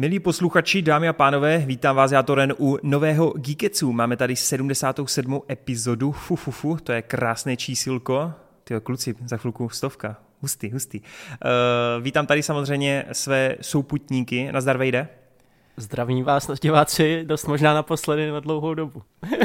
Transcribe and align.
Milí 0.00 0.20
posluchači, 0.20 0.82
dámy 0.82 1.08
a 1.08 1.12
pánové, 1.12 1.58
vítám 1.58 1.96
vás 1.96 2.12
já 2.12 2.22
Toren 2.22 2.54
u 2.58 2.78
nového 2.82 3.32
Geeketsu. 3.36 3.92
Máme 3.92 4.16
tady 4.16 4.36
77. 4.36 5.40
epizodu, 5.50 6.12
fu, 6.12 6.36
fu, 6.36 6.50
fu, 6.50 6.76
to 6.76 6.92
je 6.92 7.02
krásné 7.02 7.56
čísilko. 7.56 8.32
Ty 8.64 8.74
kluci, 8.82 9.14
za 9.26 9.36
chvilku 9.36 9.68
stovka, 9.68 10.16
hustý, 10.40 10.70
hustý. 10.70 11.00
Uh, 11.00 12.02
vítám 12.02 12.26
tady 12.26 12.42
samozřejmě 12.42 13.04
své 13.12 13.56
souputníky, 13.60 14.52
nazdar 14.52 14.78
Vejde. 14.78 15.08
Zdravím 15.76 16.24
vás, 16.24 16.50
diváci, 16.62 17.24
dost 17.26 17.46
možná 17.46 17.74
naposledy 17.74 18.30
na 18.30 18.40
dlouhou 18.40 18.74
dobu. 18.74 19.02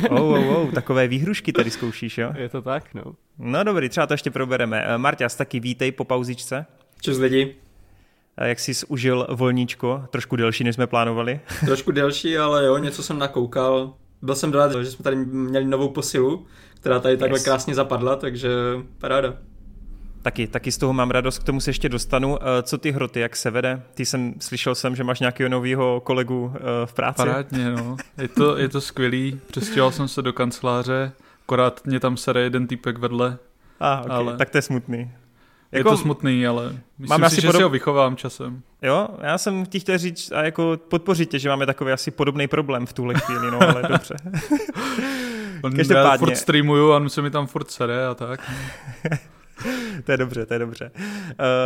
oh, 0.09 0.19
oh, 0.19 0.57
oh, 0.57 0.71
takové 0.71 1.07
výhrušky 1.07 1.53
tady 1.53 1.71
zkoušíš, 1.71 2.17
jo? 2.17 2.33
Je 2.37 2.49
to 2.49 2.61
tak, 2.61 2.93
no. 2.93 3.03
No 3.37 3.63
dobrý, 3.63 3.89
třeba 3.89 4.07
to 4.07 4.13
ještě 4.13 4.31
probereme. 4.31 4.87
Uh, 4.87 5.01
Marťas, 5.01 5.35
taky 5.35 5.59
vítej 5.59 5.91
po 5.91 6.03
pauzičce. 6.03 6.65
Čus 7.01 7.17
lidi. 7.17 7.64
Jak 8.37 8.59
jsi 8.59 8.71
užil 8.87 9.27
volníčko? 9.29 10.03
Trošku 10.09 10.35
delší, 10.35 10.63
než 10.63 10.75
jsme 10.75 10.87
plánovali. 10.87 11.39
Trošku 11.65 11.91
delší, 11.91 12.37
ale 12.37 12.65
jo, 12.65 12.77
něco 12.77 13.03
jsem 13.03 13.19
nakoukal. 13.19 13.93
Byl 14.21 14.35
jsem 14.35 14.53
rád, 14.53 14.71
že 14.71 14.91
jsme 14.91 15.03
tady 15.03 15.15
měli 15.25 15.65
novou 15.65 15.89
posilu, 15.89 16.45
která 16.75 16.99
tady 16.99 17.17
takhle 17.17 17.39
yes. 17.39 17.43
krásně 17.43 17.75
zapadla, 17.75 18.15
takže 18.15 18.49
paráda. 18.97 19.33
Taky, 20.21 20.47
taky 20.47 20.71
z 20.71 20.77
toho 20.77 20.93
mám 20.93 21.11
radost, 21.11 21.39
k 21.39 21.43
tomu 21.43 21.61
se 21.61 21.69
ještě 21.69 21.89
dostanu. 21.89 22.37
Eh, 22.41 22.63
co 22.63 22.77
ty 22.77 22.91
hroty, 22.91 23.19
jak 23.19 23.35
se 23.35 23.51
vede? 23.51 23.81
Ty 23.93 24.05
jsem, 24.05 24.33
slyšel 24.39 24.75
jsem, 24.75 24.95
že 24.95 25.03
máš 25.03 25.19
nějakého 25.19 25.49
nového 25.49 26.01
kolegu 26.01 26.53
eh, 26.55 26.59
v 26.85 26.93
práci. 26.93 27.17
Parádně, 27.17 27.71
no. 27.71 27.97
Je 28.17 28.27
to, 28.27 28.57
je 28.57 28.69
to 28.69 28.81
skvělý. 28.81 29.39
Přestěhoval 29.51 29.91
jsem 29.91 30.07
se 30.07 30.21
do 30.21 30.33
kanceláře, 30.33 31.11
akorát 31.43 31.85
mě 31.85 31.99
tam 31.99 32.17
sere 32.17 32.41
jeden 32.41 32.67
týpek 32.67 32.97
vedle. 32.97 33.37
A, 33.79 34.01
okay. 34.01 34.17
ale... 34.17 34.37
tak 34.37 34.49
to 34.49 34.57
je 34.57 34.61
smutný. 34.61 35.11
Jako, 35.77 35.89
je 35.89 35.93
to 35.93 35.97
smutný, 35.97 36.47
ale 36.47 36.63
myslím 36.99 37.09
máme 37.09 37.29
si, 37.29 37.33
asi 37.33 37.41
že 37.41 37.47
podob... 37.47 37.59
si 37.59 37.63
ho 37.63 37.69
vychovám 37.69 38.15
časem. 38.15 38.61
Jo, 38.81 39.07
já 39.21 39.37
jsem 39.37 39.65
ti 39.65 39.79
chtěl 39.79 39.97
říct 39.97 40.31
a 40.31 40.43
jako 40.43 40.77
podpořit 40.87 41.29
tě, 41.29 41.39
že 41.39 41.49
máme 41.49 41.65
takový 41.65 41.91
asi 41.91 42.11
podobný 42.11 42.47
problém 42.47 42.85
v 42.85 42.93
tuhle 42.93 43.13
chvíli, 43.13 43.51
no 43.51 43.61
ale 43.61 43.83
dobře. 43.89 44.15
Každopádně... 45.75 46.11
Já 46.11 46.17
furt 46.17 46.37
streamuju 46.37 46.91
a 46.91 46.95
on 46.95 47.09
se 47.09 47.21
mi 47.21 47.31
tam 47.31 47.47
furt 47.47 47.71
sere 47.71 48.07
a 48.07 48.13
tak. 48.13 48.51
to 50.03 50.11
je 50.11 50.17
dobře, 50.17 50.45
to 50.45 50.53
je 50.53 50.59
dobře. 50.59 50.91
Uh, 50.95 51.01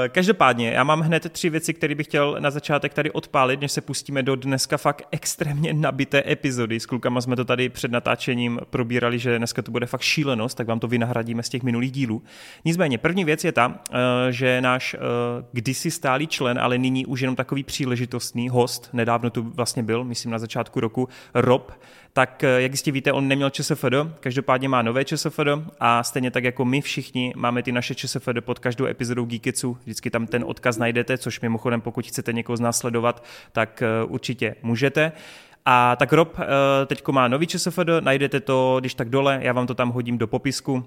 každopádně, 0.07 0.71
já 0.71 0.83
mám 0.83 1.01
hned 1.01 1.31
tři 1.31 1.49
věci, 1.49 1.73
které 1.73 1.95
bych 1.95 2.07
chtěl 2.07 2.37
na 2.39 2.51
začátek 2.51 2.93
tady 2.93 3.11
odpálit, 3.11 3.61
než 3.61 3.71
se 3.71 3.81
pustíme 3.81 4.23
do 4.23 4.35
dneska 4.35 4.77
fakt 4.77 5.07
extrémně 5.11 5.73
nabité 5.73 6.23
epizody. 6.31 6.79
S 6.79 6.85
klukama 6.85 7.21
jsme 7.21 7.35
to 7.35 7.45
tady 7.45 7.69
před 7.69 7.91
natáčením 7.91 8.59
probírali, 8.69 9.19
že 9.19 9.37
dneska 9.37 9.61
to 9.61 9.71
bude 9.71 9.85
fakt 9.85 10.01
šílenost, 10.01 10.57
tak 10.57 10.67
vám 10.67 10.79
to 10.79 10.87
vynahradíme 10.87 11.43
z 11.43 11.49
těch 11.49 11.63
minulých 11.63 11.91
dílů. 11.91 12.23
Nicméně, 12.65 12.97
první 12.97 13.25
věc 13.25 13.43
je 13.43 13.51
ta, 13.51 13.67
uh, 13.67 13.75
že 14.29 14.61
náš 14.61 14.93
uh, 14.93 14.99
kdysi 15.51 15.91
stálý 15.91 16.27
člen, 16.27 16.59
ale 16.59 16.77
nyní 16.77 17.05
už 17.05 17.21
jenom 17.21 17.35
takový 17.35 17.63
příležitostný 17.63 18.49
host, 18.49 18.89
nedávno 18.93 19.29
tu 19.29 19.43
vlastně 19.43 19.83
byl, 19.83 20.03
myslím 20.03 20.31
na 20.31 20.39
začátku 20.39 20.79
roku, 20.79 21.09
Rob, 21.33 21.71
tak 22.13 22.43
eh, 22.43 22.61
jak 22.61 22.71
jistě 22.71 22.91
víte, 22.91 23.11
on 23.11 23.27
neměl 23.27 23.49
ČSFD, 23.49 23.93
každopádně 24.19 24.69
má 24.69 24.81
nové 24.81 25.05
ČSFD 25.05 25.39
a 25.79 26.03
stejně 26.03 26.31
tak 26.31 26.43
jako 26.43 26.65
my 26.65 26.81
všichni 26.81 27.33
máme 27.35 27.63
ty 27.63 27.71
naše 27.71 27.95
ČSFD 27.95 28.29
pod 28.39 28.59
každou 28.59 28.85
epizodou 28.85 29.25
Geeketsu, 29.25 29.77
vždycky 29.83 30.09
tam 30.09 30.27
ten 30.27 30.43
odkaz 30.47 30.77
najdete, 30.77 31.17
což 31.17 31.41
mimochodem 31.41 31.81
pokud 31.81 32.07
chcete 32.07 32.33
někoho 32.33 32.57
z 32.57 32.59
nás 32.59 32.77
sledovat, 32.77 33.23
tak 33.51 33.81
eh, 33.81 34.03
určitě 34.03 34.55
můžete. 34.63 35.11
A 35.65 35.95
tak 35.95 36.13
Rob 36.13 36.39
eh, 36.39 36.45
teďko 36.85 37.11
má 37.11 37.27
nový 37.27 37.47
ČSFD, 37.47 37.89
najdete 37.99 38.39
to, 38.39 38.77
když 38.79 38.93
tak 38.93 39.09
dole, 39.09 39.39
já 39.41 39.53
vám 39.53 39.67
to 39.67 39.75
tam 39.75 39.89
hodím 39.89 40.17
do 40.17 40.27
popisku, 40.27 40.85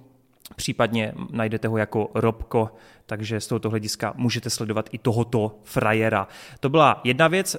případně 0.57 1.13
najdete 1.31 1.69
ho 1.69 1.77
jako 1.77 2.11
Robko 2.15 2.71
takže 3.07 3.41
z 3.41 3.47
tohoto 3.47 3.71
hlediska 3.71 4.13
můžete 4.17 4.51
sledovat 4.51 4.89
i 4.93 4.99
tohoto 4.99 5.55
frajera. 5.65 6.29
To 6.61 6.69
byla 6.69 7.01
jedna 7.05 7.29
věc, 7.29 7.55
eh, 7.55 7.59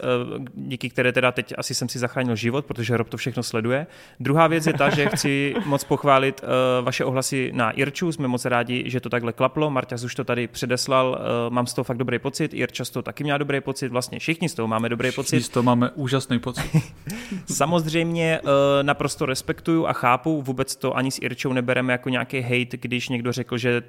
díky 0.56 0.90
které 0.90 1.12
teda 1.12 1.32
teď 1.32 1.54
asi 1.58 1.76
jsem 1.76 1.90
si 1.90 2.00
zachránil 2.00 2.36
život, 2.36 2.66
protože 2.66 2.98
Rob 2.98 3.10
to 3.10 3.18
všechno 3.18 3.44
sleduje. 3.44 3.88
Druhá 4.20 4.48
věc 4.48 4.68
je 4.68 4.74
ta, 4.74 4.90
že 4.90 5.10
chci 5.10 5.56
moc 5.66 5.84
pochválit 5.84 6.42
eh, 6.44 6.82
vaše 6.82 7.06
ohlasy 7.06 7.52
na 7.54 7.72
Irču, 7.72 8.12
jsme 8.12 8.28
moc 8.28 8.46
rádi, 8.46 8.84
že 8.86 9.00
to 9.00 9.10
takhle 9.10 9.34
klaplo, 9.34 9.70
Marťas 9.70 10.04
už 10.04 10.16
to 10.16 10.24
tady 10.24 10.48
předeslal, 10.48 11.20
eh, 11.20 11.50
mám 11.50 11.68
z 11.68 11.74
toho 11.74 11.84
fakt 11.84 11.98
dobrý 11.98 12.20
pocit, 12.20 12.54
Irča 12.54 12.86
z 12.86 12.90
toho 12.90 13.04
taky 13.04 13.24
měla 13.24 13.38
dobrý 13.38 13.62
pocit, 13.62 13.90
vlastně 13.90 14.20
všichni 14.20 14.50
z 14.50 14.54
toho 14.54 14.68
máme 14.68 14.90
dobrý 14.90 15.10
všichni 15.10 15.24
pocit. 15.24 15.42
z 15.42 15.50
toho 15.50 15.64
máme 15.64 15.90
úžasný 15.90 16.40
pocit. 16.40 16.72
Samozřejmě 17.46 18.40
naprosto 18.82 19.26
respektuju 19.26 19.88
a 19.88 19.94
chápu, 19.94 20.42
vůbec 20.42 20.76
to 20.76 20.98
ani 20.98 21.12
s 21.12 21.20
Irčou 21.22 21.54
nebereme 21.54 21.94
jako 21.94 22.10
nějaký 22.10 22.42
hate, 22.42 22.78
když 22.78 23.10
někdo 23.10 23.32
řekl, 23.32 23.58
že 23.58 23.84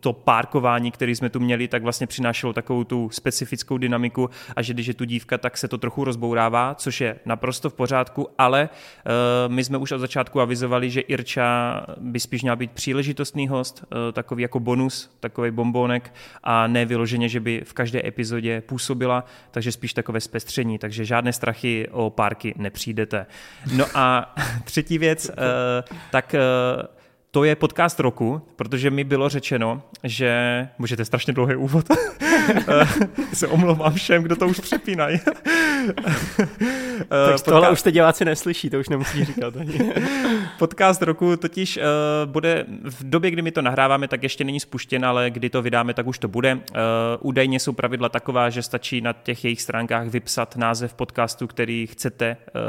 to 0.00 0.12
párkování, 0.12 0.90
který 0.90 1.14
jsme 1.14 1.30
tu 1.30 1.40
měli, 1.40 1.68
tak 1.68 1.82
vlastně 1.82 2.06
přinášelo 2.06 2.52
takovou 2.52 2.84
tu 2.84 3.10
specifickou 3.12 3.78
dynamiku 3.78 4.30
a 4.56 4.62
že 4.62 4.74
když 4.74 4.86
je 4.86 4.94
tu 4.94 5.04
dívka, 5.04 5.38
tak 5.38 5.58
se 5.58 5.68
to 5.68 5.78
trochu 5.78 6.04
rozbourává, 6.04 6.74
což 6.74 7.00
je 7.00 7.16
naprosto 7.26 7.70
v 7.70 7.74
pořádku, 7.74 8.28
ale 8.38 8.68
uh, 8.68 9.52
my 9.52 9.64
jsme 9.64 9.78
už 9.78 9.92
od 9.92 9.98
začátku 9.98 10.40
avizovali, 10.40 10.90
že 10.90 11.00
Irča 11.00 11.82
by 12.00 12.20
spíš 12.20 12.42
měla 12.42 12.56
být 12.56 12.70
příležitostný 12.70 13.48
host, 13.48 13.84
uh, 13.84 14.12
takový 14.12 14.42
jako 14.42 14.60
bonus, 14.60 15.16
takový 15.20 15.50
bombonek 15.50 16.14
a 16.42 16.66
ne 16.66 16.86
vyloženě, 16.86 17.28
že 17.28 17.40
by 17.40 17.62
v 17.64 17.72
každé 17.72 18.06
epizodě 18.06 18.60
působila, 18.60 19.24
takže 19.50 19.72
spíš 19.72 19.94
takové 19.94 20.20
zpestření, 20.20 20.78
takže 20.78 21.04
žádné 21.04 21.32
strachy 21.32 21.88
o 21.90 22.10
párky 22.10 22.54
nepřijdete. 22.56 23.26
No 23.76 23.84
a 23.94 24.34
třetí 24.64 24.98
věc, 24.98 25.28
uh, 25.28 25.34
tak 26.10 26.34
uh, 26.34 26.99
to 27.30 27.44
je 27.44 27.56
podcast 27.56 28.00
roku, 28.00 28.42
protože 28.56 28.90
mi 28.90 29.04
bylo 29.04 29.28
řečeno, 29.28 29.82
že... 30.04 30.68
Můžete 30.78 31.04
strašně 31.04 31.32
dlouhý 31.32 31.56
úvod. 31.56 31.86
se 33.32 33.46
omlouvám 33.46 33.92
všem, 33.92 34.22
kdo 34.22 34.36
to 34.36 34.48
už 34.48 34.60
přepínají. 34.60 35.18
tak 37.08 37.40
tohle 37.42 37.60
podcast... 37.60 37.72
už 37.72 37.82
ty 37.82 37.92
diváci 37.92 38.24
neslyší, 38.24 38.70
to 38.70 38.78
už 38.78 38.88
nemusí 38.88 39.24
říkat 39.24 39.56
ani. 39.56 39.92
podcast 40.58 41.02
roku 41.02 41.36
totiž 41.36 41.76
uh, 41.76 41.82
bude 42.24 42.64
v 42.84 43.10
době, 43.10 43.30
kdy 43.30 43.42
my 43.42 43.52
to 43.52 43.62
nahráváme, 43.62 44.08
tak 44.08 44.22
ještě 44.22 44.44
není 44.44 44.60
spuštěn, 44.60 45.04
ale 45.04 45.30
kdy 45.30 45.50
to 45.50 45.62
vydáme, 45.62 45.94
tak 45.94 46.06
už 46.06 46.18
to 46.18 46.28
bude. 46.28 46.54
Uh, 46.54 46.60
údajně 47.20 47.60
jsou 47.60 47.72
pravidla 47.72 48.08
taková, 48.08 48.50
že 48.50 48.62
stačí 48.62 49.00
na 49.00 49.12
těch 49.12 49.44
jejich 49.44 49.62
stránkách 49.62 50.06
vypsat 50.06 50.56
název 50.56 50.94
podcastu, 50.94 51.46
který 51.46 51.86
chcete 51.86 52.36
uh, 52.36 52.60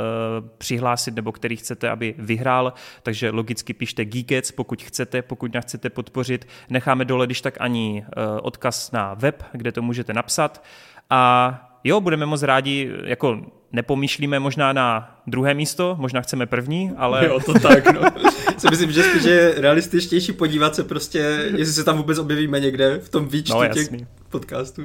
přihlásit 0.57 1.15
nebo 1.15 1.31
který 1.31 1.55
chcete, 1.55 1.89
aby 1.89 2.15
vyhrál, 2.17 2.73
takže 3.03 3.29
logicky 3.29 3.73
pište 3.73 4.05
Pokud 4.51 4.83
chcete, 4.83 5.21
pokud 5.21 5.53
nás 5.53 5.65
chcete 5.65 5.89
podpořit. 5.89 6.47
Necháme 6.69 7.05
dole, 7.05 7.25
když 7.25 7.41
tak 7.41 7.57
ani 7.59 8.05
eh, 8.05 8.41
odkaz 8.41 8.91
na 8.91 9.13
web, 9.13 9.43
kde 9.51 9.71
to 9.71 9.81
můžete 9.81 10.13
napsat. 10.13 10.63
A 11.09 11.71
jo, 11.83 12.01
budeme 12.01 12.25
moc 12.25 12.43
rádi, 12.43 12.91
jako 13.03 13.41
nepomýšlíme 13.71 14.39
možná 14.39 14.73
na 14.73 15.17
druhé 15.27 15.53
místo, 15.53 15.95
možná 15.99 16.21
chceme 16.21 16.45
první, 16.45 16.91
ale... 16.97 17.25
Jo, 17.25 17.39
to 17.45 17.53
tak, 17.53 17.93
no. 17.93 18.01
si 18.57 18.67
myslím, 18.69 18.91
že 18.91 19.03
spíš 19.03 19.23
je 19.23 19.53
realističtější 19.57 20.33
podívat 20.33 20.75
se 20.75 20.83
prostě, 20.83 21.17
jestli 21.55 21.73
se 21.73 21.83
tam 21.83 21.97
vůbec 21.97 22.17
objevíme 22.17 22.59
někde 22.59 22.99
v 22.99 23.09
tom 23.09 23.27
výčtu 23.27 23.53
no, 23.53 23.67
těch 23.67 23.87
podcastů. 24.29 24.81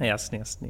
jasně, 0.00 0.38
jasně 0.38 0.68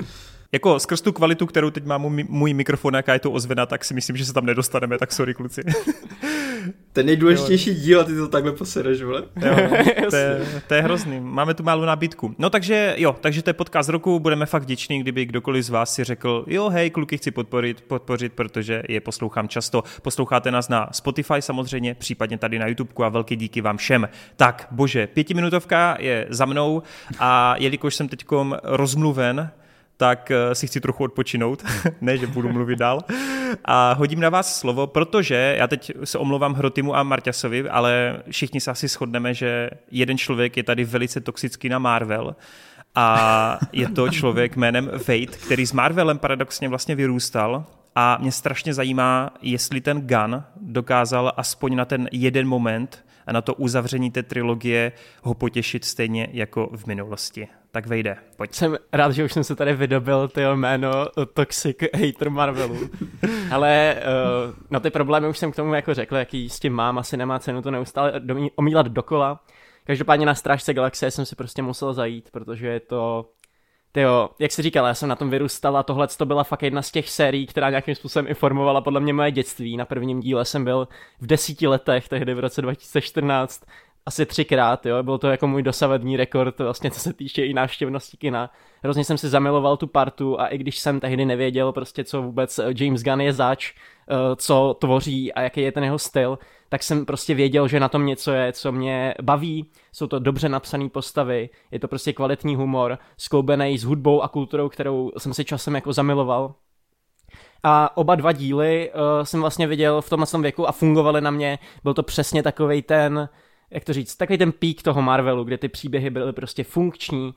jako 0.55 0.81
skrz 0.81 1.01
tu 1.01 1.13
kvalitu, 1.13 1.47
kterou 1.47 1.71
teď 1.71 1.85
má 1.85 1.99
můj, 1.99 2.55
mikrofon, 2.55 2.95
jaká 2.95 3.13
je 3.13 3.19
to 3.19 3.33
ozvena, 3.33 3.67
tak 3.67 3.85
si 3.85 3.95
myslím, 3.95 4.17
že 4.17 4.25
se 4.25 4.33
tam 4.33 4.47
nedostaneme, 4.47 4.99
tak 4.99 5.13
sorry 5.13 5.35
kluci. 5.35 5.63
Ten 6.93 7.07
nejdůležitější 7.07 7.71
jo. 7.71 7.77
díl 7.77 8.01
a 8.01 8.05
ty 8.05 8.17
to 8.17 8.29
takhle 8.29 8.53
posereš, 8.53 9.03
vole. 9.03 9.23
Jo, 9.47 9.57
to, 10.11 10.17
je, 10.17 10.47
to 10.69 10.75
je 10.75 10.83
hrozný. 10.83 11.21
Máme 11.21 11.55
tu 11.55 11.63
malou 11.63 11.83
nabídku. 11.83 12.35
No 12.39 12.51
takže 12.51 12.95
jo, 12.99 13.17
takže 13.21 13.43
to 13.43 13.51
je 13.51 13.55
podcast 13.55 13.89
roku, 13.89 14.21
budeme 14.21 14.47
fakt 14.47 14.63
vděční, 14.63 15.01
kdyby 15.01 15.25
kdokoliv 15.25 15.65
z 15.65 15.71
vás 15.71 15.95
si 15.95 16.05
řekl, 16.05 16.45
jo 16.47 16.69
hej, 16.69 16.91
kluky 16.91 17.17
chci 17.17 17.31
podporit, 17.31 17.81
podpořit, 17.81 18.33
protože 18.33 18.83
je 18.89 19.01
poslouchám 19.01 19.49
často. 19.49 19.83
Posloucháte 20.03 20.51
nás 20.51 20.69
na 20.69 20.89
Spotify 20.93 21.43
samozřejmě, 21.43 21.95
případně 21.95 22.39
tady 22.39 22.59
na 22.59 22.67
YouTube 22.67 23.07
a 23.07 23.09
velký 23.09 23.37
díky 23.37 23.61
vám 23.61 23.77
všem. 23.77 24.09
Tak, 24.37 24.67
bože, 24.71 25.07
pětiminutovka 25.07 25.97
je 26.01 26.27
za 26.31 26.47
mnou 26.47 26.83
a 27.19 27.55
jelikož 27.59 27.95
jsem 27.95 28.09
teďkom 28.09 28.57
rozmluven, 28.63 29.51
tak 29.97 30.31
eh, 30.31 30.55
si 30.55 30.67
chci 30.67 30.81
trochu 30.81 31.05
odpočinout, 31.05 31.65
ne, 32.01 32.19
že 32.19 32.27
budu 32.27 32.53
mluvit 32.53 32.79
dál. 32.79 33.01
A 33.65 33.93
hodím 33.93 34.21
na 34.21 34.31
vás 34.31 34.61
slovo, 34.61 34.87
protože 34.87 35.55
já 35.59 35.67
teď 35.67 35.93
se 36.05 36.19
omlouvám 36.19 36.55
Hrotimu 36.55 36.97
a 36.97 37.03
Marťasovi, 37.03 37.69
ale 37.69 38.23
všichni 38.31 38.61
se 38.61 38.71
asi 38.71 38.89
shodneme, 38.89 39.35
že 39.35 39.71
jeden 39.91 40.19
člověk 40.19 40.57
je 40.57 40.63
tady 40.63 40.85
velice 40.85 41.21
toxický 41.21 41.69
na 41.69 41.79
Marvel 41.79 42.37
a 42.95 43.59
je 43.73 43.89
to 43.89 44.09
člověk 44.09 44.57
jménem 44.57 44.91
Wade, 45.09 45.27
který 45.27 45.67
s 45.67 45.73
Marvelem 45.73 46.19
paradoxně 46.19 46.69
vlastně 46.69 46.95
vyrůstal 46.95 47.67
a 47.95 48.19
mě 48.21 48.33
strašně 48.33 48.75
zajímá, 48.75 49.31
jestli 49.43 49.81
ten 49.81 50.01
Gun 50.01 50.43
dokázal 50.61 51.33
aspoň 51.37 51.77
na 51.77 51.85
ten 51.85 52.09
jeden 52.13 52.49
moment 52.49 53.05
a 53.27 53.33
na 53.33 53.43
to 53.43 53.55
uzavření 53.55 54.11
té 54.11 54.23
trilogie 54.23 54.93
ho 55.23 55.35
potěšit 55.35 55.85
stejně 55.85 56.29
jako 56.33 56.71
v 56.73 56.87
minulosti. 56.87 57.49
Tak 57.75 57.87
vejde, 57.87 58.17
pojď. 58.37 58.55
Jsem 58.55 58.79
rád, 58.93 59.13
že 59.13 59.25
už 59.25 59.33
jsem 59.33 59.45
se 59.45 59.57
tady 59.57 59.75
vydobil 59.75 60.29
ty 60.29 60.41
jméno 60.55 60.91
Toxic 61.35 61.77
Hater 61.95 62.31
Marvelu. 62.31 62.89
Ale 63.51 63.97
uh, 63.97 64.55
na 64.71 64.81
ty 64.81 64.91
problémy 64.91 65.29
už 65.29 65.39
jsem 65.39 65.53
k 65.53 65.57
tomu 65.57 65.75
jako 65.75 65.95
řekl, 65.95 66.17
jaký 66.17 66.49
s 66.49 66.61
tím 66.61 66.73
mám, 66.73 66.99
asi 66.99 67.17
nemá 67.17 67.39
cenu 67.39 67.63
to 67.63 67.71
neustále 67.71 68.13
omílat 68.57 68.87
dokola. 68.87 69.41
Každopádně 69.85 70.27
na 70.27 70.35
Strážce 70.35 70.75
galaxie 70.75 71.11
jsem 71.11 71.27
si 71.27 71.37
prostě 71.37 71.63
musel 71.63 71.95
zajít, 71.95 72.31
protože 72.31 72.67
je 72.67 72.81
to 72.81 73.31
jo, 74.01 74.29
jak 74.39 74.53
jsi 74.53 74.63
říkal, 74.63 74.87
já 74.87 74.95
jsem 74.95 75.09
na 75.09 75.17
tom 75.17 75.31
vyrůstal 75.31 75.77
a 75.77 75.83
tohle 75.83 76.09
to 76.09 76.27
byla 76.27 76.45
fakt 76.45 76.63
jedna 76.63 76.83
z 76.83 76.91
těch 76.91 77.11
sérií, 77.11 77.47
která 77.47 77.71
nějakým 77.71 77.95
způsobem 77.95 78.27
informovala 78.27 78.81
podle 78.81 79.01
mě 79.01 79.13
moje 79.13 79.31
dětství. 79.31 79.77
Na 79.77 79.85
prvním 79.85 80.21
díle 80.21 80.45
jsem 80.45 80.65
byl 80.65 80.89
v 81.21 81.27
desíti 81.27 81.67
letech, 81.67 82.09
tehdy 82.09 82.35
v 82.35 82.39
roce 82.39 82.63
2014, 82.63 83.65
asi 84.07 84.27
třikrát, 84.27 84.87
jo, 84.87 85.03
byl 85.03 85.19
to 85.19 85.29
jako 85.29 85.47
můj 85.47 85.63
dosavadní 85.63 86.17
rekord, 86.17 86.59
vlastně 86.59 86.91
co 86.91 87.01
se 87.01 87.13
týče 87.13 87.47
i 87.47 87.55
návštěvnosti 87.55 88.17
kina. 88.17 88.51
Hrozně 88.83 89.05
jsem 89.05 89.19
si 89.19 89.29
zamiloval 89.29 89.77
tu 89.77 89.87
partu 89.87 90.41
a 90.41 90.47
i 90.47 90.59
když 90.59 90.79
jsem 90.79 91.01
tehdy 91.01 91.25
nevěděl 91.25 91.73
prostě, 91.73 92.05
co 92.05 92.23
vůbec 92.23 92.59
eh, 92.59 92.65
James 92.85 93.03
Gunn 93.03 93.21
je 93.21 93.33
zač, 93.33 93.73
eh, 93.73 94.15
co 94.37 94.77
tvoří 94.81 95.33
a 95.33 95.41
jaký 95.41 95.61
je 95.61 95.73
ten 95.73 95.85
jeho 95.85 95.99
styl, 95.99 96.39
tak 96.69 96.83
jsem 96.83 97.07
prostě 97.07 97.35
věděl, 97.35 97.69
že 97.69 97.81
na 97.81 97.89
tom 97.89 98.07
něco 98.07 98.33
je, 98.33 98.53
co 98.53 98.73
mě 98.73 99.15
baví, 99.23 99.71
jsou 99.93 100.07
to 100.07 100.19
dobře 100.19 100.49
napsané 100.49 100.89
postavy, 100.89 101.51
je 101.71 101.79
to 101.79 101.89
prostě 101.89 102.13
kvalitní 102.13 102.57
humor, 102.57 102.99
skloubený 103.17 103.79
s 103.79 103.85
hudbou 103.85 104.23
a 104.23 104.29
kulturou, 104.29 104.69
kterou 104.69 105.13
jsem 105.19 105.35
si 105.35 105.45
časem 105.45 105.75
jako 105.75 105.93
zamiloval. 105.93 106.55
A 107.63 107.97
oba 107.97 108.15
dva 108.15 108.33
díly 108.33 108.91
uh, 108.91 109.25
jsem 109.25 109.41
vlastně 109.41 109.67
viděl 109.67 110.01
v 110.01 110.11
tomhle 110.11 110.27
věku 110.41 110.69
a 110.69 110.73
fungovaly 110.73 111.21
na 111.21 111.31
mě. 111.31 111.59
Byl 111.85 111.95
to 111.95 112.03
přesně 112.03 112.43
takovej 112.43 112.83
ten, 112.83 113.29
jak 113.75 113.85
to 113.85 113.93
říct, 113.93 114.17
takový 114.17 114.39
ten 114.39 114.53
pík 114.53 114.83
toho 114.83 115.03
Marvelu, 115.03 115.45
kde 115.45 115.59
ty 115.59 115.69
příběhy 115.69 116.11
byly 116.11 116.33
prostě 116.33 116.65
funkční, 116.65 117.27
uh, 117.27 117.35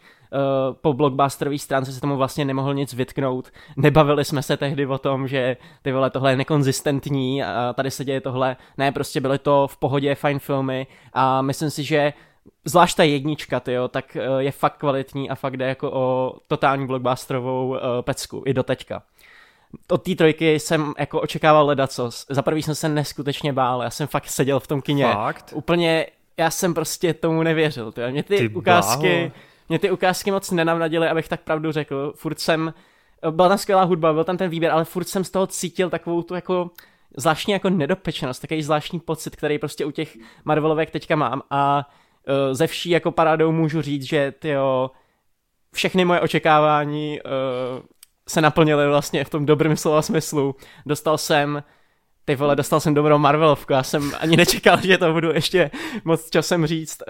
po 0.81 0.93
blockbusterové 0.93 1.57
stránce 1.57 1.91
se 1.91 2.01
tomu 2.01 2.17
vlastně 2.17 2.45
nemohl 2.45 2.73
nic 2.73 2.93
vytknout, 2.93 3.51
nebavili 3.77 4.25
jsme 4.25 4.43
se 4.43 4.57
tehdy 4.57 4.85
o 4.85 4.97
tom, 4.97 5.27
že 5.27 5.57
ty 5.81 5.91
vole 5.91 6.09
tohle 6.09 6.31
je 6.31 6.37
nekonzistentní 6.37 7.43
a 7.43 7.73
tady 7.73 7.91
se 7.91 8.05
děje 8.05 8.21
tohle, 8.21 8.55
ne, 8.77 8.91
prostě 8.91 9.21
byly 9.21 9.39
to 9.39 9.67
v 9.67 9.77
pohodě 9.77 10.15
fajn 10.15 10.39
filmy 10.39 10.87
a 11.13 11.41
myslím 11.41 11.69
si, 11.69 11.83
že 11.83 12.13
zvlášť 12.65 12.97
ta 12.97 13.03
jednička, 13.03 13.59
tyjo, 13.59 13.87
tak 13.87 14.17
uh, 14.29 14.37
je 14.37 14.51
fakt 14.51 14.77
kvalitní 14.77 15.29
a 15.29 15.35
fakt 15.35 15.57
jde 15.57 15.67
jako 15.67 15.91
o 15.93 16.33
totální 16.47 16.87
blockbusterovou 16.87 17.67
uh, 17.67 17.77
pecku, 18.01 18.43
i 18.45 18.53
do 18.53 18.63
teďka 18.63 19.03
od 19.91 20.03
té 20.03 20.15
trojky 20.15 20.59
jsem 20.59 20.93
jako 20.99 21.21
očekával 21.21 21.65
ledacos. 21.65 22.25
Za 22.29 22.41
prvý 22.41 22.63
jsem 22.63 22.75
se 22.75 22.89
neskutečně 22.89 23.53
bál, 23.53 23.83
já 23.83 23.89
jsem 23.89 24.07
fakt 24.07 24.27
seděl 24.27 24.59
v 24.59 24.67
tom 24.67 24.81
kině. 24.81 25.13
Fakt? 25.13 25.53
Úplně 25.55 26.05
já 26.39 26.51
jsem 26.51 26.73
prostě 26.73 27.13
tomu 27.13 27.43
nevěřil. 27.43 27.91
Tyjo. 27.91 28.11
Mě 28.11 28.23
ty, 28.23 28.37
ty 28.37 28.55
ukázky, 28.55 29.17
bláho. 29.17 29.31
mě 29.69 29.79
ty 29.79 29.91
ukázky 29.91 30.31
moc 30.31 30.51
nenavnadily, 30.51 31.09
abych 31.09 31.27
tak 31.27 31.41
pravdu 31.41 31.71
řekl. 31.71 32.13
Furt 32.15 32.39
jsem, 32.39 32.73
byla 33.29 33.49
tam 33.49 33.57
skvělá 33.57 33.83
hudba, 33.83 34.13
byl 34.13 34.23
tam 34.23 34.37
ten 34.37 34.49
výběr, 34.49 34.71
ale 34.71 34.85
furt 34.85 35.07
jsem 35.07 35.23
z 35.23 35.29
toho 35.29 35.47
cítil 35.47 35.89
takovou 35.89 36.21
tu 36.21 36.35
jako 36.35 36.71
zvláštní 37.17 37.53
jako 37.53 37.69
nedopečenost, 37.69 38.39
takový 38.39 38.63
zvláštní 38.63 38.99
pocit, 38.99 39.35
který 39.35 39.59
prostě 39.59 39.85
u 39.85 39.91
těch 39.91 40.17
Marvelovek 40.45 40.91
teďka 40.91 41.15
mám 41.15 41.41
a 41.49 41.87
uh, 42.27 42.53
ze 42.53 42.67
vší 42.67 42.89
jako 42.89 43.11
parádou 43.11 43.51
můžu 43.51 43.81
říct, 43.81 44.03
že 44.03 44.33
tyjo, 44.39 44.91
všechny 45.73 46.05
moje 46.05 46.21
očekávání 46.21 47.19
uh, 47.21 47.31
se 48.27 48.41
naplnily 48.41 48.87
vlastně 48.87 49.23
v 49.23 49.29
tom 49.29 49.45
dobrém 49.45 49.77
slova 49.77 50.01
smyslu. 50.01 50.55
Dostal 50.85 51.17
jsem 51.17 51.63
ty 52.27 52.35
vole, 52.35 52.55
dostal 52.55 52.79
jsem 52.79 52.93
dobrou 52.93 53.17
Marvelovku, 53.17 53.73
já 53.73 53.83
jsem 53.83 54.11
ani 54.19 54.37
nečekal, 54.37 54.77
že 54.81 54.97
to 54.97 55.13
budu 55.13 55.31
ještě 55.31 55.71
moc 56.05 56.29
časem 56.29 56.65
říct. 56.65 57.03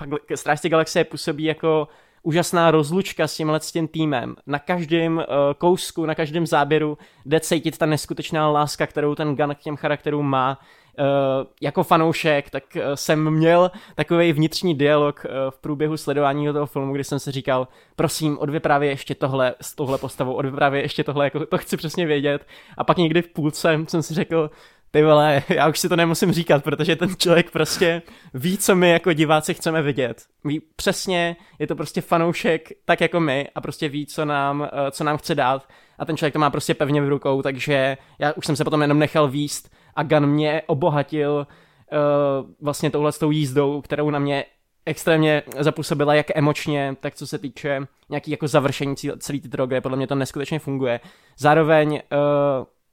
Uh, 0.00 0.16
Strážci 0.34 0.68
galaxie 0.68 1.04
působí 1.04 1.44
jako 1.44 1.88
úžasná 2.22 2.70
rozlučka 2.70 3.26
s 3.26 3.36
tímhle 3.36 3.60
s 3.60 3.72
tím 3.72 3.88
týmem. 3.88 4.36
Na 4.46 4.58
každém 4.58 5.16
uh, 5.16 5.24
kousku, 5.58 6.06
na 6.06 6.14
každém 6.14 6.46
záběru 6.46 6.98
jde 7.26 7.40
cítit 7.40 7.78
ta 7.78 7.86
neskutečná 7.86 8.50
láska, 8.50 8.86
kterou 8.86 9.14
ten 9.14 9.36
Gun 9.36 9.54
k 9.54 9.58
těm 9.58 9.76
charakterům 9.76 10.26
má. 10.26 10.58
Uh, 10.98 11.46
jako 11.60 11.82
fanoušek, 11.82 12.50
tak 12.50 12.64
uh, 12.76 12.82
jsem 12.94 13.30
měl 13.30 13.70
takový 13.94 14.32
vnitřní 14.32 14.74
dialog 14.74 15.24
uh, 15.24 15.50
v 15.50 15.58
průběhu 15.58 15.96
sledování 15.96 16.52
toho 16.52 16.66
filmu, 16.66 16.92
kdy 16.92 17.04
jsem 17.04 17.18
si 17.18 17.32
říkal, 17.32 17.68
prosím, 17.96 18.38
odvyprávě 18.38 18.90
ještě 18.90 19.14
tohle 19.14 19.54
s 19.60 19.74
touhle 19.74 19.98
postavou, 19.98 20.32
odvyprávě 20.32 20.82
ještě 20.82 21.04
tohle, 21.04 21.24
jako 21.26 21.46
to 21.46 21.58
chci 21.58 21.76
přesně 21.76 22.06
vědět. 22.06 22.46
A 22.78 22.84
pak 22.84 22.96
někdy 22.96 23.22
v 23.22 23.28
půlce 23.28 23.78
jsem 23.88 24.02
si 24.02 24.14
řekl, 24.14 24.50
ty 24.90 25.02
vole, 25.02 25.42
já 25.48 25.68
už 25.68 25.78
si 25.78 25.88
to 25.88 25.96
nemusím 25.96 26.32
říkat, 26.32 26.64
protože 26.64 26.96
ten 26.96 27.16
člověk 27.16 27.50
prostě 27.50 28.02
ví, 28.34 28.58
co 28.58 28.74
my 28.74 28.90
jako 28.90 29.12
diváci 29.12 29.54
chceme 29.54 29.82
vidět. 29.82 30.22
Ví 30.44 30.62
přesně, 30.76 31.36
je 31.58 31.66
to 31.66 31.76
prostě 31.76 32.00
fanoušek 32.00 32.68
tak 32.84 33.00
jako 33.00 33.20
my 33.20 33.48
a 33.54 33.60
prostě 33.60 33.88
ví, 33.88 34.06
co 34.06 34.24
nám, 34.24 34.68
co 34.90 35.04
nám 35.04 35.16
chce 35.16 35.34
dát 35.34 35.68
a 35.98 36.04
ten 36.04 36.16
člověk 36.16 36.32
to 36.32 36.38
má 36.38 36.50
prostě 36.50 36.74
pevně 36.74 37.02
v 37.02 37.08
rukou, 37.08 37.42
takže 37.42 37.96
já 38.18 38.32
už 38.32 38.46
jsem 38.46 38.56
se 38.56 38.64
potom 38.64 38.82
jenom 38.82 38.98
nechal 38.98 39.28
výst 39.28 39.70
a 39.98 40.02
Gun 40.02 40.26
mě 40.26 40.62
obohatil 40.66 41.46
uh, 41.46 42.50
vlastně 42.60 42.90
touhle 42.90 43.12
s 43.12 43.18
tou 43.18 43.30
jízdou, 43.30 43.80
kterou 43.80 44.10
na 44.10 44.18
mě 44.18 44.44
extrémně 44.86 45.42
zapůsobila 45.58 46.14
jak 46.14 46.26
emočně, 46.34 46.96
tak 47.00 47.14
co 47.14 47.26
se 47.26 47.38
týče 47.38 47.86
nějaký 48.08 48.30
jako 48.30 48.48
završení 48.48 48.96
celé 48.96 49.40
ty 49.40 49.48
drogy, 49.48 49.80
podle 49.80 49.96
mě 49.96 50.06
to 50.06 50.14
neskutečně 50.14 50.58
funguje. 50.58 51.00
Zároveň 51.38 51.90
uh, 51.90 51.98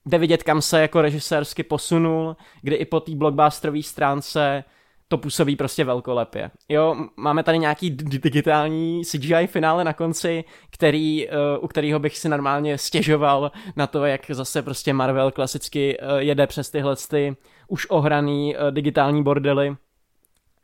jde 0.06 0.18
vidět, 0.18 0.44
kam 0.44 0.62
se 0.62 0.82
jako 0.82 1.02
režisérsky 1.02 1.64
posunul, 1.64 2.36
kdy 2.62 2.76
i 2.76 2.86
po 2.86 3.00
té 3.00 3.16
blockbusterové 3.16 3.84
stránce 3.84 4.64
to 5.08 5.18
působí 5.18 5.56
prostě 5.56 5.84
velkolepě. 5.84 6.52
Jo, 6.70 6.96
máme 7.18 7.44
tady 7.44 7.60
nějaký 7.60 7.90
digitální 7.90 9.06
CGI 9.06 9.48
finále 9.48 9.84
na 9.84 9.94
konci, 9.94 10.44
který, 10.70 11.28
uh, 11.28 11.34
u 11.64 11.68
kterého 11.68 12.00
bych 12.00 12.18
si 12.18 12.30
normálně 12.30 12.78
stěžoval 12.78 13.52
na 13.76 13.88
to, 13.88 14.06
jak 14.06 14.22
zase 14.30 14.62
prostě 14.62 14.94
Marvel 14.94 15.32
klasicky 15.32 15.98
uh, 15.98 16.18
jede 16.18 16.48
přes 16.48 16.72
tyhle 16.72 16.96
ty 16.96 17.36
už 17.68 17.88
ohraný 17.90 18.56
uh, 18.56 18.72
digitální 18.72 19.24
bordely 19.24 19.76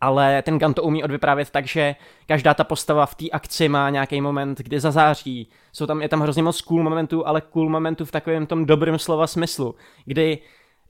ale 0.02 0.42
ten 0.42 0.60
Gun 0.60 0.74
to 0.74 0.84
umí 0.84 1.04
odvyprávět 1.04 1.50
tak, 1.50 1.68
že 1.68 1.96
každá 2.26 2.54
ta 2.54 2.64
postava 2.64 3.06
v 3.06 3.16
té 3.16 3.30
akci 3.30 3.70
má 3.70 3.90
nějaký 3.90 4.22
moment, 4.22 4.58
kdy 4.58 4.80
zazáří. 4.80 5.50
Jsou 5.74 5.86
tam, 5.86 6.02
je 6.02 6.10
tam 6.10 6.22
hrozně 6.22 6.44
moc 6.44 6.62
cool 6.62 6.84
momentů, 6.84 7.28
ale 7.28 7.42
cool 7.42 7.70
momentů 7.70 8.06
v 8.06 8.12
takovém 8.12 8.46
tom 8.46 8.66
dobrém 8.66 9.00
slova 9.00 9.28
smyslu, 9.28 9.76
kdy 10.06 10.40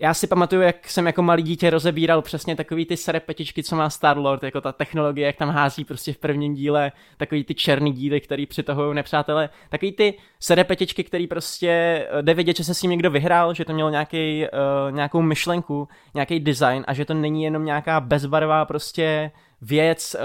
já 0.02 0.14
si 0.14 0.28
pamatuju, 0.28 0.62
jak 0.62 0.90
jsem 0.90 1.08
jako 1.08 1.22
malý 1.22 1.44
dítě 1.44 1.70
rozebíral 1.70 2.22
přesně 2.22 2.56
takový 2.56 2.86
ty 2.86 2.98
serepetičky, 2.98 3.64
co 3.64 3.76
má 3.76 3.90
Star-Lord, 3.90 4.44
jako 4.44 4.62
ta 4.62 4.72
technologie, 4.72 5.28
jak 5.28 5.36
tam 5.36 5.50
hází 5.50 5.86
prostě 5.86 6.14
v 6.14 6.18
prvním 6.18 6.54
díle 6.54 6.92
takový 7.18 7.44
ty 7.44 7.56
černý 7.56 7.92
díly, 7.92 8.22
který 8.22 8.46
přitahují 8.46 8.96
nepřátelé, 8.96 9.50
takový 9.70 9.92
ty 9.92 10.14
serepetičky, 10.40 11.04
který 11.04 11.28
prostě 11.28 11.70
eh, 11.70 12.22
jde 12.22 12.34
vědět, 12.34 12.58
že 12.58 12.64
se 12.64 12.74
s 12.74 12.82
ním 12.82 12.92
někdo 12.92 13.12
vyhrál, 13.12 13.54
že 13.54 13.66
to 13.66 13.74
mělo 13.74 13.90
nějaký, 13.90 14.46
uh, 14.88 14.96
nějakou 14.96 15.22
myšlenku, 15.22 15.88
nějaký 16.14 16.40
design 16.40 16.84
a 16.88 16.94
že 16.94 17.06
to 17.06 17.14
není 17.14 17.44
jenom 17.44 17.66
nějaká 17.66 18.00
bezbarvá 18.00 18.66
prostě 18.66 19.32
věc, 19.62 20.16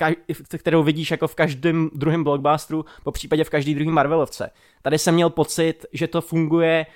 uh, 0.00 0.08
kterou 0.58 0.82
vidíš 0.82 1.10
jako 1.10 1.28
v 1.28 1.34
každém 1.34 1.90
druhém 1.94 2.24
blockbusteru, 2.24 2.84
po 3.04 3.12
případě 3.12 3.44
v 3.44 3.50
každý 3.50 3.74
druhý 3.74 3.90
Marvelovce. 3.90 4.50
Tady 4.82 4.98
jsem 4.98 5.14
měl 5.14 5.30
pocit, 5.30 5.86
že 5.92 6.08
to 6.08 6.20
funguje 6.20 6.86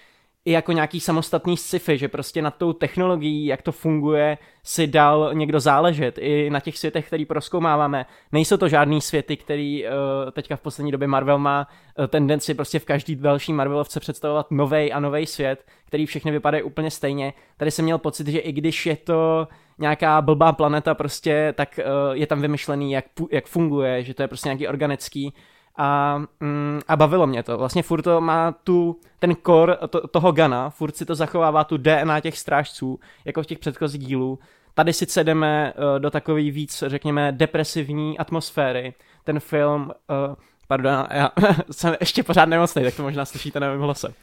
i 0.47 0.53
jako 0.53 0.73
nějaký 0.73 1.01
samostatný 1.01 1.57
sci-fi, 1.57 1.99
že 1.99 2.09
prostě 2.09 2.43
nad 2.43 2.57
tou 2.57 2.73
technologií, 2.73 3.47
jak 3.47 3.63
to 3.63 3.73
funguje, 3.73 4.39
si 4.63 4.87
dal 4.87 5.31
někdo 5.35 5.61
záležet 5.61 6.19
i 6.19 6.51
na 6.51 6.61
těch 6.61 6.79
světech, 6.79 7.07
který 7.07 7.25
proskoumáváme. 7.25 8.07
Nejsou 8.33 8.57
to 8.57 8.69
žádný 8.69 9.01
světy, 9.01 9.37
který 9.37 9.85
uh, 9.85 9.91
teďka 10.33 10.57
v 10.57 10.61
poslední 10.61 10.93
době 10.93 11.09
Marvel 11.09 11.39
má 11.39 11.69
uh, 11.99 12.07
tendenci 12.07 12.55
prostě 12.55 12.79
v 12.79 12.85
každý 12.85 13.17
další 13.17 13.53
Marvelovce 13.53 14.01
představovat 14.01 14.51
nový 14.51 14.93
a 14.93 15.01
nový 15.01 15.27
svět, 15.27 15.65
který 15.85 16.07
všechny 16.07 16.31
vypadají 16.31 16.63
úplně 16.63 16.91
stejně. 16.91 17.33
Tady 17.57 17.71
jsem 17.71 17.85
měl 17.85 17.99
pocit, 17.99 18.27
že 18.27 18.39
i 18.39 18.53
když 18.53 18.87
je 18.87 18.97
to 18.97 19.49
nějaká 19.79 20.23
blbá 20.23 20.53
planeta 20.53 20.95
prostě, 20.95 21.55
tak 21.57 21.79
uh, 21.79 22.17
je 22.17 22.27
tam 22.27 22.41
vymyšlený, 22.41 22.93
jak, 22.93 23.05
jak 23.31 23.47
funguje, 23.47 24.05
že 24.05 24.15
to 24.15 24.23
je 24.23 24.29
prostě 24.29 24.49
nějaký 24.49 24.69
organický 24.69 25.35
a, 25.77 26.19
mm, 26.41 26.81
a 26.89 26.97
bavilo 26.97 27.27
mě 27.27 27.43
to. 27.43 27.59
Vlastně 27.59 27.83
furt 27.83 28.03
to 28.03 28.21
má 28.21 28.53
tu, 28.53 29.01
ten 29.19 29.37
core 29.47 29.77
to, 29.91 30.09
toho 30.09 30.33
Gana, 30.33 30.71
furt 30.71 30.97
si 30.97 31.05
to 31.05 31.15
zachovává 31.15 31.65
tu 31.65 31.77
DNA 31.77 32.21
těch 32.21 32.39
strážců, 32.39 33.01
jako 33.25 33.43
v 33.43 33.47
těch 33.47 33.59
předchozích 33.59 34.07
dílů. 34.07 34.39
Tady 34.75 34.93
sice 34.93 35.25
jdeme 35.25 35.73
uh, 35.77 35.99
do 35.99 36.11
takové 36.11 36.41
víc, 36.41 36.85
řekněme, 36.87 37.33
depresivní 37.33 38.19
atmosféry. 38.19 38.95
Ten 39.25 39.41
film, 39.41 39.83
uh, 40.29 40.35
pardon, 40.69 41.07
já 41.11 41.31
jsem 41.71 41.97
ještě 42.01 42.23
pořád 42.23 42.49
nemocný, 42.49 42.83
tak 42.83 42.97
to 42.97 43.03
možná 43.03 43.25
slyšíte 43.25 43.61
na 43.61 43.71
mém 43.71 43.81
hlase. 43.81 44.09
Uh, 44.09 44.15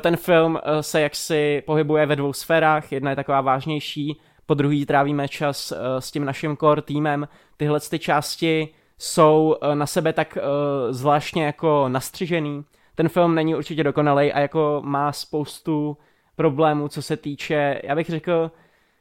ten 0.00 0.16
film 0.16 0.54
uh, 0.54 0.80
se 0.80 1.00
jaksi 1.00 1.62
pohybuje 1.66 2.06
ve 2.06 2.16
dvou 2.16 2.32
sférách, 2.32 2.92
jedna 2.92 3.10
je 3.10 3.16
taková 3.16 3.40
vážnější, 3.40 4.20
po 4.46 4.54
druhý 4.54 4.86
trávíme 4.86 5.28
čas 5.28 5.72
uh, 5.72 5.78
s 5.98 6.10
tím 6.10 6.24
naším 6.24 6.56
core 6.56 6.82
týmem. 6.82 7.28
Tyhle 7.56 7.80
ty 7.80 7.98
části 7.98 8.68
jsou 9.04 9.56
eh, 9.62 9.74
na 9.74 9.86
sebe 9.86 10.12
tak 10.12 10.36
uh, 10.36 10.92
zvláštně 10.92 11.44
jako 11.44 11.88
nastřižený. 11.88 12.64
Ten 12.94 13.08
film 13.08 13.34
není 13.34 13.54
určitě 13.54 13.84
dokonalý 13.84 14.32
a 14.32 14.40
jako 14.40 14.82
má 14.84 15.12
spoustu 15.12 15.96
problémů, 16.36 16.88
co 16.88 17.02
se 17.02 17.16
týče, 17.16 17.80
já 17.84 17.94
bych 17.94 18.06
řekl, 18.06 18.50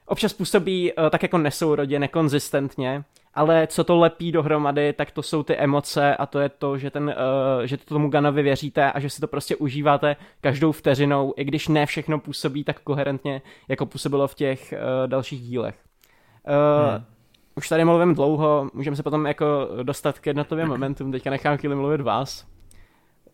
občas 0.06 0.34
působí 0.34 0.94
uh, 0.94 1.10
tak 1.10 1.24
jako 1.24 1.38
nesourodě, 1.38 2.00
nekonzistentně, 2.00 3.04
ale 3.34 3.68
co 3.68 3.84
to 3.84 3.96
lepí 3.96 4.32
dohromady, 4.32 4.94
tak 4.94 5.12
to 5.12 5.22
jsou 5.22 5.44
ty 5.44 5.56
emoce 5.56 6.16
a 6.16 6.26
to 6.26 6.40
je 6.40 6.50
to, 6.50 6.78
že, 6.78 6.92
ten, 6.92 7.04
uh, 7.04 7.64
že 7.66 7.78
to 7.78 7.86
tomu 7.86 8.10
Ganovi 8.10 8.42
věříte 8.44 8.92
a 8.92 9.00
že 9.00 9.10
si 9.10 9.22
to 9.22 9.28
prostě 9.28 9.56
užíváte 9.56 10.16
každou 10.42 10.72
vteřinou, 10.72 11.34
i 11.38 11.44
když 11.44 11.68
ne 11.68 11.86
všechno 11.86 12.20
působí 12.20 12.64
tak 12.64 12.80
koherentně, 12.80 13.42
jako 13.68 13.86
působilo 13.86 14.28
v 14.28 14.36
těch 14.36 14.74
uh, 14.74 15.08
dalších 15.08 15.42
dílech. 15.42 15.76
Uh, 16.48 16.92
hmm 16.92 17.14
už 17.56 17.70
tady 17.70 17.86
mluvím 17.86 18.16
dlouho, 18.16 18.70
můžeme 18.74 18.96
se 18.96 19.04
potom 19.04 19.26
jako 19.26 19.70
dostat 19.84 20.20
k 20.20 20.28
jednotlivým 20.28 20.68
momentům, 20.68 21.12
teďka 21.12 21.30
nechám 21.30 21.58
chvíli 21.58 21.76
mluvit 21.76 22.02
vás. 22.02 22.46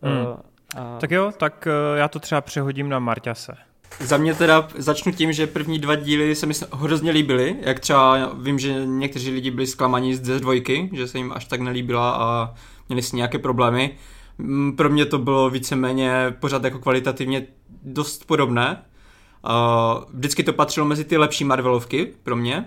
Hmm. 0.02 0.26
Uh, 0.26 0.36
a... 0.76 0.98
Tak 0.98 1.10
jo, 1.10 1.32
tak 1.36 1.68
uh, 1.92 1.98
já 1.98 2.08
to 2.08 2.18
třeba 2.18 2.40
přehodím 2.40 2.88
na 2.88 2.98
Marťase. 2.98 3.56
Za 4.00 4.16
mě 4.16 4.34
teda 4.34 4.68
začnu 4.76 5.12
tím, 5.12 5.32
že 5.32 5.46
první 5.46 5.78
dva 5.78 5.94
díly 5.94 6.34
se 6.34 6.46
mi 6.46 6.54
hrozně 6.72 7.10
líbily, 7.10 7.56
jak 7.60 7.80
třeba 7.80 8.32
vím, 8.34 8.58
že 8.58 8.86
někteří 8.86 9.30
lidi 9.30 9.50
byli 9.50 9.66
zklamaní 9.66 10.14
z 10.14 10.40
dvojky, 10.40 10.90
že 10.92 11.08
se 11.08 11.18
jim 11.18 11.32
až 11.32 11.44
tak 11.44 11.60
nelíbila 11.60 12.10
a 12.10 12.54
měli 12.88 13.02
si 13.02 13.16
nějaké 13.16 13.38
problémy. 13.38 13.96
Mm, 14.38 14.76
pro 14.76 14.88
mě 14.90 15.06
to 15.06 15.18
bylo 15.18 15.50
víceméně 15.50 16.34
pořád 16.40 16.64
jako 16.64 16.78
kvalitativně 16.78 17.46
dost 17.82 18.24
podobné. 18.26 18.82
Vždycky 20.14 20.42
to 20.42 20.52
patřilo 20.52 20.86
mezi 20.86 21.04
ty 21.04 21.16
lepší 21.16 21.44
Marvelovky 21.44 22.12
pro 22.22 22.36
mě. 22.36 22.66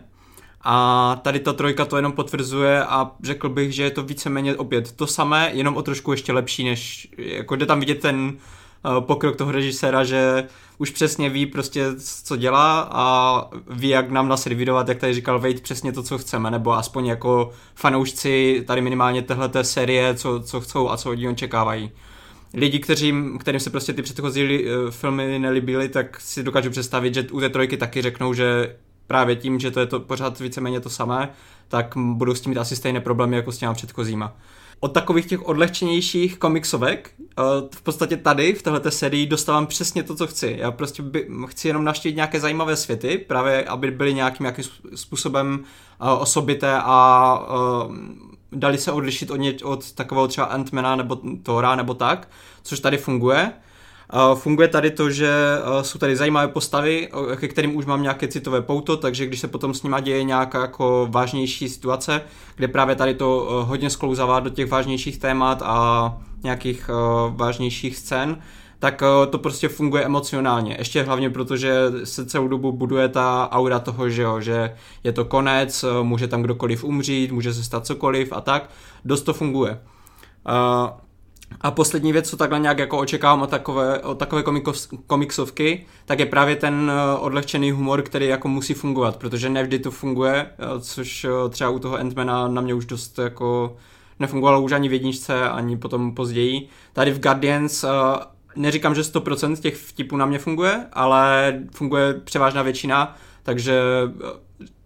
A 0.64 1.16
tady 1.22 1.40
ta 1.40 1.54
trojka 1.54 1.86
to 1.86 1.96
jenom 1.96 2.12
potvrzuje 2.12 2.84
a 2.84 3.12
řekl 3.24 3.50
bych, 3.50 3.72
že 3.72 3.84
je 3.84 3.92
to 3.92 4.04
víceméně 4.04 4.56
opět 4.56 4.92
to 4.92 5.08
samé, 5.08 5.52
jenom 5.54 5.78
o 5.78 5.82
trošku 5.82 6.12
ještě 6.12 6.34
lepší, 6.34 6.64
než 6.64 7.08
jako 7.18 7.56
jde 7.56 7.66
tam 7.66 7.80
vidět 7.80 8.00
ten 8.00 8.38
Eh, 8.86 9.02
pokrok 9.02 9.36
toho 9.36 9.52
režiséra, 9.52 10.04
že 10.04 10.48
už 10.78 10.90
přesně 10.90 11.30
ví 11.30 11.46
prostě, 11.46 11.86
co 12.24 12.36
dělá 12.36 12.90
a 12.92 13.50
ví, 13.70 13.90
jak 13.90 14.12
nám 14.12 14.28
naservírovat, 14.28 14.90
jak 14.90 14.98
tady 14.98 15.14
říkal 15.14 15.40
Wade, 15.40 15.62
přesně 15.62 15.92
to, 15.92 16.04
co 16.04 16.18
chceme, 16.18 16.52
nebo 16.52 16.74
aspoň 16.74 17.06
jako 17.06 17.52
fanoušci 17.76 18.64
tady 18.68 18.82
minimálně 18.82 19.22
téhleté 19.22 19.64
série, 19.64 20.16
co, 20.16 20.40
co 20.40 20.62
chcou 20.62 20.90
a 20.90 20.98
co 20.98 21.10
od 21.10 21.14
ní 21.14 21.28
očekávají. 21.28 21.92
Lidi, 22.54 22.80
kteřím, 22.80 23.38
kterým 23.38 23.60
se 23.60 23.70
prostě 23.70 23.94
ty 23.94 24.02
předchozí 24.02 24.44
uh, 24.44 24.92
filmy 24.92 25.40
nelíbily, 25.40 25.90
tak 25.90 26.20
si 26.20 26.44
dokážu 26.44 26.70
představit, 26.70 27.14
že 27.14 27.28
u 27.32 27.40
té 27.40 27.50
trojky 27.50 27.78
taky 27.78 28.02
řeknou, 28.02 28.34
že 28.34 28.76
právě 29.08 29.36
tím, 29.36 29.60
že 29.60 29.72
to 29.72 29.80
je 29.80 29.86
to 29.86 30.00
pořád 30.00 30.40
víceméně 30.40 30.80
to 30.80 30.90
samé, 30.90 31.30
tak 31.68 31.94
budou 31.98 32.36
s 32.36 32.42
tím 32.42 32.50
mít 32.50 32.60
asi 32.60 32.76
stejné 32.76 33.00
problémy 33.00 33.36
jako 33.36 33.52
s 33.52 33.58
těma 33.58 33.74
předchozíma 33.74 34.34
od 34.84 34.94
takových 34.94 35.26
těch 35.26 35.48
odlehčenějších 35.48 36.38
komiksovek, 36.38 37.12
eh, 37.20 37.44
v 37.76 37.82
podstatě 37.82 38.18
tady 38.18 38.54
v 38.54 38.62
této 38.62 38.92
sérii 38.92 39.26
dostávám 39.26 39.68
přesně 39.68 40.04
to, 40.04 40.16
co 40.16 40.28
chci. 40.28 40.56
Já 40.60 40.72
prostě 40.72 41.04
by, 41.04 41.28
chci 41.48 41.68
jenom 41.68 41.84
navštívit 41.84 42.16
nějaké 42.16 42.40
zajímavé 42.40 42.76
světy, 42.76 43.18
právě 43.18 43.64
aby 43.64 43.92
byly 43.92 44.14
nějakým, 44.14 44.44
nějakým 44.44 44.66
způsobem 44.96 45.64
eh, 45.64 46.10
osobité 46.10 46.74
a 46.84 47.40
uh, 47.88 47.96
dali 48.52 48.78
se 48.78 48.92
odlišit 48.92 49.32
od, 49.32 49.36
ně, 49.36 49.54
od 49.64 49.92
takového 49.92 50.28
třeba 50.28 50.48
Antmana 50.48 50.96
nebo 50.96 51.16
Thora 51.44 51.76
nebo 51.76 51.94
tak, 51.94 52.30
což 52.64 52.80
tady 52.80 52.98
funguje. 52.98 53.52
Funguje 54.36 54.68
tady 54.68 54.92
to, 54.92 55.10
že 55.10 55.32
jsou 55.82 56.00
tady 56.00 56.16
zajímavé 56.16 56.48
postavy, 56.48 57.10
ke 57.36 57.48
kterým 57.48 57.76
už 57.76 57.86
mám 57.86 58.02
nějaké 58.02 58.28
citové 58.28 58.62
pouto, 58.62 58.98
takže 58.98 59.26
když 59.26 59.40
se 59.40 59.48
potom 59.48 59.74
s 59.74 59.84
nima 59.84 60.00
děje 60.00 60.24
nějaká 60.24 60.62
jako 60.62 61.08
vážnější 61.12 61.70
situace, 61.70 62.22
kde 62.56 62.68
právě 62.68 62.96
tady 62.96 63.14
to 63.14 63.48
hodně 63.68 63.90
sklouzává 63.90 64.40
do 64.40 64.50
těch 64.50 64.72
vážnějších 64.72 65.18
témat 65.18 65.62
a 65.66 66.18
nějakých 66.44 66.90
vážnějších 67.30 67.98
scén, 67.98 68.38
tak 68.80 69.04
to 69.30 69.38
prostě 69.38 69.70
funguje 69.70 70.04
emocionálně. 70.04 70.76
Ještě 70.80 71.04
hlavně 71.04 71.30
proto, 71.30 71.58
že 71.58 71.74
se 72.04 72.26
celou 72.26 72.48
dobu 72.48 72.72
buduje 72.72 73.10
ta 73.10 73.50
aura 73.52 73.80
toho, 73.80 74.10
že, 74.10 74.22
jo, 74.22 74.42
že 74.42 74.76
je 75.04 75.12
to 75.12 75.26
konec, 75.26 75.86
může 76.02 76.28
tam 76.28 76.42
kdokoliv 76.42 76.84
umřít, 76.84 77.32
může 77.32 77.54
se 77.54 77.64
stát 77.64 77.86
cokoliv 77.86 78.34
a 78.34 78.42
tak. 78.42 78.70
Dost 79.06 79.22
to 79.22 79.34
funguje. 79.34 79.80
A 81.62 81.72
poslední 81.72 82.14
věc, 82.14 82.30
co 82.30 82.38
takhle 82.38 82.60
nějak 82.60 82.80
jako 82.80 82.98
očekávám 82.98 83.42
od 83.42 83.50
takové, 83.50 84.00
od 84.00 84.18
takové 84.18 84.44
komikos, 84.44 84.90
komiksovky, 85.08 85.86
tak 86.06 86.20
je 86.20 86.26
právě 86.26 86.56
ten 86.56 86.92
eh, 86.92 87.18
odlehčený 87.18 87.72
humor, 87.72 88.02
který 88.02 88.28
jako 88.28 88.48
musí 88.48 88.74
fungovat, 88.74 89.18
protože 89.18 89.50
nevždy 89.50 89.80
to 89.80 89.92
funguje, 89.92 90.36
eh, 90.36 90.80
což 90.80 91.26
eh, 91.26 91.50
třeba 91.50 91.70
u 91.70 91.80
toho 91.80 91.98
Ant-Mana 91.98 92.54
na 92.54 92.62
mě 92.62 92.74
už 92.74 92.86
dost 92.86 93.20
jako 93.20 93.76
nefungovalo 94.20 94.62
už 94.62 94.72
ani 94.72 94.90
v 94.90 94.94
jedničce, 94.94 95.50
ani 95.50 95.78
potom 95.78 96.16
později. 96.16 96.68
Tady 96.94 97.12
v 97.12 97.20
Guardians 97.20 97.86
neříkám, 98.56 98.96
že 98.96 99.02
100% 99.02 99.56
těch 99.56 99.76
vtipů 99.76 100.18
na 100.18 100.26
mě 100.26 100.40
funguje, 100.40 100.86
ale 100.94 101.54
funguje 101.72 102.14
převážná 102.14 102.62
většina, 102.62 103.16
takže 103.44 103.82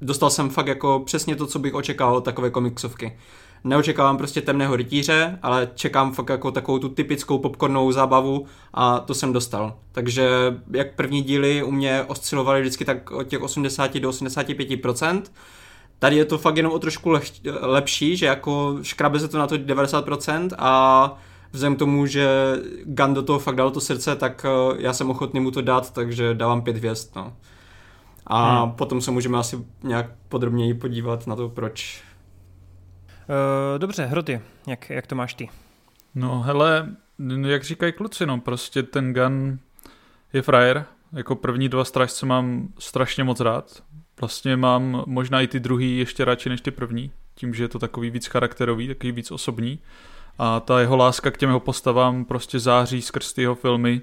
dostal 0.01 0.29
jsem 0.29 0.49
fakt 0.49 0.67
jako 0.67 1.01
přesně 1.05 1.35
to, 1.35 1.47
co 1.47 1.59
bych 1.59 1.73
očekával 1.73 2.15
od 2.15 2.25
takové 2.25 2.49
komiksovky 2.49 3.17
neočekávám 3.63 4.17
prostě 4.17 4.41
temného 4.41 4.75
rytíře, 4.75 5.39
ale 5.41 5.69
čekám 5.75 6.13
fakt 6.13 6.29
jako 6.29 6.51
takovou 6.51 6.79
tu 6.79 6.89
typickou 6.89 7.37
popcornovou 7.37 7.91
zábavu 7.91 8.45
a 8.73 8.99
to 8.99 9.13
jsem 9.13 9.33
dostal. 9.33 9.75
Takže 9.91 10.29
jak 10.71 10.95
první 10.95 11.21
díly 11.21 11.63
u 11.63 11.71
mě 11.71 12.03
oscilovaly 12.07 12.61
vždycky 12.61 12.85
tak 12.85 13.11
od 13.11 13.23
těch 13.23 13.41
80 13.41 13.97
do 13.97 14.09
85%, 14.09 15.21
Tady 15.99 16.15
je 16.15 16.25
to 16.25 16.37
fakt 16.37 16.57
jenom 16.57 16.73
o 16.73 16.79
trošku 16.79 17.09
leh, 17.09 17.23
lepší, 17.61 18.17
že 18.17 18.25
jako 18.25 18.77
škrabe 18.81 19.19
se 19.19 19.27
to 19.27 19.37
na 19.37 19.47
to 19.47 19.55
90% 19.55 20.49
a 20.57 21.17
vzhledem 21.51 21.75
k 21.75 21.79
tomu, 21.79 22.05
že 22.05 22.27
Gun 22.83 23.13
do 23.13 23.23
toho 23.23 23.39
fakt 23.39 23.55
dal 23.55 23.71
to 23.71 23.81
srdce, 23.81 24.15
tak 24.15 24.45
eh, 24.45 24.75
já 24.77 24.93
jsem 24.93 25.09
ochotný 25.09 25.39
mu 25.39 25.51
to 25.51 25.61
dát, 25.61 25.93
takže 25.93 26.33
dávám 26.33 26.61
pět 26.61 26.77
hvězd. 26.77 27.15
No. 27.15 27.33
A 28.27 28.61
hmm. 28.61 28.71
potom 28.71 29.01
se 29.01 29.11
můžeme 29.11 29.37
asi 29.37 29.65
nějak 29.83 30.05
podrobněji 30.29 30.73
podívat 30.73 31.27
na 31.27 31.35
to, 31.35 31.49
proč 31.49 32.03
dobře, 33.77 34.05
Hroty, 34.05 34.41
jak, 34.67 34.89
jak 34.89 35.07
to 35.07 35.15
máš 35.15 35.33
ty? 35.33 35.49
No 36.15 36.41
hele, 36.41 36.95
jak 37.47 37.63
říkají 37.63 37.93
kluci, 37.93 38.25
no 38.25 38.39
prostě 38.39 38.83
ten 38.83 39.13
gun 39.13 39.59
je 40.33 40.41
frajer. 40.41 40.85
Jako 41.13 41.35
první 41.35 41.69
dva 41.69 41.85
strážce 41.85 42.25
mám 42.25 42.67
strašně 42.79 43.23
moc 43.23 43.39
rád. 43.39 43.83
Vlastně 44.19 44.57
mám 44.57 45.03
možná 45.05 45.41
i 45.41 45.47
ty 45.47 45.59
druhý 45.59 45.97
ještě 45.97 46.25
radši 46.25 46.49
než 46.49 46.61
ty 46.61 46.71
první, 46.71 47.11
tím, 47.35 47.53
že 47.53 47.63
je 47.63 47.67
to 47.67 47.79
takový 47.79 48.09
víc 48.09 48.27
charakterový, 48.27 48.87
takový 48.87 49.11
víc 49.11 49.31
osobní. 49.31 49.79
A 50.39 50.59
ta 50.59 50.79
jeho 50.79 50.97
láska 50.97 51.31
k 51.31 51.37
těm 51.37 51.49
jeho 51.49 51.59
postavám 51.59 52.25
prostě 52.25 52.59
září 52.59 53.01
skrz 53.01 53.33
ty 53.33 53.41
jeho 53.41 53.55
filmy. 53.55 54.01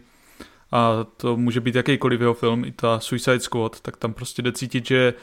A 0.73 1.05
to 1.17 1.37
může 1.37 1.61
být 1.61 1.75
jakýkoliv 1.75 2.21
jeho 2.21 2.35
film, 2.35 2.65
i 2.65 2.73
ta 2.73 3.01
Suicide 3.01 3.41
Squad, 3.41 3.81
tak 3.81 3.97
tam 3.97 4.13
prostě 4.13 4.43
jde 4.43 4.53
cítit, 4.53 4.87
že 4.87 5.15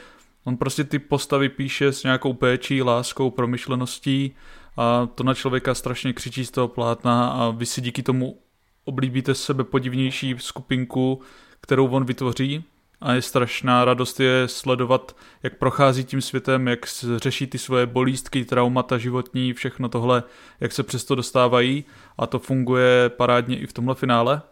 On 0.44 0.56
prostě 0.56 0.84
ty 0.84 0.98
postavy 0.98 1.48
píše 1.48 1.92
s 1.92 2.02
nějakou 2.02 2.32
péčí, 2.32 2.82
láskou, 2.82 3.30
promyšleností 3.30 4.34
a 4.76 5.08
to 5.14 5.24
na 5.24 5.34
člověka 5.34 5.74
strašně 5.74 6.12
křičí 6.12 6.46
z 6.46 6.50
toho 6.50 6.68
plátna 6.68 7.28
a 7.28 7.50
vy 7.50 7.66
si 7.66 7.80
díky 7.80 8.02
tomu 8.02 8.38
oblíbíte 8.84 9.34
sebe 9.34 9.64
podivnější 9.64 10.34
skupinku, 10.38 11.20
kterou 11.60 11.88
on 11.88 12.04
vytvoří. 12.04 12.64
A 13.00 13.12
je 13.12 13.22
strašná 13.22 13.84
radost 13.84 14.20
je 14.20 14.48
sledovat, 14.48 15.16
jak 15.42 15.58
prochází 15.58 16.04
tím 16.04 16.22
světem, 16.22 16.68
jak 16.68 16.86
řeší 17.16 17.46
ty 17.46 17.58
svoje 17.58 17.86
bolístky, 17.86 18.44
traumata 18.44 18.98
životní, 18.98 19.52
všechno 19.52 19.88
tohle, 19.88 20.22
jak 20.60 20.72
se 20.72 20.82
přesto 20.82 21.14
dostávají. 21.14 21.84
A 22.18 22.26
to 22.26 22.38
funguje 22.38 23.08
parádně 23.08 23.58
i 23.58 23.66
v 23.66 23.72
tomhle 23.72 23.94
finále 23.94 24.42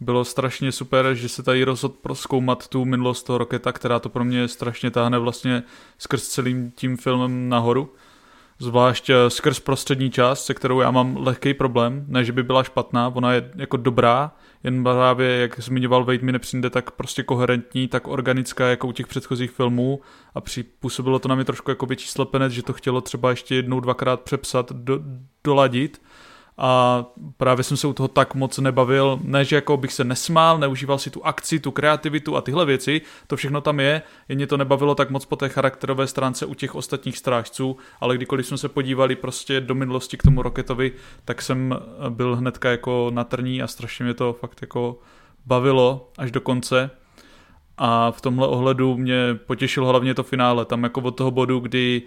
bylo 0.00 0.24
strašně 0.24 0.72
super, 0.72 1.14
že 1.14 1.28
se 1.28 1.42
tady 1.42 1.64
rozhodl 1.64 1.94
proskoumat 2.02 2.68
tu 2.68 2.84
minulost 2.84 3.22
toho 3.22 3.38
Roketa, 3.38 3.72
která 3.72 3.98
to 3.98 4.08
pro 4.08 4.24
mě 4.24 4.48
strašně 4.48 4.90
táhne 4.90 5.18
vlastně 5.18 5.62
skrz 5.98 6.28
celým 6.28 6.70
tím 6.70 6.96
filmem 6.96 7.48
nahoru. 7.48 7.92
Zvlášť 8.58 9.10
eh, 9.10 9.30
skrz 9.30 9.60
prostřední 9.60 10.10
část, 10.10 10.44
se 10.44 10.54
kterou 10.54 10.80
já 10.80 10.90
mám 10.90 11.16
lehký 11.16 11.54
problém, 11.54 12.04
ne 12.08 12.24
že 12.24 12.32
by 12.32 12.42
byla 12.42 12.62
špatná, 12.62 13.08
ona 13.08 13.32
je 13.32 13.50
jako 13.56 13.76
dobrá, 13.76 14.32
jen 14.64 14.84
právě, 14.84 15.36
jak 15.36 15.60
zmiňoval 15.60 16.04
Wade, 16.04 16.22
mi 16.22 16.32
nepřijde 16.32 16.70
tak 16.70 16.90
prostě 16.90 17.22
koherentní, 17.22 17.88
tak 17.88 18.08
organická 18.08 18.66
jako 18.66 18.88
u 18.88 18.92
těch 18.92 19.06
předchozích 19.06 19.50
filmů 19.50 20.00
a 20.34 20.40
připůsobilo 20.40 21.18
to 21.18 21.28
na 21.28 21.34
mě 21.34 21.44
trošku 21.44 21.70
jako 21.70 21.86
větší 21.86 22.08
slepenec, 22.08 22.52
že 22.52 22.62
to 22.62 22.72
chtělo 22.72 23.00
třeba 23.00 23.30
ještě 23.30 23.54
jednou, 23.54 23.80
dvakrát 23.80 24.20
přepsat, 24.20 24.72
do, 24.72 25.00
doladit 25.44 26.02
a 26.58 27.04
právě 27.36 27.64
jsem 27.64 27.76
se 27.76 27.86
u 27.86 27.92
toho 27.92 28.08
tak 28.08 28.34
moc 28.34 28.58
nebavil, 28.58 29.18
ne, 29.22 29.44
že 29.44 29.56
jako 29.56 29.76
bych 29.76 29.92
se 29.92 30.04
nesmál, 30.04 30.58
neužíval 30.58 30.98
si 30.98 31.10
tu 31.10 31.26
akci, 31.26 31.60
tu 31.60 31.70
kreativitu 31.70 32.36
a 32.36 32.40
tyhle 32.40 32.66
věci, 32.66 33.00
to 33.26 33.36
všechno 33.36 33.60
tam 33.60 33.80
je, 33.80 34.02
jen 34.28 34.36
mě 34.36 34.46
to 34.46 34.56
nebavilo 34.56 34.94
tak 34.94 35.10
moc 35.10 35.24
po 35.24 35.36
té 35.36 35.48
charakterové 35.48 36.06
stránce 36.06 36.46
u 36.46 36.54
těch 36.54 36.74
ostatních 36.74 37.18
strážců, 37.18 37.76
ale 38.00 38.16
kdykoliv 38.16 38.46
jsme 38.46 38.58
se 38.58 38.68
podívali 38.68 39.16
prostě 39.16 39.60
do 39.60 39.74
minulosti 39.74 40.16
k 40.16 40.22
tomu 40.22 40.42
Roketovi, 40.42 40.92
tak 41.24 41.42
jsem 41.42 41.78
byl 42.08 42.36
hnedka 42.36 42.70
jako 42.70 43.10
na 43.14 43.24
trní 43.24 43.62
a 43.62 43.66
strašně 43.66 44.04
mě 44.04 44.14
to 44.14 44.32
fakt 44.32 44.58
jako 44.62 44.98
bavilo 45.46 46.10
až 46.18 46.30
do 46.30 46.40
konce. 46.40 46.90
A 47.78 48.10
v 48.10 48.20
tomhle 48.20 48.48
ohledu 48.48 48.96
mě 48.96 49.16
potěšilo 49.46 49.88
hlavně 49.88 50.14
to 50.14 50.22
finále, 50.22 50.64
tam 50.64 50.82
jako 50.82 51.00
od 51.00 51.10
toho 51.10 51.30
bodu, 51.30 51.58
kdy 51.58 52.02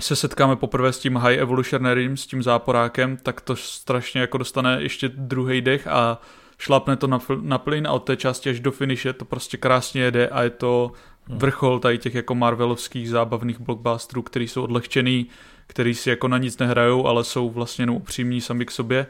se 0.00 0.16
setkáme 0.16 0.56
poprvé 0.56 0.92
s 0.92 0.98
tím 0.98 1.16
High 1.16 1.38
Evolutionarym, 1.38 2.16
s 2.16 2.26
tím 2.26 2.42
záporákem, 2.42 3.16
tak 3.16 3.40
to 3.40 3.56
strašně 3.56 4.20
jako 4.20 4.38
dostane 4.38 4.82
ještě 4.82 5.08
druhý 5.08 5.60
dech 5.60 5.86
a 5.86 6.20
šlapne 6.58 6.96
to 6.96 7.06
na, 7.06 7.18
na 7.40 7.58
plyn 7.58 7.86
a 7.86 7.92
od 7.92 8.04
té 8.04 8.16
části 8.16 8.50
až 8.50 8.60
do 8.60 8.72
finiše 8.72 9.12
to 9.12 9.24
prostě 9.24 9.56
krásně 9.56 10.02
jede 10.02 10.28
a 10.28 10.42
je 10.42 10.50
to 10.50 10.92
hmm. 11.28 11.38
vrchol 11.38 11.78
tady 11.78 11.98
těch 11.98 12.14
jako 12.14 12.34
Marvelovských 12.34 13.10
zábavných 13.10 13.60
blockbusterů, 13.60 14.22
který 14.22 14.48
jsou 14.48 14.62
odlehčený, 14.62 15.26
který 15.66 15.94
si 15.94 16.10
jako 16.10 16.28
na 16.28 16.38
nic 16.38 16.58
nehrajou, 16.58 17.06
ale 17.06 17.24
jsou 17.24 17.50
vlastně 17.50 17.82
jenom 17.82 17.96
upřímní 17.96 18.40
sami 18.40 18.66
k 18.66 18.70
sobě 18.70 19.06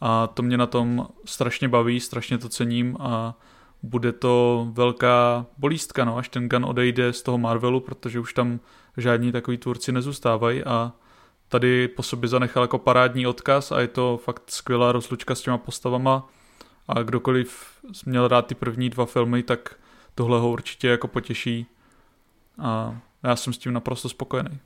a 0.00 0.26
to 0.26 0.42
mě 0.42 0.56
na 0.56 0.66
tom 0.66 1.08
strašně 1.24 1.68
baví, 1.68 2.00
strašně 2.00 2.38
to 2.38 2.48
cením 2.48 2.96
a 3.00 3.38
bude 3.82 4.12
to 4.12 4.66
velká 4.72 5.46
bolístka, 5.58 6.04
no, 6.04 6.16
až 6.16 6.28
ten 6.28 6.48
Gun 6.48 6.64
odejde 6.64 7.12
z 7.12 7.22
toho 7.22 7.38
Marvelu, 7.38 7.80
protože 7.80 8.20
už 8.20 8.34
tam 8.34 8.60
žádní 8.96 9.32
takový 9.32 9.58
tvůrci 9.58 9.92
nezůstávají 9.92 10.64
a 10.64 10.92
tady 11.48 11.88
po 11.88 12.02
sobě 12.02 12.28
zanechal 12.28 12.62
jako 12.62 12.78
parádní 12.78 13.26
odkaz 13.26 13.72
a 13.72 13.80
je 13.80 13.88
to 13.88 14.20
fakt 14.24 14.42
skvělá 14.50 14.92
rozlučka 14.92 15.34
s 15.34 15.40
těma 15.40 15.58
postavama 15.58 16.28
a 16.88 17.02
kdokoliv 17.02 17.66
měl 18.06 18.28
rád 18.28 18.46
ty 18.46 18.54
první 18.54 18.90
dva 18.90 19.06
filmy, 19.06 19.42
tak 19.42 19.74
tohle 20.14 20.40
ho 20.40 20.50
určitě 20.50 20.88
jako 20.88 21.08
potěší 21.08 21.66
a 22.58 23.00
já 23.22 23.36
jsem 23.36 23.52
s 23.52 23.58
tím 23.58 23.72
naprosto 23.72 24.08
spokojený. 24.08 24.58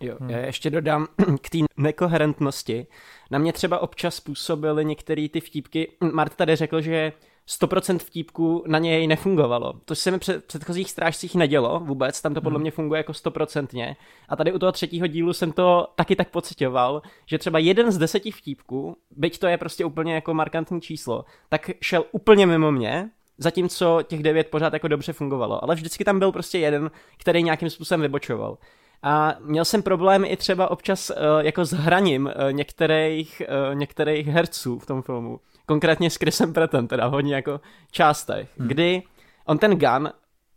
Jo, 0.00 0.16
hmm. 0.20 0.30
já 0.30 0.38
ještě 0.38 0.70
dodám 0.70 1.06
k 1.40 1.50
té 1.50 1.58
nekoherentnosti. 1.76 2.86
Na 3.30 3.38
mě 3.38 3.52
třeba 3.52 3.78
občas 3.78 4.20
působily 4.20 4.84
některé 4.84 5.28
ty 5.28 5.40
vtípky. 5.40 5.92
Mart 6.12 6.34
tady 6.34 6.56
řekl, 6.56 6.80
že 6.80 7.12
100% 7.50 7.98
vtípků 7.98 8.64
na 8.66 8.78
něj 8.78 9.06
nefungovalo. 9.06 9.72
To 9.84 9.94
se 9.94 10.10
mi 10.10 10.18
před 10.18 10.44
předchozích 10.44 10.90
strážcích 10.90 11.34
nedělo 11.34 11.80
vůbec, 11.80 12.22
tam 12.22 12.34
to 12.34 12.40
podle 12.40 12.56
hmm. 12.56 12.62
mě 12.62 12.70
funguje 12.70 12.98
jako 12.98 13.12
100%. 13.12 13.96
A 14.28 14.36
tady 14.36 14.52
u 14.52 14.58
toho 14.58 14.72
třetího 14.72 15.06
dílu 15.06 15.32
jsem 15.32 15.52
to 15.52 15.86
taky 15.96 16.16
tak 16.16 16.30
pocitoval, 16.30 17.02
že 17.26 17.38
třeba 17.38 17.58
jeden 17.58 17.92
z 17.92 17.98
deseti 17.98 18.30
vtípků, 18.30 18.96
byť 19.16 19.38
to 19.38 19.46
je 19.46 19.58
prostě 19.58 19.84
úplně 19.84 20.14
jako 20.14 20.34
markantní 20.34 20.80
číslo, 20.80 21.24
tak 21.48 21.70
šel 21.80 22.04
úplně 22.12 22.46
mimo 22.46 22.72
mě, 22.72 23.10
zatímco 23.38 24.02
těch 24.02 24.22
devět 24.22 24.48
pořád 24.50 24.72
jako 24.72 24.88
dobře 24.88 25.12
fungovalo. 25.12 25.64
Ale 25.64 25.74
vždycky 25.74 26.04
tam 26.04 26.18
byl 26.18 26.32
prostě 26.32 26.58
jeden, 26.58 26.90
který 27.18 27.42
nějakým 27.42 27.70
způsobem 27.70 28.00
vybočoval. 28.00 28.58
A 29.02 29.34
měl 29.40 29.64
jsem 29.64 29.82
problém 29.82 30.24
i 30.24 30.36
třeba 30.36 30.70
občas 30.70 31.10
uh, 31.10 31.16
jako 31.40 31.64
s 31.64 31.72
hraním 31.72 32.26
uh, 32.26 32.52
některých, 32.52 33.42
uh, 33.70 33.74
některých 33.74 34.26
herců 34.26 34.78
v 34.78 34.86
tom 34.86 35.02
filmu. 35.02 35.40
Konkrétně 35.70 36.10
s 36.10 36.16
Chrisem 36.16 36.52
Prattem, 36.52 36.88
teda 36.88 37.06
hodně 37.06 37.34
jako 37.34 37.60
částech, 37.90 38.48
hmm. 38.58 38.68
kdy 38.68 39.02
on 39.44 39.58
ten 39.58 39.78
gun 39.78 40.10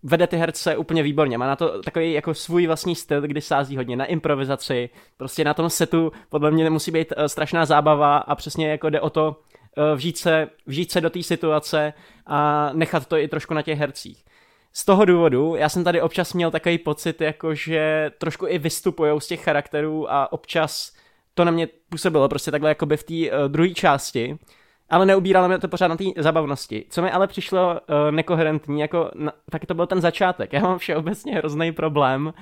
vede 0.03 0.27
ty 0.27 0.37
herce 0.37 0.77
úplně 0.77 1.03
výborně. 1.03 1.37
Má 1.37 1.47
na 1.47 1.55
to 1.55 1.81
takový 1.81 2.13
jako 2.13 2.33
svůj 2.33 2.67
vlastní 2.67 2.95
styl, 2.95 3.21
kdy 3.21 3.41
sází 3.41 3.77
hodně 3.77 3.95
na 3.95 4.05
improvizaci. 4.05 4.89
Prostě 5.17 5.43
na 5.43 5.53
tom 5.53 5.69
setu 5.69 6.11
podle 6.29 6.51
mě 6.51 6.63
nemusí 6.63 6.91
být 6.91 7.13
uh, 7.17 7.25
strašná 7.25 7.65
zábava 7.65 8.17
a 8.17 8.35
přesně 8.35 8.69
jako 8.69 8.89
jde 8.89 9.01
o 9.01 9.09
to 9.09 9.35
uh, 9.77 9.95
vžít 9.95 10.17
se, 10.17 10.47
vžít 10.65 10.91
se 10.91 11.01
do 11.01 11.09
té 11.09 11.23
situace 11.23 11.93
a 12.25 12.69
nechat 12.73 13.05
to 13.05 13.17
i 13.17 13.27
trošku 13.27 13.53
na 13.53 13.61
těch 13.61 13.79
hercích 13.79 14.25
z 14.73 14.85
toho 14.85 15.05
důvodu, 15.05 15.55
já 15.55 15.69
jsem 15.69 15.83
tady 15.83 16.01
občas 16.01 16.33
měl 16.33 16.51
takový 16.51 16.77
pocit, 16.77 17.21
jako 17.21 17.55
že 17.55 18.11
trošku 18.17 18.47
i 18.47 18.57
vystupují 18.57 19.21
z 19.21 19.27
těch 19.27 19.43
charakterů 19.43 20.11
a 20.11 20.31
občas 20.31 20.91
to 21.33 21.45
na 21.45 21.51
mě 21.51 21.67
působilo 21.89 22.29
prostě 22.29 22.51
takhle 22.51 22.69
jako 22.69 22.85
by 22.85 22.97
v 22.97 23.03
té 23.03 23.13
uh, 23.13 23.47
druhé 23.47 23.69
části, 23.69 24.37
ale 24.93 25.05
neubíralo 25.05 25.47
mě 25.47 25.59
to 25.59 25.67
pořád 25.67 25.87
na 25.87 25.97
té 25.97 26.03
zabavnosti. 26.17 26.85
Co 26.89 27.01
mi 27.01 27.11
ale 27.11 27.27
přišlo 27.27 27.71
uh, 27.71 28.11
nekoherentní, 28.11 28.79
jako 28.79 29.11
na, 29.15 29.31
taky 29.51 29.67
to 29.67 29.73
byl 29.73 29.87
ten 29.87 30.01
začátek. 30.01 30.53
Já 30.53 30.61
mám 30.61 30.77
všeobecně 30.77 31.35
hrozný 31.35 31.71
problém 31.71 32.25
uh, 32.25 32.33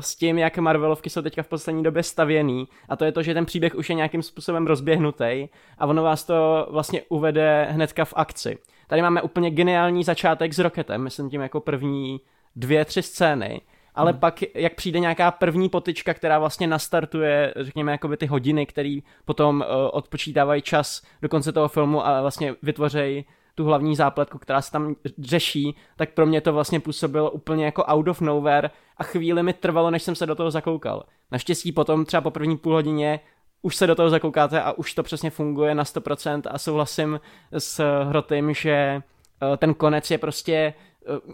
s 0.00 0.16
tím, 0.16 0.38
jak 0.38 0.58
Marvelovky 0.58 1.10
jsou 1.10 1.22
teďka 1.22 1.42
v 1.42 1.48
poslední 1.48 1.82
době 1.82 2.02
stavěný 2.02 2.68
a 2.88 2.96
to 2.96 3.04
je 3.04 3.12
to, 3.12 3.22
že 3.22 3.34
ten 3.34 3.46
příběh 3.46 3.74
už 3.74 3.88
je 3.90 3.94
nějakým 3.94 4.22
způsobem 4.22 4.66
rozběhnutý 4.66 5.48
a 5.78 5.86
ono 5.86 6.02
vás 6.02 6.24
to 6.24 6.68
vlastně 6.70 7.02
uvede 7.08 7.68
hnedka 7.70 8.04
v 8.04 8.14
akci. 8.16 8.58
Tady 8.86 9.02
máme 9.02 9.22
úplně 9.22 9.50
geniální 9.50 10.04
začátek 10.04 10.52
s 10.52 10.58
Rocketem, 10.58 11.02
myslím 11.02 11.30
tím 11.30 11.40
jako 11.40 11.60
první 11.60 12.20
dvě, 12.56 12.84
tři 12.84 13.02
scény, 13.02 13.60
ale 13.94 14.10
hmm. 14.10 14.20
pak, 14.20 14.40
jak 14.54 14.74
přijde 14.74 15.00
nějaká 15.00 15.30
první 15.30 15.68
potyčka, 15.68 16.14
která 16.14 16.38
vlastně 16.38 16.66
nastartuje, 16.66 17.54
řekněme, 17.56 17.92
jakoby 17.92 18.16
ty 18.16 18.26
hodiny, 18.26 18.66
které 18.66 18.98
potom 19.24 19.56
uh, 19.56 19.90
odpočítávají 19.92 20.62
čas 20.62 21.02
do 21.22 21.28
konce 21.28 21.52
toho 21.52 21.68
filmu 21.68 22.06
a 22.06 22.20
vlastně 22.20 22.54
vytvořejí 22.62 23.24
tu 23.54 23.64
hlavní 23.64 23.96
zápletku, 23.96 24.38
která 24.38 24.62
se 24.62 24.72
tam 24.72 24.94
řeší, 25.18 25.76
tak 25.96 26.10
pro 26.10 26.26
mě 26.26 26.40
to 26.40 26.52
vlastně 26.52 26.80
působilo 26.80 27.30
úplně 27.30 27.64
jako 27.64 27.84
out 27.84 28.08
of 28.08 28.20
nowhere 28.20 28.70
a 28.96 29.04
chvíli 29.04 29.42
mi 29.42 29.52
trvalo, 29.52 29.90
než 29.90 30.02
jsem 30.02 30.14
se 30.14 30.26
do 30.26 30.34
toho 30.34 30.50
zakoukal. 30.50 31.04
Naštěstí 31.30 31.72
potom 31.72 32.04
třeba 32.04 32.20
po 32.20 32.30
první 32.30 32.56
půl 32.56 32.72
hodině 32.72 33.20
už 33.62 33.76
se 33.76 33.86
do 33.86 33.94
toho 33.94 34.10
zakoukáte 34.10 34.62
a 34.62 34.72
už 34.72 34.94
to 34.94 35.02
přesně 35.02 35.30
funguje 35.30 35.74
na 35.74 35.84
100% 35.84 36.42
a 36.50 36.58
souhlasím 36.58 37.20
s 37.58 38.02
Hrotym, 38.04 38.54
že 38.54 38.70
eh, 38.70 39.56
ten 39.56 39.74
konec 39.74 40.10
je 40.10 40.18
prostě 40.18 40.74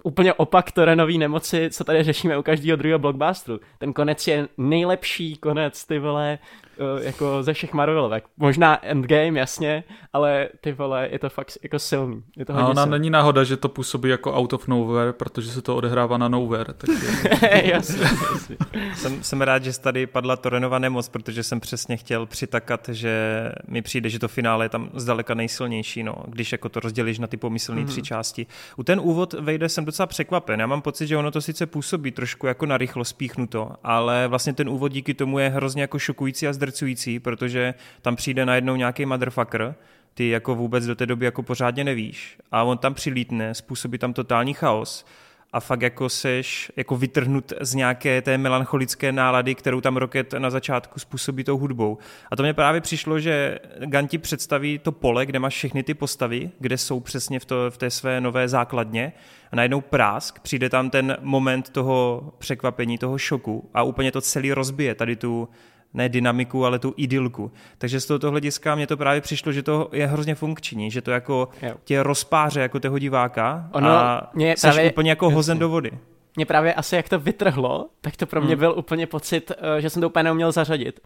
úplně 0.02 0.32
opak 0.32 0.72
Torenový 0.72 1.18
nemoci, 1.18 1.71
co 1.71 1.84
tady 1.84 2.02
řešíme 2.02 2.38
u 2.38 2.42
každého 2.42 2.76
druhého 2.76 2.99
blockbusteru. 2.99 3.60
Ten 3.78 3.92
konec 3.92 4.26
je 4.26 4.49
nejlepší 4.58 5.36
konec, 5.36 5.84
ty 5.84 5.99
vole, 5.99 6.38
eh, 6.42 6.70
jako 7.02 7.43
ze 7.43 7.52
všech 7.52 7.73
Marvelovek. 7.73 8.25
Možná 8.36 8.84
Endgame, 8.86 9.38
jasně, 9.38 9.84
ale 10.12 10.49
ty 10.60 10.73
vole, 10.73 11.08
je 11.12 11.19
to 11.19 11.28
fakt 11.28 11.58
jako 11.62 11.78
silný. 11.78 12.23
Je 12.36 12.45
to 12.45 12.54
a 12.54 12.69
ona 12.69 12.82
silný. 12.82 12.90
není 12.90 13.10
náhoda, 13.10 13.45
že 13.45 13.56
to 13.56 13.69
působí 13.69 14.10
jako 14.10 14.34
out 14.34 14.52
of 14.52 14.69
nowhere, 14.69 15.12
protože 15.12 15.50
se 15.50 15.62
to 15.62 15.76
odehrává 15.76 16.19
na 16.19 16.28
nowhere. 16.28 16.75
Takže... 16.75 17.06
jasně, 17.62 18.02
jasně. 18.32 18.56
jsem, 18.95 19.23
jsem 19.23 19.43
rád, 19.43 19.64
že 19.64 19.80
tady 19.80 20.06
padla 20.06 20.36
Torenova 20.36 20.78
nemoc, 20.78 21.08
protože 21.08 21.43
jsem 21.43 21.60
přesně 21.60 21.97
chtěl 21.97 22.26
přitakat, 22.26 22.88
že 22.88 23.45
mi 23.69 23.82
přijde, 23.82 24.08
že 24.08 24.19
to 24.19 24.28
finále 24.28 24.64
je 24.64 24.69
tam 24.69 24.90
zdaleka 24.95 25.34
nejsilnější, 25.34 26.02
no, 26.02 26.14
když 26.26 26.52
jako 26.52 26.69
to 26.69 26.80
rozdělíš 26.80 27.19
na 27.19 27.26
ty 27.26 27.36
pomyslné 27.36 27.82
mm-hmm. 27.82 27.86
tři 27.86 28.02
části. 28.02 28.47
U 28.76 28.82
ten 28.82 29.00
úvod 29.02 29.32
vejde 29.32 29.69
jsem 29.69 29.84
docela 29.84 30.06
překvapen. 30.06 30.60
Já 30.60 30.66
mám 30.66 30.82
pocit, 30.82 31.06
že 31.06 31.16
ono 31.16 31.30
to 31.30 31.40
sice 31.40 31.66
působí 31.66 32.10
trošku 32.10 32.47
jako 32.47 32.66
na 32.66 32.78
rychlo 32.78 33.04
spíchnuto, 33.04 33.71
ale 33.84 34.28
vlastně 34.28 34.52
ten 34.52 34.69
úvod 34.69 34.93
díky 34.93 35.14
tomu 35.14 35.38
je 35.38 35.49
hrozně 35.49 35.82
jako 35.82 35.99
šokující 35.99 36.49
a 36.49 36.52
zdrcující, 36.71 37.19
protože 37.19 37.75
tam 38.02 38.17
přijde 38.17 38.47
najednou 38.47 38.76
nějaký 38.76 39.06
motherfucker, 39.06 39.75
ty 40.15 40.28
jako 40.28 40.54
vůbec 40.54 40.87
do 40.87 40.95
té 40.95 41.06
doby 41.06 41.25
jako 41.25 41.43
pořádně 41.43 41.85
nevíš 41.85 42.39
a 42.52 42.63
on 42.63 42.78
tam 42.78 42.95
přilítne, 42.95 43.54
způsobí 43.54 43.99
tam 43.99 44.13
totální 44.13 44.54
chaos 44.54 45.06
a 45.52 45.61
fakt 45.61 45.83
jako 45.83 46.09
seš 46.09 46.73
jako 46.76 46.97
vytrhnut 46.97 47.52
z 47.61 47.75
nějaké 47.75 48.23
té 48.23 48.39
melancholické 48.39 49.13
nálady, 49.13 49.54
kterou 49.54 49.80
tam 49.80 49.97
Rocket 49.97 50.33
na 50.33 50.50
začátku 50.50 51.00
způsobí 51.00 51.45
tou 51.45 51.59
hudbou. 51.59 51.99
A 52.30 52.37
to 52.37 52.43
mě 52.43 52.54
právě 52.54 52.80
přišlo, 52.80 53.21
že 53.21 53.59
Ganti 53.78 54.19
představí 54.19 54.78
to 54.78 54.93
pole, 54.93 55.26
kde 55.26 55.39
máš 55.39 55.54
všechny 55.54 55.83
ty 55.83 55.95
postavy, 55.95 56.50
kde 56.59 56.78
jsou 56.78 57.00
přesně 57.00 57.41
v, 57.41 57.45
to, 57.45 57.71
v 57.71 57.78
té 57.78 57.91
své 57.91 58.21
nové 58.21 58.49
základně 58.49 59.13
a 59.52 59.56
najednou 59.56 59.80
prásk, 59.80 60.39
přijde 60.39 60.69
tam 60.69 60.91
ten 60.91 61.17
moment 61.21 61.71
toho 61.71 62.33
překvapení, 62.39 62.99
toho 62.99 63.19
šoku 63.19 63.71
a 63.75 63.83
úplně 63.83 64.13
to 64.13 64.21
celý 64.21 64.52
rozbije, 64.52 64.95
tady 64.95 65.17
tu 65.17 65.49
ne 65.94 66.08
dynamiku, 66.08 66.66
ale 66.66 66.78
tu 66.78 66.94
idylku. 66.96 67.52
Takže 67.78 68.00
z 68.00 68.06
tohoto 68.06 68.30
hlediska 68.30 68.74
mě 68.74 68.86
to 68.86 68.96
právě 68.96 69.20
přišlo, 69.20 69.52
že 69.52 69.62
to 69.62 69.88
je 69.92 70.06
hrozně 70.06 70.34
funkční, 70.34 70.90
že 70.90 71.02
to 71.02 71.10
jako 71.10 71.48
jo. 71.62 71.74
tě 71.84 72.02
rozpáře 72.02 72.60
jako 72.60 72.80
toho 72.80 72.98
diváka 72.98 73.68
ono, 73.72 73.88
a 73.90 74.30
mě 74.34 74.56
jsi 74.56 74.60
právě, 74.60 74.90
úplně 74.90 75.10
jako 75.10 75.24
jasně. 75.24 75.34
hozen 75.34 75.58
do 75.58 75.68
vody. 75.68 75.90
Mě 76.36 76.46
právě 76.46 76.74
asi 76.74 76.96
jak 76.96 77.08
to 77.08 77.18
vytrhlo, 77.18 77.88
tak 78.00 78.16
to 78.16 78.26
pro 78.26 78.40
mě 78.40 78.54
hmm. 78.54 78.58
byl 78.58 78.74
úplně 78.76 79.06
pocit, 79.06 79.52
eh, 79.58 79.80
že 79.80 79.90
jsem 79.90 80.02
to 80.02 80.08
úplně 80.08 80.22
neuměl 80.22 80.52
zařadit. 80.52 81.00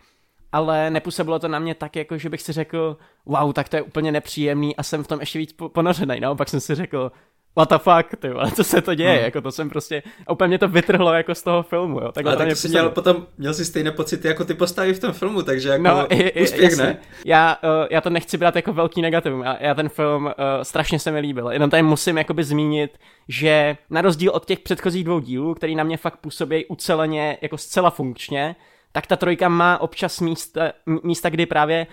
Ale 0.52 0.90
nepůsobilo 0.90 1.38
to 1.38 1.48
na 1.48 1.58
mě 1.58 1.74
tak, 1.74 1.96
jako 1.96 2.18
že 2.18 2.30
bych 2.30 2.42
si 2.42 2.52
řekl, 2.52 2.96
wow, 3.26 3.52
tak 3.52 3.68
to 3.68 3.76
je 3.76 3.82
úplně 3.82 4.12
nepříjemný 4.12 4.76
a 4.76 4.82
jsem 4.82 5.04
v 5.04 5.06
tom 5.08 5.20
ještě 5.20 5.38
víc 5.38 5.56
ponořený. 5.72 6.20
Naopak 6.20 6.48
jsem 6.48 6.60
si 6.60 6.74
řekl, 6.74 7.12
what 7.56 7.68
the 7.68 7.78
fuck, 7.78 8.20
ty 8.20 8.28
vole, 8.28 8.50
co 8.50 8.64
se 8.64 8.82
to 8.82 8.94
děje, 8.94 9.14
hmm. 9.14 9.24
jako 9.24 9.40
to 9.40 9.52
jsem 9.52 9.70
prostě, 9.70 10.02
a 10.26 10.32
úplně 10.32 10.48
mě 10.48 10.58
to 10.58 10.68
vytrhlo 10.68 11.12
jako 11.12 11.34
z 11.34 11.42
toho 11.42 11.62
filmu, 11.62 12.00
jo. 12.00 12.12
Tak 12.12 12.26
Ale 12.26 12.36
tak 12.36 12.56
jsi 12.56 12.68
měl 12.68 12.90
potom, 12.90 13.26
měl 13.38 13.54
jsi 13.54 13.64
stejné 13.64 13.90
pocity 13.90 14.28
jako 14.28 14.44
ty 14.44 14.54
postavy 14.54 14.94
v 14.94 14.98
tom 14.98 15.12
filmu, 15.12 15.42
takže 15.42 15.68
jako 15.68 15.82
no, 15.82 16.06
i, 16.12 16.42
úspěch, 16.42 16.62
jasně. 16.62 16.84
ne? 16.84 16.98
Já, 17.24 17.56
uh, 17.62 17.86
já 17.90 18.00
to 18.00 18.10
nechci 18.10 18.38
brát 18.38 18.56
jako 18.56 18.72
velký 18.72 19.02
negativum, 19.02 19.42
já, 19.42 19.56
já 19.60 19.74
ten 19.74 19.88
film 19.88 20.24
uh, 20.24 20.32
strašně 20.62 20.98
se 20.98 21.10
mi 21.10 21.20
líbil, 21.20 21.48
jenom 21.48 21.70
tady 21.70 21.82
musím 21.82 22.18
jakoby 22.18 22.44
zmínit, 22.44 22.98
že 23.28 23.76
na 23.90 24.00
rozdíl 24.00 24.30
od 24.30 24.46
těch 24.46 24.58
předchozích 24.58 25.04
dvou 25.04 25.20
dílů, 25.20 25.54
který 25.54 25.74
na 25.74 25.84
mě 25.84 25.96
fakt 25.96 26.16
působí 26.16 26.66
uceleně, 26.66 27.38
jako 27.42 27.58
zcela 27.58 27.90
funkčně, 27.90 28.56
tak 28.92 29.06
ta 29.06 29.16
trojka 29.16 29.48
má 29.48 29.80
občas 29.80 30.20
místa, 30.20 30.72
místa 31.02 31.30
kdy 31.30 31.46
právě 31.46 31.86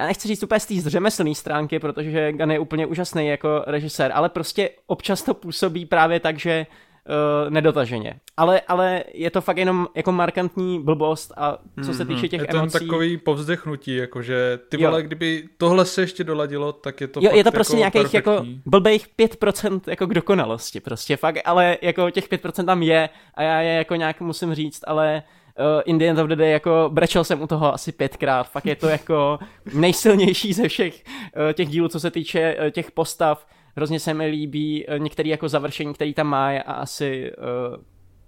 já 0.00 0.06
nechci 0.06 0.28
říct 0.28 0.42
úplně 0.42 0.60
z 0.60 0.66
té 0.66 0.90
řemeslné 0.90 1.34
stránky, 1.34 1.78
protože 1.78 2.32
Gunn 2.32 2.50
je 2.50 2.58
úplně 2.58 2.86
úžasný 2.86 3.26
jako 3.26 3.64
režisér, 3.66 4.12
ale 4.14 4.28
prostě 4.28 4.70
občas 4.86 5.22
to 5.22 5.34
působí 5.34 5.86
právě 5.86 6.20
tak, 6.20 6.38
že 6.38 6.66
uh, 6.66 7.50
nedotaženě. 7.50 8.20
Ale, 8.36 8.60
ale 8.60 9.04
je 9.14 9.30
to 9.30 9.40
fakt 9.40 9.56
jenom 9.56 9.88
jako 9.94 10.12
markantní 10.12 10.82
blbost 10.82 11.32
a 11.36 11.58
co 11.84 11.94
se 11.94 12.04
týče 12.04 12.28
těch 12.28 12.40
je 12.40 12.46
to 12.46 12.56
emocí... 12.56 12.72
takový 12.72 13.16
povzdechnutí, 13.16 13.96
jakože 13.96 14.58
ty 14.68 14.76
vole, 14.76 15.00
jo. 15.00 15.06
kdyby 15.06 15.48
tohle 15.58 15.84
se 15.84 16.00
ještě 16.00 16.24
doladilo, 16.24 16.72
tak 16.72 17.00
je 17.00 17.08
to 17.08 17.20
Jo, 17.22 17.30
je 17.34 17.44
to 17.44 17.52
prostě 17.52 17.76
jako 17.76 17.98
nějakých 17.98 18.14
jako 18.14 18.44
blbých 18.66 19.08
5% 19.18 19.80
jako 19.86 20.06
k 20.06 20.14
dokonalosti 20.14 20.80
prostě 20.80 21.16
fakt, 21.16 21.38
ale 21.44 21.78
jako 21.82 22.10
těch 22.10 22.30
5% 22.30 22.64
tam 22.64 22.82
je 22.82 23.08
a 23.34 23.42
já 23.42 23.60
je 23.60 23.72
jako 23.72 23.94
nějak 23.94 24.20
musím 24.20 24.54
říct, 24.54 24.80
ale 24.86 25.22
uh, 25.26 25.39
Indians 25.84 26.18
of 26.18 26.28
the 26.28 26.36
Day, 26.36 26.50
jako 26.50 26.90
brečel 26.92 27.24
jsem 27.24 27.42
u 27.42 27.46
toho 27.46 27.74
asi 27.74 27.92
pětkrát, 27.92 28.50
fakt 28.50 28.66
je 28.66 28.76
to 28.76 28.88
jako 28.88 29.38
nejsilnější 29.74 30.52
ze 30.52 30.68
všech 30.68 31.04
uh, 31.04 31.52
těch 31.52 31.68
dílů, 31.68 31.88
co 31.88 32.00
se 32.00 32.10
týče 32.10 32.56
uh, 32.60 32.70
těch 32.70 32.90
postav, 32.90 33.46
hrozně 33.76 34.00
se 34.00 34.14
mi 34.14 34.26
líbí 34.26 34.86
uh, 34.86 34.98
některý 34.98 35.30
jako 35.30 35.48
završení, 35.48 35.94
který 35.94 36.14
tam 36.14 36.26
má 36.26 36.48
a 36.48 36.72
asi 36.72 37.32
uh, 37.38 37.76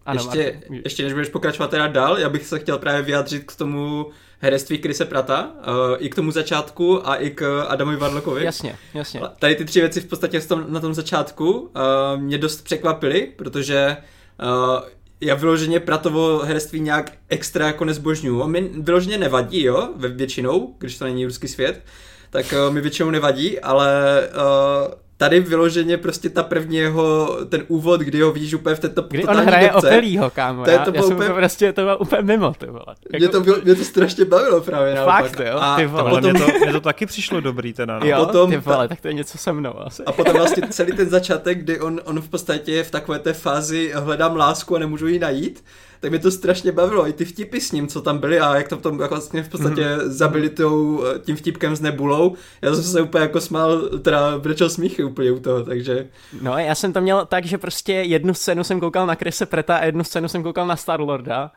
ano, 0.07 0.21
ještě, 0.21 0.53
Martin. 0.53 0.81
ještě 0.85 1.03
než 1.03 1.13
budeš 1.13 1.29
pokračovat 1.29 1.71
teda 1.71 1.87
dál, 1.87 2.19
já 2.19 2.29
bych 2.29 2.47
se 2.47 2.59
chtěl 2.59 2.79
právě 2.79 3.03
vyjádřit 3.03 3.45
k 3.45 3.57
tomu 3.57 4.07
herectví 4.39 4.79
Krise 4.79 5.05
Prata, 5.05 5.51
uh, 5.69 5.97
i 5.99 6.09
k 6.09 6.15
tomu 6.15 6.31
začátku 6.31 7.09
a 7.09 7.17
i 7.17 7.31
k 7.31 7.65
Adamovi 7.69 7.97
Varlokovi. 7.97 8.45
Jasně, 8.45 8.77
jasně. 8.95 9.21
Tady 9.39 9.55
ty 9.55 9.65
tři 9.65 9.81
věci 9.81 10.01
v 10.01 10.07
podstatě 10.07 10.41
na 10.69 10.81
tom 10.81 10.95
začátku 10.95 11.51
uh, 11.51 11.71
mě 12.17 12.39
dost 12.39 12.65
překvapily, 12.65 13.33
protože 13.37 13.97
uh, 14.43 14.81
já 15.23 15.35
vyloženě 15.35 15.81
Pratovo 15.81 16.39
herství 16.39 16.81
nějak 16.81 17.13
extra 17.29 17.67
jako 17.67 17.85
nezbožňuju. 17.85 18.47
Mi 18.47 18.61
vyloženě 18.61 19.19
nevadí, 19.19 19.63
jo, 19.63 19.89
většinou, 19.97 20.75
když 20.79 20.99
to 20.99 21.05
není 21.05 21.25
ruský 21.25 21.49
svět, 21.49 21.83
tak 22.31 22.47
uh, 22.53 22.75
mi 22.75 22.81
většinou 22.81 23.11
nevadí, 23.11 23.61
ale 23.61 24.21
uh, 24.29 24.95
tady 25.23 25.41
vyloženě 25.41 25.97
prostě 25.97 26.29
ta 26.31 26.43
první 26.43 26.77
jeho, 26.77 27.37
ten 27.49 27.63
úvod, 27.69 28.01
kdy 28.01 28.21
ho 28.21 28.33
vidíš 28.33 28.55
úplně 28.55 28.77
v 28.77 28.81
této 28.81 29.03
Kdy 29.03 29.25
on 29.25 29.37
hraje 29.37 29.71
depce, 29.73 29.89
Opelího, 29.89 30.31
kámo. 30.31 30.65
To 30.65 30.71
je 30.71 30.79
to 30.79 30.91
já, 30.95 30.97
já 30.97 31.05
úplně... 31.05 31.27
jsem 31.27 31.35
prostě, 31.37 31.73
to 31.73 31.83
bylo 31.83 31.99
úplně 31.99 32.23
mimo, 32.23 32.55
ty 32.59 32.67
vole. 32.67 32.85
Jako... 32.89 33.17
Mě, 33.19 33.29
to 33.29 33.41
bylo, 33.41 33.57
mě 33.65 33.75
to 33.75 33.85
strašně 33.85 34.25
bavilo 34.25 34.61
právě 34.61 34.95
naopak. 34.95 35.25
Fakt, 35.25 35.41
jo, 35.47 35.59
a, 35.61 35.77
ty 35.77 35.87
vole. 35.87 36.03
A 36.03 36.11
potom... 36.11 36.31
mě, 36.31 36.41
to, 36.41 36.47
mě 36.65 36.73
to 36.73 36.81
taky 36.81 37.07
přišlo 37.07 37.41
dobrý 37.41 37.73
teda. 37.73 37.99
No. 37.99 38.07
Jo, 38.07 38.27
potom, 38.27 38.51
ty 38.51 38.57
vole, 38.57 38.89
tak 38.89 39.01
to 39.01 39.09
je 39.09 39.15
něco 39.15 39.39
se 39.39 39.53
mnou 39.53 39.81
asi. 39.81 40.03
A 40.05 40.13
potom 40.13 40.37
vlastně 40.37 40.69
celý 40.71 40.93
ten 40.93 41.09
začátek, 41.09 41.59
kdy 41.59 41.81
on, 41.81 42.01
on 42.05 42.21
v 42.21 42.29
podstatě 42.29 42.73
je 42.73 42.85
v 42.85 42.91
takové 42.91 43.19
té 43.19 43.33
fázi 43.33 43.93
hledám 43.95 44.37
lásku 44.37 44.77
a 44.77 44.79
nemůžu 44.79 45.07
ji 45.07 45.19
najít, 45.19 45.65
tak 46.03 46.11
mě 46.11 46.19
to 46.19 46.31
strašně 46.31 46.73
bavilo. 46.73 47.09
I 47.09 47.13
ty 47.13 47.25
vtipy 47.25 47.61
s 47.61 47.73
ním, 47.73 47.89
co 47.89 48.03
tam 48.03 48.19
byly 48.19 48.41
a 48.41 48.57
jak 48.57 48.69
to 48.69 48.77
v 48.77 48.83
tom 48.83 49.01
jako 49.01 49.15
vlastně 49.15 49.43
v 49.43 49.49
podstatě 49.49 49.83
mm-hmm. 49.83 50.09
zabili 50.09 50.51
tou, 50.51 51.05
tím 51.25 51.37
vtipkem 51.37 51.77
s 51.77 51.81
nebulou. 51.81 52.37
Já 52.63 52.75
jsem 52.75 52.85
se 52.85 53.01
úplně 53.01 53.23
jako 53.23 53.41
smál, 53.41 53.89
teda 53.99 54.39
brečel 54.39 54.71
smíchy 54.71 55.05
úplně 55.05 55.33
u 55.33 55.41
toho, 55.41 55.63
takže... 55.63 56.09
No 56.43 56.59
já 56.59 56.75
jsem 56.75 56.93
to 56.93 57.01
měl 57.01 57.27
tak, 57.27 57.45
že 57.45 57.59
prostě 57.59 57.93
jednu 57.93 58.35
scénu 58.35 58.65
jsem 58.65 58.81
koukal 58.81 59.07
na 59.07 59.17
Krise 59.17 59.47
Preta 59.47 59.77
a 59.77 59.85
jednu 59.85 60.05
scénu 60.05 60.29
jsem 60.29 60.43
koukal 60.43 60.67
na 60.67 60.77
Star-Lorda 60.77 61.51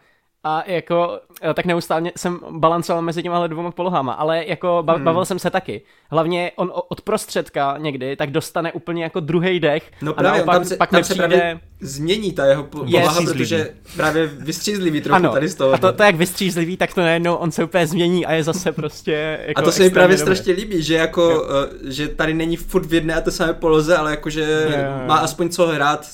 a 0.48 0.64
jako 0.68 1.20
eh, 1.42 1.54
tak 1.54 1.66
neustále 1.66 2.12
jsem 2.18 2.40
balancoval 2.50 3.02
mezi 3.02 3.24
těma 3.24 3.48
dvěma 3.48 3.72
polohama, 3.72 4.14
ale 4.14 4.46
jako 4.46 4.84
ba- 4.86 4.94
hmm. 4.94 5.04
bavil 5.04 5.26
jsem 5.26 5.40
se 5.40 5.50
taky. 5.50 5.82
Hlavně 6.12 6.52
on 6.56 6.72
od 6.90 7.02
prostředka 7.02 7.78
někdy 7.78 8.16
tak 8.16 8.32
dostane 8.32 8.72
úplně 8.72 9.04
jako 9.04 9.20
druhý 9.20 9.60
dech 9.60 9.92
no 10.02 10.14
právě, 10.14 10.32
a 10.32 10.36
naopak, 10.36 10.56
tam 10.56 10.66
se, 10.66 10.78
pak 10.78 10.90
tam 10.90 11.02
přijde... 11.02 11.24
se 11.24 11.28
právě 11.28 11.60
změní 11.82 12.32
ta 12.32 12.46
jeho 12.46 12.64
poloha, 12.64 12.90
je 13.00 13.26
protože 13.26 13.70
právě 13.96 14.28
vystřízlivý 14.28 15.02
trochu 15.02 15.16
ano, 15.16 15.32
tady 15.32 15.48
z 15.50 15.56
toho. 15.56 15.74
A 15.74 15.78
to, 15.78 15.94
to 15.94 16.04
jak 16.04 16.16
vystřízlivý, 16.16 16.78
tak 16.78 16.94
to 16.94 17.02
najednou 17.02 17.36
on 17.36 17.52
se 17.52 17.64
úplně 17.64 17.88
změní 17.88 18.26
a 18.26 18.34
je 18.34 18.44
zase 18.44 18.72
prostě 18.72 19.40
jako 19.48 19.62
A 19.62 19.64
to 19.64 19.72
se 19.72 19.84
mi 19.84 19.90
právě 19.90 20.18
dobré. 20.18 20.36
strašně 20.36 20.54
líbí, 20.54 20.84
že 20.84 20.96
jako, 20.96 21.22
jo. 21.22 21.44
uh, 21.44 21.90
že 21.90 22.08
tady 22.08 22.34
není 22.34 22.58
furt 22.58 22.86
v 22.86 22.94
jedné 22.94 23.16
a 23.16 23.22
to 23.22 23.32
samé 23.32 23.54
poloze, 23.54 23.98
ale 23.98 24.12
jakože 24.12 24.68
má 25.08 25.16
aspoň 25.16 25.50
co 25.50 25.68
hrát 25.68 26.08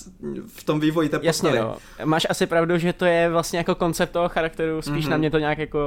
v 0.47 0.63
tom 0.63 0.79
vývoji 0.79 1.09
té 1.09 1.19
Jasně, 1.21 1.51
no. 1.51 1.75
Máš 2.05 2.27
asi 2.29 2.45
pravdu, 2.45 2.77
že 2.77 2.93
to 2.93 3.05
je 3.05 3.29
vlastně 3.29 3.57
jako 3.57 3.75
koncept 3.75 4.11
toho 4.11 4.29
charakteru, 4.29 4.81
spíš 4.81 5.05
mm-hmm. 5.05 5.09
na 5.09 5.17
mě 5.17 5.31
to 5.31 5.37
nějak 5.37 5.57
jako 5.57 5.79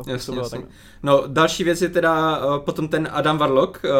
uh, 0.00 0.12
jasně, 0.12 0.38
jasně. 0.38 0.58
Tak. 0.58 0.68
No, 1.02 1.22
další 1.26 1.64
věc 1.64 1.82
je 1.82 1.88
teda 1.88 2.38
uh, 2.38 2.58
potom 2.58 2.88
ten 2.88 3.08
Adam 3.12 3.38
Warlock, 3.38 3.84
uh, 3.84 3.90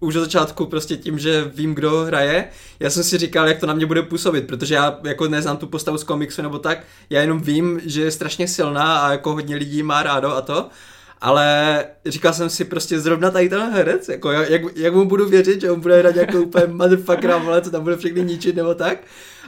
už 0.00 0.16
od 0.16 0.20
začátku 0.20 0.66
prostě 0.66 0.96
tím, 0.96 1.18
že 1.18 1.50
vím, 1.54 1.74
kdo 1.74 2.04
hraje, 2.04 2.48
já 2.80 2.90
jsem 2.90 3.04
si 3.04 3.18
říkal, 3.18 3.48
jak 3.48 3.60
to 3.60 3.66
na 3.66 3.74
mě 3.74 3.86
bude 3.86 4.02
působit, 4.02 4.46
protože 4.46 4.74
já 4.74 4.98
jako 5.04 5.28
neznám 5.28 5.56
tu 5.56 5.66
postavu 5.66 5.98
z 5.98 6.04
komiksu 6.04 6.42
nebo 6.42 6.58
tak, 6.58 6.78
já 7.10 7.20
jenom 7.20 7.40
vím, 7.40 7.80
že 7.84 8.02
je 8.02 8.10
strašně 8.10 8.48
silná 8.48 8.98
a 8.98 9.12
jako 9.12 9.32
hodně 9.32 9.56
lidí 9.56 9.82
má 9.82 10.02
rádo 10.02 10.36
a 10.36 10.40
to, 10.40 10.68
ale 11.20 11.84
říkal 12.06 12.32
jsem 12.32 12.50
si 12.50 12.64
prostě 12.64 13.00
zrovna 13.00 13.30
tady 13.30 13.48
ten 13.48 13.72
herec, 13.72 14.08
jako 14.08 14.30
jak, 14.30 14.62
jak 14.76 14.94
mu 14.94 15.04
budu 15.04 15.28
věřit, 15.28 15.60
že 15.60 15.70
on 15.70 15.80
bude 15.80 15.98
hrát 15.98 16.16
jako 16.16 16.38
úplně 16.38 16.66
motherfuckera, 16.72 17.38
vole, 17.38 17.62
co 17.62 17.70
tam 17.70 17.82
bude 17.82 17.96
všechny 17.96 18.24
ničit 18.24 18.56
nebo 18.56 18.74
tak. 18.74 18.98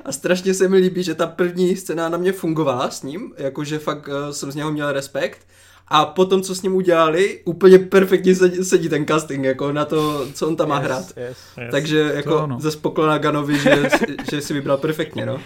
A 0.04 0.12
strašně 0.12 0.54
se 0.54 0.68
mi 0.68 0.76
líbí, 0.76 1.02
že 1.02 1.14
ta 1.14 1.26
první 1.26 1.76
scéna 1.76 2.08
na 2.08 2.18
mě 2.18 2.32
fungovala 2.32 2.90
s 2.90 3.02
ním, 3.02 3.32
jakože 3.36 3.78
fakt 3.78 4.08
uh, 4.08 4.14
jsem 4.30 4.52
z 4.52 4.54
něho 4.54 4.72
měl 4.72 4.92
respekt. 4.92 5.46
A 5.90 6.04
potom, 6.04 6.42
co 6.42 6.54
s 6.54 6.62
ním 6.62 6.74
udělali, 6.74 7.40
úplně 7.44 7.78
perfektně 7.78 8.34
sedí, 8.34 8.64
sedí 8.64 8.88
ten 8.88 9.06
casting, 9.06 9.44
jako 9.44 9.72
na 9.72 9.84
to, 9.84 10.26
co 10.34 10.48
on 10.48 10.56
tam 10.56 10.68
má 10.68 10.78
hrát. 10.78 11.04
Yes, 11.16 11.38
yes. 11.58 11.70
Takže 11.70 12.12
jako 12.14 12.46
no. 12.46 12.60
ze 12.60 12.70
spoklona 12.70 13.18
Ganovi, 13.18 13.58
že, 13.58 13.88
že 14.30 14.40
si 14.40 14.54
vybral 14.54 14.76
perfektně, 14.76 15.26
no. 15.26 15.40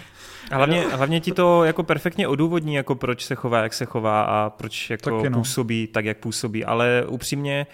A 0.51 0.55
hlavně, 0.55 0.85
hlavně 0.91 1.19
ti 1.19 1.31
to 1.31 1.63
jako 1.63 1.83
perfektně 1.83 2.27
odůvodní, 2.27 2.75
jako 2.75 2.95
proč 2.95 3.25
se 3.25 3.35
chová, 3.35 3.63
jak 3.63 3.73
se 3.73 3.85
chová 3.85 4.23
a 4.23 4.49
proč 4.49 4.89
jako 4.89 5.17
Taky 5.17 5.29
no. 5.29 5.37
působí 5.37 5.87
tak, 5.87 6.05
jak 6.05 6.17
působí. 6.17 6.65
Ale 6.65 7.03
upřímně, 7.07 7.67
Uh, 7.67 7.73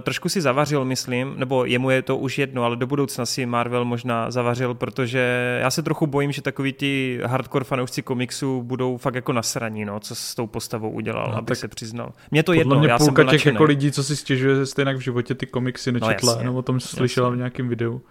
trošku 0.00 0.28
si 0.28 0.40
zavařil, 0.40 0.84
myslím, 0.84 1.34
nebo 1.36 1.64
jemu 1.64 1.90
je 1.90 2.02
to 2.02 2.16
už 2.16 2.38
jedno, 2.38 2.64
ale 2.64 2.76
do 2.76 2.86
budoucna 2.86 3.26
si 3.26 3.46
Marvel 3.46 3.84
možná 3.84 4.30
zavařil, 4.30 4.74
protože 4.74 5.58
já 5.62 5.70
se 5.70 5.82
trochu 5.82 6.06
bojím, 6.06 6.32
že 6.32 6.42
takový 6.42 6.72
ty 6.72 7.20
hardcore 7.24 7.64
fanoušci 7.64 8.02
komiksu 8.02 8.62
budou 8.62 8.96
fakt 8.96 9.14
jako 9.14 9.32
nasraní, 9.32 9.84
no, 9.84 10.00
co 10.00 10.14
s 10.14 10.34
tou 10.34 10.46
postavou 10.46 10.90
udělal, 10.90 11.28
no, 11.30 11.38
aby 11.38 11.56
se 11.56 11.68
přiznal. 11.68 12.12
Mě 12.30 12.42
to 12.42 12.52
jedno, 12.52 12.78
mě 12.78 12.88
já 12.88 12.98
půlka 12.98 13.22
jsem 13.22 13.30
těch 13.30 13.46
jako 13.46 13.64
lidí, 13.64 13.92
co 13.92 14.04
si 14.04 14.16
stěžuje, 14.16 14.56
že 14.56 14.66
stejně 14.66 14.94
v 14.94 15.00
životě 15.00 15.34
ty 15.34 15.46
komiksy 15.46 15.92
no, 15.92 15.94
nečetla, 15.94 16.26
no, 16.26 16.32
jasně, 16.32 16.44
nebo 16.44 16.58
o 16.58 16.62
tom 16.62 16.80
slyšela 16.80 17.30
v 17.30 17.36
nějakém 17.36 17.68
videu. 17.68 18.02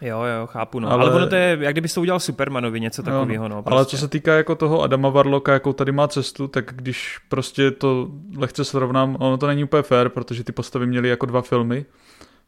Jo, 0.00 0.22
jo, 0.22 0.46
chápu, 0.46 0.80
no. 0.80 0.90
Ale, 0.90 1.04
ale 1.04 1.14
ono 1.14 1.26
to 1.26 1.34
je, 1.34 1.58
jak 1.60 1.74
kdyby 1.74 1.88
to 1.88 2.00
udělal 2.00 2.20
Supermanovi, 2.20 2.80
něco 2.80 3.02
takového, 3.02 3.48
no. 3.48 3.62
Prostě. 3.62 3.74
Ale 3.74 3.86
co 3.86 3.98
se 3.98 4.08
týká 4.08 4.34
jako 4.34 4.54
toho 4.54 4.82
Adama 4.82 5.08
Varloka, 5.08 5.52
jakou 5.52 5.72
tady 5.72 5.92
má 5.92 6.08
cestu, 6.08 6.48
tak 6.48 6.72
když 6.74 7.18
prostě 7.28 7.70
to 7.70 8.08
lehce 8.36 8.64
srovnám, 8.64 9.16
ono 9.20 9.36
to 9.36 9.46
není 9.46 9.64
úplně 9.64 9.82
fair, 9.82 10.08
protože 10.08 10.44
ty 10.44 10.52
postavy 10.52 10.86
měly 10.86 11.08
jako 11.08 11.26
dva 11.26 11.42
filmy, 11.42 11.84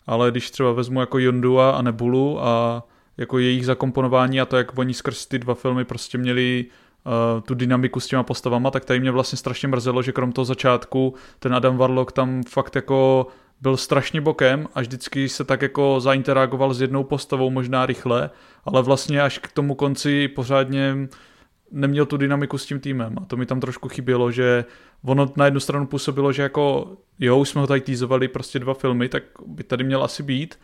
ale 0.06 0.30
když 0.30 0.50
třeba 0.50 0.72
vezmu 0.72 1.00
jako 1.00 1.18
Yondua 1.18 1.70
a 1.70 1.82
Nebulu 1.82 2.44
a 2.44 2.82
jako 3.16 3.38
jejich 3.38 3.66
zakomponování 3.66 4.40
a 4.40 4.46
to, 4.46 4.56
jak 4.56 4.78
oni 4.78 4.94
skrz 4.94 5.26
ty 5.26 5.38
dva 5.38 5.54
filmy 5.54 5.84
prostě 5.84 6.18
měli 6.18 6.66
uh, 7.06 7.40
tu 7.40 7.54
dynamiku 7.54 8.00
s 8.00 8.06
těma 8.06 8.22
postavama, 8.22 8.70
tak 8.70 8.84
tady 8.84 9.00
mě 9.00 9.10
vlastně 9.10 9.38
strašně 9.38 9.68
mrzelo, 9.68 10.02
že 10.02 10.12
krom 10.12 10.32
toho 10.32 10.44
začátku 10.44 11.14
ten 11.38 11.54
Adam 11.54 11.76
Warlock 11.76 12.12
tam 12.12 12.42
fakt 12.42 12.76
jako 12.76 13.26
byl 13.62 13.77
strašně 13.77 14.20
bokem 14.20 14.68
a 14.75 14.81
vždycky 14.81 15.29
se 15.29 15.44
tak 15.44 15.62
jako 15.62 16.01
zainteragoval 16.01 16.75
s 16.75 16.81
jednou 16.81 17.05
postavou 17.05 17.51
možná 17.51 17.87
rychle, 17.87 18.31
ale 18.64 18.83
vlastně 18.83 19.22
až 19.22 19.38
k 19.38 19.53
tomu 19.53 19.75
konci 19.75 20.29
pořádně 20.29 20.96
neměl 21.70 22.07
tu 22.07 22.16
dynamiku 22.16 22.59
s 22.59 22.66
tím 22.66 22.81
týmem. 22.81 23.14
A 23.22 23.25
to 23.25 23.37
mi 23.37 23.46
tam 23.46 23.61
trošku 23.61 23.88
chybělo, 23.88 24.31
že 24.31 24.64
ono 25.05 25.33
na 25.37 25.44
jednu 25.44 25.61
stranu 25.61 25.87
působilo, 25.87 26.33
že 26.33 26.42
jako 26.42 26.96
jo, 27.18 27.38
už 27.38 27.48
jsme 27.48 27.61
ho 27.61 27.66
tady 27.66 27.81
týzovali 27.81 28.29
prostě 28.29 28.59
dva 28.59 28.75
filmy, 28.75 29.09
tak 29.09 29.22
by 29.46 29.64
tady 29.64 29.85
měl 29.85 30.05
asi 30.05 30.22
být, 30.22 30.59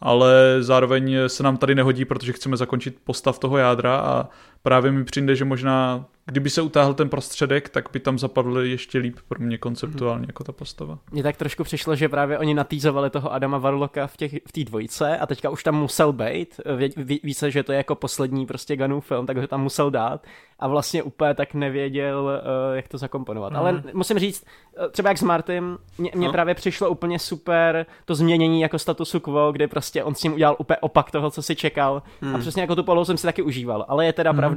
ale 0.00 0.56
zároveň 0.60 1.16
se 1.26 1.42
nám 1.42 1.56
tady 1.56 1.74
nehodí, 1.74 2.04
protože 2.04 2.32
chceme 2.32 2.56
zakončit 2.56 2.96
postav 3.04 3.38
toho 3.38 3.56
jádra 3.56 3.96
a 3.96 4.28
právě 4.64 4.92
mi 4.92 5.04
přijde, 5.04 5.36
že 5.36 5.44
možná 5.44 6.04
kdyby 6.26 6.50
se 6.50 6.62
utáhl 6.62 6.94
ten 6.94 7.08
prostředek, 7.08 7.68
tak 7.68 7.88
by 7.92 8.00
tam 8.00 8.18
zapadl 8.18 8.58
ještě 8.58 8.98
líp 8.98 9.18
pro 9.28 9.40
mě 9.40 9.58
konceptuálně 9.58 10.18
hmm. 10.18 10.28
jako 10.28 10.44
ta 10.44 10.52
postava. 10.52 10.98
Mně 11.12 11.22
tak 11.22 11.36
trošku 11.36 11.64
přišlo, 11.64 11.96
že 11.96 12.08
právě 12.08 12.38
oni 12.38 12.54
natýzovali 12.54 13.10
toho 13.10 13.32
Adama 13.32 13.58
Varloka 13.58 14.06
v 14.06 14.16
té 14.16 14.28
v 14.28 14.64
dvojce 14.64 15.18
a 15.18 15.26
teďka 15.26 15.50
už 15.50 15.62
tam 15.62 15.74
musel 15.74 16.12
být. 16.12 16.60
Ví, 16.96 17.20
ví 17.24 17.34
se, 17.34 17.50
že 17.50 17.62
to 17.62 17.72
je 17.72 17.76
jako 17.76 17.94
poslední 17.94 18.46
prostě 18.46 18.76
Gunův 18.76 19.06
film, 19.06 19.26
tak 19.26 19.36
ho 19.36 19.46
tam 19.46 19.62
musel 19.62 19.90
dát 19.90 20.26
a 20.58 20.68
vlastně 20.68 21.02
úplně 21.02 21.34
tak 21.34 21.54
nevěděl, 21.54 22.40
uh, 22.42 22.76
jak 22.76 22.88
to 22.88 22.98
zakomponovat. 22.98 23.52
Hmm. 23.52 23.60
Ale 23.60 23.82
musím 23.92 24.18
říct, 24.18 24.46
uh, 24.78 24.86
třeba 24.90 25.08
jak 25.08 25.18
s 25.18 25.22
Martym, 25.22 25.78
mně 25.98 26.26
no. 26.26 26.32
právě 26.32 26.54
přišlo 26.54 26.90
úplně 26.90 27.18
super 27.18 27.86
to 28.04 28.14
změnění 28.14 28.60
jako 28.60 28.78
statusu 28.78 29.20
quo, 29.20 29.52
kdy 29.52 29.66
prostě 29.66 30.04
on 30.04 30.14
s 30.14 30.22
ním 30.22 30.32
udělal 30.32 30.56
úplně 30.58 30.76
opak 30.76 31.10
toho, 31.10 31.30
co 31.30 31.42
si 31.42 31.56
čekal 31.56 32.02
hmm. 32.20 32.34
a 32.34 32.38
přesně 32.38 32.62
jako 32.62 32.76
tu 32.76 32.84
polohu 32.84 33.04
jsem 33.04 33.16
si 33.16 33.26
taky 33.26 33.42
užíval. 33.42 33.84
Ale 33.88 34.06
je 34.06 34.12
teda 34.12 34.30
hmm. 34.30 34.38
pravda, 34.38 34.53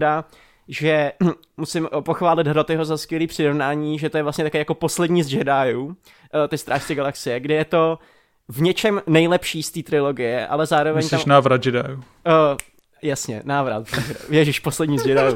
že 0.67 1.11
musím 1.57 1.89
pochválit 1.99 2.47
Hrotyho 2.47 2.85
za 2.85 2.97
skvělý 2.97 3.27
přirovnání, 3.27 3.99
že 3.99 4.09
to 4.09 4.17
je 4.17 4.23
vlastně 4.23 4.43
také 4.43 4.57
jako 4.57 4.73
poslední 4.73 5.23
z 5.23 5.33
Jediů, 5.33 5.95
eh, 6.45 6.47
ty 6.47 6.57
Strážci 6.57 6.95
galaxie, 6.95 7.39
kde 7.39 7.55
je 7.55 7.65
to 7.65 7.99
v 8.47 8.61
něčem 8.61 9.01
nejlepší 9.07 9.63
z 9.63 9.71
té 9.71 9.83
trilogie, 9.83 10.47
ale 10.47 10.65
zároveň 10.65 11.03
Myslíš 11.03 11.23
tam... 11.23 11.29
návrat 11.29 11.65
Jediů? 11.65 11.83
Uh, 11.83 12.03
Jasně, 13.01 13.41
návrat. 13.45 13.83
Ježíš, 14.29 14.59
poslední 14.59 14.99
z 14.99 15.03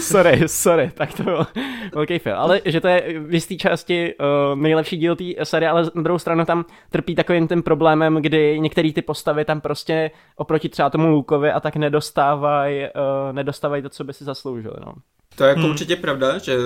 sorry, 0.00 0.42
sorry, 0.46 0.90
tak 0.94 1.12
to 1.12 1.22
byl 1.22 1.46
velký 1.94 2.18
film. 2.18 2.36
Ale 2.38 2.60
že 2.64 2.80
to 2.80 2.88
je 2.88 3.20
v 3.20 3.34
jisté 3.34 3.56
části 3.56 4.14
uh, 4.14 4.60
nejlepší 4.60 4.96
díl 4.96 5.16
té 5.16 5.24
série, 5.42 5.70
ale 5.70 5.90
na 5.94 6.02
druhou 6.02 6.18
stranu 6.18 6.44
tam 6.44 6.64
trpí 6.90 7.14
takovým 7.14 7.48
tím 7.48 7.62
problémem, 7.62 8.16
kdy 8.16 8.60
některé 8.60 8.92
ty 8.92 9.02
postavy 9.02 9.44
tam 9.44 9.60
prostě 9.60 10.10
oproti 10.36 10.68
třeba 10.68 10.90
tomu 10.90 11.08
Lukovi 11.08 11.50
a 11.50 11.60
tak 11.60 11.76
nedostávají 11.76 12.82
uh, 12.82 13.32
nedostávaj 13.32 13.82
to, 13.82 13.88
co 13.88 14.04
by 14.04 14.12
si 14.12 14.24
zasloužili. 14.24 14.76
No. 14.86 14.92
To 15.36 15.44
je 15.44 15.48
jako 15.48 15.60
hmm. 15.60 15.70
určitě 15.70 15.96
pravda, 15.96 16.38
že 16.38 16.56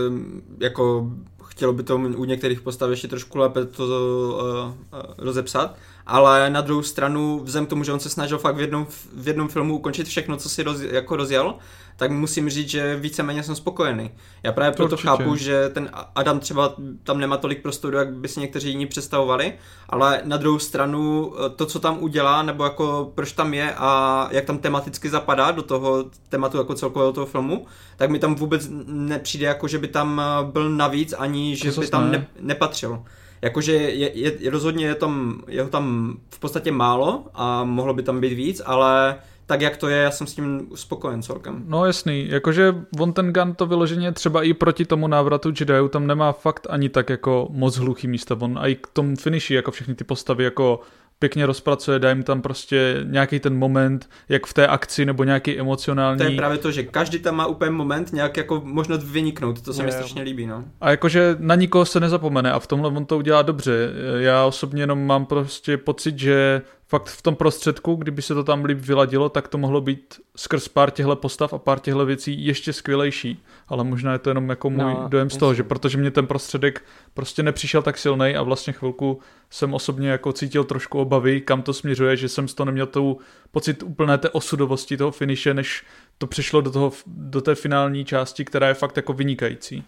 jako 0.61 1.11
chtělo 1.45 1.73
by 1.73 1.83
to 1.83 1.97
u 1.97 2.25
některých 2.25 2.61
postav 2.61 2.91
ještě 2.91 3.09
trošku 3.09 3.39
lépe 3.39 3.65
to 3.65 3.85
uh, 3.85 3.91
uh, 3.91 4.75
rozepsat, 5.19 5.77
ale 6.09 6.51
na 6.51 6.61
druhou 6.61 6.83
stranu, 6.83 7.40
vzhledem 7.44 7.66
k 7.66 7.71
tomu, 7.71 7.85
že 7.85 7.92
on 7.92 8.01
se 8.01 8.09
snažil 8.09 8.38
fakt 8.38 8.57
v 8.57 8.61
jednom, 8.61 8.87
v 9.16 9.29
jednom 9.29 9.49
filmu 9.49 9.75
ukončit 9.77 10.07
všechno, 10.07 10.37
co 10.37 10.49
si 10.49 10.62
roz, 10.62 10.81
jako 10.81 11.16
rozjel, 11.16 11.55
tak 11.97 12.11
musím 12.11 12.51
říct, 12.51 12.68
že 12.68 12.97
víceméně 12.97 13.42
jsem 13.42 13.57
spokojený. 13.57 14.11
Já 14.42 14.53
právě 14.53 14.77
proto 14.77 14.92
Určitě. 14.92 15.09
chápu, 15.09 15.37
že 15.37 15.68
ten 15.68 15.90
Adam 16.14 16.40
třeba 16.40 16.75
tam 17.03 17.18
nemá 17.18 17.37
tolik 17.37 17.62
prostoru, 17.62 17.97
jak 17.97 18.12
by 18.12 18.29
si 18.29 18.40
někteří 18.40 18.68
jiní 18.68 18.87
představovali, 18.87 19.53
ale 19.88 20.21
na 20.25 20.37
druhou 20.37 20.59
stranu 20.59 21.33
eh, 21.35 21.51
to, 21.51 21.66
co 21.66 21.81
tam 21.81 22.03
udělá, 22.03 22.42
nebo 22.42 22.64
jako 22.64 23.12
proč 23.14 23.33
tam 23.33 23.55
je 23.55 23.75
a 23.77 24.29
jak 24.31 24.44
tam 24.44 24.59
tematicky 24.59 25.11
zapadá 25.11 25.51
do 25.51 25.62
toho 25.62 26.05
tématu 26.29 26.59
jako 26.59 26.75
celkového 26.75 27.12
toho 27.12 27.27
filmu, 27.27 27.66
tak 27.97 28.11
mi 28.11 28.18
tam 28.18 28.35
vůbec 28.35 28.68
nepřijde 28.87 29.47
jako, 29.47 29.68
že 29.68 29.79
by 29.79 29.88
tam 29.88 30.23
eh, 30.25 30.44
byl 30.53 30.71
navíc, 30.71 31.14
ani 31.18 31.57
že 31.57 31.73
by 31.81 31.87
tam 31.87 32.11
ne, 32.11 32.27
nepatřil. 32.40 33.03
Jakože 33.42 33.72
je, 33.72 34.18
je, 34.18 34.51
rozhodně 34.51 34.87
je, 34.87 34.94
tam, 34.94 35.42
je 35.48 35.62
ho 35.62 35.68
tam 35.68 36.16
v 36.31 36.38
podstatě 36.38 36.72
málo 36.72 37.27
a 37.35 37.64
mohlo 37.64 37.94
by 37.94 38.03
tam 38.03 38.20
být 38.20 38.35
víc, 38.35 38.62
ale 38.64 39.16
tak 39.46 39.61
jak 39.61 39.77
to 39.77 39.88
je, 39.88 39.96
já 39.96 40.11
jsem 40.11 40.27
s 40.27 40.35
tím 40.35 40.68
spokojen 40.74 41.22
celkem. 41.22 41.64
No 41.66 41.87
jasný, 41.87 42.29
jakože 42.29 42.74
on 43.01 43.12
ten 43.12 43.33
gun 43.33 43.55
to 43.55 43.66
vyloženě 43.66 44.12
třeba 44.12 44.42
i 44.42 44.55
proti 44.55 44.85
tomu 44.85 45.07
návratu 45.07 45.53
Jediů 45.61 45.88
tam 45.88 46.07
nemá 46.07 46.33
fakt 46.33 46.66
ani 46.70 46.88
tak 46.88 47.11
jako 47.11 47.48
moc 47.51 47.77
hluchý 47.77 48.09
místa, 48.09 48.37
on 48.40 48.59
i 48.62 48.74
k 48.74 48.87
tomu 48.92 49.16
finiši 49.16 49.55
jako 49.55 49.70
všechny 49.70 49.94
ty 49.94 50.05
postavy 50.05 50.44
jako 50.44 50.81
pěkně 51.19 51.47
rozpracuje, 51.47 51.99
dá 51.99 52.09
jim 52.09 52.23
tam 52.23 52.43
prostě 52.43 53.01
nějaký 53.05 53.41
ten 53.41 53.59
moment, 53.59 54.09
jak 54.29 54.47
v 54.47 54.55
té 54.55 54.67
akci, 54.67 55.07
nebo 55.07 55.25
nějaký 55.25 55.59
emocionální. 55.59 56.19
To 56.19 56.25
je 56.25 56.37
právě 56.37 56.59
to, 56.59 56.71
že 56.71 56.83
každý 56.83 57.19
tam 57.19 57.37
má 57.37 57.47
úplně 57.47 57.71
moment 57.71 58.13
nějak 58.13 58.37
jako 58.37 58.63
možnost 58.65 59.05
vyniknout, 59.05 59.63
to 59.63 59.73
se 59.73 59.83
mi 59.83 59.93
strašně 59.93 60.23
líbí, 60.23 60.47
no. 60.47 60.65
A 60.81 60.91
jakože 60.91 61.37
na 61.39 61.55
nikoho 61.55 61.85
se 61.85 62.01
nezapomene 62.01 62.53
a 62.53 62.59
v 62.59 62.67
tomhle 62.67 62.91
on 62.91 63.07
to 63.07 63.19
udělá 63.19 63.43
dobře. 63.43 63.91
Já 64.19 64.45
osobně 64.45 64.83
jenom 64.83 65.07
mám 65.07 65.27
prostě 65.27 65.77
pocit, 65.77 66.19
že 66.19 66.63
fakt 66.88 67.09
v 67.09 67.22
tom 67.22 67.37
prostředku, 67.37 67.94
kdyby 67.94 68.22
se 68.22 68.35
to 68.35 68.44
tam 68.44 68.64
líp 68.64 68.79
vyladilo, 68.79 69.29
tak 69.29 69.48
to 69.48 69.59
mohlo 69.59 69.81
být 69.81 70.20
skrz 70.37 70.68
pár 70.68 70.90
těchto 70.90 71.16
postav 71.16 71.53
a 71.53 71.59
pár 71.59 71.81
těchto 71.81 72.07
věcí 72.07 72.46
ještě 72.46 72.72
skvělejší. 72.72 73.42
Ale 73.68 73.85
možná 73.85 74.12
je 74.12 74.18
to 74.18 74.31
jenom 74.31 74.48
jako 74.48 74.70
můj 74.70 74.94
no, 74.94 75.09
dojem 75.09 75.31
z 75.31 75.37
toho, 75.37 75.55
že 75.55 75.62
protože 75.62 75.98
mě 75.98 76.11
ten 76.11 76.27
prostředek 76.27 76.85
prostě 77.14 77.42
nepřišel 77.42 77.83
tak 77.83 77.98
silný 77.98 78.37
a 78.37 78.42
vlastně 78.42 78.72
chvilku 78.72 79.20
jsem 79.51 79.74
osobně 79.74 80.09
jako 80.09 80.33
cítil 80.33 80.64
trošku 80.64 80.98
obavy, 80.98 81.40
kam 81.40 81.62
to 81.62 81.72
směřuje, 81.72 82.16
že 82.16 82.29
jsem 82.29 82.48
z 82.48 82.55
toho 82.55 82.64
neměl 82.64 82.87
tou 82.87 83.18
pocit 83.51 83.83
úplné 83.83 84.18
té 84.18 84.31
osudovosti 84.31 84.96
toho 84.96 85.11
finiše, 85.11 85.55
než 85.55 85.85
to 86.18 86.27
přišlo 86.27 86.61
do, 86.61 86.70
toho, 86.70 86.92
do 87.07 87.40
té 87.40 87.55
finální 87.55 88.05
části, 88.05 88.44
která 88.44 88.68
je 88.68 88.74
fakt 88.74 88.96
jako 88.96 89.12
vynikající. 89.12 89.85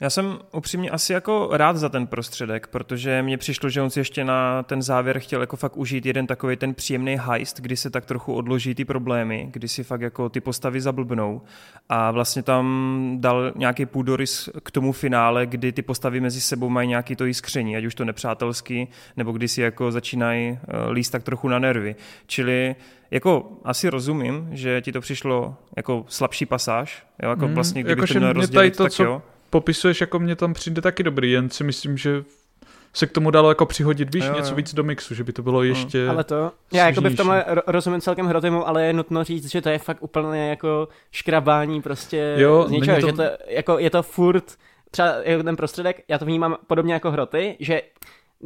Já 0.00 0.10
jsem 0.10 0.38
upřímně 0.52 0.90
asi 0.90 1.12
jako 1.12 1.48
rád 1.52 1.76
za 1.76 1.88
ten 1.88 2.06
prostředek, 2.06 2.66
protože 2.66 3.22
mně 3.22 3.38
přišlo, 3.38 3.68
že 3.68 3.82
on 3.82 3.90
si 3.90 4.00
ještě 4.00 4.24
na 4.24 4.62
ten 4.62 4.82
závěr 4.82 5.18
chtěl 5.18 5.40
jako 5.40 5.56
fakt 5.56 5.76
užít 5.76 6.06
jeden 6.06 6.26
takový 6.26 6.56
ten 6.56 6.74
příjemný 6.74 7.18
heist, 7.20 7.60
kdy 7.60 7.76
se 7.76 7.90
tak 7.90 8.06
trochu 8.06 8.34
odloží 8.34 8.74
ty 8.74 8.84
problémy, 8.84 9.48
kdy 9.52 9.68
si 9.68 9.84
fakt 9.84 10.00
jako 10.00 10.28
ty 10.28 10.40
postavy 10.40 10.80
zablbnou. 10.80 11.42
A 11.88 12.10
vlastně 12.10 12.42
tam 12.42 13.16
dal 13.20 13.52
nějaký 13.56 13.86
půdorys 13.86 14.48
k 14.62 14.70
tomu 14.70 14.92
finále, 14.92 15.46
kdy 15.46 15.72
ty 15.72 15.82
postavy 15.82 16.20
mezi 16.20 16.40
sebou 16.40 16.68
mají 16.68 16.88
nějaký 16.88 17.16
to 17.16 17.24
jiskření, 17.24 17.76
ať 17.76 17.84
už 17.84 17.94
to 17.94 18.04
nepřátelský, 18.04 18.88
nebo 19.16 19.32
kdy 19.32 19.48
si 19.48 19.60
jako 19.60 19.92
začínají 19.92 20.48
eh, 20.48 20.90
líst 20.90 21.12
tak 21.12 21.22
trochu 21.22 21.48
na 21.48 21.58
nervy. 21.58 21.96
Čili 22.26 22.76
jako 23.10 23.52
asi 23.64 23.88
rozumím, 23.88 24.48
že 24.52 24.80
ti 24.80 24.92
to 24.92 25.00
přišlo 25.00 25.56
jako 25.76 26.04
slabší 26.08 26.46
pasáž, 26.46 27.06
jo, 27.22 27.30
jako 27.30 27.48
mm, 27.48 27.54
vlastně 27.54 27.82
kdyby 27.82 28.02
jako, 28.02 28.12
to 28.12 28.18
měl 28.18 28.32
rozdělit, 28.32 28.76
to, 28.76 28.82
tak 28.82 28.92
co... 28.92 29.04
jo 29.04 29.22
popisuješ, 29.50 30.00
jako 30.00 30.18
mě 30.18 30.36
tam 30.36 30.54
přijde 30.54 30.82
taky 30.82 31.02
dobrý, 31.02 31.32
jen 31.32 31.50
si 31.50 31.64
myslím, 31.64 31.98
že 31.98 32.24
se 32.94 33.06
k 33.06 33.12
tomu 33.12 33.30
dalo 33.30 33.48
jako 33.48 33.66
přihodit, 33.66 34.14
víš, 34.14 34.24
jo, 34.24 34.30
jo. 34.30 34.36
něco 34.36 34.54
víc 34.54 34.74
do 34.74 34.84
mixu, 34.84 35.14
že 35.14 35.24
by 35.24 35.32
to 35.32 35.42
bylo 35.42 35.58
hmm. 35.58 35.68
ještě 35.68 36.08
Ale 36.08 36.24
to, 36.24 36.52
já 36.72 36.86
jako 36.86 37.00
by 37.00 37.10
v 37.10 37.16
tomhle 37.16 37.44
rozumím 37.66 38.00
celkem 38.00 38.26
hrotimu, 38.26 38.68
ale 38.68 38.86
je 38.86 38.92
nutno 38.92 39.24
říct, 39.24 39.50
že 39.50 39.62
to 39.62 39.68
je 39.68 39.78
fakt 39.78 40.02
úplně 40.02 40.48
jako 40.48 40.88
škrabání 41.10 41.82
prostě 41.82 42.34
jo, 42.38 42.64
z 42.68 42.70
něčeho, 42.70 43.00
to... 43.00 43.06
že 43.06 43.12
to, 43.12 43.22
jako 43.48 43.78
je 43.78 43.90
to 43.90 44.02
furt, 44.02 44.44
třeba 44.90 45.08
jako 45.22 45.42
ten 45.42 45.56
prostředek, 45.56 46.04
já 46.08 46.18
to 46.18 46.24
vnímám 46.24 46.56
podobně 46.66 46.94
jako 46.94 47.10
hroty, 47.10 47.56
že 47.60 47.82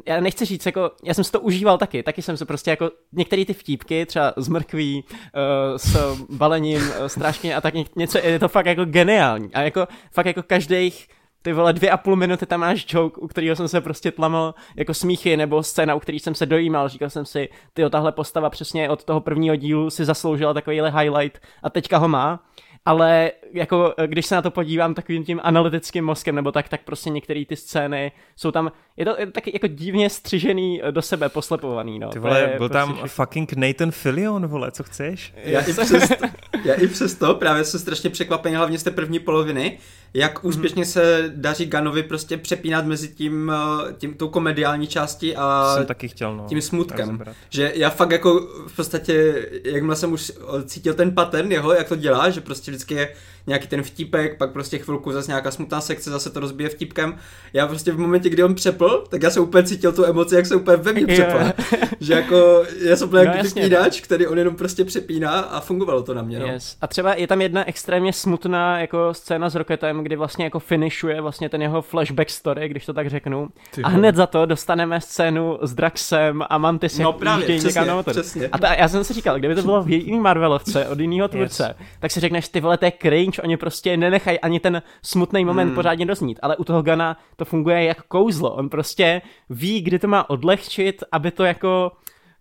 já 0.06 0.20
nechci 0.20 0.44
říct, 0.44 0.66
jako, 0.66 0.90
já 1.04 1.14
jsem 1.14 1.24
si 1.24 1.32
to 1.32 1.40
užíval 1.40 1.78
taky, 1.78 2.02
taky 2.02 2.22
jsem 2.22 2.36
se 2.36 2.46
prostě 2.46 2.70
jako, 2.70 2.90
některé 3.12 3.44
ty 3.44 3.54
vtípky, 3.54 4.06
třeba 4.06 4.32
z 4.36 4.48
mrkví, 4.48 5.04
uh, 5.10 5.76
s 5.76 6.16
balením, 6.30 6.80
uh, 6.80 7.06
strážně 7.06 7.56
a 7.56 7.60
tak 7.60 7.74
něco, 7.96 8.18
je 8.18 8.38
to 8.38 8.48
fakt 8.48 8.66
jako 8.66 8.84
geniální. 8.84 9.54
A 9.54 9.60
jako, 9.60 9.88
fakt 10.12 10.26
jako 10.26 10.42
každých 10.42 11.08
ty 11.42 11.52
vole 11.52 11.72
dvě 11.72 11.90
a 11.90 11.96
půl 11.96 12.16
minuty 12.16 12.46
tam 12.46 12.60
máš 12.60 12.86
joke, 12.88 13.20
u 13.20 13.28
kterého 13.28 13.56
jsem 13.56 13.68
se 13.68 13.80
prostě 13.80 14.10
tlamal 14.10 14.54
jako 14.76 14.94
smíchy, 14.94 15.36
nebo 15.36 15.62
scéna, 15.62 15.94
u 15.94 16.00
který 16.00 16.18
jsem 16.18 16.34
se 16.34 16.46
dojímal, 16.46 16.88
říkal 16.88 17.10
jsem 17.10 17.24
si, 17.24 17.48
ty 17.72 17.90
tahle 17.90 18.12
postava 18.12 18.50
přesně 18.50 18.90
od 18.90 19.04
toho 19.04 19.20
prvního 19.20 19.56
dílu 19.56 19.90
si 19.90 20.04
zasloužila 20.04 20.54
takovýhle 20.54 20.90
highlight 20.90 21.38
a 21.62 21.70
teďka 21.70 21.98
ho 21.98 22.08
má 22.08 22.40
ale 22.84 23.32
jako 23.52 23.94
když 24.06 24.26
se 24.26 24.34
na 24.34 24.42
to 24.42 24.50
podívám 24.50 24.94
takovým 24.94 25.24
tím 25.24 25.40
analytickým 25.42 26.04
mozkem 26.04 26.34
nebo 26.34 26.52
tak, 26.52 26.68
tak 26.68 26.80
prostě 26.84 27.10
některé 27.10 27.44
ty 27.44 27.56
scény 27.56 28.12
jsou 28.36 28.50
tam, 28.50 28.72
je 28.96 29.04
to, 29.04 29.16
je 29.18 29.26
to 29.26 29.32
taky 29.32 29.50
jako 29.54 29.66
divně 29.66 30.10
střižený 30.10 30.82
do 30.90 31.02
sebe, 31.02 31.28
poslepovaný, 31.28 31.98
no. 31.98 32.08
Ty 32.08 32.18
vole, 32.18 32.46
byl 32.46 32.58
prostě 32.58 32.72
tam 32.72 32.92
všechno. 32.92 33.08
fucking 33.08 33.52
Nathan 33.52 33.90
Fillion, 33.90 34.46
vole, 34.46 34.70
co 34.70 34.82
chceš? 34.82 35.34
Já 35.44 35.60
i, 35.60 35.72
přes, 35.72 35.92
já 36.64 36.74
i 36.74 36.86
přes 36.86 37.14
to 37.14 37.34
právě 37.34 37.64
jsem 37.64 37.80
strašně 37.80 38.10
překvapený, 38.10 38.56
hlavně 38.56 38.78
z 38.78 38.82
té 38.82 38.90
první 38.90 39.18
poloviny, 39.18 39.78
jak 40.14 40.42
mhm. 40.42 40.48
úspěšně 40.48 40.84
se 40.84 41.32
daří 41.34 41.66
Ganovi 41.66 42.02
prostě 42.02 42.36
přepínat 42.36 42.86
mezi 42.86 43.08
tím, 43.08 43.52
eh, 43.54 43.92
tím 43.98 44.14
tou 44.14 44.28
komediální 44.28 44.86
částí 44.86 45.36
a 45.36 45.74
jsem 45.74 45.86
taky 45.86 46.08
chtěl, 46.08 46.36
no. 46.36 46.46
tím 46.48 46.62
smutkem. 46.62 47.22
Že 47.50 47.72
já 47.74 47.90
fakt 47.90 48.10
jako 48.10 48.40
v 48.66 48.76
podstatě, 48.76 49.46
jakmile 49.64 49.96
jsem 49.96 50.12
už 50.12 50.32
cítil 50.64 50.94
ten 50.94 51.14
pattern 51.14 51.52
jeho, 51.52 51.72
jak 51.72 51.88
to 51.88 51.96
dělá, 51.96 52.30
že 52.30 52.40
prostě 52.40 52.70
vždycky 52.70 52.94
je 52.94 53.08
nějaký 53.50 53.68
ten 53.68 53.82
vtípek, 53.82 54.38
pak 54.38 54.52
prostě 54.52 54.78
chvilku 54.78 55.12
zase 55.12 55.30
nějaká 55.30 55.50
smutná 55.50 55.80
sekce, 55.80 56.10
zase 56.10 56.30
to 56.30 56.40
rozbije 56.40 56.68
vtípkem. 56.68 57.16
Já 57.52 57.66
prostě 57.66 57.92
v 57.92 57.98
momentě, 57.98 58.28
kdy 58.28 58.44
on 58.44 58.54
přepl, 58.54 59.04
tak 59.08 59.22
já 59.22 59.30
jsem 59.30 59.42
úplně 59.42 59.62
cítil 59.62 59.92
tu 59.92 60.04
emoci, 60.04 60.34
jak 60.34 60.46
se 60.46 60.56
úplně 60.56 60.76
ve 60.76 60.92
mně 60.92 61.06
přepl. 61.06 61.38
že 62.00 62.14
jako, 62.14 62.64
já 62.84 62.96
jsem 62.96 63.08
byl 63.08 63.24
no, 63.24 63.32
jak 63.32 63.42
vypínač, 63.42 64.00
no. 64.00 64.04
který 64.04 64.26
on 64.26 64.38
jenom 64.38 64.56
prostě 64.56 64.84
přepíná 64.84 65.30
a 65.30 65.60
fungovalo 65.60 66.02
to 66.02 66.14
na 66.14 66.22
mě. 66.22 66.38
No. 66.38 66.46
Yes. 66.46 66.76
A 66.80 66.86
třeba 66.86 67.14
je 67.14 67.26
tam 67.26 67.40
jedna 67.40 67.68
extrémně 67.68 68.12
smutná 68.12 68.80
jako 68.80 69.14
scéna 69.14 69.50
s 69.50 69.54
Roketem, 69.54 70.02
kdy 70.02 70.16
vlastně 70.16 70.44
jako 70.44 70.58
finishuje 70.58 71.20
vlastně 71.20 71.48
ten 71.48 71.62
jeho 71.62 71.82
flashback 71.82 72.30
story, 72.30 72.68
když 72.68 72.86
to 72.86 72.92
tak 72.92 73.10
řeknu. 73.10 73.48
Ty 73.74 73.82
a 73.82 73.88
hned 73.88 74.16
za 74.16 74.26
to 74.26 74.46
dostaneme 74.46 75.00
scénu 75.00 75.58
s 75.62 75.74
Draxem 75.74 76.44
a 76.50 76.58
Mantisem. 76.58 77.04
No 77.04 77.12
právě, 77.12 77.58
přesně, 77.58 77.82
přesně. 78.06 78.48
A 78.48 78.58
ta, 78.58 78.74
já 78.74 78.88
jsem 78.88 79.04
si 79.04 79.12
říkal, 79.12 79.38
kdyby 79.38 79.54
to 79.54 79.62
bylo 79.62 79.82
v 79.82 79.90
jiný 79.90 80.20
Marvelovce 80.20 80.88
od 80.88 81.00
jiného 81.00 81.28
tvůrce, 81.28 81.74
yes. 81.78 81.88
tak 82.00 82.10
si 82.10 82.20
řekneš, 82.20 82.48
ty 82.48 82.60
vole, 82.60 82.78
to 82.78 82.84
je 82.84 82.92
cringe, 83.02 83.39
oni 83.40 83.56
prostě 83.56 83.96
nenechají 83.96 84.40
ani 84.40 84.60
ten 84.60 84.82
smutný 85.02 85.44
moment 85.44 85.66
hmm. 85.66 85.74
pořádně 85.74 86.06
doznít, 86.06 86.38
ale 86.42 86.56
u 86.56 86.64
toho 86.64 86.82
Gana 86.82 87.16
to 87.36 87.44
funguje 87.44 87.84
jak 87.84 88.02
kouzlo, 88.02 88.54
on 88.54 88.68
prostě 88.68 89.22
ví, 89.50 89.80
kdy 89.80 89.98
to 89.98 90.08
má 90.08 90.30
odlehčit, 90.30 91.04
aby 91.12 91.30
to 91.30 91.44
jako 91.44 91.92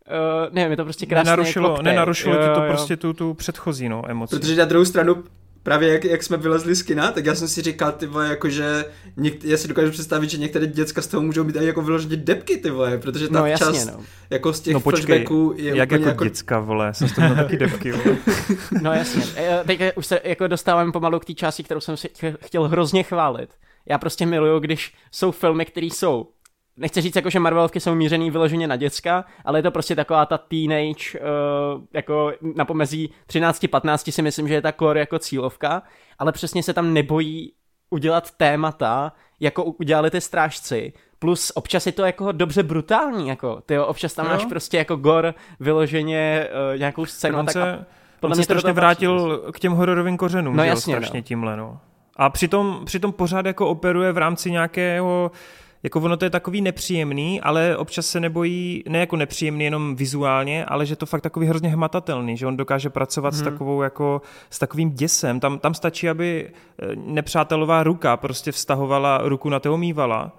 Uh, 0.10 0.54
nevím, 0.54 0.72
je 0.72 0.78
to 0.78 0.84
prostě 0.84 1.06
krásné 1.06 1.32
Nenarušilo, 1.32 1.82
nenarušilo 1.82 2.36
jo, 2.36 2.42
ti 2.42 2.54
to 2.54 2.64
jo. 2.64 2.68
prostě 2.68 2.98
tu, 2.98 3.14
tu 3.14 3.34
předchozí 3.34 3.90
no, 3.90 4.04
emoci. 4.08 4.36
Protože 4.36 4.56
na 4.56 4.66
druhou 4.66 4.86
stranu 4.86 5.24
právě 5.70 5.94
jak, 5.94 6.04
jak 6.04 6.24
jsme 6.24 6.38
vylezli 6.38 6.76
z 6.76 6.84
kina, 6.84 7.12
tak 7.12 7.26
já 7.26 7.36
jsem 7.36 7.48
si 7.48 7.62
říkal, 7.62 7.92
ty 7.92 8.06
vole, 8.06 8.28
jakože 8.28 8.86
něk, 9.18 9.44
já 9.44 9.58
si 9.58 9.68
dokážu 9.68 9.92
představit, 9.92 10.30
že 10.30 10.38
některé 10.38 10.68
děcka 10.68 11.02
z 11.02 11.08
toho 11.08 11.24
můžou 11.24 11.44
mít 11.44 11.56
jako 11.56 11.82
vyloženě 11.82 12.16
depky, 12.16 12.58
ty 12.58 12.70
vole, 12.70 12.98
protože 12.98 13.28
ta 13.28 13.40
no, 13.40 13.46
jasně, 13.46 13.66
část 13.66 13.86
no. 13.86 14.04
jako 14.30 14.54
z 14.54 14.60
těch 14.60 14.74
no, 14.74 14.80
počkej, 14.80 15.06
flashbacků 15.06 15.54
je 15.58 15.76
jak 15.76 15.92
jako, 15.92 16.06
jako 16.06 16.24
děcka, 16.24 16.60
vole, 16.60 16.94
jsem 16.94 17.08
z 17.08 17.16
toho 17.16 17.36
taky 17.36 17.58
depky, 17.58 17.92
vole. 17.92 18.18
No 18.82 18.94
jasně, 18.94 19.24
e, 19.36 19.64
teď 19.68 19.80
už 19.96 20.06
se 20.06 20.22
jako 20.24 20.48
dostávám 20.48 20.92
pomalu 20.92 21.20
k 21.20 21.26
té 21.26 21.34
části, 21.34 21.64
kterou 21.64 21.80
jsem 21.80 21.98
si 21.98 22.10
chtěl 22.42 22.68
hrozně 22.68 23.04
chválit. 23.04 23.50
Já 23.86 23.98
prostě 23.98 24.26
miluju, 24.26 24.60
když 24.60 24.94
jsou 25.12 25.32
filmy, 25.32 25.66
které 25.66 25.86
jsou 25.86 26.28
nechci 26.80 27.02
říct 27.02 27.16
jako, 27.16 27.30
že 27.30 27.40
Marvelovky 27.40 27.80
jsou 27.80 27.96
mířený 27.96 28.32
vyloženě 28.32 28.68
na 28.68 28.76
děcka, 28.76 29.26
ale 29.46 29.60
je 29.60 29.64
to 29.64 29.72
prostě 29.72 29.96
taková 29.96 30.26
ta 30.26 30.38
teenage, 30.38 31.20
uh, 31.20 31.84
jako 31.94 32.32
na 32.56 32.66
pomezí 32.66 33.10
13-15 33.30 34.12
si 34.12 34.22
myslím, 34.22 34.48
že 34.48 34.54
je 34.54 34.62
ta 34.62 34.72
core 34.72 35.00
jako 35.00 35.20
cílovka, 35.20 35.82
ale 36.20 36.32
přesně 36.32 36.64
se 36.64 36.74
tam 36.74 36.94
nebojí 36.94 37.54
udělat 37.90 38.32
témata, 38.32 39.12
jako 39.40 39.64
udělali 39.64 40.12
ty 40.12 40.22
strážci, 40.22 40.94
plus 41.20 41.52
občas 41.56 41.86
je 41.86 41.92
to 41.92 42.06
jako 42.06 42.32
dobře 42.32 42.64
brutální, 42.64 43.28
jako, 43.28 43.62
ty 43.66 43.74
jo, 43.74 43.86
občas 43.86 44.14
tam 44.14 44.26
no. 44.26 44.32
máš 44.32 44.46
prostě 44.46 44.78
jako 44.78 44.96
gor 44.96 45.34
vyloženě 45.60 46.48
uh, 46.74 46.80
nějakou 46.80 47.06
scénu. 47.06 47.40
On 47.40 47.46
tak 47.46 47.54
se, 47.54 47.74
a 47.74 47.86
podle 48.20 48.34
on 48.34 48.36
se 48.36 48.44
strašně 48.44 48.74
vrátil 48.74 49.44
k 49.54 49.60
těm 49.60 49.74
hororovým 49.74 50.18
kořenům, 50.18 50.56
no, 50.56 50.64
jasně, 50.64 50.96
strašně 50.96 51.20
no. 51.20 51.24
tímhle, 51.24 51.58
no. 51.58 51.80
A 52.16 52.30
přitom, 52.30 52.82
přitom 52.86 53.12
pořád 53.12 53.46
jako 53.46 53.68
operuje 53.68 54.12
v 54.12 54.18
rámci 54.18 54.52
nějakého 54.52 55.32
jako 55.84 56.00
ono 56.00 56.18
to 56.18 56.26
je 56.26 56.30
takový 56.30 56.62
nepříjemný, 56.62 57.42
ale 57.42 57.78
občas 57.78 58.06
se 58.06 58.20
nebojí, 58.20 58.84
ne 58.90 59.00
jako 59.00 59.16
nepříjemný 59.16 59.64
jenom 59.64 59.96
vizuálně, 59.96 60.66
ale 60.66 60.86
že 60.86 60.96
to 60.96 61.06
fakt 61.06 61.22
takový 61.22 61.48
hrozně 61.48 61.70
hmatatelný, 61.70 62.38
že 62.38 62.48
on 62.48 62.58
dokáže 62.58 62.90
pracovat 62.90 63.34
hmm. 63.34 63.42
s 63.42 63.44
takovou 63.44 63.82
jako, 63.82 64.22
s 64.50 64.60
takovým 64.60 64.92
děsem. 64.92 65.40
Tam, 65.40 65.60
tam 65.60 65.74
stačí, 65.74 66.10
aby 66.10 66.50
eh, 66.50 66.86
nepřátelová 66.96 67.84
ruka 67.84 68.18
prostě 68.18 68.52
vztahovala 68.52 69.20
ruku 69.24 69.50
na 69.50 69.60
toho 69.60 69.78
mývala 69.78 70.32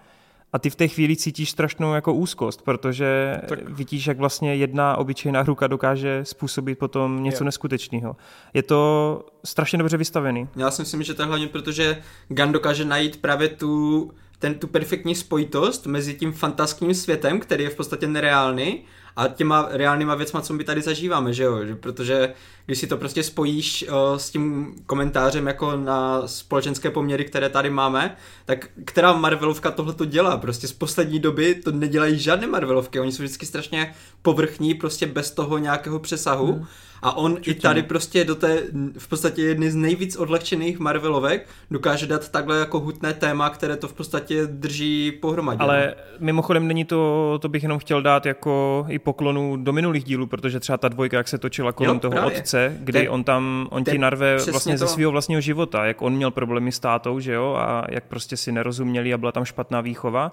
a 0.53 0.59
ty 0.59 0.71
v 0.71 0.77
té 0.77 0.89
chvíli 0.89 1.17
cítíš 1.17 1.51
strašnou 1.51 1.95
jako 1.95 2.15
úzkost, 2.15 2.63
protože 2.63 3.37
tak. 3.49 3.69
vidíš, 3.69 4.07
jak 4.07 4.19
vlastně 4.19 4.55
jedna 4.55 4.97
obyčejná 4.97 5.43
ruka 5.43 5.67
dokáže 5.67 6.21
způsobit 6.23 6.79
potom 6.79 7.23
něco 7.23 7.45
jo. 7.45 7.47
neskutečného. 7.47 8.17
Je 8.55 8.63
to 8.63 9.25
strašně 9.45 9.79
dobře 9.79 9.97
vystavený. 9.97 10.49
Já 10.57 10.71
si 10.71 10.83
myslím, 10.83 11.03
že 11.03 11.15
to 11.15 11.23
je 11.23 11.27
hlavně 11.27 11.47
proto, 11.47 11.73
že 11.73 12.03
Gun 12.29 12.53
dokáže 12.53 12.85
najít 12.85 13.21
právě 13.21 13.49
tu 13.49 14.11
ten, 14.39 14.55
tu 14.55 14.67
perfektní 14.67 15.15
spojitost 15.15 15.87
mezi 15.87 16.15
tím 16.15 16.33
fantastickým 16.33 16.95
světem, 16.95 17.41
který 17.41 17.65
je 17.65 17.71
v 17.71 17.77
podstatě 17.77 18.07
nereálný, 18.07 18.83
a 19.17 19.29
těma 19.29 19.69
reálnýma 19.71 20.15
věcma, 20.15 20.41
co 20.41 20.53
my 20.53 20.65
tady 20.65 20.83
zažíváme, 20.83 21.33
že 21.33 21.43
jo? 21.43 21.67
Že, 21.67 21.75
protože 21.75 22.35
když 22.67 22.79
si 22.79 22.87
to 22.87 22.97
prostě 22.97 23.23
spojíš 23.23 23.85
uh, 23.89 24.17
s 24.17 24.31
tím 24.31 24.75
komentářem 24.87 25.47
jako 25.47 25.77
na 25.77 26.29
společenské 26.29 26.91
poměry, 26.91 27.25
které 27.25 27.49
tady 27.49 27.71
máme, 27.71 28.17
tak 28.45 28.69
která 28.85 29.13
Marvelovka 29.13 29.71
tohle 29.71 29.95
to 29.95 30.05
dělá? 30.05 30.37
Prostě 30.37 30.69
z 30.69 30.73
poslední 30.73 31.19
doby 31.19 31.55
to 31.55 31.73
nedělají 31.73 32.19
žádné 32.19 32.47
Marvelovky, 32.47 33.01
oni 33.01 33.13
jsou 33.13 33.23
vždycky 33.23 33.47
strašně 33.47 33.95
povrchní, 34.23 34.75
prostě 34.75 35.07
bez 35.07 35.31
toho 35.31 35.59
nějakého 35.59 35.99
přesahu. 35.99 36.53
Hmm. 36.53 36.67
A 37.03 37.17
on 37.17 37.33
Určitě. 37.33 37.51
i 37.51 37.55
tady 37.61 37.83
prostě 37.83 38.25
do 38.25 38.35
té 38.35 38.63
v 38.99 39.09
podstatě 39.09 39.43
jedny 39.43 39.71
z 39.71 39.75
nejvíc 39.75 40.17
odlehčených 40.17 40.79
Marvelovek 40.79 41.49
dokáže 41.71 42.07
dát 42.07 42.29
takhle 42.29 42.59
jako 42.59 42.81
hutné 42.81 43.15
téma, 43.15 43.51
které 43.51 43.77
to 43.77 43.89
v 43.89 43.93
podstatě 43.93 44.47
drží 44.47 45.13
pohromadě. 45.13 45.59
Ale 45.59 45.95
no. 45.97 46.03
mimochodem 46.19 46.69
není 46.69 46.85
to, 46.85 47.39
to 47.43 47.49
bych 47.49 47.63
jenom 47.63 47.79
chtěl 47.79 48.03
dát 48.03 48.27
jako 48.27 48.87
i 48.89 48.99
poklonu 48.99 49.57
do 49.57 49.73
minulých 49.73 50.05
dílů, 50.05 50.27
protože 50.27 50.61
třeba 50.61 50.79
ta 50.79 50.89
dvojka, 50.89 51.17
jak 51.17 51.29
se 51.29 51.39
točila 51.39 51.73
kolem 51.73 51.95
jo, 51.95 52.01
toho 52.01 52.13
právě. 52.13 52.39
otce, 52.39 52.77
kdy 52.81 52.99
ten, 52.99 53.09
on 53.11 53.25
tam, 53.25 53.69
on 53.71 53.85
ti 53.85 53.99
narve 53.99 54.37
vlastně 54.51 54.75
to... 54.75 54.79
ze 54.79 54.89
svého 54.89 55.11
vlastního 55.11 55.41
života, 55.41 55.85
jak 55.85 56.03
on 56.03 56.13
měl 56.13 56.31
problémy 56.31 56.73
s 56.73 56.79
tátou, 56.79 57.21
že 57.21 57.33
jo, 57.33 57.55
a 57.59 57.85
jak 57.91 58.05
prostě 58.05 58.37
si 58.37 58.53
nerozuměli 58.53 59.15
a 59.15 59.19
byla 59.19 59.33
tam 59.33 59.45
špatná 59.45 59.81
výchova. 59.81 60.33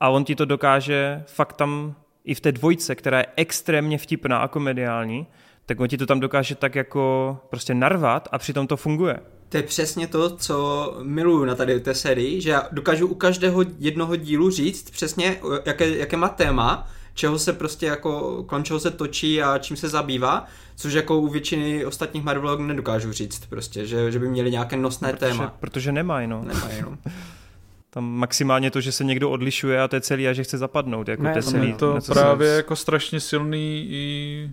A 0.00 0.08
on 0.08 0.24
ti 0.24 0.34
to 0.34 0.44
dokáže 0.44 1.22
fakt 1.26 1.52
tam 1.52 1.94
i 2.24 2.34
v 2.34 2.40
té 2.40 2.52
dvojce, 2.52 2.94
která 2.94 3.18
je 3.18 3.26
extrémně 3.36 3.98
vtipná 3.98 4.38
a 4.38 4.48
komediální, 4.48 5.26
tak 5.68 5.80
on 5.80 5.88
ti 5.88 5.98
to 5.98 6.06
tam 6.06 6.20
dokáže 6.20 6.54
tak 6.54 6.74
jako 6.74 7.36
prostě 7.50 7.74
narvat 7.74 8.28
a 8.32 8.38
přitom 8.38 8.66
to 8.66 8.76
funguje. 8.76 9.16
To 9.48 9.56
je 9.56 9.62
přesně 9.62 10.06
to, 10.06 10.36
co 10.36 10.96
miluju 11.02 11.44
na 11.44 11.54
tady 11.54 11.80
té 11.80 11.94
sérii, 11.94 12.40
že 12.40 12.50
já 12.50 12.68
dokážu 12.72 13.06
u 13.06 13.14
každého 13.14 13.64
jednoho 13.78 14.16
dílu 14.16 14.50
říct 14.50 14.90
přesně, 14.90 15.40
jaké, 15.66 15.88
jaké 15.88 16.16
má 16.16 16.28
téma, 16.28 16.88
čeho 17.14 17.38
se 17.38 17.52
prostě 17.52 17.86
jako, 17.86 18.42
kolem 18.46 18.64
čeho 18.64 18.80
se 18.80 18.90
točí 18.90 19.42
a 19.42 19.58
čím 19.58 19.76
se 19.76 19.88
zabývá, 19.88 20.46
což 20.76 20.92
jako 20.92 21.18
u 21.18 21.28
většiny 21.28 21.86
ostatních 21.86 22.24
Marvelů 22.24 22.62
nedokážu 22.62 23.12
říct 23.12 23.46
prostě, 23.46 23.86
že, 23.86 24.12
že 24.12 24.18
by 24.18 24.28
měli 24.28 24.50
nějaké 24.50 24.76
nosné 24.76 25.12
protože, 25.12 25.30
téma. 25.30 25.56
Protože 25.60 25.92
nemají, 25.92 26.26
no. 26.26 26.44
Nemají, 26.44 26.82
no. 26.82 26.98
Tam 27.90 28.04
maximálně 28.04 28.70
to, 28.70 28.80
že 28.80 28.92
se 28.92 29.04
někdo 29.04 29.30
odlišuje 29.30 29.80
a 29.80 29.88
to 29.88 29.96
je 29.96 30.00
celý 30.00 30.28
a 30.28 30.32
že 30.32 30.44
chce 30.44 30.58
zapadnout. 30.58 31.08
Jako 31.08 31.22
ne, 31.22 31.32
to 31.32 31.38
je 31.38 31.42
celý, 31.42 31.72
to 31.72 31.98
právě 32.06 32.48
jako 32.48 32.76
strašně 32.76 33.20
silný 33.20 33.86
i 33.90 34.50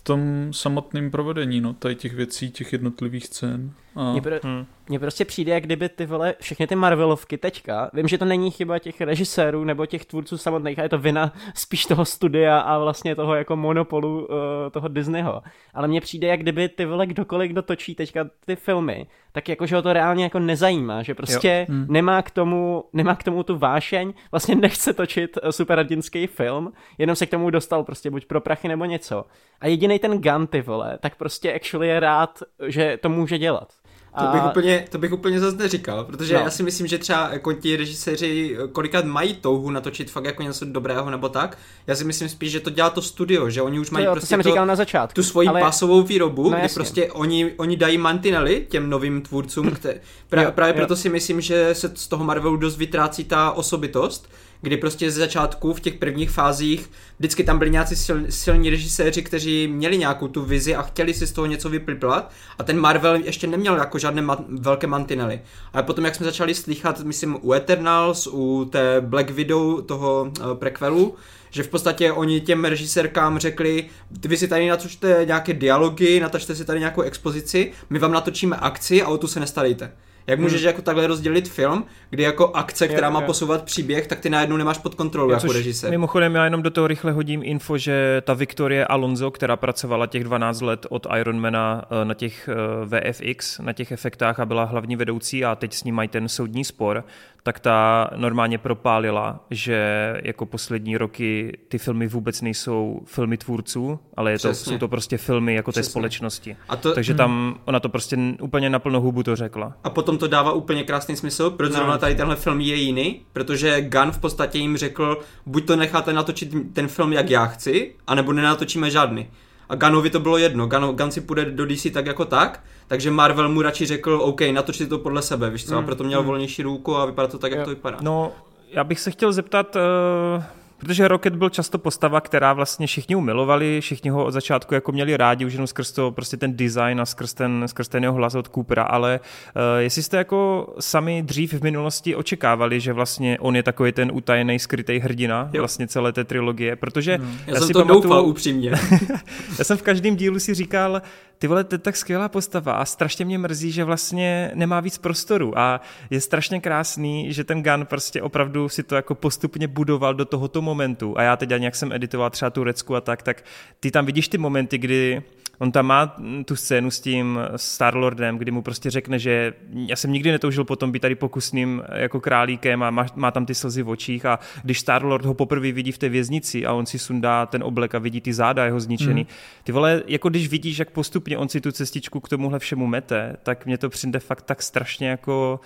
v 0.00 0.02
tom 0.02 0.52
samotném 0.52 1.10
provedení, 1.10 1.60
no, 1.60 1.74
tady 1.74 1.94
těch 1.94 2.14
věcí, 2.14 2.50
těch 2.50 2.72
jednotlivých 2.72 3.26
scén. 3.26 3.72
A... 3.96 4.12
Mně, 4.12 4.22
pro, 4.22 4.34
hmm. 4.42 4.66
mně 4.88 4.98
prostě 4.98 5.24
přijde, 5.24 5.52
jak 5.52 5.62
kdyby 5.62 5.88
ty 5.88 6.06
vole, 6.06 6.34
všechny 6.40 6.66
ty 6.66 6.74
Marvelovky 6.74 7.38
teďka, 7.38 7.90
vím, 7.92 8.08
že 8.08 8.18
to 8.18 8.24
není 8.24 8.50
chyba 8.50 8.78
těch 8.78 9.00
režisérů 9.00 9.64
nebo 9.64 9.86
těch 9.86 10.04
tvůrců 10.04 10.38
samotných, 10.38 10.78
a 10.78 10.82
je 10.82 10.88
to 10.88 10.98
vina 10.98 11.32
spíš 11.54 11.86
toho 11.86 12.04
studia 12.04 12.60
a 12.60 12.78
vlastně 12.78 13.16
toho 13.16 13.34
jako 13.34 13.56
monopolu 13.56 14.20
uh, 14.20 14.26
toho 14.70 14.88
Disneyho. 14.88 15.42
Ale 15.74 15.88
mně 15.88 16.00
přijde, 16.00 16.28
jak 16.28 16.40
kdyby 16.40 16.68
ty 16.68 16.84
vole 16.84 17.06
kdokoliv, 17.06 17.50
kdo 17.50 17.62
točí 17.62 17.94
teďka 17.94 18.26
ty 18.46 18.56
filmy, 18.56 19.06
tak 19.32 19.48
jakože 19.48 19.76
ho 19.76 19.82
to 19.82 19.92
reálně 19.92 20.24
jako 20.24 20.38
nezajímá, 20.38 21.02
že 21.02 21.14
prostě 21.14 21.66
hmm. 21.68 21.86
nemá 21.88 22.22
k 22.22 22.30
tomu, 22.30 22.84
nemá 22.92 23.14
k 23.14 23.22
tomu 23.22 23.42
tu 23.42 23.58
vášeň, 23.58 24.12
vlastně 24.30 24.54
nechce 24.54 24.92
točit 24.92 25.38
eh, 25.42 25.52
superhrdinský 25.52 26.26
film, 26.26 26.72
jenom 26.98 27.16
se 27.16 27.26
k 27.26 27.30
tomu 27.30 27.50
dostal 27.50 27.84
prostě 27.84 28.10
buď 28.10 28.26
pro 28.26 28.40
prachy 28.40 28.68
nebo 28.68 28.84
něco. 28.84 29.24
A 29.60 29.66
jediný 29.66 29.98
ten 29.98 30.20
Gun, 30.20 30.46
ty 30.46 30.60
vole, 30.60 30.98
tak 31.00 31.16
prostě 31.16 31.54
actually 31.54 31.88
je 31.88 32.00
rád, 32.00 32.42
že 32.66 32.98
to 33.02 33.08
může 33.08 33.38
dělat. 33.38 33.79
To 34.18 34.26
bych, 34.32 34.44
úplně, 34.44 34.84
to 34.90 34.98
bych 34.98 35.12
úplně 35.12 35.40
zase 35.40 35.56
neříkal, 35.56 36.04
protože 36.04 36.34
no. 36.34 36.40
já 36.40 36.50
si 36.50 36.62
myslím, 36.62 36.86
že 36.86 36.98
třeba 36.98 37.28
jako 37.32 37.52
ti 37.52 37.76
režiséři 37.76 38.56
kolikrát 38.72 39.04
mají 39.04 39.34
touhu 39.34 39.70
natočit 39.70 40.10
fakt 40.10 40.24
jako 40.24 40.42
něco 40.42 40.64
dobrého 40.64 41.10
nebo 41.10 41.28
tak. 41.28 41.58
Já 41.86 41.94
si 41.94 42.04
myslím 42.04 42.28
spíš, 42.28 42.52
že 42.52 42.60
to 42.60 42.70
dělá 42.70 42.90
to 42.90 43.02
studio, 43.02 43.50
že 43.50 43.62
oni 43.62 43.78
už 43.78 43.90
mají 43.90 44.06
jo, 44.06 44.12
prostě 44.12 44.36
to, 44.36 44.54
to, 44.54 44.64
na 44.64 44.76
začátku, 44.76 45.14
tu 45.14 45.22
svoji 45.22 45.48
ale... 45.48 45.60
pasovou 45.60 46.02
výrobu, 46.02 46.50
no, 46.50 46.58
kdy 46.58 46.68
prostě 46.74 47.12
oni, 47.12 47.52
oni 47.56 47.76
dají 47.76 47.98
mantinely 47.98 48.66
těm 48.68 48.90
novým 48.90 49.22
tvůrcům. 49.22 49.70
Kte... 49.70 50.00
Pra, 50.28 50.42
jo, 50.42 50.52
právě 50.52 50.72
jo. 50.72 50.76
proto 50.76 50.96
si 50.96 51.08
myslím, 51.08 51.40
že 51.40 51.74
se 51.74 51.92
z 51.94 52.08
toho 52.08 52.24
Marvelu 52.24 52.56
dost 52.56 52.76
vytrácí 52.76 53.24
ta 53.24 53.50
osobitost, 53.50 54.28
kdy 54.62 54.76
prostě 54.76 55.10
ze 55.10 55.20
začátku 55.20 55.74
v 55.74 55.80
těch 55.80 55.94
prvních 55.94 56.30
fázích 56.30 56.90
vždycky 57.18 57.44
tam 57.44 57.58
byli 57.58 57.70
nějací 57.70 57.96
sil, 58.04 58.18
silní 58.28 58.70
režiséři, 58.70 59.22
kteří 59.22 59.68
měli 59.68 59.98
nějakou 59.98 60.28
tu 60.28 60.44
vizi 60.44 60.74
a 60.74 60.82
chtěli 60.82 61.14
si 61.14 61.26
z 61.26 61.32
toho 61.32 61.46
něco 61.46 61.68
vypliplat 61.68 62.32
a 62.58 62.62
ten 62.64 62.80
Marvel 62.80 63.14
ještě 63.14 63.46
neměl 63.46 63.76
jako 63.76 63.98
žádné 63.98 64.22
ma- 64.22 64.44
velké 64.48 64.86
mantinely. 64.86 65.40
Ale 65.72 65.82
potom, 65.82 66.04
jak 66.04 66.14
jsme 66.14 66.26
začali 66.26 66.54
slychat, 66.54 67.00
myslím, 67.00 67.38
u 67.42 67.52
Eternals, 67.52 68.26
u 68.26 68.68
té 68.72 69.00
Black 69.00 69.30
Widow, 69.30 69.82
toho 69.82 70.32
uh, 70.40 70.54
prequelu, 70.54 71.14
že 71.50 71.62
v 71.62 71.68
podstatě 71.68 72.12
oni 72.12 72.40
těm 72.40 72.64
režisérkám 72.64 73.38
řekli, 73.38 73.86
vy 74.10 74.36
si 74.36 74.48
tady 74.48 74.68
natočte 74.68 75.22
nějaké 75.26 75.54
dialogy, 75.54 76.20
natočte 76.20 76.54
si 76.54 76.64
tady 76.64 76.78
nějakou 76.78 77.02
expozici, 77.02 77.72
my 77.90 77.98
vám 77.98 78.12
natočíme 78.12 78.56
akci 78.56 79.02
a 79.02 79.08
o 79.08 79.18
tu 79.18 79.26
se 79.26 79.40
nestarejte. 79.40 79.92
Jak 80.26 80.38
hmm. 80.38 80.44
můžeš 80.44 80.62
jako 80.62 80.82
takhle 80.82 81.06
rozdělit 81.06 81.48
film, 81.48 81.84
kdy 82.10 82.22
jako 82.22 82.48
akce, 82.54 82.88
která 82.88 83.06
jo, 83.06 83.12
má 83.12 83.20
jo. 83.20 83.26
posouvat 83.26 83.62
příběh, 83.62 84.06
tak 84.06 84.20
ty 84.20 84.30
najednou 84.30 84.56
nemáš 84.56 84.78
pod 84.78 84.94
kontrolou 84.94 85.30
jako 85.30 85.52
režisér. 85.52 85.90
Mimochodem 85.90 86.34
já 86.34 86.44
jenom 86.44 86.62
do 86.62 86.70
toho 86.70 86.86
rychle 86.86 87.12
hodím 87.12 87.42
info, 87.44 87.78
že 87.78 88.22
ta 88.24 88.34
Viktorie 88.34 88.86
Alonso, 88.86 89.30
která 89.30 89.56
pracovala 89.56 90.06
těch 90.06 90.24
12 90.24 90.60
let 90.60 90.86
od 90.88 91.06
Ironmana 91.18 91.84
eh, 91.90 92.04
na 92.04 92.14
těch 92.14 92.48
eh, 92.48 93.10
VFX, 93.10 93.58
na 93.58 93.72
těch 93.72 93.92
efektách 93.92 94.40
a 94.40 94.46
byla 94.46 94.64
hlavní 94.64 94.96
vedoucí 94.96 95.44
a 95.44 95.54
teď 95.54 95.74
s 95.74 95.84
ní 95.84 95.92
mají 95.92 96.08
ten 96.08 96.28
soudní 96.28 96.64
spor, 96.64 97.04
tak 97.42 97.60
ta 97.60 98.10
normálně 98.16 98.58
propálila, 98.58 99.44
že 99.50 100.12
jako 100.24 100.46
poslední 100.46 100.96
roky 100.96 101.58
ty 101.68 101.78
filmy 101.78 102.08
vůbec 102.08 102.40
nejsou 102.40 103.00
filmy 103.04 103.36
tvůrců, 103.36 104.00
ale 104.16 104.32
je 104.32 104.38
to, 104.38 104.54
jsou 104.54 104.78
to 104.78 104.88
prostě 104.88 105.18
filmy 105.18 105.54
jako 105.54 105.70
Přesně. 105.70 105.86
té 105.86 105.90
společnosti. 105.90 106.56
A 106.68 106.76
to, 106.76 106.94
Takže 106.94 107.12
hmm. 107.12 107.18
tam 107.18 107.60
ona 107.64 107.80
to 107.80 107.88
prostě 107.88 108.16
úplně 108.40 108.70
naplno 108.70 109.00
hubu 109.00 109.22
to 109.22 109.36
řekla. 109.36 109.72
A 109.84 109.90
potom 109.90 110.18
to 110.18 110.28
dává 110.28 110.52
úplně 110.52 110.84
krásný 110.84 111.16
smysl, 111.16 111.50
proč 111.50 111.70
no, 111.70 111.76
zrovna 111.76 111.98
tady 111.98 112.14
tenhle 112.14 112.36
film 112.36 112.60
je 112.60 112.76
jiný, 112.76 113.20
protože 113.32 113.82
Gunn 113.82 114.12
v 114.12 114.18
podstatě 114.18 114.58
jim 114.58 114.76
řekl, 114.76 115.18
buď 115.46 115.66
to 115.66 115.76
necháte 115.76 116.12
natočit 116.12 116.54
ten 116.72 116.88
film, 116.88 117.12
jak 117.12 117.30
já 117.30 117.46
chci, 117.46 117.94
anebo 118.06 118.32
nenatočíme 118.32 118.90
žádný. 118.90 119.26
A 119.70 119.74
Gunnovi 119.74 120.10
to 120.10 120.20
bylo 120.20 120.38
jedno, 120.38 120.66
Gun, 120.66 120.96
Gun 120.96 121.10
si 121.10 121.20
půjde 121.20 121.44
do 121.44 121.66
DC 121.66 121.86
tak 121.92 122.06
jako 122.06 122.24
tak, 122.24 122.62
takže 122.88 123.10
Marvel 123.10 123.48
mu 123.48 123.62
radši 123.62 123.86
řekl, 123.86 124.20
OK, 124.22 124.40
natočit 124.52 124.88
to 124.88 124.98
podle 124.98 125.22
sebe, 125.22 125.50
víš 125.50 125.66
co, 125.66 125.72
mm, 125.72 125.78
a 125.78 125.82
proto 125.82 126.04
měl 126.04 126.20
mm. 126.20 126.26
volnější 126.26 126.62
ruku 126.62 126.96
a 126.96 127.06
vypadá 127.06 127.28
to 127.28 127.38
tak, 127.38 127.52
jak 127.52 127.64
to 127.64 127.70
vypadá. 127.70 127.98
No, 128.00 128.32
já 128.70 128.84
bych 128.84 129.00
se 129.00 129.10
chtěl 129.10 129.32
zeptat, 129.32 129.76
uh 129.76 130.42
Protože 130.80 131.08
Rocket 131.08 131.36
byl 131.36 131.48
často 131.48 131.78
postava, 131.78 132.20
která 132.20 132.52
vlastně 132.52 132.86
všichni 132.86 133.16
umilovali, 133.16 133.80
všichni 133.80 134.10
ho 134.10 134.24
od 134.24 134.30
začátku 134.30 134.74
jako 134.74 134.92
měli 134.92 135.16
rádi, 135.16 135.44
už 135.44 135.52
jenom 135.52 135.66
skrz 135.66 135.92
to 135.92 136.10
prostě 136.10 136.36
ten 136.36 136.56
design 136.56 137.00
a 137.00 137.06
skrz 137.06 137.34
ten, 137.34 137.64
skrz 137.66 137.88
ten 137.88 138.02
jeho 138.02 138.14
hlas 138.14 138.34
od 138.34 138.48
Coopera, 138.54 138.82
ale 138.82 139.20
uh, 139.20 139.62
jestli 139.78 140.02
jste 140.02 140.16
jako 140.16 140.68
sami 140.80 141.22
dřív 141.22 141.52
v 141.52 141.62
minulosti 141.62 142.16
očekávali, 142.16 142.80
že 142.80 142.92
vlastně 142.92 143.38
on 143.38 143.56
je 143.56 143.62
takový 143.62 143.92
ten 143.92 144.10
utajený, 144.14 144.58
skrytý 144.58 144.98
hrdina 144.98 145.50
jo. 145.52 145.62
vlastně 145.62 145.88
celé 145.88 146.12
té 146.12 146.24
trilogie, 146.24 146.76
protože... 146.76 147.18
No. 147.18 147.24
Já, 147.24 147.30
já 147.46 147.58
jsem 147.58 147.66
si 147.66 147.72
to 147.72 147.78
pamatuju, 147.78 148.02
doufal 148.02 148.26
upřímně. 148.26 148.70
já 149.58 149.64
jsem 149.64 149.76
v 149.76 149.82
každém 149.82 150.16
dílu 150.16 150.38
si 150.38 150.54
říkal, 150.54 151.02
ty 151.40 151.46
vole, 151.46 151.64
to 151.64 151.74
je 151.74 151.78
tak 151.78 151.96
skvělá 151.96 152.28
postava 152.28 152.72
a 152.72 152.84
strašně 152.84 153.24
mě 153.24 153.38
mrzí, 153.38 153.72
že 153.72 153.84
vlastně 153.84 154.50
nemá 154.54 154.80
víc 154.80 154.98
prostoru 154.98 155.58
a 155.58 155.80
je 156.10 156.20
strašně 156.20 156.60
krásný, 156.60 157.32
že 157.32 157.44
ten 157.44 157.62
Gun 157.62 157.86
prostě 157.86 158.22
opravdu 158.22 158.68
si 158.68 158.82
to 158.82 158.94
jako 158.94 159.14
postupně 159.14 159.68
budoval 159.68 160.14
do 160.14 160.24
tohoto 160.24 160.62
momentu 160.70 161.18
a 161.18 161.22
já 161.22 161.36
teď 161.36 161.50
jak 161.50 161.74
jsem 161.74 161.92
editoval 161.92 162.30
třeba 162.30 162.50
tu 162.50 162.64
Recku 162.64 162.96
a 162.96 163.00
tak, 163.00 163.22
tak 163.22 163.44
ty 163.80 163.90
tam 163.90 164.06
vidíš 164.06 164.28
ty 164.28 164.38
momenty, 164.38 164.78
kdy 164.78 165.22
on 165.60 165.72
tam 165.72 165.86
má 165.86 166.16
tu 166.44 166.56
scénu 166.56 166.90
s 166.90 167.00
tím 167.00 167.38
Starlordem, 167.56 168.38
kdy 168.38 168.50
mu 168.50 168.62
prostě 168.62 168.90
řekne, 168.90 169.18
že 169.18 169.52
já 169.72 169.96
jsem 169.96 170.12
nikdy 170.12 170.30
netoužil 170.30 170.64
potom 170.64 170.92
být 170.92 171.00
tady 171.00 171.14
pokusným 171.14 171.82
jako 171.94 172.20
králíkem 172.20 172.82
a 172.82 172.90
má, 172.90 173.06
má 173.14 173.30
tam 173.30 173.46
ty 173.46 173.54
slzy 173.54 173.82
v 173.82 173.88
očích 173.88 174.26
a 174.26 174.38
když 174.62 174.80
Starlord 174.80 175.24
ho 175.24 175.34
poprvé 175.34 175.72
vidí 175.72 175.92
v 175.92 175.98
té 175.98 176.08
věznici 176.08 176.66
a 176.66 176.72
on 176.72 176.86
si 176.86 176.98
sundá 176.98 177.46
ten 177.46 177.62
oblek 177.62 177.94
a 177.94 177.98
vidí 177.98 178.20
ty 178.20 178.32
záda 178.32 178.64
jeho 178.64 178.80
zničený, 178.80 179.20
mm. 179.20 179.26
ty 179.64 179.72
vole, 179.72 180.02
jako 180.06 180.28
když 180.28 180.48
vidíš, 180.48 180.78
jak 180.78 180.90
postupně 180.90 181.38
on 181.38 181.48
si 181.48 181.60
tu 181.60 181.72
cestičku 181.72 182.20
k 182.20 182.28
tomuhle 182.28 182.58
všemu 182.58 182.86
mete, 182.86 183.36
tak 183.42 183.66
mě 183.66 183.78
to 183.78 183.88
přijde 183.88 184.18
fakt 184.18 184.42
tak 184.42 184.62
strašně 184.62 185.08
jako 185.08 185.60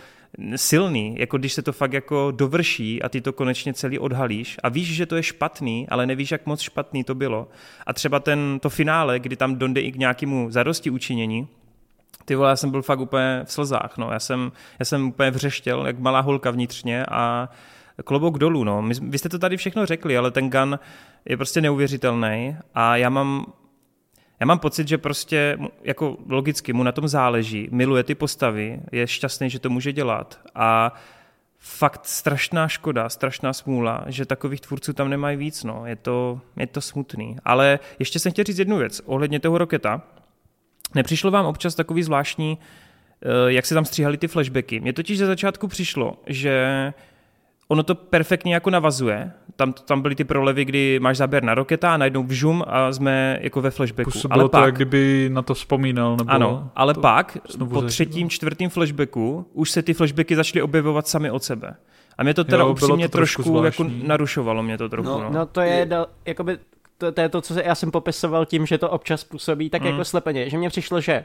silný, 0.57 1.15
jako 1.19 1.39
když 1.39 1.53
se 1.53 1.63
to 1.63 1.73
fakt 1.73 1.93
jako 1.93 2.31
dovrší 2.31 3.03
a 3.03 3.09
ty 3.09 3.21
to 3.21 3.33
konečně 3.33 3.75
celý 3.75 3.99
odhalíš 3.99 4.57
a 4.63 4.69
víš, 4.69 4.95
že 4.95 5.07
to 5.07 5.17
je 5.17 5.23
špatný, 5.23 5.89
ale 5.89 6.07
nevíš, 6.07 6.31
jak 6.31 6.47
moc 6.47 6.61
špatný 6.61 7.05
to 7.05 7.15
bylo. 7.15 7.49
A 7.87 7.93
třeba 7.93 8.21
ten, 8.21 8.59
to 8.63 8.71
finále, 8.71 9.19
kdy 9.19 9.37
tam 9.37 9.57
donde 9.57 9.81
i 9.81 9.93
k 9.93 9.97
nějakému 9.97 10.51
zadosti 10.51 10.91
učinění, 10.91 11.49
ty 12.25 12.35
vole, 12.35 12.51
já 12.51 12.57
jsem 12.57 12.71
byl 12.71 12.83
fakt 12.83 13.01
úplně 13.01 13.43
v 13.45 13.53
slzách, 13.53 13.99
no. 13.99 14.11
Já 14.13 14.21
jsem, 14.21 14.53
já 14.79 14.85
jsem 14.85 15.09
úplně 15.09 15.31
vřeštěl, 15.31 15.87
jak 15.87 15.99
malá 15.99 16.21
holka 16.21 16.51
vnitřně 16.51 17.07
a 17.07 17.49
klobouk 18.05 18.39
dolů, 18.39 18.65
no. 18.65 18.83
My, 18.83 18.95
vy 19.03 19.19
jste 19.19 19.29
to 19.29 19.39
tady 19.39 19.57
všechno 19.57 19.87
řekli, 19.87 20.19
ale 20.19 20.31
ten 20.31 20.51
gun 20.51 20.79
je 21.25 21.37
prostě 21.37 21.61
neuvěřitelný 21.61 22.57
a 22.75 22.97
já 22.97 23.09
mám 23.09 23.47
já 24.41 24.47
mám 24.47 24.59
pocit, 24.59 24.89
že 24.89 24.99
prostě 24.99 25.59
jako 25.83 26.17
logicky 26.29 26.73
mu 26.73 26.83
na 26.83 26.93
tom 26.93 27.09
záleží, 27.09 27.69
miluje 27.71 28.03
ty 28.03 28.15
postavy, 28.15 28.81
je 28.93 29.07
šťastný, 29.07 29.51
že 29.51 29.59
to 29.59 29.71
může 29.71 29.93
dělat 29.93 30.41
a 30.55 30.93
fakt 31.59 32.07
strašná 32.07 32.69
škoda, 32.69 33.09
strašná 33.09 33.53
smůla, 33.53 34.05
že 34.07 34.27
takových 34.27 34.61
tvůrců 34.61 34.93
tam 34.93 35.09
nemají 35.09 35.37
víc, 35.37 35.65
no. 35.65 35.83
Je 35.87 35.97
to, 35.97 36.41
je 36.57 36.67
to 36.67 36.81
smutný. 36.81 37.37
Ale 37.45 37.79
ještě 37.99 38.19
jsem 38.19 38.33
chtěl 38.33 38.45
říct 38.45 38.59
jednu 38.59 38.79
věc 38.79 39.03
ohledně 39.05 39.41
toho 39.41 39.59
Roketa. 39.59 40.03
Nepřišlo 40.95 41.31
vám 41.31 41.47
občas 41.47 41.75
takový 41.75 42.03
zvláštní, 42.03 42.59
eh, 43.23 43.53
jak 43.53 43.67
se 43.67 43.75
tam 43.75 43.85
stříhali 43.85 44.17
ty 44.17 44.29
flashbacky. 44.29 44.81
Mně 44.81 44.93
totiž 44.93 45.19
ze 45.19 45.27
začátku 45.27 45.69
přišlo, 45.69 46.17
že 46.27 46.93
ono 47.69 47.83
to 47.83 47.95
perfektně 47.95 48.55
jako 48.55 48.71
navazuje. 48.71 49.33
Tam, 49.57 49.73
tam 49.73 50.03
byly 50.03 50.15
ty 50.15 50.25
prolevy, 50.25 50.65
kdy 50.65 51.01
máš 51.01 51.17
záběr 51.17 51.43
na 51.43 51.55
roketa 51.55 51.95
a 51.95 51.97
najednou 51.97 52.23
vžum 52.23 52.65
a 52.67 52.93
jsme 52.93 53.39
jako 53.41 53.61
ve 53.61 53.71
flashbacku. 53.71 54.11
Působilo 54.11 54.41
ale 54.41 54.45
to, 54.45 54.49
pak, 54.49 54.65
jak 54.65 54.75
kdyby 54.75 55.31
na 55.33 55.43
to 55.43 55.55
vzpomínal. 55.55 56.17
Nebo 56.17 56.31
ano, 56.31 56.71
ale 56.77 56.95
pak 56.95 57.39
po 57.69 57.83
třetím, 57.83 58.31
čtvrtým 58.31 58.71
flashbacku 58.71 59.47
už 59.53 59.71
se 59.71 59.83
ty 59.83 59.95
flashbacky 59.95 60.37
začaly 60.37 60.63
objevovat 60.63 61.09
sami 61.09 61.31
od 61.31 61.45
sebe. 61.45 61.77
A 62.19 62.23
mě 62.23 62.35
to 62.35 62.45
teda 62.45 62.63
jo, 62.63 62.71
upřímně 62.71 63.09
to 63.09 63.19
trošku, 63.19 63.43
trošku 63.43 63.65
jako 63.65 63.87
narušovalo 64.07 64.63
mě 64.63 64.79
to 64.79 64.89
trochu. 64.89 65.09
No, 65.09 65.23
no. 65.23 65.31
no 65.31 65.47
to 65.47 65.61
je, 65.61 65.87
do, 65.87 66.07
jakoby, 66.25 66.59
to, 66.99 67.13
to 67.13 67.21
je 67.21 67.29
to, 67.29 67.41
co 67.41 67.61
já 67.61 67.75
jsem 67.75 67.91
popisoval 67.91 68.47
tím, 68.47 68.67
že 68.67 68.79
to 68.79 68.91
občas 68.91 69.25
působí 69.25 69.71
tak 69.71 69.83
mm. 69.83 69.89
jako 69.89 70.05
slepeně, 70.05 70.51
že 70.51 70.59
mně 70.59 70.69
přišlo, 70.69 71.01
že 71.01 71.25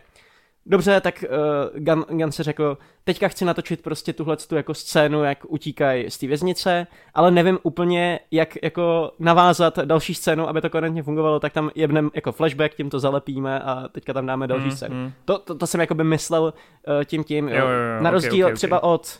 Dobře, 0.69 1.01
tak 1.01 1.23
uh, 1.29 1.79
Gun, 1.79 2.05
Gun 2.09 2.31
se 2.31 2.43
řekl, 2.43 2.77
teďka 3.03 3.27
chci 3.27 3.45
natočit 3.45 3.81
prostě 3.81 4.13
tuhle 4.13 4.37
tu 4.37 4.55
jako 4.55 4.73
scénu, 4.73 5.23
jak 5.23 5.37
utíkají 5.47 6.11
z 6.11 6.17
té 6.17 6.27
věznice, 6.27 6.87
ale 7.13 7.31
nevím 7.31 7.59
úplně, 7.63 8.19
jak 8.31 8.57
jako 8.63 9.11
navázat 9.19 9.79
další 9.79 10.13
scénu, 10.13 10.49
aby 10.49 10.61
to 10.61 10.69
konečně 10.69 11.03
fungovalo, 11.03 11.39
tak 11.39 11.53
tam 11.53 11.71
jebnem 11.75 12.11
jako 12.13 12.31
flashback, 12.31 12.75
tím 12.75 12.89
to 12.89 12.99
zalepíme 12.99 13.59
a 13.59 13.87
teďka 13.91 14.13
tam 14.13 14.25
dáme 14.25 14.47
další 14.47 14.65
mm, 14.65 14.71
scénu. 14.71 14.95
Mm. 14.95 15.11
To, 15.25 15.39
to, 15.39 15.55
to 15.55 15.67
jsem 15.67 15.81
jako 15.81 15.95
by 15.95 16.03
myslel 16.03 16.43
uh, 16.43 17.03
tím 17.03 17.23
tím, 17.23 17.49
jo, 17.49 17.55
jo, 17.55 17.61
jo, 17.61 18.03
na 18.03 18.11
rozdíl 18.11 18.33
okay, 18.33 18.43
okay, 18.43 18.55
třeba 18.55 18.83
okay. 18.83 18.93
od 18.93 19.19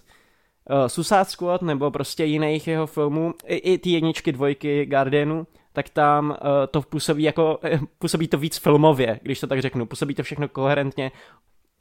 uh, 0.69 0.87
Suicide 0.87 1.25
Squad 1.25 1.61
nebo 1.61 1.91
prostě 1.91 2.25
jiných 2.25 2.67
jeho 2.67 2.87
filmů, 2.87 3.33
i, 3.45 3.55
i 3.55 3.77
ty 3.77 3.89
jedničky, 3.89 4.31
dvojky 4.31 4.85
Guardianu, 4.85 5.47
tak 5.73 5.89
tam 5.89 6.29
uh, 6.29 6.35
to 6.71 6.81
působí 6.81 7.23
jako, 7.23 7.59
působí 7.99 8.27
to 8.27 8.37
víc 8.37 8.57
filmově, 8.57 9.19
když 9.23 9.39
to 9.39 9.47
tak 9.47 9.61
řeknu, 9.61 9.85
působí 9.85 10.15
to 10.15 10.23
všechno 10.23 10.47
koherentně. 10.47 11.11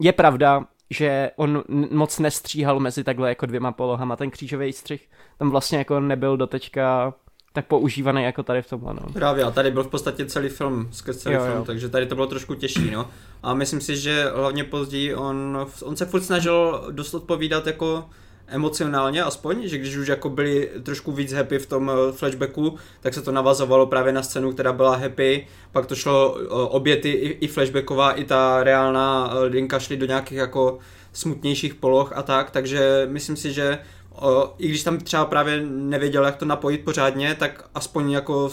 Je 0.02 0.12
pravda, 0.12 0.64
že 0.90 1.30
on 1.36 1.64
moc 1.90 2.18
nestříhal 2.18 2.80
mezi 2.80 3.04
takhle 3.04 3.28
jako 3.28 3.46
dvěma 3.46 3.72
polohama, 3.72 4.16
ten 4.16 4.30
křížový 4.30 4.72
střih 4.72 5.08
tam 5.38 5.50
vlastně 5.50 5.78
jako 5.78 6.00
nebyl 6.00 6.36
doteďka 6.36 7.14
tak 7.52 7.66
používaný 7.66 8.22
jako 8.22 8.42
tady 8.42 8.62
v 8.62 8.70
tomhle. 8.70 8.94
No. 8.94 9.12
Právě, 9.12 9.44
a 9.44 9.50
tady 9.50 9.70
byl 9.70 9.84
v 9.84 9.88
podstatě 9.88 10.26
celý 10.26 10.48
film, 10.48 10.88
skrz 10.92 11.16
celý 11.16 11.34
jo, 11.34 11.44
film, 11.44 11.56
jo. 11.56 11.64
takže 11.64 11.88
tady 11.88 12.06
to 12.06 12.14
bylo 12.14 12.26
trošku 12.26 12.54
těžší, 12.54 12.90
no. 12.90 13.10
A 13.42 13.54
myslím 13.54 13.80
si, 13.80 13.96
že 13.96 14.24
hlavně 14.34 14.64
později 14.64 15.14
on, 15.14 15.66
on 15.82 15.96
se 15.96 16.06
furt 16.06 16.22
snažil 16.22 16.84
dost 16.90 17.14
odpovídat 17.14 17.66
jako 17.66 18.10
emocionálně 18.48 19.22
aspoň, 19.22 19.68
že 19.68 19.78
když 19.78 19.96
už 19.96 20.08
jako 20.08 20.28
byli 20.28 20.70
trošku 20.82 21.12
víc 21.12 21.32
happy 21.32 21.58
v 21.58 21.66
tom 21.66 21.90
eh, 21.90 22.12
flashbacku, 22.12 22.74
tak 23.00 23.14
se 23.14 23.22
to 23.22 23.32
navazovalo 23.32 23.86
právě 23.86 24.12
na 24.12 24.22
scénu, 24.22 24.52
která 24.52 24.72
byla 24.72 24.96
happy, 24.96 25.46
pak 25.72 25.86
to 25.86 25.94
šlo 25.94 26.36
eh, 26.40 26.46
obě 26.50 26.96
ty 26.96 27.10
i, 27.10 27.48
flashbacková, 27.48 28.12
i 28.12 28.24
ta 28.24 28.64
reálná 28.64 29.30
eh, 29.32 29.44
linka 29.44 29.78
šly 29.78 29.96
do 29.96 30.06
nějakých 30.06 30.38
jako 30.38 30.78
smutnějších 31.12 31.74
poloh 31.74 32.12
a 32.16 32.22
tak, 32.22 32.50
takže 32.50 33.08
myslím 33.10 33.36
si, 33.36 33.52
že 33.52 33.78
i 34.58 34.68
když 34.68 34.82
tam 34.82 34.98
třeba 34.98 35.24
právě 35.24 35.62
nevěděl, 35.66 36.24
jak 36.24 36.36
to 36.36 36.44
napojit 36.44 36.84
pořádně, 36.84 37.34
tak 37.34 37.64
aspoň 37.74 38.10
jako 38.10 38.50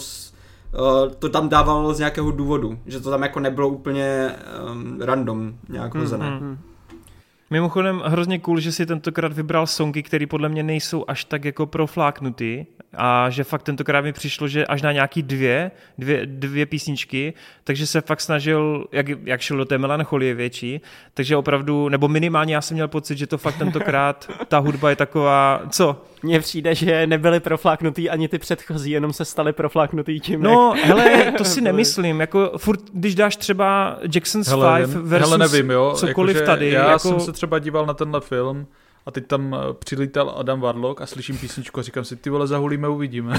to 1.18 1.28
tam 1.28 1.48
dávalo 1.48 1.94
z 1.94 1.98
nějakého 1.98 2.30
důvodu, 2.30 2.78
že 2.86 3.00
to 3.00 3.10
tam 3.10 3.22
jako 3.22 3.40
nebylo 3.40 3.68
úplně 3.68 4.36
um, 4.72 5.00
random 5.00 5.54
nějak 5.68 5.94
hozené. 5.94 6.26
Mm-hmm. 6.26 6.56
Mimochodem 7.50 8.02
hrozně 8.06 8.38
cool, 8.38 8.60
že 8.60 8.72
si 8.72 8.86
tentokrát 8.86 9.32
vybral 9.32 9.66
songy, 9.66 10.02
které 10.02 10.26
podle 10.26 10.48
mě 10.48 10.62
nejsou 10.62 11.04
až 11.08 11.24
tak 11.24 11.44
jako 11.44 11.66
profláknutý 11.66 12.66
a 12.94 13.30
že 13.30 13.44
fakt 13.44 13.62
tentokrát 13.62 14.00
mi 14.00 14.12
přišlo, 14.12 14.48
že 14.48 14.66
až 14.66 14.82
na 14.82 14.92
nějaký 14.92 15.22
dvě, 15.22 15.70
dvě, 15.98 16.26
dvě 16.26 16.66
písničky, 16.66 17.34
takže 17.64 17.86
se 17.86 18.00
fakt 18.00 18.20
snažil, 18.20 18.86
jak, 18.92 19.06
jak 19.24 19.40
šel 19.40 19.56
do 19.56 19.64
té 19.64 19.78
melancholie 19.78 20.34
větší, 20.34 20.80
takže 21.14 21.36
opravdu, 21.36 21.88
nebo 21.88 22.08
minimálně 22.08 22.54
já 22.54 22.60
jsem 22.60 22.74
měl 22.74 22.88
pocit, 22.88 23.18
že 23.18 23.26
to 23.26 23.38
fakt 23.38 23.58
tentokrát, 23.58 24.30
ta 24.48 24.58
hudba 24.58 24.90
je 24.90 24.96
taková, 24.96 25.62
co? 25.70 26.04
Mně 26.26 26.40
přijde, 26.40 26.74
že 26.74 27.06
nebyly 27.06 27.40
profláknutý 27.40 28.10
ani 28.10 28.28
ty 28.28 28.38
předchozí, 28.38 28.90
jenom 28.90 29.12
se 29.12 29.24
staly 29.24 29.52
profláknutý 29.52 30.20
tím. 30.20 30.42
No, 30.42 30.74
jak... 30.76 30.84
hele, 30.86 31.32
to 31.38 31.44
si 31.44 31.60
nemyslím, 31.60 32.20
jako 32.20 32.52
furt, 32.56 32.80
když 32.92 33.14
dáš 33.14 33.36
třeba 33.36 33.98
Jackson's 34.14 34.48
hele, 34.48 34.86
Five 34.86 35.00
versus 35.00 35.30
hele, 35.30 35.38
nevím, 35.38 35.70
jo, 35.70 35.94
cokoliv 35.96 36.36
jako, 36.36 36.46
tady. 36.46 36.70
Já 36.70 36.86
jako... 36.86 36.98
jsem 36.98 37.20
se 37.20 37.32
třeba 37.32 37.58
díval 37.58 37.86
na 37.86 37.94
tenhle 37.94 38.20
film, 38.20 38.66
a 39.06 39.10
teď 39.10 39.26
tam 39.26 39.54
eh, 39.54 39.74
přilítal 39.74 40.34
Adam 40.36 40.60
Warlock 40.60 41.00
a 41.00 41.06
slyším 41.06 41.38
písničku 41.38 41.80
a 41.80 41.82
říkám 41.82 42.04
si, 42.04 42.16
ty 42.16 42.30
vole, 42.30 42.46
zahulíme, 42.46 42.88
uvidíme. 42.88 43.38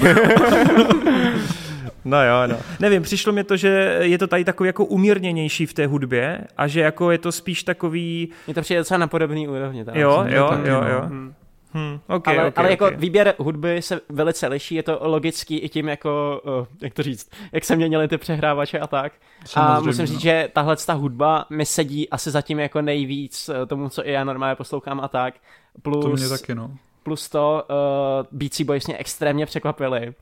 no 2.04 2.24
jo, 2.24 2.46
no. 2.46 2.56
Nevím, 2.80 3.02
přišlo 3.02 3.32
mi 3.32 3.44
to, 3.44 3.56
že 3.56 3.98
je 4.00 4.18
to 4.18 4.26
tady 4.26 4.44
takový 4.44 4.66
jako 4.66 4.84
umírněnější 4.84 5.66
v 5.66 5.74
té 5.74 5.86
hudbě 5.86 6.40
a 6.56 6.66
že 6.66 6.80
jako 6.80 7.10
je 7.10 7.18
to 7.18 7.32
spíš 7.32 7.62
takový... 7.62 8.28
Je 8.46 8.54
to 8.54 8.60
přijde 8.60 8.80
docela 8.80 8.98
na 8.98 9.06
podobný 9.06 9.48
úrovni. 9.48 9.84
Jo, 9.92 10.24
jo, 10.26 10.26
jo, 10.26 10.60
jo, 10.64 10.84
jo. 10.90 11.00
Hmm. 11.04 11.34
Hmm, 11.78 12.00
okay, 12.08 12.38
ale, 12.38 12.48
okay, 12.48 12.62
ale 12.62 12.70
jako 12.70 12.86
okay. 12.86 12.96
výběr 12.96 13.34
hudby 13.38 13.82
se 13.82 14.00
velice 14.08 14.46
liší, 14.46 14.74
je 14.74 14.82
to 14.82 14.98
logický 15.00 15.58
i 15.58 15.68
tím 15.68 15.88
jako, 15.88 16.40
uh, 16.60 16.66
jak 16.82 16.94
to 16.94 17.02
říct, 17.02 17.30
jak 17.52 17.64
se 17.64 17.76
měnily 17.76 18.08
ty 18.08 18.18
přehrávače 18.18 18.78
a 18.78 18.86
tak. 18.86 19.12
Samozřejmě, 19.44 19.76
a 19.76 19.80
musím 19.80 20.06
říct, 20.06 20.16
no. 20.16 20.20
že 20.20 20.48
tahle 20.52 20.76
ta 20.76 20.92
hudba 20.92 21.46
mi 21.50 21.66
sedí 21.66 22.10
asi 22.10 22.30
zatím 22.30 22.58
jako 22.58 22.82
nejvíc 22.82 23.48
uh, 23.48 23.66
tomu, 23.66 23.88
co 23.88 24.08
i 24.08 24.12
já 24.12 24.24
normálně 24.24 24.56
poslouchám 24.56 25.00
a 25.00 25.08
tak. 25.08 25.34
Plus, 25.82 26.04
to 26.04 26.10
mě 26.10 26.28
taky, 26.28 26.54
no. 26.54 26.70
Plus 27.02 27.28
to, 27.28 27.64
uh, 27.70 28.38
Beatsy 28.38 28.64
Boys 28.64 28.86
mě 28.86 28.96
extrémně 28.96 29.46
překvapili 29.46 30.06
uh, 30.06 30.12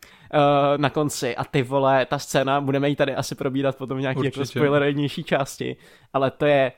na 0.77 0.91
konci 0.91 1.37
a 1.37 1.45
ty 1.45 1.63
vole, 1.63 2.07
ta 2.07 2.19
scéna, 2.19 2.61
budeme 2.61 2.89
ji 2.89 2.97
tady 2.97 3.15
asi 3.15 3.35
probírat 3.35 3.77
potom 3.77 3.99
v 3.99 4.01
nějaké 4.01 4.25
jako 4.25 4.45
spoilernější 4.45 5.25
části, 5.25 5.77
ale 6.13 6.31
to 6.31 6.47
je 6.47 6.73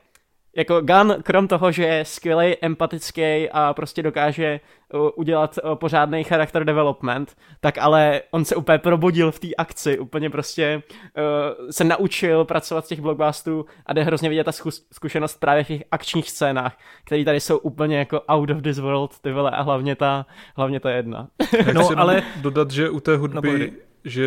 jako 0.55 0.81
Gun, 0.81 1.15
krom 1.23 1.47
toho, 1.47 1.71
že 1.71 1.83
je 1.83 2.05
skvělý, 2.05 2.55
empatický 2.61 3.49
a 3.51 3.73
prostě 3.73 4.03
dokáže 4.03 4.59
uh, 4.93 5.09
udělat 5.15 5.59
uh, 5.63 5.75
pořádný 5.75 6.23
charakter 6.23 6.63
development, 6.63 7.35
tak 7.59 7.77
ale 7.77 8.21
on 8.31 8.45
se 8.45 8.55
úplně 8.55 8.77
probudil 8.77 9.31
v 9.31 9.39
té 9.39 9.47
akci, 9.57 9.99
úplně 9.99 10.29
prostě 10.29 10.83
uh, 11.17 11.69
se 11.69 11.83
naučil 11.83 12.45
pracovat 12.45 12.85
z 12.85 12.87
těch 12.87 13.01
blockbusterů 13.01 13.65
a 13.85 13.93
jde 13.93 14.03
hrozně 14.03 14.29
vidět 14.29 14.43
ta 14.43 14.51
zkušenost 14.93 15.39
právě 15.39 15.63
v 15.63 15.67
těch 15.67 15.83
akčních 15.91 16.29
scénách, 16.29 16.77
které 17.05 17.25
tady 17.25 17.39
jsou 17.39 17.57
úplně 17.57 17.97
jako 17.97 18.21
out 18.21 18.49
of 18.49 18.61
this 18.61 18.79
world, 18.79 19.19
ty 19.19 19.31
vole, 19.31 19.51
a 19.51 19.61
hlavně 19.61 19.95
ta, 19.95 20.25
hlavně 20.55 20.79
ta 20.79 20.91
jedna. 20.91 21.27
no, 21.73 21.89
ale 21.97 22.23
dodat, 22.41 22.71
že 22.71 22.89
u 22.89 22.99
té 22.99 23.17
hudby 23.17 23.71
no, 23.71 23.77
že 24.03 24.25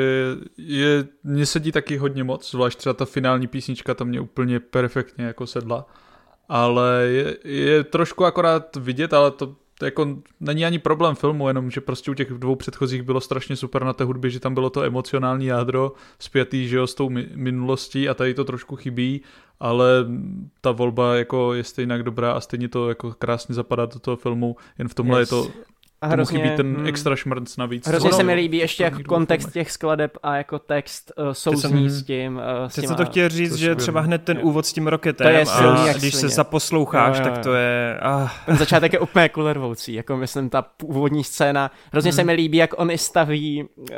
je, 0.57 1.05
mně 1.25 1.47
sedí 1.47 1.73
taky 1.73 1.97
hodně 1.97 2.25
moc, 2.25 2.51
zvlášť 2.51 2.79
třeba 2.79 2.95
ta 2.95 3.05
finální 3.05 3.47
písnička, 3.47 3.95
tam 3.95 4.09
mě 4.09 4.21
úplně 4.21 4.61
perfektně 4.61 5.25
jako 5.25 5.47
sedla 5.47 5.87
ale 6.53 7.05
je, 7.05 7.37
je 7.45 7.85
trošku 7.85 8.25
akorát 8.25 8.77
vidět, 8.77 9.13
ale 9.13 9.31
to, 9.31 9.55
jako 9.83 10.19
není 10.41 10.65
ani 10.65 10.79
problém 10.79 11.15
filmu, 11.15 11.49
jenom 11.49 11.71
že 11.71 11.81
prostě 11.81 12.11
u 12.11 12.15
těch 12.15 12.31
dvou 12.31 12.57
předchozích 12.57 13.03
bylo 13.03 13.21
strašně 13.21 13.57
super 13.57 13.85
na 13.85 13.93
té 13.93 14.05
hudbě, 14.05 14.31
že 14.31 14.41
tam 14.41 14.55
bylo 14.55 14.71
to 14.71 14.83
emocionální 14.83 15.47
jádro 15.47 15.93
spjatý, 16.19 16.69
že 16.69 16.77
jo, 16.77 16.87
s 16.87 16.95
tou 16.95 17.11
minulostí 17.35 18.09
a 18.09 18.15
tady 18.15 18.35
to 18.35 18.45
trošku 18.45 18.77
chybí, 18.77 19.21
ale 19.61 19.87
ta 20.61 20.71
volba 20.71 21.15
jako 21.15 21.55
je 21.55 21.65
stejně 21.65 22.03
dobrá 22.03 22.33
a 22.33 22.41
stejně 22.41 22.69
to 22.69 22.89
jako 22.89 23.13
krásně 23.13 23.55
zapadá 23.55 23.87
do 23.87 23.99
toho 23.99 24.17
filmu, 24.17 24.57
jen 24.79 24.89
v 24.89 24.95
tomhle 24.95 25.21
yes. 25.21 25.31
je 25.31 25.37
to 25.37 25.51
a 26.03 26.07
hrozně, 26.07 26.39
chybí 26.39 26.57
ten 26.57 26.77
hmm. 26.77 26.87
extra 26.87 27.17
šmrnc 27.17 27.57
navíc. 27.57 27.87
Hrozně 27.87 28.11
no, 28.11 28.17
se 28.17 28.23
mi 28.23 28.35
líbí 28.35 28.59
ještě 28.59 28.83
jak 28.83 29.03
kontext 29.03 29.53
těch 29.53 29.71
skladeb 29.71 30.19
a 30.23 30.37
jako 30.37 30.59
text 30.59 31.13
uh, 31.19 31.33
souzní 31.33 31.91
s 31.91 32.03
tím. 32.03 32.37
Uh, 32.37 32.69
s 32.69 32.75
jsem 32.75 32.95
to 32.97 33.05
chtěl 33.05 33.29
říct, 33.29 33.55
že 33.55 33.75
třeba 33.75 34.01
hned 34.01 34.25
ten 34.25 34.39
úvod 34.43 34.67
s 34.67 34.73
tím 34.73 34.87
roketem 34.87 35.27
to 35.27 35.33
je 35.33 35.47
silný, 35.47 35.91
a 35.91 35.93
když 35.93 36.15
se 36.15 36.29
zaposloucháš, 36.29 37.19
jo, 37.19 37.25
jo, 37.25 37.29
jo. 37.29 37.35
tak 37.35 37.45
to 37.45 37.55
je... 37.55 37.99
Ah. 38.03 38.29
Ten 38.47 38.57
začátek 38.57 38.93
je 38.93 38.99
úplně 38.99 39.29
kulervoucí, 39.29 39.95
jako 39.95 40.17
myslím 40.17 40.51
ta 40.51 40.63
původní 40.63 41.25
scéna. 41.25 41.71
Hrozně 41.93 42.11
hmm. 42.11 42.17
se 42.17 42.25
mi 42.25 42.33
líbí, 42.33 42.59
jak 42.59 42.81
on 42.81 42.91
i 42.91 42.99
staví, 42.99 43.65
uh, 43.77 43.89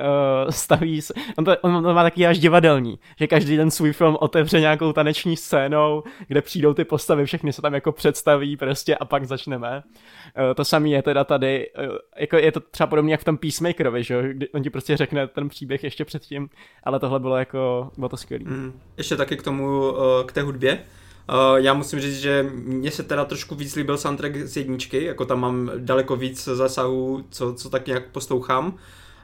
staví 0.50 1.00
on, 1.38 1.44
to, 1.44 1.56
on 1.56 1.82
to 1.82 1.94
má 1.94 2.02
taky 2.02 2.26
až 2.26 2.38
divadelní, 2.38 2.98
že 3.18 3.26
každý 3.26 3.56
den 3.56 3.70
svůj 3.70 3.92
film 3.92 4.16
otevře 4.20 4.60
nějakou 4.60 4.92
taneční 4.92 5.36
scénou, 5.36 6.02
kde 6.28 6.42
přijdou 6.42 6.74
ty 6.74 6.84
postavy, 6.84 7.26
všechny 7.26 7.52
se 7.52 7.62
tam 7.62 7.74
jako 7.74 7.92
představí 7.92 8.56
prostě 8.56 8.96
a 8.96 9.04
pak 9.04 9.24
začneme. 9.24 9.82
Uh, 10.38 10.54
to 10.54 10.64
samé 10.64 10.88
je 10.88 11.02
teda 11.02 11.24
tady 11.24 11.66
jako 12.16 12.36
je 12.36 12.52
to 12.52 12.60
třeba 12.60 12.86
podobně 12.86 13.14
jak 13.14 13.20
v 13.20 13.24
tom 13.24 13.38
Peacemakerovi, 13.38 14.04
že 14.04 14.32
kdy 14.32 14.48
on 14.48 14.62
ti 14.62 14.70
prostě 14.70 14.96
řekne 14.96 15.26
ten 15.26 15.48
příběh 15.48 15.84
ještě 15.84 16.04
předtím, 16.04 16.50
ale 16.84 17.00
tohle 17.00 17.20
bylo 17.20 17.36
jako, 17.36 17.90
bylo 17.96 18.08
to 18.08 18.16
skvělé. 18.16 18.44
Mm. 18.44 18.80
Ještě 18.96 19.16
taky 19.16 19.36
k 19.36 19.42
tomu, 19.42 19.94
eh, 19.96 20.24
k 20.24 20.32
té 20.32 20.42
hudbě. 20.42 20.78
Uh, 21.28 21.58
já 21.58 21.74
musím 21.74 22.00
říct, 22.00 22.20
že 22.20 22.50
mně 22.54 22.90
se 22.90 23.02
teda 23.02 23.24
trošku 23.24 23.54
víc 23.54 23.76
líbil 23.76 23.98
soundtrack 23.98 24.36
z 24.36 24.56
jedničky, 24.56 25.04
jako 25.04 25.24
tam 25.24 25.40
mám 25.40 25.70
daleko 25.76 26.16
víc 26.16 26.44
zasahů, 26.44 27.24
co, 27.30 27.54
co 27.54 27.70
tak 27.70 27.86
nějak 27.86 28.10
poslouchám. 28.10 28.74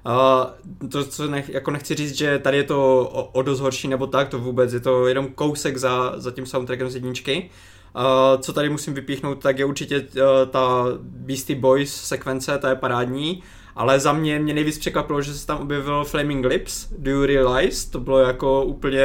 Uh, 0.06 0.88
to, 0.88 1.04
co 1.04 1.26
nech, 1.26 1.48
jako 1.48 1.70
nechci 1.70 1.94
říct, 1.94 2.14
že 2.14 2.38
tady 2.38 2.56
je 2.56 2.64
to 2.64 3.10
o, 3.12 3.24
o 3.24 3.42
dost 3.42 3.60
horší 3.60 3.88
nebo 3.88 4.06
tak, 4.06 4.28
to 4.28 4.38
vůbec, 4.38 4.72
je 4.72 4.80
to 4.80 5.06
jenom 5.06 5.28
kousek 5.28 5.76
za, 5.76 6.12
za 6.16 6.30
tím 6.30 6.46
soundtrackem 6.46 6.90
z 6.90 6.94
jedničky, 6.94 7.50
Uh, 7.96 8.40
co 8.40 8.52
tady 8.52 8.68
musím 8.68 8.94
vypíchnout, 8.94 9.38
tak 9.38 9.58
je 9.58 9.64
určitě 9.64 10.00
uh, 10.00 10.06
ta 10.50 10.84
Beastie 11.00 11.58
Boys 11.58 11.94
sekvence, 11.94 12.58
ta 12.58 12.68
je 12.68 12.76
parádní. 12.76 13.42
Ale 13.76 14.00
za 14.00 14.12
mě 14.12 14.38
mě 14.38 14.54
nejvíc 14.54 14.78
překvapilo, 14.78 15.22
že 15.22 15.34
se 15.34 15.46
tam 15.46 15.58
objevil 15.58 16.04
Flaming 16.04 16.46
Lips, 16.46 16.86
Do 16.98 17.10
You 17.10 17.26
Realize, 17.26 17.90
to 17.90 18.00
bylo 18.00 18.18
jako 18.18 18.64
úplně 18.64 19.04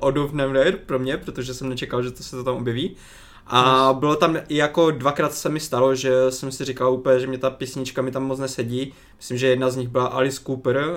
out 0.00 0.16
of 0.16 0.32
nowhere 0.32 0.72
pro 0.72 0.98
mě, 0.98 1.16
protože 1.16 1.54
jsem 1.54 1.68
nečekal, 1.68 2.02
že 2.02 2.10
to 2.10 2.22
se 2.22 2.36
to 2.36 2.44
tam 2.44 2.56
objeví. 2.56 2.96
A 3.46 3.92
bylo 3.98 4.16
tam 4.16 4.36
i 4.48 4.56
jako 4.56 4.90
dvakrát 4.90 5.34
se 5.34 5.48
mi 5.48 5.60
stalo, 5.60 5.94
že 5.94 6.30
jsem 6.30 6.52
si 6.52 6.64
říkal 6.64 6.92
úplně, 6.92 7.20
že 7.20 7.26
mě 7.26 7.38
ta 7.38 7.50
písnička 7.50 8.02
mi 8.02 8.10
tam 8.10 8.24
moc 8.24 8.38
nesedí. 8.38 8.92
Myslím, 9.16 9.38
že 9.38 9.46
jedna 9.46 9.70
z 9.70 9.76
nich 9.76 9.88
byla 9.88 10.06
Alice 10.06 10.40
Cooper 10.46 10.76
uh, 10.76 10.94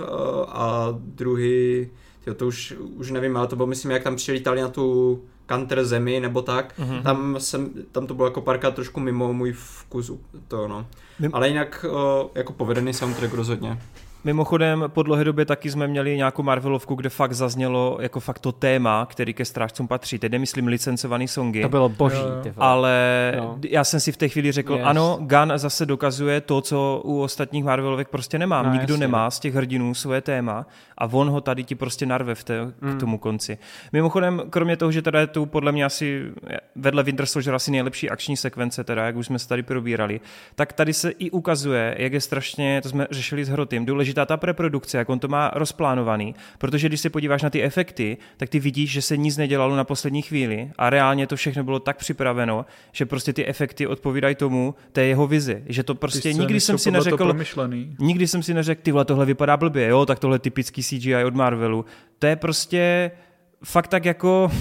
a 0.48 0.88
druhý, 0.98 1.90
tyjo, 2.24 2.34
to 2.34 2.48
už, 2.48 2.74
už 2.96 3.12
nevím, 3.12 3.38
ale 3.38 3.48
to 3.48 3.56
bylo 3.56 3.68
myslím, 3.68 3.92
jak 3.92 4.04
tam 4.04 4.16
přilítali 4.16 4.62
na 4.62 4.68
tu 4.68 5.22
kanter 5.52 5.86
zemi 5.86 6.20
nebo 6.20 6.42
tak. 6.42 6.74
Mm-hmm. 6.80 7.02
Tam, 7.04 7.36
jsem, 7.40 7.70
tam 7.92 8.08
to 8.08 8.14
bylo 8.14 8.28
jako 8.28 8.42
párkrát 8.42 8.76
trošku 8.76 9.00
mimo 9.00 9.34
můj 9.34 9.52
vkus. 9.52 10.12
To, 10.48 10.68
no. 10.68 10.88
Ale 11.34 11.48
jinak 11.48 11.86
uh, 11.90 12.30
jako 12.36 12.54
povedený 12.54 12.94
soundtrack 12.94 13.34
rozhodně. 13.34 13.78
Mimochodem, 14.24 14.84
po 14.88 15.04
dlouhé 15.04 15.24
době 15.24 15.46
taky 15.46 15.72
jsme 15.72 15.88
měli 15.88 16.18
nějakou 16.18 16.44
Marvelovku, 16.44 16.96
kde 16.96 17.10
fakt 17.10 17.34
zaznělo 17.34 17.98
jako 18.02 18.20
fakt 18.20 18.40
to 18.40 18.52
téma, 18.52 19.08
který 19.10 19.34
ke 19.34 19.46
strážcům 19.46 19.88
patří. 19.88 20.20
Teď 20.20 20.32
nemyslím 20.32 20.68
licencovaný 20.68 21.28
songy. 21.28 21.62
To 21.62 21.70
bylo 21.70 21.90
boží. 21.90 22.24
Ty 22.44 22.54
ale 22.58 23.34
no. 23.38 23.58
já 23.70 23.84
jsem 23.84 24.00
si 24.00 24.12
v 24.12 24.18
té 24.18 24.30
chvíli 24.30 24.52
řekl, 24.52 24.74
yes. 24.74 24.84
ano, 24.86 25.18
Gun 25.22 25.52
zase 25.56 25.86
dokazuje 25.86 26.42
to, 26.42 26.62
co 26.62 27.02
u 27.04 27.22
ostatních 27.22 27.64
Marvelovek 27.64 28.08
prostě 28.08 28.40
nemám. 28.40 28.66
No, 28.66 28.72
Nikdo 28.72 28.94
jasně. 28.94 29.08
nemá 29.08 29.32
z 29.32 29.40
těch 29.40 29.56
hrdinů 29.56 29.94
svoje 29.94 30.22
téma 30.22 30.66
a 30.98 31.06
on 31.06 31.30
ho 31.30 31.42
tady 31.42 31.64
ti 31.64 31.76
prostě 31.76 32.06
narve 32.06 32.36
v 32.36 32.44
té, 32.44 32.66
mm. 32.82 32.98
k 32.98 33.00
tomu 33.00 33.18
konci. 33.18 33.58
Mimochodem, 33.94 34.42
kromě 34.50 34.78
toho, 34.78 34.92
že 34.92 35.02
teda 35.02 35.20
je 35.20 35.28
tu 35.28 35.46
podle 35.46 35.72
mě 35.72 35.86
asi 35.86 36.26
vedle 36.76 37.04
Winter 37.04 37.26
Soldier 37.26 37.56
asi 37.56 37.72
nejlepší 37.72 38.10
akční 38.10 38.38
sekvence, 38.38 38.84
teda, 38.84 39.06
jak 39.06 39.16
už 39.16 39.26
jsme 39.26 39.40
se 39.40 39.48
tady 39.48 39.64
probírali, 39.64 40.22
tak 40.56 40.74
tady 40.74 40.94
se 40.94 41.10
i 41.10 41.32
ukazuje, 41.32 41.96
jak 42.00 42.14
je 42.14 42.22
strašně, 42.22 42.82
to 42.84 42.90
jsme 42.90 43.08
řešili 43.12 43.46
s 43.46 43.50
Hrotym, 43.50 43.86
důležitá 44.14 44.26
ta 44.26 44.38
preprodukce, 44.38 44.98
jak 44.98 45.10
on 45.10 45.20
to 45.20 45.28
má 45.28 45.52
rozplánovaný, 45.56 46.36
protože 46.58 46.88
když 46.88 47.02
se 47.02 47.10
podíváš 47.10 47.42
na 47.42 47.50
ty 47.50 47.64
efekty, 47.64 48.18
tak 48.38 48.50
ty 48.50 48.60
vidíš, 48.60 48.92
že 48.92 49.02
se 49.02 49.18
nic 49.18 49.38
nedělalo 49.38 49.76
na 49.76 49.84
poslední 49.84 50.22
chvíli 50.22 50.72
a 50.78 50.90
reálně 50.90 51.28
to 51.28 51.36
všechno 51.36 51.64
bylo 51.64 51.80
tak 51.80 51.98
připraveno, 51.98 52.66
že 52.92 53.06
prostě 53.06 53.34
ty 53.34 53.46
efekty 53.46 53.88
odpovídají 53.88 54.36
tomu, 54.36 54.76
té 54.92 55.06
jeho 55.06 55.28
vizi, 55.28 55.64
že 55.66 55.84
to 55.84 55.96
prostě 55.96 56.34
nikdy 56.34 56.60
jsem 56.60 56.78
si 56.78 56.92
neřekl, 56.92 57.34
nikdy 58.00 58.28
jsem 58.28 58.44
si 58.44 58.54
neřekl, 58.54 58.82
ty 58.82 58.92
vole, 58.92 59.06
tohle 59.06 59.26
vypadá 59.26 59.58
blbě, 59.58 59.88
jo, 59.88 60.06
tak 60.06 60.20
tohle 60.20 60.40
typický 60.40 60.84
CGI 60.84 61.24
od 61.26 61.36
Marvelu. 61.36 61.86
To 62.20 62.28
je 62.28 62.36
prostě 62.36 63.12
fakt 63.64 63.88
tak 63.88 64.06
jako 64.06 64.52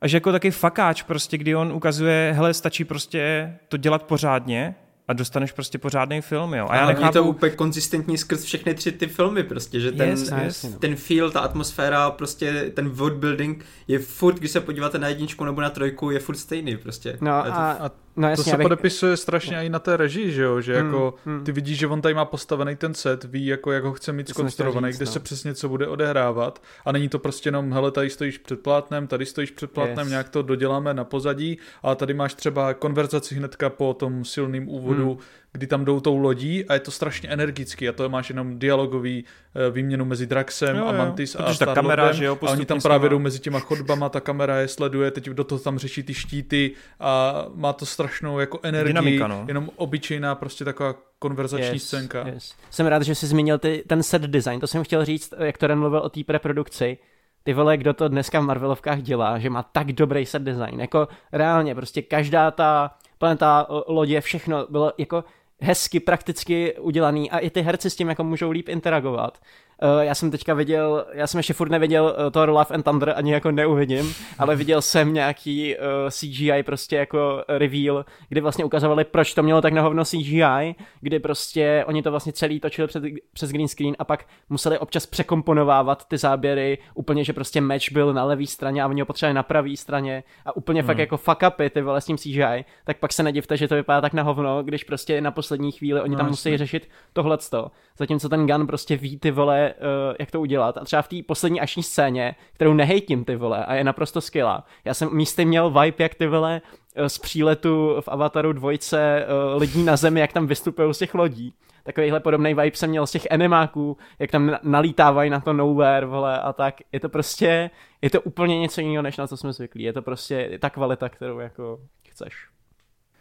až 0.00 0.12
jako 0.12 0.32
taky 0.32 0.50
fakáč 0.50 1.02
prostě, 1.02 1.38
kdy 1.38 1.54
on 1.54 1.72
ukazuje, 1.72 2.32
hele, 2.36 2.54
stačí 2.54 2.84
prostě 2.84 3.52
to 3.68 3.76
dělat 3.76 4.02
pořádně 4.02 4.74
a 5.08 5.12
dostaneš 5.12 5.52
prostě 5.52 5.78
pořádný 5.78 6.20
film, 6.20 6.54
jo. 6.54 6.66
A, 6.66 6.68
a 6.68 6.76
já 6.76 6.86
nechápu... 6.86 7.12
to 7.12 7.24
úplně 7.24 7.52
konzistentní 7.52 8.18
skrz 8.18 8.44
všechny 8.44 8.74
tři 8.74 8.92
ty 8.92 9.06
filmy 9.06 9.42
prostě, 9.42 9.80
že 9.80 9.92
ten, 9.92 10.08
yes, 10.08 10.32
yes. 10.42 10.66
ten 10.78 10.96
feel, 10.96 11.30
ta 11.30 11.40
atmosféra, 11.40 12.10
prostě 12.10 12.70
ten 12.74 12.88
world 12.88 13.18
building 13.18 13.64
je 13.88 13.98
furt, 13.98 14.38
když 14.38 14.50
se 14.50 14.60
podíváte 14.60 14.98
na 14.98 15.08
jedničku 15.08 15.44
nebo 15.44 15.60
na 15.60 15.70
trojku, 15.70 16.10
je 16.10 16.18
furt 16.18 16.36
stejný 16.36 16.76
prostě. 16.76 17.18
No 17.20 17.30
a, 17.30 17.40
a, 17.40 17.86
a 17.86 17.90
No 18.16 18.28
jasně, 18.28 18.44
to 18.44 18.50
se 18.50 18.54
abych... 18.54 18.64
podepisuje 18.64 19.16
strašně 19.16 19.56
i 19.56 19.68
na 19.68 19.78
té 19.78 19.96
režii, 19.96 20.32
že 20.32 20.42
jo, 20.42 20.60
že 20.60 20.78
hmm, 20.78 20.86
jako 20.86 21.14
hmm. 21.24 21.44
ty 21.44 21.52
vidíš, 21.52 21.78
že 21.78 21.86
on 21.86 22.00
tady 22.00 22.14
má 22.14 22.24
postavený 22.24 22.76
ten 22.76 22.94
set, 22.94 23.24
ví 23.24 23.46
jako 23.46 23.72
jak 23.72 23.84
ho 23.84 23.92
chce 23.92 24.12
mít 24.12 24.28
skonstruovaný, 24.28 24.92
kde 24.92 25.04
no. 25.04 25.12
se 25.12 25.20
přesně 25.20 25.54
co 25.54 25.68
bude 25.68 25.86
odehrávat 25.88 26.62
a 26.84 26.92
není 26.92 27.08
to 27.08 27.18
prostě 27.18 27.48
jenom, 27.48 27.72
hele, 27.72 27.90
tady 27.90 28.10
stojíš 28.10 28.38
před 28.38 28.60
plátnem, 28.60 29.06
tady 29.06 29.26
stojíš 29.26 29.50
před 29.50 29.70
plátnem, 29.70 30.06
yes. 30.06 30.08
nějak 30.08 30.28
to 30.28 30.42
doděláme 30.42 30.94
na 30.94 31.04
pozadí 31.04 31.58
a 31.82 31.94
tady 31.94 32.14
máš 32.14 32.34
třeba 32.34 32.74
konverzaci 32.74 33.34
hnedka 33.34 33.70
po 33.70 33.94
tom 33.94 34.24
silným 34.24 34.68
úvodu, 34.68 35.10
hmm 35.10 35.20
kdy 35.52 35.66
tam 35.66 35.84
jdou 35.84 36.00
tou 36.00 36.16
lodí 36.18 36.64
a 36.64 36.74
je 36.74 36.80
to 36.80 36.90
strašně 36.90 37.28
energický 37.28 37.88
a 37.88 37.92
to 37.92 38.08
máš 38.08 38.28
jenom 38.28 38.58
dialogový 38.58 39.24
eh, 39.54 39.70
výměnu 39.70 40.04
mezi 40.04 40.26
Draxem 40.26 40.76
jo, 40.76 40.82
jo. 40.82 40.88
a 40.88 40.92
Mantis 40.92 41.36
Protože 41.36 41.64
a 41.64 41.66
ta 41.66 41.74
kamera, 41.74 42.12
že 42.12 42.24
jo, 42.24 42.38
a 42.42 42.50
oni 42.50 42.66
tam 42.66 42.80
právě 42.80 43.10
jdou 43.10 43.18
mezi 43.18 43.38
těma 43.38 43.60
chodbama, 43.60 44.08
ta 44.08 44.20
kamera 44.20 44.60
je 44.60 44.68
sleduje, 44.68 45.10
teď 45.10 45.24
do 45.28 45.44
toho 45.44 45.58
tam 45.58 45.78
řeší 45.78 46.02
ty 46.02 46.14
štíty 46.14 46.70
a 47.00 47.44
má 47.54 47.72
to 47.72 47.86
strašnou 47.86 48.38
jako 48.38 48.60
energii, 48.62 48.88
Dynamika, 48.88 49.28
no. 49.28 49.44
jenom 49.48 49.70
obyčejná 49.76 50.34
prostě 50.34 50.64
taková 50.64 50.94
konverzační 51.18 51.72
yes, 51.72 51.84
scénka. 51.84 52.28
Yes. 52.28 52.54
Jsem 52.70 52.86
rád, 52.86 53.02
že 53.02 53.14
jsi 53.14 53.26
zmínil 53.26 53.58
ty, 53.58 53.84
ten 53.86 54.02
set 54.02 54.22
design, 54.22 54.60
to 54.60 54.66
jsem 54.66 54.84
chtěl 54.84 55.04
říct, 55.04 55.34
jak 55.38 55.58
to 55.58 55.76
mluvil 55.76 56.00
o 56.00 56.08
té 56.08 56.24
preprodukci, 56.24 56.98
ty 57.42 57.52
vole, 57.54 57.76
kdo 57.76 57.94
to 57.94 58.08
dneska 58.08 58.40
v 58.40 58.44
Marvelovkách 58.44 59.02
dělá, 59.02 59.38
že 59.38 59.50
má 59.50 59.62
tak 59.62 59.92
dobrý 59.92 60.26
set 60.26 60.42
design, 60.42 60.80
jako 60.80 61.08
reálně, 61.32 61.74
prostě 61.74 62.02
každá 62.02 62.50
ta 62.50 62.90
planeta 63.18 63.66
lodě, 63.88 64.20
všechno 64.20 64.66
bylo 64.70 64.92
jako 64.98 65.24
hezky 65.62 66.00
prakticky 66.00 66.78
udělaný 66.78 67.30
a 67.30 67.38
i 67.38 67.50
ty 67.50 67.62
herci 67.62 67.90
s 67.90 67.96
tím 67.96 68.08
jako 68.08 68.24
můžou 68.24 68.50
líp 68.50 68.68
interagovat. 68.68 69.38
Uh, 69.82 70.00
já 70.00 70.14
jsem 70.14 70.30
teďka 70.30 70.54
viděl, 70.54 71.06
já 71.12 71.26
jsem 71.26 71.38
ještě 71.38 71.52
furt 71.52 71.70
neviděl 71.70 72.04
uh, 72.04 72.30
Thor 72.30 72.48
Love 72.48 72.74
and 72.74 72.82
Thunder, 72.82 73.12
ani 73.16 73.32
jako 73.32 73.50
neuvidím, 73.50 74.14
ale 74.38 74.56
viděl 74.56 74.82
jsem 74.82 75.12
nějaký 75.12 75.76
uh, 75.76 75.82
eh, 76.06 76.10
CGI 76.10 76.62
prostě 76.62 76.96
jako 76.96 77.44
reveal, 77.48 78.04
kdy 78.28 78.40
vlastně 78.40 78.64
ukazovali, 78.64 79.04
proč 79.04 79.34
to 79.34 79.42
mělo 79.42 79.60
tak 79.60 79.72
na 79.72 79.82
hovno 79.82 80.04
CGI, 80.04 80.74
kdy 81.00 81.18
prostě 81.18 81.84
oni 81.86 82.02
to 82.02 82.10
vlastně 82.10 82.32
celý 82.32 82.60
točili 82.60 82.88
před, 82.88 83.02
přes 83.32 83.50
green 83.50 83.68
screen 83.68 83.96
a 83.98 84.04
pak 84.04 84.26
museli 84.48 84.78
občas 84.78 85.06
překomponovávat 85.06 86.08
ty 86.08 86.18
záběry 86.18 86.78
úplně, 86.94 87.24
že 87.24 87.32
prostě 87.32 87.60
meč 87.60 87.90
byl 87.90 88.12
na 88.12 88.24
levé 88.24 88.46
straně 88.46 88.82
a 88.82 88.88
oni 88.88 89.00
ho 89.00 89.06
potřebovali 89.06 89.34
na 89.34 89.42
pravé 89.42 89.76
straně 89.76 90.24
a 90.44 90.56
úplně 90.56 90.80
hmm. 90.80 90.86
fakt 90.86 90.98
jako 90.98 91.16
fuck 91.16 91.42
upy 91.48 91.70
ty 91.70 91.82
vole 91.82 92.00
s 92.00 92.04
tím 92.04 92.16
CGI, 92.16 92.64
tak 92.84 92.98
pak 92.98 93.12
se 93.12 93.22
nedivte, 93.22 93.56
že 93.56 93.68
to 93.68 93.74
vypadá 93.74 94.00
tak 94.00 94.12
na 94.12 94.22
hovno, 94.22 94.62
když 94.62 94.84
prostě 94.84 95.20
na 95.20 95.30
poslední 95.30 95.72
chvíli 95.72 96.00
oni 96.00 96.12
no, 96.12 96.18
tam 96.18 96.28
musí 96.28 96.56
řešit 96.56 96.88
tohleto. 97.12 97.70
Zatímco 97.98 98.28
ten 98.28 98.46
gun 98.46 98.66
prostě 98.66 98.96
ví 98.96 99.18
ty 99.18 99.30
vole 99.30 99.71
uh, 99.78 100.14
jak 100.18 100.30
to 100.30 100.40
udělat. 100.40 100.78
A 100.78 100.84
třeba 100.84 101.02
v 101.02 101.08
té 101.08 101.16
poslední 101.26 101.60
ační 101.60 101.82
scéně, 101.82 102.34
kterou 102.52 102.74
nehejtím 102.74 103.24
ty 103.24 103.36
vole 103.36 103.64
a 103.64 103.74
je 103.74 103.84
naprosto 103.84 104.20
skvělá. 104.20 104.66
Já 104.84 104.94
jsem 104.94 105.16
místy 105.16 105.44
měl 105.44 105.70
vibe, 105.70 105.96
jak 105.98 106.14
ty 106.14 106.26
vole 106.26 106.60
uh, 107.00 107.06
z 107.06 107.18
příletu 107.18 107.96
v 108.00 108.08
Avataru 108.08 108.52
dvojce 108.52 109.26
uh, 109.54 109.60
lidí 109.60 109.84
na 109.84 109.96
zemi, 109.96 110.20
jak 110.20 110.32
tam 110.32 110.46
vystupují 110.46 110.94
z 110.94 110.98
těch 110.98 111.14
lodí. 111.14 111.54
Takovýhle 111.84 112.20
podobný 112.20 112.54
vibe 112.54 112.76
jsem 112.76 112.90
měl 112.90 113.06
z 113.06 113.10
těch 113.10 113.26
enemáků, 113.30 113.96
jak 114.18 114.30
tam 114.30 114.56
nalítávají 114.62 115.30
na 115.30 115.40
to 115.40 115.52
nowhere, 115.52 116.06
vole, 116.06 116.40
a 116.40 116.52
tak. 116.52 116.74
Je 116.92 117.00
to 117.00 117.08
prostě, 117.08 117.70
je 118.02 118.10
to 118.10 118.20
úplně 118.20 118.58
něco 118.60 118.80
jiného, 118.80 119.02
než 119.02 119.16
na 119.16 119.26
co 119.26 119.36
jsme 119.36 119.52
zvyklí. 119.52 119.82
Je 119.82 119.92
to 119.92 120.02
prostě 120.02 120.58
ta 120.60 120.70
kvalita, 120.70 121.08
kterou 121.08 121.38
jako 121.38 121.78
chceš. 122.08 122.34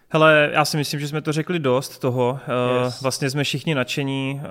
Hele, 0.09 0.49
já 0.53 0.65
si 0.65 0.77
myslím, 0.77 0.99
že 0.99 1.07
jsme 1.07 1.21
to 1.21 1.31
řekli 1.31 1.59
dost 1.59 1.97
toho. 1.97 2.39
Yes. 2.83 3.01
Vlastně 3.01 3.29
jsme 3.29 3.43
všichni 3.43 3.75
nadšení. 3.75 4.41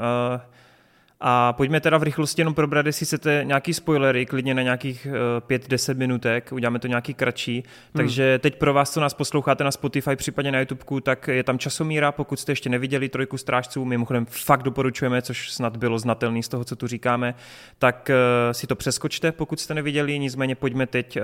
A 1.22 1.52
pojďme 1.52 1.80
teda 1.80 1.98
v 1.98 2.02
rychlosti 2.02 2.40
jenom 2.40 2.54
probrat, 2.54 2.86
jestli 2.86 3.06
chcete 3.06 3.42
nějaký 3.44 3.74
spoilery, 3.74 4.26
klidně 4.26 4.54
na 4.54 4.62
nějakých 4.62 5.06
5-10 5.48 5.90
eh, 5.90 5.94
minutek, 5.94 6.52
uděláme 6.52 6.78
to 6.78 6.86
nějaký 6.86 7.14
kratší. 7.14 7.54
Hmm. 7.54 7.64
Takže 7.92 8.38
teď 8.38 8.58
pro 8.58 8.74
vás, 8.74 8.90
co 8.90 9.00
nás 9.00 9.14
posloucháte 9.14 9.64
na 9.64 9.70
Spotify, 9.70 10.16
případně 10.16 10.52
na 10.52 10.58
YouTube, 10.58 11.00
tak 11.02 11.28
je 11.28 11.42
tam 11.42 11.58
časomíra, 11.58 12.12
pokud 12.12 12.40
jste 12.40 12.52
ještě 12.52 12.68
neviděli 12.68 13.08
Trojku 13.08 13.38
strážců, 13.38 13.84
mimochodem 13.84 14.26
fakt 14.26 14.62
doporučujeme, 14.62 15.22
což 15.22 15.52
snad 15.52 15.76
bylo 15.76 15.98
znatelný 15.98 16.42
z 16.42 16.48
toho, 16.48 16.64
co 16.64 16.76
tu 16.76 16.86
říkáme, 16.86 17.34
tak 17.78 18.10
uh, 18.10 18.52
si 18.52 18.66
to 18.66 18.76
přeskočte, 18.76 19.32
pokud 19.32 19.60
jste 19.60 19.74
neviděli, 19.74 20.18
nicméně 20.18 20.54
pojďme 20.54 20.86
teď 20.86 21.16
uh, 21.16 21.22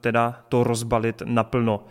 teda 0.00 0.42
to 0.48 0.64
rozbalit 0.64 1.22
naplno. 1.26 1.84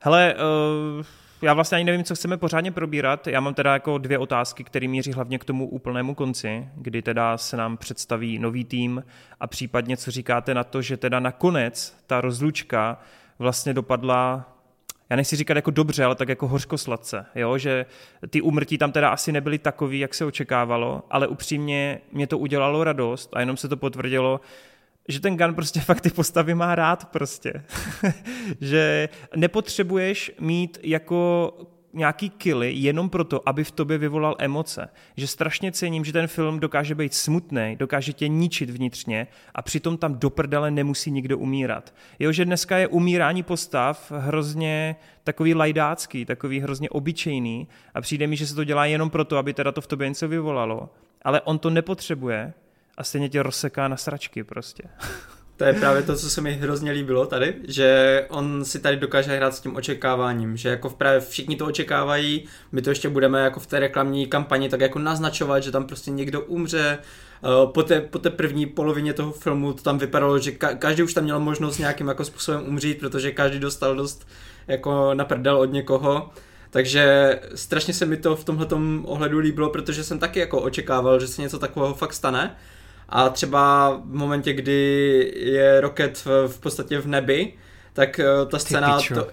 Hele, 0.00 0.34
uh, 0.34 1.04
já 1.42 1.54
vlastně 1.54 1.76
ani 1.76 1.84
nevím, 1.84 2.04
co 2.04 2.14
chceme 2.14 2.36
pořádně 2.36 2.72
probírat. 2.72 3.26
Já 3.26 3.40
mám 3.40 3.54
teda 3.54 3.72
jako 3.72 3.98
dvě 3.98 4.18
otázky, 4.18 4.64
které 4.64 4.88
míří 4.88 5.12
hlavně 5.12 5.38
k 5.38 5.44
tomu 5.44 5.68
úplnému 5.68 6.14
konci, 6.14 6.68
kdy 6.76 7.02
teda 7.02 7.38
se 7.38 7.56
nám 7.56 7.76
představí 7.76 8.38
nový 8.38 8.64
tým 8.64 9.04
a 9.40 9.46
případně 9.46 9.96
co 9.96 10.10
říkáte 10.10 10.54
na 10.54 10.64
to, 10.64 10.82
že 10.82 10.96
teda 10.96 11.20
nakonec 11.20 11.96
ta 12.06 12.20
rozlučka 12.20 12.98
vlastně 13.38 13.74
dopadla 13.74 14.52
já 15.10 15.16
nechci 15.16 15.36
říkat 15.36 15.56
jako 15.56 15.70
dobře, 15.70 16.04
ale 16.04 16.14
tak 16.14 16.28
jako 16.28 16.48
hořkosladce, 16.48 17.26
jo? 17.34 17.58
že 17.58 17.86
ty 18.30 18.40
úmrtí 18.40 18.78
tam 18.78 18.92
teda 18.92 19.08
asi 19.08 19.32
nebyly 19.32 19.58
takový, 19.58 19.98
jak 19.98 20.14
se 20.14 20.24
očekávalo, 20.24 21.02
ale 21.10 21.26
upřímně 21.26 22.00
mě 22.12 22.26
to 22.26 22.38
udělalo 22.38 22.84
radost 22.84 23.30
a 23.32 23.40
jenom 23.40 23.56
se 23.56 23.68
to 23.68 23.76
potvrdilo, 23.76 24.40
že 25.08 25.20
ten 25.20 25.36
Gun 25.36 25.54
prostě 25.54 25.80
fakt 25.90 26.00
ty 26.00 26.10
postavy 26.10 26.54
má 26.54 26.74
rád 26.74 27.04
prostě. 27.04 27.52
že 28.60 29.08
nepotřebuješ 29.36 30.32
mít 30.40 30.78
jako 30.82 31.52
nějaký 31.94 32.30
killy 32.30 32.72
jenom 32.72 33.10
proto, 33.10 33.48
aby 33.48 33.64
v 33.64 33.70
tobě 33.70 33.98
vyvolal 33.98 34.36
emoce. 34.38 34.88
Že 35.16 35.26
strašně 35.26 35.72
cením, 35.72 36.04
že 36.04 36.12
ten 36.12 36.26
film 36.26 36.60
dokáže 36.60 36.94
být 36.94 37.14
smutný, 37.14 37.76
dokáže 37.78 38.12
tě 38.12 38.28
ničit 38.28 38.70
vnitřně 38.70 39.26
a 39.54 39.62
přitom 39.62 39.98
tam 39.98 40.18
do 40.18 40.30
prdele 40.30 40.70
nemusí 40.70 41.10
nikdo 41.10 41.38
umírat. 41.38 41.94
Jo, 42.18 42.32
že 42.32 42.44
dneska 42.44 42.78
je 42.78 42.88
umírání 42.88 43.42
postav 43.42 44.12
hrozně 44.16 44.96
takový 45.24 45.54
lajdácký, 45.54 46.24
takový 46.24 46.60
hrozně 46.60 46.90
obyčejný 46.90 47.68
a 47.94 48.00
přijde 48.00 48.26
mi, 48.26 48.36
že 48.36 48.46
se 48.46 48.54
to 48.54 48.64
dělá 48.64 48.86
jenom 48.86 49.10
proto, 49.10 49.36
aby 49.36 49.54
teda 49.54 49.72
to 49.72 49.80
v 49.80 49.86
tobě 49.86 50.08
něco 50.08 50.28
vyvolalo. 50.28 50.88
Ale 51.22 51.40
on 51.40 51.58
to 51.58 51.70
nepotřebuje, 51.70 52.52
a 52.96 53.04
stejně 53.04 53.28
tě 53.28 53.42
rozseká 53.42 53.88
na 53.88 53.96
sračky 53.96 54.44
prostě. 54.44 54.82
To 55.56 55.64
je 55.64 55.72
právě 55.74 56.02
to, 56.02 56.16
co 56.16 56.30
se 56.30 56.40
mi 56.40 56.52
hrozně 56.52 56.92
líbilo 56.92 57.26
tady, 57.26 57.54
že 57.68 58.26
on 58.28 58.64
si 58.64 58.78
tady 58.78 58.96
dokáže 58.96 59.36
hrát 59.36 59.54
s 59.54 59.60
tím 59.60 59.76
očekáváním, 59.76 60.56
že 60.56 60.68
jako 60.68 60.90
právě 60.90 61.20
všichni 61.20 61.56
to 61.56 61.66
očekávají, 61.66 62.44
my 62.72 62.82
to 62.82 62.90
ještě 62.90 63.08
budeme 63.08 63.40
jako 63.40 63.60
v 63.60 63.66
té 63.66 63.80
reklamní 63.80 64.26
kampani 64.26 64.68
tak 64.68 64.80
jako 64.80 64.98
naznačovat, 64.98 65.62
že 65.62 65.70
tam 65.70 65.86
prostě 65.86 66.10
někdo 66.10 66.40
umře, 66.40 66.98
eh, 66.98 67.48
po 67.66 67.82
té, 67.82 68.00
po 68.00 68.18
té 68.18 68.30
první 68.30 68.66
polovině 68.66 69.12
toho 69.12 69.32
filmu 69.32 69.72
to 69.72 69.82
tam 69.82 69.98
vypadalo, 69.98 70.38
že 70.38 70.50
ka- 70.50 70.78
každý 70.78 71.02
už 71.02 71.14
tam 71.14 71.24
měl 71.24 71.40
možnost 71.40 71.78
nějakým 71.78 72.08
jako 72.08 72.24
způsobem 72.24 72.62
umřít, 72.68 72.98
protože 72.98 73.32
každý 73.32 73.58
dostal 73.58 73.96
dost 73.96 74.28
jako 74.68 75.14
na 75.14 75.24
prdel 75.24 75.58
od 75.58 75.72
někoho. 75.72 76.30
Takže 76.70 77.40
strašně 77.54 77.94
se 77.94 78.06
mi 78.06 78.16
to 78.16 78.36
v 78.36 78.44
tomhle 78.44 78.66
ohledu 79.02 79.38
líbilo, 79.38 79.70
protože 79.70 80.04
jsem 80.04 80.18
taky 80.18 80.40
jako 80.40 80.60
očekával, 80.60 81.20
že 81.20 81.28
se 81.28 81.42
něco 81.42 81.58
takového 81.58 81.94
fakt 81.94 82.12
stane. 82.12 82.56
A 83.14 83.28
třeba 83.28 83.90
v 84.04 84.14
momentě, 84.14 84.52
kdy 84.52 85.32
je 85.36 85.80
Rocket 85.80 86.24
v, 86.24 86.48
v 86.48 86.60
podstatě 86.60 86.98
v 86.98 87.06
nebi, 87.06 87.52
tak 87.92 88.20
uh, 88.42 88.48
ta 88.48 88.58
scéna, 88.58 88.98
to, 89.14 89.26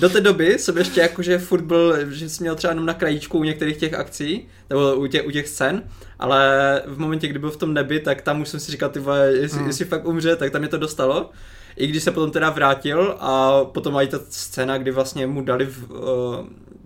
do 0.00 0.08
té 0.08 0.20
doby 0.20 0.58
jsem 0.58 0.78
ještě 0.78 1.00
jakože 1.00 1.38
furt 1.38 1.62
byl, 1.62 2.10
že 2.10 2.28
jsem 2.28 2.44
měl 2.44 2.54
třeba 2.54 2.70
jenom 2.70 2.86
na 2.86 2.94
krajíčku 2.94 3.38
u 3.38 3.44
některých 3.44 3.76
těch 3.76 3.94
akcí, 3.94 4.48
nebo 4.70 4.94
u 4.94 5.06
těch, 5.06 5.26
u 5.26 5.30
těch 5.30 5.48
scén, 5.48 5.82
ale 6.18 6.82
v 6.86 6.98
momentě, 6.98 7.28
kdy 7.28 7.38
byl 7.38 7.50
v 7.50 7.56
tom 7.56 7.74
nebi, 7.74 8.00
tak 8.00 8.22
tam 8.22 8.40
už 8.40 8.48
jsem 8.48 8.60
si 8.60 8.72
říkal, 8.72 8.88
ty 8.88 9.00
vole, 9.00 9.32
jestli, 9.32 9.60
mm. 9.60 9.66
jestli 9.66 9.84
fakt 9.84 10.06
umře, 10.06 10.36
tak 10.36 10.52
tam 10.52 10.60
mě 10.60 10.68
to 10.68 10.78
dostalo. 10.78 11.30
I 11.76 11.86
když 11.86 12.02
se 12.02 12.10
potom 12.10 12.30
teda 12.30 12.50
vrátil 12.50 13.16
a 13.20 13.64
potom 13.64 13.92
mají 13.94 14.08
ta 14.08 14.18
scéna, 14.28 14.78
kdy 14.78 14.90
vlastně 14.90 15.26
mu 15.26 15.42
dali 15.42 15.66
v, 15.66 15.90
uh, 15.90 15.98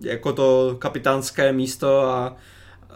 jako 0.01 0.33
to 0.33 0.75
kapitánské 0.79 1.53
místo 1.53 2.01
a 2.01 2.35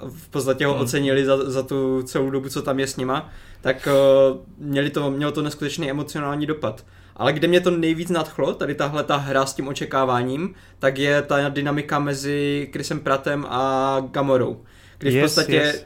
v 0.09 0.29
podstatě 0.29 0.65
ho 0.65 0.73
hmm. 0.73 0.81
ocenili 0.81 1.25
za, 1.25 1.51
za 1.51 1.63
tu 1.63 2.03
celou 2.03 2.29
dobu, 2.29 2.49
co 2.49 2.61
tam 2.61 2.79
je 2.79 2.87
s 2.87 2.97
nima, 2.97 3.29
tak 3.61 3.87
uh, 3.87 4.37
měli 4.57 4.89
to, 4.89 5.11
mělo 5.11 5.31
to 5.31 5.41
neskutečný 5.41 5.89
emocionální 5.89 6.45
dopad. 6.45 6.85
Ale 7.15 7.33
kde 7.33 7.47
mě 7.47 7.61
to 7.61 7.71
nejvíc 7.71 8.09
nadchlo, 8.09 8.53
tady 8.53 8.75
tahle 8.75 9.03
ta 9.03 9.17
hra 9.17 9.45
s 9.45 9.53
tím 9.53 9.67
očekáváním, 9.67 10.55
tak 10.79 10.97
je 10.97 11.21
ta 11.21 11.49
dynamika 11.49 11.99
mezi 11.99 12.69
Chrisem 12.73 12.99
Pratem 12.99 13.45
a 13.49 13.99
Gamorou. 14.11 14.61
Kdy 14.97 15.09
v 15.09 15.13
yes, 15.13 15.23
podstatě 15.23 15.55
yes. 15.55 15.85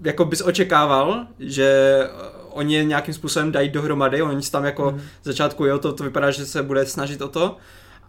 jako 0.00 0.24
bys 0.24 0.42
očekával, 0.42 1.26
že 1.38 1.98
oni 2.50 2.74
je 2.74 2.84
nějakým 2.84 3.14
způsobem 3.14 3.52
dají 3.52 3.68
dohromady, 3.68 4.22
oni 4.22 4.42
tam 4.42 4.64
jako 4.64 4.90
mm. 4.90 5.00
začátku, 5.22 5.64
jo, 5.64 5.78
to, 5.78 5.92
to 5.92 6.04
vypadá, 6.04 6.30
že 6.30 6.46
se 6.46 6.62
bude 6.62 6.86
snažit 6.86 7.22
o 7.22 7.28
to, 7.28 7.56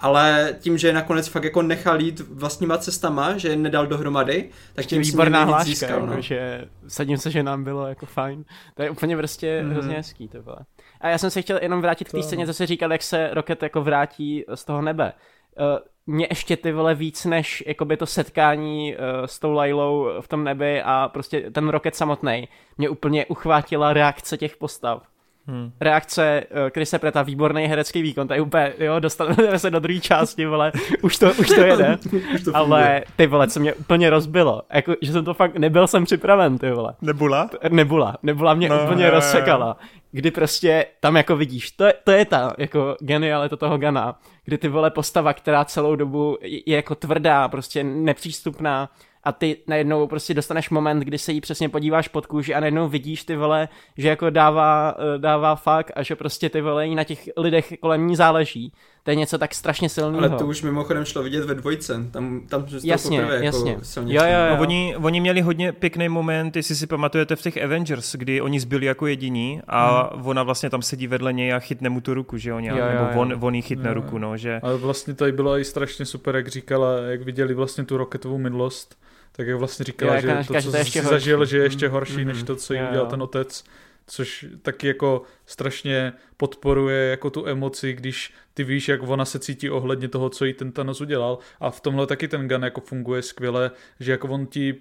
ale 0.02 0.56
tím, 0.60 0.78
že 0.78 0.94
nakonec 0.94 1.28
fakt 1.28 1.44
jako 1.44 1.62
nechal 1.62 2.02
jít 2.02 2.20
vlastníma 2.20 2.78
cestama, 2.78 3.38
že 3.38 3.50
je 3.50 3.56
nedal 3.56 3.88
dohromady, 3.88 4.50
tak 4.74 4.86
tím 4.86 5.02
výborná 5.02 5.44
hláška, 5.44 5.64
získal, 5.64 5.90
jako, 5.90 6.06
no. 6.06 6.22
že 6.22 6.66
sadím 6.88 7.18
se, 7.18 7.32
že 7.32 7.44
nám 7.44 7.64
bylo 7.64 7.88
jako 7.88 8.06
fajn. 8.06 8.46
To 8.76 8.84
je 8.84 8.90
úplně 8.90 9.18
prostě 9.18 9.64
mm. 9.64 9.72
hrozně 9.72 9.96
hezký 9.96 10.28
to 10.28 10.42
bylo. 10.42 10.58
A 11.02 11.10
já 11.10 11.18
jsem 11.18 11.30
se 11.30 11.42
chtěl 11.42 11.60
jenom 11.62 11.82
vrátit 11.82 12.08
k 12.08 12.12
té 12.12 12.24
scéně, 12.24 12.46
co 12.46 12.54
jsi 12.54 12.66
říkal, 12.66 12.92
jak 12.92 13.04
se 13.04 13.30
Rocket 13.34 13.64
jako 13.64 13.82
vrátí 13.82 14.46
z 14.56 14.66
toho 14.66 14.82
nebe. 14.82 15.14
Uh, 15.60 15.66
mě 16.06 16.28
ještě 16.30 16.58
ty 16.58 16.72
vole 16.72 16.96
víc 16.96 17.26
než 17.26 17.64
jakoby 17.68 17.98
to 17.98 18.06
setkání 18.06 18.96
uh, 18.96 19.26
s 19.26 19.40
tou 19.40 19.52
Lailou 19.52 20.08
v 20.22 20.28
tom 20.28 20.44
nebi 20.44 20.82
a 20.82 21.10
prostě 21.14 21.52
ten 21.52 21.70
Rocket 21.70 21.96
samotný 21.96 22.48
mě 22.78 22.90
úplně 22.90 23.26
uchvátila 23.26 23.94
reakce 23.94 24.38
těch 24.38 24.58
postav. 24.58 25.11
Hmm. 25.48 25.72
Reakce 25.80 26.44
uh, 26.52 26.70
Chrise 26.70 27.00
Preta, 27.00 27.22
výborný 27.22 27.64
herecký 27.64 28.02
výkon, 28.02 28.28
to 28.28 28.34
je 28.34 28.42
úplně, 28.42 28.74
jo, 28.80 29.00
dostaneme 29.00 29.60
se 29.60 29.72
do 29.72 29.80
druhé 29.80 30.00
části, 30.00 30.46
vole, 30.46 30.72
už 31.02 31.18
to, 31.18 31.32
už 31.34 31.48
to 31.48 31.62
jede, 31.62 31.98
už 32.36 32.44
to 32.44 32.56
ale 32.56 33.04
ty 33.16 33.28
vole, 33.28 33.48
co 33.48 33.60
mě 33.60 33.74
úplně 33.74 34.10
rozbilo, 34.10 34.62
jako, 34.74 34.96
že 35.02 35.12
jsem 35.12 35.26
to 35.26 35.34
fakt, 35.34 35.58
nebyl 35.58 35.88
jsem 35.88 36.06
připraven, 36.06 36.58
ty 36.58 36.72
vole. 36.72 36.94
Nebula? 37.02 37.50
Nebula, 37.70 38.18
nebula 38.24 38.54
mě 38.54 38.70
no, 38.70 38.84
úplně 38.84 39.06
je, 39.06 39.10
rozsekala, 39.10 39.78
kdy 40.12 40.32
prostě 40.32 40.86
tam 41.00 41.18
jako 41.18 41.36
vidíš, 41.36 41.72
to 41.72 41.84
je, 41.86 41.94
to 42.04 42.12
je 42.12 42.26
ta 42.26 42.54
jako 42.58 42.96
genialita 43.00 43.56
toho 43.56 43.78
Gana, 43.78 44.20
kdy 44.46 44.58
ty 44.58 44.68
vole 44.68 44.90
postava, 44.90 45.34
která 45.34 45.66
celou 45.66 45.96
dobu 45.96 46.38
je, 46.42 46.60
je 46.66 46.76
jako 46.76 46.96
tvrdá, 46.96 47.48
prostě 47.48 47.84
nepřístupná, 47.84 48.90
a 49.24 49.32
ty 49.32 49.58
najednou 49.68 50.08
prostě 50.08 50.34
dostaneš 50.34 50.70
moment, 50.70 51.00
kdy 51.00 51.18
se 51.18 51.32
jí 51.32 51.42
přesně 51.42 51.70
podíváš 51.70 52.08
pod 52.08 52.26
kůži 52.26 52.54
a 52.54 52.60
najednou 52.60 52.90
vidíš 52.90 53.24
ty 53.24 53.36
vole, 53.36 53.68
že 53.98 54.10
jako 54.10 54.30
dává, 54.30 54.96
eh, 55.00 55.18
dává 55.18 55.56
fakt 55.56 55.92
a 55.96 56.04
že 56.04 56.16
prostě 56.16 56.50
ty 56.50 56.62
vole 56.62 56.88
jí 56.88 56.96
na 56.96 57.04
těch 57.04 57.30
lidech 57.38 57.74
kolem 57.80 58.08
ní 58.08 58.16
záleží. 58.16 58.74
To 59.04 59.12
je 59.12 59.16
něco 59.16 59.38
tak 59.38 59.56
strašně 59.56 59.90
silného. 59.90 60.20
Ale 60.20 60.30
to 60.30 60.46
už 60.46 60.62
mimochodem 60.62 61.06
šlo 61.06 61.24
vidět 61.24 61.46
ve 61.46 61.56
dvojce. 61.56 62.06
Tam, 62.12 62.42
tam 62.50 62.64
to 62.64 62.76
jasně, 62.84 63.22
poprvé 63.22 63.46
jasně. 63.46 63.72
Jako 63.72 64.10
jo, 64.12 64.24
jo, 64.24 64.40
jo. 64.50 64.56
No, 64.56 64.62
oni, 64.62 64.96
oni 65.02 65.20
měli 65.20 65.42
hodně 65.42 65.72
pěkný 65.72 66.10
moment, 66.10 66.56
jestli 66.56 66.76
si 66.76 66.88
pamatujete 66.88 67.36
v 67.36 67.42
těch 67.42 67.64
Avengers, 67.64 68.16
kdy 68.16 68.42
oni 68.42 68.60
zbyli 68.60 68.86
jako 68.86 69.08
jediní 69.08 69.62
a 69.68 70.10
hmm. 70.16 70.28
ona 70.28 70.44
vlastně 70.44 70.70
tam 70.70 70.82
sedí 70.82 71.08
vedle 71.08 71.34
něj 71.34 71.54
a 71.54 71.60
chytne 71.60 71.90
mu 71.90 72.02
tu 72.02 72.14
ruku, 72.14 72.38
že 72.38 72.50
jo, 72.50 72.60
nějak, 72.60 72.78
jo, 72.78 72.86
jo, 72.86 73.08
nebo 73.08 73.22
on, 73.22 73.38
on 73.42 73.56
jí 73.56 73.62
chytne 73.62 73.90
jo, 73.90 73.94
ruku, 73.94 74.18
no, 74.18 74.38
že... 74.38 74.60
Ale 74.64 74.78
vlastně 74.78 75.14
tady 75.14 75.32
bylo 75.32 75.58
i 75.58 75.66
strašně 75.66 76.06
super, 76.06 76.36
jak 76.36 76.48
říkala, 76.48 76.98
jak 76.98 77.22
viděli 77.22 77.54
vlastně 77.54 77.84
tu 77.84 77.98
roketovou 77.98 78.38
minulost, 78.38 78.98
tak 79.32 79.48
jak 79.48 79.58
vlastně 79.58 79.84
říkala, 79.84 80.16
jo, 80.16 80.22
že 80.22 80.48
to, 80.48 80.62
co 80.62 80.72
jsi 80.72 80.78
ještě 80.78 81.02
zažil, 81.02 81.46
že 81.46 81.58
je 81.58 81.64
ještě 81.64 81.88
mm-hmm. 81.88 81.92
horší, 81.92 82.16
mm-hmm. 82.16 82.26
než 82.26 82.44
to, 82.44 82.56
co 82.56 82.74
jí 82.74 82.82
udělal 82.90 83.08
ten 83.08 83.22
otec, 83.22 83.64
což 84.08 84.46
taky 84.62 84.88
jako 84.88 85.22
strašně 85.46 86.14
podporuje 86.38 87.10
jako 87.10 87.30
tu 87.30 87.48
emoci, 87.48 87.94
když 87.94 88.34
ty 88.54 88.64
víš, 88.64 88.88
jak 88.88 89.04
ona 89.04 89.26
se 89.26 89.40
cítí 89.40 89.70
ohledně 89.70 90.08
toho, 90.08 90.30
co 90.30 90.46
jí 90.46 90.54
ten 90.54 90.72
Thanos 90.72 91.02
udělal 91.02 91.38
a 91.60 91.72
v 91.72 91.82
tomhle 91.82 92.08
taky 92.08 92.28
ten 92.28 92.48
Gun 92.48 92.64
jako 92.64 92.82
funguje 92.82 93.22
skvěle, 93.22 93.72
že 94.00 94.12
jako 94.12 94.28
on 94.28 94.46
ti 94.46 94.76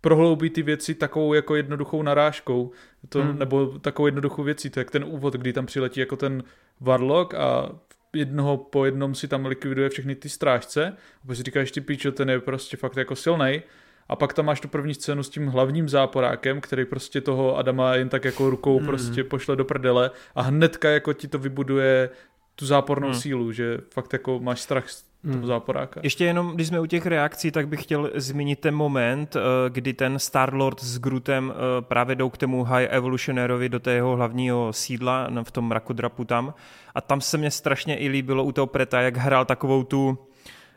prohloubí 0.00 0.50
ty 0.50 0.62
věci 0.62 0.94
takovou 0.94 1.34
jako 1.34 1.56
jednoduchou 1.56 2.02
narážkou, 2.02 2.70
to, 3.08 3.22
hmm. 3.22 3.38
nebo 3.38 3.66
takovou 3.66 4.06
jednoduchou 4.06 4.42
věcí, 4.42 4.70
to 4.70 4.80
je 4.80 4.80
jak 4.80 4.90
ten 4.90 5.04
úvod, 5.04 5.34
kdy 5.34 5.52
tam 5.52 5.66
přiletí 5.66 6.00
jako 6.00 6.16
ten 6.16 6.42
Warlock 6.80 7.34
a 7.34 7.70
jednoho 8.16 8.56
po 8.56 8.84
jednom 8.84 9.14
si 9.14 9.28
tam 9.28 9.46
likviduje 9.46 9.88
všechny 9.88 10.14
ty 10.14 10.28
strážce 10.28 10.96
a 11.28 11.34
si 11.34 11.42
říkáš 11.42 11.70
ty 11.70 11.80
píčo, 11.80 12.12
ten 12.12 12.30
je 12.30 12.40
prostě 12.40 12.76
fakt 12.76 12.96
jako 12.96 13.16
silný. 13.16 13.62
A 14.08 14.16
pak 14.16 14.32
tam 14.34 14.46
máš 14.46 14.60
tu 14.60 14.68
první 14.68 14.94
scénu 14.94 15.22
s 15.22 15.28
tím 15.30 15.46
hlavním 15.46 15.88
záporákem, 15.88 16.60
který 16.60 16.84
prostě 16.84 17.20
toho 17.20 17.56
Adama 17.56 17.94
jen 17.94 18.08
tak 18.08 18.24
jako 18.24 18.50
rukou 18.50 18.80
mm. 18.80 18.86
prostě 18.86 19.24
pošle 19.24 19.56
do 19.56 19.64
prdele 19.64 20.10
a 20.34 20.42
hnedka 20.42 20.90
jako 20.90 21.12
ti 21.12 21.28
to 21.28 21.38
vybuduje 21.38 22.10
tu 22.54 22.66
zápornou 22.66 23.08
mm. 23.08 23.14
sílu, 23.14 23.52
že 23.52 23.78
fakt 23.90 24.12
jako 24.12 24.40
máš 24.40 24.60
strach 24.60 24.90
z 24.90 25.05
toho 25.26 25.38
hmm. 25.38 25.46
záporáka. 25.46 26.00
Ještě 26.02 26.24
jenom, 26.24 26.54
když 26.54 26.68
jsme 26.68 26.80
u 26.80 26.86
těch 26.86 27.06
reakcí, 27.06 27.50
tak 27.50 27.68
bych 27.68 27.82
chtěl 27.82 28.10
zmínit 28.14 28.60
ten 28.60 28.74
moment, 28.74 29.36
eh, 29.36 29.40
kdy 29.70 29.92
ten 29.92 30.18
Star-Lord 30.18 30.82
s 30.82 30.98
Grootem 30.98 31.52
eh, 31.52 31.82
právě 31.82 32.16
jdou 32.16 32.30
k 32.30 32.36
tomu 32.38 32.64
High 32.64 32.86
Evolutionarovi 32.90 33.68
do 33.68 33.80
tého 33.80 34.16
hlavního 34.16 34.72
sídla 34.72 35.28
v 35.42 35.50
tom 35.50 35.68
mrakodrapu 35.68 36.24
tam 36.24 36.54
a 36.94 37.00
tam 37.00 37.20
se 37.20 37.38
mně 37.38 37.50
strašně 37.50 37.98
i 37.98 38.08
líbilo 38.08 38.44
u 38.44 38.52
toho 38.52 38.66
Preta, 38.66 39.00
jak 39.00 39.16
hrál 39.16 39.44
takovou 39.44 39.84
tu 39.84 40.18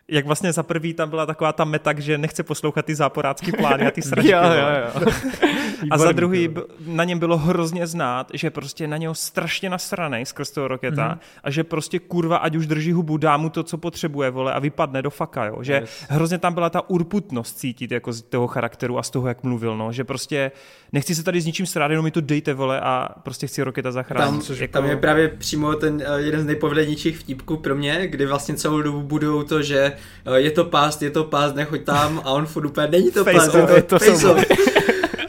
jak 0.09 0.25
vlastně 0.25 0.53
za 0.53 0.63
prvý 0.63 0.93
tam 0.93 1.09
byla 1.09 1.25
taková 1.25 1.53
ta 1.53 1.65
meta, 1.65 1.93
že 1.97 2.17
nechce 2.17 2.43
poslouchat 2.43 2.85
ty 2.85 2.95
záporácký 2.95 3.51
plány 3.51 3.87
a 3.87 3.91
ty 3.91 4.01
sračky. 4.09 4.31
jo, 4.31 4.39
jo, 4.43 5.01
jo. 5.05 5.11
a 5.91 5.97
za 5.97 6.11
druhý 6.11 6.49
na 6.85 7.03
něm 7.03 7.19
bylo 7.19 7.37
hrozně 7.37 7.87
znát, 7.87 8.31
že 8.33 8.49
prostě 8.49 8.87
na 8.87 8.97
něho 8.97 9.15
strašně 9.15 9.69
nasranej 9.69 10.25
skrz 10.25 10.51
toho 10.51 10.67
roketa 10.67 11.09
mm-hmm. 11.09 11.39
a 11.43 11.51
že 11.51 11.63
prostě 11.63 11.99
kurva, 11.99 12.37
ať 12.37 12.55
už 12.55 12.67
drží 12.67 12.91
hubu, 12.91 13.17
dá 13.17 13.37
mu 13.37 13.49
to, 13.49 13.63
co 13.63 13.77
potřebuje, 13.77 14.29
vole, 14.29 14.53
a 14.53 14.59
vypadne 14.59 15.01
do 15.01 15.09
faka, 15.09 15.45
jo. 15.45 15.63
Že 15.63 15.73
yes. 15.73 16.05
hrozně 16.09 16.37
tam 16.37 16.53
byla 16.53 16.69
ta 16.69 16.89
urputnost 16.89 17.57
cítit 17.57 17.91
jako 17.91 18.13
z 18.13 18.21
toho 18.21 18.47
charakteru 18.47 18.97
a 18.97 19.03
z 19.03 19.09
toho, 19.09 19.27
jak 19.27 19.43
mluvil, 19.43 19.77
no. 19.77 19.91
Že 19.91 20.03
prostě 20.03 20.51
nechci 20.91 21.15
se 21.15 21.23
tady 21.23 21.41
s 21.41 21.45
ničím 21.45 21.65
strát, 21.65 21.91
jenom 21.91 22.05
mi 22.05 22.11
to 22.11 22.21
dejte, 22.21 22.53
vole, 22.53 22.81
a 22.81 23.09
prostě 23.23 23.47
chci 23.47 23.63
roketa 23.63 23.91
zachránit. 23.91 24.47
Tam, 24.47 24.57
jako... 24.59 24.73
tam 24.73 24.85
je 24.85 24.97
právě 24.97 25.27
přímo 25.27 25.75
ten 25.75 25.95
uh, 25.95 26.15
jeden 26.17 26.41
z 26.41 26.45
nejpovedenějších 26.45 27.17
vtipků 27.17 27.57
pro 27.57 27.75
mě, 27.75 28.07
kdy 28.07 28.25
vlastně 28.25 28.55
celou 28.55 28.81
dobu 28.81 29.01
budou 29.01 29.43
to, 29.43 29.61
že 29.61 29.93
je 30.35 30.51
to 30.51 30.65
pást, 30.65 31.01
je 31.01 31.09
to 31.09 31.23
pást, 31.23 31.55
nechoď 31.55 31.83
tam 31.83 32.21
a 32.25 32.31
on 32.31 32.45
furt 32.45 32.65
úplně, 32.65 32.87
není 32.87 33.11
to 33.11 33.25
pást, 33.25 33.53
je 33.53 33.61
to, 33.67 33.73
je 33.73 33.81
to 33.81 33.99
face 33.99 34.27
off. 34.27 34.45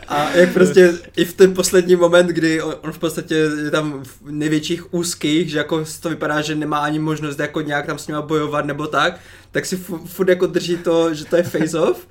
A 0.09 0.31
jak 0.35 0.53
prostě 0.53 0.93
i 1.17 1.25
v 1.25 1.33
ten 1.33 1.55
poslední 1.55 1.97
moment, 1.97 2.27
kdy 2.27 2.63
on, 2.63 2.75
on 2.83 2.93
v 2.93 2.99
podstatě 2.99 3.35
je 3.35 3.71
tam 3.71 4.03
v 4.05 4.31
největších 4.31 4.95
úzkých, 4.95 5.51
že 5.51 5.59
jako 5.59 5.85
to 6.01 6.09
vypadá, 6.09 6.41
že 6.41 6.55
nemá 6.55 6.79
ani 6.79 6.99
možnost 6.99 7.39
jako 7.39 7.61
nějak 7.61 7.87
tam 7.87 7.99
s 7.99 8.07
nima 8.07 8.23
bojovat 8.23 8.65
nebo 8.65 8.87
tak, 8.87 9.21
tak 9.51 9.67
si 9.67 9.77
furt 10.05 10.29
jako 10.29 10.47
drží 10.47 10.77
to, 10.77 11.15
že 11.15 11.25
to 11.25 11.37
je 11.37 11.43
face 11.43 11.81
off 11.81 12.09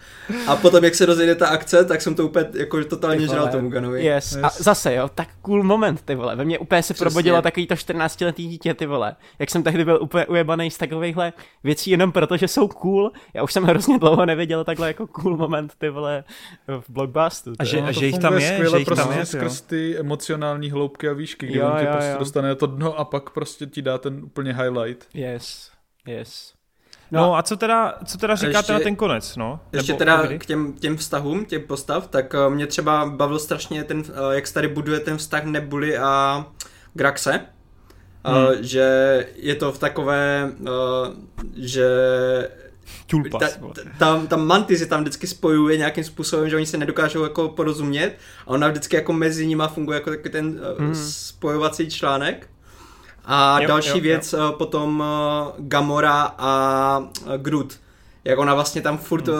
a 0.47 0.55
potom 0.55 0.83
jak 0.83 0.95
se 0.95 1.05
rozjede 1.05 1.35
ta 1.35 1.47
akce, 1.47 1.85
tak 1.85 2.01
jsem 2.01 2.15
to 2.15 2.25
úplně 2.25 2.45
jako 2.53 2.83
totálně 2.83 3.27
žral 3.27 3.47
tomu 3.47 3.69
Ganovi. 3.69 4.05
Yes. 4.05 4.31
yes. 4.31 4.43
A 4.43 4.49
zase 4.49 4.93
jo, 4.93 5.09
tak 5.15 5.27
cool 5.41 5.63
moment 5.63 6.01
ty 6.01 6.15
vole, 6.15 6.35
ve 6.35 6.45
mně 6.45 6.59
úplně 6.59 6.83
se 6.83 6.93
Přesně. 6.93 7.05
probudilo 7.05 7.41
takový 7.41 7.67
to 7.67 7.75
14 7.75 8.21
letý 8.21 8.47
dítě 8.47 8.73
ty 8.73 8.85
vole, 8.85 9.15
jak 9.39 9.49
jsem 9.49 9.63
tehdy 9.63 9.85
byl 9.85 9.99
úplně 10.01 10.25
ujebaný 10.25 10.71
z 10.71 10.77
takovýchhle 10.77 11.33
věcí 11.63 11.91
jenom 11.91 12.11
proto, 12.11 12.37
že 12.37 12.47
jsou 12.47 12.67
cool, 12.67 13.11
já 13.33 13.43
už 13.43 13.53
jsem 13.53 13.63
hrozně 13.63 13.99
dlouho 13.99 14.25
neviděl 14.25 14.63
takhle 14.63 14.87
jako 14.87 15.07
cool 15.07 15.37
moment 15.37 15.73
ty 15.77 15.89
vole 15.89 16.23
v 16.67 16.89
blockbusteru. 16.89 17.55
A 17.59 17.63
že, 17.63 17.81
a 17.81 17.91
že 17.91 18.05
jich 18.05 18.19
tam 18.19 18.33
je, 18.33 18.41
skvěle, 18.41 18.69
že 18.71 18.77
jich 18.77 18.85
prostě 18.85 19.03
tam 19.03 19.17
je, 19.17 19.25
skrz 19.25 19.61
ty 19.61 19.97
emocionální 19.97 20.71
hloubky 20.71 21.09
a 21.09 21.13
výšky, 21.13 21.47
kdy 21.47 21.59
jo, 21.59 21.71
on 21.71 21.79
ti 21.79 21.85
jo, 21.85 21.91
prostě 21.91 22.11
jo. 22.11 22.19
dostane 22.19 22.55
to 22.55 22.67
dno 22.67 22.99
a 22.99 23.05
pak 23.05 23.29
prostě 23.29 23.65
ti 23.65 23.81
dá 23.81 23.97
ten 23.97 24.23
úplně 24.23 24.53
highlight. 24.53 25.07
Yes, 25.13 25.71
yes. 26.07 26.58
No, 27.11 27.21
no 27.21 27.35
a 27.35 27.43
co 27.43 27.57
teda, 27.57 27.93
co 28.05 28.17
teda 28.17 28.35
říkáte 28.35 28.57
ještě, 28.57 28.73
na 28.73 28.79
ten 28.79 28.95
konec, 28.95 29.35
no? 29.35 29.59
Ještě 29.73 29.91
Nebo 29.91 29.99
teda 29.99 30.27
k 30.37 30.45
těm, 30.45 30.73
těm 30.73 30.97
vztahům, 30.97 31.45
těm 31.45 31.61
postav, 31.61 32.07
tak 32.07 32.33
uh, 32.33 32.53
mě 32.53 32.67
třeba 32.67 33.05
bavil 33.05 33.39
strašně 33.39 33.83
ten, 33.83 33.99
uh, 33.99 34.05
jak 34.31 34.47
se 34.47 34.53
tady 34.53 34.67
buduje 34.67 34.99
ten 34.99 35.17
vztah 35.17 35.43
Nebuli 35.43 35.97
a 35.97 36.45
Graxe, 36.93 37.41
hmm. 38.23 38.43
uh, 38.43 38.51
že 38.59 39.27
je 39.35 39.55
to 39.55 39.71
v 39.71 39.79
takové, 39.79 40.51
uh, 40.59 40.67
že 41.55 41.87
Tulpas. 43.07 43.57
Ta, 43.73 43.79
ta, 43.97 44.25
ta 44.27 44.35
mantis 44.35 44.81
je 44.81 44.85
tam 44.85 45.01
vždycky 45.01 45.27
spojuje 45.27 45.77
nějakým 45.77 46.03
způsobem, 46.03 46.49
že 46.49 46.55
oni 46.55 46.65
se 46.65 46.77
nedokážou 46.77 47.23
jako 47.23 47.49
porozumět 47.49 48.17
a 48.41 48.47
ona 48.47 48.67
vždycky 48.67 48.95
jako 48.95 49.13
mezi 49.13 49.47
nima 49.47 49.67
funguje 49.67 49.95
jako 49.95 50.09
takový 50.09 50.29
ten 50.29 50.61
mm. 50.77 50.95
spojovací 50.95 51.89
článek. 51.89 52.47
A 53.31 53.61
jo, 53.61 53.67
další 53.67 53.97
jo, 53.97 54.03
věc 54.03 54.33
jo. 54.33 54.55
potom 54.57 55.03
Gamora 55.57 56.35
a 56.37 57.09
Groot 57.37 57.77
jak 58.23 58.39
ona 58.39 58.55
vlastně 58.55 58.81
tam 58.81 58.97
furt 58.97 59.27
hmm. 59.27 59.37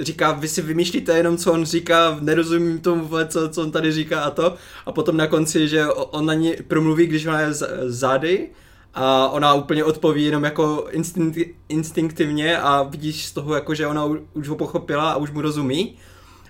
říká, 0.00 0.32
vy 0.32 0.48
si 0.48 0.62
vymýšlíte 0.62 1.16
jenom, 1.16 1.36
co 1.36 1.52
on 1.52 1.64
říká, 1.64 2.18
nerozumím 2.20 2.78
tomu, 2.78 3.08
co, 3.28 3.48
co 3.48 3.62
on 3.62 3.70
tady 3.70 3.92
říká 3.92 4.20
a 4.20 4.30
to. 4.30 4.54
A 4.86 4.92
potom 4.92 5.16
na 5.16 5.26
konci, 5.26 5.68
že 5.68 5.86
on 5.86 6.26
na 6.26 6.34
ní 6.34 6.54
promluví, 6.68 7.06
když 7.06 7.26
ona 7.26 7.40
je 7.40 7.52
zády 7.86 8.48
a 8.94 9.28
ona 9.28 9.54
úplně 9.54 9.84
odpoví 9.84 10.24
jenom 10.24 10.44
jako 10.44 10.86
instinkt, 10.90 11.38
instinktivně 11.68 12.58
a 12.58 12.82
vidíš 12.82 13.26
z 13.26 13.32
toho, 13.32 13.54
jako, 13.54 13.74
že 13.74 13.86
ona 13.86 14.04
už 14.34 14.48
ho 14.48 14.56
pochopila 14.56 15.12
a 15.12 15.16
už 15.16 15.30
mu 15.30 15.40
rozumí. 15.40 15.96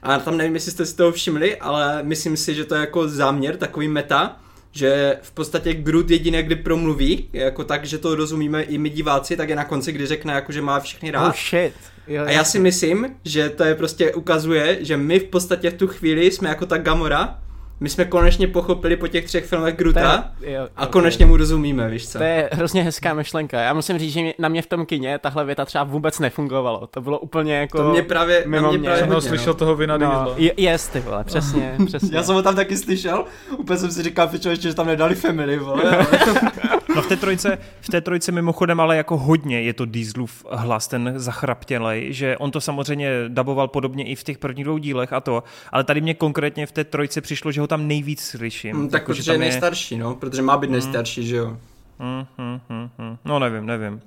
A 0.02 0.18
tam 0.18 0.36
nevím, 0.36 0.54
jestli 0.54 0.72
jste 0.72 0.86
si 0.86 0.96
toho 0.96 1.12
všimli, 1.12 1.56
ale 1.56 2.02
myslím 2.02 2.36
si, 2.36 2.54
že 2.54 2.64
to 2.64 2.74
je 2.74 2.80
jako 2.80 3.08
záměr, 3.08 3.56
takový 3.56 3.88
meta, 3.88 4.36
že 4.72 5.18
v 5.22 5.30
podstatě 5.32 5.74
Groot 5.74 6.10
jediné, 6.10 6.42
kdy 6.42 6.56
promluví, 6.56 7.28
jako 7.32 7.64
tak, 7.64 7.84
že 7.84 7.98
to 7.98 8.14
rozumíme 8.14 8.62
i 8.62 8.78
my 8.78 8.90
diváci, 8.90 9.36
tak 9.36 9.48
je 9.48 9.56
na 9.56 9.64
konci, 9.64 9.92
kdy 9.92 10.06
řekne, 10.06 10.32
jako, 10.32 10.52
že 10.52 10.62
má 10.62 10.80
všechny 10.80 11.10
rád. 11.10 11.28
Oh 11.28 11.34
shit. 11.50 11.72
Jo, 12.08 12.24
a 12.26 12.30
já 12.30 12.44
si 12.44 12.58
myslím, 12.58 13.16
že 13.24 13.48
to 13.48 13.64
je 13.64 13.74
prostě 13.74 14.14
ukazuje, 14.14 14.78
že 14.80 14.96
my 14.96 15.18
v 15.18 15.24
podstatě 15.24 15.70
v 15.70 15.74
tu 15.74 15.86
chvíli 15.86 16.30
jsme 16.30 16.48
jako 16.48 16.66
ta 16.66 16.78
Gamora, 16.78 17.38
my 17.82 17.88
jsme 17.88 18.04
konečně 18.04 18.46
pochopili 18.48 18.96
po 18.96 19.08
těch 19.08 19.24
třech 19.24 19.44
filmech 19.44 19.76
Gruta 19.76 20.30
je, 20.40 20.52
jo, 20.52 20.68
a 20.76 20.86
konečně 20.86 21.26
mu 21.26 21.36
rozumíme, 21.36 21.90
víš 21.90 22.08
co? 22.08 22.18
To 22.18 22.24
je 22.24 22.48
hrozně 22.52 22.82
hezká 22.82 23.14
myšlenka. 23.14 23.60
Já 23.60 23.74
musím 23.74 23.98
říct, 23.98 24.12
že 24.12 24.20
na 24.38 24.48
mě 24.48 24.62
v 24.62 24.66
tom 24.66 24.86
kině 24.86 25.18
tahle 25.18 25.44
věta 25.44 25.64
třeba 25.64 25.84
vůbec 25.84 26.18
nefungovalo. 26.18 26.86
To 26.86 27.00
bylo 27.00 27.18
úplně 27.18 27.54
jako 27.54 27.78
To 27.78 27.90
mě 27.90 28.02
právě, 28.02 28.44
mimo 28.46 28.68
mě, 28.68 28.78
mě. 28.78 28.88
právě 28.88 29.04
hodně, 29.04 29.28
slyšel 29.28 29.52
no. 29.52 29.58
toho 29.58 29.76
vina 29.76 29.96
no, 29.96 30.34
je, 30.36 30.52
Jest, 30.56 30.92
ty 30.92 31.00
vole, 31.00 31.24
přesně, 31.24 31.76
přesně. 31.86 32.16
Já 32.16 32.22
jsem 32.22 32.34
ho 32.34 32.42
tam 32.42 32.56
taky 32.56 32.76
slyšel, 32.76 33.24
úplně 33.58 33.78
jsem 33.78 33.90
si 33.90 34.02
říkal, 34.02 34.28
pičo, 34.28 34.48
ještě, 34.50 34.68
že 34.68 34.74
tam 34.74 34.86
nedali 34.86 35.14
family, 35.14 35.58
vole. 35.58 35.82
no 36.96 37.02
v 37.02 37.06
té 37.06 37.16
trojce, 37.16 37.58
v 37.80 37.88
té 37.88 38.00
trojce 38.00 38.32
mimochodem 38.32 38.80
ale 38.80 38.96
jako 38.96 39.18
hodně 39.18 39.62
je 39.62 39.72
to 39.72 39.84
Dieselův 39.84 40.46
hlas, 40.50 40.88
ten 40.88 41.12
zachraptělej, 41.16 42.12
že 42.12 42.36
on 42.38 42.50
to 42.50 42.60
samozřejmě 42.60 43.10
daboval 43.28 43.68
podobně 43.68 44.04
i 44.04 44.14
v 44.14 44.24
těch 44.24 44.38
prvních 44.38 44.64
dvou 44.64 44.78
dílech 44.78 45.12
a 45.12 45.20
to, 45.20 45.42
ale 45.72 45.84
tady 45.84 46.00
mě 46.00 46.14
konkrétně 46.14 46.66
v 46.66 46.72
té 46.72 46.84
trojce 46.84 47.20
přišlo, 47.20 47.52
že 47.52 47.60
ho 47.60 47.66
tam 47.66 47.88
nejvíc 47.88 48.20
slyším. 48.20 48.76
Mm, 48.76 48.88
tak 48.88 49.06
protože 49.06 49.32
je 49.32 49.38
nejstarší, 49.38 49.98
no, 49.98 50.14
protože 50.14 50.42
má 50.42 50.56
být 50.56 50.66
mm. 50.66 50.72
nejstarší, 50.72 51.26
že 51.26 51.36
jo. 51.36 51.56
Mm, 51.98 52.26
mm, 52.38 52.60
mm, 52.68 52.90
mm. 52.98 53.16
No 53.24 53.38
nevím, 53.38 53.66
nevím. 53.66 54.00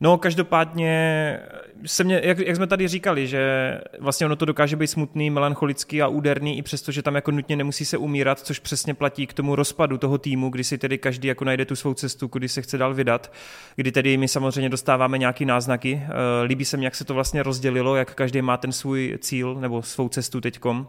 No 0.00 0.18
každopádně 0.18 1.38
se 1.86 2.04
mě, 2.04 2.20
jak, 2.24 2.38
jak 2.38 2.56
jsme 2.56 2.66
tady 2.66 2.88
říkali, 2.88 3.26
že 3.26 3.74
vlastně 4.00 4.26
ono 4.26 4.36
to 4.36 4.44
dokáže 4.44 4.76
být 4.76 4.86
smutný, 4.86 5.30
melancholický 5.30 6.02
a 6.02 6.08
úderný, 6.08 6.58
i 6.58 6.62
přesto, 6.62 6.92
že 6.92 7.02
tam 7.02 7.14
jako 7.14 7.30
nutně 7.30 7.56
nemusí 7.56 7.84
se 7.84 7.98
umírat, 7.98 8.40
což 8.40 8.58
přesně 8.58 8.94
platí 8.94 9.26
k 9.26 9.32
tomu 9.32 9.56
rozpadu 9.56 9.98
toho 9.98 10.18
týmu, 10.18 10.50
kdy 10.50 10.64
si 10.64 10.78
tedy 10.78 10.98
každý 10.98 11.28
jako 11.28 11.44
najde 11.44 11.64
tu 11.64 11.76
svou 11.76 11.94
cestu, 11.94 12.28
kudy 12.28 12.48
se 12.48 12.62
chce 12.62 12.78
dál 12.78 12.94
vydat, 12.94 13.32
kdy 13.76 13.92
tedy 13.92 14.16
my 14.16 14.28
samozřejmě 14.28 14.68
dostáváme 14.68 15.18
nějaký 15.18 15.44
náznaky. 15.44 16.02
Eh, 16.04 16.42
líbí 16.44 16.64
se 16.64 16.76
mi, 16.76 16.84
jak 16.84 16.94
se 16.94 17.04
to 17.04 17.14
vlastně 17.14 17.42
rozdělilo, 17.42 17.96
jak 17.96 18.14
každý 18.14 18.42
má 18.42 18.56
ten 18.56 18.72
svůj 18.72 19.18
cíl 19.20 19.54
nebo 19.54 19.82
svou 19.82 20.08
cestu 20.08 20.40
teďkom. 20.40 20.86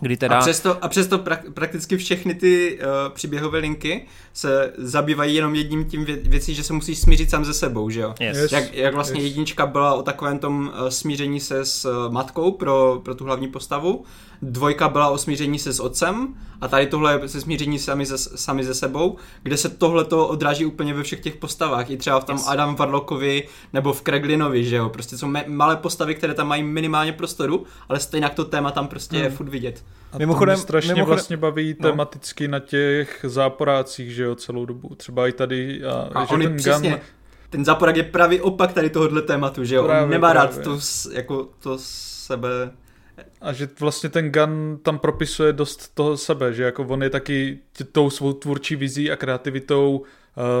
Kdy 0.00 0.16
teda... 0.16 0.38
A 0.38 0.40
přesto, 0.40 0.84
a 0.84 0.88
přesto 0.88 1.18
pra, 1.18 1.38
prakticky 1.54 1.96
všechny 1.96 2.34
ty 2.34 2.78
uh, 2.78 3.14
příběhové 3.14 3.58
linky 3.58 4.06
se 4.32 4.72
zabývají 4.76 5.34
jenom 5.34 5.54
jedním 5.54 5.84
tím 5.84 6.04
vě, 6.04 6.16
věcí, 6.16 6.54
že 6.54 6.62
se 6.62 6.72
musíš 6.72 6.98
smířit 6.98 7.30
sám 7.30 7.44
ze 7.44 7.54
sebou, 7.54 7.90
že 7.90 8.00
jo? 8.00 8.14
Yes. 8.20 8.52
Jak, 8.52 8.74
jak 8.74 8.94
vlastně 8.94 9.20
yes. 9.20 9.28
jednička 9.28 9.66
byla 9.66 9.94
o 9.94 10.02
takovém 10.02 10.38
tom 10.38 10.72
uh, 10.74 10.88
smíření 10.88 11.40
se 11.40 11.64
s 11.64 11.84
uh, 11.84 12.12
matkou 12.12 12.52
pro, 12.52 13.00
pro 13.04 13.14
tu 13.14 13.24
hlavní 13.24 13.48
postavu, 13.48 14.04
dvojka 14.42 14.88
byla 14.88 15.08
o 15.08 15.18
smíření 15.18 15.58
se 15.58 15.72
s 15.72 15.80
otcem 15.80 16.34
a 16.60 16.68
tady 16.68 16.86
tohle 16.86 17.12
je 17.12 17.28
se 17.28 17.40
smíření 17.40 17.78
sami 17.78 18.06
ze, 18.06 18.18
sami 18.18 18.64
ze 18.64 18.74
sebou, 18.74 19.16
kde 19.42 19.56
se 19.56 19.68
tohle 19.68 20.04
to 20.04 20.28
odráží 20.28 20.66
úplně 20.66 20.94
ve 20.94 21.02
všech 21.02 21.20
těch 21.20 21.36
postavách, 21.36 21.90
i 21.90 21.96
třeba 21.96 22.20
v 22.20 22.24
tom 22.24 22.36
yes. 22.36 22.48
Adam 22.48 22.76
Varlockovi 22.76 23.48
nebo 23.72 23.92
v 23.92 24.02
Kreglinovi, 24.02 24.64
že 24.64 24.76
jo? 24.76 24.88
Prostě 24.88 25.18
jsou 25.18 25.26
me, 25.26 25.44
malé 25.46 25.76
postavy, 25.76 26.14
které 26.14 26.34
tam 26.34 26.48
mají 26.48 26.62
minimálně 26.62 27.12
prostoru, 27.12 27.64
ale 27.88 28.00
stejně 28.00 28.28
to 28.28 28.44
téma 28.44 28.70
tam 28.70 28.88
prostě 28.88 29.16
hmm. 29.16 29.24
je 29.24 29.30
furt 29.30 29.48
vidět. 29.48 29.84
A 30.12 30.18
mimochodem, 30.18 30.54
to 30.54 30.58
mě 30.58 30.62
strašně 30.62 30.94
mimochodem, 30.94 31.14
vlastně 31.16 31.36
baví 31.36 31.76
no. 31.80 31.90
tematicky 31.90 32.48
na 32.48 32.58
těch 32.58 33.24
záporácích, 33.28 34.10
že 34.10 34.22
jo, 34.22 34.34
celou 34.34 34.64
dobu. 34.64 34.94
Třeba 34.94 35.28
i 35.28 35.32
tady, 35.32 35.84
a, 35.84 36.10
a 36.14 36.24
že 36.24 36.36
ten 36.36 36.56
přesně, 36.56 36.90
gun... 36.90 37.00
ten 37.50 37.64
záporák 37.64 37.96
je 37.96 38.02
pravý 38.02 38.40
opak 38.40 38.72
tady 38.72 38.90
tohohle 38.90 39.22
tématu, 39.22 39.64
že 39.64 39.74
jo, 39.74 39.84
právě, 39.84 40.04
on 40.04 40.10
nemá 40.10 40.30
právě. 40.30 40.56
rád 40.56 40.64
to, 40.64 40.78
jako 41.12 41.48
to 41.58 41.78
sebe 41.78 42.70
a 43.40 43.52
že 43.52 43.68
vlastně 43.80 44.10
ten 44.10 44.32
Gun 44.32 44.78
tam 44.82 44.98
propisuje 44.98 45.52
dost 45.52 45.94
toho 45.94 46.16
sebe, 46.16 46.52
že 46.52 46.62
jako 46.62 46.82
on 46.84 47.02
je 47.02 47.10
taky 47.10 47.58
tou 47.92 48.10
svou 48.10 48.32
tvůrčí 48.32 48.76
vizí 48.76 49.10
a 49.10 49.16
kreativitou 49.16 49.98
uh, 49.98 50.04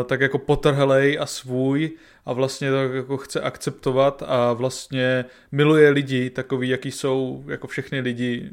tak 0.04 0.20
jako 0.20 0.38
potrhlej 0.38 1.18
a 1.20 1.26
svůj 1.26 1.90
a 2.26 2.32
vlastně 2.32 2.70
to 2.70 2.76
jako 2.76 3.16
chce 3.16 3.40
akceptovat 3.40 4.22
a 4.26 4.52
vlastně 4.52 5.24
miluje 5.52 5.90
lidi 5.90 6.30
takový, 6.30 6.68
jaký 6.68 6.90
jsou 6.90 7.44
jako 7.48 7.66
všechny 7.66 8.00
lidi. 8.00 8.50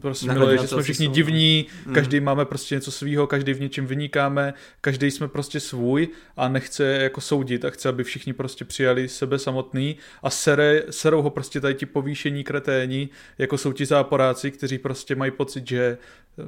Prostě 0.00 0.26
Nehledě 0.26 0.46
miluje, 0.46 0.58
že 0.58 0.68
jsme 0.68 0.82
všichni 0.82 1.06
jsou. 1.06 1.12
divní, 1.12 1.66
mm. 1.86 1.94
každý 1.94 2.20
máme 2.20 2.44
prostě 2.44 2.74
něco 2.74 2.90
svýho, 2.90 3.26
každý 3.26 3.52
v 3.52 3.60
něčem 3.60 3.86
vynikáme, 3.86 4.54
každý 4.80 5.10
jsme 5.10 5.28
prostě 5.28 5.60
svůj 5.60 6.08
a 6.36 6.48
nechce 6.48 6.84
jako 6.84 7.20
soudit 7.20 7.64
a 7.64 7.70
chce, 7.70 7.88
aby 7.88 8.04
všichni 8.04 8.32
prostě 8.32 8.64
přijali 8.64 9.08
sebe 9.08 9.38
samotný 9.38 9.96
a 10.22 10.30
sere, 10.30 10.82
serou 10.90 11.22
ho 11.22 11.30
prostě 11.30 11.60
tady 11.60 11.74
ti 11.74 11.86
povýšení 11.86 12.44
kreténi, 12.44 13.08
jako 13.38 13.58
jsou 13.58 13.72
ti 13.72 13.86
záporáci, 13.86 14.50
kteří 14.50 14.78
prostě 14.78 15.14
mají 15.14 15.30
pocit, 15.30 15.68
že 15.68 15.98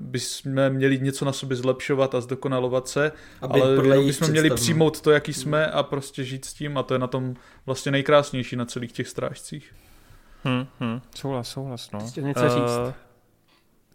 bychom 0.00 0.70
měli 0.70 0.98
něco 0.98 1.24
na 1.24 1.32
sobě 1.32 1.57
zlepšovat 1.57 2.14
a 2.14 2.20
zdokonalovat 2.20 2.88
se, 2.88 3.12
Aby 3.40 3.61
ale 3.61 4.03
bychom 4.05 4.30
měli 4.30 4.50
přijmout 4.50 5.00
to, 5.00 5.11
jaký 5.11 5.32
jsme 5.32 5.66
a 5.66 5.82
prostě 5.82 6.24
žít 6.24 6.41
s 6.45 6.55
tím 6.55 6.78
a 6.78 6.82
to 6.82 6.95
je 6.95 6.99
na 6.99 7.07
tom 7.07 7.34
vlastně 7.66 7.93
nejkrásnější 7.93 8.57
na 8.57 8.64
celých 8.64 8.93
těch 8.93 9.09
strážcích. 9.09 9.74
Hmm, 10.45 10.66
hmm, 10.80 11.01
souhlas, 11.14 11.49
souhlas, 11.49 11.90
no. 11.90 12.01
Chtěl 12.09 12.24
něco 12.24 12.43
uh, 12.43 12.49
říct. 12.49 12.95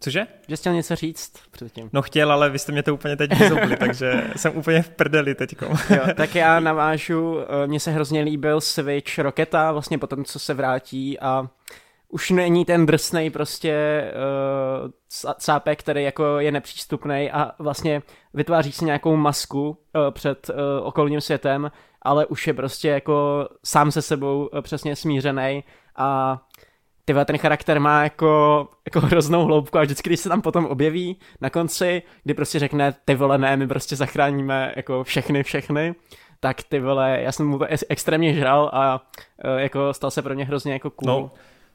Cože? 0.00 0.26
Že 0.48 0.56
chtěl 0.56 0.72
něco 0.72 0.96
říct 0.96 1.32
předtím. 1.50 1.90
No 1.92 2.02
chtěl, 2.02 2.32
ale 2.32 2.50
vy 2.50 2.58
jste 2.58 2.72
mě 2.72 2.82
to 2.82 2.94
úplně 2.94 3.16
teď 3.16 3.38
vyzobli, 3.38 3.76
takže 3.80 4.30
jsem 4.36 4.56
úplně 4.56 4.82
v 4.82 4.90
prdeli 4.90 5.34
teďko. 5.34 5.64
jo, 5.90 6.02
tak 6.16 6.34
já 6.34 6.60
navážu, 6.60 7.38
eh, 7.40 7.66
mně 7.66 7.80
se 7.80 7.90
hrozně 7.90 8.20
líbil 8.20 8.60
Switch 8.60 9.18
Roketa, 9.18 9.72
vlastně 9.72 9.98
potom, 9.98 10.24
co 10.24 10.38
se 10.38 10.54
vrátí 10.54 11.20
a 11.20 11.48
už 12.08 12.30
není 12.30 12.64
ten 12.64 12.86
drsnej 12.86 13.30
prostě 13.30 14.04
uh, 14.84 14.90
cápek, 15.38 15.78
který 15.78 16.04
jako 16.04 16.38
je 16.38 16.52
nepřístupný 16.52 17.30
a 17.30 17.52
vlastně 17.58 18.02
vytváří 18.34 18.72
si 18.72 18.84
nějakou 18.84 19.16
masku 19.16 19.68
uh, 19.68 20.10
před 20.10 20.50
uh, 20.50 20.56
okolním 20.86 21.20
světem, 21.20 21.70
ale 22.02 22.26
už 22.26 22.46
je 22.46 22.54
prostě 22.54 22.88
jako 22.88 23.48
sám 23.64 23.90
se 23.90 24.02
sebou 24.02 24.48
uh, 24.52 24.60
přesně 24.60 24.96
smířený 24.96 25.64
a 25.96 26.38
ty 27.04 27.14
ten 27.24 27.38
charakter 27.38 27.80
má 27.80 28.02
jako, 28.02 28.68
jako 28.86 29.06
hroznou 29.06 29.44
hloubku 29.44 29.78
a 29.78 29.82
vždycky, 29.82 30.08
když 30.08 30.20
se 30.20 30.28
tam 30.28 30.42
potom 30.42 30.66
objeví 30.66 31.20
na 31.40 31.50
konci, 31.50 32.02
kdy 32.24 32.34
prostě 32.34 32.58
řekne, 32.58 32.94
ty 33.04 33.14
vole, 33.14 33.38
ne, 33.38 33.56
my 33.56 33.66
prostě 33.66 33.96
zachráníme 33.96 34.72
jako 34.76 35.04
všechny, 35.04 35.42
všechny, 35.42 35.94
tak 36.40 36.62
ty 36.62 36.80
vole, 36.80 37.18
já 37.20 37.32
jsem 37.32 37.46
mu 37.46 37.58
to 37.58 37.66
extrémně 37.88 38.34
žral 38.34 38.70
a 38.72 38.94
uh, 39.44 39.58
jako 39.58 39.94
stal 39.94 40.10
se 40.10 40.22
pro 40.22 40.34
mě 40.34 40.44
hrozně 40.44 40.72
jako 40.72 40.90
cool. 40.90 41.06
No 41.08 41.30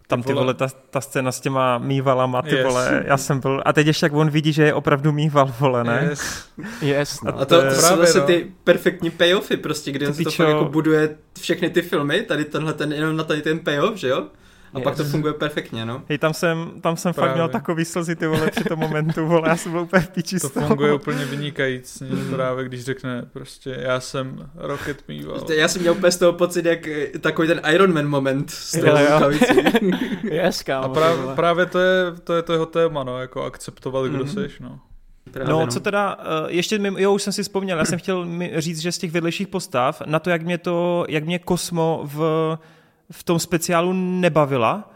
tam 0.08 0.24
ty 0.24 0.34
vole, 0.34 0.54
ta, 0.54 0.68
ta 0.89 1.01
scéna 1.01 1.32
s 1.32 1.39
těma 1.39 1.78
mývalama, 1.78 2.41
ty 2.41 2.56
yes. 2.56 2.66
vole, 2.66 3.04
já 3.08 3.18
jsem 3.18 3.39
byl, 3.39 3.62
a 3.66 3.74
teď 3.74 3.88
ještě 3.88 4.06
jak 4.06 4.14
on 4.14 4.30
vidí, 4.30 4.54
že 4.54 4.64
je 4.64 4.74
opravdu 4.74 5.12
mýval, 5.12 5.54
vole, 5.60 5.84
ne? 5.84 6.08
Yes, 6.10 6.49
yes 6.82 7.22
no. 7.22 7.39
A 7.39 7.45
to, 7.45 7.62
to, 7.62 7.70
to 7.70 7.76
jsou 7.76 7.97
zase 7.97 8.20
no. 8.20 8.26
ty 8.26 8.51
perfektní 8.64 9.10
payoffy 9.10 9.58
prostě, 9.58 9.91
kdy 9.91 10.08
on 10.08 10.14
se 10.14 10.24
to 10.24 10.32
fakt 10.32 10.49
jako 10.49 10.66
buduje 10.66 11.16
všechny 11.39 11.70
ty 11.70 11.82
filmy, 11.82 12.22
tady 12.22 12.45
tenhle 12.45 12.74
ten, 12.74 12.93
jenom 12.93 13.18
na 13.18 13.24
tady 13.24 13.41
ten 13.41 13.60
payoff, 13.60 13.95
že 13.95 14.08
jo? 14.08 14.28
A 14.74 14.80
yes. 14.80 14.84
pak 14.84 14.96
to 14.96 15.04
funguje 15.04 15.34
perfektně, 15.34 15.86
no. 15.86 16.04
Hej, 16.10 16.18
tam 16.18 16.34
jsem, 16.34 16.72
tam 16.82 16.98
jsem 16.98 17.14
fakt 17.14 17.34
měl 17.34 17.50
takový 17.50 17.86
slzy, 17.86 18.16
ty 18.16 18.28
vole, 18.28 18.52
při 18.52 18.64
tom 18.64 18.80
momentu, 18.80 19.28
vole, 19.28 19.50
já 19.50 19.56
jsem 19.58 19.72
byl 19.72 19.82
úplně 19.82 20.02
v 20.02 20.10
píči 20.10 20.40
To 20.40 20.50
funguje 20.50 20.94
úplně 20.94 21.26
vynikající, 21.26 22.06
právě 22.30 22.66
když 22.66 22.84
řekne 22.84 23.26
prostě, 23.34 23.78
já 23.80 24.00
jsem 24.00 24.50
Rocket 24.56 25.08
mýval. 25.08 25.46
Já 25.50 25.68
jsem 25.68 25.82
měl 25.82 25.94
úplně 25.94 26.12
z 26.12 26.18
toho 26.18 26.34
pocit, 26.34 26.66
jak 26.66 26.80
takový 27.20 27.48
ten 27.48 27.62
Iron 27.74 27.94
Man 27.94 28.08
moment 28.08 28.50
s 28.52 28.72
tou 28.72 28.88
yes, 30.24 30.64
kámo, 30.64 30.86
A 30.86 30.90
právě, 30.90 31.36
právě 31.36 31.66
to 31.66 31.80
je, 31.80 32.12
to 32.24 32.34
je 32.34 32.42
to 32.42 32.54
jeho 32.54 32.66
téma, 32.66 33.04
no, 33.04 33.22
jako 33.22 33.44
akceptovat, 33.44 34.06
kdo 34.06 34.24
mm-hmm. 34.24 34.34
seš, 34.34 34.60
no. 34.60 34.80
Právě, 35.32 35.54
no, 35.54 35.60
no, 35.60 35.68
co 35.68 35.80
teda, 35.80 36.16
uh, 36.16 36.22
ještě, 36.48 36.80
mi, 36.80 37.02
jo, 37.02 37.14
už 37.14 37.24
jsem 37.24 37.34
si 37.34 37.44
vzpomněl, 37.44 37.78
já 37.78 37.86
jsem 37.86 38.00
chtěl 38.00 38.28
říct, 38.58 38.80
že 38.80 38.92
z 38.92 38.98
těch 38.98 39.12
vedlejších 39.12 39.48
postav, 39.48 40.02
na 40.06 40.20
to, 40.20 40.30
jak 40.30 40.42
mě 40.42 40.58
to, 40.58 41.06
jak 41.10 41.26
mě 41.26 41.40
Kosmo 41.40 42.02
v 42.04 42.58
v 43.14 43.24
tom 43.24 43.39
speciálu 43.39 43.93
nebavila, 43.93 44.89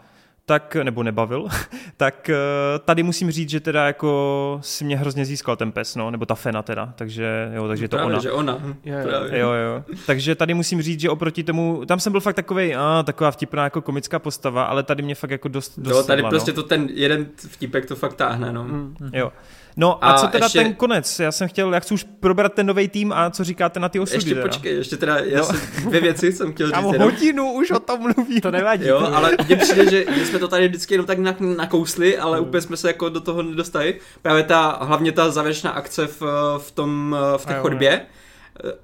tak, 0.46 0.76
nebo 0.82 1.02
nebavil, 1.02 1.48
tak 1.96 2.30
uh, 2.30 2.78
tady 2.84 3.02
musím 3.02 3.30
říct, 3.30 3.50
že 3.50 3.60
teda 3.60 3.86
jako 3.86 4.58
si 4.62 4.84
mě 4.84 4.96
hrozně 4.96 5.24
získal 5.24 5.56
ten 5.56 5.72
pes, 5.72 5.96
no, 5.96 6.10
nebo 6.10 6.26
ta 6.26 6.34
Fena 6.34 6.62
teda, 6.62 6.92
takže 6.96 7.50
jo, 7.54 7.68
takže 7.68 7.88
to 7.88 7.96
Právě, 7.96 8.12
ona. 8.12 8.22
že 8.22 8.32
ona. 8.32 8.62
Jo, 8.84 8.96
Právě. 9.02 9.38
Jo, 9.38 9.50
jo. 9.52 9.84
Takže 10.06 10.34
tady 10.34 10.54
musím 10.54 10.82
říct, 10.82 11.00
že 11.00 11.10
oproti 11.10 11.44
tomu, 11.44 11.84
tam 11.86 12.00
jsem 12.00 12.12
byl 12.12 12.20
fakt 12.20 12.36
takový, 12.36 12.74
a, 12.74 13.02
taková 13.06 13.30
vtipná 13.30 13.64
jako 13.64 13.82
komická 13.82 14.18
postava, 14.18 14.64
ale 14.64 14.82
tady 14.82 15.02
mě 15.02 15.14
fakt 15.14 15.30
jako 15.30 15.48
dost, 15.48 15.78
dost 15.78 15.96
Jo, 15.96 16.02
tady 16.02 16.18
sedla, 16.18 16.30
prostě 16.30 16.50
no. 16.50 16.54
to 16.54 16.62
ten 16.62 16.88
jeden 16.92 17.26
vtipek 17.36 17.86
to 17.86 17.96
fakt 17.96 18.14
táhne, 18.14 18.52
no. 18.52 18.64
Mm. 18.64 18.96
Jo. 19.12 19.32
No 19.76 20.04
a, 20.04 20.10
A 20.12 20.18
co 20.18 20.26
teda 20.26 20.46
ještě- 20.46 20.58
ten 20.62 20.74
konec? 20.74 21.18
Já 21.20 21.32
jsem 21.32 21.48
chtěl, 21.48 21.74
já 21.74 21.80
chci 21.80 21.94
už 21.94 22.06
probrat 22.20 22.54
ten 22.54 22.66
nový 22.66 22.88
tým 22.88 23.12
a 23.12 23.30
co 23.30 23.44
říkáte 23.44 23.80
na 23.80 23.88
ty 23.88 24.00
osudy 24.00 24.16
Ještě 24.16 24.30
teda? 24.34 24.42
počkej, 24.42 24.76
ještě 24.76 24.96
teda, 24.96 25.18
já 25.18 25.38
No. 25.38 25.44
jsem 25.44 25.60
dvě 25.86 26.00
věci 26.00 26.32
jsem 26.32 26.52
chtěl 26.52 26.66
říct 26.66 26.74
Kámo, 26.74 26.92
jenom. 26.92 27.10
hodinu 27.10 27.52
už 27.52 27.70
o 27.70 27.80
tom 27.80 28.00
mluví. 28.00 28.40
To 28.40 28.50
nevadí. 28.50 28.86
Jo, 28.86 28.98
to- 29.00 29.16
ale 29.16 29.36
mně 29.46 29.56
přijde, 29.56 29.90
že, 29.90 30.04
že 30.14 30.26
jsme 30.26 30.38
to 30.38 30.48
tady 30.48 30.68
vždycky 30.68 30.94
jenom 30.94 31.06
tak 31.06 31.18
nak- 31.18 31.40
nakousli, 31.56 32.18
ale 32.18 32.40
úplně 32.40 32.60
jsme 32.60 32.76
se 32.76 32.88
jako 32.88 33.08
do 33.08 33.20
toho 33.20 33.42
nedostali. 33.42 33.94
Právě 34.22 34.42
ta, 34.42 34.78
hlavně 34.82 35.12
ta 35.12 35.30
závěrečná 35.30 35.70
akce 35.70 36.06
v, 36.06 36.22
v 36.58 36.70
tom, 36.70 37.16
v 37.36 37.46
té 37.46 37.54
chodbě. 37.60 38.00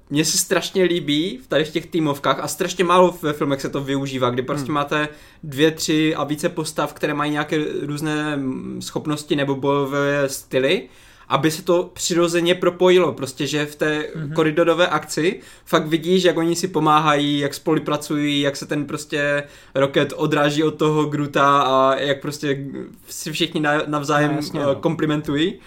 Mně 0.09 0.25
se 0.25 0.37
strašně 0.37 0.83
líbí 0.83 1.39
v 1.43 1.47
tady 1.47 1.65
v 1.65 1.71
těch 1.71 1.85
týmovkách 1.85 2.39
a 2.39 2.47
strašně 2.47 2.83
málo 2.83 3.17
ve 3.21 3.33
filmech 3.33 3.61
se 3.61 3.69
to 3.69 3.81
využívá, 3.81 4.29
kdy 4.29 4.41
prostě 4.41 4.71
máte 4.71 5.07
dvě, 5.43 5.71
tři 5.71 6.15
a 6.15 6.23
více 6.23 6.49
postav, 6.49 6.93
které 6.93 7.13
mají 7.13 7.31
nějaké 7.31 7.65
různé 7.81 8.37
mm, 8.37 8.81
schopnosti 8.81 9.35
nebo 9.35 9.55
bojové 9.55 10.29
styly, 10.29 10.89
aby 11.27 11.51
se 11.51 11.61
to 11.61 11.89
přirozeně 11.93 12.55
propojilo, 12.55 13.13
prostě, 13.13 13.47
že 13.47 13.65
v 13.65 13.75
té 13.75 13.99
mm-hmm. 13.99 14.33
koridorové 14.33 14.87
akci 14.87 15.39
fakt 15.65 15.87
vidíš, 15.87 16.23
jak 16.23 16.37
oni 16.37 16.55
si 16.55 16.67
pomáhají, 16.67 17.39
jak 17.39 17.53
spolupracují, 17.53 18.41
jak 18.41 18.55
se 18.55 18.65
ten 18.65 18.85
prostě 18.85 19.43
Rocket 19.75 20.13
odráží 20.15 20.63
od 20.63 20.75
toho 20.75 21.05
Gruta 21.05 21.61
a 21.61 21.95
jak 21.95 22.21
prostě 22.21 22.65
si 23.07 23.31
všichni 23.31 23.61
na- 23.61 23.83
navzájem 23.87 24.31
No, 24.31 24.37
jasně, 24.37 24.59
eh, 24.61 24.65
no. 24.65 24.75
komplimentují. 24.75 25.59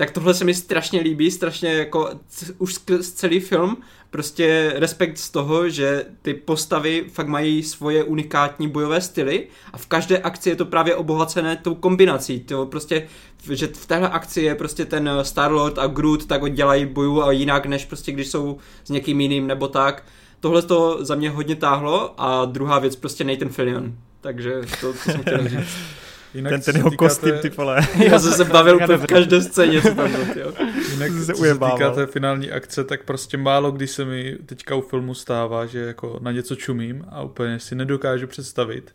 Tak 0.00 0.10
tohle 0.10 0.34
se 0.34 0.44
mi 0.44 0.54
strašně 0.54 1.00
líbí, 1.00 1.30
strašně 1.30 1.72
jako 1.72 2.10
c- 2.28 2.54
už 2.58 2.74
skrz 2.74 3.10
celý 3.12 3.40
film 3.40 3.76
prostě 4.10 4.72
respekt 4.76 5.18
z 5.18 5.30
toho, 5.30 5.68
že 5.68 6.04
ty 6.22 6.34
postavy 6.34 7.04
fakt 7.12 7.26
mají 7.28 7.62
svoje 7.62 8.04
unikátní 8.04 8.68
bojové 8.68 9.00
styly 9.00 9.46
a 9.72 9.78
v 9.78 9.86
každé 9.86 10.18
akci 10.18 10.48
je 10.50 10.56
to 10.56 10.64
právě 10.66 10.96
obohacené 10.96 11.56
tou 11.56 11.74
kombinací. 11.74 12.40
To 12.40 12.66
prostě, 12.66 13.08
že 13.52 13.66
v 13.66 13.86
téhle 13.86 14.08
akci 14.08 14.42
je 14.42 14.54
prostě 14.54 14.84
ten 14.84 15.10
Starlord 15.22 15.78
a 15.78 15.86
Groot 15.86 16.26
tak 16.26 16.52
dělají 16.52 16.86
boju 16.86 17.22
a 17.22 17.32
jinak, 17.32 17.66
než 17.66 17.84
prostě 17.84 18.12
když 18.12 18.28
jsou 18.28 18.58
s 18.84 18.90
někým 18.90 19.20
jiným 19.20 19.46
nebo 19.46 19.68
tak. 19.68 20.04
Tohle 20.40 20.62
to 20.62 21.04
za 21.04 21.14
mě 21.14 21.30
hodně 21.30 21.56
táhlo 21.56 22.14
a 22.20 22.44
druhá 22.44 22.78
věc 22.78 22.96
prostě 22.96 23.24
Nathan 23.24 23.48
Fillion. 23.48 23.94
Takže 24.20 24.60
to, 24.80 24.92
to 24.92 24.98
jsem 24.98 25.20
chtěl 25.22 25.48
říct. 25.48 25.60
Jinak, 26.34 26.50
Ten, 26.52 26.60
ten 26.60 26.76
jeho 26.76 26.90
kostým, 26.90 27.30
té- 27.32 27.38
ty 27.38 27.48
vole. 27.48 27.86
Já 28.10 28.18
jsem 28.18 28.32
se 28.32 28.44
bavil 28.44 28.76
úplně 28.76 28.98
v 28.98 29.06
každé 29.06 29.42
scéně, 29.42 29.82
co 29.82 29.94
tam 29.94 30.10
bylo. 30.12 30.24
jo. 30.36 30.52
Jinak, 30.92 31.10
Se 31.12 31.34
co 31.34 31.42
se 31.44 31.54
týká 31.54 31.90
té 31.90 32.06
finální 32.06 32.50
akce, 32.50 32.84
tak 32.84 33.04
prostě 33.04 33.36
málo 33.36 33.72
kdy 33.72 33.86
se 33.86 34.04
mi 34.04 34.36
teďka 34.46 34.74
u 34.74 34.80
filmu 34.80 35.14
stává, 35.14 35.66
že 35.66 35.78
jako 35.78 36.18
na 36.22 36.32
něco 36.32 36.56
čumím 36.56 37.04
a 37.08 37.22
úplně 37.22 37.58
si 37.60 37.74
nedokážu 37.74 38.26
představit, 38.26 38.94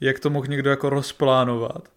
jak 0.00 0.18
to 0.20 0.30
mohl 0.30 0.46
někdo 0.46 0.70
jako 0.70 0.90
rozplánovat 0.90 1.88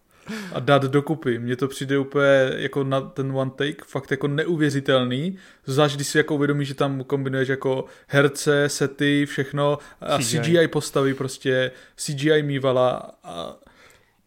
a 0.54 0.60
dát 0.60 0.84
dokupy. 0.84 1.40
Mně 1.40 1.56
to 1.56 1.68
přijde 1.68 1.98
úplně 1.98 2.52
jako 2.56 2.84
na 2.84 3.02
ten 3.02 3.32
one 3.38 3.52
take 3.56 3.84
fakt 3.88 4.12
jako 4.12 4.28
neuvěřitelný, 4.28 5.38
zvlášť 5.66 5.96
když 5.96 6.08
si 6.08 6.18
jako 6.18 6.36
uvědomí, 6.36 6.66
že 6.66 6.74
tam 6.74 7.04
kombinuješ 7.04 7.48
jako 7.50 7.86
herce, 8.08 8.70
sety, 8.70 9.26
všechno 9.26 9.78
a 10.02 10.18
CGI. 10.18 10.40
CGI, 10.40 10.68
postavy 10.68 11.14
prostě, 11.14 11.72
CGI 11.96 12.44
mývala 12.44 13.12
a 13.24 13.56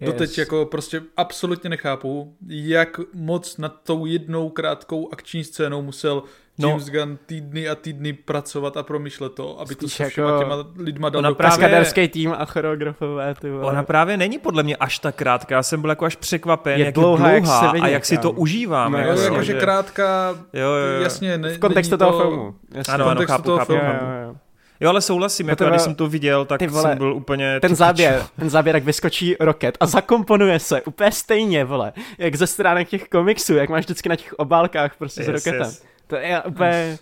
Doteď 0.00 0.30
Yes. 0.30 0.38
jako 0.38 0.66
prostě 0.66 1.02
absolutně 1.16 1.70
nechápu, 1.70 2.36
jak 2.48 3.00
moc 3.14 3.56
nad 3.58 3.74
tou 3.82 4.06
jednou 4.06 4.48
krátkou 4.50 5.08
akční 5.12 5.44
scénou 5.44 5.82
musel 5.82 6.22
No. 6.58 6.68
James 6.68 6.86
Gunn 6.90 7.18
týdny 7.26 7.68
a 7.68 7.74
týdny 7.74 8.12
pracovat 8.12 8.76
a 8.76 8.82
promýšlet 8.82 9.32
to, 9.34 9.60
aby 9.60 9.74
to 9.74 9.80
Spíš 9.88 9.92
se 9.92 10.08
všema 10.08 10.30
jako- 10.30 10.42
těma 10.42 10.56
lidma 10.78 11.08
dal 11.08 11.18
Ona 11.18 11.28
do 11.28 11.34
právě- 11.34 12.08
tým 12.08 12.34
a 12.38 12.44
choreografové, 12.44 13.34
ty 13.34 13.50
vole. 13.50 13.64
Ona 13.64 13.82
právě 13.82 14.16
není 14.16 14.38
podle 14.38 14.62
mě 14.62 14.76
až 14.76 14.98
tak 14.98 15.14
krátká, 15.14 15.54
já 15.54 15.62
jsem 15.62 15.80
byl 15.80 15.90
jako 15.90 16.04
až 16.04 16.16
překvapen, 16.16 16.78
Je 16.78 16.84
jak 16.84 16.94
dlouhá, 16.94 17.28
je 17.28 17.34
jak 17.34 17.42
dlouhá 17.42 17.72
se 17.72 17.78
a 17.80 17.88
jak 17.88 18.04
si 18.04 18.18
to 18.18 18.30
užíváme. 18.30 19.02
No, 19.02 19.08
Jo, 19.08 19.16
jo, 19.18 19.22
jakože 19.22 19.52
že- 19.52 19.60
krátká, 19.60 20.28
Jo, 20.52 20.68
jo, 20.68 20.86
jo. 20.96 21.02
jasně, 21.02 21.38
ne, 21.38 21.50
v 21.50 21.58
kontextu 21.58 21.96
toho 21.96 22.12
to, 22.12 22.18
filmu. 22.18 22.54
Jasně. 22.74 22.94
Ano, 22.94 23.06
ano, 23.06 23.20
chápu, 23.26 23.42
toho 23.44 23.58
chápu, 23.58 23.72
filmu. 23.72 23.88
Jo, 23.88 23.92
chápu. 23.92 24.04
jo, 24.04 24.28
jo. 24.28 24.36
Jo, 24.80 24.90
ale 24.90 25.00
souhlasím, 25.00 25.48
jako 25.48 25.56
Protože- 25.56 25.64
já, 25.66 25.70
když 25.70 25.82
jsem 25.82 25.94
to 25.94 26.06
viděl, 26.08 26.44
tak 26.44 26.58
ty 26.58 26.66
vole, 26.66 26.82
jsem 26.82 26.98
byl 26.98 27.12
úplně... 27.14 27.60
Ten 27.60 27.74
záběr, 27.76 28.22
ten 28.38 28.50
záběr, 28.50 28.76
jak 28.76 28.84
vyskočí 28.84 29.36
roket 29.40 29.76
a 29.80 29.86
zakomponuje 29.86 30.58
se 30.58 30.82
úplně 30.82 31.12
stejně, 31.12 31.64
vole, 31.64 31.92
jak 32.18 32.34
ze 32.36 32.46
stránek 32.46 32.88
těch 32.88 33.08
komiksů, 33.08 33.54
jak 33.54 33.68
máš 33.70 33.84
vždycky 33.84 34.08
na 34.08 34.16
těch 34.16 34.32
obálkách 34.32 34.96
prostě 34.96 35.24
s 35.24 35.28
Yes, 35.28 35.46
roketem. 35.46 35.66
yes. 35.66 35.82
To 36.06 36.16
je 36.16 36.42
úplně 36.42 36.98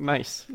nice. 0.00 0.42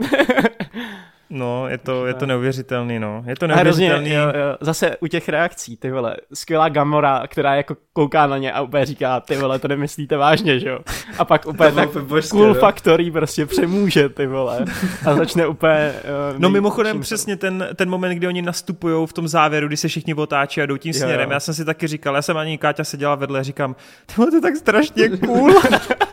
No, 1.31 1.67
je 1.67 1.77
to, 1.77 2.05
je 2.05 2.13
to 2.13 2.25
neuvěřitelný, 2.25 2.99
no. 2.99 3.23
Je 3.27 3.35
to 3.35 3.45
A 3.45 3.55
hrozně, 3.55 3.89
neuvěřitelný. 3.89 4.35
jo, 4.37 4.41
jo, 4.41 4.57
zase 4.61 4.97
u 4.99 5.07
těch 5.07 5.29
reakcí, 5.29 5.77
ty 5.77 5.91
vole, 5.91 6.15
skvělá 6.33 6.69
Gamora, 6.69 7.23
která 7.27 7.55
jako 7.55 7.75
kouká 7.93 8.27
na 8.27 8.37
ně 8.37 8.51
a 8.53 8.61
úplně 8.61 8.85
říká, 8.85 9.19
ty 9.19 9.37
vole, 9.37 9.59
to 9.59 9.67
nemyslíte 9.67 10.17
vážně, 10.17 10.59
že 10.59 10.69
jo? 10.69 10.79
A 11.17 11.25
pak 11.25 11.45
úplně 11.47 11.71
tak 11.71 11.97
božské, 11.97 12.29
cool 12.31 12.47
no. 12.47 12.53
factory 12.53 13.11
prostě 13.11 13.45
přemůže, 13.45 14.09
ty 14.09 14.27
vole. 14.27 14.65
A 15.05 15.15
začne 15.15 15.47
úplně... 15.47 15.93
Uh, 16.33 16.39
No 16.39 16.49
mimochodem 16.49 16.99
přesně 17.01 17.35
ten, 17.37 17.67
ten 17.75 17.89
moment, 17.89 18.15
kdy 18.15 18.27
oni 18.27 18.41
nastupují 18.41 19.07
v 19.07 19.13
tom 19.13 19.27
závěru, 19.27 19.67
kdy 19.67 19.77
se 19.77 19.87
všichni 19.87 20.13
otáčí 20.13 20.61
a 20.61 20.65
jdou 20.65 20.77
tím 20.77 20.93
Jo, 20.95 20.99
směrem. 20.99 21.29
jo. 21.29 21.33
Já 21.33 21.39
jsem 21.39 21.53
si 21.53 21.65
taky 21.65 21.87
říkal, 21.87 22.15
já 22.15 22.21
jsem 22.21 22.37
ani 22.37 22.57
Káťa 22.57 22.83
seděla 22.83 23.15
vedle 23.15 23.43
říkám, 23.43 23.75
to 24.15 24.35
je 24.35 24.41
tak 24.41 24.55
strašně 24.55 25.09
cool. 25.09 25.53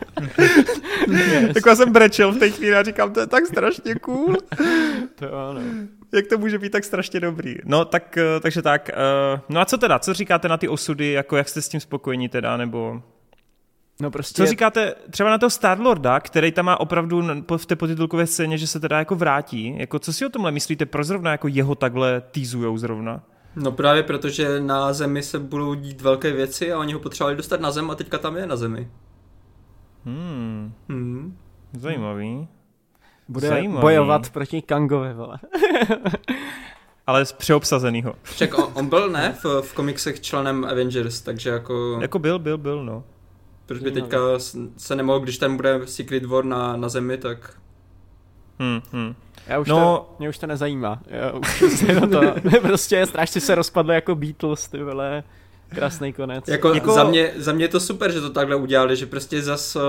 yes, 1.07 1.53
tak 1.53 1.65
já 1.65 1.75
jsem 1.75 1.91
brečel 1.93 2.31
v 2.31 2.37
té 2.37 2.49
chvíli 2.49 2.75
a 2.75 2.83
říkám, 2.83 3.13
to 3.13 3.19
je 3.19 3.27
tak 3.27 3.45
strašně 3.45 3.95
cool. 3.95 4.35
to 5.15 5.33
ano. 5.49 5.61
Jak 6.13 6.27
to 6.27 6.37
může 6.37 6.59
být 6.59 6.71
tak 6.71 6.83
strašně 6.83 7.19
dobrý? 7.19 7.55
No 7.65 7.85
tak, 7.85 8.17
eh, 8.17 8.39
takže 8.39 8.61
tak. 8.61 8.89
eh, 8.89 9.39
No 9.49 9.61
a 9.61 9.65
co 9.65 9.77
teda? 9.77 9.99
Co 9.99 10.13
říkáte 10.13 10.47
na 10.47 10.57
ty 10.57 10.67
osudy? 10.67 11.11
Jako 11.11 11.37
jak 11.37 11.49
jste 11.49 11.61
s 11.61 11.69
tím 11.69 11.79
spokojení 11.79 12.29
teda? 12.29 12.57
Nebo 12.57 13.01
No 14.01 14.11
prostě... 14.11 14.41
co 14.43 14.45
říkáte 14.49 14.95
třeba 15.09 15.29
na 15.29 15.37
toho 15.37 15.49
Starlorda, 15.49 16.19
který 16.19 16.51
tam 16.51 16.65
má 16.65 16.79
opravdu 16.79 17.23
v 17.57 17.65
té 17.65 17.75
potitulkové 17.75 18.27
scéně, 18.27 18.57
že 18.57 18.67
se 18.67 18.79
teda 18.79 18.99
jako 18.99 19.15
vrátí? 19.15 19.75
Jako 19.77 19.99
co 19.99 20.13
si 20.13 20.25
o 20.25 20.29
tomhle 20.29 20.51
myslíte? 20.51 20.85
Proč 20.85 21.07
zrovna 21.07 21.31
jako 21.31 21.47
jeho 21.47 21.75
takhle 21.75 22.21
týzujou 22.31 22.77
zrovna? 22.77 23.23
No 23.55 23.71
právě 23.71 24.03
protože 24.03 24.59
na 24.59 24.93
zemi 24.93 25.23
se 25.23 25.39
budou 25.39 25.73
dít 25.73 26.01
velké 26.01 26.31
věci 26.31 26.71
a 26.73 26.79
oni 26.79 26.93
ho 26.93 26.99
potřebovali 26.99 27.35
dostat 27.37 27.61
na 27.61 27.71
zem 27.71 27.91
a 27.91 27.95
teďka 27.95 28.17
tam 28.17 28.37
je 28.37 28.47
na 28.47 28.55
zemi. 28.55 28.87
Hmm, 30.05 30.73
Hmm. 30.89 31.37
zajímavý. 31.73 32.47
Bude 33.27 33.47
Zajímavý. 33.47 33.81
bojovat 33.81 34.29
proti 34.29 34.61
Kangovi, 34.61 35.13
vole. 35.13 35.39
Ale 37.07 37.25
z 37.25 37.31
přeobsazenýho. 37.31 38.13
Však 38.23 38.57
on, 38.59 38.71
on 38.73 38.89
byl, 38.89 39.09
ne, 39.09 39.35
v, 39.43 39.61
v 39.61 39.73
komiksech 39.73 40.21
členem 40.21 40.65
Avengers, 40.65 41.21
takže 41.21 41.49
jako, 41.49 41.97
Jako 42.01 42.19
byl, 42.19 42.39
byl, 42.39 42.57
byl, 42.57 42.85
no. 42.85 43.03
proč 43.65 43.79
by 43.81 43.91
teďka 43.91 44.17
se 44.77 44.95
nemohl, 44.95 45.19
když 45.19 45.37
tam 45.37 45.55
bude 45.55 45.79
Secret 45.85 46.25
War 46.25 46.45
na, 46.45 46.75
na 46.75 46.89
zemi, 46.89 47.17
tak 47.17 47.57
Hmm, 48.59 48.81
hmm. 48.91 49.15
Já 49.47 49.59
už 49.59 49.67
No- 49.67 49.75
to, 49.75 50.15
mě 50.19 50.29
už 50.29 50.37
to 50.37 50.47
nezajímá. 50.47 50.99
Já 51.07 51.31
už 51.31 51.59
prostě 51.59 51.95
to, 52.01 52.21
prostě 52.61 53.05
strážci 53.05 53.41
se 53.41 53.55
rozpadly 53.55 53.95
jako 53.95 54.15
Beatles, 54.15 54.67
ty 54.67 54.83
vole. 54.83 55.23
Krásný 55.69 56.13
konec. 56.13 56.47
jako, 56.47 56.73
Jako-. 56.73 56.91
Za, 56.93 57.03
mě, 57.03 57.31
za 57.35 57.51
mě 57.51 57.65
je 57.65 57.69
to 57.69 57.79
super, 57.79 58.11
že 58.11 58.21
to 58.21 58.29
takhle 58.29 58.55
udělali, 58.55 58.95
že 58.95 59.05
prostě 59.05 59.41
zas 59.41 59.75
uh, 59.75 59.81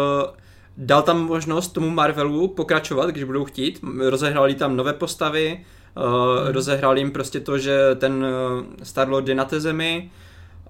dal 0.76 1.02
tam 1.02 1.26
možnost 1.26 1.68
tomu 1.68 1.90
Marvelu 1.90 2.48
pokračovat, 2.48 3.10
když 3.10 3.24
budou 3.24 3.44
chtít, 3.44 3.80
rozehrali 4.08 4.54
tam 4.54 4.76
nové 4.76 4.92
postavy, 4.92 5.64
uh, 5.96 6.04
hmm. 6.04 6.52
rozehrali 6.52 7.00
jim 7.00 7.10
prostě 7.10 7.40
to, 7.40 7.58
že 7.58 7.78
ten 7.94 8.12
uh, 8.12 8.64
Star-Lord 8.82 9.28
je 9.28 9.34
na 9.34 9.44
té 9.44 9.60
zemi, 9.60 10.10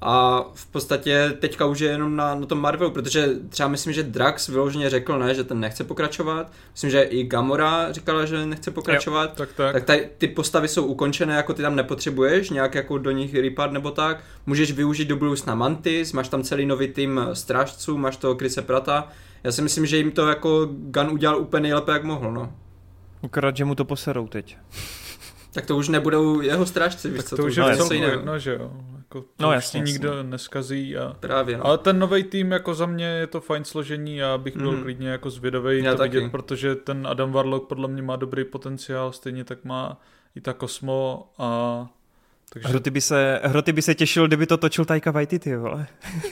a 0.00 0.44
v 0.54 0.66
podstatě 0.66 1.36
teďka 1.38 1.66
už 1.66 1.80
je 1.80 1.90
jenom 1.90 2.16
na, 2.16 2.34
na 2.34 2.46
tom 2.46 2.60
Marvelu, 2.60 2.90
protože 2.90 3.28
třeba 3.48 3.68
myslím, 3.68 3.92
že 3.92 4.02
Drax 4.02 4.48
vyloženě 4.48 4.90
řekl, 4.90 5.18
ne, 5.18 5.34
že 5.34 5.44
ten 5.44 5.60
nechce 5.60 5.84
pokračovat. 5.84 6.52
Myslím, 6.72 6.90
že 6.90 7.02
i 7.02 7.24
Gamora 7.24 7.92
říkala, 7.92 8.24
že 8.24 8.46
nechce 8.46 8.70
pokračovat. 8.70 9.34
Tak, 9.34 9.48
tak. 9.56 9.72
Tak 9.72 9.84
tady 9.84 10.08
ty 10.18 10.28
postavy 10.28 10.68
jsou 10.68 10.84
ukončené, 10.86 11.34
jako 11.34 11.54
ty 11.54 11.62
tam 11.62 11.76
nepotřebuješ, 11.76 12.50
nějak 12.50 12.74
jako 12.74 12.98
do 12.98 13.10
nich 13.10 13.34
rýpat 13.34 13.72
nebo 13.72 13.90
tak. 13.90 14.20
Můžeš 14.46 14.72
využít 14.72 15.08
do 15.08 15.16
budoucna 15.16 15.54
Mantis, 15.54 16.12
máš 16.12 16.28
tam 16.28 16.42
celý 16.42 16.66
nový 16.66 16.88
tým 16.88 17.20
strážců, 17.32 17.98
máš 17.98 18.16
toho 18.16 18.34
Krise 18.34 18.62
Prata. 18.62 19.08
Já 19.44 19.52
si 19.52 19.62
myslím, 19.62 19.86
že 19.86 19.96
jim 19.96 20.10
to 20.10 20.28
jako 20.28 20.68
Gun 20.70 21.10
udělal 21.10 21.38
úplně 21.38 21.60
nejlépe, 21.62 21.92
jak 21.92 22.04
mohl, 22.04 22.32
no. 22.32 22.52
Akorát, 23.22 23.56
že 23.56 23.64
mu 23.64 23.74
to 23.74 23.84
poserou 23.84 24.28
teď. 24.28 24.56
Tak 25.52 25.66
to 25.66 25.76
už 25.76 25.88
nebudou 25.88 26.40
jeho 26.40 26.66
strážci, 26.66 27.08
víš 27.08 27.16
tak 27.16 27.26
co, 27.26 27.36
to 27.36 27.44
už 27.44 27.58
bude 27.58 27.70
je 27.70 27.76
něco 27.76 27.94
jiného. 27.94 28.12
jedno, 28.12 28.38
že 28.38 28.52
jo. 28.54 28.72
Jako, 29.14 29.20
to 29.20 29.42
No 29.42 29.48
už 29.48 29.54
jasně, 29.54 29.80
jasně. 29.80 29.92
nikdo 29.92 30.22
neskazí 30.22 30.96
a... 30.96 31.16
Právě, 31.20 31.56
no. 31.58 31.66
Ale 31.66 31.78
ten 31.78 31.98
nový 31.98 32.24
tým 32.24 32.52
jako 32.52 32.74
za 32.74 32.86
mě 32.86 33.04
je 33.06 33.26
to 33.26 33.40
fajn 33.40 33.64
složení, 33.64 34.16
já 34.16 34.38
bych 34.38 34.56
byl 34.56 34.72
Mhm. 34.72 34.82
klidně 34.82 35.08
jako 35.08 35.30
zvědavý 35.30 35.82
Já 35.84 35.92
to 35.92 35.98
taky. 35.98 36.16
vidět, 36.16 36.30
protože 36.30 36.74
ten 36.74 37.06
Adam 37.06 37.32
Warlock 37.32 37.68
podle 37.68 37.88
mě 37.88 38.02
má 38.02 38.16
dobrý 38.16 38.44
potenciál, 38.44 39.12
stejně 39.12 39.44
tak 39.44 39.64
má 39.64 40.00
i 40.36 40.40
ta 40.40 40.52
Cosmo 40.54 41.30
a 41.38 41.86
Takže... 42.52 42.68
Hroty, 42.68 42.90
by 42.90 43.00
se, 43.00 43.40
hroty 43.44 43.72
by 43.72 43.82
se 43.82 43.94
těšil, 43.94 44.26
kdyby 44.26 44.46
to 44.46 44.56
točil 44.56 44.84
Taika 44.84 45.10
Waititi, 45.10 45.56
vole. 45.56 45.86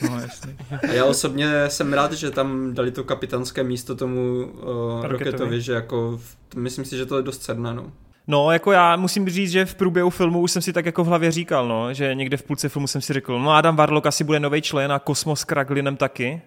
No, 0.09 0.19
jasný. 0.21 0.57
A 0.89 0.91
já 0.91 1.05
osobně 1.05 1.69
jsem 1.69 1.93
rád, 1.93 2.13
že 2.13 2.31
tam 2.31 2.73
dali 2.73 2.91
to 2.91 3.03
kapitánské 3.03 3.63
místo 3.63 3.95
tomu 3.95 4.45
uh, 4.45 5.05
Rocketovi, 5.05 5.61
že 5.61 5.73
jako, 5.73 6.19
myslím 6.55 6.85
si, 6.85 6.97
že 6.97 7.05
to 7.05 7.17
je 7.17 7.23
dost 7.23 7.37
cedné, 7.37 7.73
no. 7.73 7.91
No, 8.27 8.51
jako 8.51 8.71
já 8.71 8.95
musím 8.95 9.29
říct, 9.29 9.51
že 9.51 9.65
v 9.65 9.75
průběhu 9.75 10.09
filmu 10.09 10.39
už 10.39 10.51
jsem 10.51 10.61
si 10.61 10.73
tak 10.73 10.85
jako 10.85 11.03
v 11.03 11.07
hlavě 11.07 11.31
říkal, 11.31 11.67
no, 11.67 11.93
že 11.93 12.15
někde 12.15 12.37
v 12.37 12.43
půlce 12.43 12.69
filmu 12.69 12.87
jsem 12.87 13.01
si 13.01 13.13
řekl, 13.13 13.39
no 13.39 13.51
Adam 13.51 13.75
Warlock 13.75 14.05
asi 14.05 14.23
bude 14.23 14.39
nový 14.39 14.61
člen 14.61 14.91
a 14.91 14.99
Kosmos 14.99 15.43
Kraglinem 15.43 15.97
taky, 15.97 16.41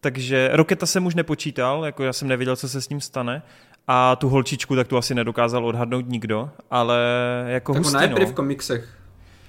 takže 0.00 0.50
Roketa 0.52 0.86
jsem 0.86 1.06
už 1.06 1.14
nepočítal, 1.14 1.84
jako 1.84 2.02
já 2.02 2.12
jsem 2.12 2.28
nevěděl, 2.28 2.56
co 2.56 2.68
se 2.68 2.82
s 2.82 2.88
ním 2.88 3.00
stane. 3.00 3.42
A 3.88 4.16
tu 4.16 4.28
holčičku 4.28 4.76
tak 4.76 4.88
tu 4.88 4.96
asi 4.96 5.14
nedokázal 5.14 5.66
odhadnout 5.66 6.08
nikdo, 6.08 6.50
ale 6.70 6.98
jako 7.46 7.72
tak 7.72 7.82
hustý, 7.82 7.96
ona 7.96 8.02
je 8.02 8.08
no. 8.08 8.26
v 8.26 8.32
komiksech, 8.32 8.88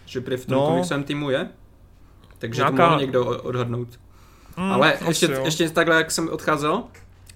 že 0.06 0.22
prý 0.22 0.38
v 0.38 0.46
tom 0.46 0.58
no, 0.58 0.68
komiksovém 0.68 1.04
týmu 1.04 1.30
je, 1.30 1.50
takže 2.40 2.62
nějaká... 2.62 2.78
to 2.78 2.90
mohl 2.90 3.02
někdo 3.02 3.26
odhadnout. 3.26 4.00
Mm, 4.58 4.72
ale 4.72 4.94
ještě, 5.08 5.40
ještě 5.44 5.70
takhle, 5.70 5.96
jak 5.96 6.12
jsem 6.12 6.30
odcházel, 6.30 6.84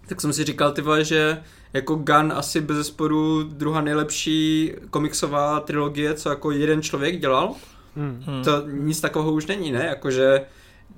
tak 0.07 0.21
jsem 0.21 0.33
si 0.33 0.43
říkal, 0.43 0.71
ty 0.71 0.81
vole, 0.81 1.05
že 1.05 1.43
jako 1.73 1.95
Gun 1.95 2.33
asi 2.35 2.61
bez 2.61 2.87
sporu 2.87 3.43
druhá 3.43 3.81
nejlepší 3.81 4.73
komiksová 4.89 5.59
trilogie, 5.59 6.13
co 6.13 6.29
jako 6.29 6.51
jeden 6.51 6.81
člověk 6.81 7.19
dělal. 7.19 7.55
Mm. 7.95 8.23
To 8.43 8.51
nic 8.67 9.01
takového 9.01 9.31
už 9.31 9.45
není, 9.45 9.71
ne? 9.71 9.85
Jakože 9.85 10.45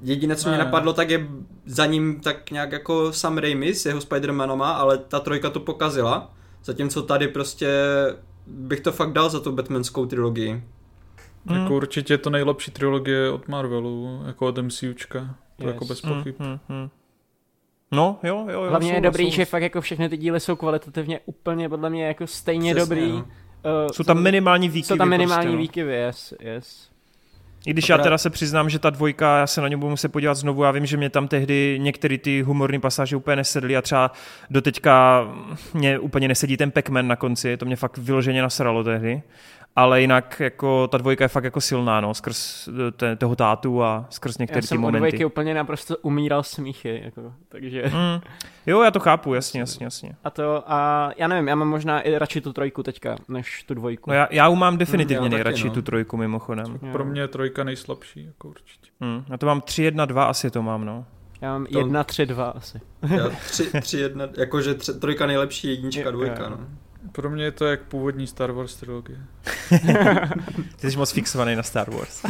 Jediné, 0.01 0.36
co 0.36 0.49
mě 0.49 0.57
napadlo, 0.57 0.93
tak 0.93 1.09
je 1.09 1.28
za 1.65 1.86
ním 1.86 2.20
tak 2.20 2.51
nějak 2.51 2.72
jako 2.72 3.13
Sam 3.13 3.38
Raimi 3.38 3.76
s 3.76 3.86
jeho 3.86 3.99
Spider-Manama, 3.99 4.76
ale 4.76 4.97
ta 4.97 5.20
trojka 5.20 5.49
to 5.49 5.59
pokazila. 5.59 6.34
Zatímco 6.63 7.01
tady 7.01 7.28
prostě 7.28 7.70
bych 8.47 8.80
to 8.80 8.91
fakt 8.91 9.13
dal 9.13 9.30
za 9.30 9.39
tu 9.39 9.51
Batmanskou 9.51 10.05
trilogii. 10.05 10.63
Mm. 11.45 11.57
Jako 11.57 11.76
určitě 11.76 12.17
to 12.17 12.30
nejlepší 12.30 12.72
trilogie 12.72 13.30
od 13.30 13.47
Marvelu, 13.47 14.22
jako 14.26 14.47
od 14.47 14.57
MCUčka. 14.57 15.36
To 15.57 15.63
yes. 15.63 15.74
jako 15.74 15.86
bez 15.86 16.01
pochyb. 16.01 16.36
Mm, 16.39 16.47
mm, 16.47 16.59
mm. 16.70 16.89
No, 17.91 18.19
jo, 18.23 18.45
jo. 18.49 18.61
jo 18.63 18.69
Hlavně 18.69 18.89
jsou, 18.89 18.95
je 18.95 19.01
dobrý, 19.01 19.25
jsou... 19.25 19.31
že 19.31 19.45
fakt 19.45 19.63
jako 19.63 19.81
všechny 19.81 20.09
ty 20.09 20.17
díly 20.17 20.39
jsou 20.39 20.55
kvalitativně 20.55 21.19
úplně 21.25 21.69
podle 21.69 21.89
mě 21.89 22.07
jako 22.07 22.27
stejně 22.27 22.75
Přesně, 22.75 22.95
dobrý. 22.95 23.11
No. 23.11 23.17
Uh, 23.17 23.91
jsou 23.91 24.03
tam 24.03 24.23
minimální 24.23 24.69
výkyvy. 24.69 24.87
Jsou 24.87 24.97
tam 24.97 25.09
minimální 25.09 25.41
prostě, 25.41 25.55
no. 25.55 25.61
výkyvy, 25.61 25.93
yes, 25.93 26.33
yes. 26.39 26.89
I 27.65 27.73
když 27.73 27.87
Dobrá. 27.87 27.97
já 27.97 28.03
teda 28.03 28.17
se 28.17 28.29
přiznám, 28.29 28.69
že 28.69 28.79
ta 28.79 28.89
dvojka, 28.89 29.37
já 29.37 29.47
se 29.47 29.61
na 29.61 29.67
ně 29.67 29.77
budu 29.77 29.89
muset 29.89 30.09
podívat 30.09 30.33
znovu, 30.33 30.63
já 30.63 30.71
vím, 30.71 30.85
že 30.85 30.97
mě 30.97 31.09
tam 31.09 31.27
tehdy 31.27 31.77
některé 31.81 32.17
ty 32.17 32.41
humorní 32.41 32.79
pasáže 32.79 33.15
úplně 33.15 33.35
nesedly 33.35 33.77
a 33.77 33.81
třeba 33.81 34.11
doteďka 34.49 35.27
mě 35.73 35.99
úplně 35.99 36.27
nesedí 36.27 36.57
ten 36.57 36.71
pac 36.71 36.85
na 36.89 37.15
konci, 37.15 37.57
to 37.57 37.65
mě 37.65 37.75
fakt 37.75 37.97
vyloženě 37.97 38.41
nasralo 38.41 38.83
tehdy 38.83 39.21
ale 39.76 40.01
jinak 40.01 40.39
jako 40.39 40.88
ta 40.88 40.97
dvojka 40.97 41.24
je 41.24 41.28
fakt 41.28 41.43
jako 41.43 41.61
silná, 41.61 42.01
no, 42.01 42.13
skrz 42.13 42.67
eh, 42.67 42.91
te, 42.91 43.15
toho 43.15 43.36
tátu 43.36 43.84
a 43.84 44.05
skrz 44.09 44.38
některé 44.38 44.67
ty 44.67 44.78
momenty. 44.78 45.15
Já 45.15 45.17
jsem 45.17 45.26
úplně 45.28 45.53
naprosto 45.53 45.97
umíral 45.97 46.43
smíchy, 46.43 47.01
jako, 47.03 47.34
takže... 47.49 47.84
Mm. 47.86 48.22
Jo, 48.65 48.82
já 48.82 48.91
to 48.91 48.99
chápu, 48.99 49.34
jasně, 49.34 49.59
jasně, 49.59 49.84
jasně. 49.84 50.15
A 50.24 50.30
to, 50.30 50.63
a 50.72 51.09
já 51.17 51.28
nevím, 51.28 51.47
já 51.47 51.55
mám 51.55 51.67
možná 51.67 52.01
i 52.01 52.17
radši 52.17 52.41
tu 52.41 52.53
trojku 52.53 52.84
teďka, 52.84 53.15
než 53.28 53.63
tu 53.63 53.74
dvojku. 53.74 54.09
No 54.09 54.15
já, 54.15 54.28
já 54.32 54.49
mám 54.49 54.78
definitivně 54.78 55.30
mm, 55.30 55.34
nejradši 55.34 55.63
taky, 55.63 55.67
no. 55.70 55.74
tu 55.74 55.82
trojku 55.82 56.17
mimochodem. 56.17 56.80
Pro 56.91 57.05
mě 57.05 57.22
je 57.22 57.28
trojka 57.28 57.63
nejslabší, 57.63 58.26
jako 58.26 58.47
určitě. 58.47 58.89
Mm, 58.99 59.24
já 59.30 59.38
to 59.38 59.45
mám 59.45 59.61
3, 59.61 59.84
1, 59.84 60.05
2, 60.05 60.26
asi 60.26 60.51
to 60.51 60.61
mám, 60.61 60.86
no. 60.86 61.05
Já 61.41 61.51
mám 61.51 61.65
to... 61.65 61.80
1, 61.80 62.03
3, 62.03 62.26
2 62.26 62.49
asi. 62.49 62.82
Já 63.09 63.30
3, 63.30 63.72
3 63.82 63.97
1, 63.99 64.28
jakože 64.38 64.74
tři, 64.74 64.93
trojka 64.93 65.26
nejlepší, 65.26 65.67
jednička, 65.67 66.11
dvojka, 66.11 66.49
no. 66.49 66.59
Pro 67.12 67.30
mě 67.30 67.43
je 67.43 67.51
to 67.51 67.66
jak 67.66 67.82
původní 67.82 68.28
Star 68.28 68.51
Wars 68.51 68.76
trilogie. 68.76 69.18
Ty 70.80 70.91
jsi 70.91 70.97
moc 70.97 71.12
fixovaný 71.12 71.55
na 71.55 71.64
Star 71.64 71.89
Wars. 71.89 72.24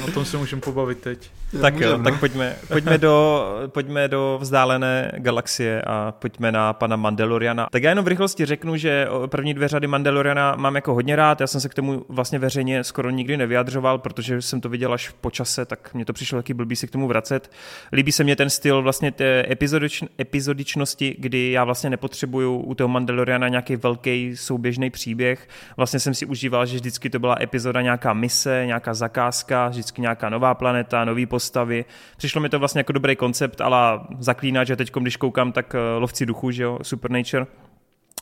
o 0.08 0.10
tom 0.10 0.24
se 0.24 0.36
můžeme 0.36 0.62
pobavit 0.62 0.98
teď. 0.98 1.30
Tak 1.60 1.80
jo, 1.80 1.98
tak 2.04 2.20
pojďme, 2.20 2.56
pojďme, 2.68 2.98
do, 2.98 3.46
pojďme 3.66 4.08
do 4.08 4.38
vzdálené 4.40 5.12
galaxie 5.16 5.82
a 5.82 6.12
pojďme 6.12 6.52
na 6.52 6.72
pana 6.72 6.96
Mandaloriana. 6.96 7.66
Tak 7.72 7.82
já 7.82 7.90
jenom 7.90 8.04
v 8.04 8.08
rychlosti 8.08 8.44
řeknu, 8.46 8.76
že 8.76 9.08
první 9.26 9.54
dvě 9.54 9.68
řady 9.68 9.86
Mandaloriana 9.86 10.54
mám 10.56 10.74
jako 10.74 10.94
hodně 10.94 11.16
rád. 11.16 11.40
Já 11.40 11.46
jsem 11.46 11.60
se 11.60 11.68
k 11.68 11.74
tomu 11.74 12.04
vlastně 12.08 12.38
veřejně 12.38 12.84
skoro 12.84 13.10
nikdy 13.10 13.36
nevyjadřoval, 13.36 13.98
protože 13.98 14.42
jsem 14.42 14.60
to 14.60 14.68
viděl 14.68 14.92
až 14.92 15.08
po 15.20 15.30
čase, 15.30 15.64
tak 15.64 15.94
mě 15.94 16.04
to 16.04 16.12
přišlo 16.12 16.38
taky 16.38 16.54
blbý 16.54 16.76
si 16.76 16.86
k 16.86 16.90
tomu 16.90 17.08
vracet. 17.08 17.50
Líbí 17.92 18.12
se 18.12 18.24
mě 18.24 18.36
ten 18.36 18.50
styl 18.50 18.82
vlastně 18.82 19.12
té 19.12 19.46
epizodič, 19.50 20.04
epizodičnosti, 20.20 21.16
kdy 21.18 21.50
já 21.50 21.64
vlastně 21.64 21.90
nepotřebuju 21.90 22.56
u 22.56 22.74
toho 22.74 22.88
Mandaloriana 22.88 23.35
nějaký 23.38 23.76
velký 23.76 24.36
souběžný 24.36 24.90
příběh. 24.90 25.48
Vlastně 25.76 26.00
jsem 26.00 26.14
si 26.14 26.26
užíval, 26.26 26.66
že 26.66 26.76
vždycky 26.76 27.10
to 27.10 27.18
byla 27.18 27.36
epizoda 27.40 27.82
nějaká 27.82 28.12
mise, 28.12 28.62
nějaká 28.66 28.94
zakázka, 28.94 29.68
vždycky 29.68 30.00
nějaká 30.00 30.28
nová 30.28 30.54
planeta, 30.54 31.04
nový 31.04 31.26
postavy. 31.26 31.84
Přišlo 32.16 32.40
mi 32.40 32.48
to 32.48 32.58
vlastně 32.58 32.78
jako 32.78 32.92
dobrý 32.92 33.16
koncept, 33.16 33.60
ale 33.60 34.00
zaklínat, 34.18 34.66
že 34.66 34.76
teď, 34.76 34.92
když 34.92 35.16
koukám, 35.16 35.52
tak 35.52 35.74
eh, 35.74 35.98
lovci 35.98 36.26
duchu, 36.26 36.50
že 36.50 36.62
jo, 36.62 36.78
Supernature, 36.82 37.46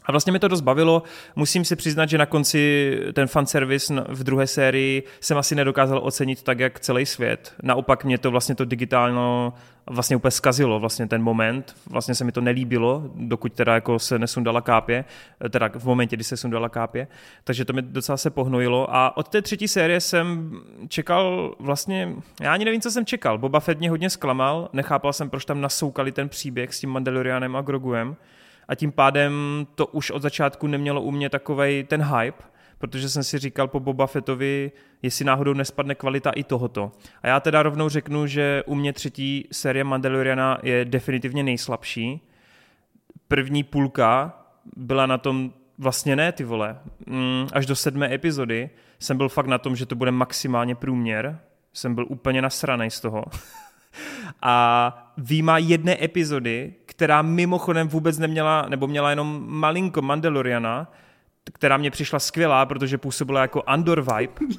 a 0.05 0.13
vlastně 0.13 0.33
mi 0.33 0.39
to 0.39 0.49
dost 0.49 0.61
bavilo. 0.61 1.03
Musím 1.37 1.65
si 1.65 1.77
přiznat, 1.77 2.09
že 2.09 2.19
na 2.19 2.27
konci 2.27 2.99
ten 3.13 3.27
fanservice 3.27 4.05
v 4.09 4.25
druhé 4.25 4.47
sérii 4.47 5.03
jsem 5.21 5.39
asi 5.39 5.55
nedokázal 5.55 6.01
ocenit 6.03 6.43
tak, 6.43 6.59
jak 6.59 6.81
celý 6.81 7.07
svět. 7.07 7.55
Naopak 7.63 8.05
mě 8.05 8.19
to 8.19 8.31
vlastně 8.31 8.55
to 8.55 8.65
digitálno 8.65 9.53
vlastně 9.87 10.17
úplně 10.17 10.31
zkazilo 10.31 10.81
vlastně 10.81 11.07
ten 11.07 11.23
moment. 11.23 11.77
Vlastně 11.91 12.15
se 12.15 12.25
mi 12.25 12.33
to 12.33 12.41
nelíbilo, 12.41 13.11
dokud 13.15 13.53
teda 13.53 13.75
jako 13.75 13.99
se 13.99 14.19
nesundala 14.19 14.61
kápě, 14.61 15.05
teda 15.51 15.71
v 15.75 15.85
momentě, 15.85 16.17
kdy 16.17 16.25
se 16.25 16.37
sundala 16.37 16.69
kápě. 16.69 17.07
Takže 17.45 17.65
to 17.65 17.73
mi 17.73 17.83
docela 17.83 18.17
se 18.17 18.31
pohnojilo. 18.31 18.95
A 18.95 19.17
od 19.17 19.29
té 19.29 19.43
třetí 19.43 19.69
série 19.69 20.01
jsem 20.01 20.53
čekal 20.89 21.55
vlastně, 21.59 22.13
já 22.41 22.53
ani 22.53 22.65
nevím, 22.65 22.81
co 22.81 22.91
jsem 22.91 23.07
čekal. 23.07 23.39
Boba 23.39 23.61
Fett 23.61 23.79
mě 23.79 23.91
hodně 23.91 24.11
zklamal, 24.11 24.69
nechápal 24.73 25.13
jsem, 25.13 25.31
proč 25.31 25.45
tam 25.45 25.61
nasoukali 25.61 26.13
ten 26.13 26.29
příběh 26.29 26.75
s 26.75 26.81
tím 26.81 26.91
Mandalorianem 26.91 27.57
a 27.57 27.63
Groguem 27.63 28.17
a 28.69 28.75
tím 28.75 28.93
pádem 28.93 29.67
to 29.75 29.87
už 29.87 30.11
od 30.11 30.23
začátku 30.23 30.67
nemělo 30.67 31.03
u 31.03 31.11
mě 31.11 31.31
takovej 31.31 31.85
ten 31.85 32.03
hype, 32.03 32.45
protože 32.79 33.09
jsem 33.09 33.25
si 33.25 33.39
říkal 33.39 33.69
po 33.69 33.81
Boba 33.81 34.07
Fettovi, 34.07 34.73
jestli 35.03 35.25
náhodou 35.25 35.53
nespadne 35.53 35.95
kvalita 35.95 36.31
i 36.31 36.45
tohoto. 36.45 36.93
A 37.23 37.29
já 37.29 37.41
teda 37.41 37.63
rovnou 37.63 37.89
řeknu, 37.89 38.27
že 38.27 38.63
u 38.67 38.75
mě 38.75 38.93
třetí 38.93 39.49
série 39.53 39.85
Mandaloriana 39.85 40.59
je 40.63 40.85
definitivně 40.85 41.43
nejslabší. 41.43 42.21
První 43.29 43.65
půlka 43.65 44.33
byla 44.77 45.07
na 45.07 45.19
tom 45.19 45.53
vlastně 45.79 46.17
ne, 46.17 46.33
ty 46.33 46.45
vole. 46.45 46.79
Mm, 47.07 47.47
až 47.53 47.67
do 47.67 47.77
sedmé 47.77 48.15
epizody 48.15 48.71
jsem 48.99 49.17
byl 49.17 49.29
fakt 49.29 49.47
na 49.47 49.59
tom, 49.59 49.77
že 49.77 49.87
to 49.87 49.95
bude 49.95 50.11
maximálně 50.11 50.75
průměr. 50.75 51.39
Jsem 51.73 51.95
byl 51.95 52.07
úplně 52.09 52.43
nasranej 52.43 52.91
z 52.91 53.01
toho. 53.01 53.25
A 54.43 55.13
výjima 55.19 55.59
jedné 55.59 56.05
epizody, 56.05 56.75
která 56.87 57.23
mimochodem 57.23 57.89
vůbec 57.89 58.19
neměla, 58.19 58.67
nebo 58.69 58.87
měla 58.87 59.11
jenom 59.11 59.45
malinko 59.49 60.03
Mandaloriana, 60.03 60.93
která 61.53 61.77
mě 61.77 61.91
přišla 61.91 62.19
skvělá, 62.19 62.67
protože 62.67 62.99
působila 62.99 63.41
jako 63.41 63.63
Andor 63.67 64.01
vibe, 64.01 64.55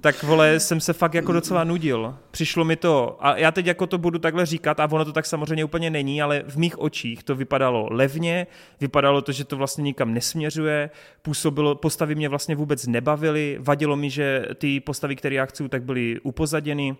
tak 0.00 0.22
vole, 0.22 0.60
jsem 0.60 0.80
se 0.80 0.92
fakt 0.92 1.14
jako 1.14 1.32
docela 1.32 1.64
nudil. 1.64 2.16
Přišlo 2.30 2.64
mi 2.64 2.76
to, 2.76 3.16
a 3.20 3.36
já 3.36 3.50
teď 3.50 3.66
jako 3.66 3.86
to 3.86 3.98
budu 3.98 4.18
takhle 4.18 4.46
říkat, 4.46 4.80
a 4.80 4.88
ono 4.92 5.04
to 5.04 5.12
tak 5.12 5.26
samozřejmě 5.26 5.64
úplně 5.64 5.90
není, 5.90 6.22
ale 6.22 6.42
v 6.48 6.56
mých 6.56 6.78
očích 6.78 7.22
to 7.22 7.34
vypadalo 7.34 7.88
levně, 7.90 8.46
vypadalo 8.80 9.22
to, 9.22 9.32
že 9.32 9.44
to 9.44 9.56
vlastně 9.56 9.82
nikam 9.82 10.14
nesměřuje, 10.14 10.90
působilo, 11.22 11.74
postavy 11.74 12.14
mě 12.14 12.28
vlastně 12.28 12.54
vůbec 12.54 12.86
nebavily, 12.86 13.58
vadilo 13.60 13.96
mi, 13.96 14.10
že 14.10 14.46
ty 14.54 14.80
postavy, 14.80 15.16
které 15.16 15.34
já 15.34 15.46
chci, 15.46 15.68
tak 15.68 15.82
byly 15.82 16.20
upozaděny, 16.20 16.96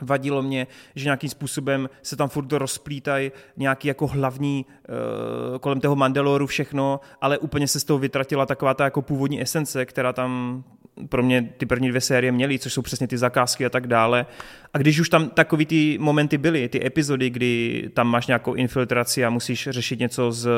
Vadilo 0.00 0.42
mě, 0.42 0.66
že 0.94 1.04
nějakým 1.04 1.30
způsobem 1.30 1.88
se 2.02 2.16
tam 2.16 2.28
furt 2.28 2.52
rozplítají 2.52 3.32
nějaký 3.56 3.88
jako 3.88 4.06
hlavní 4.06 4.66
uh, 4.88 5.58
kolem 5.58 5.80
toho 5.80 5.96
Mandaloru 5.96 6.46
všechno, 6.46 7.00
ale 7.20 7.38
úplně 7.38 7.68
se 7.68 7.80
z 7.80 7.84
toho 7.84 7.98
vytratila 7.98 8.46
taková 8.46 8.74
ta 8.74 8.84
jako 8.84 9.02
původní 9.02 9.42
esence, 9.42 9.86
která 9.86 10.12
tam 10.12 10.64
pro 11.08 11.22
mě 11.22 11.52
ty 11.56 11.66
první 11.66 11.88
dvě 11.88 12.00
série 12.00 12.32
měly, 12.32 12.58
což 12.58 12.72
jsou 12.72 12.82
přesně 12.82 13.06
ty 13.06 13.18
zakázky 13.18 13.66
a 13.66 13.68
tak 13.68 13.86
dále. 13.86 14.26
A 14.74 14.78
když 14.78 15.00
už 15.00 15.08
tam 15.08 15.28
takový 15.28 15.66
ty 15.66 15.98
momenty 16.00 16.38
byly, 16.38 16.68
ty 16.68 16.86
epizody, 16.86 17.30
kdy 17.30 17.84
tam 17.94 18.08
máš 18.08 18.26
nějakou 18.26 18.54
infiltraci 18.54 19.24
a 19.24 19.30
musíš 19.30 19.68
řešit 19.70 19.98
něco 20.00 20.32
s, 20.32 20.48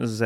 s, 0.00 0.22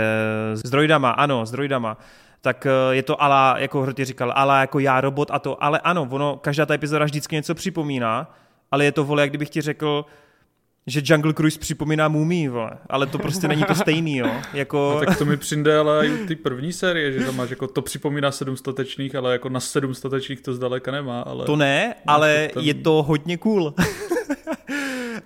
s 0.55 0.71
droidama, 0.71 1.11
ano, 1.11 1.47
s 1.47 1.51
droidama, 1.51 1.99
tak 2.41 2.67
eh, 2.67 2.95
je 2.95 3.03
to 3.03 3.23
ala, 3.23 3.55
jako 3.59 3.83
Hrti 3.83 4.05
říkal, 4.05 4.33
ala 4.37 4.61
jako 4.61 4.79
já 4.79 5.01
robot 5.01 5.31
a 5.31 5.39
to, 5.39 5.65
ale 5.65 5.81
ano, 5.81 6.09
ono, 6.11 6.37
každá 6.37 6.67
ta 6.67 6.75
epizoda 6.75 7.05
vždycky 7.05 7.35
něco 7.35 7.55
připomíná, 7.55 8.35
ale 8.71 8.85
je 8.85 8.93
to, 8.93 9.05
vole, 9.05 9.23
jak 9.23 9.31
kdybych 9.31 9.51
ti 9.51 9.61
řekl, 9.61 10.05
že 10.87 11.03
Jungle 11.05 11.33
Cruise 11.33 11.59
připomíná 11.59 12.09
Mumii, 12.09 12.49
vole. 12.49 12.71
Ale 12.89 13.07
to 13.07 13.19
prostě 13.19 13.49
není 13.49 13.65
to 13.65 13.75
stejný, 13.75 14.17
jo. 14.17 14.31
Jako... 14.53 14.93
No, 15.01 15.07
tak 15.07 15.19
to 15.19 15.25
mi 15.25 15.37
přijde 15.37 15.79
ale 15.79 16.07
i 16.07 16.27
ty 16.27 16.37
první 16.37 16.73
série, 16.73 17.13
že 17.13 17.25
tam 17.25 17.37
máš 17.37 17.51
jako 17.51 17.67
to 17.67 17.83
připomíná 17.83 18.33
sedm 18.33 18.57
statečných, 18.57 19.15
ale 19.15 19.33
jako 19.33 19.49
na 19.49 19.61
sedm 19.61 19.95
statečných 19.95 20.41
to 20.41 20.55
zdaleka 20.55 20.91
nemá. 20.91 21.21
Ale... 21.21 21.45
To 21.45 21.57
ne, 21.57 21.95
ale 22.07 22.49
ten... 22.55 22.63
je 22.63 22.75
to 22.75 23.03
hodně 23.03 23.37
cool. 23.37 23.75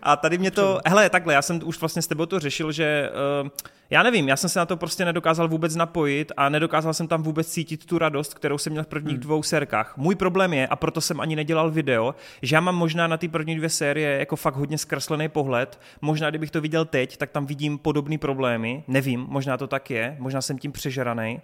A 0.03 0.17
tady 0.17 0.39
mě 0.39 0.51
to, 0.51 0.81
hele, 0.87 1.11
takhle, 1.11 1.35
já 1.35 1.43
jsem 1.43 1.61
už 1.65 1.81
vlastně 1.81 2.03
s 2.03 2.07
tebou 2.07 2.27
to 2.27 2.41
řešil, 2.41 2.73
že 2.73 3.11
uh, 3.43 3.49
já 3.91 4.03
nevím, 4.03 4.29
já 4.29 4.37
jsem 4.37 4.51
se 4.51 4.59
na 4.59 4.67
to 4.67 4.77
prostě 4.77 5.05
nedokázal 5.05 5.49
vůbec 5.49 5.77
napojit 5.77 6.33
a 6.37 6.49
nedokázal 6.49 6.95
jsem 6.95 7.09
tam 7.09 7.23
vůbec 7.23 7.49
cítit 7.49 7.87
tu 7.87 7.99
radost, 7.99 8.35
kterou 8.35 8.59
jsem 8.59 8.73
měl 8.73 8.85
v 8.85 8.87
prvních 8.87 9.15
hmm. 9.15 9.23
dvou 9.23 9.43
sérkách. 9.43 9.97
Můj 9.97 10.15
problém 10.15 10.53
je, 10.53 10.67
a 10.67 10.77
proto 10.77 11.01
jsem 11.01 11.21
ani 11.21 11.37
nedělal 11.37 11.71
video, 11.71 12.15
že 12.43 12.57
já 12.57 12.61
mám 12.61 12.77
možná 12.77 13.07
na 13.07 13.17
ty 13.17 13.29
první 13.29 13.57
dvě 13.57 13.69
série 13.69 14.19
jako 14.19 14.37
fakt 14.37 14.57
hodně 14.57 14.79
zkreslený 14.79 15.29
pohled. 15.29 15.81
Možná, 16.01 16.31
kdybych 16.31 16.51
to 16.51 16.61
viděl 16.61 16.85
teď, 16.85 17.17
tak 17.17 17.31
tam 17.31 17.47
vidím 17.47 17.79
podobné 17.79 18.19
problémy. 18.19 18.85
Nevím, 18.89 19.27
možná 19.29 19.57
to 19.57 19.67
tak 19.67 19.91
je, 19.91 20.17
možná 20.19 20.41
jsem 20.41 20.59
tím 20.59 20.73
přežeraný 20.73 21.41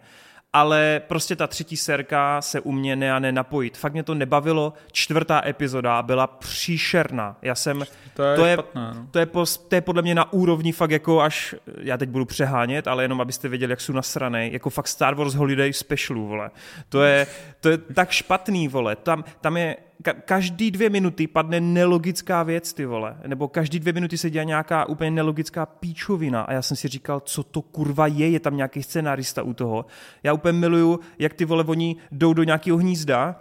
ale 0.53 1.03
prostě 1.09 1.37
ta 1.37 1.47
třetí 1.47 1.77
serka 1.77 2.43
se 2.43 2.61
u 2.61 2.73
mě 2.73 2.97
ne 2.97 3.13
a 3.13 3.19
ne 3.19 3.33
napojit. 3.33 3.79
Fakt 3.79 3.93
mě 3.93 4.03
to 4.03 4.15
nebavilo. 4.15 4.73
Čtvrtá 4.93 5.43
epizoda 5.47 6.03
byla 6.03 6.27
příšerná. 6.27 7.37
Já 7.43 7.55
jsem... 7.55 7.85
To 8.15 8.23
je, 8.23 8.37
to 8.37 8.45
je, 8.45 8.55
špatná, 8.55 8.93
no. 8.93 9.07
to, 9.11 9.19
je 9.19 9.27
pos, 9.27 9.59
to 9.59 9.75
je 9.75 9.81
podle 9.81 10.03
mě 10.03 10.15
na 10.15 10.33
úrovni 10.33 10.73
fakt 10.73 10.91
jako 10.91 11.21
až... 11.21 11.55
Já 11.81 11.97
teď 11.97 12.09
budu 12.09 12.25
přehánět, 12.25 12.89
ale 12.89 13.05
jenom 13.05 13.21
abyste 13.21 13.49
věděli, 13.49 13.73
jak 13.73 13.81
jsou 13.81 13.93
nasranej. 13.93 14.53
Jako 14.53 14.71
fakt 14.71 14.89
Star 14.89 15.15
Wars 15.15 15.35
Holiday 15.35 15.73
Specialu, 15.73 16.27
vole. 16.27 16.51
To 16.89 17.03
je, 17.03 17.27
to 17.61 17.69
je 17.69 17.79
tak 17.79 18.11
špatný, 18.11 18.69
vole. 18.69 18.97
Tam, 18.97 19.25
tam 19.41 19.57
je 19.57 19.77
ka- 20.03 20.15
každý 20.25 20.71
dvě 20.71 20.91
minuty 20.91 21.27
padne 21.27 21.61
nelogická 21.61 22.43
věc, 22.43 22.73
ty 22.73 22.87
vole. 22.87 23.17
Nebo 23.27 23.49
každý 23.49 23.81
dvě 23.81 23.93
minuty 23.93 24.19
se 24.19 24.31
dělá 24.31 24.45
nějaká 24.45 24.85
úplně 24.89 25.11
nelogická 25.11 25.67
píčovina. 25.67 26.43
A 26.43 26.53
já 26.53 26.63
jsem 26.63 26.77
si 26.77 26.89
říkal, 26.89 27.21
co 27.21 27.43
to 27.43 27.63
kurva 27.63 28.07
je, 28.07 28.31
je 28.31 28.41
tam 28.41 28.57
nějaký 28.57 28.83
scenárista 28.83 29.43
u 29.43 29.53
toho. 29.53 29.87
Já 30.23 30.33
úplně 30.33 30.59
miluju, 30.59 31.01
jak 31.19 31.35
ty 31.35 31.45
vole, 31.45 31.65
oni 31.65 31.97
jdou 32.13 32.33
do 32.33 32.43
nějakého 32.43 32.79
hnízda, 32.79 33.41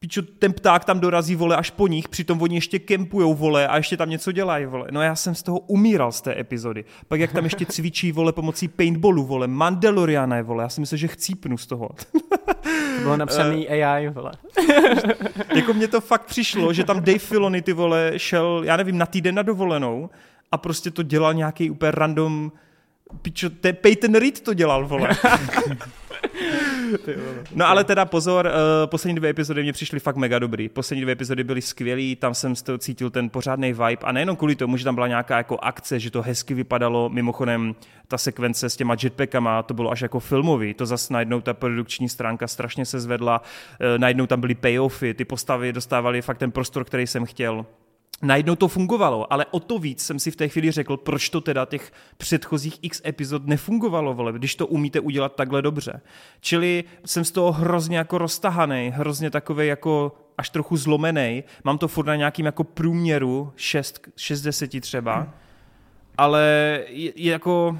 Píčo, 0.00 0.22
ten 0.22 0.52
pták 0.52 0.84
tam 0.84 1.00
dorazí, 1.00 1.36
vole, 1.36 1.56
až 1.56 1.70
po 1.70 1.86
nich, 1.86 2.08
přitom 2.08 2.42
oni 2.42 2.54
ještě 2.54 2.78
kempujou, 2.78 3.34
vole, 3.34 3.68
a 3.68 3.76
ještě 3.76 3.96
tam 3.96 4.10
něco 4.10 4.32
dělají, 4.32 4.66
vole. 4.66 4.86
No 4.90 5.02
já 5.02 5.14
jsem 5.14 5.34
z 5.34 5.42
toho 5.42 5.58
umíral 5.58 6.12
z 6.12 6.20
té 6.20 6.40
epizody. 6.40 6.84
Pak 7.08 7.20
jak 7.20 7.32
tam 7.32 7.44
ještě 7.44 7.66
cvičí, 7.66 8.12
vole, 8.12 8.32
pomocí 8.32 8.68
paintballu, 8.68 9.24
vole, 9.24 9.46
Mandaloriana, 9.46 10.42
vole, 10.42 10.62
já 10.62 10.68
si 10.68 10.80
myslím, 10.80 10.98
že 10.98 11.08
chcípnu 11.08 11.58
z 11.58 11.66
toho. 11.66 11.88
To 12.96 13.02
bylo 13.02 13.16
napsaný 13.16 13.66
uh, 13.66 13.72
AI, 13.72 14.08
vole. 14.08 14.32
jako 15.54 15.74
mně 15.74 15.88
to 15.88 16.00
fakt 16.00 16.24
přišlo, 16.24 16.72
že 16.72 16.84
tam 16.84 17.02
Dave 17.02 17.18
Filoni, 17.18 17.62
ty 17.62 17.72
vole, 17.72 18.12
šel, 18.16 18.62
já 18.64 18.76
nevím, 18.76 18.98
na 18.98 19.06
týden 19.06 19.34
na 19.34 19.42
dovolenou 19.42 20.10
a 20.52 20.58
prostě 20.58 20.90
to 20.90 21.02
dělal 21.02 21.34
nějaký 21.34 21.70
úplně 21.70 21.90
random 21.90 22.52
Pičo, 23.22 23.50
te, 23.50 23.72
Peyton 23.72 24.14
Reed 24.14 24.40
to 24.40 24.54
dělal, 24.54 24.86
vole. 24.86 25.08
No 27.54 27.66
ale 27.66 27.84
teda 27.84 28.04
pozor, 28.04 28.46
uh, 28.46 28.90
poslední 28.90 29.14
dvě 29.14 29.30
epizody 29.30 29.62
mě 29.62 29.72
přišly 29.72 30.00
fakt 30.00 30.16
mega 30.16 30.38
dobrý. 30.38 30.68
Poslední 30.68 31.02
dvě 31.02 31.12
epizody 31.12 31.44
byly 31.44 31.62
skvělý, 31.62 32.16
tam 32.16 32.34
jsem 32.34 32.56
z 32.56 32.62
toho 32.62 32.78
cítil 32.78 33.10
ten 33.10 33.30
pořádný 33.30 33.72
vibe 33.72 34.02
a 34.02 34.12
nejenom 34.12 34.36
kvůli 34.36 34.56
tomu, 34.56 34.76
že 34.76 34.84
tam 34.84 34.94
byla 34.94 35.08
nějaká 35.08 35.36
jako 35.36 35.58
akce, 35.62 36.00
že 36.00 36.10
to 36.10 36.22
hezky 36.22 36.54
vypadalo, 36.54 37.08
mimochodem 37.08 37.74
ta 38.08 38.18
sekvence 38.18 38.70
s 38.70 38.76
těma 38.76 38.96
jetpackama, 39.02 39.62
to 39.62 39.74
bylo 39.74 39.90
až 39.90 40.00
jako 40.00 40.20
filmový, 40.20 40.74
to 40.74 40.86
zase 40.86 41.12
najednou 41.12 41.40
ta 41.40 41.54
produkční 41.54 42.08
stránka 42.08 42.48
strašně 42.48 42.84
se 42.84 43.00
zvedla, 43.00 43.40
uh, 43.40 43.98
najednou 43.98 44.26
tam 44.26 44.40
byly 44.40 44.54
payoffy, 44.54 45.14
ty 45.14 45.24
postavy 45.24 45.72
dostávaly 45.72 46.22
fakt 46.22 46.38
ten 46.38 46.50
prostor, 46.50 46.84
který 46.84 47.06
jsem 47.06 47.24
chtěl 47.24 47.66
najednou 48.22 48.56
to 48.56 48.68
fungovalo, 48.68 49.32
ale 49.32 49.46
o 49.50 49.60
to 49.60 49.78
víc 49.78 50.02
jsem 50.06 50.18
si 50.18 50.30
v 50.30 50.36
té 50.36 50.48
chvíli 50.48 50.70
řekl, 50.70 50.96
proč 50.96 51.28
to 51.28 51.40
teda 51.40 51.66
těch 51.66 51.92
předchozích 52.16 52.78
x 52.82 53.02
epizod 53.06 53.46
nefungovalo, 53.46 54.14
vole, 54.14 54.32
když 54.32 54.54
to 54.54 54.66
umíte 54.66 55.00
udělat 55.00 55.34
takhle 55.34 55.62
dobře. 55.62 56.00
Čili 56.40 56.84
jsem 57.04 57.24
z 57.24 57.30
toho 57.30 57.52
hrozně 57.52 57.98
jako 57.98 58.18
roztahaný, 58.18 58.92
hrozně 58.94 59.30
takový 59.30 59.66
jako 59.66 60.12
až 60.38 60.50
trochu 60.50 60.76
zlomený. 60.76 61.44
Mám 61.64 61.78
to 61.78 61.88
furt 61.88 62.06
na 62.06 62.16
nějakým 62.16 62.46
jako 62.46 62.64
průměru 62.64 63.52
6, 63.56 64.08
60 64.16 64.80
třeba, 64.80 65.16
hmm. 65.16 65.30
ale 66.18 66.42
je, 66.88 67.12
je 67.16 67.32
jako 67.32 67.78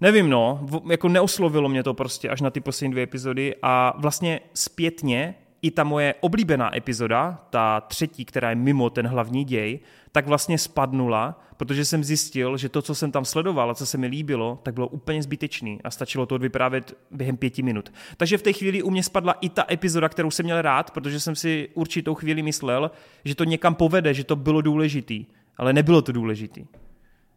nevím 0.00 0.30
no, 0.30 0.66
jako 0.90 1.08
neoslovilo 1.08 1.68
mě 1.68 1.82
to 1.82 1.94
prostě 1.94 2.28
až 2.28 2.40
na 2.40 2.50
ty 2.50 2.60
poslední 2.60 2.92
dvě 2.92 3.04
epizody 3.04 3.54
a 3.62 3.94
vlastně 3.98 4.40
zpětně 4.54 5.34
i 5.62 5.70
ta 5.70 5.84
moje 5.84 6.14
oblíbená 6.20 6.76
epizoda, 6.76 7.46
ta 7.50 7.80
třetí, 7.80 8.24
která 8.24 8.50
je 8.50 8.56
mimo 8.56 8.90
ten 8.90 9.06
hlavní 9.06 9.44
děj, 9.44 9.80
tak 10.12 10.26
vlastně 10.26 10.58
spadnula, 10.58 11.40
protože 11.56 11.84
jsem 11.84 12.04
zjistil, 12.04 12.56
že 12.56 12.68
to, 12.68 12.82
co 12.82 12.94
jsem 12.94 13.12
tam 13.12 13.24
sledoval 13.24 13.70
a 13.70 13.74
co 13.74 13.86
se 13.86 13.98
mi 13.98 14.06
líbilo, 14.06 14.58
tak 14.62 14.74
bylo 14.74 14.86
úplně 14.86 15.22
zbytečný 15.22 15.80
a 15.84 15.90
stačilo 15.90 16.26
to 16.26 16.38
vyprávět 16.38 16.96
během 17.10 17.36
pěti 17.36 17.62
minut. 17.62 17.92
Takže 18.16 18.38
v 18.38 18.42
té 18.42 18.52
chvíli 18.52 18.82
u 18.82 18.90
mě 18.90 19.02
spadla 19.02 19.32
i 19.32 19.48
ta 19.48 19.64
epizoda, 19.70 20.08
kterou 20.08 20.30
jsem 20.30 20.44
měl 20.44 20.62
rád, 20.62 20.90
protože 20.90 21.20
jsem 21.20 21.36
si 21.36 21.68
určitou 21.74 22.14
chvíli 22.14 22.42
myslel, 22.42 22.90
že 23.24 23.34
to 23.34 23.44
někam 23.44 23.74
povede, 23.74 24.14
že 24.14 24.24
to 24.24 24.36
bylo 24.36 24.60
důležitý, 24.60 25.26
ale 25.56 25.72
nebylo 25.72 26.02
to 26.02 26.12
důležitý. 26.12 26.66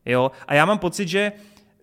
Jo? 0.05 0.31
A 0.47 0.53
já 0.53 0.65
mám 0.65 0.79
pocit, 0.79 1.07
že 1.07 1.31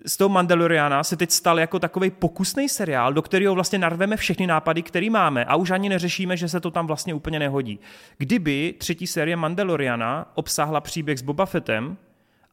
z 0.07 0.17
toho 0.17 0.29
Mandaloriana 0.29 1.05
se 1.05 1.17
teď 1.17 1.31
stal 1.31 1.61
jako 1.61 1.79
takový 1.79 2.11
pokusný 2.11 2.69
seriál, 2.69 3.13
do 3.13 3.23
kterého 3.23 3.55
vlastně 3.55 3.79
narveme 3.79 4.17
všechny 4.17 4.47
nápady, 4.47 4.83
které 4.83 5.11
máme 5.11 5.45
a 5.45 5.57
už 5.57 5.71
ani 5.71 5.89
neřešíme, 5.89 6.37
že 6.37 6.49
se 6.49 6.61
to 6.61 6.71
tam 6.71 6.87
vlastně 6.87 7.15
úplně 7.15 7.39
nehodí. 7.39 7.81
Kdyby 8.19 8.75
třetí 8.79 9.07
série 9.07 9.37
Mandaloriana 9.37 10.33
obsáhla 10.35 10.81
příběh 10.81 11.19
s 11.19 11.23
Boba 11.23 11.47
Fettem 11.47 11.97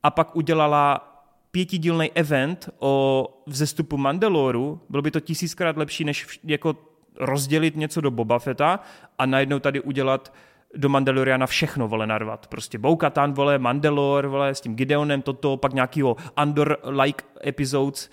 a 0.03 0.11
pak 0.11 0.35
udělala 0.35 1.11
pětidílný 1.51 2.11
event 2.11 2.69
o 2.79 3.27
vzestupu 3.45 3.97
Mandaloru, 3.97 4.81
bylo 4.89 5.01
by 5.01 5.11
to 5.11 5.19
tisíckrát 5.19 5.77
lepší, 5.77 6.03
než 6.03 6.39
jako 6.43 6.75
rozdělit 7.19 7.75
něco 7.75 8.01
do 8.01 8.11
Boba 8.11 8.39
Fetta 8.39 8.79
a 9.17 9.25
najednou 9.25 9.59
tady 9.59 9.81
udělat 9.81 10.33
do 10.75 10.89
Mandaloriana 10.89 11.47
všechno, 11.47 11.87
vole, 11.87 12.07
narvat. 12.07 12.47
Prostě 12.47 12.77
Boukatan, 12.77 13.33
vole, 13.33 13.59
Mandalor, 13.59 14.27
vole, 14.27 14.55
s 14.55 14.61
tím 14.61 14.75
Gideonem, 14.75 15.21
toto, 15.21 15.57
pak 15.57 15.73
nějakýho 15.73 16.15
Andor-like 16.35 17.25
episodes. 17.45 18.09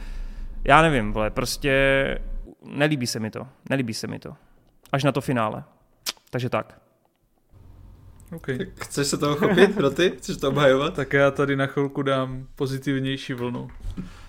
Já 0.65 0.83
nevím, 0.83 1.13
vole, 1.13 1.31
prostě 1.31 1.73
nelíbí 2.65 3.07
se 3.07 3.21
mi 3.21 3.31
to. 3.31 3.47
Nelíbí 3.71 3.95
se 3.95 4.07
mi 4.07 4.19
to. 4.19 4.35
Až 4.93 5.05
na 5.05 5.13
to 5.13 5.21
finále. 5.21 5.65
Takže 6.31 6.49
tak. 6.49 6.83
Okay. 8.33 8.59
Chceš 8.75 9.07
se 9.07 9.19
toho 9.19 9.37
chopit, 9.37 9.71
ty? 9.97 10.11
Chceš 10.11 10.37
to 10.37 10.49
obhajovat? 10.49 10.95
Tak 10.95 11.13
já 11.13 11.31
tady 11.31 11.57
na 11.57 11.67
chvilku 11.67 12.03
dám 12.03 12.47
pozitivnější 12.57 13.35
vlnu. 13.35 13.69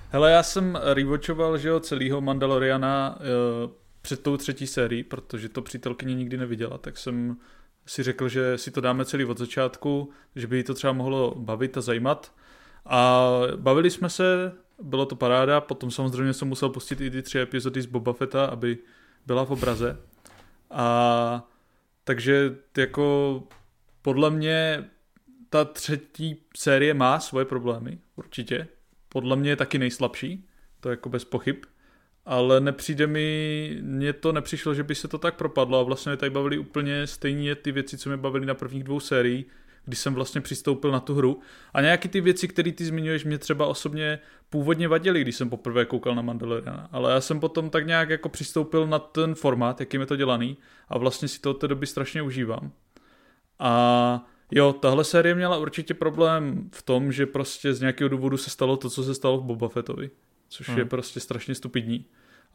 Hele, 0.09 0.31
já 0.31 0.43
jsem 0.43 0.79
rewatchoval, 0.83 1.57
že 1.57 1.69
jo, 1.69 1.79
celýho 1.79 2.21
Mandaloriana 2.21 3.17
uh, 3.19 3.71
před 4.01 4.23
tou 4.23 4.37
třetí 4.37 4.67
sérií, 4.67 5.03
protože 5.03 5.49
to 5.49 5.61
přítelkyně 5.61 6.15
nikdy 6.15 6.37
neviděla, 6.37 6.77
tak 6.77 6.97
jsem 6.97 7.37
si 7.85 8.03
řekl, 8.03 8.29
že 8.29 8.57
si 8.57 8.71
to 8.71 8.81
dáme 8.81 9.05
celý 9.05 9.25
od 9.25 9.37
začátku, 9.37 10.09
že 10.35 10.47
by 10.47 10.57
jí 10.57 10.63
to 10.63 10.73
třeba 10.73 10.93
mohlo 10.93 11.35
bavit 11.37 11.77
a 11.77 11.81
zajímat. 11.81 12.33
A 12.85 13.29
bavili 13.55 13.89
jsme 13.89 14.09
se, 14.09 14.51
bylo 14.81 15.05
to 15.05 15.15
paráda, 15.15 15.61
potom 15.61 15.91
samozřejmě 15.91 16.33
jsem 16.33 16.47
musel 16.47 16.69
pustit 16.69 17.01
i 17.01 17.11
ty 17.11 17.21
tři 17.21 17.39
epizody 17.39 17.81
z 17.81 17.85
Boba 17.85 18.13
Fetta, 18.13 18.45
aby 18.45 18.77
byla 19.25 19.45
v 19.45 19.51
obraze. 19.51 19.99
A 20.71 21.49
takže 22.03 22.55
jako 22.77 23.43
podle 24.01 24.29
mě 24.29 24.89
ta 25.49 25.65
třetí 25.65 26.37
série 26.57 26.93
má 26.93 27.19
svoje 27.19 27.45
problémy, 27.45 27.99
určitě. 28.15 28.67
Podle 29.09 29.35
mě 29.35 29.49
je 29.49 29.55
taky 29.55 29.77
nejslabší, 29.79 30.47
to 30.79 30.89
jako 30.89 31.09
bez 31.09 31.25
pochyb 31.25 31.55
ale 32.25 32.59
nepřijde 32.59 33.07
mi, 33.07 33.77
mně 33.81 34.13
to 34.13 34.31
nepřišlo, 34.31 34.73
že 34.73 34.83
by 34.83 34.95
se 34.95 35.07
to 35.07 35.17
tak 35.17 35.35
propadlo 35.35 35.79
a 35.79 35.83
vlastně 35.83 36.09
mě 36.09 36.17
tady 36.17 36.29
bavili 36.29 36.57
úplně 36.57 37.07
stejně 37.07 37.55
ty 37.55 37.71
věci, 37.71 37.97
co 37.97 38.09
mě 38.09 38.17
bavily 38.17 38.45
na 38.45 38.53
prvních 38.53 38.83
dvou 38.83 38.99
sériích, 38.99 39.45
když 39.85 39.99
jsem 39.99 40.13
vlastně 40.13 40.41
přistoupil 40.41 40.91
na 40.91 40.99
tu 40.99 41.15
hru. 41.15 41.39
A 41.73 41.81
nějaký 41.81 42.09
ty 42.09 42.21
věci, 42.21 42.47
které 42.47 42.71
ty 42.71 42.85
zmiňuješ, 42.85 43.25
mě 43.25 43.37
třeba 43.37 43.65
osobně 43.65 44.19
původně 44.49 44.87
vadily, 44.87 45.21
když 45.21 45.35
jsem 45.35 45.49
poprvé 45.49 45.85
koukal 45.85 46.15
na 46.15 46.21
Mandaloriana. 46.21 46.89
Ale 46.91 47.11
já 47.11 47.21
jsem 47.21 47.39
potom 47.39 47.69
tak 47.69 47.87
nějak 47.87 48.09
jako 48.09 48.29
přistoupil 48.29 48.87
na 48.87 48.99
ten 48.99 49.35
formát, 49.35 49.79
jakým 49.79 50.01
je 50.01 50.07
to 50.07 50.15
dělaný 50.15 50.57
a 50.89 50.97
vlastně 50.97 51.27
si 51.27 51.41
to 51.41 51.51
od 51.51 51.53
té 51.53 51.67
doby 51.67 51.87
strašně 51.87 52.21
užívám. 52.21 52.71
A 53.59 54.25
jo, 54.51 54.73
tahle 54.73 55.03
série 55.03 55.35
měla 55.35 55.57
určitě 55.57 55.93
problém 55.93 56.69
v 56.73 56.81
tom, 56.81 57.11
že 57.11 57.25
prostě 57.25 57.73
z 57.73 57.81
nějakého 57.81 58.09
důvodu 58.09 58.37
se 58.37 58.49
stalo 58.49 58.77
to, 58.77 58.89
co 58.89 59.03
se 59.03 59.15
stalo 59.15 59.37
v 59.37 59.43
Boba 59.43 59.69
Fettovi 59.69 60.09
což 60.53 60.69
hmm. 60.69 60.77
je 60.77 60.85
prostě 60.85 61.19
strašně 61.19 61.55
stupidní. 61.55 62.05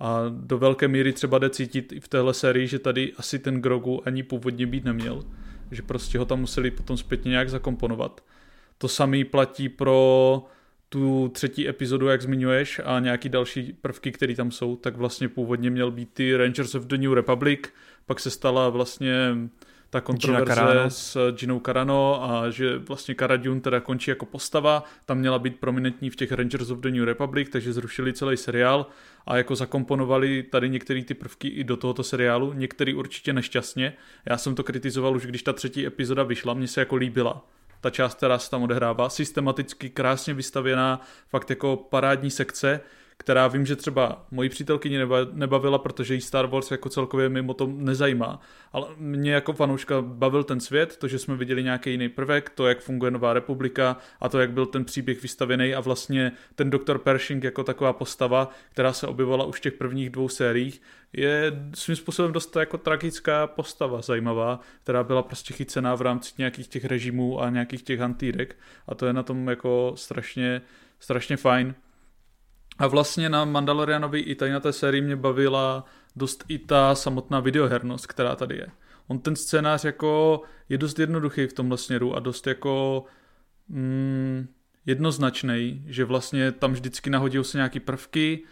A 0.01 0.23
do 0.29 0.59
velké 0.59 0.89
míry 0.89 1.13
třeba 1.13 1.39
jde 1.39 1.51
cítit 1.51 1.93
i 1.93 2.01
v 2.01 2.09
téhle 2.09 2.35
sérii, 2.35 2.67
že 2.67 2.79
tady 2.79 3.13
asi 3.17 3.39
ten 3.39 3.61
Grogu 3.61 4.09
ani 4.09 4.23
původně 4.23 4.67
být 4.67 4.85
neměl. 4.85 5.25
Že 5.71 5.83
prostě 5.83 6.19
ho 6.19 6.25
tam 6.25 6.41
museli 6.41 6.71
potom 6.71 6.97
zpětně 6.97 7.31
nějak 7.31 7.51
zakomponovat. 7.51 8.25
To 8.79 8.89
samý 8.89 9.25
platí 9.25 9.69
pro 9.69 10.43
tu 10.89 11.29
třetí 11.29 11.69
epizodu, 11.69 12.07
jak 12.07 12.23
zmiňuješ, 12.23 12.81
a 12.85 13.01
nějaký 13.01 13.29
další 13.29 13.73
prvky, 13.73 14.13
které 14.13 14.35
tam 14.35 14.51
jsou, 14.51 14.77
tak 14.77 14.97
vlastně 14.97 15.29
původně 15.29 15.71
měl 15.71 15.91
být 15.91 16.11
ty 16.13 16.37
Rangers 16.37 16.75
of 16.75 16.85
the 16.85 16.99
New 16.99 17.13
Republic, 17.13 17.61
pak 18.07 18.21
se 18.21 18.31
stala 18.31 18.69
vlastně 18.69 19.37
ta 19.91 20.01
kontroverze 20.01 20.85
s 20.89 21.33
Ginou 21.33 21.61
Carano 21.61 22.25
a 22.31 22.51
že 22.51 22.79
vlastně 22.79 23.15
Cara 23.15 23.37
Dune 23.37 23.61
teda 23.61 23.81
končí 23.81 24.11
jako 24.11 24.27
postava, 24.27 24.85
tam 25.05 25.19
měla 25.19 25.39
být 25.39 25.61
prominentní 25.61 26.11
v 26.11 26.17
těch 26.17 26.33
Rangers 26.33 26.71
of 26.71 26.79
the 26.79 26.91
New 26.91 27.05
Republic, 27.05 27.49
takže 27.53 27.73
zrušili 27.73 28.13
celý 28.13 28.37
seriál 28.37 28.87
a 29.27 29.37
jako 29.37 29.57
zakomponovali 29.57 30.43
tady 30.43 30.69
některé 30.69 31.05
ty 31.05 31.15
prvky 31.15 31.49
i 31.49 31.65
do 31.65 31.77
tohoto 31.77 32.03
seriálu, 32.03 32.53
některý 32.53 32.95
určitě 32.95 33.33
nešťastně. 33.33 33.93
Já 34.27 34.39
jsem 34.39 34.55
to 34.55 34.65
kritizoval 34.65 35.17
už, 35.17 35.27
když 35.27 35.43
ta 35.43 35.53
třetí 35.53 35.87
epizoda 35.87 36.23
vyšla, 36.23 36.55
mně 36.55 36.69
se 36.69 36.81
jako 36.81 36.97
líbila. 36.97 37.45
ta 37.81 37.91
část, 37.91 38.15
která 38.15 38.39
se 38.39 38.51
tam 38.51 38.63
odehrává, 38.63 39.09
systematicky 39.09 39.91
krásně 39.91 40.35
vystavěná, 40.35 41.01
fakt 41.29 41.51
jako 41.51 41.77
parádní 41.77 42.31
sekce, 42.31 42.81
která 43.19 43.49
vím, 43.49 43.67
že 43.67 43.77
třeba 43.77 44.27
moji 44.31 44.49
přítelkyni 44.49 44.99
nebavila, 45.33 45.79
protože 45.79 46.15
jí 46.15 46.21
Star 46.21 46.47
Wars 46.47 46.71
jako 46.71 46.89
celkově 46.89 47.29
mimo 47.29 47.55
to 47.55 47.67
nezajímá. 47.67 48.41
Ale 48.73 48.89
mě 48.97 49.33
jako 49.33 49.53
fanouška 49.53 50.03
bavil 50.03 50.45
ten 50.45 50.61
svět, 50.61 50.97
to, 50.97 51.09
že 51.09 51.19
jsme 51.19 51.37
viděli 51.37 51.63
nějaký 51.63 51.91
jiný 51.91 52.09
prvek, 52.09 52.51
to, 52.51 52.67
jak 52.67 52.81
funguje 52.81 53.11
Nová 53.11 53.33
republika 53.33 53.97
a 54.21 54.29
to, 54.29 54.41
jak 54.41 54.51
byl 54.51 54.67
ten 54.67 54.85
příběh 54.85 55.23
vystavěný 55.23 55.75
a 55.75 55.81
vlastně 55.81 56.33
ten 56.55 56.71
doktor 56.71 56.99
Pershing 56.99 57.45
jako 57.45 57.65
taková 57.65 57.93
postava, 57.93 58.51
která 58.71 58.93
se 58.93 59.07
objevovala 59.07 59.45
už 59.45 59.59
v 59.59 59.61
těch 59.61 59.73
prvních 59.73 60.11
dvou 60.11 60.29
sériích, 60.29 60.83
je 61.13 61.53
svým 61.75 61.97
způsobem 61.97 62.33
dost 62.33 62.57
jako 62.57 62.79
tragická 62.79 63.47
postava 63.47 64.03
zajímavá, 64.03 64.61
která 64.83 65.05
byla 65.05 65.23
prostě 65.23 65.55
chycená 65.55 65.95
v 65.95 66.03
rámci 66.03 66.33
nějakých 66.39 66.69
těch 66.69 66.85
režimů 66.85 67.43
a 67.43 67.51
nějakých 67.51 67.83
těch 67.83 68.01
hantýrek 68.01 68.57
a 68.87 68.95
to 68.95 69.07
je 69.07 69.13
na 69.13 69.23
tom 69.23 69.49
jako 69.49 69.93
strašně, 69.97 70.63
strašně 71.01 71.37
fajn. 71.37 71.75
A 72.79 72.87
vlastně 72.87 73.29
na 73.29 73.45
Mandalorianovi 73.45 74.21
i 74.21 74.35
tady 74.35 74.53
na 74.53 74.61
té 74.61 74.73
sérii 74.73 75.03
mě 75.03 75.17
bavila 75.17 75.85
dost 76.17 76.45
i 76.49 76.59
ta 76.59 76.95
samotná 76.95 77.41
videohernost, 77.41 78.07
která 78.07 78.37
tady 78.37 78.57
je. 78.57 78.67
On 79.07 79.19
ten 79.19 79.37
scénář 79.37 79.85
jako 79.85 80.43
je 80.69 80.79
dost 80.79 80.99
jednoduchý 80.99 81.47
v 81.47 81.53
tomhle 81.53 81.79
směru 81.79 82.17
a 82.17 82.21
dost 82.21 82.47
jako 82.47 83.05
mm, 83.69 84.49
jednoznačný, 84.87 85.83
že 85.87 86.05
vlastně 86.05 86.53
tam 86.53 86.73
vždycky 86.73 87.11
nahodil 87.11 87.45
se 87.45 87.59
nějaký 87.59 87.81
prvky, 87.81 88.45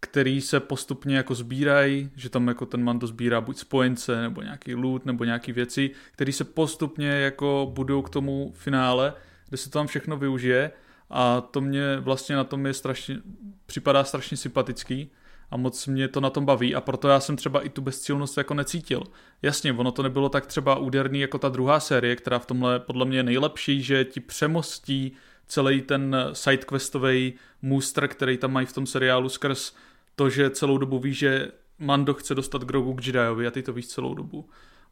který 0.00 0.40
se 0.40 0.60
postupně 0.60 1.16
jako 1.16 1.34
sbírají, 1.34 2.10
že 2.16 2.28
tam 2.28 2.48
jako 2.48 2.66
ten 2.66 2.84
Mando 2.84 3.06
sbírá 3.06 3.40
buď 3.40 3.56
spojence, 3.56 4.22
nebo 4.22 4.42
nějaký 4.42 4.74
loot, 4.74 5.06
nebo 5.06 5.24
nějaký 5.24 5.52
věci, 5.52 5.90
které 6.12 6.32
se 6.32 6.44
postupně 6.44 7.08
jako 7.08 7.70
budou 7.74 8.02
k 8.02 8.10
tomu 8.10 8.52
finále, 8.56 9.14
kde 9.48 9.56
se 9.56 9.70
to 9.70 9.78
tam 9.78 9.86
všechno 9.86 10.16
využije 10.16 10.70
a 11.16 11.40
to 11.40 11.60
mě 11.60 11.96
vlastně 12.00 12.36
na 12.36 12.44
tom 12.44 12.66
je 12.66 12.74
strašně, 12.74 13.18
připadá 13.66 14.04
strašně 14.04 14.36
sympatický 14.36 15.10
a 15.50 15.56
moc 15.56 15.86
mě 15.86 16.08
to 16.08 16.20
na 16.20 16.30
tom 16.30 16.44
baví 16.44 16.74
a 16.74 16.80
proto 16.80 17.08
já 17.08 17.20
jsem 17.20 17.36
třeba 17.36 17.60
i 17.60 17.68
tu 17.68 17.82
bezcílnost 17.82 18.38
jako 18.38 18.54
necítil. 18.54 19.02
Jasně, 19.42 19.72
ono 19.72 19.92
to 19.92 20.02
nebylo 20.02 20.28
tak 20.28 20.46
třeba 20.46 20.76
úderný 20.76 21.20
jako 21.20 21.38
ta 21.38 21.48
druhá 21.48 21.80
série, 21.80 22.16
která 22.16 22.38
v 22.38 22.46
tomhle 22.46 22.80
podle 22.80 23.04
mě 23.04 23.18
je 23.18 23.22
nejlepší, 23.22 23.82
že 23.82 24.04
ti 24.04 24.20
přemostí 24.20 25.12
celý 25.46 25.82
ten 25.82 26.16
sidequestový 26.32 27.34
můstr, 27.62 28.08
který 28.08 28.36
tam 28.36 28.52
mají 28.52 28.66
v 28.66 28.72
tom 28.72 28.86
seriálu 28.86 29.28
skrz 29.28 29.72
to, 30.16 30.30
že 30.30 30.50
celou 30.50 30.78
dobu 30.78 30.98
ví, 30.98 31.14
že 31.14 31.48
Mando 31.78 32.14
chce 32.14 32.34
dostat 32.34 32.64
Grogu 32.64 32.94
k 32.94 33.06
Jediovi 33.06 33.46
a 33.46 33.50
ty 33.50 33.62
to 33.62 33.72
víš 33.72 33.86
celou 33.86 34.14
dobu. 34.14 34.48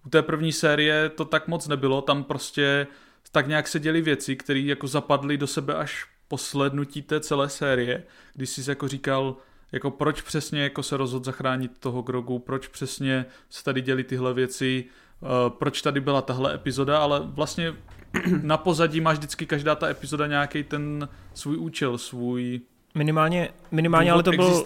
U 0.06 0.08
té 0.08 0.22
první 0.22 0.52
série 0.52 1.08
to 1.08 1.24
tak 1.24 1.48
moc 1.48 1.68
nebylo, 1.68 2.02
tam 2.02 2.24
prostě 2.24 2.86
tak 3.32 3.46
nějak 3.46 3.68
se 3.68 3.80
děly 3.80 4.00
věci, 4.00 4.36
které 4.36 4.60
jako 4.60 4.86
zapadly 4.86 5.38
do 5.38 5.46
sebe 5.46 5.74
až 5.74 6.11
po 6.32 6.38
slednutí 6.38 7.02
té 7.02 7.20
celé 7.20 7.48
série, 7.48 8.02
když 8.34 8.50
jsi 8.50 8.70
jako 8.70 8.88
říkal, 8.88 9.36
jako 9.72 9.90
proč 9.90 10.22
přesně 10.22 10.62
jako 10.62 10.82
se 10.82 10.96
rozhodl 10.96 11.24
zachránit 11.24 11.78
toho 11.78 12.02
Grogu, 12.02 12.38
proč 12.38 12.68
přesně 12.68 13.24
se 13.50 13.64
tady 13.64 13.80
děly 13.80 14.04
tyhle 14.04 14.34
věci, 14.34 14.84
uh, 15.20 15.28
proč 15.48 15.82
tady 15.82 16.00
byla 16.00 16.22
tahle 16.22 16.54
epizoda, 16.54 16.98
ale 16.98 17.20
vlastně 17.24 17.74
na 18.42 18.56
pozadí 18.56 19.00
máš 19.00 19.18
vždycky 19.18 19.46
každá 19.46 19.74
ta 19.74 19.88
epizoda 19.88 20.26
nějaký 20.26 20.62
ten 20.62 21.08
svůj 21.34 21.56
účel, 21.56 21.98
svůj 21.98 22.60
Minimálně, 22.94 23.48
minimálně 23.70 24.12
ale 24.12 24.22
to 24.22 24.30
byl 24.30 24.64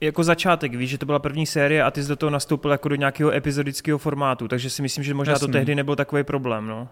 jako 0.00 0.24
začátek, 0.24 0.74
víš, 0.74 0.90
že 0.90 0.98
to 0.98 1.06
byla 1.06 1.18
první 1.18 1.46
série 1.46 1.82
a 1.82 1.90
ty 1.90 2.02
jsi 2.02 2.08
do 2.08 2.16
toho 2.16 2.30
nastoupil 2.30 2.70
jako 2.70 2.88
do 2.88 2.94
nějakého 2.94 3.32
epizodického 3.32 3.98
formátu, 3.98 4.48
takže 4.48 4.70
si 4.70 4.82
myslím, 4.82 5.04
že 5.04 5.14
možná 5.14 5.32
Jasný. 5.32 5.46
to 5.46 5.52
tehdy 5.52 5.74
nebyl 5.74 5.96
takový 5.96 6.24
problém, 6.24 6.66
no. 6.66 6.88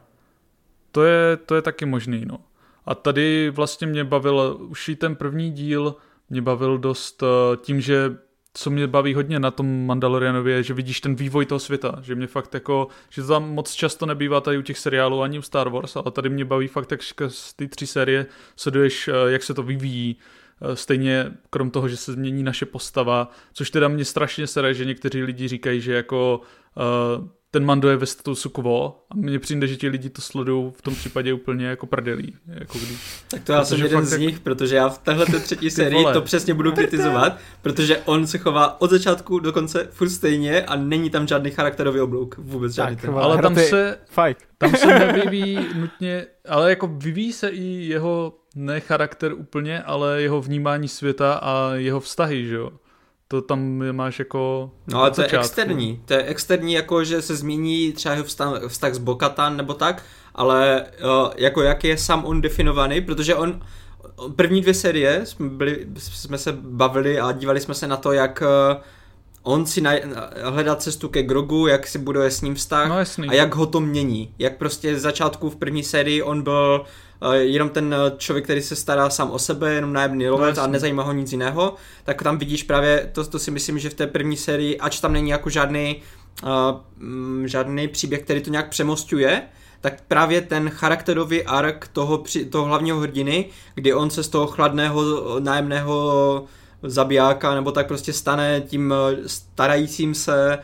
To 0.93 1.05
je, 1.05 1.36
to 1.36 1.55
je 1.55 1.62
taky 1.62 1.86
možný, 1.86 2.24
no. 2.26 2.38
A 2.86 2.94
tady 2.94 3.50
vlastně 3.50 3.86
mě 3.86 4.04
bavil, 4.04 4.56
už 4.60 4.88
i 4.88 4.96
ten 4.96 5.16
první 5.16 5.50
díl 5.50 5.94
mě 6.30 6.42
bavil 6.42 6.78
dost 6.78 7.22
eh, 7.22 7.56
tím, 7.56 7.80
že 7.80 8.16
co 8.54 8.70
mě 8.70 8.86
baví 8.86 9.14
hodně 9.14 9.40
na 9.40 9.50
tom 9.50 9.86
Mandalorianově, 9.86 10.62
že 10.62 10.74
vidíš 10.74 11.00
ten 11.00 11.14
vývoj 11.14 11.46
toho 11.46 11.58
světa, 11.58 11.98
že 12.02 12.14
mě 12.14 12.26
fakt 12.26 12.54
jako, 12.54 12.88
že 13.10 13.22
to 13.22 13.28
tam 13.28 13.50
moc 13.50 13.72
často 13.72 14.06
nebývá 14.06 14.40
tady 14.40 14.58
u 14.58 14.62
těch 14.62 14.78
seriálů 14.78 15.22
ani 15.22 15.38
u 15.38 15.42
Star 15.42 15.68
Wars, 15.68 15.96
ale 15.96 16.10
tady 16.10 16.28
mě 16.28 16.44
baví 16.44 16.68
fakt, 16.68 16.90
jak 16.90 17.02
z 17.28 17.54
ty 17.54 17.68
tři 17.68 17.86
série 17.86 18.26
sleduješ, 18.56 19.08
eh, 19.08 19.12
jak 19.26 19.42
se 19.42 19.54
to 19.54 19.62
vyvíjí, 19.62 20.16
eh, 20.62 20.76
stejně 20.76 21.32
krom 21.50 21.70
toho, 21.70 21.88
že 21.88 21.96
se 21.96 22.12
změní 22.12 22.42
naše 22.42 22.66
postava, 22.66 23.30
což 23.52 23.70
teda 23.70 23.88
mě 23.88 24.04
strašně 24.04 24.46
sere, 24.46 24.74
že 24.74 24.84
někteří 24.84 25.22
lidi 25.22 25.48
říkají, 25.48 25.80
že 25.80 25.94
jako 25.94 26.40
ten 27.51 27.64
Mando 27.64 27.89
je 27.89 27.97
ve 27.97 28.06
statusu 28.06 28.48
quo 28.51 29.06
a 29.10 29.16
mně 29.16 29.39
přijde, 29.39 29.66
že 29.66 29.77
ti 29.77 29.89
lidi 29.89 30.10
to 30.10 30.23
sledují 30.23 30.73
v 30.77 30.82
tom 30.82 30.94
případě 30.94 31.32
úplně 31.32 31.66
jako 31.66 31.86
prdelí. 31.86 32.36
Jako 32.47 32.78
když, 32.78 32.98
tak 33.31 33.44
to 33.44 33.52
já 33.52 33.64
jsem 33.64 33.82
jeden 33.82 34.06
z 34.06 34.10
tak... 34.10 34.20
nich, 34.20 34.40
protože 34.40 34.77
já 34.77 34.89
v 34.89 34.98
téhle 34.98 35.27
třetí 35.27 35.70
sérii 35.70 36.05
to 36.12 36.23
přesně 36.23 36.55
budu 36.55 36.73
kritizovat, 36.73 37.39
protože 37.62 37.98
on 37.98 38.27
se 38.27 38.39
chová 38.39 38.81
od 38.81 38.90
začátku 38.90 39.39
do 39.39 39.52
konce 39.52 39.89
furt 39.90 40.10
stejně 40.10 40.62
a 40.62 40.77
není 40.77 41.10
tam 41.10 41.27
žádný 41.27 41.51
charakterový 41.51 42.01
oblouk. 42.01 42.39
Vůbec 42.39 42.73
žádný 42.73 42.97
ten. 42.97 43.14
Ale 43.14 43.43
tam 43.43 43.55
se, 43.55 43.98
fight. 44.06 44.43
tam 44.59 44.77
se 44.77 44.86
nevyvíjí 44.98 45.59
nutně, 45.74 46.27
ale 46.48 46.70
jako 46.70 46.86
vyvíjí 46.86 47.32
se 47.32 47.48
i 47.48 47.64
jeho 47.64 48.39
ne 48.55 48.81
charakter 48.81 49.32
úplně, 49.32 49.82
ale 49.82 50.23
jeho 50.23 50.40
vnímání 50.40 50.89
světa 50.89 51.35
a 51.35 51.74
jeho 51.74 52.01
vztahy, 52.01 52.47
že 52.47 52.55
jo 52.55 52.70
to 53.28 53.42
tam 53.42 53.82
máš 53.92 54.18
jako 54.18 54.70
No 54.86 55.00
ale 55.00 55.10
to 55.10 55.22
je 55.22 55.28
externí, 55.28 56.02
to 56.04 56.12
je 56.14 56.24
externí 56.24 56.72
jako, 56.72 57.04
že 57.04 57.22
se 57.22 57.36
změní 57.36 57.92
třeba 57.92 58.12
jeho 58.12 58.24
vztah, 58.24 58.62
vztah 58.68 58.94
s 58.94 58.98
Bokatan 58.98 59.56
nebo 59.56 59.74
tak, 59.74 60.02
ale 60.34 60.86
uh, 61.04 61.30
jako 61.36 61.62
jak 61.62 61.84
je 61.84 61.98
sám 61.98 62.24
on 62.24 62.40
definovaný, 62.40 63.00
protože 63.00 63.34
on 63.34 63.62
první 64.36 64.60
dvě 64.60 64.74
série 64.74 65.26
jsme, 65.26 65.48
byli, 65.48 65.86
jsme 65.96 66.38
se 66.38 66.52
bavili 66.52 67.20
a 67.20 67.32
dívali 67.32 67.60
jsme 67.60 67.74
se 67.74 67.86
na 67.86 67.96
to, 67.96 68.12
jak 68.12 68.42
uh, 68.42 68.82
on 69.47 69.66
si 69.66 69.81
naj, 69.81 70.02
hledá 70.43 70.77
cestu 70.77 71.09
ke 71.09 71.23
Grogu, 71.23 71.66
jak 71.66 71.86
si 71.86 71.98
buduje 71.98 72.31
s 72.31 72.40
ním 72.40 72.55
vztah 72.55 72.89
no, 72.89 72.97
a 73.28 73.35
jak 73.35 73.55
ho 73.55 73.66
to 73.66 73.81
mění. 73.81 74.35
Jak 74.39 74.56
prostě 74.56 74.98
z 74.98 75.02
začátku 75.02 75.51
v 75.51 75.56
první 75.56 75.82
sérii 75.82 76.23
on 76.23 76.43
byl 76.43 76.85
jenom 77.32 77.68
ten 77.68 77.94
eh, 77.94 78.12
člověk, 78.16 78.44
který 78.44 78.62
se 78.62 78.77
stará 78.77 79.10
sám 79.10 79.31
o 79.31 79.39
sebe, 79.39 79.74
jenom 79.74 79.93
nájemný 79.93 80.28
lovec 80.28 80.56
no, 80.56 80.62
a 80.62 80.66
nezajímá 80.66 81.02
ho 81.02 81.12
nic 81.12 81.32
jiného, 81.32 81.74
tak 82.05 82.23
tam 82.23 82.39
vidíš 82.39 82.62
právě, 82.62 83.10
to, 83.12 83.24
to 83.24 83.39
si 83.39 83.51
myslím, 83.51 83.78
že 83.78 83.90
v 83.90 83.94
té 83.94 84.06
první 84.06 84.36
sérii, 84.36 84.78
ač 84.78 85.01
tam 85.01 85.12
není 85.12 85.31
jako 85.31 85.51
žádný, 85.51 86.02
uh, 86.43 86.51
žádný 87.44 87.89
příběh, 87.89 88.23
který 88.23 88.40
to 88.40 88.51
nějak 88.51 88.68
přemostuje, 88.68 89.43
tak 89.81 90.02
právě 90.09 90.40
ten 90.40 90.70
charakterový 90.70 91.43
ark 91.43 91.89
toho, 91.93 92.24
toho 92.51 92.64
hlavního 92.64 93.01
hrdiny, 93.01 93.48
kdy 93.74 93.94
on 93.94 94.10
se 94.10 94.23
z 94.23 94.28
toho 94.28 94.47
chladného 94.47 95.02
nájemného 95.40 96.44
zabijáka 96.86 97.54
nebo 97.54 97.72
tak 97.72 97.86
prostě 97.86 98.12
stane 98.12 98.60
tím 98.60 98.94
eh, 98.94 99.28
starajícím 99.28 100.14
se 100.14 100.58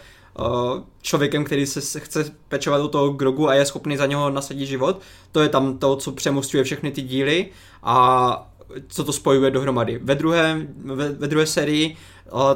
člověkem, 1.03 1.45
který 1.45 1.67
se 1.67 2.01
chce 2.01 2.25
pečovat 2.49 2.81
o 2.81 2.89
toho 2.89 3.09
Grogu 3.09 3.49
a 3.49 3.55
je 3.55 3.65
schopný 3.65 3.97
za 3.97 4.07
něho 4.07 4.31
nasadit 4.31 4.67
život. 4.67 5.01
To 5.33 5.41
je 5.41 5.49
tam 5.49 5.79
to, 5.79 5.97
co 5.97 6.13
přemostuje 6.13 6.65
všechny 6.65 6.91
ty 6.91 7.03
díly 7.03 7.49
a 7.83 8.52
co 8.89 9.05
to 9.05 9.13
spojuje 9.13 9.51
dohromady. 9.51 10.01
Ve 10.03 10.15
druhé, 10.15 10.67
ve, 10.85 11.09
ve 11.09 11.29
druhé 11.29 11.47
sérii 11.47 11.97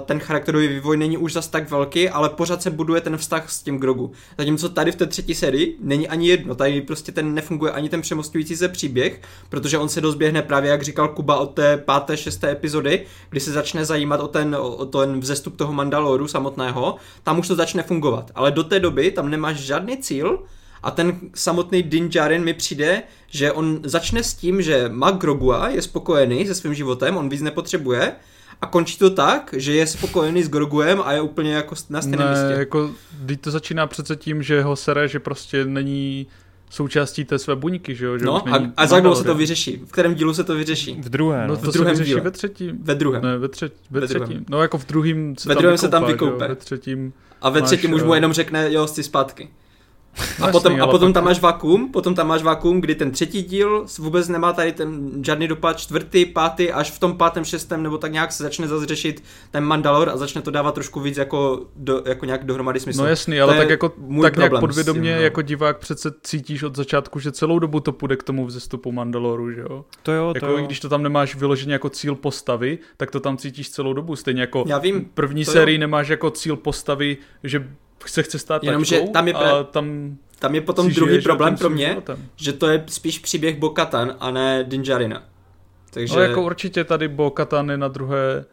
ten 0.04 0.18
charakterový 0.18 0.68
vývoj 0.68 0.96
není 0.96 1.18
už 1.18 1.32
zas 1.32 1.48
tak 1.48 1.70
velký, 1.70 2.08
ale 2.08 2.28
pořád 2.28 2.62
se 2.62 2.70
buduje 2.70 3.00
ten 3.00 3.16
vztah 3.16 3.50
s 3.50 3.62
tím 3.62 3.78
Grogu. 3.78 4.12
Zatímco 4.38 4.68
tady 4.68 4.92
v 4.92 4.96
té 4.96 5.06
třetí 5.06 5.34
sérii 5.34 5.76
není 5.80 6.08
ani 6.08 6.28
jedno, 6.28 6.54
tady 6.54 6.80
prostě 6.80 7.12
ten 7.12 7.34
nefunguje 7.34 7.72
ani 7.72 7.88
ten 7.88 8.00
přemostující 8.00 8.56
se 8.56 8.68
příběh, 8.68 9.20
protože 9.48 9.78
on 9.78 9.88
se 9.88 10.00
dozběhne 10.00 10.42
právě, 10.42 10.70
jak 10.70 10.82
říkal 10.82 11.08
Kuba, 11.08 11.36
od 11.36 11.54
té 11.54 11.76
páté, 11.76 12.16
šesté 12.16 12.50
epizody, 12.50 13.06
kdy 13.30 13.40
se 13.40 13.52
začne 13.52 13.84
zajímat 13.84 14.20
o 14.20 14.28
ten, 14.28 14.56
o 14.60 14.86
ten 14.86 15.20
vzestup 15.20 15.56
toho 15.56 15.72
Mandaloru 15.72 16.28
samotného, 16.28 16.96
tam 17.22 17.38
už 17.38 17.48
to 17.48 17.54
začne 17.54 17.82
fungovat. 17.82 18.30
Ale 18.34 18.50
do 18.50 18.64
té 18.64 18.80
doby 18.80 19.10
tam 19.10 19.30
nemáš 19.30 19.56
žádný 19.56 19.96
cíl, 19.96 20.38
a 20.82 20.90
ten 20.90 21.20
samotný 21.34 21.82
Din 21.82 22.08
Djarin 22.08 22.44
mi 22.44 22.54
přijde, 22.54 23.02
že 23.26 23.52
on 23.52 23.80
začne 23.84 24.22
s 24.22 24.34
tím, 24.34 24.62
že 24.62 24.88
má 24.88 25.10
Grogua, 25.10 25.68
je 25.68 25.82
spokojený 25.82 26.46
se 26.46 26.54
svým 26.54 26.74
životem, 26.74 27.16
on 27.16 27.28
víc 27.28 27.42
nepotřebuje, 27.42 28.12
a 28.60 28.66
končí 28.66 28.98
to 28.98 29.10
tak, 29.10 29.54
že 29.56 29.74
je 29.74 29.86
spokojený 29.86 30.42
s 30.42 30.48
Groguem 30.48 31.02
a 31.04 31.12
je 31.12 31.20
úplně 31.20 31.54
jako 31.54 31.74
na 31.90 32.02
stejném 32.02 32.28
místě. 32.30 32.58
jako, 32.58 32.90
když 33.20 33.38
to 33.40 33.50
začíná 33.50 33.86
přece 33.86 34.16
tím, 34.16 34.42
že 34.42 34.62
ho 34.62 34.76
sere, 34.76 35.08
že 35.08 35.20
prostě 35.20 35.64
není 35.64 36.26
součástí 36.70 37.24
té 37.24 37.38
své 37.38 37.56
buňky, 37.56 37.94
že 37.94 38.06
jo? 38.06 38.18
Že 38.18 38.24
no 38.24 38.48
a, 38.48 38.72
a 38.76 38.86
za 38.86 39.14
se 39.14 39.24
to 39.24 39.34
vyřeší? 39.34 39.82
V 39.86 39.92
kterém 39.92 40.14
dílu 40.14 40.34
se 40.34 40.44
to 40.44 40.54
vyřeší? 40.54 40.96
V 41.00 41.08
druhém. 41.08 41.48
No, 41.48 41.56
to 41.56 41.70
v 41.70 41.74
druhém 41.74 41.96
se 41.96 42.02
vyřeší 42.02 42.10
díle. 42.10 42.20
ve 42.20 42.30
třetím. 42.30 42.78
Ve 42.82 42.94
druhém. 42.94 43.22
Ne, 43.22 43.38
ve, 43.38 43.48
třetí, 43.48 43.74
ve, 43.90 44.00
ve 44.00 44.06
třetím. 44.06 44.44
No 44.50 44.62
jako 44.62 44.78
v 44.78 44.86
druhém 44.86 45.36
se, 45.38 45.48
ve 45.48 45.54
druhém 45.54 45.78
se 45.78 45.88
tam 45.88 46.04
vykoupe. 46.04 46.48
Ve 46.48 46.54
třetím 46.54 47.12
a 47.42 47.50
ve 47.50 47.62
třetím 47.62 47.90
máš, 47.90 48.00
už 48.00 48.06
mu 48.06 48.14
jenom 48.14 48.32
řekne, 48.32 48.72
jo, 48.72 48.86
jsi 48.86 49.02
zpátky. 49.02 49.48
A, 50.42 50.48
potom, 50.48 50.80
a 50.80 50.86
potom 50.86 51.12
tam 51.12 51.24
máš 51.24 51.40
vakuum, 51.40 51.92
potom 51.92 52.14
tam 52.14 52.26
máš 52.26 52.42
vakuum, 52.42 52.80
kdy 52.80 52.94
ten 52.94 53.10
třetí 53.10 53.42
díl 53.42 53.86
vůbec 53.98 54.28
nemá 54.28 54.52
tady 54.52 54.72
ten 54.72 55.10
žádný 55.24 55.48
dopad, 55.48 55.78
čtvrtý, 55.78 56.26
pátý, 56.26 56.72
až 56.72 56.90
v 56.90 56.98
tom 56.98 57.16
pátém, 57.16 57.44
šestém, 57.44 57.82
nebo 57.82 57.98
tak 57.98 58.12
nějak 58.12 58.32
se 58.32 58.42
začne 58.42 58.68
zase 58.68 58.86
řešit 58.86 59.22
ten 59.50 59.64
Mandalor 59.64 60.08
a 60.08 60.16
začne 60.16 60.42
to 60.42 60.50
dávat 60.50 60.74
trošku 60.74 61.00
víc 61.00 61.16
jako, 61.16 61.66
do, 61.76 62.02
jako 62.06 62.24
nějak 62.24 62.44
dohromady 62.44 62.80
smysl. 62.80 63.02
No 63.02 63.08
jasný, 63.08 63.40
ale 63.40 63.56
tak 63.56 63.70
jako 63.70 63.92
tak 64.22 64.36
nějak 64.36 64.60
podvědomě 64.60 65.10
tím, 65.10 65.18
no. 65.18 65.22
jako 65.22 65.42
divák 65.42 65.78
přece 65.78 66.10
cítíš 66.22 66.62
od 66.62 66.76
začátku, 66.76 67.18
že 67.18 67.32
celou 67.32 67.58
dobu 67.58 67.80
to 67.80 67.92
půjde 67.92 68.16
k 68.16 68.22
tomu 68.22 68.46
vzestupu 68.46 68.92
Mandaloru, 68.92 69.50
že 69.50 69.60
jo? 69.60 69.84
To 70.02 70.12
jo, 70.12 70.32
jako, 70.34 70.46
to 70.46 70.58
jo. 70.58 70.66
když 70.66 70.80
to 70.80 70.88
tam 70.88 71.02
nemáš 71.02 71.34
vyloženě 71.34 71.72
jako 71.72 71.88
cíl 71.88 72.14
postavy, 72.14 72.78
tak 72.96 73.10
to 73.10 73.20
tam 73.20 73.36
cítíš 73.36 73.70
celou 73.70 73.92
dobu. 73.92 74.16
Stejně 74.16 74.40
jako 74.40 74.64
Já 74.66 74.78
vím, 74.78 75.10
první 75.14 75.44
sérii 75.44 75.76
jo. 75.76 75.80
nemáš 75.80 76.08
jako 76.08 76.30
cíl 76.30 76.56
postavy, 76.56 77.16
že 77.44 77.68
se 78.08 78.22
chce 78.22 78.38
stát 78.38 78.64
Jenom, 78.64 78.84
že 78.84 79.00
tam 79.12 79.28
je, 79.28 79.34
pra... 79.34 79.64
tam, 79.64 80.16
tam 80.38 80.54
je 80.54 80.60
potom 80.60 80.90
druhý 80.90 81.22
problém 81.22 81.56
pro 81.56 81.70
mě, 81.70 81.88
životem. 81.88 82.28
že 82.36 82.52
to 82.52 82.68
je 82.68 82.84
spíš 82.86 83.18
příběh 83.18 83.58
Bokatan 83.58 84.16
a 84.20 84.30
ne 84.30 84.64
Dinjarina. 84.64 85.22
Takže... 85.90 86.14
Ale 86.14 86.28
jako 86.28 86.42
určitě 86.42 86.84
tady 86.84 87.08
Bokatan 87.08 87.70
je 87.70 87.76
na 87.76 87.88
druhé, 87.88 88.44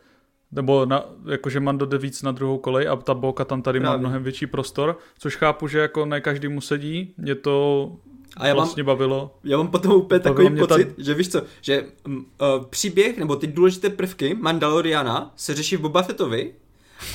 nebo 0.52 0.86
na, 0.86 1.06
jakože 1.32 1.60
Mando 1.60 1.86
jde 1.86 1.98
víc 1.98 2.22
na 2.22 2.32
druhou 2.32 2.58
kolej 2.58 2.88
a 2.88 2.96
ta 2.96 3.14
Bokatan 3.14 3.62
tady 3.62 3.80
Právě. 3.80 3.98
má 3.98 4.00
mnohem 4.00 4.24
větší 4.24 4.48
prostor, 4.48 4.98
což 5.20 5.36
chápu, 5.36 5.68
že 5.68 5.80
jako 5.80 6.06
ne 6.06 6.22
každý 6.22 6.48
mu 6.48 6.62
sedí, 6.62 7.14
mě 7.18 7.36
to 7.36 7.92
a 8.38 8.48
já 8.48 8.54
vlastně 8.54 8.84
mám, 8.84 8.88
bavilo. 8.88 9.36
Já 9.44 9.58
mám 9.58 9.68
potom 9.68 9.92
úplně 9.92 10.20
takový 10.20 10.58
pocit, 10.60 10.86
ta... 10.86 10.94
že 10.98 11.14
víš 11.14 11.30
co, 11.30 11.42
že 11.62 11.86
uh, 12.08 12.24
příběh 12.70 13.18
nebo 13.18 13.36
ty 13.36 13.48
důležité 13.48 13.90
prvky 13.90 14.38
Mandaloriana 14.42 15.34
se 15.36 15.54
řeší 15.54 15.78
v 15.78 15.82
Boba 15.82 16.02
Fettovi 16.02 16.54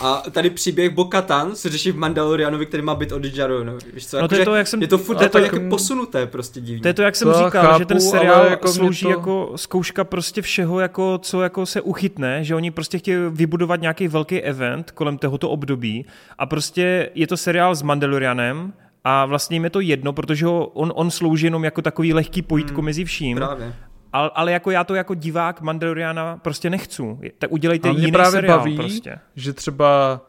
a 0.01 0.23
tady 0.31 0.51
příběh 0.51 0.91
Bokatan 0.91 1.57
se 1.57 1.69
řeší 1.69 1.91
v 1.91 1.97
Mandalorianovi, 1.97 2.67
který 2.67 2.83
má 2.83 2.95
být 2.95 3.13
od 3.13 3.23
Djaru, 3.23 3.65
no, 3.65 3.73
víš 3.95 4.07
co? 4.07 4.17
No 4.17 4.23
jako, 4.23 4.29
to 4.29 4.41
je, 4.41 4.45
to, 4.45 4.55
jak 4.55 4.67
jsem, 4.67 4.83
je 4.83 4.89
to 4.89 4.99
furt 4.99 5.17
to, 5.17 5.29
to 5.29 5.39
jak 5.39 5.69
posunuté 5.69 6.27
prostě 6.27 6.61
divně. 6.61 6.83
To 6.83 6.89
je 6.89 6.95
to, 6.95 7.03
jak 7.03 7.17
jsem 7.17 7.33
to 7.33 7.39
říkal, 7.39 7.67
chápu, 7.67 7.79
že 7.79 7.87
ten 7.87 8.01
seriál 8.01 8.47
jako 8.47 8.73
slouží 8.73 9.03
to... 9.03 9.11
jako 9.11 9.53
zkouška 9.57 10.05
prostě 10.05 10.43
všeho, 10.43 10.81
jako, 10.81 11.19
co 11.23 11.43
jako 11.43 11.67
se 11.67 11.81
uchytne, 11.81 12.45
že 12.45 12.55
oni 12.55 12.71
prostě 12.71 12.99
chtějí 12.99 13.19
vybudovat 13.31 13.81
nějaký 13.81 14.09
velký 14.09 14.41
event 14.41 14.91
kolem 14.91 15.19
tohoto 15.19 15.51
období 15.51 16.07
a 16.39 16.47
prostě 16.47 17.11
je 17.15 17.27
to 17.27 17.37
seriál 17.37 17.75
s 17.75 17.83
Mandalorianem, 17.83 18.73
a 19.05 19.27
vlastně 19.27 19.57
jim 19.57 19.65
je 19.65 19.71
to 19.71 19.81
jedno, 19.81 20.13
protože 20.13 20.47
on, 20.47 20.93
on 20.95 21.11
slouží 21.11 21.47
jenom 21.47 21.65
jako 21.65 21.83
takový 21.83 22.15
lehký 22.15 22.43
pojítko 22.43 22.77
hmm, 22.77 22.85
mezi 22.85 23.05
vším. 23.05 23.37
Právě. 23.37 23.75
Ale, 24.13 24.31
ale 24.35 24.53
jako 24.53 24.71
já 24.71 24.85
to 24.85 24.95
jako 24.95 25.15
divák 25.15 25.61
Mandaloriana 25.61 26.37
prostě 26.37 26.71
nechci. 26.71 27.03
Tak 27.39 27.53
udělejte 27.53 27.89
jiný 27.89 28.13
právě 28.13 28.33
seriál 28.33 28.59
baví, 28.59 28.77
prostě. 28.77 29.19
že 29.37 29.53
třeba 29.53 30.21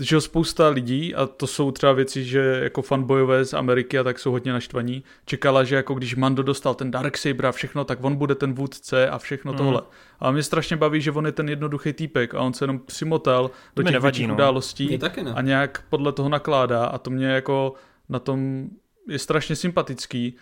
že 0.00 0.20
spousta 0.20 0.68
lidí, 0.68 1.14
a 1.14 1.26
to 1.26 1.46
jsou 1.46 1.70
třeba 1.70 1.92
věci, 1.92 2.24
že 2.24 2.60
jako 2.62 2.82
fanbojové 2.82 3.44
z 3.44 3.54
Ameriky 3.54 3.98
a 3.98 4.04
tak 4.04 4.18
jsou 4.18 4.30
hodně 4.30 4.52
naštvaní, 4.52 5.04
čekala, 5.24 5.64
že 5.64 5.76
jako 5.76 5.94
když 5.94 6.14
Mando 6.16 6.42
dostal 6.42 6.74
ten 6.74 6.90
Darksaber 6.90 7.46
a 7.46 7.52
všechno, 7.52 7.84
tak 7.84 8.04
on 8.04 8.16
bude 8.16 8.34
ten 8.34 8.52
vůdce 8.52 9.08
a 9.08 9.18
všechno 9.18 9.52
mm. 9.52 9.58
tohle. 9.58 9.82
A 10.20 10.30
mě 10.30 10.42
strašně 10.42 10.76
baví, 10.76 11.00
že 11.00 11.10
on 11.10 11.26
je 11.26 11.32
ten 11.32 11.48
jednoduchý 11.48 11.92
týpek 11.92 12.34
a 12.34 12.40
on 12.40 12.52
se 12.52 12.64
jenom 12.64 12.78
přimotal 12.78 13.50
do 13.76 13.82
těch 13.82 13.92
nevadí, 13.92 14.26
no. 14.26 14.34
událostí 14.34 14.98
a 15.34 15.40
nějak 15.40 15.84
podle 15.88 16.12
toho 16.12 16.28
nakládá 16.28 16.84
a 16.84 16.98
to 16.98 17.10
mě 17.10 17.26
jako 17.26 17.74
na 18.08 18.18
tom 18.18 18.68
je 19.08 19.18
strašně 19.18 19.56
sympatický. 19.56 20.36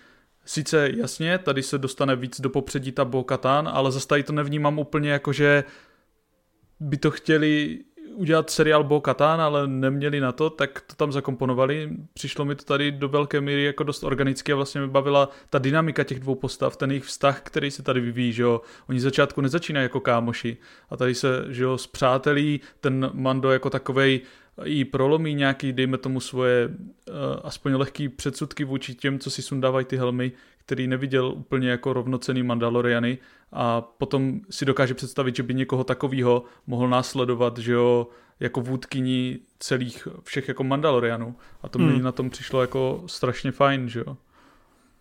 Sice 0.49 0.91
jasně, 0.97 1.39
tady 1.39 1.63
se 1.63 1.79
dostane 1.79 2.17
víc 2.17 2.41
do 2.41 2.51
popředí 2.51 2.93
ta 2.93 3.05
Bo-Katan, 3.05 3.69
ale 3.73 3.93
zase 3.93 4.09
tady 4.09 4.23
to 4.23 4.33
nevnímám 4.33 4.79
úplně 4.79 5.11
jako, 5.11 5.33
že 5.33 5.65
by 6.81 6.97
to 6.97 7.11
chtěli 7.11 7.79
udělat 8.15 8.51
seriál 8.51 8.85
Bo 8.85 9.01
Katan, 9.01 9.41
ale 9.41 9.67
neměli 9.67 10.21
na 10.21 10.33
to, 10.33 10.51
tak 10.51 10.81
to 10.81 10.95
tam 10.95 11.13
zakomponovali. 11.13 11.91
Přišlo 12.15 12.45
mi 12.45 12.55
to 12.55 12.65
tady 12.65 12.93
do 12.93 13.09
velké 13.09 13.41
míry 13.41 13.65
jako 13.65 13.85
dost 13.85 14.05
organicky 14.05 14.53
a 14.53 14.57
vlastně 14.57 14.81
mi 14.81 14.89
bavila 14.89 15.29
ta 15.51 15.59
dynamika 15.59 16.05
těch 16.05 16.21
dvou 16.21 16.35
postav, 16.35 16.77
ten 16.77 16.91
jejich 16.91 17.05
vztah, 17.05 17.41
který 17.43 17.71
se 17.71 17.83
tady 17.83 18.01
vyvíjí, 18.01 18.33
že 18.33 18.43
jo. 18.43 18.61
Oni 18.89 19.01
začátku 19.01 19.41
nezačínají 19.41 19.85
jako 19.85 20.01
kámoši 20.01 20.57
a 20.91 20.97
tady 20.97 21.15
se, 21.15 21.45
že 21.49 21.65
jo, 21.65 21.77
přátelí, 21.93 22.61
ten 22.81 23.11
Mando 23.13 23.51
jako 23.51 23.71
takovej 23.71 24.21
i 24.65 24.85
prolomí 24.85 25.35
nějaký, 25.35 25.73
dejme 25.73 25.99
tomu 25.99 26.21
svoje 26.21 26.69
uh, 26.69 26.75
aspoň 27.45 27.75
lehký 27.75 28.09
předsudky 28.09 28.65
vůči 28.65 28.95
těm, 28.95 29.19
co 29.19 29.31
si 29.31 29.43
sundávají 29.43 29.87
ty 29.87 29.97
helmy, 29.97 30.33
který 30.59 30.87
neviděl 30.87 31.27
úplně 31.27 31.71
jako 31.71 31.93
rovnocený 31.93 32.43
Mandaloriany 32.43 33.19
a 33.53 33.81
potom 33.81 34.41
si 34.51 34.65
dokáže 34.65 34.95
představit, 34.95 35.37
že 35.37 35.43
by 35.43 35.55
někoho 35.55 35.85
takového 35.85 36.45
mohl 36.67 36.89
následovat, 36.89 37.59
že 37.59 37.73
jo, 37.73 38.07
jako 38.41 38.61
vůdkyní 38.61 39.39
celých 39.59 40.09
všech 40.23 40.49
jako 40.49 40.65
Mandalorianů. 40.65 41.37
A 41.63 41.69
to 41.69 41.79
hmm. 41.79 41.97
mi 41.97 42.03
na 42.03 42.13
tom 42.13 42.31
přišlo 42.31 42.61
jako 42.61 43.03
strašně 43.07 43.53
fajn, 43.53 43.89
že 43.89 44.01
jo. 44.07 44.17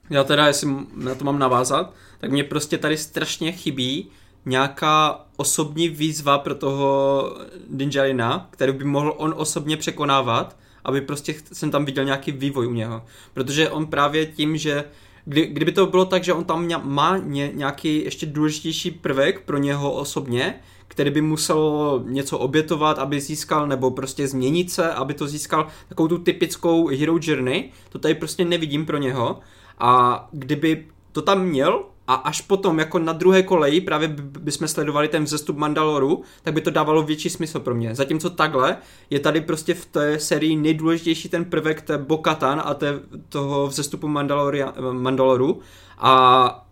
Já 0.10 0.24
teda, 0.24 0.48
jestli 0.48 0.70
na 0.96 1.16
to 1.16 1.26
mám 1.26 1.40
navázat, 1.40 1.94
tak 2.20 2.32
mě 2.32 2.44
prostě 2.44 2.78
tady 2.78 2.98
strašně 2.98 3.52
chybí 3.52 4.10
nějaká 4.48 5.26
osobní 5.38 5.90
výzva 5.90 6.38
pro 6.38 6.56
toho 6.56 7.24
Dinjarina, 7.70 8.48
který 8.50 8.74
by 8.74 8.84
mohl 8.84 9.14
on 9.18 9.34
osobně 9.38 9.78
překonávat, 9.78 10.56
aby 10.84 11.02
prostě 11.02 11.36
jsem 11.54 11.72
tam 11.72 11.86
viděl 11.86 12.06
nějaký 12.06 12.32
vývoj 12.32 12.68
u 12.68 12.74
něho. 12.74 13.06
Protože 13.34 13.70
on 13.70 13.86
právě 13.86 14.26
tím, 14.26 14.58
že 14.58 14.84
kdy, 15.26 15.46
kdyby 15.46 15.72
to 15.72 15.86
bylo 15.86 16.06
tak, 16.06 16.24
že 16.24 16.34
on 16.34 16.44
tam 16.44 16.68
má 16.84 17.18
ně, 17.18 17.52
nějaký 17.54 18.04
ještě 18.04 18.26
důležitější 18.26 18.92
prvek 18.92 19.42
pro 19.46 19.58
něho 19.58 19.92
osobně, 19.92 20.56
který 20.88 21.12
by 21.12 21.22
musel 21.22 22.04
něco 22.06 22.40
obětovat, 22.40 23.00
aby 23.00 23.22
získal, 23.22 23.68
nebo 23.68 23.92
prostě 23.92 24.28
změnit 24.28 24.72
se, 24.72 24.94
aby 24.94 25.14
to 25.14 25.28
získal 25.28 25.68
takovou 25.90 26.08
tu 26.08 26.18
typickou 26.18 26.88
hero 26.88 27.18
journey, 27.22 27.70
to 27.90 28.00
tady 28.00 28.16
prostě 28.16 28.46
nevidím 28.46 28.86
pro 28.86 28.98
něho. 28.98 29.40
A 29.80 30.28
kdyby 30.32 30.86
to 31.12 31.22
tam 31.22 31.46
měl, 31.46 31.84
a 32.08 32.14
až 32.14 32.42
potom 32.42 32.80
jako 32.80 33.00
na 33.00 33.14
druhé 33.14 33.44
koleji 33.44 33.82
právě 33.82 34.08
bychom 34.18 34.68
sledovali 34.68 35.08
ten 35.08 35.24
vzestup 35.24 35.58
Mandaloru, 35.58 36.24
tak 36.44 36.54
by 36.54 36.62
to 36.62 36.72
dávalo 36.72 37.04
větší 37.04 37.30
smysl 37.30 37.60
pro 37.60 37.76
mě. 37.76 37.96
Zatímco 37.96 38.30
takhle 38.30 38.78
je 39.10 39.20
tady 39.20 39.42
prostě 39.42 39.74
v 39.74 39.86
té 39.86 40.20
sérii 40.20 40.56
nejdůležitější 40.56 41.30
ten 41.30 41.46
prvek 41.46 41.82
té 41.82 41.98
Bokatan 41.98 42.62
a 42.66 42.74
té, 42.74 43.00
toho 43.30 43.68
vzestupu 43.68 44.08
Mandaloru 44.92 45.60
a 45.98 46.67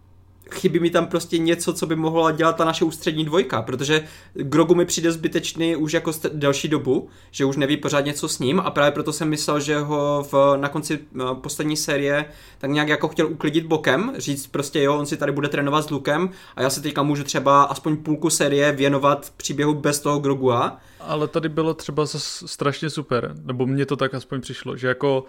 chybí 0.51 0.80
mi 0.80 0.89
tam 0.89 1.07
prostě 1.07 1.38
něco, 1.38 1.73
co 1.73 1.85
by 1.85 1.95
mohla 1.95 2.31
dělat 2.31 2.55
ta 2.55 2.65
naše 2.65 2.85
ústřední 2.85 3.26
dvojka, 3.26 3.61
protože 3.61 4.03
Grogu 4.34 4.76
mi 4.76 4.85
přijde 4.85 5.11
zbytečný 5.11 5.76
už 5.76 5.93
jako 5.93 6.11
delší 6.34 6.67
dobu, 6.67 7.09
že 7.31 7.45
už 7.45 7.57
neví 7.57 7.77
pořád 7.77 8.05
něco 8.05 8.27
s 8.27 8.39
ním 8.39 8.59
a 8.59 8.72
právě 8.72 8.91
proto 8.91 9.13
jsem 9.13 9.30
myslel, 9.30 9.59
že 9.59 9.80
ho 9.80 10.27
v, 10.31 10.57
na 10.57 10.69
konci 10.69 10.99
eh, 10.99 11.23
poslední 11.34 11.77
série 11.77 12.26
tak 12.57 12.72
nějak 12.72 12.88
jako 12.88 13.07
chtěl 13.07 13.27
uklidit 13.27 13.65
bokem, 13.65 14.13
říct 14.17 14.47
prostě 14.47 14.81
jo, 14.81 14.97
on 14.97 15.05
si 15.05 15.17
tady 15.17 15.31
bude 15.31 15.47
trénovat 15.49 15.85
s 15.85 15.89
Lukem 15.89 16.30
a 16.55 16.61
já 16.61 16.69
se 16.69 16.81
teďka 16.81 17.03
můžu 17.03 17.23
třeba 17.23 17.63
aspoň 17.63 17.97
půlku 17.97 18.30
série 18.30 18.72
věnovat 18.72 19.34
příběhu 19.38 19.73
bez 19.73 19.99
toho 19.99 20.19
Grogua. 20.19 20.80
Ale 20.99 21.27
tady 21.27 21.49
bylo 21.49 21.73
třeba 21.73 22.05
strašně 22.45 22.89
super, 22.89 23.35
nebo 23.43 23.65
mně 23.65 23.85
to 23.85 23.95
tak 23.95 24.13
aspoň 24.13 24.41
přišlo, 24.41 24.77
že 24.77 24.88
jako 24.88 25.26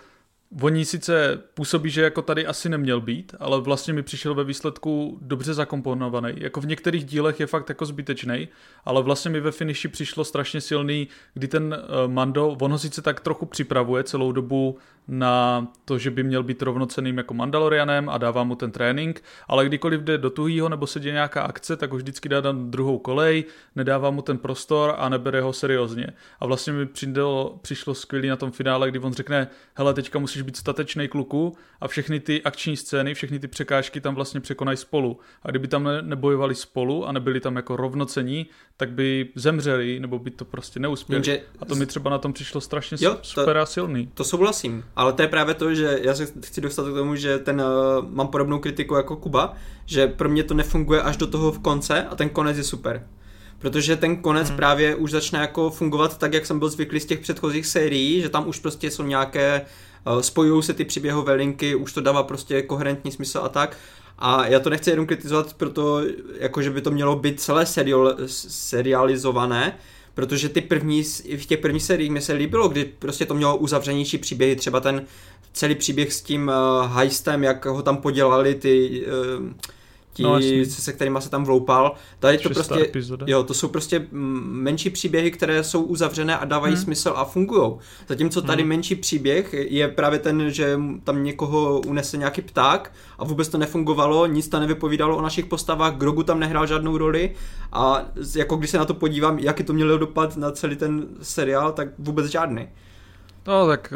Oni 0.62 0.84
sice 0.84 1.42
působí, 1.54 1.90
že 1.90 2.02
jako 2.02 2.22
tady 2.22 2.46
asi 2.46 2.68
neměl 2.68 3.00
být, 3.00 3.34
ale 3.38 3.60
vlastně 3.60 3.92
mi 3.94 4.02
přišel 4.02 4.34
ve 4.34 4.44
výsledku 4.44 5.18
dobře 5.20 5.54
zakomponovaný. 5.54 6.32
Jako 6.36 6.60
v 6.60 6.66
některých 6.66 7.04
dílech 7.04 7.40
je 7.40 7.46
fakt 7.46 7.68
jako 7.68 7.86
zbytečný, 7.86 8.48
ale 8.84 9.02
vlastně 9.02 9.30
mi 9.30 9.40
ve 9.40 9.52
finiši 9.52 9.88
přišlo 9.88 10.24
strašně 10.24 10.60
silný, 10.60 11.08
kdy 11.34 11.48
ten 11.48 11.64
uh, 11.64 12.12
Mando, 12.12 12.48
on 12.48 12.72
ho 12.72 12.78
sice 12.78 13.02
tak 13.02 13.20
trochu 13.20 13.46
připravuje 13.46 14.04
celou 14.04 14.32
dobu 14.32 14.78
na 15.08 15.66
to, 15.84 15.98
že 15.98 16.10
by 16.10 16.22
měl 16.22 16.42
být 16.42 16.62
rovnoceným 16.62 17.18
jako 17.18 17.34
Mandalorianem 17.34 18.08
a 18.08 18.18
dává 18.18 18.44
mu 18.44 18.54
ten 18.54 18.70
trénink, 18.70 19.22
ale 19.48 19.66
kdykoliv 19.66 20.00
jde 20.00 20.18
do 20.18 20.30
tuhýho 20.30 20.68
nebo 20.68 20.86
se 20.86 21.00
děje 21.00 21.12
nějaká 21.12 21.42
akce, 21.42 21.76
tak 21.76 21.92
už 21.92 22.02
vždycky 22.02 22.28
dá 22.28 22.40
na 22.40 22.52
druhou 22.52 22.98
kolej, 22.98 23.44
nedává 23.76 24.10
mu 24.10 24.22
ten 24.22 24.38
prostor 24.38 24.94
a 24.98 25.08
nebere 25.08 25.40
ho 25.40 25.52
seriózně. 25.52 26.06
A 26.40 26.46
vlastně 26.46 26.72
mi 26.72 26.86
přišlo, 26.86 27.58
přišlo 27.62 27.94
skvělý 27.94 28.28
na 28.28 28.36
tom 28.36 28.50
finále, 28.50 28.90
kdy 28.90 28.98
on 28.98 29.12
řekne, 29.12 29.48
hele, 29.74 29.94
teďka 29.94 30.18
musíš 30.18 30.42
být 30.42 30.56
statečný 30.56 31.08
kluku 31.08 31.56
a 31.80 31.88
všechny 31.88 32.20
ty 32.20 32.42
akční 32.42 32.76
scény, 32.76 33.14
všechny 33.14 33.38
ty 33.38 33.48
překážky 33.48 34.00
tam 34.00 34.14
vlastně 34.14 34.40
překonají 34.40 34.76
spolu. 34.76 35.18
A 35.42 35.50
kdyby 35.50 35.68
tam 35.68 35.84
ne, 35.84 36.02
nebojovali 36.02 36.54
spolu 36.54 37.06
a 37.06 37.12
nebyli 37.12 37.40
tam 37.40 37.56
jako 37.56 37.76
rovnocení, 37.76 38.46
tak 38.76 38.90
by 38.90 39.28
zemřeli 39.34 40.00
nebo 40.00 40.18
by 40.18 40.30
to 40.30 40.44
prostě 40.44 40.80
neuspěli. 40.80 41.16
Jenže... 41.16 41.40
A 41.60 41.64
to 41.64 41.74
mi 41.74 41.86
třeba 41.86 42.10
na 42.10 42.18
tom 42.18 42.32
přišlo 42.32 42.60
strašně 42.60 42.96
jo, 43.00 43.18
super 43.22 43.54
to, 43.54 43.60
a 43.60 43.66
silný. 43.66 44.10
To 44.14 44.24
souhlasím. 44.24 44.84
Ale 44.96 45.12
to 45.12 45.22
je 45.22 45.28
právě 45.28 45.54
to, 45.54 45.74
že 45.74 45.98
já 46.02 46.14
se 46.14 46.26
chci 46.26 46.60
dostat 46.60 46.82
k 46.82 46.94
tomu, 46.94 47.16
že 47.16 47.38
ten 47.38 47.60
uh, 47.60 48.10
mám 48.10 48.28
podobnou 48.28 48.58
kritiku 48.58 48.94
jako 48.94 49.16
Kuba, 49.16 49.54
že 49.86 50.06
pro 50.06 50.28
mě 50.28 50.44
to 50.44 50.54
nefunguje 50.54 51.02
až 51.02 51.16
do 51.16 51.26
toho 51.26 51.52
v 51.52 51.58
konce 51.58 52.02
a 52.02 52.16
ten 52.16 52.28
konec 52.28 52.56
je 52.56 52.64
super. 52.64 53.06
Protože 53.58 53.96
ten 53.96 54.16
konec 54.16 54.48
hmm. 54.48 54.56
právě 54.56 54.94
už 54.94 55.10
začne 55.10 55.38
jako 55.38 55.70
fungovat 55.70 56.18
tak, 56.18 56.32
jak 56.32 56.46
jsem 56.46 56.58
byl 56.58 56.68
zvyklý 56.68 57.00
z 57.00 57.06
těch 57.06 57.20
předchozích 57.20 57.66
sérií, 57.66 58.22
že 58.22 58.28
tam 58.28 58.48
už 58.48 58.58
prostě 58.58 58.90
jsou 58.90 59.02
nějaké, 59.02 59.62
uh, 60.06 60.20
spojují 60.20 60.62
se 60.62 60.74
ty 60.74 60.84
příběhové 60.84 61.34
linky, 61.34 61.74
už 61.74 61.92
to 61.92 62.00
dává 62.00 62.22
prostě 62.22 62.62
koherentní 62.62 63.12
smysl 63.12 63.40
a 63.44 63.48
tak. 63.48 63.76
A 64.18 64.46
já 64.46 64.60
to 64.60 64.70
nechci 64.70 64.90
jenom 64.90 65.06
kritizovat, 65.06 65.54
proto, 65.54 66.02
jako 66.38 66.62
že 66.62 66.70
by 66.70 66.80
to 66.80 66.90
mělo 66.90 67.16
být 67.16 67.40
celé 67.40 67.66
serial, 67.66 68.16
serializované, 68.26 69.78
protože 70.16 70.48
ty 70.48 70.60
první, 70.60 71.02
v 71.36 71.46
těch 71.46 71.58
prvních 71.60 71.82
seriích 71.82 72.10
mi 72.10 72.20
se 72.20 72.32
líbilo, 72.32 72.68
kdy 72.68 72.84
prostě 72.84 73.26
to 73.26 73.34
mělo 73.34 73.56
uzavřenější 73.56 74.18
příběhy, 74.18 74.56
třeba 74.56 74.80
ten 74.80 75.04
celý 75.52 75.74
příběh 75.74 76.12
s 76.12 76.22
tím 76.22 76.48
uh, 76.48 76.92
heistem, 76.92 77.44
jak 77.44 77.66
ho 77.66 77.82
tam 77.82 77.96
podělali 77.96 78.54
ty 78.54 79.04
uh, 79.06 79.52
ti, 80.16 80.22
no, 80.22 80.40
se 80.68 80.92
kterými 80.92 81.18
se 81.22 81.30
tam 81.30 81.44
vloupal. 81.44 81.94
Tady 82.18 82.38
to 82.38 82.50
prostě, 82.50 82.80
epizoda. 82.80 83.26
jo, 83.28 83.42
to 83.42 83.54
jsou 83.54 83.68
prostě 83.68 84.06
menší 84.10 84.90
příběhy, 84.90 85.30
které 85.30 85.64
jsou 85.64 85.82
uzavřené 85.82 86.38
a 86.38 86.44
dávají 86.44 86.74
hmm. 86.74 86.84
smysl 86.84 87.12
a 87.16 87.24
fungují. 87.24 87.72
Zatímco 88.08 88.42
tady 88.42 88.62
hmm. 88.62 88.68
menší 88.68 88.94
příběh 88.94 89.54
je 89.54 89.88
právě 89.88 90.18
ten, 90.18 90.50
že 90.50 90.80
tam 91.04 91.24
někoho 91.24 91.80
unese 91.86 92.16
nějaký 92.16 92.42
pták 92.42 92.92
a 93.18 93.24
vůbec 93.24 93.48
to 93.48 93.58
nefungovalo, 93.58 94.26
nic 94.26 94.48
to 94.48 94.60
nevypovídalo 94.60 95.16
o 95.16 95.22
našich 95.22 95.46
postavách, 95.46 95.96
Grogu 95.96 96.22
tam 96.22 96.40
nehrál 96.40 96.66
žádnou 96.66 96.98
roli 96.98 97.34
a 97.72 98.04
jako 98.36 98.56
když 98.56 98.70
se 98.70 98.78
na 98.78 98.84
to 98.84 98.94
podívám, 98.94 99.38
jaký 99.38 99.64
to 99.64 99.72
mělo 99.72 99.98
dopad 99.98 100.36
na 100.36 100.50
celý 100.50 100.76
ten 100.76 101.06
seriál, 101.22 101.72
tak 101.72 101.88
vůbec 101.98 102.26
žádný. 102.26 102.68
No 103.46 103.66
tak 103.66 103.94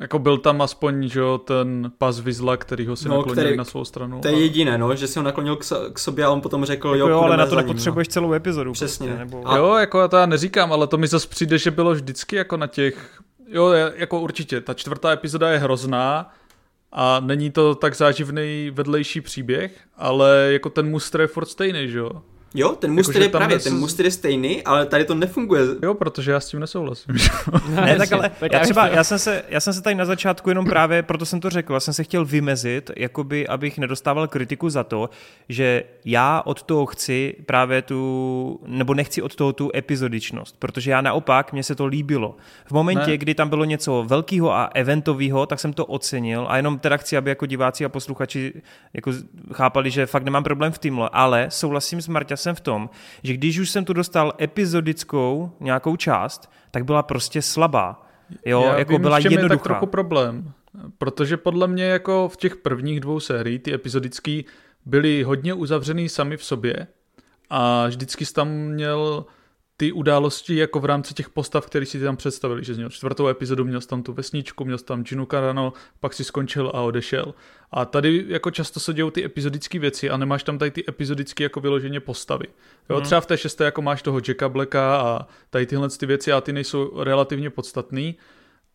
jako 0.00 0.18
byl 0.18 0.38
tam 0.38 0.62
aspoň, 0.62 1.08
že 1.08 1.20
jo, 1.20 1.38
ten 1.38 1.92
pas 1.98 2.20
Vizla, 2.20 2.56
který 2.56 2.86
ho 2.86 2.96
si 2.96 3.08
no, 3.08 3.16
naklonil 3.16 3.44
který, 3.44 3.56
na 3.56 3.64
svou 3.64 3.84
stranu. 3.84 4.20
To 4.20 4.28
je 4.28 4.34
a... 4.34 4.38
jediné, 4.38 4.78
no, 4.78 4.94
že 4.94 5.06
si 5.06 5.18
ho 5.18 5.22
naklonil 5.22 5.56
k, 5.56 5.64
k 5.92 5.98
sobě 5.98 6.24
a 6.24 6.30
on 6.30 6.40
potom 6.40 6.64
řekl, 6.64 6.88
jako 6.88 6.98
jo, 6.98 7.08
jo 7.08 7.20
ale 7.20 7.36
na 7.36 7.46
to 7.46 7.56
nepotřebuješ 7.56 8.08
no. 8.08 8.12
celou 8.12 8.32
epizodu. 8.32 8.72
Přesně. 8.72 9.06
Prostě, 9.06 9.24
nebo... 9.24 9.48
a... 9.48 9.56
Jo, 9.56 9.74
jako 9.74 10.00
já 10.00 10.08
to 10.08 10.16
já 10.16 10.26
neříkám, 10.26 10.72
ale 10.72 10.86
to 10.86 10.98
mi 10.98 11.06
zase 11.06 11.28
přijde, 11.28 11.58
že 11.58 11.70
bylo 11.70 11.92
vždycky 11.92 12.36
jako 12.36 12.56
na 12.56 12.66
těch, 12.66 13.20
jo, 13.48 13.68
jako 13.94 14.20
určitě, 14.20 14.60
ta 14.60 14.74
čtvrtá 14.74 15.12
epizoda 15.12 15.50
je 15.50 15.58
hrozná, 15.58 16.30
a 16.92 17.20
není 17.20 17.50
to 17.50 17.74
tak 17.74 17.96
záživný 17.96 18.70
vedlejší 18.74 19.20
příběh, 19.20 19.80
ale 19.96 20.48
jako 20.52 20.70
ten 20.70 20.90
muster 20.90 21.20
je 21.20 21.26
furt 21.26 21.46
stejný, 21.46 21.88
že 21.88 21.98
jo? 21.98 22.10
Jo, 22.54 22.68
ten 22.68 22.92
muster 22.92 23.16
jako, 23.16 23.24
je 23.24 23.28
právě, 23.28 23.56
nes... 23.56 23.64
ten 23.64 23.78
muster 23.78 24.06
je 24.06 24.10
stejný, 24.10 24.62
ale 24.62 24.86
tady 24.86 25.04
to 25.04 25.14
nefunguje. 25.14 25.62
Jo, 25.82 25.94
protože 25.94 26.30
já 26.30 26.40
s 26.40 26.48
tím 26.48 26.60
nesouhlasím. 26.60 27.14
ne, 27.68 27.96
tak 27.96 28.12
ale 28.12 28.30
já 28.52 28.58
třeba, 28.58 28.88
já 28.88 29.04
jsem, 29.04 29.18
se, 29.18 29.42
já 29.48 29.60
jsem 29.60 29.72
se 29.72 29.82
tady 29.82 29.96
na 29.96 30.04
začátku 30.04 30.48
jenom 30.48 30.64
právě, 30.66 31.02
proto 31.02 31.26
jsem 31.26 31.40
to 31.40 31.50
řekl, 31.50 31.74
já 31.74 31.80
jsem 31.80 31.94
se 31.94 32.04
chtěl 32.04 32.24
vymezit, 32.24 32.90
jakoby, 32.96 33.48
abych 33.48 33.78
nedostával 33.78 34.28
kritiku 34.28 34.70
za 34.70 34.84
to, 34.84 35.10
že 35.48 35.84
já 36.04 36.42
od 36.44 36.62
toho 36.62 36.86
chci 36.86 37.34
právě 37.46 37.82
tu, 37.82 38.60
nebo 38.66 38.94
nechci 38.94 39.22
od 39.22 39.34
toho 39.34 39.52
tu 39.52 39.70
epizodičnost, 39.74 40.56
protože 40.58 40.90
já 40.90 41.00
naopak, 41.00 41.52
mně 41.52 41.62
se 41.62 41.74
to 41.74 41.86
líbilo. 41.86 42.36
V 42.66 42.72
momentě, 42.72 43.10
ne. 43.10 43.18
kdy 43.18 43.34
tam 43.34 43.48
bylo 43.48 43.64
něco 43.64 44.04
velkého 44.06 44.52
a 44.52 44.70
eventového, 44.74 45.46
tak 45.46 45.60
jsem 45.60 45.72
to 45.72 45.86
ocenil 45.86 46.46
a 46.48 46.56
jenom 46.56 46.78
teda 46.78 46.96
chci, 46.96 47.16
aby 47.16 47.30
jako 47.30 47.46
diváci 47.46 47.84
a 47.84 47.88
posluchači 47.88 48.62
jako 48.94 49.12
chápali, 49.52 49.90
že 49.90 50.06
fakt 50.06 50.24
nemám 50.24 50.44
problém 50.44 50.72
v 50.72 50.78
týmle, 50.78 51.08
ale 51.12 51.46
souhlasím 51.50 52.02
s 52.02 52.08
Marťa 52.08 52.39
jsem 52.40 52.54
v 52.54 52.60
tom, 52.60 52.90
že 53.22 53.34
když 53.34 53.58
už 53.58 53.70
jsem 53.70 53.84
tu 53.84 53.92
dostal 53.92 54.32
epizodickou 54.40 55.50
nějakou 55.60 55.96
část, 55.96 56.50
tak 56.70 56.84
byla 56.84 57.02
prostě 57.02 57.42
slabá. 57.42 58.06
Jo, 58.46 58.62
Já 58.66 58.78
jako 58.78 58.92
vím, 58.92 59.02
byla 59.02 59.18
jednoduchá. 59.18 59.44
je 59.44 59.48
tak 59.48 59.62
trochu 59.62 59.86
problém, 59.86 60.52
protože 60.98 61.36
podle 61.36 61.66
mě 61.66 61.84
jako 61.84 62.28
v 62.28 62.36
těch 62.36 62.56
prvních 62.56 63.00
dvou 63.00 63.20
sérií 63.20 63.58
ty 63.58 63.74
epizodický 63.74 64.44
byly 64.86 65.22
hodně 65.22 65.54
uzavřený 65.54 66.08
sami 66.08 66.36
v 66.36 66.44
sobě 66.44 66.86
a 67.50 67.86
vždycky 67.86 68.26
jsi 68.26 68.34
tam 68.34 68.48
měl 68.48 69.24
ty 69.80 69.92
události 69.92 70.56
jako 70.56 70.80
v 70.80 70.84
rámci 70.84 71.14
těch 71.14 71.30
postav, 71.30 71.66
které 71.66 71.86
si 71.86 72.00
tam 72.00 72.16
představili, 72.16 72.64
že 72.64 72.74
jsi 72.74 72.78
měl 72.78 72.90
čtvrtou 72.90 73.28
epizodu, 73.28 73.64
měl 73.64 73.80
tam 73.80 74.02
tu 74.02 74.12
vesničku, 74.12 74.64
měl 74.64 74.78
tam 74.78 75.04
Ginu 75.04 75.26
Carano, 75.26 75.72
pak 76.00 76.14
si 76.14 76.24
skončil 76.24 76.68
a 76.74 76.80
odešel. 76.80 77.34
A 77.70 77.84
tady 77.84 78.24
jako 78.28 78.50
často 78.50 78.80
se 78.80 78.94
dějou 78.94 79.10
ty 79.10 79.24
epizodické 79.24 79.78
věci 79.78 80.10
a 80.10 80.16
nemáš 80.16 80.42
tam 80.42 80.58
tady 80.58 80.70
ty 80.70 80.84
epizodické 80.88 81.42
jako 81.44 81.60
vyloženě 81.60 82.00
postavy. 82.00 82.46
Jo, 82.90 82.96
hmm. 82.96 83.04
třeba 83.04 83.20
v 83.20 83.26
té 83.26 83.38
šesté 83.38 83.64
jako 83.64 83.82
máš 83.82 84.02
toho 84.02 84.20
Jacka 84.28 84.48
Blacka 84.48 84.96
a 84.96 85.26
tady 85.50 85.66
tyhle 85.66 85.88
ty 85.88 86.06
věci 86.06 86.32
a 86.32 86.40
ty 86.40 86.52
nejsou 86.52 87.02
relativně 87.02 87.50
podstatný, 87.50 88.16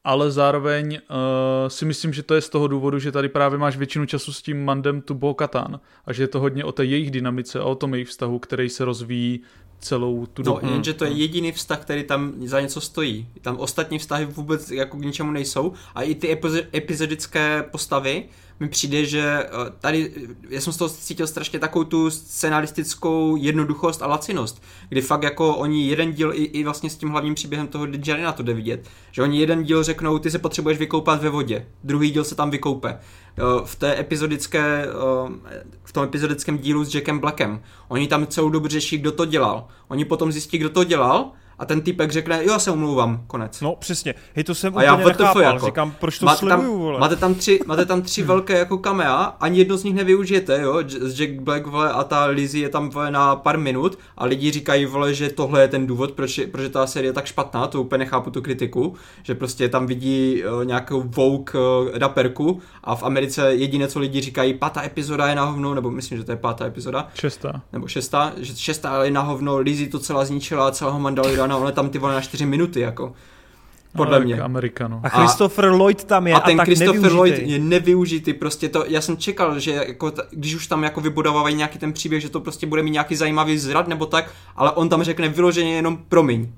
ale 0.06 0.32
zároveň 0.32 1.00
uh, 1.10 1.20
si 1.68 1.86
myslím, 1.86 2.14
že 2.14 2.24
to 2.24 2.36
je 2.36 2.42
z 2.42 2.50
toho 2.50 2.68
důvodu, 2.68 3.00
že 3.00 3.12
tady 3.12 3.30
právě 3.30 3.58
máš 3.58 3.78
většinu 3.78 4.06
času 4.06 4.34
s 4.34 4.42
tím 4.42 4.66
Mandem 4.66 5.02
tu 5.02 5.14
Bo-Katan 5.14 5.80
a 6.06 6.14
že 6.14 6.24
je 6.24 6.28
to 6.28 6.40
hodně 6.40 6.64
o 6.64 6.72
té 6.72 6.86
jejich 6.86 7.12
dynamice 7.12 7.60
a 7.60 7.64
o 7.64 7.76
tom 7.76 7.94
jejich 7.94 8.08
vztahu, 8.08 8.40
který 8.40 8.70
se 8.70 8.86
rozvíjí 8.86 9.42
celou 9.80 10.26
tu 10.26 10.42
no, 10.42 10.46
dobu. 10.46 10.60
No, 10.66 10.72
jenže 10.72 10.94
to 10.94 11.06
je 11.06 11.12
jediný 11.12 11.52
vztah, 11.52 11.82
který 11.82 12.04
tam 12.04 12.34
za 12.46 12.62
něco 12.62 12.82
stojí. 12.82 13.28
Tam 13.42 13.58
ostatní 13.58 14.00
vztahy 14.00 14.26
vůbec 14.26 14.72
jako 14.72 14.98
k 14.98 15.06
ničemu 15.06 15.32
nejsou 15.32 15.74
a 15.96 16.02
i 16.02 16.16
ty 16.16 16.40
epizodické 16.76 17.64
postavy 17.72 18.26
mi 18.60 18.70
přijde, 18.70 19.06
že 19.06 19.22
eh, 19.22 19.50
tady, 19.80 20.12
já 20.50 20.62
jsem 20.62 20.74
z 20.74 20.78
toho 20.78 20.90
cítil 20.90 21.28
strašně 21.28 21.60
takovou 21.60 21.86
tu 21.86 22.10
scenaristickou 22.10 23.36
jednoduchost 23.36 24.02
a 24.02 24.08
lacinost, 24.08 24.64
kdy 24.90 25.02
fakt 25.02 25.24
jako 25.24 25.56
oni 25.56 25.88
jeden 25.88 26.14
díl 26.14 26.34
i, 26.34 26.44
i 26.44 26.64
vlastně 26.64 26.90
s 26.90 26.96
tím 26.96 27.10
hlavním 27.10 27.36
příběhem 27.36 27.68
toho 27.68 27.86
Djarina 27.86 28.32
to 28.32 28.44
jde 28.44 28.54
vidět, 28.54 28.90
že 29.12 29.22
oni 29.22 29.40
jeden 29.40 29.64
díl 29.64 29.84
řeknou, 29.84 30.20
ty 30.20 30.32
se 30.32 30.40
potřebuješ 30.40 30.80
vykoupat 30.80 31.22
ve 31.22 31.30
vodě, 31.30 31.68
druhý 31.84 32.12
díl 32.12 32.24
se 32.24 32.36
tam 32.36 32.52
vykoupe. 32.52 32.90
Eh, 33.38 33.42
v 33.66 33.76
té 33.76 34.00
epizodické, 34.00 34.86
eh, 34.86 35.64
v 35.84 35.94
tom 35.94 36.04
epizodickém 36.04 36.58
dílu 36.58 36.86
s 36.86 36.96
Jackem 36.96 37.20
Blackem, 37.20 37.62
oni 37.88 38.08
tam 38.08 38.28
celou 38.28 38.50
dobu 38.50 38.68
řeší, 38.68 38.98
kdo 38.98 39.12
to 39.12 39.26
dělal. 39.26 39.68
Oni 39.88 40.06
potom 40.06 40.32
zjistí, 40.32 40.58
kdo 40.58 40.70
to 40.70 40.84
dělal 40.84 41.32
a 41.60 41.66
ten 41.66 41.82
typek 41.82 42.12
řekne, 42.12 42.46
jo, 42.46 42.52
já 42.52 42.60
se 42.60 42.72
umlouvám, 42.72 43.24
konec. 43.28 43.62
No 43.62 43.76
přesně, 43.76 44.14
hej, 44.34 44.44
to 44.44 44.56
jsem 44.56 44.74
a 44.74 44.76
úplně 44.76 44.86
já 44.86 44.96
nechápal, 44.96 45.42
jako, 45.42 45.66
říkám, 45.66 45.92
proč 46.00 46.20
to 46.20 46.26
máte 46.26 46.40
sleduju, 46.40 46.72
tam, 46.72 46.80
vole. 46.80 47.00
Máte 47.00 47.16
tam 47.16 47.36
tři, 47.36 47.60
máte 47.66 47.86
tam 47.86 48.02
tři 48.02 48.24
velké 48.24 48.58
jako 48.58 48.78
kamea, 48.78 49.24
ani 49.40 49.60
jedno 49.60 49.78
z 49.78 49.84
nich 49.84 49.96
nevyužijete, 49.96 50.62
jo, 50.62 50.84
Jack 51.16 51.32
Black, 51.32 51.68
vole, 51.68 51.92
a 51.92 52.04
ta 52.04 52.26
Lizzie 52.26 52.66
je 52.66 52.70
tam, 52.70 52.90
vole, 52.90 53.12
na 53.12 53.36
pár 53.36 53.58
minut 53.58 54.00
a 54.18 54.26
lidi 54.26 54.52
říkají, 54.52 54.86
vole, 54.86 55.14
že 55.14 55.30
tohle 55.30 55.62
je 55.62 55.68
ten 55.68 55.88
důvod, 55.88 56.12
proč, 56.12 56.40
proč 56.52 56.72
ta 56.72 56.88
série 56.88 57.10
je 57.10 57.14
tak 57.14 57.26
špatná, 57.26 57.68
to 57.68 57.82
úplně 57.82 58.00
nechápu 58.00 58.30
tu 58.32 58.42
kritiku, 58.42 58.94
že 59.24 59.36
prostě 59.36 59.70
tam 59.70 59.88
vidí 59.88 60.44
uh, 60.44 60.66
nějakou 60.66 61.04
Vogue 61.04 61.54
uh, 61.54 61.90
raperku 61.94 62.62
a 62.84 62.96
v 62.96 63.04
Americe 63.04 63.56
jediné, 63.56 63.88
co 63.88 64.00
lidi 64.00 64.22
říkají, 64.22 64.54
pátá 64.54 64.84
epizoda 64.84 65.28
je 65.28 65.36
na 65.36 65.44
hovno, 65.44 65.76
nebo 65.76 65.92
myslím, 65.92 66.18
že 66.18 66.24
to 66.24 66.32
je 66.32 66.38
pátá 66.38 66.66
epizoda. 66.66 67.08
Šestá. 67.14 67.62
Nebo 67.74 67.88
šestá, 67.88 68.34
že 68.38 68.56
šestá 68.56 69.04
je 69.04 69.12
na 69.12 69.22
hovno, 69.22 69.58
Lizzie 69.58 69.90
to 69.90 70.00
celá 70.00 70.26
zničila, 70.26 70.72
celého 70.72 71.00
Mandaloriana 71.46 71.56
ráno, 71.56 71.62
ale 71.62 71.72
tam 71.72 71.90
ty 71.90 72.00
vole 72.00 72.14
na 72.14 72.22
4 72.22 72.46
minuty, 72.46 72.80
jako. 72.80 73.14
Podle 73.96 74.20
mě. 74.20 74.42
Amerikanu. 74.42 75.02
A 75.04 75.10
Christopher 75.10 75.66
Lloyd 75.66 76.04
tam 76.04 76.28
je 76.28 76.34
a, 76.34 76.40
ten 76.40 76.54
a 76.54 76.58
tak 76.58 76.66
Christopher 76.66 77.14
Lloyd 77.14 77.40
je 77.40 77.60
nevyužitý, 77.60 78.34
prostě 78.34 78.70
to, 78.70 78.84
já 78.88 79.02
jsem 79.02 79.18
čekal, 79.18 79.60
že 79.60 79.72
jako, 79.72 80.12
když 80.32 80.56
už 80.56 80.68
tam 80.68 80.84
jako 80.84 81.02
vybudovávají 81.02 81.56
nějaký 81.56 81.80
ten 81.80 81.94
příběh, 81.94 82.22
že 82.22 82.30
to 82.30 82.40
prostě 82.40 82.68
bude 82.68 82.84
mít 82.84 82.92
nějaký 82.92 83.16
zajímavý 83.16 83.58
zrad 83.58 83.88
nebo 83.88 84.06
tak, 84.06 84.32
ale 84.56 84.72
on 84.72 84.90
tam 84.90 85.04
řekne 85.04 85.30
vyloženě 85.30 85.76
jenom 85.76 85.98
promiň. 86.10 86.50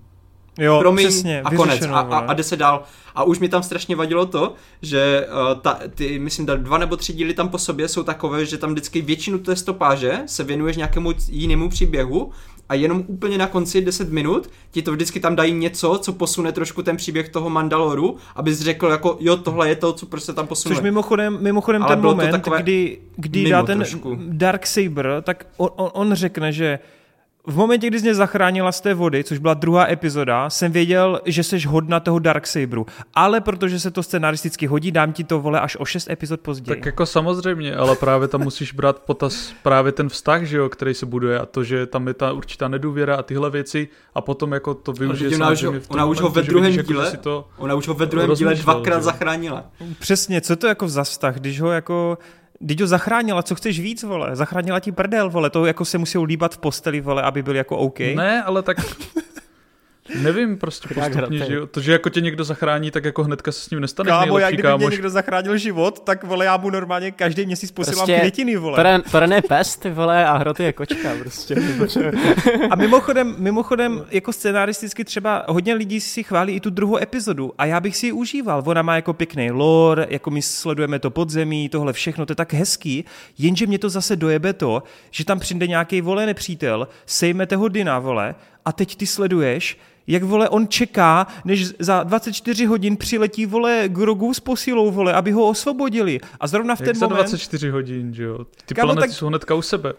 Jo, 0.59 0.79
promiň 0.79 1.07
přesně, 1.07 1.41
a 1.41 1.51
konec 1.55 1.81
a, 1.81 1.99
a, 1.99 2.17
a 2.17 2.33
jde 2.33 2.43
se 2.43 2.57
dál. 2.57 2.83
A 3.15 3.23
už 3.23 3.39
mi 3.39 3.49
tam 3.49 3.63
strašně 3.63 3.95
vadilo 3.95 4.25
to, 4.25 4.53
že 4.81 5.27
uh, 5.27 5.61
ta, 5.61 5.79
ty, 5.95 6.19
myslím, 6.19 6.45
dva 6.45 6.77
nebo 6.77 6.97
tři 6.97 7.13
díly 7.13 7.33
tam 7.33 7.49
po 7.49 7.57
sobě 7.57 7.87
jsou 7.87 8.03
takové, 8.03 8.45
že 8.45 8.57
tam 8.57 8.71
vždycky 8.71 9.01
většinu 9.01 9.39
té 9.39 9.55
stopáže 9.55 10.19
se 10.25 10.43
věnuješ 10.43 10.77
nějakému 10.77 11.13
jinému 11.29 11.69
příběhu 11.69 12.31
a 12.69 12.73
jenom 12.73 13.03
úplně 13.07 13.37
na 13.37 13.47
konci 13.47 13.81
10 13.81 14.11
minut 14.11 14.49
ti 14.71 14.81
to 14.81 14.91
vždycky 14.91 15.19
tam 15.19 15.35
dají 15.35 15.53
něco, 15.53 15.99
co 16.01 16.13
posune 16.13 16.51
trošku 16.51 16.83
ten 16.83 16.97
příběh 16.97 17.29
toho 17.29 17.49
Mandaloru, 17.49 18.17
abys 18.35 18.59
řekl 18.59 18.87
jako 18.87 19.17
jo, 19.19 19.37
tohle 19.37 19.69
je 19.69 19.75
to, 19.75 19.93
co 19.93 20.05
prostě 20.05 20.33
tam 20.33 20.47
posune. 20.47 20.75
Což 20.75 20.83
mimochodem, 20.83 21.37
mimochodem 21.41 21.83
ten 21.83 22.01
moment, 22.01 22.47
kdy, 22.57 22.97
kdy 23.15 23.49
dá 23.49 23.63
ten 23.63 23.77
trošku. 23.77 24.17
Dark 24.27 24.67
Saber, 24.67 25.07
tak 25.23 25.47
on, 25.57 25.69
on, 25.75 25.89
on 25.93 26.13
řekne, 26.13 26.51
že 26.51 26.79
v 27.47 27.57
momentě, 27.57 27.87
kdy 27.87 27.99
jsi 27.99 28.03
mě 28.03 28.15
zachránila 28.15 28.71
z 28.71 28.81
té 28.81 28.93
vody, 28.93 29.23
což 29.23 29.37
byla 29.37 29.53
druhá 29.53 29.91
epizoda, 29.91 30.49
jsem 30.49 30.71
věděl, 30.71 31.21
že 31.25 31.43
jsi 31.43 31.59
hodna 31.59 31.99
toho 31.99 32.19
Darksaberu. 32.19 32.85
Ale 33.13 33.41
protože 33.41 33.79
se 33.79 33.91
to 33.91 34.03
scenaristicky 34.03 34.67
hodí, 34.67 34.91
dám 34.91 35.13
ti 35.13 35.23
to 35.23 35.39
vole 35.39 35.59
až 35.59 35.77
o 35.79 35.85
šest 35.85 36.09
epizod 36.09 36.41
později. 36.41 36.75
Tak 36.75 36.85
jako 36.85 37.05
samozřejmě, 37.05 37.75
ale 37.75 37.95
právě 37.95 38.27
tam 38.27 38.41
musíš 38.41 38.73
brát 38.73 38.99
potaz 38.99 39.53
právě 39.63 39.91
ten 39.91 40.09
vztah, 40.09 40.43
že 40.43 40.57
jo, 40.57 40.69
který 40.69 40.93
se 40.93 41.05
buduje 41.05 41.39
a 41.39 41.45
to, 41.45 41.63
že 41.63 41.85
tam 41.85 42.07
je 42.07 42.13
ta 42.13 42.31
určitá 42.31 42.67
nedůvěra 42.67 43.15
a 43.15 43.23
tyhle 43.23 43.49
věci 43.49 43.87
a 44.15 44.21
potom 44.21 44.53
jako 44.53 44.73
to 44.73 44.93
využije 44.93 45.35
ona 45.35 45.51
už, 45.51 45.63
v 45.63 45.81
ona 45.87 46.05
už 46.05 46.21
ho 46.21 46.29
ve 46.29 46.41
druhém 46.41 46.71
vidíš, 46.71 46.87
díle, 46.87 47.05
jako, 47.05 47.17
to 47.17 47.47
ona 47.57 47.75
už 47.75 47.87
ho 47.87 47.93
ve 47.93 48.05
druhém 48.05 48.33
díle 48.33 48.55
dvakrát 48.55 49.03
zachránila. 49.03 49.65
Přesně, 49.99 50.41
co 50.41 50.55
to 50.55 50.67
jako 50.67 50.89
za 50.89 51.03
vztah, 51.03 51.35
když 51.35 51.61
ho 51.61 51.71
jako 51.71 52.17
Teď 52.67 52.81
ho 52.81 52.87
zachránila, 52.87 53.43
co 53.43 53.55
chceš 53.55 53.79
víc, 53.79 54.03
vole? 54.03 54.35
Zachránila 54.35 54.79
ti 54.79 54.91
prdel, 54.91 55.29
vole, 55.29 55.49
to 55.49 55.65
jako 55.65 55.85
se 55.85 55.97
musí 55.97 56.17
líbat 56.17 56.55
v 56.55 56.57
posteli, 56.57 57.01
vole, 57.01 57.21
aby 57.21 57.43
byl 57.43 57.55
jako 57.55 57.77
OK. 57.77 57.99
Ne, 57.99 58.43
ale 58.43 58.63
tak 58.63 58.77
Nevím, 60.15 60.57
prostě 60.57 60.87
postupně, 60.93 61.37
že 61.37 61.53
jo. 61.53 61.67
To, 61.67 61.81
že 61.81 61.91
jako 61.91 62.09
tě 62.09 62.21
někdo 62.21 62.43
zachrání, 62.43 62.91
tak 62.91 63.05
jako 63.05 63.23
hnedka 63.23 63.51
se 63.51 63.61
s 63.61 63.69
ním 63.69 63.79
nestane. 63.79 64.09
Kámo, 64.09 64.39
jak 64.39 64.49
kdyby 64.49 64.63
kámoš. 64.63 64.85
mě 64.85 64.91
někdo 64.91 65.09
zachránil 65.09 65.57
život, 65.57 65.99
tak 65.99 66.23
vole, 66.23 66.45
já 66.45 66.57
mu 66.57 66.69
normálně 66.69 67.11
každý 67.11 67.45
měsíc 67.45 67.71
posílám 67.71 67.97
prostě 67.97 68.19
květiny, 68.19 68.57
vole. 68.57 69.01
To 69.11 69.33
je 69.33 69.41
pest, 69.41 69.81
ty 69.81 69.89
vole, 69.89 70.25
a 70.25 70.37
hroty 70.37 70.63
je 70.63 70.73
kočka, 70.73 71.09
prostě. 71.19 71.55
a 72.69 72.75
mimochodem, 72.75 73.35
mimochodem, 73.37 74.05
jako 74.11 74.33
scenaristicky 74.33 75.05
třeba 75.05 75.45
hodně 75.47 75.73
lidí 75.73 76.01
si 76.01 76.23
chválí 76.23 76.53
i 76.53 76.59
tu 76.59 76.69
druhou 76.69 76.97
epizodu 76.97 77.53
a 77.57 77.65
já 77.65 77.79
bych 77.79 77.97
si 77.97 78.05
ji 78.05 78.11
užíval. 78.11 78.63
Ona 78.65 78.81
má 78.81 78.95
jako 78.95 79.13
pěkný 79.13 79.51
lore, 79.51 80.07
jako 80.09 80.31
my 80.31 80.41
sledujeme 80.41 80.99
to 80.99 81.09
podzemí, 81.09 81.69
tohle 81.69 81.93
všechno, 81.93 82.25
to 82.25 82.31
je 82.31 82.35
tak 82.35 82.53
hezký, 82.53 83.05
jenže 83.37 83.67
mě 83.67 83.79
to 83.79 83.89
zase 83.89 84.15
dojebe 84.15 84.53
to, 84.53 84.83
že 85.11 85.25
tam 85.25 85.39
přijde 85.39 85.67
nějaký 85.67 86.01
vole 86.01 86.25
nepřítel, 86.25 86.87
sejmete 87.05 87.55
ho 87.55 87.67
Dina, 87.67 87.99
vole, 87.99 88.35
a 88.67 88.71
teď 88.71 88.95
ty 88.95 89.07
sleduješ, 89.07 89.77
jak 90.07 90.23
vole 90.23 90.49
on 90.49 90.67
čeká, 90.67 91.27
než 91.45 91.65
za 91.79 92.03
24 92.03 92.65
hodin 92.65 92.97
přiletí 92.97 93.45
vole 93.45 93.83
Grogu 93.87 94.33
s 94.33 94.39
posilou 94.39 94.91
vole, 94.91 95.13
aby 95.13 95.31
ho 95.31 95.47
osvobodili. 95.47 96.19
A 96.39 96.47
zrovna 96.47 96.75
v 96.75 96.79
jak 96.81 96.85
ten 96.85 96.95
za 96.95 97.05
moment... 97.07 97.17
24 97.17 97.69
hodin, 97.69 98.13
že 98.13 98.23
jo? 98.23 98.45
Ty 98.65 98.75
Kámo, 98.75 98.87
planety 98.87 99.07
tak- 99.07 99.17
jsou 99.17 99.27
hnedka 99.27 99.55
u 99.55 99.61
sebe. 99.61 99.93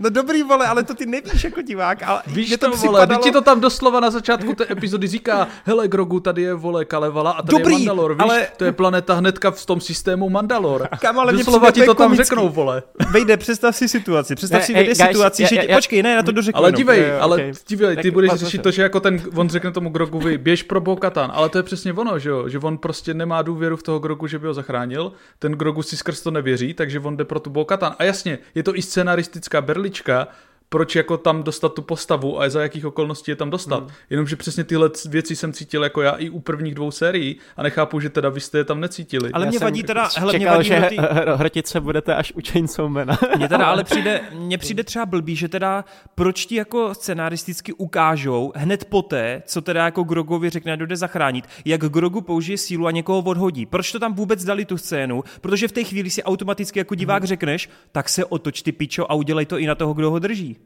No 0.00 0.10
dobrý 0.10 0.42
vole, 0.42 0.66
ale 0.66 0.82
to 0.82 0.94
ty 0.94 1.06
nevíš 1.06 1.44
jako 1.44 1.62
divák. 1.62 2.02
Ale 2.02 2.22
Víš 2.26 2.56
to, 2.56 2.66
vole, 2.66 2.76
připadalo... 2.78 3.06
teď 3.06 3.18
ti 3.20 3.30
to 3.30 3.40
tam 3.40 3.60
doslova 3.60 4.00
na 4.00 4.10
začátku 4.10 4.54
té 4.54 4.66
epizody 4.70 5.06
říká, 5.06 5.48
hele 5.64 5.88
Grogu, 5.88 6.20
tady 6.20 6.42
je 6.42 6.54
vole 6.54 6.84
Kalevala 6.84 7.30
a 7.30 7.42
tady 7.42 7.58
Dobrý, 7.58 7.72
je 7.72 7.78
Mandalor, 7.78 8.14
víš, 8.14 8.20
ale- 8.22 8.46
to 8.56 8.64
je 8.64 8.72
planeta 8.72 9.14
hnedka 9.14 9.50
v 9.50 9.66
tom 9.66 9.80
systému 9.80 10.30
Mandalor. 10.30 10.88
Kámo, 11.00 11.20
ale 11.20 11.32
doslova 11.32 11.70
ti 11.70 11.80
to 11.80 11.94
tam 11.94 12.06
komický. 12.06 12.24
řeknou, 12.24 12.48
vole. 12.48 12.82
Vejde, 13.10 13.36
představ 13.36 13.76
si 13.76 13.88
situaci. 13.88 14.34
Představ 14.34 14.60
Ne, 14.60 14.66
si 14.66 14.72
ej, 14.72 14.76
vejde 14.86 14.94
situaci, 14.94 15.42
já- 15.42 15.48
že 15.48 15.56
já- 15.56 15.62
ti... 15.62 15.70
já- 15.70 15.76
Počkej, 15.76 16.02
ne, 16.02 16.16
na 16.16 16.22
to 16.22 16.32
dořeknu 16.32 16.58
Ale 16.58 16.72
dívej, 16.72 17.00
jo, 17.00 17.16
ale 17.20 17.36
okej. 17.36 17.52
dívej, 17.68 17.96
ty 17.96 18.02
Tak 18.02 18.12
budeš 18.12 18.32
řešit 18.32 18.62
to, 18.62 18.70
že 18.70 18.82
jako 18.82 19.00
ten, 19.00 19.22
on 19.36 19.48
řekne 19.48 19.72
tomu 19.72 19.90
Grogovi, 19.90 20.38
běž 20.38 20.62
pro 20.62 20.80
Bo-Katan, 20.80 21.30
ale 21.34 21.48
to 21.48 21.58
je 21.58 21.62
přesně 21.62 21.92
ono, 21.92 22.18
že 22.18 22.28
jo, 22.30 22.48
že 22.48 22.58
on 22.58 22.78
prostě 22.78 23.14
nemá 23.14 23.42
důvěru 23.42 23.76
v 23.76 23.82
toho 23.82 23.98
Grogu, 23.98 24.26
že 24.26 24.38
by 24.38 24.46
ho 24.46 24.54
zachránil, 24.54 25.12
ten 25.38 25.52
Grogu 25.52 25.82
si 25.82 25.96
skrz 25.96 26.20
to 26.20 26.30
nevěří, 26.30 26.74
takže 26.74 27.00
on 27.00 27.16
jde 27.16 27.24
pro 27.24 27.40
tu 27.40 27.50
Bo-Katan. 27.50 27.94
A 27.98 28.04
jasně, 28.04 28.38
je 28.54 28.62
to 28.62 28.76
i 28.76 28.82
scenaristická 28.82 29.60
berlička, 29.90 30.26
proč 30.72 30.96
jako 30.96 31.16
tam 31.16 31.42
dostat 31.42 31.74
tu 31.74 31.82
postavu 31.82 32.40
a 32.40 32.48
za 32.48 32.62
jakých 32.62 32.86
okolností 32.86 33.30
je 33.30 33.36
tam 33.36 33.50
dostat. 33.50 33.80
Hmm. 33.80 33.90
Jenomže 34.10 34.36
přesně 34.36 34.64
tyhle 34.64 34.90
věci 35.08 35.36
jsem 35.36 35.52
cítil 35.52 35.82
jako 35.82 36.02
já 36.02 36.10
i 36.10 36.30
u 36.30 36.40
prvních 36.40 36.74
dvou 36.74 36.90
sérií 36.90 37.36
a 37.56 37.62
nechápu, 37.62 38.00
že 38.00 38.10
teda 38.10 38.28
vy 38.28 38.40
jste 38.40 38.58
je 38.58 38.64
tam 38.64 38.80
necítili. 38.80 39.30
Ale 39.32 39.44
Já 39.44 39.50
mě 39.50 39.58
jsem 39.58 39.66
vadí 39.66 39.82
teda, 39.82 40.08
hele, 40.16 40.32
mě 40.32 40.40
Čekal, 40.40 40.56
vadí 40.56 40.68
že 40.68 40.74
tý- 40.74 40.96
hr- 40.98 41.36
hrotit 41.36 41.66
se 41.66 41.80
budete 41.80 42.14
až 42.14 42.32
u 42.36 42.40
Chainsaw 42.48 42.88
Mana. 42.88 43.18
Mně 43.36 43.48
teda 43.48 43.66
ale 43.66 43.84
přijde, 43.90 44.20
mně 44.32 44.58
přijde 44.58 44.84
třeba 44.84 45.06
blbý, 45.06 45.36
že 45.36 45.48
teda 45.48 45.84
proč 46.14 46.46
ti 46.46 46.54
jako 46.54 46.94
scenaristicky 46.94 47.72
ukážou 47.72 48.52
hned 48.56 48.84
poté, 48.84 49.42
co 49.46 49.60
teda 49.60 49.84
jako 49.84 50.02
Grogovi 50.02 50.50
řekne, 50.50 50.76
jde 50.76 50.96
zachránit, 50.96 51.44
jak 51.64 51.80
Grogu 51.80 52.20
použije 52.20 52.58
sílu 52.58 52.86
a 52.86 52.90
někoho 52.90 53.18
odhodí. 53.18 53.66
Proč 53.66 53.92
to 53.92 53.98
tam 53.98 54.14
vůbec 54.14 54.44
dali 54.44 54.64
tu 54.64 54.78
scénu? 54.78 55.24
Protože 55.40 55.68
v 55.68 55.72
té 55.72 55.84
chvíli 55.84 56.10
si 56.10 56.22
automaticky 56.22 56.78
jako 56.78 56.94
divák 56.94 57.24
řekneš, 57.24 57.70
tak 57.92 58.08
se 58.08 58.24
otoč 58.24 58.62
ty 58.62 58.72
pičo 58.72 59.10
a 59.10 59.14
udělej 59.14 59.46
to 59.46 59.58
i 59.58 59.66
na 59.66 59.74
toho, 59.74 59.94
kdo 59.94 60.10
ho 60.10 60.18
drží. 60.18 60.59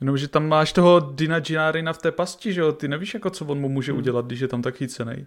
Jenomže 0.00 0.28
tam 0.28 0.48
máš 0.48 0.72
toho 0.72 1.00
Dina 1.14 1.40
Ginarina 1.40 1.92
v 1.92 1.98
té 1.98 2.12
pasti, 2.12 2.52
že 2.52 2.60
jo, 2.60 2.72
ty 2.72 2.88
nevíš 2.88 3.14
jako 3.14 3.30
co 3.30 3.44
on 3.44 3.60
mu 3.60 3.68
může 3.68 3.92
udělat, 3.92 4.26
když 4.26 4.40
je 4.40 4.48
tam 4.48 4.62
tak 4.62 4.74
chycenej. 4.76 5.26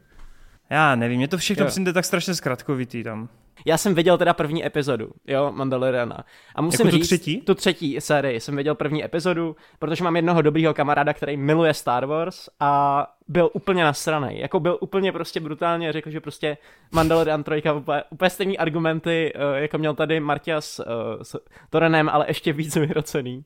Já 0.69 0.95
nevím, 0.95 1.17
mě 1.17 1.27
to 1.27 1.37
všechno 1.37 1.65
přijde 1.65 1.93
tak 1.93 2.05
strašně 2.05 2.35
zkratkovitý 2.35 3.03
tam. 3.03 3.29
Já 3.65 3.77
jsem 3.77 3.93
viděl 3.95 4.17
teda 4.17 4.33
první 4.33 4.65
epizodu, 4.65 5.09
jo, 5.27 5.51
Mandaloriana. 5.51 6.23
A 6.55 6.61
musím 6.61 6.85
Jako 6.85 6.91
tu 6.91 6.97
říct, 6.97 7.07
třetí? 7.07 7.41
tu 7.41 7.55
třetí 7.55 8.01
sérii 8.01 8.39
jsem 8.39 8.55
viděl 8.55 8.75
první 8.75 9.05
epizodu, 9.05 9.55
protože 9.79 10.03
mám 10.03 10.15
jednoho 10.15 10.41
dobrýho 10.41 10.73
kamaráda, 10.73 11.13
který 11.13 11.37
miluje 11.37 11.73
Star 11.73 12.05
Wars 12.05 12.49
a 12.59 13.07
byl 13.27 13.49
úplně 13.53 13.83
nasranej. 13.83 14.39
Jako 14.39 14.59
byl 14.59 14.77
úplně 14.81 15.11
prostě 15.11 15.39
brutálně, 15.39 15.91
řekl, 15.93 16.09
že 16.09 16.21
prostě 16.21 16.57
Mandalorian 16.91 17.43
3 17.43 17.63
úplně, 17.75 18.03
úplně 18.09 18.29
stejný 18.29 18.57
argumenty, 18.57 19.33
eh, 19.35 19.61
jako 19.61 19.77
měl 19.77 19.93
tady 19.95 20.19
Martia 20.19 20.61
s, 20.61 20.79
eh, 20.79 21.23
s 21.23 21.35
Torenem, 21.69 22.09
ale 22.09 22.25
ještě 22.27 22.53
víc 22.53 22.75
vyhrocený. 22.75 23.43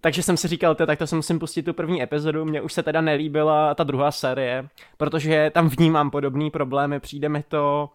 Takže 0.00 0.22
jsem 0.22 0.36
si 0.36 0.48
říkal, 0.48 0.74
"Ty, 0.74 0.86
tak 0.86 0.98
to 0.98 1.06
se 1.06 1.16
musím 1.16 1.38
pustit 1.38 1.62
tu 1.62 1.72
první 1.72 2.02
epizodu, 2.02 2.44
mně 2.44 2.60
už 2.60 2.72
se 2.72 2.82
teda 2.82 3.00
nelíbila 3.00 3.74
ta 3.74 3.84
druhá 3.84 4.10
série, 4.10 4.68
protože 4.96 5.50
tam 5.54 5.68
vnímám 5.68 6.10
podobné 6.10 6.50
problémy, 6.50 7.00
přijde 7.00 7.28
mi 7.28 7.42
to 7.42 7.90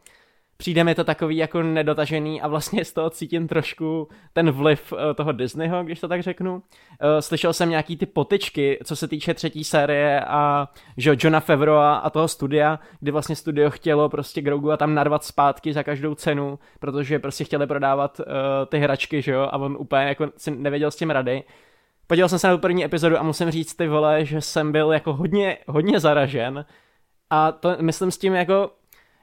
přijde 0.61 0.83
mi 0.83 0.95
to 0.95 1.03
takový 1.03 1.37
jako 1.37 1.63
nedotažený 1.63 2.41
a 2.41 2.47
vlastně 2.47 2.85
z 2.85 2.93
toho 2.93 3.09
cítím 3.09 3.47
trošku 3.47 4.07
ten 4.33 4.51
vliv 4.51 4.93
eh, 4.93 5.13
toho 5.13 5.31
Disneyho, 5.31 5.83
když 5.83 5.99
to 5.99 6.07
tak 6.07 6.23
řeknu. 6.23 6.63
Eh, 7.01 7.21
Slyšel 7.21 7.53
jsem 7.53 7.69
nějaký 7.69 7.97
ty 7.97 8.05
potičky, 8.05 8.79
co 8.83 8.95
se 8.95 9.07
týče 9.07 9.33
třetí 9.33 9.63
série 9.63 10.21
a 10.21 10.67
že 10.97 11.09
jo, 11.09 11.15
Johna 11.19 11.39
Favreau 11.39 11.77
a 11.77 12.09
toho 12.09 12.27
studia, 12.27 12.79
kdy 12.99 13.11
vlastně 13.11 13.35
studio 13.35 13.69
chtělo 13.69 14.09
prostě 14.09 14.41
Grogu 14.41 14.71
a 14.71 14.77
tam 14.77 14.93
narvat 14.93 15.23
zpátky 15.23 15.73
za 15.73 15.83
každou 15.83 16.15
cenu, 16.15 16.59
protože 16.79 17.19
prostě 17.19 17.43
chtěli 17.43 17.67
prodávat 17.67 18.19
uh, 18.19 18.25
ty 18.69 18.79
hračky, 18.79 19.21
že 19.21 19.31
jo, 19.31 19.41
a 19.41 19.57
on 19.57 19.77
úplně 19.79 20.03
jako 20.03 20.27
si 20.37 20.51
nevěděl 20.51 20.91
s 20.91 20.95
tím 20.95 21.09
rady. 21.09 21.43
Podíval 22.09 22.29
jsem 22.29 22.39
se 22.39 22.47
na 22.47 22.53
tu 22.55 22.59
první 22.61 22.85
epizodu 22.85 23.17
a 23.19 23.23
musím 23.23 23.51
říct 23.51 23.73
ty 23.75 23.87
vole, 23.87 24.25
že 24.25 24.41
jsem 24.41 24.71
byl 24.71 24.91
jako 24.91 25.13
hodně, 25.13 25.57
hodně 25.67 25.99
zaražen 25.99 26.65
a 27.29 27.51
to 27.51 27.75
myslím 27.81 28.11
s 28.11 28.17
tím 28.17 28.33
jako 28.33 28.71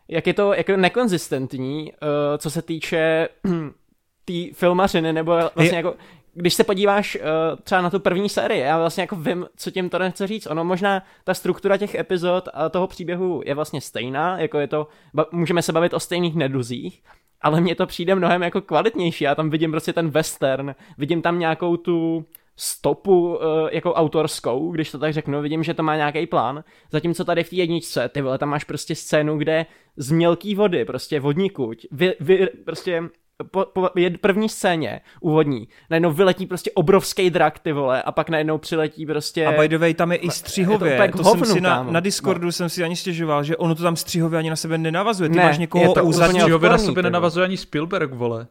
jak 0.08 0.26
je 0.26 0.34
to 0.34 0.54
jako 0.54 0.76
nekonzistentní, 0.76 1.92
uh, 1.92 1.98
co 2.38 2.50
se 2.50 2.62
týče 2.62 3.28
té 4.24 4.32
filmařiny, 4.52 5.12
nebo 5.12 5.32
vlastně 5.32 5.64
Je- 5.64 5.74
jako, 5.76 5.94
když 6.34 6.54
se 6.54 6.64
podíváš 6.64 7.16
uh, 7.16 7.60
třeba 7.62 7.80
na 7.80 7.90
tu 7.90 8.00
první 8.00 8.28
sérii, 8.28 8.60
já 8.60 8.78
vlastně 8.78 9.00
jako 9.02 9.16
vím, 9.16 9.46
co 9.56 9.70
tím 9.70 9.88
to 9.90 9.98
nechce 9.98 10.26
říct. 10.26 10.46
Ono 10.46 10.64
možná 10.64 11.02
ta 11.24 11.34
struktura 11.34 11.76
těch 11.76 11.94
epizod 11.94 12.48
a 12.54 12.68
toho 12.68 12.86
příběhu 12.86 13.42
je 13.46 13.54
vlastně 13.54 13.80
stejná, 13.80 14.38
jako 14.40 14.58
je 14.58 14.66
to, 14.66 14.88
ba- 15.14 15.26
můžeme 15.32 15.62
se 15.62 15.72
bavit 15.72 15.94
o 15.94 16.00
stejných 16.00 16.34
neduzích, 16.36 17.02
ale 17.40 17.60
mně 17.60 17.74
to 17.74 17.86
přijde 17.86 18.14
mnohem 18.14 18.42
jako 18.42 18.60
kvalitnější. 18.60 19.24
Já 19.24 19.34
tam 19.34 19.50
vidím 19.50 19.70
prostě 19.70 19.92
ten 19.92 20.10
western, 20.10 20.74
vidím 20.98 21.22
tam 21.22 21.38
nějakou 21.38 21.76
tu 21.76 22.24
stopu 22.57 23.37
uh, 23.37 23.41
jako 23.73 23.95
autorskou, 23.95 24.70
když 24.73 24.91
to 24.91 24.99
tak 24.99 25.12
řeknu, 25.12 25.43
vidím, 25.43 25.62
že 25.62 25.74
to 25.74 25.83
má 25.83 25.97
nějaký 25.97 26.27
plán, 26.27 26.65
zatímco 26.93 27.24
tady 27.24 27.45
v 27.45 27.51
té 27.51 27.57
jedničce, 27.57 28.09
ty 28.09 28.20
vole, 28.20 28.39
tam 28.39 28.49
máš 28.49 28.65
prostě 28.65 28.95
scénu, 28.95 29.39
kde 29.39 29.66
z 29.97 30.11
mělký 30.11 30.55
vody, 30.55 30.85
prostě 30.85 31.20
vodníkuť, 31.20 31.87
vy, 31.91 32.15
vy, 32.20 32.49
prostě 32.65 33.03
po, 33.51 33.65
po 33.73 33.81
jed- 33.83 34.19
první 34.20 34.49
scéně 34.49 35.01
úvodní, 35.20 35.69
najednou 35.91 36.12
vyletí 36.12 36.47
prostě 36.47 36.70
obrovský 36.74 37.31
drak, 37.31 37.59
ty 37.59 37.73
vole, 37.73 38.03
a 38.03 38.12
pak 38.12 38.31
najednou 38.31 38.59
přiletí 38.59 39.07
prostě... 39.07 39.47
A 39.47 39.53
by 39.61 39.69
the 39.69 39.78
way, 39.78 39.95
tam 39.95 40.12
je 40.12 40.19
i 40.19 40.31
střihově. 40.31 40.95
úplně 40.95 41.09
k 41.09 41.16
to 41.16 41.23
hovnu, 41.23 41.45
jsem 41.45 41.55
si 41.55 41.61
na, 41.61 41.83
na 41.83 42.01
Discordu 42.01 42.53
jsem 42.53 42.69
si 42.69 42.85
ani 42.85 42.97
stěžoval, 42.97 43.45
že 43.45 43.57
ono 43.57 43.74
to 43.74 43.83
tam 43.83 43.97
střihově 43.97 44.39
ani 44.39 44.51
na 44.51 44.57
sebe 44.57 44.78
nenavazuje. 44.78 45.31
Ty 45.31 45.37
Ne, 45.37 45.45
máš 45.45 45.57
je 45.57 45.61
někoho 45.61 45.95
to 45.95 46.05
u 46.05 46.12
Střihově 46.12 46.70
na 46.70 46.77
vole. 46.77 47.03
nenavazuje 47.03 47.45
ani 47.45 47.57
Spielberg, 47.57 48.12
vole. 48.12 48.47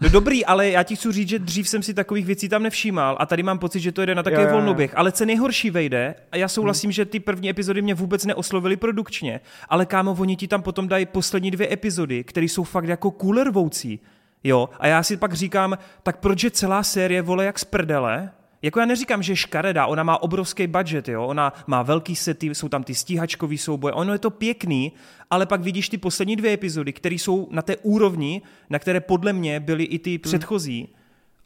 No 0.00 0.08
dobrý, 0.08 0.46
ale 0.46 0.68
já 0.68 0.82
ti 0.82 0.96
chci 0.96 1.12
říct, 1.12 1.28
že 1.28 1.38
dřív 1.38 1.68
jsem 1.68 1.82
si 1.82 1.94
takových 1.94 2.26
věcí 2.26 2.48
tam 2.48 2.62
nevšímal 2.62 3.16
a 3.20 3.26
tady 3.26 3.42
mám 3.42 3.58
pocit, 3.58 3.80
že 3.80 3.92
to 3.92 4.06
jde 4.06 4.14
na 4.14 4.22
takový 4.22 4.42
jo. 4.42 4.50
volnoběh. 4.52 4.92
Ale 4.96 5.12
co 5.12 5.24
nejhorší 5.24 5.70
vejde, 5.70 6.14
a 6.32 6.36
já 6.36 6.48
souhlasím, 6.48 6.92
že 6.92 7.04
ty 7.04 7.20
první 7.20 7.50
epizody 7.50 7.82
mě 7.82 7.94
vůbec 7.94 8.24
neoslovily 8.24 8.76
produkčně, 8.76 9.40
ale 9.68 9.86
kámo, 9.86 10.16
oni 10.18 10.36
ti 10.36 10.48
tam 10.48 10.62
potom 10.62 10.88
dají 10.88 11.06
poslední 11.06 11.50
dvě 11.50 11.72
epizody, 11.72 12.24
které 12.24 12.46
jsou 12.46 12.64
fakt 12.64 12.88
jako 12.88 13.10
kulervoucí. 13.10 14.00
Jo, 14.44 14.68
a 14.78 14.86
já 14.86 15.02
si 15.02 15.16
pak 15.16 15.32
říkám, 15.32 15.78
tak 16.02 16.16
proč 16.16 16.44
je 16.44 16.50
celá 16.50 16.82
série 16.82 17.22
vole 17.22 17.44
jak 17.44 17.58
z 17.58 17.64
prdele? 17.64 18.30
Jako 18.62 18.80
já 18.80 18.86
neříkám, 18.86 19.22
že 19.22 19.32
je 19.32 19.36
škaredá, 19.36 19.86
ona 19.86 20.02
má 20.02 20.22
obrovský 20.22 20.66
budget, 20.66 21.08
jo, 21.08 21.26
ona 21.26 21.52
má 21.66 21.82
velký 21.82 22.16
sety, 22.16 22.54
jsou 22.54 22.68
tam 22.68 22.84
ty 22.84 22.94
stíhačkový 22.94 23.58
souboje, 23.58 23.94
ono 23.94 24.12
je 24.12 24.18
to 24.18 24.30
pěkný, 24.30 24.92
ale 25.30 25.46
pak 25.46 25.60
vidíš 25.60 25.88
ty 25.88 25.98
poslední 25.98 26.36
dvě 26.36 26.52
epizody, 26.52 26.92
které 26.92 27.14
jsou 27.14 27.48
na 27.50 27.62
té 27.62 27.76
úrovni, 27.76 28.42
na 28.70 28.78
které 28.78 29.00
podle 29.00 29.32
mě 29.32 29.60
byly 29.60 29.84
i 29.84 29.98
ty 29.98 30.18
předchozí. 30.18 30.88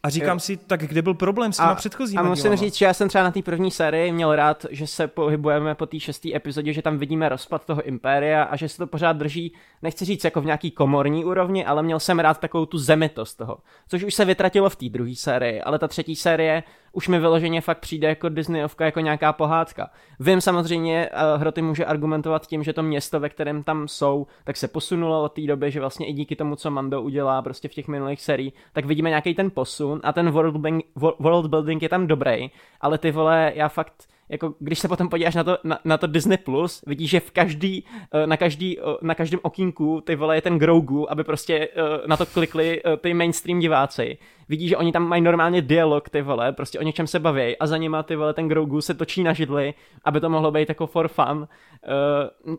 A 0.03 0.09
říkám 0.09 0.37
Jo. 0.37 0.41
si, 0.41 0.57
tak 0.57 0.81
kde 0.81 1.03
byl 1.03 1.15
problém 1.15 1.53
s 1.53 1.57
těma 1.57 1.75
předchozíma 1.75 2.21
a 2.21 2.25
musím 2.25 2.43
dílama? 2.43 2.57
říct, 2.57 2.75
že 2.75 2.85
já 2.85 2.95
jsem 2.95 3.09
třeba 3.09 3.25
na 3.25 3.31
té 3.31 3.43
první 3.43 3.71
sérii 3.71 4.13
měl 4.13 4.37
rád, 4.37 4.67
že 4.71 4.87
se 4.87 5.07
pohybujeme 5.07 5.75
po 5.75 5.87
té 5.87 6.01
šesté 6.01 6.35
epizodě, 6.37 6.73
že 6.73 6.83
tam 6.83 6.99
vidíme 6.99 7.29
rozpad 7.29 7.65
toho 7.65 7.83
impéria 7.83 8.43
a 8.43 8.57
že 8.57 8.69
se 8.69 8.77
to 8.77 8.87
pořád 8.87 9.13
drží, 9.13 9.53
nechci 9.83 10.05
říct 10.05 10.25
jako 10.25 10.41
v 10.41 10.45
nějaký 10.45 10.71
komorní 10.71 11.25
úrovni, 11.25 11.65
ale 11.65 11.83
měl 11.83 12.01
jsem 12.01 12.19
rád 12.19 12.41
takovou 12.41 12.67
tu 12.67 12.79
zemitost 12.79 13.39
toho, 13.39 13.59
což 13.89 14.05
už 14.05 14.15
se 14.15 14.25
vytratilo 14.25 14.71
v 14.71 14.77
té 14.77 14.89
druhé 14.89 15.15
sérii, 15.15 15.61
ale 15.61 15.79
ta 15.79 15.89
třetí 15.89 16.17
série 16.17 16.63
už 16.95 17.09
mi 17.09 17.19
vyloženě 17.19 17.61
fakt 17.61 17.79
přijde 17.79 18.09
jako 18.09 18.29
Disneyovka, 18.29 18.85
jako 18.85 19.01
nějaká 19.01 19.33
pohádka. 19.33 19.91
Vím 20.21 20.41
samozřejmě, 20.41 21.11
uh, 21.13 21.41
Hroty 21.41 21.63
může 21.63 21.85
argumentovat 21.85 22.47
tím, 22.47 22.63
že 22.63 22.73
to 22.73 22.83
město, 22.83 23.21
ve 23.21 23.29
kterém 23.29 23.63
tam 23.63 23.89
jsou, 23.89 24.27
tak 24.45 24.57
se 24.57 24.69
posunulo 24.69 25.23
od 25.23 25.33
té 25.33 25.47
doby, 25.47 25.71
že 25.71 25.81
vlastně 25.81 26.07
i 26.07 26.13
díky 26.13 26.37
tomu, 26.37 26.57
co 26.57 26.71
Mando 26.71 27.03
udělá 27.03 27.43
prostě 27.43 27.69
v 27.69 27.75
těch 27.75 27.89
minulých 27.89 28.21
seriích, 28.21 28.55
tak 28.73 28.85
vidíme 28.85 29.09
nějaký 29.09 29.35
ten 29.35 29.51
posun 29.51 30.01
a 30.05 30.13
ten 30.13 30.31
world 30.31 30.57
building, 30.57 30.85
wo- 30.97 31.15
world 31.19 31.47
building 31.47 31.83
je 31.83 31.89
tam 31.89 32.07
dobrý, 32.07 32.51
ale 32.81 32.99
ty 32.99 33.11
vole, 33.11 33.53
já 33.55 33.69
fakt 33.69 34.14
jako 34.29 34.55
když 34.59 34.79
se 34.79 34.89
potom 34.89 35.09
podíváš 35.09 35.35
na 35.35 35.45
to, 35.45 35.59
na, 35.65 35.79
na 35.85 35.99
to 35.99 36.07
Disney+, 36.07 36.39
Plus, 36.39 36.85
vidíš, 36.87 37.11
že 37.11 37.21
v 37.21 37.31
každý, 37.31 37.85
eh, 38.15 38.27
na, 38.27 38.37
každý, 38.37 38.79
eh, 38.79 38.83
na 39.03 39.15
každém 39.15 39.41
okýnku 39.43 40.01
ty 40.01 40.17
vole 40.17 40.37
je 40.37 40.43
ten 40.43 40.59
Grogu, 40.59 41.11
aby 41.13 41.25
prostě 41.25 41.69
eh, 41.77 41.83
na 42.07 42.17
to 42.17 42.27
klikli 42.27 42.83
ty 43.01 43.15
mainstream 43.15 43.61
diváci. 43.61 44.19
Vidíš, 44.49 44.69
že 44.71 44.77
oni 44.77 44.93
tam 44.93 45.09
mají 45.09 45.23
normálně 45.23 45.63
dialog, 45.63 46.09
ty 46.09 46.23
vole, 46.23 46.53
prostě 46.53 46.79
o 46.79 46.83
něčem 46.83 47.07
se 47.07 47.19
baví 47.21 47.59
a 47.59 47.67
za 47.67 47.77
nima 47.77 48.03
ty 48.03 48.17
vole 48.17 48.35
ten 48.35 48.49
Grogu 48.49 48.81
se 48.81 48.95
točí 48.95 49.23
na 49.23 49.33
židli, 49.33 49.75
aby 50.05 50.21
to 50.21 50.31
mohlo 50.31 50.51
být 50.51 50.69
jako 50.69 50.87
for 50.87 51.09
fun. 51.09 51.49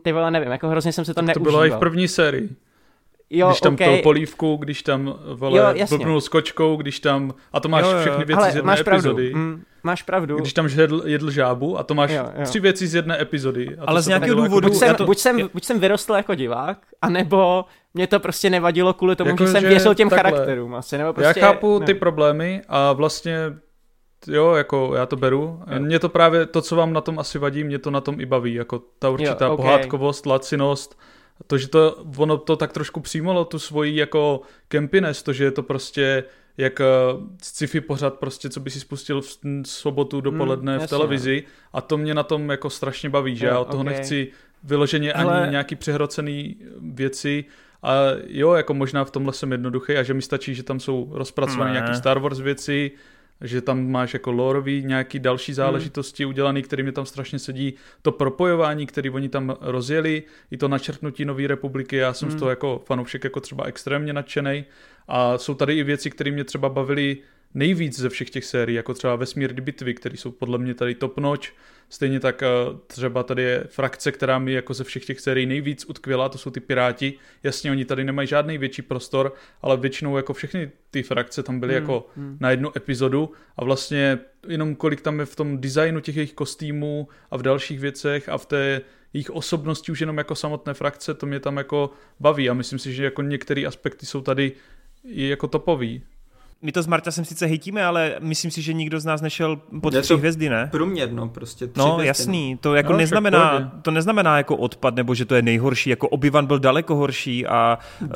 Ty 0.02 0.12
vole, 0.12 0.30
nevím, 0.30 0.50
jako 0.50 0.68
hrozně 0.68 0.92
jsem 0.92 1.04
se 1.04 1.14
to 1.14 1.20
To 1.20 1.26
neužíval. 1.26 1.44
bylo 1.52 1.66
i 1.66 1.70
v 1.70 1.76
první 1.78 2.08
sérii. 2.08 2.48
Jo, 3.30 3.46
když 3.48 3.60
tam 3.60 3.74
okay. 3.74 3.88
okay. 3.88 4.02
polívku, 4.02 4.56
když 4.56 4.82
tam 4.82 5.14
vole, 5.34 5.74
Jo, 5.78 5.86
blbnul 5.88 6.20
s 6.20 6.28
kočkou, 6.28 6.76
když 6.76 7.00
tam, 7.00 7.34
a 7.52 7.60
to 7.60 7.68
máš 7.68 7.84
Jo, 7.84 7.90
jo, 7.90 7.96
jo. 7.96 8.00
všechny 8.02 8.24
věci 8.24 8.42
Ale 8.42 8.52
z 8.52 8.56
jedné 8.56 8.66
máš 8.66 8.80
epizody. 8.80 9.30
pravdu, 9.30 9.38
mm, 9.38 9.62
máš 9.82 10.02
pravdu. 10.02 10.36
Když 10.36 10.52
tam 10.52 10.66
jedl, 10.76 11.02
jedl 11.04 11.30
žábu 11.30 11.78
a 11.78 11.82
to 11.82 11.94
máš 11.94 12.10
Jo, 12.10 12.24
jo, 12.36 12.44
tři 12.44 12.60
věci 12.60 12.86
z 12.86 12.94
jedné 12.94 13.22
epizody. 13.22 13.68
A 13.78 13.84
to 13.84 13.90
Ale 13.90 14.02
z 14.02 14.06
nějakého 14.06 14.34
dělo 14.34 14.46
důvodu- 14.46 14.66
Jako, 14.66 14.72
buď 14.74 14.82
já 14.82 14.88
jsem, 14.88 14.96
to- 14.96 15.04
buď, 15.04 15.18
jsem, 15.18 15.50
buď 15.54 15.64
jsem 15.64 15.80
vyrostl 15.80 16.14
jako 16.14 16.34
divák, 16.34 16.78
anebo 17.02 17.64
mě 17.94 18.06
to 18.06 18.20
prostě 18.20 18.50
nevadilo 18.50 18.94
kvůli 18.94 19.16
tomu, 19.16 19.30
Jako, 19.30 19.46
že 19.46 19.52
jsem 19.52 19.60
že 19.60 19.68
věřil 19.68 19.94
těm 19.94 20.10
takhle. 20.10 20.30
charakterům 20.30 20.74
asi, 20.74 20.98
nebo 20.98 21.08
já 21.08 21.12
prostě... 21.12 21.40
chápu 21.40 21.78
ne. 21.78 21.86
ty 21.86 21.94
problémy 21.94 22.62
a 22.68 22.92
vlastně 22.92 23.36
jo, 24.26 24.52
jako 24.54 24.92
já 24.96 25.06
to 25.06 25.16
beru. 25.16 25.60
Jo. 25.70 25.78
Mě 25.80 25.98
to 25.98 26.08
právě, 26.08 26.46
to, 26.46 26.62
co 26.62 26.76
vám 26.76 26.92
na 26.92 27.00
tom 27.00 27.18
asi 27.18 27.38
vadí, 27.38 27.64
mě 27.64 27.78
to 27.78 27.90
na 27.90 28.00
tom 28.00 28.20
i 28.20 28.26
baví, 28.26 28.54
jako 28.54 28.82
ta 28.98 29.10
určitá 29.10 29.46
jo, 29.46 29.52
okay. 29.54 29.64
pohádkovost, 29.64 30.26
lacinost, 30.26 30.98
to, 31.46 31.58
že 31.58 31.68
to, 31.68 32.04
ono 32.16 32.38
to 32.38 32.56
tak 32.56 32.72
trošku 32.72 33.00
přijmalo 33.00 33.44
tu 33.44 33.58
svoji 33.58 33.96
jako 33.96 34.40
kempines, 34.68 35.22
to, 35.22 35.32
že 35.32 35.44
je 35.44 35.50
to 35.50 35.62
prostě 35.62 36.24
jak 36.58 36.80
uh, 36.80 37.22
sci-fi 37.42 37.80
pořad 37.80 38.14
prostě, 38.14 38.50
co 38.50 38.60
by 38.60 38.70
si 38.70 38.80
spustil 38.80 39.20
v 39.20 39.38
sobotu 39.66 40.20
dopoledne 40.20 40.76
hmm, 40.76 40.86
v 40.86 40.90
televizi. 40.90 41.44
A 41.72 41.80
to 41.80 41.98
mě 41.98 42.14
na 42.14 42.22
tom 42.22 42.50
jako 42.50 42.70
strašně 42.70 43.10
baví, 43.10 43.36
že? 43.36 43.46
Jo, 43.46 43.52
já 43.52 43.58
od 43.58 43.70
toho 43.70 43.82
okay. 43.82 43.94
nechci 43.94 44.32
vyloženě 44.64 45.12
Ale... 45.12 45.40
ani 45.40 45.50
nějaký 45.50 45.76
přehrocený 45.76 46.56
věci. 46.80 47.44
A 47.82 47.94
jo, 48.26 48.52
jako 48.52 48.74
možná 48.74 49.04
v 49.04 49.10
tomhle 49.10 49.32
jsem 49.32 49.52
jednoduchý 49.52 49.96
a 49.96 50.02
že 50.02 50.14
mi 50.14 50.22
stačí, 50.22 50.54
že 50.54 50.62
tam 50.62 50.80
jsou 50.80 51.08
rozpracované 51.12 51.72
nějaké 51.72 51.94
Star 51.94 52.18
Wars 52.18 52.40
věci, 52.40 52.90
že 53.40 53.60
tam 53.60 53.90
máš 53.90 54.14
jako 54.14 54.32
lorový 54.32 54.84
nějaký 54.84 55.18
další 55.18 55.52
hmm. 55.52 55.56
záležitosti 55.56 56.22
hmm. 56.22 56.30
udělaný, 56.30 56.62
který 56.62 56.82
mi 56.82 56.92
tam 56.92 57.06
strašně 57.06 57.38
sedí. 57.38 57.74
To 58.02 58.12
propojování, 58.12 58.86
který 58.86 59.10
oni 59.10 59.28
tam 59.28 59.56
rozjeli, 59.60 60.22
i 60.50 60.56
to 60.56 60.68
načrtnutí 60.68 61.24
Nové 61.24 61.46
republiky, 61.46 61.96
já 61.96 62.12
jsem 62.12 62.28
hmm. 62.28 62.38
z 62.38 62.40
toho 62.40 62.50
jako 62.50 62.82
fanoušek 62.86 63.24
jako 63.24 63.40
třeba 63.40 63.64
extrémně 63.64 64.12
nadšený. 64.12 64.64
A 65.08 65.38
jsou 65.38 65.54
tady 65.54 65.78
i 65.78 65.82
věci, 65.82 66.10
které 66.10 66.30
mě 66.30 66.44
třeba 66.44 66.68
bavily 66.68 67.16
nejvíc 67.54 67.98
ze 67.98 68.08
všech 68.08 68.30
těch 68.30 68.44
sérií, 68.44 68.76
jako 68.76 68.94
třeba 68.94 69.16
Vesmírny 69.16 69.60
bitvy, 69.60 69.94
které 69.94 70.16
jsou 70.16 70.30
podle 70.30 70.58
mě 70.58 70.74
tady 70.74 70.94
top 70.94 71.18
notch. 71.18 71.48
Stejně 71.88 72.20
tak 72.20 72.42
eh, 72.42 72.46
třeba 72.86 73.22
tady 73.22 73.42
je 73.42 73.64
frakce, 73.68 74.12
která 74.12 74.38
mi 74.38 74.52
jako 74.52 74.74
ze 74.74 74.84
všech 74.84 75.04
těch 75.04 75.20
sérií 75.20 75.46
nejvíc 75.46 75.84
utkvěla, 75.88 76.28
to 76.28 76.38
jsou 76.38 76.50
ty 76.50 76.60
Piráti. 76.60 77.14
Jasně, 77.42 77.70
oni 77.70 77.84
tady 77.84 78.04
nemají 78.04 78.28
žádný 78.28 78.58
větší 78.58 78.82
prostor, 78.82 79.34
ale 79.62 79.76
většinou 79.76 80.16
jako 80.16 80.32
všechny 80.32 80.70
ty 80.90 81.02
frakce 81.02 81.42
tam 81.42 81.60
byly 81.60 81.74
hmm, 81.74 81.82
jako 81.82 82.06
hmm. 82.16 82.36
na 82.40 82.50
jednu 82.50 82.76
epizodu 82.76 83.32
a 83.56 83.64
vlastně 83.64 84.18
jenom 84.48 84.74
kolik 84.74 85.00
tam 85.00 85.20
je 85.20 85.26
v 85.26 85.36
tom 85.36 85.60
designu 85.60 86.00
těch 86.00 86.16
jejich 86.16 86.32
kostýmů 86.32 87.08
a 87.30 87.36
v 87.36 87.42
dalších 87.42 87.80
věcech 87.80 88.28
a 88.28 88.38
v 88.38 88.46
té 88.46 88.80
jejich 89.12 89.30
osobnosti 89.30 89.92
už 89.92 90.00
jenom 90.00 90.18
jako 90.18 90.34
samotné 90.34 90.74
frakce, 90.74 91.14
to 91.14 91.26
mě 91.26 91.40
tam 91.40 91.56
jako 91.56 91.90
baví 92.20 92.50
a 92.50 92.54
myslím 92.54 92.78
si, 92.78 92.92
že 92.92 93.04
jako 93.04 93.22
některé 93.22 93.66
aspekty 93.66 94.06
jsou 94.06 94.20
tady 94.20 94.52
jako 95.04 95.48
topový. 95.48 96.02
My 96.62 96.72
to 96.72 96.82
s 96.82 96.86
Marta 96.86 97.10
sice 97.10 97.46
hejtíme, 97.46 97.84
ale 97.84 98.16
myslím 98.20 98.50
si, 98.50 98.62
že 98.62 98.72
nikdo 98.72 99.00
z 99.00 99.04
nás 99.04 99.20
nešel 99.20 99.56
pod 99.80 99.94
tři 100.00 100.14
hvězdy, 100.14 100.48
ne? 100.48 100.68
Průměrno 100.72 101.28
prostě. 101.28 101.66
Tři 101.66 101.78
no, 101.78 101.92
hvězdy. 101.92 102.06
jasný. 102.06 102.58
To 102.60 102.74
jako 102.74 102.92
no, 102.92 102.98
neznamená, 102.98 103.72
to 103.82 103.90
neznamená 103.90 104.36
jako 104.36 104.56
odpad, 104.56 104.94
nebo 104.94 105.14
že 105.14 105.24
to 105.24 105.34
je 105.34 105.42
nejhorší. 105.42 105.90
Jako 105.90 106.08
Obi-Wan 106.08 106.46
byl 106.46 106.58
daleko 106.58 106.94
horší 106.94 107.46
a 107.46 107.78
uh, 108.02 108.08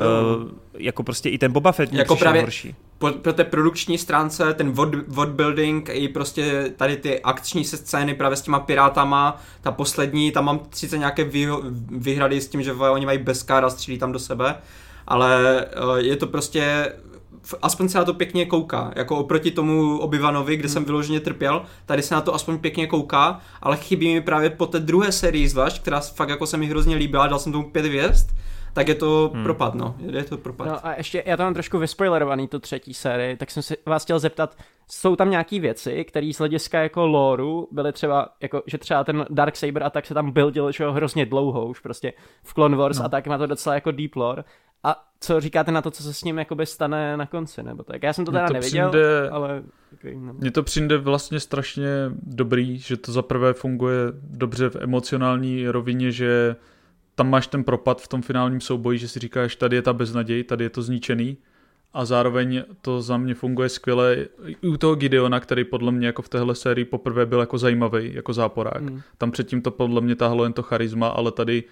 jako 0.77 1.03
prostě 1.03 1.29
i 1.29 1.37
ten 1.37 1.51
Boba 1.51 1.71
Fett 1.71 1.93
jako 1.93 2.15
právě 2.15 2.41
horší. 2.41 2.75
Po, 2.97 3.11
po 3.11 3.33
té 3.33 3.43
produkční 3.43 3.97
stránce, 3.97 4.53
ten 4.53 4.71
world, 4.71 5.29
building 5.29 5.89
i 5.93 6.07
prostě 6.07 6.73
tady 6.77 6.97
ty 6.97 7.21
akční 7.21 7.65
scény 7.65 8.13
právě 8.13 8.37
s 8.37 8.41
těma 8.41 8.59
pirátama, 8.59 9.41
ta 9.61 9.71
poslední, 9.71 10.31
tam 10.31 10.45
mám 10.45 10.59
sice 10.71 10.97
nějaké 10.97 11.23
vý, 11.23 11.47
výhrady 11.91 12.41
s 12.41 12.47
tím, 12.47 12.63
že 12.63 12.73
oni 12.73 13.05
mají 13.05 13.17
bezkára, 13.17 13.69
střílí 13.69 13.97
tam 13.97 14.11
do 14.11 14.19
sebe, 14.19 14.55
ale 15.07 15.65
uh, 15.83 15.95
je 15.97 16.15
to 16.15 16.27
prostě 16.27 16.93
aspoň 17.61 17.89
se 17.89 17.97
na 17.97 18.05
to 18.05 18.13
pěkně 18.13 18.45
kouká, 18.45 18.91
jako 18.95 19.17
oproti 19.17 19.51
tomu 19.51 19.99
Obyvanovi, 19.99 20.55
kde 20.55 20.67
hmm. 20.67 20.73
jsem 20.73 20.85
vyloženě 20.85 21.19
trpěl, 21.19 21.65
tady 21.85 22.01
se 22.01 22.15
na 22.15 22.21
to 22.21 22.35
aspoň 22.35 22.57
pěkně 22.57 22.87
kouká, 22.87 23.39
ale 23.61 23.77
chybí 23.77 24.13
mi 24.13 24.21
právě 24.21 24.49
po 24.49 24.65
té 24.65 24.79
druhé 24.79 25.11
sérii 25.11 25.47
zvlášť, 25.47 25.81
která 25.81 25.99
fakt 25.99 26.29
jako 26.29 26.47
se 26.47 26.57
mi 26.57 26.65
hrozně 26.65 26.95
líbila, 26.95 27.27
dal 27.27 27.39
jsem 27.39 27.51
tomu 27.51 27.71
pět 27.71 27.85
hvězd, 27.85 28.29
tak 28.73 28.87
je 28.87 28.95
to 28.95 29.31
hmm. 29.33 29.43
propad, 29.43 29.75
no. 29.75 29.95
Je 29.99 30.23
to 30.23 30.37
propad. 30.37 30.67
No 30.67 30.87
a 30.87 30.93
ještě, 30.93 31.23
já 31.25 31.37
to 31.37 31.43
mám 31.43 31.53
trošku 31.53 31.77
vyspoilerovaný, 31.77 32.47
to 32.47 32.59
třetí 32.59 32.93
sérii, 32.93 33.37
tak 33.37 33.51
jsem 33.51 33.63
se 33.63 33.75
vás 33.85 34.03
chtěl 34.03 34.19
zeptat, 34.19 34.57
jsou 34.87 35.15
tam 35.15 35.29
nějaký 35.29 35.59
věci, 35.59 36.05
které 36.05 36.31
z 36.33 36.37
hlediska 36.37 36.81
jako 36.81 37.07
loru 37.07 37.67
byly 37.71 37.93
třeba, 37.93 38.29
jako, 38.41 38.63
že 38.65 38.77
třeba 38.77 39.03
ten 39.03 39.25
Dark 39.29 39.55
Saber 39.55 39.83
a 39.83 39.89
tak 39.89 40.05
se 40.05 40.13
tam 40.13 40.31
buildil, 40.31 40.71
že 40.71 40.89
hrozně 40.89 41.25
dlouho 41.25 41.65
už 41.65 41.79
prostě 41.79 42.13
v 42.43 42.53
Clone 42.53 42.77
Wars 42.77 42.99
no. 42.99 43.05
a 43.05 43.09
tak 43.09 43.27
má 43.27 43.37
to 43.37 43.45
docela 43.45 43.75
jako 43.75 43.91
deep 43.91 44.15
lore. 44.15 44.43
A 44.83 45.07
co 45.19 45.39
říkáte 45.39 45.71
na 45.71 45.81
to, 45.81 45.91
co 45.91 46.03
se 46.03 46.13
s 46.13 46.23
ním 46.23 46.37
jakoby 46.37 46.65
stane 46.65 47.17
na 47.17 47.25
konci, 47.25 47.63
nebo 47.63 47.83
tak? 47.83 48.03
Já 48.03 48.13
jsem 48.13 48.25
to 48.25 48.31
teda 48.31 48.47
to 48.47 48.53
neviděl, 48.53 48.89
přijde, 48.89 49.29
ale... 49.29 49.63
No. 50.15 50.33
Mně 50.33 50.51
to 50.51 50.63
přijde 50.63 50.97
vlastně 50.97 51.39
strašně 51.39 51.87
dobrý, 52.23 52.77
že 52.77 52.97
to 52.97 53.11
za 53.11 53.21
prvé 53.21 53.53
funguje 53.53 53.95
dobře 54.23 54.69
v 54.69 54.75
emocionální 54.75 55.67
rovině, 55.67 56.11
že 56.11 56.55
tam 57.15 57.29
máš 57.29 57.47
ten 57.47 57.63
propad 57.63 58.01
v 58.01 58.07
tom 58.07 58.21
finálním 58.21 58.61
souboji, 58.61 58.97
že 58.99 59.07
si 59.07 59.19
říkáš, 59.19 59.55
tady 59.55 59.75
je 59.75 59.81
ta 59.81 59.93
beznaděj, 59.93 60.43
tady 60.43 60.63
je 60.63 60.69
to 60.69 60.81
zničený 60.81 61.37
a 61.93 62.05
zároveň 62.05 62.63
to 62.81 63.01
za 63.01 63.17
mě 63.17 63.35
funguje 63.35 63.69
skvěle 63.69 64.25
i 64.61 64.67
u 64.67 64.77
toho 64.77 64.95
Gideona, 64.95 65.39
který 65.39 65.63
podle 65.63 65.91
mě 65.91 66.07
jako 66.07 66.21
v 66.21 66.29
téhle 66.29 66.55
sérii 66.55 66.85
poprvé 66.85 67.25
byl 67.25 67.39
jako 67.39 67.57
zajímavý, 67.57 68.13
jako 68.13 68.33
záporák. 68.33 68.81
Mm. 68.81 69.01
Tam 69.17 69.31
předtím 69.31 69.61
to 69.61 69.71
podle 69.71 70.01
mě 70.01 70.15
tahlo 70.15 70.43
jen 70.43 70.53
to 70.53 70.63
charisma, 70.63 71.07
ale 71.07 71.31
tady 71.31 71.63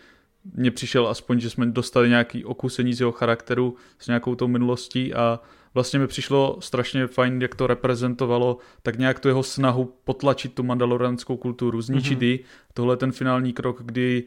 mně 0.54 0.72
přišel 0.72 1.08
aspoň, 1.08 1.40
že 1.40 1.50
jsme 1.50 1.66
dostali 1.66 2.10
nějaký 2.10 2.46
okusení 2.46 2.94
z 2.94 3.00
jeho 3.00 3.12
charakteru 3.12 3.76
s 4.00 4.08
nějakou 4.08 4.36
tou 4.36 4.48
minulostí 4.48 5.14
a 5.14 5.40
vlastně 5.74 6.00
mi 6.00 6.08
přišlo 6.08 6.58
strašně 6.60 7.08
fajn, 7.08 7.42
jak 7.42 7.56
to 7.56 7.68
reprezentovalo, 7.68 8.58
tak 8.84 8.98
nějak 8.98 9.20
tu 9.20 9.28
jeho 9.28 9.44
snahu 9.44 9.94
potlačit 10.04 10.54
tu 10.54 10.64
mandalorianskou 10.64 11.38
kulturu, 11.38 11.82
zničit 11.82 12.20
mm-hmm. 12.20 12.24
ji. 12.24 12.44
Tohle 12.74 12.94
je 12.94 12.98
ten 12.98 13.12
finální 13.12 13.54
krok, 13.54 13.84
kdy, 13.84 14.24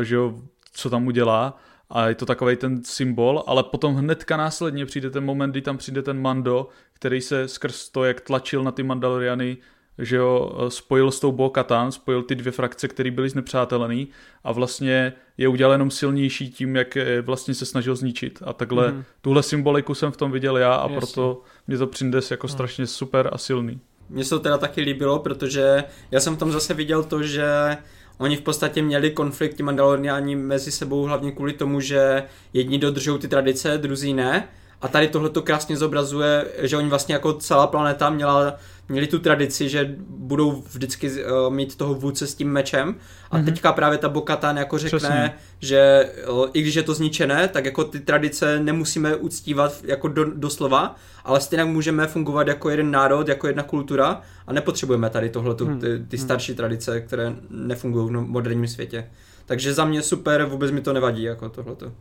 eh, 0.00 0.04
že 0.04 0.14
jo, 0.14 0.42
co 0.72 0.90
tam 0.90 1.06
udělá 1.06 1.58
a 1.90 2.08
je 2.08 2.14
to 2.14 2.26
takový 2.26 2.56
ten 2.56 2.84
symbol, 2.84 3.44
ale 3.46 3.62
potom 3.62 3.94
hnedka 3.94 4.36
následně 4.36 4.86
přijde 4.86 5.10
ten 5.10 5.24
moment, 5.24 5.50
kdy 5.50 5.62
tam 5.62 5.78
přijde 5.78 6.02
ten 6.02 6.20
Mando, 6.20 6.68
který 6.92 7.20
se 7.20 7.48
skrz 7.48 7.88
to, 7.88 8.04
jak 8.04 8.20
tlačil 8.20 8.64
na 8.64 8.72
ty 8.72 8.82
Mandaloriany, 8.82 9.56
že 9.98 10.16
jo, 10.16 10.52
spojil 10.68 11.10
s 11.10 11.20
tou 11.20 11.32
bo 11.32 11.52
spojil 11.90 12.22
ty 12.22 12.34
dvě 12.34 12.52
frakce, 12.52 12.88
které 12.88 13.10
byly 13.10 13.28
znepřátelený 13.28 14.08
a 14.44 14.52
vlastně 14.52 15.12
je 15.38 15.48
udělal 15.48 15.72
jenom 15.72 15.90
silnější 15.90 16.50
tím, 16.50 16.76
jak 16.76 16.98
vlastně 17.22 17.54
se 17.54 17.66
snažil 17.66 17.96
zničit. 17.96 18.42
A 18.44 18.52
takhle, 18.52 18.92
mm. 18.92 19.04
tuhle 19.20 19.42
symboliku 19.42 19.94
jsem 19.94 20.12
v 20.12 20.16
tom 20.16 20.32
viděl 20.32 20.56
já 20.56 20.74
a 20.74 20.82
Jasně. 20.82 20.96
proto 20.96 21.42
mě 21.66 21.78
to 21.78 21.86
přijde 21.86 22.20
jako 22.30 22.46
mm. 22.46 22.52
strašně 22.52 22.86
super 22.86 23.30
a 23.32 23.38
silný. 23.38 23.80
Mně 24.10 24.24
se 24.24 24.30
to 24.30 24.38
teda 24.38 24.58
taky 24.58 24.80
líbilo, 24.80 25.18
protože 25.18 25.84
já 26.10 26.20
jsem 26.20 26.36
v 26.36 26.38
tom 26.38 26.52
zase 26.52 26.74
viděl 26.74 27.04
to, 27.04 27.22
že 27.22 27.76
oni 28.18 28.36
v 28.36 28.40
podstatě 28.40 28.82
měli 28.82 29.10
konflikty 29.10 29.62
mandaloriáni 29.62 30.36
mezi 30.36 30.72
sebou 30.72 31.02
hlavně 31.02 31.32
kvůli 31.32 31.52
tomu, 31.52 31.80
že 31.80 32.22
jedni 32.52 32.78
dodržují 32.78 33.18
ty 33.18 33.28
tradice, 33.28 33.78
druzí 33.78 34.14
ne. 34.14 34.48
A 34.80 34.88
tady 34.88 35.08
tohle 35.08 35.30
to 35.30 35.42
krásně 35.42 35.76
zobrazuje, 35.76 36.46
že 36.58 36.76
oni 36.76 36.88
vlastně 36.88 37.14
jako 37.14 37.32
celá 37.32 37.66
planeta 37.66 38.10
měla 38.10 38.58
měli 38.88 39.06
tu 39.06 39.18
tradici, 39.18 39.68
že 39.68 39.94
budou 40.08 40.62
vždycky 40.72 41.24
uh, 41.24 41.54
mít 41.54 41.76
toho 41.76 41.94
vůdce 41.94 42.26
s 42.26 42.34
tím 42.34 42.52
mečem 42.52 42.96
a 43.30 43.38
mm-hmm. 43.38 43.44
teďka 43.44 43.72
právě 43.72 43.98
ta 43.98 44.08
Bokatan 44.08 44.56
jako 44.56 44.78
řekne, 44.78 44.98
Přesně. 44.98 45.34
že 45.60 46.10
uh, 46.30 46.46
i 46.52 46.62
když 46.62 46.74
je 46.74 46.82
to 46.82 46.94
zničené, 46.94 47.48
tak 47.48 47.64
jako 47.64 47.84
ty 47.84 48.00
tradice 48.00 48.60
nemusíme 48.60 49.16
uctívat 49.16 49.84
jako 49.84 50.08
do, 50.08 50.24
doslova, 50.24 50.96
ale 51.24 51.40
stejně 51.40 51.64
můžeme 51.64 52.06
fungovat 52.06 52.48
jako 52.48 52.70
jeden 52.70 52.90
národ, 52.90 53.28
jako 53.28 53.46
jedna 53.46 53.62
kultura 53.62 54.20
a 54.46 54.52
nepotřebujeme 54.52 55.10
tady 55.10 55.30
tohle, 55.30 55.56
mm. 55.64 55.80
ty, 55.80 55.86
ty 56.08 56.16
mhm. 56.16 56.24
starší 56.24 56.54
tradice, 56.54 57.00
které 57.00 57.32
nefungují 57.50 58.08
v 58.08 58.10
moderním 58.10 58.68
světě. 58.68 59.10
Takže 59.46 59.74
za 59.74 59.84
mě 59.84 60.02
super, 60.02 60.44
vůbec 60.44 60.70
mi 60.70 60.80
to 60.80 60.92
nevadí 60.92 61.22
jako 61.22 61.48
tohleto. 61.48 61.92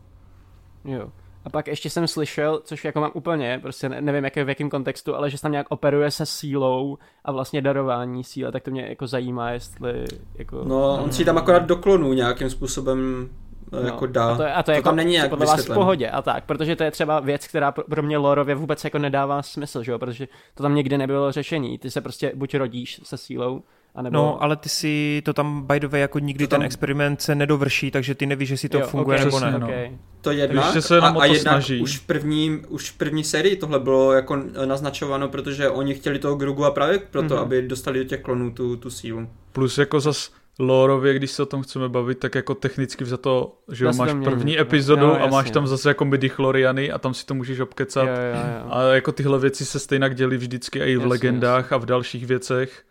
Jo. 0.86 1.12
A 1.46 1.50
pak 1.50 1.68
ještě 1.68 1.90
jsem 1.90 2.08
slyšel, 2.08 2.62
což 2.64 2.86
jako 2.86 3.02
mám 3.02 3.12
úplně, 3.14 3.60
prostě 3.62 3.90
nevím 3.90 4.24
jak, 4.24 4.36
v 4.36 4.50
jakém 4.50 4.70
kontextu, 4.70 5.16
ale 5.16 5.30
že 5.30 5.38
se 5.38 5.42
tam 5.42 5.52
nějak 5.52 5.68
operuje 5.70 6.12
se 6.12 6.26
sílou 6.26 6.98
a 7.26 7.32
vlastně 7.32 7.62
darování 7.62 8.24
síly, 8.24 8.52
tak 8.52 8.64
to 8.64 8.72
mě 8.72 8.86
jako 8.90 9.08
zajímá, 9.08 9.52
jestli 9.52 10.06
jako... 10.36 10.64
No, 10.64 11.04
on 11.04 11.12
si 11.12 11.26
tam 11.26 11.38
akorát 11.38 11.66
doklonu 11.66 12.14
nějakým 12.14 12.50
způsobem 12.50 13.30
eh, 13.74 13.76
no, 13.76 13.82
jako 13.82 14.06
dá. 14.06 14.28
A 14.28 14.36
to, 14.36 14.44
je, 14.44 14.54
a 14.54 14.64
to, 14.64 14.66
to 14.66 14.72
jako, 14.72 14.84
tam 14.84 14.96
není 14.96 15.12
nějak 15.12 15.30
podle 15.30 15.46
vás 15.46 15.66
v 15.66 15.74
pohodě 15.74 16.10
a 16.10 16.22
tak, 16.22 16.46
protože 16.46 16.76
to 16.76 16.84
je 16.84 16.92
třeba 16.92 17.20
věc, 17.20 17.48
která 17.48 17.72
pro 17.72 18.04
mě 18.04 18.18
lorově 18.18 18.56
vůbec 18.56 18.84
jako 18.84 18.98
nedává 18.98 19.42
smysl, 19.42 19.84
že 19.84 19.92
jo, 19.92 20.00
protože 20.00 20.28
to 20.56 20.64
tam 20.64 20.76
nikdy 20.76 20.98
nebylo 20.98 21.32
řešení. 21.32 21.78
Ty 21.78 21.92
se 21.92 22.02
prostě 22.02 22.32
buď 22.36 22.56
rodíš 22.56 23.02
se 23.04 23.18
sílou, 23.18 23.64
a 23.98 24.02
nebo... 24.02 24.18
No, 24.18 24.44
ale 24.44 24.56
ty 24.56 24.70
si 24.70 25.22
to 25.26 25.34
tam 25.34 25.62
by 25.68 25.80
the 25.80 25.88
way, 25.88 26.02
jako 26.02 26.20
nikdy 26.20 26.48
tam... 26.48 26.60
ten 26.60 26.66
experiment 26.66 27.22
se 27.22 27.36
nedovrší, 27.36 27.92
takže 27.92 28.16
ty 28.16 28.26
nevíš, 28.26 28.50
jestli 28.50 28.70
to 28.70 28.80
jo, 28.80 28.88
funguje 28.88 29.18
okay, 29.18 29.26
nebo 29.26 29.40
ne. 29.40 29.66
Okay. 29.66 29.90
No. 29.92 29.98
To 30.22 30.32
jedna 30.32 30.64
Takže 30.64 30.82
se 30.82 31.00
a, 31.00 31.08
a 31.08 31.26
jednak 31.26 31.54
snaží. 31.54 31.82
už 31.82 31.98
v, 31.98 32.06
první, 32.06 32.62
už 32.68 32.92
v 32.92 32.98
první 32.98 33.24
sérii 33.24 33.56
tohle 33.56 33.80
bylo 33.80 34.14
jako 34.14 34.44
naznačováno, 34.66 35.30
protože 35.30 35.70
oni 35.70 35.94
chtěli 35.94 36.20
toho 36.20 36.36
Grugu 36.36 36.66
a 36.66 36.72
právě 36.72 37.00
proto, 37.12 37.36
mm-hmm. 37.36 37.40
aby 37.40 37.62
dostali 37.62 38.00
do 38.00 38.06
těch 38.06 38.22
klonů 38.22 38.52
tu, 38.52 38.76
tu 38.76 38.90
sílu. 38.90 39.30
Plus 39.52 39.78
jako 39.78 40.00
zas 40.00 40.32
Lórově, 40.60 41.14
když 41.14 41.32
se 41.32 41.44
o 41.44 41.46
tom 41.46 41.64
chceme 41.64 41.90
bavit, 41.90 42.20
tak 42.20 42.36
jako 42.36 42.56
technicky 42.56 43.06
za 43.06 43.18
to, 43.18 43.58
že 43.72 43.86
jo, 43.86 43.92
máš 43.98 44.12
první 44.24 44.60
epizodu 44.60 45.06
jo, 45.06 45.18
a 45.22 45.28
máš 45.28 45.52
tam 45.52 45.68
zase 45.68 45.90
jako 45.90 46.06
midichloriany 46.06 46.92
a 46.92 46.98
tam 46.98 47.14
si 47.14 47.26
to 47.26 47.34
můžeš 47.34 47.60
obkecat. 47.60 48.08
Jo, 48.08 48.14
jo, 48.14 48.42
jo. 48.66 48.70
A 48.70 48.82
jako 48.82 49.12
tyhle 49.12 49.40
věci 49.40 49.66
se 49.66 49.80
stejně 49.80 50.10
děly 50.10 50.38
vždycky 50.38 50.80
i 50.80 50.84
v 50.84 50.90
jasně, 50.90 51.08
legendách 51.08 51.64
jasně. 51.64 51.76
a 51.76 51.78
v 51.78 51.86
dalších 51.86 52.26
věcech 52.26 52.84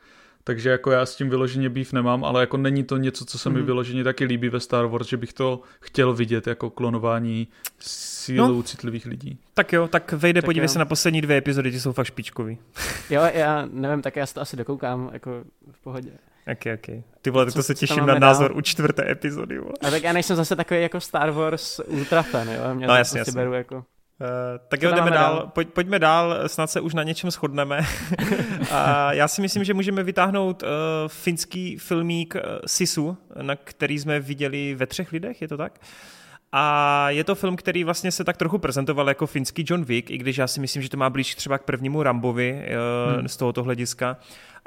takže 0.47 0.70
jako 0.70 0.90
já 0.90 1.06
s 1.06 1.16
tím 1.16 1.31
vyloženě 1.31 1.68
býv 1.68 1.93
nemám, 1.93 2.24
ale 2.24 2.40
jako 2.40 2.56
není 2.56 2.85
to 2.85 2.97
něco, 2.97 3.24
co 3.24 3.39
se 3.39 3.51
mi 3.51 3.60
mm. 3.60 3.66
vyloženě 3.66 4.05
taky 4.05 4.24
líbí 4.24 4.48
ve 4.48 4.60
Star 4.60 4.86
Wars, 4.86 5.09
že 5.09 5.16
bych 5.16 5.32
to 5.32 5.60
chtěl 5.81 6.14
vidět 6.14 6.47
jako 6.47 6.70
klonování 6.70 7.48
sílou 7.78 8.56
no. 8.56 8.62
citlivých 8.62 9.06
lidí. 9.06 9.39
Tak 9.55 9.73
jo, 9.73 9.89
tak 9.89 10.12
vejde, 10.12 10.40
tak 10.40 10.47
podívej 10.47 10.64
jo. 10.64 10.68
se 10.68 10.78
na 10.78 10.85
poslední 10.85 11.20
dvě 11.20 11.36
epizody, 11.36 11.70
ty 11.70 11.81
jsou 11.81 11.93
fakt 11.93 12.06
špičkový. 12.06 12.59
jo, 13.10 13.23
já 13.35 13.68
nevím, 13.70 14.02
tak 14.02 14.16
já 14.16 14.27
si 14.27 14.35
to 14.35 14.40
asi 14.40 14.56
dokoukám, 14.56 15.10
jako 15.12 15.44
v 15.70 15.82
pohodě. 15.82 16.10
Ok, 16.52 16.66
ok. 16.74 17.05
Ty 17.23 17.31
vole, 17.31 17.47
to 17.47 17.62
se 17.62 17.74
těším 17.74 18.06
na 18.06 18.18
názor 18.18 18.48
dál? 18.48 18.59
u 18.59 18.60
čtvrté 18.60 19.10
epizody. 19.10 19.59
Vole. 19.59 19.74
A 19.82 19.90
tak 19.90 20.02
já 20.02 20.12
nejsem 20.12 20.36
zase 20.36 20.56
takový 20.56 20.82
jako 20.82 21.01
Star 21.01 21.31
Wars 21.31 21.81
ultra 21.86 22.23
fan, 22.23 22.48
jo? 22.48 22.74
Mě 22.74 22.86
no, 22.86 22.93
to 22.93 22.97
jasně, 22.97 23.18
prostě 23.18 23.18
jasně. 23.18 23.40
beru 23.40 23.52
jako... 23.52 23.85
Uh, 24.20 24.26
tak 24.68 24.82
jo, 24.82 24.90
jdeme 24.90 25.10
dál. 25.10 25.34
dál. 25.36 25.51
Pojď, 25.55 25.68
pojďme 25.68 25.98
dál, 25.98 26.36
snad 26.47 26.70
se 26.70 26.80
už 26.80 26.94
na 26.94 27.02
něčem 27.02 27.30
shodneme. 27.30 27.80
a 28.70 29.12
já 29.12 29.28
si 29.28 29.43
myslím, 29.43 29.64
že 29.64 29.74
můžeme 29.74 30.02
vytáhnout 30.02 30.62
uh, 30.62 30.68
finský 31.09 31.76
filmík 31.76 32.34
uh, 32.34 32.40
Sisu, 32.66 33.16
na 33.43 33.56
který 33.56 33.98
jsme 33.98 34.20
viděli 34.20 34.74
ve 34.74 34.86
třech 34.86 35.12
lidech, 35.12 35.43
je 35.43 35.48
to 35.48 35.56
tak? 35.56 35.80
A 36.52 37.10
je 37.10 37.24
to 37.24 37.34
film, 37.34 37.56
který 37.56 37.84
vlastně 37.84 38.12
se 38.12 38.24
tak 38.24 38.36
trochu 38.36 38.59
prezentoval 38.59 39.09
jako 39.09 39.26
finský 39.26 39.64
John 39.68 39.84
Wick, 39.84 40.10
i 40.10 40.18
když 40.18 40.36
já 40.36 40.47
si 40.47 40.60
myslím, 40.60 40.82
že 40.82 40.88
to 40.88 40.97
má 40.97 41.10
blíž 41.10 41.34
třeba 41.34 41.59
k 41.59 41.62
prvnímu 41.62 42.02
Rambovi 42.02 42.52
uh, 42.52 43.18
hmm. 43.18 43.28
z 43.28 43.36
tohoto 43.36 43.62
hlediska, 43.62 44.16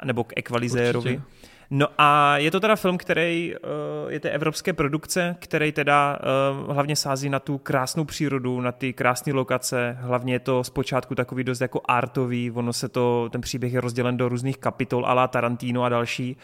nebo 0.04 0.24
k 0.24 0.32
Equalizérovi. 0.36 1.16
Určitě. 1.16 1.49
No 1.72 1.86
a 1.98 2.38
je 2.38 2.50
to 2.50 2.60
teda 2.60 2.76
film, 2.76 2.98
který 2.98 3.54
uh, 3.54 4.12
je 4.12 4.20
té 4.20 4.30
evropské 4.30 4.72
produkce, 4.72 5.36
který 5.38 5.72
teda 5.72 6.18
uh, 6.62 6.74
hlavně 6.74 6.96
sází 6.96 7.28
na 7.28 7.40
tu 7.40 7.58
krásnou 7.58 8.04
přírodu, 8.04 8.60
na 8.60 8.72
ty 8.72 8.92
krásné 8.92 9.32
lokace, 9.32 9.96
hlavně 10.00 10.34
je 10.34 10.38
to 10.38 10.64
zpočátku 10.64 11.14
takový 11.14 11.44
dost 11.44 11.60
jako 11.60 11.80
artový, 11.84 12.50
ono 12.50 12.72
se 12.72 12.88
to, 12.88 13.28
ten 13.32 13.40
příběh 13.40 13.72
je 13.72 13.80
rozdělen 13.80 14.16
do 14.16 14.28
různých 14.28 14.58
kapitol 14.58 15.06
ala 15.06 15.28
Tarantino 15.28 15.82
a 15.82 15.88
další. 15.88 16.36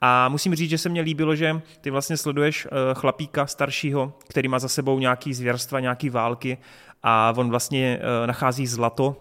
A 0.00 0.28
musím 0.28 0.54
říct, 0.54 0.70
že 0.70 0.78
se 0.78 0.88
mně 0.88 1.00
líbilo, 1.00 1.36
že 1.36 1.60
ty 1.80 1.90
vlastně 1.90 2.16
sleduješ 2.16 2.66
uh, 2.66 2.72
chlapíka 2.94 3.46
staršího, 3.46 4.12
který 4.28 4.48
má 4.48 4.58
za 4.58 4.68
sebou 4.68 4.98
nějaký 4.98 5.34
zvěrstva, 5.34 5.80
nějaký 5.80 6.10
války 6.10 6.58
a 7.02 7.34
on 7.36 7.50
vlastně 7.50 8.00
nachází 8.26 8.66
zlato 8.66 9.16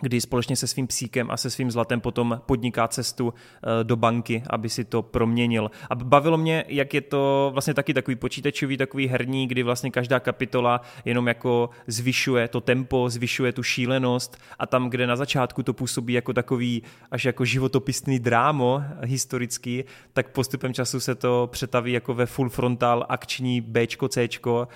kdy 0.00 0.20
společně 0.20 0.56
se 0.56 0.66
svým 0.66 0.86
psíkem 0.86 1.30
a 1.30 1.36
se 1.36 1.50
svým 1.50 1.70
zlatem 1.70 2.00
potom 2.00 2.40
podniká 2.46 2.88
cestu 2.88 3.34
eh, 3.34 3.84
do 3.84 3.96
banky, 3.96 4.42
aby 4.50 4.68
si 4.68 4.84
to 4.84 5.02
proměnil. 5.02 5.70
A 5.90 5.94
bavilo 5.94 6.38
mě, 6.38 6.64
jak 6.68 6.94
je 6.94 7.00
to 7.00 7.50
vlastně 7.52 7.74
taky 7.74 7.94
takový 7.94 8.16
počítačový, 8.16 8.76
takový 8.76 9.06
herní, 9.06 9.46
kdy 9.46 9.62
vlastně 9.62 9.90
každá 9.90 10.20
kapitola 10.20 10.80
jenom 11.04 11.28
jako 11.28 11.70
zvyšuje 11.86 12.48
to 12.48 12.60
tempo, 12.60 13.10
zvyšuje 13.10 13.52
tu 13.52 13.62
šílenost 13.62 14.38
a 14.58 14.66
tam, 14.66 14.90
kde 14.90 15.06
na 15.06 15.16
začátku 15.16 15.62
to 15.62 15.72
působí 15.72 16.12
jako 16.12 16.32
takový 16.32 16.82
až 17.10 17.24
jako 17.24 17.44
životopisný 17.44 18.18
drámo 18.18 18.82
historický, 19.02 19.84
tak 20.12 20.28
postupem 20.28 20.74
času 20.74 21.00
se 21.00 21.14
to 21.14 21.48
přetaví 21.52 21.92
jako 21.92 22.14
ve 22.14 22.26
full 22.26 22.48
frontal 22.48 23.06
akční 23.08 23.60
Bčko, 23.60 24.08
Cčko 24.08 24.68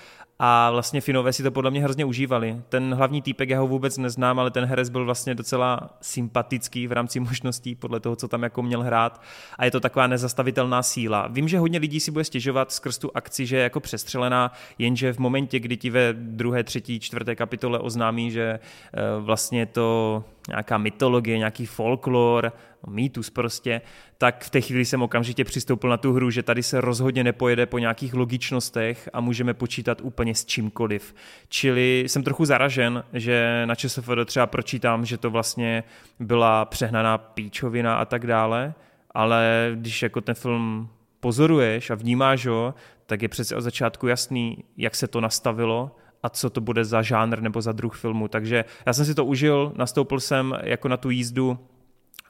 a 0.45 0.71
vlastně 0.71 1.01
Finové 1.01 1.33
si 1.33 1.43
to 1.43 1.51
podle 1.51 1.71
mě 1.71 1.83
hrozně 1.83 2.05
užívali. 2.05 2.57
Ten 2.69 2.95
hlavní 2.95 3.23
týpek, 3.23 3.51
já 3.51 3.61
ho 3.61 3.67
vůbec 3.67 3.99
neznám, 3.99 4.39
ale 4.39 4.51
ten 4.51 4.65
herec 4.65 4.89
byl 4.89 5.05
vlastně 5.05 5.35
docela 5.35 5.91
sympatický 6.01 6.87
v 6.87 6.93
rámci 6.93 7.21
možností, 7.31 7.75
podle 7.75 8.01
toho, 8.01 8.17
co 8.17 8.29
tam 8.29 8.43
jako 8.43 8.63
měl 8.63 8.83
hrát. 8.83 9.23
A 9.59 9.65
je 9.65 9.71
to 9.71 9.81
taková 9.81 10.07
nezastavitelná 10.07 10.83
síla. 10.83 11.29
Vím, 11.31 11.49
že 11.49 11.59
hodně 11.59 11.79
lidí 11.79 12.01
si 12.01 12.11
bude 12.11 12.25
stěžovat 12.25 12.73
skrz 12.73 12.99
tu 12.99 13.11
akci, 13.15 13.47
že 13.47 13.57
je 13.57 13.63
jako 13.63 13.81
přestřelená, 13.81 14.53
jenže 14.79 15.13
v 15.13 15.19
momentě, 15.19 15.61
kdy 15.61 15.77
ti 15.77 15.91
ve 15.91 16.13
druhé, 16.13 16.65
třetí, 16.65 17.01
čtvrté 17.01 17.37
kapitole 17.37 17.79
oznámí, 17.79 18.31
že 18.31 18.43
eh, 18.53 19.01
vlastně 19.21 19.67
to 19.67 20.25
nějaká 20.49 20.79
mytologie, 20.79 21.39
nějaký 21.39 21.67
folklor, 21.67 22.53
mýtus 22.87 23.31
prostě, 23.31 23.81
tak 24.19 24.45
v 24.45 24.51
té 24.51 24.61
chvíli 24.61 24.85
jsem 24.85 25.03
okamžitě 25.03 25.45
přistoupil 25.45 25.91
na 25.91 25.97
tu 25.97 26.13
hru, 26.13 26.31
že 26.31 26.43
tady 26.43 26.63
se 26.63 26.81
rozhodně 26.81 27.25
nepojede 27.25 27.67
po 27.67 27.79
nějakých 27.79 28.15
logičnostech 28.15 29.09
a 29.13 29.21
můžeme 29.21 29.55
počítat 29.55 30.01
úplně 30.01 30.35
s 30.35 30.45
čímkoliv. 30.45 31.15
Čili 31.49 32.05
jsem 32.07 32.23
trochu 32.23 32.45
zaražen, 32.45 33.05
že 33.13 33.63
na 33.67 33.75
ČSFD 33.75 34.11
třeba 34.25 34.47
pročítám, 34.47 35.05
že 35.05 35.19
to 35.19 35.31
vlastně 35.31 35.85
byla 36.21 36.65
přehnaná 36.65 37.19
píčovina 37.19 37.97
a 37.97 38.05
tak 38.05 38.27
dále, 38.27 38.75
ale 39.11 39.73
když 39.75 40.03
jako 40.03 40.21
ten 40.21 40.35
film 40.35 40.89
pozoruješ 41.21 41.91
a 41.91 41.95
vnímáš 41.95 42.47
ho, 42.47 42.75
tak 43.07 43.23
je 43.23 43.29
přece 43.29 43.57
od 43.57 43.61
začátku 43.61 44.07
jasný, 44.07 44.65
jak 44.77 44.95
se 44.95 45.09
to 45.09 45.21
nastavilo 45.21 45.97
a 46.23 46.29
co 46.29 46.51
to 46.51 46.61
bude 46.61 46.85
za 46.85 47.03
žánr 47.03 47.41
nebo 47.41 47.63
za 47.63 47.73
druh 47.73 47.97
filmu. 47.97 48.29
Takže 48.29 48.65
já 48.87 48.93
jsem 48.93 49.05
si 49.05 49.15
to 49.15 49.25
užil, 49.25 49.73
nastoupil 49.77 50.21
jsem 50.21 50.59
jako 50.63 50.89
na 50.89 50.97
tu 50.97 51.11
jízdu 51.11 51.59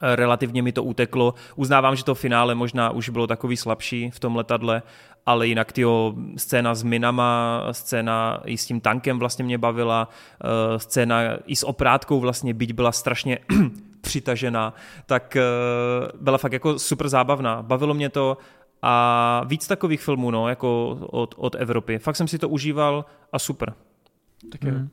relativně 0.03 0.61
mi 0.61 0.71
to 0.71 0.83
uteklo. 0.83 1.33
Uznávám, 1.55 1.95
že 1.95 2.03
to 2.03 2.15
finále 2.15 2.55
možná 2.55 2.89
už 2.89 3.09
bylo 3.09 3.27
takový 3.27 3.57
slabší 3.57 4.11
v 4.11 4.19
tom 4.19 4.35
letadle, 4.35 4.81
ale 5.25 5.47
jinak 5.47 5.71
tyjo, 5.71 6.13
scéna 6.37 6.75
s 6.75 6.83
minama, 6.83 7.63
scéna 7.71 8.41
i 8.45 8.57
s 8.57 8.65
tím 8.65 8.81
tankem 8.81 9.19
vlastně 9.19 9.45
mě 9.45 9.57
bavila, 9.57 10.07
uh, 10.43 10.77
scéna 10.77 11.21
i 11.45 11.55
s 11.55 11.63
oprátkou 11.63 12.19
vlastně, 12.19 12.53
byť 12.53 12.73
byla 12.73 12.91
strašně 12.91 13.39
přitažená, 14.01 14.73
tak 15.05 15.37
uh, 15.37 16.21
byla 16.21 16.37
fakt 16.37 16.53
jako 16.53 16.79
super 16.79 17.09
zábavná. 17.09 17.61
Bavilo 17.61 17.93
mě 17.93 18.09
to 18.09 18.37
a 18.81 19.43
víc 19.45 19.67
takových 19.67 20.01
filmů, 20.01 20.31
no, 20.31 20.49
jako 20.49 20.97
od, 21.01 21.35
od 21.37 21.55
Evropy. 21.55 21.99
Fakt 21.99 22.15
jsem 22.15 22.27
si 22.27 22.39
to 22.39 22.49
užíval 22.49 23.05
a 23.31 23.39
super. 23.39 23.73
Tak 24.51 24.63
jo. 24.63 24.71
Mm. 24.71 24.89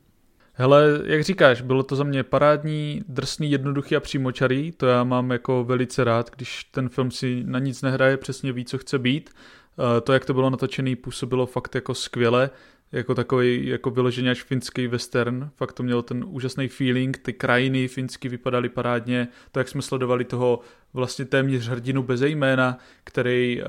Hele, 0.61 1.01
jak 1.05 1.23
říkáš, 1.23 1.61
bylo 1.61 1.83
to 1.83 1.95
za 1.95 2.03
mě 2.03 2.23
parádní, 2.23 3.03
drsný, 3.07 3.51
jednoduchý 3.51 3.95
a 3.95 3.99
přímočarý, 3.99 4.71
to 4.71 4.85
já 4.85 5.03
mám 5.03 5.31
jako 5.31 5.63
velice 5.63 6.03
rád, 6.03 6.31
když 6.35 6.63
ten 6.63 6.89
film 6.89 7.11
si 7.11 7.43
na 7.45 7.59
nic 7.59 7.81
nehraje, 7.81 8.17
přesně 8.17 8.53
ví, 8.53 8.65
co 8.65 8.77
chce 8.77 8.99
být. 8.99 9.29
Eh, 9.29 10.01
to, 10.01 10.13
jak 10.13 10.25
to 10.25 10.33
bylo 10.33 10.49
natočené, 10.49 10.95
působilo 10.95 11.45
fakt 11.45 11.75
jako 11.75 11.93
skvěle 11.93 12.49
jako 12.91 13.15
takový 13.15 13.67
jako 13.67 13.89
vyloženě 13.89 14.31
až 14.31 14.43
finský 14.43 14.87
western, 14.87 15.49
fakt 15.55 15.73
to 15.73 15.83
mělo 15.83 16.01
ten 16.01 16.25
úžasný 16.27 16.67
feeling, 16.67 17.17
ty 17.17 17.33
krajiny 17.33 17.87
finsky 17.87 18.29
vypadaly 18.29 18.69
parádně, 18.69 19.27
to 19.51 19.59
jak 19.59 19.67
jsme 19.67 19.81
sledovali 19.81 20.25
toho 20.25 20.59
vlastně 20.93 21.25
téměř 21.25 21.67
hrdinu 21.67 22.03
bez 22.03 22.21
jména, 22.21 22.77
který 23.03 23.61
uh, 23.61 23.67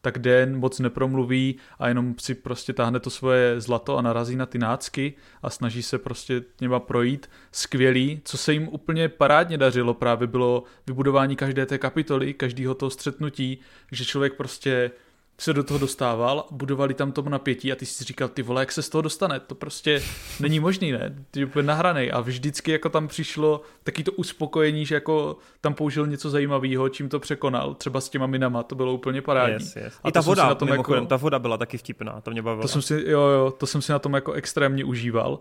tak 0.00 0.18
den 0.18 0.58
moc 0.58 0.78
nepromluví 0.78 1.56
a 1.78 1.88
jenom 1.88 2.14
si 2.18 2.34
prostě 2.34 2.72
táhne 2.72 3.00
to 3.00 3.10
svoje 3.10 3.60
zlato 3.60 3.96
a 3.96 4.02
narazí 4.02 4.36
na 4.36 4.46
ty 4.46 4.58
nácky 4.58 5.14
a 5.42 5.50
snaží 5.50 5.82
se 5.82 5.98
prostě 5.98 6.42
něma 6.60 6.80
projít. 6.80 7.30
Skvělý, 7.52 8.20
co 8.24 8.38
se 8.38 8.52
jim 8.52 8.68
úplně 8.68 9.08
parádně 9.08 9.58
dařilo 9.58 9.94
právě 9.94 10.26
bylo 10.26 10.64
vybudování 10.86 11.36
každé 11.36 11.66
té 11.66 11.78
kapitoly, 11.78 12.34
každého 12.34 12.74
toho 12.74 12.90
střetnutí, 12.90 13.60
že 13.92 14.04
člověk 14.04 14.34
prostě 14.34 14.90
se 15.40 15.52
do 15.52 15.64
toho 15.64 15.78
dostával, 15.78 16.44
budovali 16.50 16.94
tam 16.94 17.12
tomu 17.12 17.28
napětí 17.28 17.72
a 17.72 17.76
ty 17.76 17.86
si 17.86 18.04
říkal, 18.04 18.28
ty 18.28 18.42
vole, 18.42 18.62
jak 18.62 18.72
se 18.72 18.82
z 18.82 18.88
toho 18.88 19.02
dostane, 19.02 19.40
to 19.40 19.54
prostě 19.54 20.02
není 20.40 20.60
možný, 20.60 20.92
ne, 20.92 21.14
ty 21.30 21.44
úplně 21.44 21.66
nahranej 21.66 22.10
a 22.14 22.20
vždycky 22.20 22.72
jako 22.72 22.88
tam 22.88 23.08
přišlo 23.08 23.62
taky 23.82 24.04
to 24.04 24.12
uspokojení, 24.12 24.86
že 24.86 24.94
jako 24.94 25.36
tam 25.60 25.74
použil 25.74 26.06
něco 26.06 26.30
zajímavého, 26.30 26.88
čím 26.88 27.08
to 27.08 27.20
překonal, 27.20 27.74
třeba 27.74 28.00
s 28.00 28.08
těma 28.08 28.26
minama, 28.26 28.62
to 28.62 28.74
bylo 28.74 28.94
úplně 28.94 29.22
parádní. 29.22 29.66
Yes, 29.66 29.76
yes. 29.76 29.98
A 30.02 30.08
I 30.08 30.12
ta 30.12 30.20
voda, 30.20 30.46
na 30.46 30.54
tom 30.54 30.68
jako, 30.68 31.06
ta 31.06 31.16
voda 31.16 31.38
byla 31.38 31.56
taky 31.56 31.78
vtipná, 31.78 32.20
to 32.20 32.30
mě 32.30 32.42
bavilo. 32.42 32.62
To 32.62 32.68
jsem 32.68 32.82
si, 32.82 33.04
jo, 33.06 33.20
jo, 33.20 33.50
to 33.58 33.66
jsem 33.66 33.82
si 33.82 33.92
na 33.92 33.98
tom 33.98 34.14
jako 34.14 34.32
extrémně 34.32 34.84
užíval. 34.84 35.40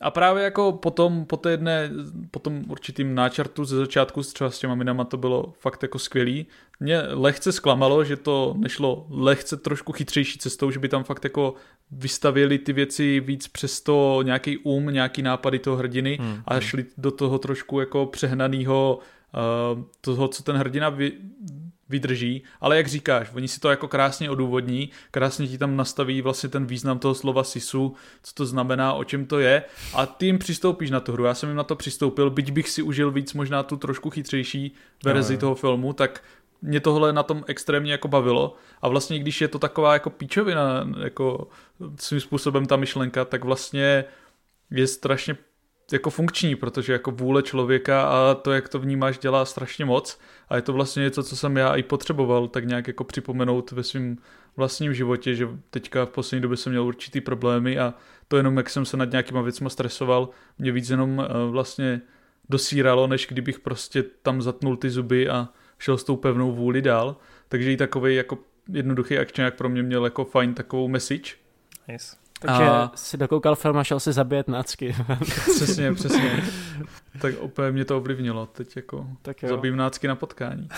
A 0.00 0.10
právě 0.10 0.44
jako 0.44 0.72
potom, 0.72 1.24
po 1.24 1.36
té 1.36 1.50
jedné, 1.50 1.90
po 2.30 2.38
tom 2.38 2.64
určitým 2.68 3.14
náčartu 3.14 3.64
ze 3.64 3.76
začátku 3.76 4.22
třeba 4.22 4.50
s 4.50 4.58
těma 4.58 4.74
minama 4.74 5.04
to 5.04 5.16
bylo 5.16 5.52
fakt 5.58 5.82
jako 5.82 5.98
skvělý. 5.98 6.46
Mě 6.80 7.00
lehce 7.00 7.52
zklamalo, 7.52 8.04
že 8.04 8.16
to 8.16 8.54
nešlo 8.56 9.06
lehce 9.10 9.56
trošku 9.56 9.92
chytřejší 9.92 10.38
cestou, 10.38 10.70
že 10.70 10.78
by 10.78 10.88
tam 10.88 11.04
fakt 11.04 11.24
jako 11.24 11.54
vystavili 11.90 12.58
ty 12.58 12.72
věci 12.72 13.20
víc 13.20 13.48
přes 13.48 13.80
to 13.80 14.20
nějaký 14.22 14.58
um, 14.58 14.86
nějaký 14.86 15.22
nápady 15.22 15.58
toho 15.58 15.76
hrdiny 15.76 16.18
hmm, 16.20 16.42
a 16.46 16.54
hmm. 16.54 16.60
šli 16.60 16.84
do 16.98 17.10
toho 17.10 17.38
trošku 17.38 17.80
jako 17.80 18.06
přehnaného 18.06 18.98
uh, 19.76 19.82
toho, 20.00 20.28
co 20.28 20.42
ten 20.42 20.56
hrdina 20.56 20.88
vy, 20.88 21.12
vydrží, 21.88 22.42
ale 22.60 22.76
jak 22.76 22.86
říkáš, 22.86 23.30
oni 23.34 23.48
si 23.48 23.60
to 23.60 23.70
jako 23.70 23.88
krásně 23.88 24.30
odůvodní, 24.30 24.90
krásně 25.10 25.48
ti 25.48 25.58
tam 25.58 25.76
nastaví 25.76 26.22
vlastně 26.22 26.48
ten 26.48 26.66
význam 26.66 26.98
toho 26.98 27.14
slova 27.14 27.44
sisu, 27.44 27.94
co 28.22 28.34
to 28.34 28.46
znamená, 28.46 28.92
o 28.92 29.04
čem 29.04 29.26
to 29.26 29.38
je 29.38 29.62
a 29.94 30.06
ty 30.06 30.26
jim 30.26 30.38
přistoupíš 30.38 30.90
na 30.90 31.00
tu 31.00 31.12
hru. 31.12 31.24
Já 31.24 31.34
jsem 31.34 31.48
jim 31.48 31.56
na 31.56 31.64
to 31.64 31.76
přistoupil, 31.76 32.30
byť 32.30 32.50
bych 32.50 32.68
si 32.68 32.82
užil 32.82 33.10
víc 33.10 33.34
možná 33.34 33.62
tu 33.62 33.76
trošku 33.76 34.10
chytřejší 34.10 34.74
verzi 35.04 35.34
no, 35.34 35.40
toho 35.40 35.54
filmu, 35.54 35.92
tak 35.92 36.22
mě 36.62 36.80
tohle 36.80 37.12
na 37.12 37.22
tom 37.22 37.44
extrémně 37.46 37.92
jako 37.92 38.08
bavilo 38.08 38.56
a 38.82 38.88
vlastně 38.88 39.18
když 39.18 39.40
je 39.40 39.48
to 39.48 39.58
taková 39.58 39.92
jako 39.92 40.10
píčovina, 40.10 40.88
jako 41.02 41.48
svým 41.98 42.20
způsobem 42.20 42.66
ta 42.66 42.76
myšlenka, 42.76 43.24
tak 43.24 43.44
vlastně 43.44 44.04
je 44.70 44.86
strašně 44.86 45.36
jako 45.92 46.10
funkční, 46.10 46.56
protože 46.56 46.92
jako 46.92 47.10
vůle 47.10 47.42
člověka 47.42 48.02
a 48.02 48.34
to, 48.34 48.52
jak 48.52 48.68
to 48.68 48.78
vnímáš, 48.78 49.18
dělá 49.18 49.44
strašně 49.44 49.84
moc 49.84 50.20
a 50.48 50.56
je 50.56 50.62
to 50.62 50.72
vlastně 50.72 51.02
něco, 51.02 51.22
co 51.22 51.36
jsem 51.36 51.56
já 51.56 51.74
i 51.74 51.82
potřeboval 51.82 52.48
tak 52.48 52.64
nějak 52.64 52.86
jako 52.86 53.04
připomenout 53.04 53.72
ve 53.72 53.82
svém 53.82 54.16
vlastním 54.56 54.94
životě, 54.94 55.34
že 55.34 55.48
teďka 55.70 56.06
v 56.06 56.10
poslední 56.10 56.42
době 56.42 56.56
jsem 56.56 56.72
měl 56.72 56.84
určitý 56.84 57.20
problémy 57.20 57.78
a 57.78 57.94
to 58.28 58.36
jenom, 58.36 58.56
jak 58.56 58.70
jsem 58.70 58.84
se 58.84 58.96
nad 58.96 59.10
nějakýma 59.10 59.42
věcma 59.42 59.70
stresoval, 59.70 60.28
mě 60.58 60.72
víc 60.72 60.90
jenom 60.90 61.20
eh, 61.20 61.50
vlastně 61.50 62.00
dosíralo, 62.48 63.06
než 63.06 63.26
kdybych 63.26 63.60
prostě 63.60 64.02
tam 64.02 64.42
zatnul 64.42 64.76
ty 64.76 64.90
zuby 64.90 65.28
a 65.28 65.48
šel 65.78 65.98
s 65.98 66.04
tou 66.04 66.16
pevnou 66.16 66.52
vůli 66.52 66.82
dál, 66.82 67.16
takže 67.48 67.72
i 67.72 67.76
takový 67.76 68.14
jako 68.14 68.38
jednoduchý 68.72 69.18
akčňák 69.18 69.54
pro 69.54 69.68
mě 69.68 69.82
měl 69.82 70.04
jako 70.04 70.24
fajn 70.24 70.54
takovou 70.54 70.88
message. 70.88 71.34
Yes. 71.88 72.23
Takže 72.46 72.64
a... 72.64 72.92
si 72.94 73.16
dokoukal 73.16 73.54
film 73.54 73.76
a 73.76 73.84
šel 73.84 74.00
si 74.00 74.12
zabíjet 74.12 74.48
nácky. 74.48 74.96
přesně, 75.54 75.94
přesně. 75.94 76.44
Tak 77.20 77.34
opět 77.38 77.72
mě 77.72 77.84
to 77.84 77.96
ovlivnilo. 77.96 78.46
Teď 78.46 78.76
jako 78.76 79.06
tak 79.22 79.36
zabím 79.48 79.76
nácky 79.76 80.08
na 80.08 80.14
potkání. 80.14 80.68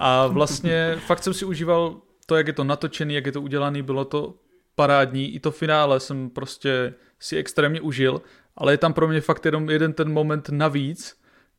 A 0.00 0.26
vlastně 0.26 0.96
fakt 1.06 1.22
jsem 1.22 1.34
si 1.34 1.44
užíval 1.44 1.96
to, 2.26 2.36
jak 2.36 2.46
je 2.46 2.52
to 2.52 2.64
natočený, 2.64 3.14
jak 3.14 3.26
je 3.26 3.32
to 3.32 3.42
udělaný, 3.42 3.82
bylo 3.82 4.04
to 4.04 4.34
parádní. 4.74 5.34
I 5.34 5.40
to 5.40 5.50
finále 5.50 6.00
jsem 6.00 6.30
prostě 6.30 6.94
si 7.20 7.36
extrémně 7.36 7.80
užil, 7.80 8.22
ale 8.56 8.72
je 8.72 8.78
tam 8.78 8.92
pro 8.92 9.08
mě 9.08 9.20
fakt 9.20 9.44
jenom 9.44 9.70
jeden 9.70 9.92
ten 9.92 10.12
moment 10.12 10.48
navíc, 10.48 11.16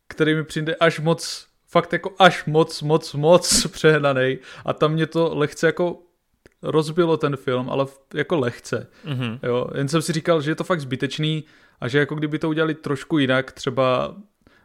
který 0.08 0.36
mi 0.36 0.44
přijde 0.44 0.76
až 0.76 1.00
moc, 1.00 1.48
fakt 1.68 1.94
jako 1.94 2.12
až 2.20 2.46
moc, 2.46 2.82
moc, 2.82 3.14
moc 3.14 3.68
přehnaný 3.72 4.38
a 4.66 4.74
tam 4.74 4.92
mě 4.92 5.08
to 5.08 5.32
lehce 5.36 5.66
jako 5.66 6.00
rozbilo 6.62 7.18
ten 7.18 7.36
film, 7.36 7.70
ale 7.70 7.86
jako 8.14 8.38
lehce. 8.38 8.88
Mm-hmm. 9.06 9.40
Jo, 9.44 9.68
jen 9.76 9.88
jsem 9.88 10.02
si 10.02 10.14
říkal, 10.14 10.42
že 10.42 10.52
je 10.52 10.56
to 10.56 10.64
fakt 10.64 10.82
zbytečný 10.82 11.44
a 11.82 11.88
že 11.88 12.00
jako 12.00 12.16
kdyby 12.16 12.40
to 12.40 12.50
udělali 12.50 12.74
trošku 12.74 13.18
jinak, 13.18 13.52
třeba 13.52 14.16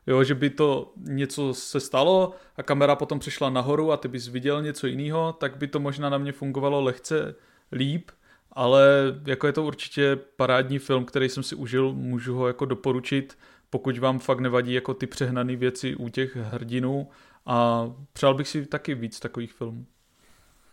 jo, 0.06 0.24
že 0.24 0.34
by 0.34 0.50
to 0.50 0.92
něco 0.96 1.54
se 1.54 1.80
stalo 1.80 2.32
a 2.56 2.62
kamera 2.62 2.96
potom 2.96 3.18
přišla 3.18 3.50
nahoru 3.50 3.92
a 3.92 3.96
ty 3.96 4.08
bys 4.08 4.28
viděl 4.28 4.62
něco 4.62 4.86
jiného, 4.86 5.32
tak 5.32 5.56
by 5.56 5.66
to 5.66 5.80
možná 5.80 6.10
na 6.10 6.18
mě 6.18 6.32
fungovalo 6.32 6.80
lehce 6.80 7.34
líp, 7.72 8.10
ale 8.52 8.86
jako 9.26 9.46
je 9.46 9.52
to 9.52 9.62
určitě 9.62 10.18
parádní 10.36 10.78
film, 10.78 11.04
který 11.04 11.28
jsem 11.28 11.42
si 11.42 11.54
užil, 11.54 11.92
můžu 11.92 12.34
ho 12.34 12.46
jako 12.46 12.64
doporučit, 12.64 13.38
pokud 13.70 13.98
vám 13.98 14.18
fakt 14.18 14.40
nevadí 14.40 14.72
jako 14.72 14.94
ty 14.94 15.06
přehnané 15.06 15.56
věci 15.56 15.96
u 15.96 16.08
těch 16.08 16.36
hrdinů 16.36 17.08
a 17.46 17.86
přál 18.12 18.34
bych 18.34 18.48
si 18.48 18.66
taky 18.66 18.94
víc 18.94 19.20
takových 19.20 19.52
filmů. 19.52 19.86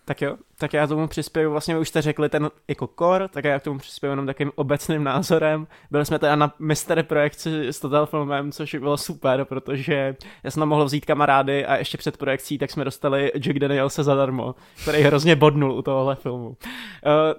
Tak 0.06 0.22
jo, 0.22 0.38
tak 0.62 0.74
já 0.74 0.88
tomu 0.88 1.08
přispěju, 1.08 1.52
vlastně 1.52 1.78
už 1.78 1.90
jste 1.90 2.02
řekli 2.02 2.30
ten 2.30 2.50
jako 2.68 2.90
core, 3.00 3.28
tak 3.28 3.46
já 3.46 3.60
k 3.60 3.64
tomu 3.64 3.80
přispěju 3.80 4.12
jenom 4.12 4.26
takým 4.26 4.52
obecným 4.56 5.04
názorem. 5.04 5.68
Byli 5.92 6.06
jsme 6.06 6.20
teda 6.20 6.36
na 6.36 6.54
mystery 6.60 7.04
projekci 7.04 7.68
s 7.68 7.80
Total 7.80 8.06
Filmem, 8.06 8.52
což 8.52 8.76
bylo 8.76 8.98
super, 8.98 9.46
protože 9.46 10.16
já 10.44 10.52
jsem 10.52 10.62
tam 10.62 10.70
mohl 10.70 10.86
vzít 10.86 11.06
kamarády 11.06 11.66
a 11.66 11.78
ještě 11.78 11.98
před 11.98 12.18
projekcí 12.18 12.58
tak 12.58 12.72
jsme 12.72 12.84
dostali 12.84 13.32
Jack 13.38 13.60
Danielse 13.60 14.04
zadarmo, 14.04 14.56
který 14.82 15.02
hrozně 15.02 15.36
bodnul 15.36 15.72
u 15.72 15.82
tohohle 15.82 16.16
filmu. 16.16 16.48
Uh, 16.48 16.56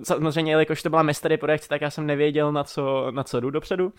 samozřejmě, 0.03 0.53
jelikož 0.53 0.83
to 0.83 0.91
byla 0.91 1.03
mystery 1.03 1.37
projekce, 1.37 1.69
tak 1.69 1.81
já 1.81 1.91
jsem 1.91 2.07
nevěděl, 2.07 2.53
na 2.53 2.65
co, 2.65 3.11
na 3.11 3.25
co 3.25 3.41
jdu 3.41 3.51
dopředu, 3.51 3.93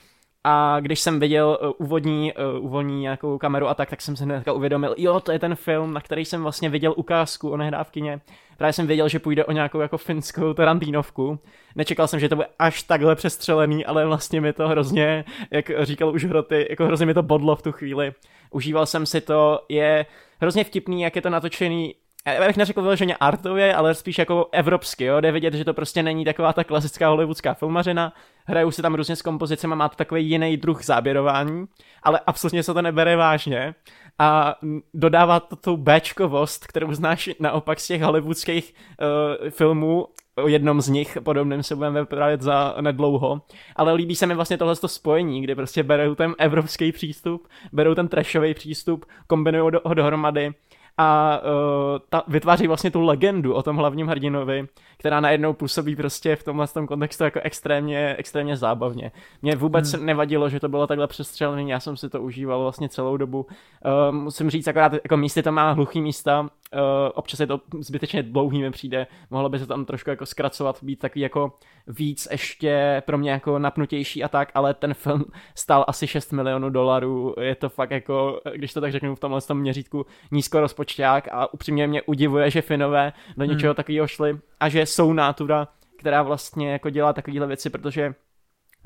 a 0.43 0.79
když 0.79 0.99
jsem 0.99 1.19
viděl 1.19 1.57
uh, 1.61 1.71
úvodní, 1.77 2.33
uh, 2.33 2.65
úvodní 2.65 3.01
nějakou 3.01 3.37
kameru 3.37 3.67
a 3.67 3.73
tak, 3.73 3.89
tak 3.89 4.01
jsem 4.01 4.15
se 4.15 4.23
hnedka 4.23 4.53
uvědomil, 4.53 4.95
jo, 4.97 5.19
to 5.19 5.31
je 5.31 5.39
ten 5.39 5.55
film, 5.55 5.93
na 5.93 6.01
který 6.01 6.25
jsem 6.25 6.43
vlastně 6.43 6.69
viděl 6.69 6.93
ukázku 6.97 7.49
o 7.49 7.57
nehrávkyně. 7.57 8.21
Právě 8.57 8.73
jsem 8.73 8.87
věděl, 8.87 9.09
že 9.13 9.19
půjde 9.19 9.45
o 9.45 9.51
nějakou 9.51 9.79
jako 9.79 9.97
finskou 9.97 10.53
Tarantínovku. 10.53 11.39
Nečekal 11.75 12.07
jsem, 12.07 12.19
že 12.19 12.29
to 12.29 12.35
bude 12.35 12.47
až 12.59 12.83
takhle 12.83 13.15
přestřelený, 13.15 13.85
ale 13.85 14.05
vlastně 14.05 14.41
mi 14.41 14.53
to 14.53 14.67
hrozně, 14.67 15.25
jak 15.51 15.71
říkal 15.81 16.09
už 16.09 16.25
Hroty, 16.25 16.67
jako 16.69 16.85
hrozně 16.85 17.05
mi 17.05 17.13
to 17.13 17.23
bodlo 17.23 17.55
v 17.55 17.61
tu 17.61 17.71
chvíli. 17.71 18.13
Užíval 18.51 18.85
jsem 18.85 19.05
si 19.05 19.21
to, 19.21 19.65
je 19.69 20.05
hrozně 20.41 20.63
vtipný, 20.63 21.01
jak 21.01 21.15
je 21.15 21.21
to 21.21 21.29
natočený 21.29 21.95
já 22.25 22.47
bych 22.47 22.57
neřekl 22.57 22.81
vyloženě 22.81 23.15
artově, 23.15 23.75
ale 23.75 23.95
spíš 23.95 24.17
jako 24.17 24.49
evropsky, 24.51 25.05
jo, 25.05 25.21
jde 25.21 25.31
vidět, 25.31 25.53
že 25.53 25.65
to 25.65 25.73
prostě 25.73 26.03
není 26.03 26.25
taková 26.25 26.53
ta 26.53 26.63
klasická 26.63 27.07
hollywoodská 27.07 27.53
filmařina, 27.53 28.13
hrajou 28.45 28.71
si 28.71 28.81
tam 28.81 28.95
různě 28.95 29.15
s 29.15 29.21
kompozicemi, 29.21 29.75
má 29.75 29.89
to 29.89 29.95
takový 29.95 30.29
jiný 30.29 30.57
druh 30.57 30.83
záběrování, 30.83 31.65
ale 32.03 32.19
absolutně 32.27 32.63
se 32.63 32.73
to 32.73 32.81
nebere 32.81 33.15
vážně 33.15 33.75
a 34.19 34.55
dodává 34.93 35.39
to 35.39 35.55
tu 35.55 35.77
béčkovost, 35.77 36.67
kterou 36.67 36.93
znáš 36.93 37.29
naopak 37.39 37.79
z 37.79 37.87
těch 37.87 38.01
hollywoodských 38.01 38.73
uh, 38.73 39.49
filmů, 39.49 40.07
o 40.35 40.47
jednom 40.47 40.81
z 40.81 40.87
nich, 40.87 41.17
podobným 41.23 41.63
se 41.63 41.75
budeme 41.75 41.99
vyprávět 41.99 42.41
za 42.41 42.75
nedlouho, 42.81 43.41
ale 43.75 43.93
líbí 43.93 44.15
se 44.15 44.27
mi 44.27 44.35
vlastně 44.35 44.57
tohle 44.57 44.75
spojení, 44.75 45.41
kdy 45.41 45.55
prostě 45.55 45.83
berou 45.83 46.15
ten 46.15 46.35
evropský 46.37 46.91
přístup, 46.91 47.47
berou 47.71 47.95
ten 47.95 48.07
trashový 48.07 48.53
přístup, 48.53 49.05
kombinují 49.27 49.71
ho 49.83 49.93
dohromady 49.93 50.53
a 50.97 51.41
uh, 51.43 51.99
ta, 52.09 52.23
vytváří 52.27 52.67
vlastně 52.67 52.91
tu 52.91 53.01
legendu 53.01 53.53
o 53.53 53.63
tom 53.63 53.75
hlavním 53.75 54.07
hrdinovi, 54.07 54.67
která 54.97 55.19
najednou 55.19 55.53
působí 55.53 55.95
prostě 55.95 56.35
v 56.35 56.43
tomhle 56.43 56.67
tom 56.67 56.87
kontextu 56.87 57.23
jako 57.23 57.39
extrémně, 57.43 58.15
extrémně 58.17 58.57
zábavně. 58.57 59.11
Mně 59.41 59.55
vůbec 59.55 59.93
hmm. 59.93 60.05
nevadilo, 60.05 60.49
že 60.49 60.59
to 60.59 60.69
bylo 60.69 60.87
takhle 60.87 61.07
přestřelené, 61.07 61.71
já 61.71 61.79
jsem 61.79 61.97
si 61.97 62.09
to 62.09 62.21
užíval 62.21 62.61
vlastně 62.61 62.89
celou 62.89 63.17
dobu. 63.17 63.45
Uh, 63.45 64.15
musím 64.15 64.49
říct, 64.49 64.67
akorát 64.67 64.93
jako 64.93 65.17
místy 65.17 65.43
to 65.43 65.51
má 65.51 65.71
hluchý 65.71 66.01
místa, 66.01 66.49
uh, 66.73 66.79
občas 67.13 67.39
je 67.39 67.47
to 67.47 67.59
zbytečně 67.79 68.23
dlouhý 68.23 68.61
mi 68.61 68.71
přijde, 68.71 69.07
mohlo 69.29 69.49
by 69.49 69.59
se 69.59 69.67
tam 69.67 69.85
trošku 69.85 70.09
jako 70.09 70.25
zkracovat, 70.25 70.83
být 70.83 70.99
takový 70.99 71.21
jako 71.21 71.57
víc 71.87 72.27
ještě 72.31 73.03
pro 73.05 73.17
mě 73.17 73.31
jako 73.31 73.59
napnutější 73.59 74.23
a 74.23 74.27
tak, 74.27 74.51
ale 74.53 74.73
ten 74.73 74.93
film 74.93 75.25
stál 75.55 75.85
asi 75.87 76.07
6 76.07 76.31
milionů 76.31 76.69
dolarů, 76.69 77.35
je 77.41 77.55
to 77.55 77.69
fakt 77.69 77.91
jako, 77.91 78.41
když 78.55 78.73
to 78.73 78.81
tak 78.81 78.91
řeknu 78.91 79.15
v 79.15 79.19
tomhle 79.19 79.41
tom 79.41 79.59
měřítku, 79.59 80.05
nízko 80.31 80.59
rozpočták 80.59 81.27
a 81.31 81.53
upřímně 81.53 81.87
mě 81.87 82.01
udivuje, 82.01 82.49
že 82.49 82.61
Finové 82.61 83.13
do 83.37 83.45
něčeho 83.45 83.71
hmm. 83.71 83.75
takového 83.75 84.07
šli 84.07 84.39
a 84.59 84.69
že 84.69 84.85
jsou 84.85 85.13
nátura, 85.13 85.67
která 85.99 86.23
vlastně 86.23 86.71
jako 86.71 86.89
dělá 86.89 87.13
takovéhle 87.13 87.47
věci, 87.47 87.69
protože 87.69 88.13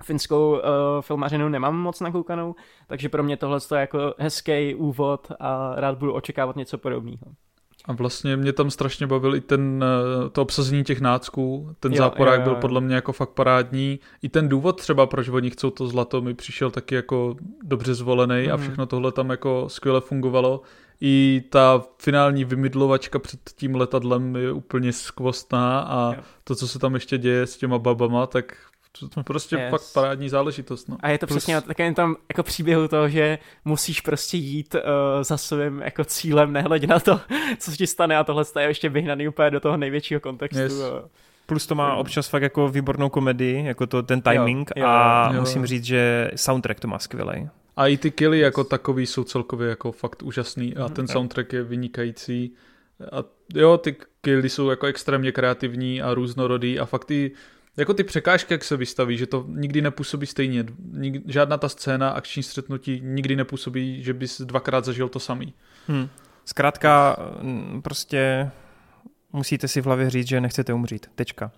finskou 0.03 0.51
uh, 0.51 0.59
filmařinu 1.01 1.49
nemám 1.49 1.77
moc 1.77 1.99
nakoukanou, 1.99 2.55
takže 2.87 3.09
pro 3.09 3.23
mě 3.23 3.37
tohle 3.37 3.59
je 3.75 3.79
jako 3.79 4.13
hezký 4.17 4.75
úvod 4.75 5.31
a 5.39 5.73
rád 5.75 5.97
budu 5.97 6.13
očekávat 6.13 6.55
něco 6.55 6.77
podobného. 6.77 7.21
A 7.87 7.93
vlastně 7.93 8.37
mě 8.37 8.53
tam 8.53 8.71
strašně 8.71 9.07
bavil 9.07 9.35
i 9.35 9.41
ten, 9.41 9.83
eh, 9.83 10.29
to 10.29 10.41
obsazení 10.41 10.83
těch 10.83 11.01
nácků, 11.01 11.75
ten 11.79 11.93
jo, 11.93 11.97
záporák 11.97 12.39
jo, 12.39 12.45
jo, 12.45 12.49
jo. 12.49 12.53
byl 12.53 12.61
podle 12.61 12.81
mě 12.81 12.95
jako 12.95 13.13
fakt 13.13 13.29
parádní. 13.29 13.99
I 14.21 14.29
ten 14.29 14.49
důvod 14.49 14.81
třeba, 14.81 15.05
proč 15.05 15.29
oni 15.29 15.49
chcou 15.49 15.69
to 15.69 15.87
zlato, 15.87 16.21
mi 16.21 16.33
přišel 16.33 16.71
taky 16.71 16.95
jako 16.95 17.35
dobře 17.63 17.93
zvolený 17.93 18.45
mm. 18.45 18.51
a 18.51 18.55
mhm. 18.55 18.63
všechno 18.63 18.85
tohle 18.85 19.11
tam 19.11 19.29
jako 19.29 19.65
skvěle 19.67 20.01
fungovalo. 20.01 20.61
I 21.01 21.43
ta 21.49 21.83
finální 21.99 22.45
vymydlovačka 22.45 23.19
před 23.19 23.39
tím 23.55 23.75
letadlem 23.75 24.35
je 24.35 24.51
úplně 24.51 24.93
skvostná 24.93 25.79
a 25.79 26.13
jo. 26.15 26.21
to, 26.43 26.55
co 26.55 26.67
se 26.67 26.79
tam 26.79 26.93
ještě 26.93 27.17
děje 27.17 27.47
s 27.47 27.57
těma 27.57 27.79
babama, 27.79 28.27
tak 28.27 28.57
to 29.13 29.23
prostě 29.23 29.55
yes. 29.55 29.69
fakt 29.69 29.93
parádní 29.93 30.29
záležitost. 30.29 30.89
No. 30.89 30.97
A 30.99 31.09
je 31.09 31.17
to 31.17 31.27
Plus... 31.27 31.37
přesně 31.37 31.61
také 31.61 31.93
tam 31.93 32.15
jako 32.29 32.43
příběhu 32.43 32.87
toho, 32.87 33.09
že 33.09 33.39
musíš 33.65 34.01
prostě 34.01 34.37
jít 34.37 34.75
uh, 34.75 34.81
za 35.23 35.37
svým 35.37 35.81
jako 35.81 36.03
cílem, 36.05 36.53
nehledě 36.53 36.87
na 36.87 36.99
to, 36.99 37.19
co 37.59 37.71
se 37.71 37.77
ti 37.77 37.87
stane 37.87 38.17
a 38.17 38.23
tohle 38.23 38.43
je 38.59 38.67
ještě 38.67 38.89
vyhnaný 38.89 39.27
úplně 39.27 39.51
do 39.51 39.59
toho 39.59 39.77
největšího 39.77 40.19
kontextu. 40.19 40.61
Yes. 40.61 40.81
Plus 41.45 41.67
to 41.67 41.75
má 41.75 41.95
občas 41.95 42.27
fakt 42.27 42.41
jako 42.41 42.67
výbornou 42.67 43.09
komedii, 43.09 43.65
jako 43.65 43.87
to, 43.87 44.03
ten 44.03 44.21
timing 44.21 44.71
jo, 44.75 44.83
jo, 44.83 44.89
a 44.89 45.29
jo. 45.33 45.39
musím 45.39 45.65
říct, 45.65 45.83
že 45.83 46.31
soundtrack 46.35 46.79
to 46.79 46.87
má 46.87 46.99
skvělý. 46.99 47.49
A 47.77 47.87
i 47.87 47.97
ty 47.97 48.11
killy 48.11 48.39
jako 48.39 48.63
takový 48.63 49.05
jsou 49.05 49.23
celkově 49.23 49.69
jako 49.69 49.91
fakt 49.91 50.23
úžasný 50.23 50.75
a 50.75 50.83
mhm, 50.83 50.93
ten 50.93 51.07
soundtrack 51.07 51.53
je 51.53 51.63
vynikající. 51.63 52.53
A 53.11 53.23
jo, 53.55 53.77
ty 53.77 53.95
killy 54.21 54.49
jsou 54.49 54.69
jako 54.69 54.85
extrémně 54.85 55.31
kreativní 55.31 56.01
a 56.01 56.13
různorodý 56.13 56.79
a 56.79 56.85
fakt 56.85 57.11
i 57.11 57.31
jako 57.77 57.93
ty 57.93 58.03
překážky, 58.03 58.53
jak 58.53 58.63
se 58.63 58.77
vystaví, 58.77 59.17
že 59.17 59.27
to 59.27 59.45
nikdy 59.47 59.81
nepůsobí 59.81 60.27
stejně. 60.27 60.65
Nik, 60.91 61.23
žádná 61.25 61.57
ta 61.57 61.69
scéna, 61.69 62.09
akční 62.09 62.43
střetnutí 62.43 63.01
nikdy 63.03 63.35
nepůsobí, 63.35 64.03
že 64.03 64.13
bys 64.13 64.41
dvakrát 64.41 64.85
zažil 64.85 65.09
to 65.09 65.19
samý. 65.19 65.53
Hmm. 65.87 66.09
Zkrátka, 66.45 67.17
prostě 67.81 68.51
musíte 69.33 69.67
si 69.67 69.81
v 69.81 69.85
hlavě 69.85 70.09
říct, 70.09 70.27
že 70.27 70.41
nechcete 70.41 70.73
umřít. 70.73 71.07
Tečka. 71.15 71.51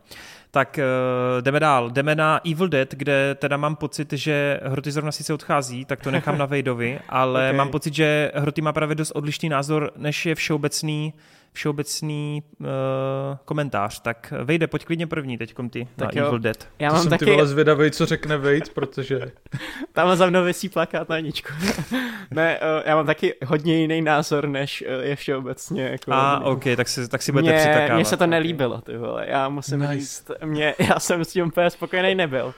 Tak 0.51 0.79
uh, 0.79 1.41
jdeme 1.41 1.59
dál. 1.59 1.91
Jdeme 1.91 2.15
na 2.15 2.41
Evil 2.51 2.67
Dead, 2.67 2.91
kde 2.91 3.35
teda 3.35 3.57
mám 3.57 3.75
pocit, 3.75 4.13
že 4.13 4.59
Hroty 4.63 4.91
zrovna 4.91 5.11
sice 5.11 5.33
odchází, 5.33 5.85
tak 5.85 6.01
to 6.01 6.11
nechám 6.11 6.37
na 6.37 6.45
Vejdovi, 6.45 6.99
ale 7.09 7.47
okay. 7.47 7.57
mám 7.57 7.69
pocit, 7.69 7.93
že 7.93 8.31
Hroty 8.35 8.61
má 8.61 8.73
právě 8.73 8.95
dost 8.95 9.11
odlišný 9.11 9.49
názor, 9.49 9.91
než 9.97 10.25
je 10.25 10.35
všeobecný 10.35 11.13
všeobecný 11.53 12.43
uh, 12.59 12.67
komentář. 13.45 14.01
Tak 14.01 14.33
Vejde, 14.43 14.67
pojď 14.67 14.85
klidně 14.85 15.07
první 15.07 15.37
teď 15.37 15.55
ty 15.71 15.87
tak 15.95 16.15
na 16.15 16.21
jo. 16.21 16.27
Evil 16.27 16.39
Dead. 16.39 16.67
Já 16.79 16.93
mám 16.93 17.03
to 17.03 17.09
taky... 17.09 17.25
jsem 17.25 17.27
ty 17.27 17.31
vole 17.31 17.47
zvědavej, 17.47 17.91
co 17.91 18.05
řekne 18.05 18.37
Vejt, 18.37 18.73
protože... 18.73 19.19
Tam 19.93 20.15
za 20.15 20.29
mnou 20.29 20.43
vysí 20.43 20.69
plakát 20.69 21.09
na 21.09 21.15
Aničku. 21.15 21.53
ne, 22.31 22.59
uh, 22.59 22.83
já 22.85 22.95
mám 22.95 23.05
taky 23.05 23.35
hodně 23.45 23.81
jiný 23.81 24.01
názor, 24.01 24.47
než 24.47 24.83
uh, 24.87 25.03
je 25.03 25.15
všeobecně. 25.15 25.83
Jako 25.83 26.13
A, 26.13 26.35
ah, 26.35 26.43
ok, 26.43 26.63
tak 26.75 26.87
si, 26.87 27.09
tak 27.09 27.21
si 27.21 27.31
budete 27.31 27.51
mě, 27.51 27.59
přitakávat. 27.59 27.95
Mně 27.95 28.05
se 28.05 28.17
to 28.17 28.27
nelíbilo, 28.27 28.81
ty 28.81 28.97
vole. 28.97 29.25
Já 29.27 29.49
musím 29.49 29.79
nice. 29.79 29.93
říct, 29.93 30.31
mě, 30.45 30.75
já 30.79 30.99
jsem 30.99 31.25
s 31.25 31.27
tím 31.27 31.47
úplně 31.47 31.69
spokojený 31.69 32.15
nebyl. 32.15 32.53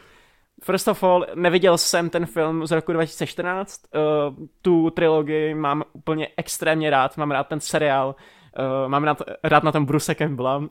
First 0.64 0.88
of 0.88 1.04
all, 1.04 1.26
neviděl 1.36 1.78
jsem 1.78 2.10
ten 2.10 2.26
film 2.26 2.68
z 2.68 2.72
roku 2.72 2.94
2014, 2.94 3.82
uh, 3.94 4.48
tu 4.62 4.90
trilogii 4.90 5.54
mám 5.54 5.84
úplně 5.94 6.28
extrémně 6.38 6.90
rád, 6.90 7.18
mám 7.18 7.32
rád 7.32 7.48
ten 7.48 7.60
seriál, 7.60 8.16
Uh, 8.60 8.90
mám 8.90 9.04
rád, 9.04 9.22
rád 9.44 9.64
na 9.64 9.72
tom 9.72 9.86
Bruce 9.86 10.16
Campbella, 10.16 10.58
uh, 10.58 10.68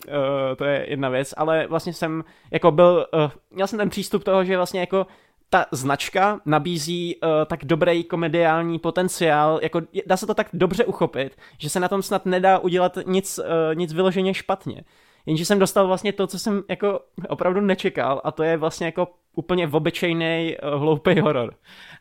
to 0.57 0.65
je 0.65 0.87
jedna 0.89 1.09
věc, 1.09 1.35
ale 1.37 1.67
vlastně 1.67 1.93
jsem 1.93 2.25
jako 2.51 2.71
byl, 2.71 3.07
uh, 3.15 3.31
měl 3.51 3.67
jsem 3.67 3.79
ten 3.79 3.91
přístup 3.91 4.25
toho, 4.25 4.45
že 4.45 4.57
vlastně 4.57 4.81
jako 4.81 5.07
ta 5.51 5.67
značka 5.71 6.41
nabízí 6.45 7.17
uh, 7.17 7.31
tak 7.47 7.65
dobrý 7.65 8.05
komediální 8.05 8.79
potenciál, 8.79 9.61
jako 9.63 9.81
dá 10.07 10.17
se 10.17 10.27
to 10.27 10.35
tak 10.35 10.49
dobře 10.53 10.85
uchopit, 10.85 11.37
že 11.59 11.71
se 11.71 11.81
na 11.81 11.89
tom 11.89 12.03
snad 12.03 12.27
nedá 12.27 12.59
udělat 12.59 12.99
nic, 13.07 13.39
uh, 13.39 13.45
nic 13.75 13.93
vyloženě 13.93 14.35
špatně. 14.35 14.83
Jenže 15.27 15.45
jsem 15.45 15.59
dostal 15.59 15.87
vlastně 15.87 16.13
to, 16.13 16.27
co 16.27 16.39
jsem 16.39 16.63
jako 16.69 17.01
opravdu 17.29 17.61
nečekal 17.61 18.21
a 18.25 18.31
to 18.31 18.43
je 18.43 18.57
vlastně 18.57 18.87
jako 18.87 19.09
úplně 19.37 19.69
obyčejný 19.69 20.57
uh, 20.63 20.81
hloupý 20.81 21.21
horor. 21.21 21.55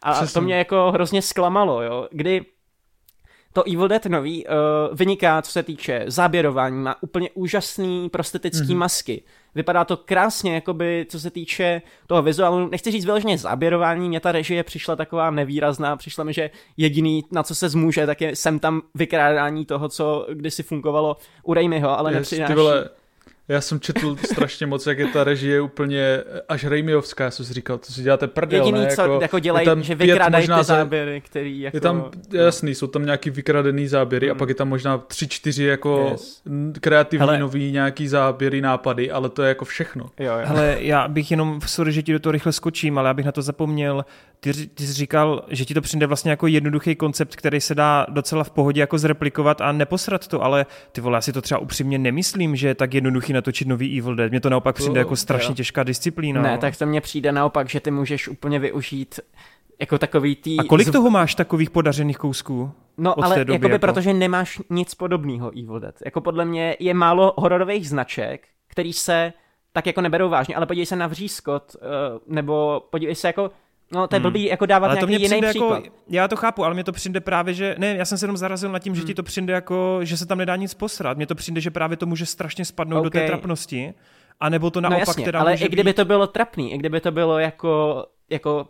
A 0.04 0.14
Přesný. 0.14 0.34
to 0.34 0.42
mě 0.42 0.56
jako 0.56 0.92
hrozně 0.92 1.22
zklamalo, 1.22 1.82
jo, 1.82 2.08
kdy 2.12 2.46
to 3.54 3.64
Evil 3.68 3.88
Dead 3.88 4.06
nový 4.06 4.46
uh, 4.46 4.54
vyniká, 4.98 5.42
co 5.42 5.52
se 5.52 5.64
týče 5.64 6.04
záběrování, 6.08 6.84
má 6.84 6.96
úplně 7.02 7.30
úžasný 7.34 8.10
prostetický 8.10 8.68
mm-hmm. 8.68 8.78
masky. 8.78 9.24
Vypadá 9.56 9.86
to 9.86 9.98
krásně, 9.98 10.56
jakoby, 10.56 11.06
co 11.10 11.20
se 11.20 11.32
týče 11.32 11.82
toho 12.08 12.22
vizuálu. 12.22 12.70
Nechci 12.70 12.92
říct 12.92 13.06
vyloženě 13.06 13.38
záběrování, 13.38 14.10
mě 14.10 14.20
ta 14.20 14.32
režie 14.32 14.64
přišla 14.64 14.96
taková 14.96 15.32
nevýrazná, 15.32 15.98
přišla 15.98 16.24
mi, 16.24 16.34
že 16.34 16.50
jediný, 16.78 17.24
na 17.32 17.44
co 17.44 17.56
se 17.56 17.70
zmůže, 17.70 18.06
tak 18.06 18.22
je 18.22 18.36
sem 18.36 18.60
tam 18.60 18.82
vykrádání 18.96 19.66
toho, 19.66 19.90
co 19.90 20.28
kdysi 20.34 20.64
fungovalo 20.64 21.18
u 21.44 21.54
Raimiho, 21.54 22.00
ale 22.00 22.12
nepřináší... 22.12 22.54
Ty 22.54 22.60
vole, 22.60 22.90
já 23.50 23.62
jsem 23.62 23.80
četl 23.80 24.16
strašně 24.32 24.66
moc, 24.68 24.88
jak 24.88 25.00
je 25.00 25.08
ta 25.08 25.24
režie 25.24 25.62
úplně 25.62 26.24
až 26.50 26.64
Raimiovská, 26.64 27.24
já 27.24 27.32
jsem 27.32 27.46
si 27.46 27.54
říkal, 27.54 27.78
to 27.78 27.94
si 27.94 28.04
děláte 28.04 28.28
prdel, 28.28 28.66
Jediný, 28.66 28.86
ne? 28.86 28.96
co 28.96 29.02
jako, 29.02 29.20
jako 29.22 29.40
dělají, 29.40 29.68
že 29.82 29.96
vykrádají 29.96 30.48
ty 30.58 30.64
záběry, 30.64 31.22
který 31.22 31.60
jako... 31.62 31.78
Je 31.78 31.82
tam, 31.82 32.12
jasný, 32.34 32.76
jsou 32.76 32.88
tam 32.88 33.06
nějaký 33.06 33.30
vykradený 33.30 33.88
záběry 33.88 34.28
hmm. 34.28 34.36
a 34.36 34.38
pak 34.38 34.50
je 34.50 34.56
tam 34.56 34.70
možná 34.70 34.98
tři, 34.98 35.28
čtyři 35.28 35.64
jako 35.64 36.08
yes. 36.12 36.42
kreativní 36.82 37.20
Hele. 37.20 37.40
nový 37.40 37.72
nějaký 37.72 38.08
záběry, 38.08 38.62
nápady, 38.62 39.12
ale 39.12 39.30
to 39.30 39.44
je 39.44 39.48
jako 39.48 39.66
všechno. 39.66 40.06
Jo, 40.20 40.34
jo. 40.34 40.46
Hele, 40.46 40.78
já 40.80 41.08
bych 41.08 41.32
jenom, 41.32 41.60
sorry, 41.66 41.92
že 41.92 42.04
ti 42.04 42.14
do 42.14 42.20
toho 42.20 42.32
rychle 42.32 42.52
skočím, 42.52 42.98
ale 42.98 43.10
já 43.10 43.14
bych 43.14 43.26
na 43.26 43.32
to 43.32 43.42
zapomněl, 43.42 44.06
ty, 44.40 44.54
ty 44.54 44.88
jsi 44.88 44.94
říkal, 44.94 45.46
že 45.50 45.66
ti 45.66 45.74
to 45.74 45.82
přijde 45.82 46.08
vlastně 46.08 46.32
jako 46.32 46.48
jednoduchý 46.48 46.96
koncept, 46.96 47.36
který 47.36 47.62
se 47.62 47.76
dá 47.76 48.06
docela 48.10 48.44
v 48.44 48.50
pohodě 48.50 48.82
jako 48.82 48.98
zreplikovat 48.98 49.62
a 49.62 49.72
neposrat 49.72 50.28
to, 50.28 50.44
ale 50.44 50.66
ty 50.92 51.02
vole, 51.02 51.18
já 51.18 51.22
si 51.22 51.34
to 51.34 51.42
třeba 51.42 51.60
upřímně 51.60 51.98
nemyslím, 51.98 52.56
že 52.56 52.68
je 52.68 52.76
tak 52.76 52.94
jednoduchý 52.94 53.34
natočit 53.40 53.68
nový 53.68 53.99
Evil 53.99 54.16
Dead. 54.16 54.32
Mně 54.32 54.40
to 54.40 54.49
naopak 54.49 54.76
přijde 54.76 54.99
jako 54.99 55.16
strašně 55.16 55.56
těžká 55.56 55.84
disciplína. 55.84 56.41
Ne, 56.41 56.57
tak 56.57 56.78
to 56.78 56.86
mně 56.86 57.02
přijde 57.02 57.32
naopak, 57.32 57.70
že 57.70 57.80
ty 57.80 57.91
můžeš 57.91 58.28
úplně 58.28 58.60
využít 58.60 59.20
jako 59.80 59.98
takový 59.98 60.36
tý... 60.36 60.60
A 60.60 60.64
kolik 60.64 60.91
toho 60.91 61.10
máš 61.10 61.36
takových 61.36 61.70
podařených 61.70 62.18
kousků? 62.18 62.72
No, 62.98 63.24
ale 63.24 63.40
doby, 63.40 63.53
jakoby 63.53 63.74
jako? 63.74 63.88
protože 63.88 64.14
nemáš 64.14 64.61
nic 64.70 64.95
podobného 64.95 65.52
Evil 65.60 65.80
Dead. 65.80 65.95
Jako 66.06 66.22
podle 66.22 66.45
mě 66.45 66.76
je 66.80 66.94
málo 66.94 67.34
hororových 67.38 67.90
značek, 67.90 68.48
který 68.68 68.94
se 68.94 69.34
tak 69.72 69.88
jako 69.88 70.02
neberou 70.02 70.30
vážně, 70.30 70.56
ale 70.56 70.66
podívej 70.66 70.86
se 70.86 70.95
na 70.95 71.07
Vřískot, 71.07 71.76
uh, 71.76 72.34
nebo 72.36 72.84
podívej 72.90 73.16
se 73.16 73.28
jako 73.28 73.52
No, 73.91 74.07
to 74.07 74.16
je 74.16 74.20
blbý 74.20 74.45
jako 74.45 74.66
dávat 74.66 74.88
ale 74.88 74.98
to 74.98 75.06
nějaký 75.06 75.24
jiný 75.24 75.36
jako- 75.36 75.49
příklad. 75.49 75.84
Jako, 75.84 75.95
já 76.10 76.28
to 76.28 76.36
chápu, 76.36 76.66
ale 76.66 76.74
mě 76.74 76.84
to 76.84 76.91
přijde 76.91 77.20
právě, 77.20 77.53
že 77.53 77.76
ne, 77.78 77.95
já 77.95 78.06
jsem 78.06 78.18
se 78.18 78.24
jenom 78.24 78.38
zarazil 78.38 78.72
nad 78.72 78.80
tím, 78.80 78.94
hmm. 78.94 79.02
že 79.02 79.07
ti 79.07 79.14
to 79.14 79.24
přijde 79.24 79.53
jako, 79.53 79.99
že 80.02 80.18
se 80.18 80.26
tam 80.26 80.38
nedá 80.38 80.56
nic 80.56 80.74
posrat. 80.74 81.18
Mně 81.18 81.28
to 81.28 81.36
přijde, 81.36 81.61
že 81.61 81.72
právě 81.72 81.98
to 81.98 82.06
může 82.06 82.26
strašně 82.26 82.66
spadnout 82.66 82.99
okay. 82.99 83.03
do 83.03 83.10
té 83.10 83.28
trapnosti. 83.28 83.94
A 84.40 84.49
nebo 84.49 84.72
to 84.72 84.82
no 84.82 84.90
naopak 84.90 85.07
no 85.07 85.11
jasně, 85.11 85.26
teda 85.26 85.40
ale 85.40 85.53
i 85.53 85.68
kdyby 85.68 85.90
být... 85.90 85.95
to 85.95 86.06
bylo 86.06 86.28
trapný, 86.28 86.74
i 86.74 86.78
kdyby 86.78 87.02
to 87.02 87.11
bylo 87.11 87.40
jako, 87.40 88.06
jako 88.30 88.68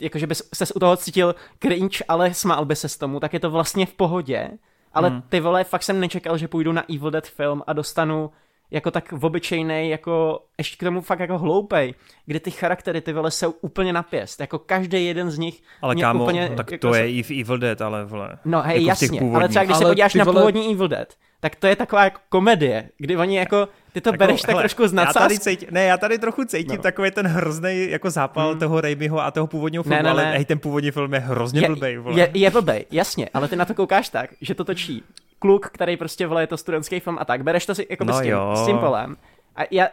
jako 0.00 0.18
že 0.18 0.26
by 0.26 0.34
se 0.34 0.74
u 0.74 0.78
toho 0.78 0.96
cítil 0.96 1.34
cringe, 1.62 2.04
ale 2.08 2.34
smál 2.34 2.64
by 2.64 2.76
se 2.76 2.88
s 2.88 2.98
tomu, 2.98 3.20
tak 3.20 3.32
je 3.32 3.40
to 3.40 3.50
vlastně 3.50 3.86
v 3.86 3.92
pohodě. 3.92 4.50
Ale 4.92 5.08
hmm. 5.08 5.22
ty 5.28 5.40
vole, 5.40 5.64
fakt 5.64 5.82
jsem 5.82 6.00
nečekal, 6.00 6.38
že 6.38 6.48
půjdu 6.48 6.72
na 6.72 6.84
Evil 6.94 7.10
Dead 7.10 7.26
film 7.26 7.62
a 7.66 7.72
dostanu 7.72 8.30
jako 8.70 8.90
tak 8.90 9.12
obyčejný, 9.20 9.90
jako 9.90 10.42
ještě 10.58 10.76
k 10.76 10.80
tomu 10.80 11.00
fakt 11.00 11.20
jako 11.20 11.38
hloupej, 11.38 11.94
kde 12.26 12.40
ty 12.40 12.50
charaktery 12.50 13.00
ty 13.00 13.12
vole 13.12 13.30
jsou 13.30 13.50
úplně 13.50 13.92
na 13.92 14.02
pěst, 14.02 14.40
jako 14.40 14.58
každý 14.58 15.06
jeden 15.06 15.30
z 15.30 15.38
nich 15.38 15.62
Ale 15.82 15.96
kámo, 15.96 16.24
úplně, 16.24 16.52
tak 16.56 16.70
jako 16.70 16.88
to 16.88 16.92
se... 16.94 17.00
je 17.00 17.12
i 17.12 17.22
v 17.22 17.30
Evil 17.40 17.58
Dead, 17.58 17.82
ale 17.82 18.04
vole. 18.04 18.38
No 18.44 18.62
hej, 18.62 18.76
jako 18.76 18.88
jasně, 18.88 19.20
ale 19.34 19.48
třeba 19.48 19.64
když 19.64 19.74
ale 19.74 19.84
se 19.84 19.88
podíváš 19.88 20.14
vole... 20.14 20.24
na 20.24 20.32
původní 20.32 20.72
Evil 20.72 20.88
Dead, 20.88 21.14
tak 21.40 21.56
to 21.56 21.66
je 21.66 21.76
taková 21.76 22.04
jako 22.04 22.20
komedie, 22.28 22.90
kdy 22.98 23.16
oni 23.16 23.36
jako, 23.36 23.68
ty 23.92 24.00
to 24.00 24.08
jako, 24.08 24.18
bereš 24.18 24.42
hele, 24.46 24.54
tak 24.54 24.62
trošku 24.62 24.88
z 24.88 24.92
já 24.94 25.12
tady 25.12 25.38
cítím, 25.38 25.68
Ne, 25.70 25.84
já 25.84 25.96
tady 25.96 26.18
trochu 26.18 26.44
cítím 26.44 26.76
no. 26.76 26.82
takový 26.82 27.10
ten 27.10 27.26
hrozný 27.26 27.86
jako 27.90 28.10
zápal 28.10 28.50
hmm. 28.50 28.58
toho 28.58 28.80
Raimiho 28.80 29.20
a 29.20 29.30
toho 29.30 29.46
původního 29.46 29.82
filmu, 29.82 29.96
ne, 29.96 30.02
ne, 30.02 30.10
ale 30.10 30.24
hej, 30.24 30.44
ten 30.44 30.58
původní 30.58 30.90
film 30.90 31.14
je 31.14 31.20
hrozně 31.20 31.60
je, 31.60 31.68
blbej, 31.68 31.98
vole. 31.98 32.20
Je, 32.20 32.30
je 32.34 32.50
blbej, 32.50 32.84
jasně, 32.90 33.28
ale 33.34 33.48
ty 33.48 33.56
na 33.56 33.64
to 33.64 33.74
koukáš 33.74 34.08
tak, 34.08 34.30
že 34.40 34.54
to 34.54 34.64
točí 34.64 35.02
kluk, 35.38 35.66
který 35.66 35.96
prostě 35.96 36.26
vole 36.26 36.42
je 36.42 36.46
to 36.46 36.56
studentský 36.56 37.00
film 37.00 37.18
a 37.20 37.24
tak. 37.24 37.42
Bereš 37.42 37.66
to 37.66 37.74
si 37.74 37.86
jako 37.90 38.04
no 38.04 38.12
s, 38.12 38.22
tím, 38.22 38.34
s 38.54 38.66
tím 38.66 38.78
polem. 38.78 39.16
A 39.56 39.62
já, 39.70 39.88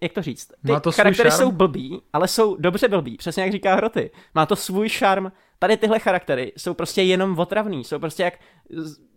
jak 0.00 0.12
to 0.12 0.22
říct? 0.22 0.46
Ty 0.66 0.72
Má 0.72 0.80
to 0.80 0.92
charaktery 0.92 1.30
jsou 1.30 1.52
blbí, 1.52 2.02
ale 2.12 2.28
jsou 2.28 2.56
dobře 2.56 2.88
blbí, 2.88 3.16
přesně 3.16 3.42
jak 3.42 3.52
říká 3.52 3.74
Hroty. 3.74 4.10
Má 4.34 4.46
to 4.46 4.56
svůj 4.56 4.88
šarm. 4.88 5.32
Tady 5.58 5.76
tyhle 5.76 5.98
charaktery 5.98 6.52
jsou 6.56 6.74
prostě 6.74 7.02
jenom 7.02 7.38
otravný, 7.38 7.84
jsou 7.84 7.98
prostě 7.98 8.22
jak, 8.22 8.34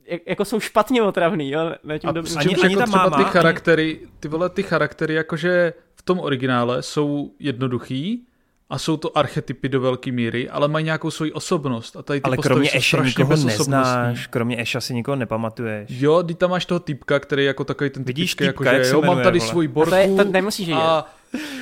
jak 0.06 0.22
jako 0.26 0.46
jsou 0.46 0.60
špatně 0.60 1.02
otravný, 1.02 1.52
jo? 1.52 1.60
Ne, 1.84 2.00
tím 2.00 2.10
a 2.10 2.14
dobře. 2.14 2.40
Ani, 2.40 2.56
ani 2.56 2.74
jako 2.74 2.92
ta 2.92 2.98
máma, 2.98 3.18
ty 3.18 3.24
charaktery, 3.24 4.00
ty 4.20 4.28
vole, 4.28 4.50
ty 4.50 4.64
charaktery 4.64 5.14
jakože 5.14 5.74
v 5.96 6.02
tom 6.02 6.20
originále 6.20 6.82
jsou 6.82 7.32
jednoduchý, 7.40 8.28
a 8.70 8.78
jsou 8.78 8.98
to 8.98 9.18
archetypy 9.18 9.70
do 9.70 9.82
velké 9.82 10.12
míry, 10.12 10.50
ale 10.50 10.68
mají 10.68 10.86
nějakou 10.86 11.12
svoji 11.12 11.32
osobnost. 11.34 11.96
A 11.96 12.02
tady 12.02 12.22
ty 12.22 12.24
ale 12.24 12.38
kromě 12.38 12.70
Eša 12.74 13.04
nikoho 13.04 13.36
neznáš, 13.36 14.28
kromě 14.28 14.62
Eša 14.62 14.82
si 14.82 14.94
nikoho 14.94 15.16
nepamatuješ. 15.16 15.90
Jo, 15.92 16.24
ty 16.24 16.34
tam 16.34 16.50
máš 16.50 16.66
toho 16.66 16.80
typka, 16.80 17.20
který 17.20 17.46
jako 17.46 17.64
takový 17.64 17.90
ten 17.90 18.04
Vidíš 18.04 18.36
typický, 18.36 18.54
týpka, 18.54 18.74
jako, 18.74 18.84
že 18.84 18.94
jo, 18.94 19.02
mám 19.02 19.24
tady 19.24 19.40
vole. 19.40 19.52
svůj 19.52 19.68
borku. 19.68 19.96
A 19.96 19.98
to, 19.98 20.02
je, 20.02 20.16
to 20.16 20.24
nemusíš 20.24 20.68
vědět. 20.68 20.84
A 20.84 21.06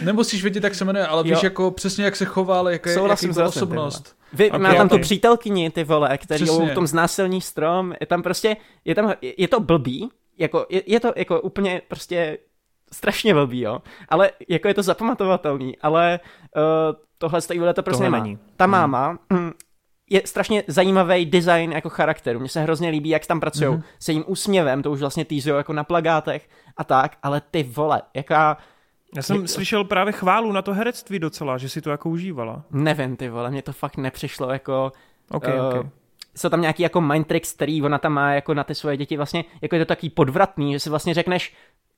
nemusíš 0.01 0.41
vědět, 0.41 0.63
jak 0.63 0.75
se 0.75 0.85
jmenuje, 0.85 1.07
ale 1.07 1.23
jo. 1.25 1.35
víš 1.35 1.43
jako 1.43 1.71
přesně, 1.71 2.05
jak 2.05 2.15
se 2.15 2.25
choval, 2.25 2.69
jak 2.69 2.85
je, 2.85 2.97
jaký 3.09 3.27
byl 3.27 3.45
osobnost. 3.45 4.15
Vy, 4.33 4.47
okay, 4.47 4.59
má 4.59 4.73
tam 4.73 4.85
okay. 4.85 4.99
tu 4.99 5.01
přítelkyni, 5.01 5.69
ty 5.69 5.83
vole, 5.83 6.17
který 6.17 6.45
v 6.45 6.73
tom 6.73 6.87
znásilní 6.87 7.41
strom, 7.41 7.93
je 8.01 8.07
tam 8.07 8.23
prostě, 8.23 8.57
je 8.85 8.95
tam, 8.95 9.13
je 9.37 9.47
to 9.47 9.59
blbý, 9.59 10.09
jako, 10.37 10.65
je, 10.69 10.83
je 10.85 10.99
to 10.99 11.13
jako 11.15 11.41
úplně 11.41 11.81
prostě 11.87 12.37
strašně 12.95 13.33
blbý, 13.33 13.61
jo. 13.61 13.81
Ale 14.09 14.31
jako 14.49 14.67
je 14.67 14.73
to 14.73 14.83
zapamatovatelný, 14.83 15.77
ale 15.77 16.19
uh, 16.55 16.61
tohle 17.17 17.41
z 17.41 17.47
to 17.75 17.83
prostě 17.83 18.03
nemá. 18.03 18.19
Není. 18.19 18.39
Ta 18.57 18.65
hmm. 18.65 18.71
máma 18.71 19.17
hmm. 19.31 19.51
je 20.09 20.21
strašně 20.25 20.63
zajímavý 20.67 21.25
design 21.25 21.71
jako 21.71 21.89
charakteru. 21.89 22.39
Mně 22.39 22.49
se 22.49 22.61
hrozně 22.61 22.89
líbí, 22.89 23.09
jak 23.09 23.25
tam 23.25 23.39
pracují 23.39 23.71
hmm. 23.71 23.83
se 23.99 24.11
jím 24.11 24.23
úsměvem, 24.27 24.83
to 24.83 24.91
už 24.91 24.99
vlastně 24.99 25.25
týzujou 25.25 25.57
jako 25.57 25.73
na 25.73 25.83
plagátech 25.83 26.49
a 26.77 26.83
tak, 26.83 27.17
ale 27.23 27.41
ty 27.51 27.63
vole, 27.63 28.01
jaká 28.13 28.57
já 29.15 29.21
jsem 29.21 29.41
je... 29.41 29.47
slyšel 29.47 29.83
právě 29.83 30.13
chválu 30.13 30.51
na 30.51 30.61
to 30.61 30.73
herectví 30.73 31.19
docela, 31.19 31.57
že 31.57 31.69
si 31.69 31.81
to 31.81 31.89
jako 31.89 32.09
užívala. 32.09 32.63
Nevím, 32.71 33.15
ty 33.15 33.29
vole, 33.29 33.51
mně 33.51 33.61
to 33.61 33.73
fakt 33.73 33.97
nepřišlo 33.97 34.51
jako... 34.51 34.91
Okay, 35.31 35.59
uh, 35.59 35.65
okay. 35.65 35.89
Jsou 36.37 36.49
tam 36.49 36.61
nějaký 36.61 36.83
jako 36.83 37.01
mind 37.01 37.27
tricks, 37.27 37.53
který 37.53 37.81
ona 37.81 37.97
tam 37.97 38.13
má 38.13 38.33
jako 38.33 38.53
na 38.53 38.63
ty 38.63 38.75
svoje 38.75 38.97
děti 38.97 39.17
vlastně, 39.17 39.45
jako 39.61 39.75
je 39.75 39.85
to 39.85 39.87
taký 39.87 40.09
podvratný, 40.09 40.73
že 40.73 40.79
si 40.79 40.89
vlastně 40.89 41.13
řekneš, 41.13 41.53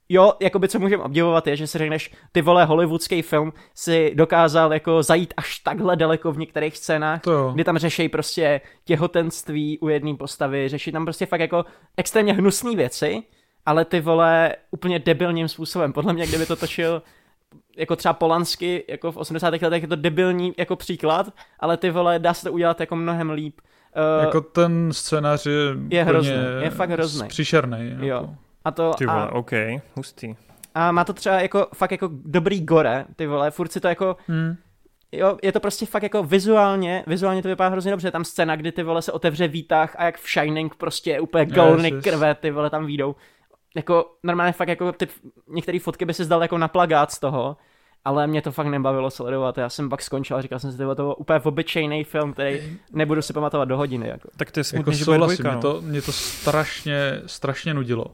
jo, 0.10 0.34
jakoby 0.40 0.68
co 0.68 0.80
můžeme 0.80 1.04
obdivovat 1.04 1.48
je, 1.48 1.56
že 1.56 1.68
si 1.68 1.78
řekneš, 1.78 2.12
ty 2.32 2.42
vole, 2.42 2.66
hollywoodský 2.66 3.22
film 3.22 3.54
si 3.76 4.12
dokázal 4.16 4.74
jako 4.74 5.04
zajít 5.04 5.34
až 5.38 5.60
takhle 5.60 5.96
daleko 5.96 6.32
v 6.32 6.38
některých 6.38 6.78
scénách, 6.78 7.22
to. 7.22 7.52
kdy 7.54 7.64
tam 7.64 7.78
řeší 7.78 8.10
prostě 8.10 8.62
těhotenství 8.86 9.80
u 9.80 9.88
jedné 9.88 10.16
postavy, 10.16 10.70
řeší 10.70 10.92
tam 10.92 11.06
prostě 11.06 11.26
fakt 11.26 11.40
jako 11.40 11.66
extrémně 11.98 12.34
hnusné 12.34 12.76
věci, 12.76 13.24
ale 13.66 13.86
ty 13.86 14.00
vole 14.00 14.56
úplně 14.72 15.00
debilním 15.00 15.48
způsobem. 15.48 15.94
Podle 15.94 16.14
mě, 16.14 16.28
kdyby 16.28 16.46
to 16.46 16.56
točil 16.56 17.02
jako 17.78 17.96
třeba 17.96 18.14
Polansky, 18.14 18.84
jako 18.88 19.12
v 19.12 19.18
80. 19.18 19.62
letech 19.62 19.82
je 19.82 19.88
to 19.88 19.96
debilní 19.96 20.54
jako 20.58 20.76
příklad, 20.76 21.34
ale 21.60 21.78
ty 21.78 21.90
vole, 21.90 22.20
dá 22.20 22.34
se 22.34 22.44
to 22.44 22.54
udělat 22.54 22.80
jako 22.80 22.96
mnohem 22.96 23.30
líp. 23.30 23.62
Uh, 24.18 24.26
jako 24.26 24.42
ten 24.42 24.94
scénář 24.94 25.46
je, 25.46 25.54
je 25.90 26.04
hrozný, 26.04 26.34
je 26.62 26.70
fakt 26.70 26.90
hrozný. 26.90 27.28
Příšerný. 27.28 27.90
Jako. 27.90 28.06
Jo. 28.06 28.30
A 28.68 28.72
to, 28.72 28.94
ty 28.98 29.06
vole, 29.06 29.28
a, 29.28 29.32
OK, 29.32 29.52
hustý. 29.96 30.36
A 30.76 30.92
má 30.92 31.04
to 31.04 31.14
třeba 31.14 31.42
jako 31.42 31.68
fakt 31.74 31.92
jako 31.92 32.10
dobrý 32.12 32.62
gore, 32.62 33.06
ty 33.16 33.28
vole, 33.28 33.52
furt 33.52 33.72
si 33.72 33.80
to 33.80 33.88
jako... 33.88 34.18
Hmm. 34.28 34.56
Jo, 35.12 35.38
je 35.44 35.52
to 35.52 35.60
prostě 35.60 35.86
fakt 35.86 36.04
jako 36.04 36.24
vizuálně, 36.24 37.04
vizuálně 37.08 37.42
to 37.42 37.48
vypadá 37.48 37.70
hrozně 37.70 37.92
dobře, 37.92 38.12
tam 38.12 38.26
scéna, 38.26 38.56
kdy 38.56 38.72
ty 38.72 38.84
vole 38.84 39.02
se 39.02 39.12
otevře 39.12 39.48
výtah 39.48 39.96
a 39.98 40.04
jak 40.04 40.18
v 40.18 40.30
Shining 40.30 40.76
prostě 40.76 41.20
úplně 41.20 41.46
golny 41.46 41.90
yes, 41.90 42.04
krve, 42.04 42.36
ty 42.36 42.52
vole 42.52 42.70
tam 42.70 42.86
výjdou. 42.86 43.16
Jako 43.76 44.06
normálně 44.24 44.54
fakt 44.54 44.68
jako 44.68 44.92
ty, 44.92 45.08
některé 45.48 45.80
fotky 45.80 46.06
by 46.06 46.14
si 46.14 46.26
zdal 46.26 46.42
jako 46.42 46.58
na 46.58 46.68
plagát 46.68 47.12
z 47.12 47.20
toho, 47.20 47.58
ale 48.06 48.28
mě 48.28 48.42
to 48.42 48.52
fakt 48.52 48.68
nebavilo 48.68 49.10
sledovat. 49.10 49.58
Já 49.58 49.70
jsem 49.70 49.90
pak 49.90 50.02
skončil 50.02 50.38
a 50.38 50.42
říkal 50.42 50.60
jsem 50.60 50.72
si, 50.72 50.78
to 50.78 50.96
bylo 50.96 51.16
úplně 51.16 51.40
obyčejný 51.40 52.04
film, 52.04 52.34
který 52.34 52.78
nebudu 52.92 53.22
si 53.22 53.34
pamatovat 53.34 53.68
do 53.68 53.78
hodiny. 53.78 54.08
Jako. 54.08 54.30
Tak 54.38 54.52
to 54.52 54.60
je 54.60 54.64
smutný, 54.64 54.80
jako 54.80 54.92
že 54.92 55.06
souhlasím, 55.06 55.44
dvojka, 55.44 55.50
no. 55.50 55.54
mě, 55.54 55.62
to, 55.62 55.82
mě 55.82 56.02
to 56.02 56.12
strašně, 56.12 57.22
strašně 57.26 57.74
nudilo. 57.74 58.06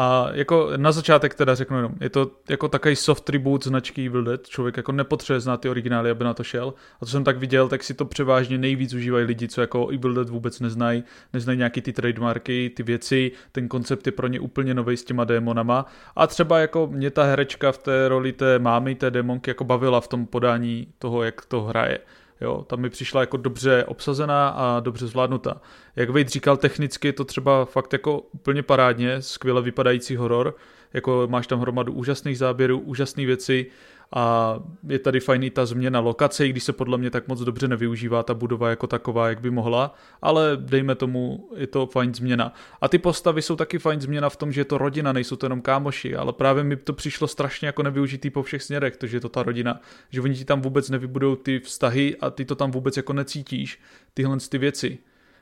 A 0.00 0.28
jako 0.32 0.70
na 0.76 0.92
začátek 0.92 1.34
teda 1.34 1.54
řeknu 1.54 1.76
jenom, 1.76 1.92
je 2.00 2.10
to 2.10 2.30
jako 2.48 2.68
takový 2.68 2.96
soft 2.96 3.24
tribute 3.24 3.68
značky 3.68 4.06
Evil 4.06 4.24
Dead, 4.24 4.48
člověk 4.48 4.76
jako 4.76 4.92
nepotřebuje 4.92 5.40
znát 5.40 5.60
ty 5.60 5.68
originály, 5.68 6.10
aby 6.10 6.24
na 6.24 6.34
to 6.34 6.44
šel. 6.44 6.74
A 7.00 7.06
co 7.06 7.10
jsem 7.12 7.24
tak 7.24 7.38
viděl, 7.38 7.68
tak 7.68 7.84
si 7.84 7.94
to 7.94 8.04
převážně 8.04 8.58
nejvíc 8.58 8.94
užívají 8.94 9.24
lidi, 9.24 9.48
co 9.48 9.60
jako 9.60 9.88
Evil 9.88 10.14
Dead 10.14 10.28
vůbec 10.28 10.60
neznají, 10.60 11.04
neznají 11.32 11.58
nějaký 11.58 11.80
ty 11.82 11.92
trademarky, 11.92 12.70
ty 12.76 12.82
věci, 12.82 13.32
ten 13.52 13.68
koncept 13.68 14.06
je 14.06 14.12
pro 14.12 14.26
ně 14.26 14.40
úplně 14.40 14.74
nový 14.74 14.96
s 14.96 15.04
těma 15.04 15.24
démonama. 15.24 15.86
A 16.16 16.26
třeba 16.26 16.58
jako 16.58 16.86
mě 16.86 17.10
ta 17.10 17.24
herečka 17.24 17.72
v 17.72 17.78
té 17.78 18.08
roli 18.08 18.32
té 18.32 18.58
mámy, 18.58 18.94
té 18.94 19.10
démonky 19.10 19.50
jako 19.50 19.64
bavila 19.64 20.00
v 20.00 20.08
tom 20.08 20.26
podání 20.26 20.88
toho, 20.98 21.22
jak 21.22 21.44
to 21.44 21.62
hraje. 21.62 21.98
Jo, 22.40 22.64
tam 22.66 22.80
mi 22.80 22.90
přišla 22.90 23.20
jako 23.20 23.36
dobře 23.36 23.84
obsazená 23.84 24.48
a 24.48 24.80
dobře 24.80 25.06
zvládnutá. 25.06 25.60
Jak 25.96 26.10
Vejt 26.10 26.28
říkal, 26.28 26.56
technicky 26.56 27.08
je 27.08 27.12
to 27.12 27.24
třeba 27.24 27.64
fakt 27.64 27.92
jako 27.92 28.18
úplně 28.18 28.62
parádně, 28.62 29.22
skvěle 29.22 29.62
vypadající 29.62 30.16
horor, 30.16 30.56
jako 30.92 31.26
máš 31.30 31.46
tam 31.46 31.60
hromadu 31.60 31.92
úžasných 31.92 32.38
záběrů, 32.38 32.78
úžasné 32.78 33.26
věci, 33.26 33.66
a 34.12 34.54
je 34.88 34.98
tady 34.98 35.20
fajn 35.20 35.42
i 35.42 35.50
ta 35.50 35.66
změna 35.66 36.00
lokace, 36.00 36.46
i 36.46 36.50
když 36.50 36.64
se 36.64 36.72
podle 36.72 36.98
mě 36.98 37.10
tak 37.10 37.28
moc 37.28 37.40
dobře 37.40 37.68
nevyužívá 37.68 38.22
ta 38.22 38.34
budova 38.34 38.70
jako 38.70 38.86
taková, 38.86 39.28
jak 39.28 39.40
by 39.40 39.50
mohla, 39.50 39.94
ale 40.22 40.56
dejme 40.56 40.94
tomu, 40.94 41.48
je 41.56 41.66
to 41.66 41.86
fajn 41.86 42.14
změna. 42.14 42.52
A 42.80 42.88
ty 42.88 42.98
postavy 42.98 43.42
jsou 43.42 43.56
taky 43.56 43.78
fajn 43.78 44.00
změna 44.00 44.28
v 44.28 44.36
tom, 44.36 44.52
že 44.52 44.60
je 44.60 44.64
to 44.64 44.78
rodina, 44.78 45.12
nejsou 45.12 45.36
to 45.36 45.46
jenom 45.46 45.60
kámoši, 45.60 46.16
ale 46.16 46.32
právě 46.32 46.64
mi 46.64 46.76
to 46.76 46.92
přišlo 46.92 47.28
strašně 47.28 47.66
jako 47.66 47.82
nevyužitý 47.82 48.30
po 48.30 48.42
všech 48.42 48.62
směrech, 48.62 48.96
to, 48.96 49.06
že 49.06 49.16
je 49.16 49.20
to 49.20 49.28
ta 49.28 49.42
rodina, 49.42 49.80
že 50.10 50.20
oni 50.20 50.34
ti 50.34 50.44
tam 50.44 50.60
vůbec 50.60 50.90
nevybudou 50.90 51.36
ty 51.36 51.60
vztahy 51.60 52.16
a 52.20 52.30
ty 52.30 52.44
to 52.44 52.54
tam 52.54 52.70
vůbec 52.70 52.96
jako 52.96 53.12
necítíš, 53.12 53.80
tyhle 54.14 54.36
ty 54.48 54.58
věci. 54.58 54.98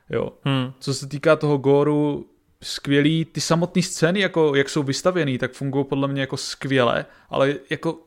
Jo. 0.09 0.33
Hmm. 0.43 0.73
Co 0.79 0.93
se 0.93 1.07
týká 1.07 1.35
toho 1.35 1.57
góru, 1.57 2.25
skvělý, 2.63 3.25
ty 3.25 3.41
samotné 3.41 3.81
scény, 3.81 4.19
jako 4.19 4.55
jak 4.55 4.69
jsou 4.69 4.83
vystavěný, 4.83 5.37
tak 5.37 5.53
fungují 5.53 5.85
podle 5.85 6.07
mě 6.07 6.21
jako 6.21 6.37
skvěle, 6.37 7.05
ale 7.29 7.55
jako 7.69 8.06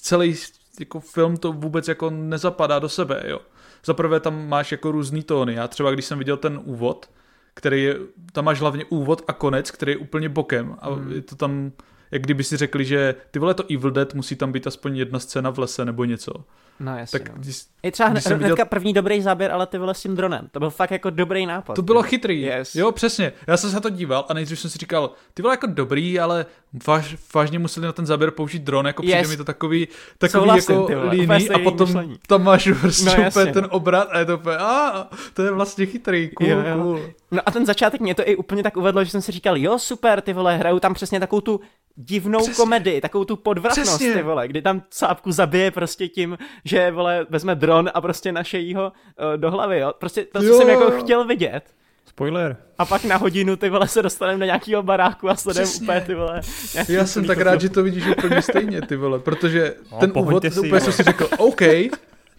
celý 0.00 0.36
jako 0.80 1.00
film 1.00 1.36
to 1.36 1.52
vůbec 1.52 1.88
jako 1.88 2.10
nezapadá 2.10 2.78
do 2.78 2.88
sebe, 2.88 3.22
jo. 3.26 3.40
Zaprvé 3.84 4.20
tam 4.20 4.48
máš 4.48 4.72
jako 4.72 4.92
různý 4.92 5.22
tóny. 5.22 5.54
Já 5.54 5.68
třeba, 5.68 5.90
když 5.90 6.04
jsem 6.04 6.18
viděl 6.18 6.36
ten 6.36 6.60
úvod, 6.64 7.10
který 7.54 7.82
je, 7.82 7.96
tam 8.32 8.44
máš 8.44 8.60
hlavně 8.60 8.84
úvod 8.84 9.22
a 9.28 9.32
konec, 9.32 9.70
který 9.70 9.92
je 9.92 9.98
úplně 9.98 10.28
bokem 10.28 10.76
a 10.78 10.90
hmm. 10.90 11.12
je 11.12 11.22
to 11.22 11.36
tam, 11.36 11.72
jak 12.10 12.22
kdyby 12.22 12.44
si 12.44 12.56
řekli, 12.56 12.84
že 12.84 13.14
ty 13.30 13.38
vole 13.38 13.54
to 13.54 13.64
Evil 13.74 13.90
Dead, 13.90 14.14
musí 14.14 14.36
tam 14.36 14.52
být 14.52 14.66
aspoň 14.66 14.96
jedna 14.96 15.18
scéna 15.18 15.50
v 15.50 15.58
lese 15.58 15.84
nebo 15.84 16.04
něco. 16.04 16.32
No 16.80 16.98
jasně. 16.98 17.18
Tak, 17.18 17.28
no. 17.28 17.34
Když, 17.38 17.62
I 17.82 17.90
třeba 17.90 18.08
hned, 18.08 18.26
hnedka 18.26 18.48
viděl... 18.48 18.66
první 18.66 18.92
dobrý 18.92 19.22
záběr, 19.22 19.52
ale 19.52 19.66
ty 19.66 19.78
vole 19.78 19.94
s 19.94 20.02
tím 20.02 20.16
dronem. 20.16 20.48
To 20.52 20.58
byl 20.58 20.70
fakt 20.70 20.90
jako 20.90 21.10
dobrý 21.10 21.46
nápad. 21.46 21.74
To 21.74 21.82
bylo 21.82 22.02
chytrý. 22.02 22.42
Yes. 22.42 22.74
Jo, 22.74 22.92
přesně. 22.92 23.32
Já 23.46 23.56
jsem 23.56 23.70
se 23.70 23.76
na 23.76 23.80
to 23.80 23.90
díval 23.90 24.26
a 24.28 24.34
nejdřív 24.34 24.60
jsem 24.60 24.70
si 24.70 24.78
říkal, 24.78 25.12
ty 25.34 25.42
vole 25.42 25.52
jako 25.52 25.66
dobrý, 25.66 26.20
ale 26.20 26.46
váž, 26.86 27.16
vážně 27.34 27.58
museli 27.58 27.86
na 27.86 27.92
ten 27.92 28.06
záběr 28.06 28.30
použít 28.30 28.62
dron, 28.62 28.86
jako 28.86 29.02
yes. 29.02 29.12
přijde 29.12 29.28
mi 29.28 29.36
to 29.36 29.44
takový, 29.44 29.88
takový 30.18 30.42
Souhlasím, 30.42 30.74
jako 30.74 31.08
líný 31.08 31.50
a 31.50 31.58
potom 31.58 31.88
myšlení. 31.88 32.18
tam 32.26 32.42
máš 32.42 32.68
prostě 32.80 33.16
no, 33.18 33.28
úplně 33.28 33.52
ten 33.52 33.66
obrat 33.70 34.08
a 34.10 34.18
je 34.18 34.24
to 34.24 34.38
úplně, 34.38 34.56
a 34.56 35.06
to 35.34 35.42
je 35.42 35.50
vlastně 35.50 35.86
chytrý, 35.86 36.30
cool, 36.30 36.48
jo, 36.48 36.58
jo. 36.66 36.82
cool. 36.82 37.00
No 37.30 37.40
a 37.46 37.50
ten 37.50 37.66
začátek 37.66 38.00
mě 38.00 38.14
to 38.14 38.28
i 38.28 38.36
úplně 38.36 38.62
tak 38.62 38.76
uvedlo, 38.76 39.04
že 39.04 39.10
jsem 39.10 39.22
si 39.22 39.32
říkal, 39.32 39.56
jo 39.56 39.78
super, 39.78 40.20
ty 40.20 40.32
vole, 40.32 40.56
hrajou 40.56 40.78
tam 40.78 40.94
přesně 40.94 41.20
takovou 41.20 41.40
tu 41.40 41.60
divnou 41.96 42.38
Přesně. 42.38 42.54
komedii, 42.54 43.00
takovou 43.00 43.24
tu 43.24 43.36
podvratnost, 43.36 43.94
Přesně. 43.94 44.14
ty 44.14 44.22
vole, 44.22 44.48
kdy 44.48 44.62
tam 44.62 44.82
cápku 44.90 45.32
zabije 45.32 45.70
prostě 45.70 46.08
tím, 46.08 46.38
že 46.64 46.90
vole 46.90 47.26
vezme 47.30 47.54
dron 47.54 47.90
a 47.94 48.00
prostě 48.00 48.32
naše 48.32 48.58
jího 48.58 48.92
uh, 48.92 49.36
do 49.36 49.50
hlavy, 49.50 49.78
jo. 49.78 49.92
Prostě 49.98 50.24
to, 50.24 50.38
co 50.38 50.44
jo. 50.44 50.58
jsem 50.58 50.68
jako 50.68 50.90
chtěl 50.90 51.24
vidět. 51.24 51.74
Spoiler. 52.20 52.56
A 52.78 52.84
pak 52.84 53.04
na 53.04 53.16
hodinu 53.16 53.56
ty 53.56 53.70
vole 53.70 53.88
se 53.88 54.02
dostaneme 54.02 54.38
do 54.38 54.44
nějakého 54.44 54.82
baráku 54.82 55.30
a 55.30 55.36
sledujeme 55.36 55.72
úplně 55.82 56.00
ty 56.00 56.14
vole. 56.14 56.40
Já 56.88 57.06
jsem 57.06 57.24
tak 57.24 57.38
rád, 57.38 57.60
že 57.60 57.68
to 57.68 57.82
vidíš 57.82 58.06
úplně 58.06 58.42
stejně 58.42 58.82
ty 58.82 58.96
vole, 58.96 59.18
protože 59.18 59.74
no, 59.92 59.98
ten 59.98 60.12
úvod, 60.14 60.42
si, 60.52 60.60
úplně 60.60 60.80
jsem 60.80 60.92
si 60.92 61.02
řekl, 61.02 61.28
OK, 61.38 61.60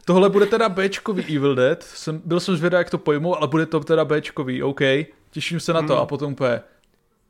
tohle 0.06 0.30
bude 0.30 0.46
teda 0.46 0.70
Bčkový 0.70 1.36
Evil 1.36 1.56
Dead, 1.56 1.84
jsem, 1.84 2.22
byl 2.26 2.40
jsem 2.40 2.56
zvědavý, 2.56 2.80
jak 2.80 2.90
to 2.90 2.98
pojmou, 2.98 3.36
ale 3.36 3.48
bude 3.48 3.66
to 3.66 3.80
teda 3.80 4.06
Bčkový, 4.06 4.64
OK, 4.64 4.82
těším 5.32 5.60
se 5.60 5.74
na 5.74 5.82
to 5.82 5.94
hmm. 5.94 6.02
a 6.02 6.06
potom 6.06 6.32
úplně, 6.34 6.62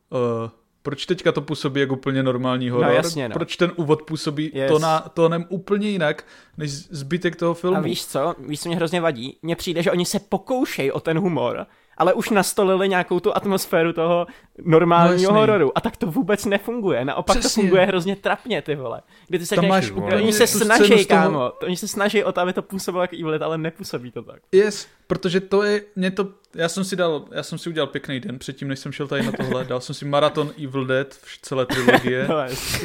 uh, 0.09 0.49
proč 0.81 1.05
teďka 1.05 1.31
to 1.31 1.41
působí 1.41 1.81
jako 1.81 1.93
úplně 1.93 2.23
normální 2.23 2.69
horor? 2.69 2.87
No, 2.87 2.93
jasně, 2.93 3.29
no. 3.29 3.33
Proč 3.33 3.57
ten 3.57 3.71
úvod 3.75 4.01
působí 4.01 4.51
yes. 4.53 4.71
to 4.71 4.79
na, 4.79 4.99
tónem 4.99 5.45
úplně 5.49 5.89
jinak, 5.89 6.25
než 6.57 6.71
zbytek 6.71 7.35
toho 7.35 7.53
filmu? 7.53 7.77
A 7.77 7.81
víš 7.81 8.05
co? 8.05 8.35
Víš, 8.47 8.61
co 8.61 8.69
mě 8.69 8.75
hrozně 8.75 9.01
vadí? 9.01 9.37
Mně 9.41 9.55
přijde, 9.55 9.83
že 9.83 9.91
oni 9.91 10.05
se 10.05 10.19
pokoušejí 10.19 10.91
o 10.91 10.99
ten 10.99 11.19
humor, 11.19 11.65
ale 12.01 12.13
už 12.13 12.29
nastolili 12.29 12.89
nějakou 12.89 13.19
tu 13.19 13.37
atmosféru 13.37 13.93
toho 13.93 14.27
normálního 14.63 15.31
no, 15.31 15.39
hororu. 15.39 15.77
A 15.77 15.81
tak 15.81 15.97
to 15.97 16.07
vůbec 16.07 16.45
nefunguje. 16.45 17.05
Naopak 17.05 17.39
Přesně. 17.39 17.49
to 17.49 17.61
funguje 17.61 17.85
hrozně 17.85 18.15
trapně, 18.15 18.61
ty 18.61 18.75
vole. 18.75 19.01
Kdy 19.27 19.39
ty 19.39 19.45
se 19.45 19.55
Tam 19.55 19.67
máš 19.67 19.91
úplně 19.91 20.15
oni 20.15 20.33
se 20.33 20.47
snaží, 20.47 21.05
kámo. 21.05 21.37
Toho... 21.37 21.53
Oni 21.63 21.77
se 21.77 21.87
snaží 21.87 22.23
o 22.23 22.31
to, 22.31 22.41
aby 22.41 22.53
to 22.53 22.61
působilo 22.61 23.01
jako 23.03 23.15
Evil 23.15 23.43
ale 23.43 23.57
nepůsobí 23.57 24.11
to 24.11 24.23
tak. 24.23 24.41
Yes, 24.51 24.87
protože 25.07 25.39
to 25.39 25.63
je, 25.63 25.81
mě 25.95 26.11
to, 26.11 26.27
já 26.55 26.69
jsem 26.69 26.83
si 26.83 26.95
dal, 26.95 27.25
já 27.31 27.43
jsem 27.43 27.57
si 27.57 27.69
udělal 27.69 27.87
pěkný 27.87 28.19
den 28.19 28.39
předtím, 28.39 28.67
než 28.67 28.79
jsem 28.79 28.91
šel 28.91 29.07
tady 29.07 29.23
na 29.23 29.31
tohle, 29.31 29.63
dal 29.63 29.81
jsem 29.81 29.95
si 29.95 30.05
maraton 30.05 30.51
Evil 30.63 30.85
Dead 30.85 31.07
v 31.13 31.41
celé 31.41 31.65
trilogie. 31.65 32.27
no, 32.29 32.35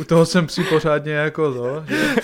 U 0.00 0.04
toho 0.04 0.26
jsem 0.26 0.48
si 0.48 0.64
pořádně 0.64 1.12
jako 1.12 1.54
to, 1.54 1.84
že? 1.88 2.14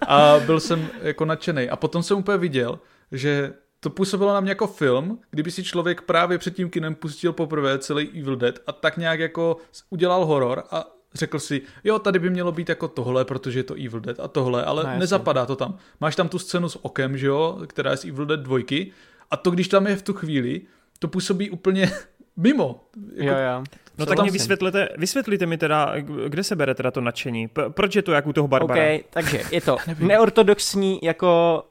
A 0.00 0.40
byl 0.46 0.60
jsem 0.60 0.88
jako 1.02 1.24
nadšený. 1.24 1.68
A 1.68 1.76
potom 1.76 2.02
jsem 2.02 2.18
úplně 2.18 2.38
viděl, 2.38 2.78
že 3.12 3.52
to 3.82 3.90
působilo 3.90 4.34
na 4.34 4.40
mě 4.40 4.50
jako 4.50 4.66
film, 4.66 5.18
kdyby 5.30 5.50
si 5.50 5.64
člověk 5.64 6.02
právě 6.02 6.38
před 6.38 6.56
tím 6.56 6.70
kinem 6.70 6.94
pustil 6.94 7.32
poprvé 7.32 7.78
celý 7.78 8.20
Evil 8.20 8.36
Dead 8.36 8.58
a 8.66 8.72
tak 8.72 8.96
nějak 8.96 9.20
jako 9.20 9.56
udělal 9.90 10.26
horor 10.26 10.62
a 10.70 10.86
řekl 11.14 11.38
si, 11.38 11.62
jo, 11.84 11.98
tady 11.98 12.18
by 12.18 12.30
mělo 12.30 12.52
být 12.52 12.68
jako 12.68 12.88
tohle, 12.88 13.24
protože 13.24 13.58
je 13.58 13.62
to 13.62 13.74
Evil 13.74 14.00
Dead 14.00 14.20
a 14.20 14.28
tohle, 14.28 14.64
ale 14.64 14.84
no, 14.84 14.98
nezapadá 14.98 15.46
to 15.46 15.56
tam. 15.56 15.76
Máš 16.00 16.16
tam 16.16 16.28
tu 16.28 16.38
scénu 16.38 16.68
s 16.68 16.84
okem, 16.84 17.16
že 17.18 17.26
jo, 17.26 17.58
která 17.66 17.90
je 17.90 17.96
z 17.96 18.04
Evil 18.04 18.26
Dead 18.26 18.40
dvojky 18.40 18.92
a 19.30 19.36
to, 19.36 19.50
když 19.50 19.68
tam 19.68 19.86
je 19.86 19.96
v 19.96 20.02
tu 20.02 20.12
chvíli, 20.12 20.60
to 20.98 21.08
působí 21.08 21.50
úplně 21.50 21.90
mimo. 22.36 22.84
Jako, 23.14 23.38
jo, 23.38 23.46
jo. 23.52 23.64
No 23.98 24.06
tak 24.06 24.22
mě 24.22 24.30
vysvětlete, 24.30 24.88
vysvětlíte 24.98 25.46
mi 25.46 25.58
teda, 25.58 25.94
kde 26.28 26.44
se 26.44 26.56
bere 26.56 26.74
teda 26.74 26.90
to 26.90 27.00
nadšení. 27.00 27.48
Proč 27.68 27.96
je 27.96 28.02
to 28.02 28.12
jak 28.12 28.26
u 28.26 28.32
toho 28.32 28.48
Barbara? 28.48 28.80
Okay, 28.82 29.00
takže 29.10 29.42
je 29.50 29.60
to 29.60 29.76
neortodoxní 29.98 30.98
jako, 31.02 31.62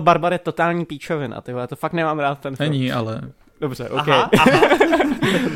Barbar 0.00 0.32
je 0.32 0.38
totální 0.38 0.84
píčovina, 0.84 1.40
tyhle, 1.40 1.66
to 1.66 1.76
fakt 1.76 1.92
nemám 1.92 2.18
rád 2.18 2.38
ten 2.38 2.56
film. 2.56 2.70
Není, 2.70 2.92
ale... 2.92 3.20
Dobře, 3.60 3.88
ok. 3.88 4.08
Aha, 4.08 4.30
aha. 4.38 4.60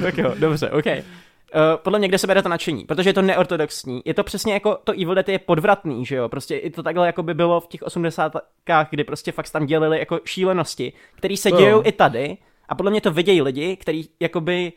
tak 0.02 0.18
jo, 0.18 0.34
dobře, 0.38 0.70
ok. 0.70 0.86
Uh, 0.86 1.60
podle 1.82 1.98
mě, 1.98 2.08
kde 2.08 2.18
se 2.18 2.26
bere 2.26 2.42
to 2.42 2.48
nadšení, 2.48 2.84
protože 2.84 3.10
je 3.10 3.14
to 3.14 3.22
neortodoxní. 3.22 4.02
Je 4.04 4.14
to 4.14 4.24
přesně 4.24 4.52
jako 4.52 4.78
to 4.84 4.92
Evil 4.92 5.14
Dead 5.14 5.28
je 5.28 5.38
podvratný, 5.38 6.06
že 6.06 6.16
jo? 6.16 6.28
Prostě 6.28 6.56
i 6.56 6.70
to 6.70 6.82
takhle 6.82 7.06
jako 7.06 7.22
by 7.22 7.34
bylo 7.34 7.60
v 7.60 7.66
těch 7.66 7.82
osmdesátkách, 7.82 8.90
kdy 8.90 9.04
prostě 9.04 9.32
fakt 9.32 9.50
tam 9.50 9.66
dělili 9.66 9.98
jako 9.98 10.20
šílenosti, 10.24 10.92
které 11.14 11.36
se 11.36 11.50
dějou 11.50 11.82
i 11.84 11.92
tady. 11.92 12.36
A 12.68 12.74
podle 12.74 12.90
mě 12.90 13.00
to 13.00 13.10
vidějí 13.10 13.42
lidi, 13.42 13.76
kteří 13.76 14.08
jakoby 14.20 14.72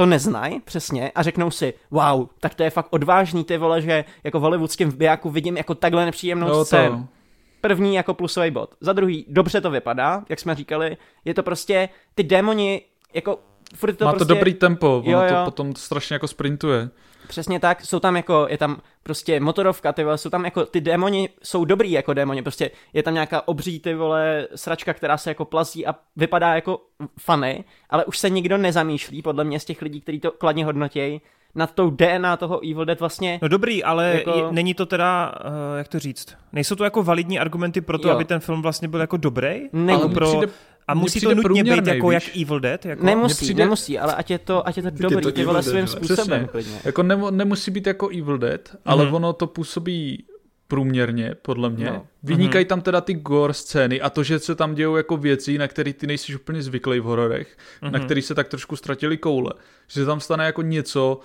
to 0.00 0.06
neznají 0.06 0.60
přesně 0.60 1.10
a 1.14 1.22
řeknou 1.22 1.50
si, 1.50 1.74
wow, 1.90 2.26
tak 2.40 2.54
to 2.54 2.62
je 2.62 2.70
fakt 2.70 2.86
odvážný 2.90 3.44
ty 3.44 3.58
vole, 3.58 3.82
že 3.82 4.04
jako 4.24 4.38
v 4.40 4.42
hollywoodském 4.42 4.92
bijáku 4.92 5.30
vidím 5.30 5.56
jako 5.56 5.74
takhle 5.74 6.04
nepříjemnou 6.04 6.48
no, 6.48 6.64
scénu. 6.64 6.96
To. 6.96 7.08
První 7.60 7.94
jako 7.94 8.14
plusový 8.14 8.50
bod. 8.50 8.74
Za 8.80 8.92
druhý, 8.92 9.26
dobře 9.28 9.60
to 9.60 9.70
vypadá, 9.70 10.24
jak 10.28 10.40
jsme 10.40 10.54
říkali, 10.54 10.96
je 11.24 11.34
to 11.34 11.42
prostě, 11.42 11.88
ty 12.14 12.22
démoni, 12.22 12.82
jako 13.14 13.38
furt 13.74 13.92
to 13.92 14.04
Má 14.04 14.12
prostě... 14.12 14.24
to 14.24 14.34
dobrý 14.34 14.54
tempo, 14.54 15.02
jo, 15.04 15.20
jo. 15.20 15.28
to 15.28 15.44
potom 15.44 15.74
strašně 15.74 16.14
jako 16.14 16.28
sprintuje. 16.28 16.90
Přesně 17.30 17.60
tak, 17.60 17.84
jsou 17.84 18.00
tam 18.00 18.16
jako, 18.16 18.46
je 18.50 18.58
tam 18.58 18.80
prostě 19.02 19.40
motorovka, 19.40 19.92
ty 19.92 20.04
vole, 20.04 20.18
jsou 20.18 20.30
tam 20.30 20.44
jako, 20.44 20.66
ty 20.66 20.80
démoni 20.80 21.28
jsou 21.42 21.64
dobrý 21.64 21.92
jako 21.92 22.14
démoni, 22.14 22.42
prostě 22.42 22.70
je 22.92 23.02
tam 23.02 23.14
nějaká 23.14 23.48
obří, 23.48 23.80
ty 23.80 23.94
vole, 23.94 24.48
sračka, 24.54 24.94
která 24.94 25.16
se 25.16 25.30
jako 25.30 25.44
plazí 25.44 25.86
a 25.86 25.94
vypadá 26.16 26.54
jako 26.54 26.80
funny, 27.18 27.64
ale 27.90 28.04
už 28.04 28.18
se 28.18 28.30
nikdo 28.30 28.58
nezamýšlí, 28.58 29.22
podle 29.22 29.44
mě 29.44 29.60
z 29.60 29.64
těch 29.64 29.82
lidí, 29.82 30.00
kteří 30.00 30.20
to 30.20 30.30
kladně 30.30 30.64
hodnotějí, 30.64 31.20
nad 31.54 31.74
tou 31.74 31.90
DNA 31.90 32.36
toho 32.36 32.60
Evil 32.70 32.84
Dead 32.84 33.00
vlastně. 33.00 33.38
No 33.42 33.48
dobrý, 33.48 33.84
ale 33.84 34.14
jako... 34.14 34.30
je, 34.30 34.44
není 34.50 34.74
to 34.74 34.86
teda, 34.86 35.34
uh, 35.44 35.78
jak 35.78 35.88
to 35.88 35.98
říct, 35.98 36.36
nejsou 36.52 36.74
to 36.74 36.84
jako 36.84 37.02
validní 37.02 37.38
argumenty 37.38 37.80
pro 37.80 37.98
to, 37.98 38.08
jo. 38.08 38.14
aby 38.14 38.24
ten 38.24 38.40
film 38.40 38.62
vlastně 38.62 38.88
byl 38.88 39.00
jako 39.00 39.16
dobrý? 39.16 39.60
Není. 39.72 40.08
Pro... 40.08 40.26
Přijde, 40.26 40.46
a 40.90 40.94
musí 40.94 41.20
to 41.20 41.34
nutně 41.34 41.64
být 41.64 41.86
jako 41.86 42.10
jak 42.10 42.36
Evil 42.36 42.60
Dead? 42.60 42.86
Jako? 42.86 43.04
Nemusí, 43.04 43.44
přijde... 43.44 43.64
nemusí, 43.64 43.98
ale 43.98 44.14
ať 44.14 44.30
je 44.30 44.38
to, 44.38 44.68
ať 44.68 44.76
je 44.76 44.82
to 44.82 44.90
dobrý, 44.90 45.22
to 45.22 45.32
ty 45.32 45.44
vole 45.44 45.62
svým 45.62 45.86
způsobem. 45.86 46.48
Jako 46.84 47.02
nemu, 47.02 47.30
nemusí 47.30 47.70
být 47.70 47.86
jako 47.86 48.08
Evil 48.08 48.38
Dead, 48.38 48.76
ale 48.84 49.06
mm-hmm. 49.06 49.14
ono 49.14 49.32
to 49.32 49.46
působí 49.46 50.24
průměrně, 50.68 51.34
podle 51.42 51.70
mě. 51.70 51.84
No. 51.84 52.06
Vynikají 52.22 52.64
mm-hmm. 52.64 52.68
tam 52.68 52.80
teda 52.80 53.00
ty 53.00 53.14
gore 53.14 53.54
scény 53.54 54.00
a 54.00 54.10
to, 54.10 54.22
že 54.22 54.38
se 54.38 54.54
tam 54.54 54.74
dějou 54.74 54.96
jako 54.96 55.16
věci, 55.16 55.58
na 55.58 55.68
které 55.68 55.92
ty 55.92 56.06
nejsi 56.06 56.34
úplně 56.34 56.62
zvyklý 56.62 57.00
v 57.00 57.04
hororech, 57.04 57.56
mm-hmm. 57.56 57.90
na 57.90 57.98
mhm. 57.98 58.04
který 58.04 58.22
se 58.22 58.34
tak 58.34 58.48
trošku 58.48 58.76
ztratili 58.76 59.16
koule. 59.16 59.52
Že 59.88 60.00
se 60.00 60.06
tam 60.06 60.20
stane 60.20 60.44
jako 60.44 60.62
něco, 60.62 61.20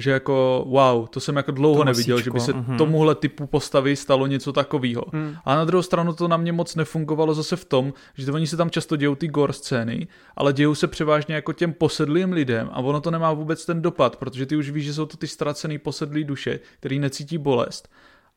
že 0.00 0.10
jako 0.10 0.64
wow, 0.68 1.06
to 1.06 1.20
jsem 1.20 1.36
jako 1.36 1.52
dlouho 1.52 1.78
to 1.78 1.84
neviděl, 1.84 2.16
masíčko, 2.16 2.24
že 2.24 2.30
by 2.30 2.40
se 2.40 2.52
uh-huh. 2.52 2.78
tomuhle 2.78 3.14
typu 3.14 3.46
postavy 3.46 3.96
stalo 3.96 4.26
něco 4.26 4.52
takového. 4.52 5.04
Hmm. 5.12 5.36
A 5.44 5.54
na 5.54 5.64
druhou 5.64 5.82
stranu 5.82 6.12
to 6.12 6.28
na 6.28 6.36
mě 6.36 6.52
moc 6.52 6.74
nefungovalo 6.74 7.34
zase 7.34 7.56
v 7.56 7.64
tom, 7.64 7.92
že 8.14 8.26
to 8.26 8.32
oni 8.34 8.46
se 8.46 8.56
tam 8.56 8.70
často 8.70 8.96
dějou 8.96 9.14
ty 9.14 9.28
gore 9.28 9.52
scény, 9.52 10.08
ale 10.36 10.52
dějou 10.52 10.74
se 10.74 10.86
převážně 10.86 11.34
jako 11.34 11.52
těm 11.52 11.72
posedlým 11.72 12.32
lidem 12.32 12.70
a 12.72 12.78
ono 12.78 13.00
to 13.00 13.10
nemá 13.10 13.32
vůbec 13.32 13.66
ten 13.66 13.82
dopad, 13.82 14.16
protože 14.16 14.46
ty 14.46 14.56
už 14.56 14.70
víš, 14.70 14.84
že 14.84 14.94
jsou 14.94 15.06
to 15.06 15.16
ty 15.16 15.26
ztracený 15.26 15.78
posedlý 15.78 16.24
duše, 16.24 16.60
který 16.78 16.98
necítí 16.98 17.38
bolest 17.38 17.88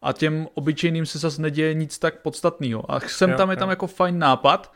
a 0.01 0.13
těm 0.13 0.47
obyčejným 0.53 1.05
se 1.05 1.19
zase 1.19 1.41
neděje 1.41 1.73
nic 1.73 1.99
tak 1.99 2.21
podstatného. 2.21 2.91
A 2.91 2.99
sem 2.99 3.29
jo, 3.29 3.37
tam 3.37 3.49
je 3.49 3.55
jo. 3.55 3.59
tam 3.59 3.69
jako 3.69 3.87
fajn 3.87 4.19
nápad, 4.19 4.73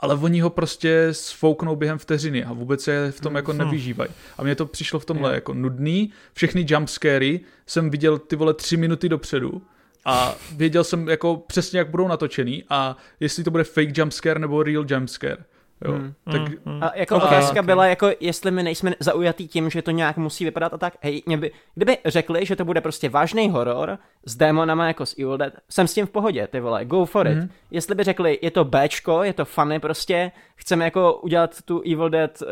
ale 0.00 0.14
oni 0.14 0.40
ho 0.40 0.50
prostě 0.50 1.08
sfouknou 1.10 1.76
během 1.76 1.98
vteřiny 1.98 2.44
a 2.44 2.52
vůbec 2.52 2.82
se 2.82 3.12
v 3.12 3.20
tom 3.20 3.34
jako 3.34 3.50
hmm. 3.50 3.58
nevyžívají. 3.58 4.10
A 4.38 4.42
mně 4.42 4.54
to 4.54 4.66
přišlo 4.66 5.00
v 5.00 5.04
tomhle 5.04 5.34
jako 5.34 5.54
nudný. 5.54 6.12
Všechny 6.32 6.66
jumpscary 6.68 7.40
jsem 7.66 7.90
viděl 7.90 8.18
ty 8.18 8.36
vole 8.36 8.54
tři 8.54 8.76
minuty 8.76 9.08
dopředu 9.08 9.62
a 10.04 10.34
věděl 10.52 10.84
jsem 10.84 11.08
jako 11.08 11.36
přesně, 11.36 11.78
jak 11.78 11.90
budou 11.90 12.08
natočený 12.08 12.64
a 12.68 12.96
jestli 13.20 13.44
to 13.44 13.50
bude 13.50 13.64
fake 13.64 13.98
jumpscare 13.98 14.40
nebo 14.40 14.62
real 14.62 14.84
jumpscare. 14.88 15.44
Jo, 15.84 15.92
hmm. 15.92 16.14
tak... 16.24 16.42
Hmm. 16.66 16.82
A 16.82 16.92
jako 16.94 17.16
okay, 17.16 17.28
otázka 17.28 17.50
okay. 17.50 17.62
byla, 17.62 17.86
jako 17.86 18.10
jestli 18.20 18.50
my 18.50 18.62
nejsme 18.62 18.94
zaujatý 19.00 19.48
tím, 19.48 19.70
že 19.70 19.82
to 19.82 19.90
nějak 19.90 20.16
musí 20.16 20.44
vypadat 20.44 20.74
a 20.74 20.78
tak, 20.78 20.94
hej, 21.00 21.22
mě 21.26 21.36
by, 21.36 21.50
kdyby 21.74 21.98
řekli, 22.04 22.46
že 22.46 22.56
to 22.56 22.64
bude 22.64 22.80
prostě 22.80 23.08
vážný 23.08 23.50
horor 23.50 23.98
s 24.24 24.36
démonama 24.36 24.86
jako 24.86 25.06
s 25.06 25.18
Evil 25.18 25.36
Dead, 25.36 25.52
jsem 25.68 25.88
s 25.88 25.94
tím 25.94 26.06
v 26.06 26.10
pohodě, 26.10 26.46
ty 26.46 26.60
vole, 26.60 26.84
go 26.84 27.04
for 27.04 27.26
it. 27.26 27.38
Hmm. 27.38 27.50
Jestli 27.70 27.94
by 27.94 28.02
řekli, 28.02 28.38
je 28.42 28.50
to 28.50 28.64
Bčko, 28.64 29.22
je 29.22 29.32
to 29.32 29.44
funny 29.44 29.80
prostě, 29.80 30.32
chceme 30.54 30.84
jako 30.84 31.14
udělat 31.14 31.62
tu 31.62 31.80
Evil 31.80 32.10
Dead 32.10 32.42
uh, 32.42 32.48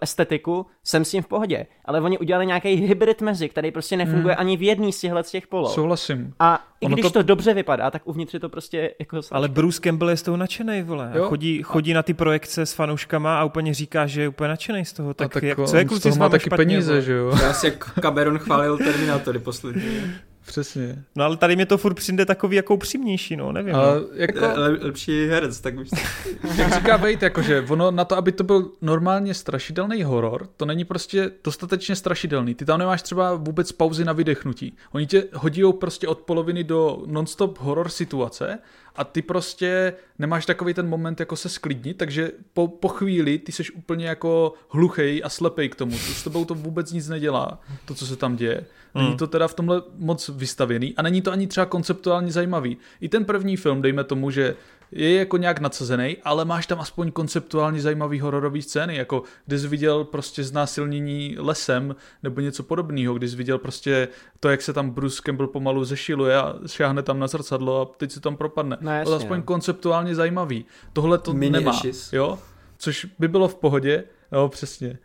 estetiku, 0.00 0.66
jsem 0.84 1.04
s 1.04 1.10
tím 1.10 1.22
v 1.22 1.26
pohodě. 1.26 1.66
Ale 1.84 2.00
oni 2.00 2.18
udělali 2.18 2.46
nějaký 2.46 2.74
hybrid 2.74 3.20
mezi, 3.20 3.48
který 3.48 3.70
prostě 3.70 3.96
nefunguje 3.96 4.34
hmm. 4.34 4.40
ani 4.40 4.56
v 4.56 4.62
jedný 4.62 4.92
z 4.92 5.00
těchhle 5.00 5.24
z 5.24 5.30
těch 5.30 5.46
poloh. 5.46 5.72
Souhlasím. 5.72 6.34
A 6.38 6.64
i 6.80 6.86
ono 6.86 6.94
když 6.94 7.02
to... 7.02 7.10
to 7.10 7.22
dobře 7.22 7.54
vypadá, 7.54 7.90
tak 7.90 8.02
uvnitř 8.04 8.34
je 8.34 8.40
to 8.40 8.48
prostě 8.48 8.94
jako... 8.98 9.20
Ale 9.30 9.48
Bruce 9.48 9.80
Campbell 9.80 10.10
je 10.10 10.16
z 10.16 10.22
toho 10.22 10.36
nadšený, 10.36 10.82
vole. 10.82 11.12
Jo? 11.14 11.28
Chodí, 11.28 11.62
chodí 11.62 11.92
a... 11.92 11.94
na 11.94 12.02
ty 12.02 12.14
projekce 12.14 12.66
s 12.66 12.72
fanouškama 12.72 13.40
a 13.40 13.44
úplně 13.44 13.74
říká, 13.74 14.06
že 14.06 14.22
je 14.22 14.28
úplně 14.28 14.48
nadšený 14.48 14.84
z 14.84 14.92
toho. 14.92 15.14
Tak, 15.14 15.32
tak 15.32 15.42
jak, 15.42 15.58
co 15.66 15.76
je 15.76 15.84
kluci 15.84 16.10
má 16.18 16.28
taky 16.28 16.42
špatně, 16.42 16.56
peníze, 16.56 16.92
vole? 16.92 17.02
že 17.02 17.12
jo? 17.12 17.38
Já 17.42 17.52
si 17.52 17.66
jak 17.66 18.00
Cameron 18.00 18.38
chválil 18.38 18.78
Terminátory 18.78 19.38
poslední. 19.38 20.02
Přesně. 20.48 21.04
No 21.16 21.24
ale 21.24 21.36
tady 21.36 21.56
mě 21.56 21.66
to 21.66 21.78
furt 21.78 21.94
přijde 21.94 22.26
takový 22.26 22.56
jako 22.56 22.74
upřímnější, 22.74 23.36
no, 23.36 23.52
nevím. 23.52 23.74
A 23.74 23.78
no. 23.78 24.00
jako... 24.12 24.40
Le, 24.40 24.68
lepší 24.68 25.26
herec, 25.26 25.60
tak 25.60 25.78
už... 25.78 25.88
Jak 26.56 26.74
říká 26.74 26.96
Vejt, 26.96 27.22
jakože 27.22 27.64
ono 27.68 27.90
na 27.90 28.04
to, 28.04 28.16
aby 28.16 28.32
to 28.32 28.44
byl 28.44 28.70
normálně 28.80 29.34
strašidelný 29.34 30.02
horor, 30.02 30.48
to 30.56 30.66
není 30.66 30.84
prostě 30.84 31.30
dostatečně 31.44 31.96
strašidelný. 31.96 32.54
Ty 32.54 32.64
tam 32.64 32.78
nemáš 32.78 33.02
třeba 33.02 33.34
vůbec 33.34 33.72
pauzy 33.72 34.04
na 34.04 34.12
vydechnutí. 34.12 34.76
Oni 34.92 35.06
tě 35.06 35.24
hodí 35.34 35.62
prostě 35.80 36.08
od 36.08 36.18
poloviny 36.18 36.64
do 36.64 37.02
non-stop 37.06 37.58
horor 37.58 37.88
situace 37.88 38.58
a 38.98 39.04
ty 39.04 39.22
prostě 39.22 39.92
nemáš 40.18 40.46
takový 40.46 40.74
ten 40.74 40.88
moment 40.88 41.20
jako 41.20 41.36
se 41.36 41.48
sklidnit, 41.48 41.96
takže 41.96 42.32
po, 42.52 42.68
po 42.68 42.88
chvíli 42.88 43.38
ty 43.38 43.52
seš 43.52 43.70
úplně 43.70 44.06
jako 44.06 44.52
hluchej 44.68 45.22
a 45.24 45.28
slepej 45.28 45.68
k 45.68 45.74
tomu. 45.74 45.92
To 45.92 45.98
s 45.98 46.24
tebou 46.24 46.44
to 46.44 46.54
vůbec 46.54 46.92
nic 46.92 47.08
nedělá, 47.08 47.60
to, 47.84 47.94
co 47.94 48.06
se 48.06 48.16
tam 48.16 48.36
děje. 48.36 48.64
Není 48.94 49.08
hmm. 49.08 49.16
to 49.16 49.26
teda 49.26 49.48
v 49.48 49.54
tomhle 49.54 49.82
moc 49.96 50.28
vystavěný 50.28 50.94
a 50.96 51.02
není 51.02 51.22
to 51.22 51.32
ani 51.32 51.46
třeba 51.46 51.66
konceptuálně 51.66 52.32
zajímavý. 52.32 52.76
I 53.00 53.08
ten 53.08 53.24
první 53.24 53.56
film, 53.56 53.82
dejme 53.82 54.04
tomu, 54.04 54.30
že 54.30 54.54
je 54.92 55.18
jako 55.18 55.36
nějak 55.36 55.60
nadsazený, 55.60 56.16
ale 56.24 56.44
máš 56.44 56.66
tam 56.66 56.80
aspoň 56.80 57.12
konceptuálně 57.12 57.80
zajímavý 57.80 58.20
hororový 58.20 58.62
scény, 58.62 58.96
jako 58.96 59.22
když 59.46 59.60
jsi 59.60 59.68
viděl 59.68 60.04
prostě 60.04 60.44
znásilnění 60.44 61.36
lesem 61.38 61.96
nebo 62.22 62.40
něco 62.40 62.62
podobného, 62.62 63.14
když 63.14 63.30
jsi 63.30 63.36
viděl 63.36 63.58
prostě 63.58 64.08
to, 64.40 64.48
jak 64.48 64.62
se 64.62 64.72
tam 64.72 64.90
Bruce 64.90 65.22
Campbell 65.24 65.48
pomalu 65.48 65.84
zešiluje 65.84 66.36
a 66.36 66.54
šáhne 66.66 67.02
tam 67.02 67.18
na 67.18 67.26
zrcadlo 67.26 67.80
a 67.80 67.84
teď 67.96 68.10
se 68.12 68.20
tam 68.20 68.36
propadne. 68.36 68.76
No, 68.80 68.90
jasně, 68.90 69.10
to 69.10 69.16
aspoň 69.16 69.38
no. 69.38 69.44
konceptuálně 69.44 70.14
zajímavý. 70.14 70.64
Tohle 70.92 71.18
to 71.18 71.32
Mini 71.32 71.50
nemá, 71.50 71.80
jo? 72.12 72.38
Což 72.78 73.06
by 73.18 73.28
bylo 73.28 73.48
v 73.48 73.54
pohodě, 73.54 74.04
jo, 74.32 74.48
přesně. 74.48 74.98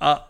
A 0.00 0.28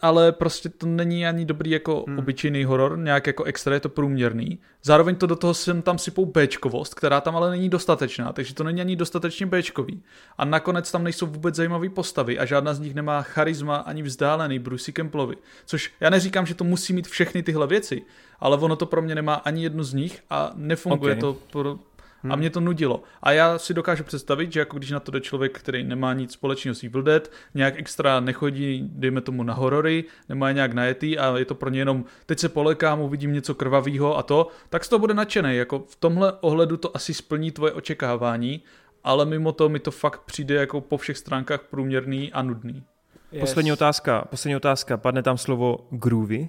ale 0.00 0.32
prostě 0.32 0.68
to 0.68 0.86
není 0.86 1.26
ani 1.26 1.44
dobrý 1.44 1.70
jako 1.70 2.04
hmm. 2.08 2.18
obyčejný 2.18 2.64
horor, 2.64 2.98
nějak 2.98 3.26
jako 3.26 3.44
extra, 3.44 3.74
je 3.74 3.80
to 3.80 3.88
průměrný. 3.88 4.58
Zároveň 4.82 5.16
to 5.16 5.26
do 5.26 5.36
toho 5.36 5.54
sem 5.54 5.82
tam 5.82 5.98
sypou 5.98 6.26
Bčkovost, 6.26 6.94
která 6.94 7.20
tam 7.20 7.36
ale 7.36 7.50
není 7.50 7.68
dostatečná, 7.68 8.32
takže 8.32 8.54
to 8.54 8.64
není 8.64 8.80
ani 8.80 8.96
dostatečně 8.96 9.46
Bčkový. 9.46 10.02
A 10.38 10.44
nakonec 10.44 10.92
tam 10.92 11.04
nejsou 11.04 11.26
vůbec 11.26 11.54
zajímavé 11.54 11.88
postavy 11.88 12.38
a 12.38 12.44
žádná 12.44 12.74
z 12.74 12.80
nich 12.80 12.94
nemá 12.94 13.22
charisma 13.22 13.76
ani 13.76 14.02
vzdálený 14.02 14.58
Brucey 14.58 14.92
Kemplovi. 14.92 15.36
Což 15.66 15.92
já 16.00 16.10
neříkám, 16.10 16.46
že 16.46 16.54
to 16.54 16.64
musí 16.64 16.92
mít 16.92 17.08
všechny 17.08 17.42
tyhle 17.42 17.66
věci, 17.66 18.02
ale 18.40 18.56
ono 18.56 18.76
to 18.76 18.86
pro 18.86 19.02
mě 19.02 19.14
nemá 19.14 19.34
ani 19.34 19.62
jednu 19.62 19.84
z 19.84 19.94
nich 19.94 20.22
a 20.30 20.52
nefunguje 20.54 21.12
okay. 21.12 21.20
to 21.20 21.36
pro, 21.52 21.78
Hmm. 22.24 22.32
A 22.32 22.36
mě 22.36 22.50
to 22.50 22.60
nudilo. 22.60 23.02
A 23.22 23.32
já 23.32 23.58
si 23.58 23.74
dokážu 23.74 24.04
představit, 24.04 24.52
že 24.52 24.60
jako 24.60 24.78
když 24.78 24.90
na 24.90 25.00
to 25.00 25.10
jde 25.10 25.20
člověk, 25.20 25.58
který 25.58 25.84
nemá 25.84 26.12
nic 26.12 26.32
společného 26.32 26.74
s 26.74 26.82
Evil 26.82 27.02
Dead, 27.02 27.30
nějak 27.54 27.74
extra 27.76 28.20
nechodí, 28.20 28.88
dejme 28.92 29.20
tomu 29.20 29.42
na 29.42 29.54
horory, 29.54 30.04
nemá 30.28 30.48
je 30.48 30.54
nějak 30.54 30.72
najetý 30.72 31.18
a 31.18 31.38
je 31.38 31.44
to 31.44 31.54
pro 31.54 31.70
ně 31.70 31.78
jenom, 31.78 32.04
teď 32.26 32.38
se 32.38 32.48
polekám, 32.48 33.00
uvidím 33.00 33.32
něco 33.32 33.54
krvavého 33.54 34.18
a 34.18 34.22
to, 34.22 34.48
tak 34.68 34.84
z 34.84 34.88
toho 34.88 35.00
bude 35.00 35.14
nadšený. 35.14 35.56
Jako 35.56 35.78
v 35.88 35.96
tomhle 35.96 36.32
ohledu 36.40 36.76
to 36.76 36.96
asi 36.96 37.14
splní 37.14 37.50
tvoje 37.50 37.72
očekávání, 37.72 38.62
ale 39.04 39.26
mimo 39.26 39.52
to 39.52 39.68
mi 39.68 39.78
to 39.78 39.90
fakt 39.90 40.20
přijde 40.20 40.54
jako 40.54 40.80
po 40.80 40.96
všech 40.96 41.18
stránkách 41.18 41.60
průměrný 41.60 42.32
a 42.32 42.42
nudný. 42.42 42.84
Yes. 43.32 43.40
Poslední 43.40 43.72
otázka, 43.72 44.24
poslední 44.30 44.56
otázka, 44.56 44.96
padne 44.96 45.22
tam 45.22 45.38
slovo 45.38 45.86
groovy? 45.90 46.48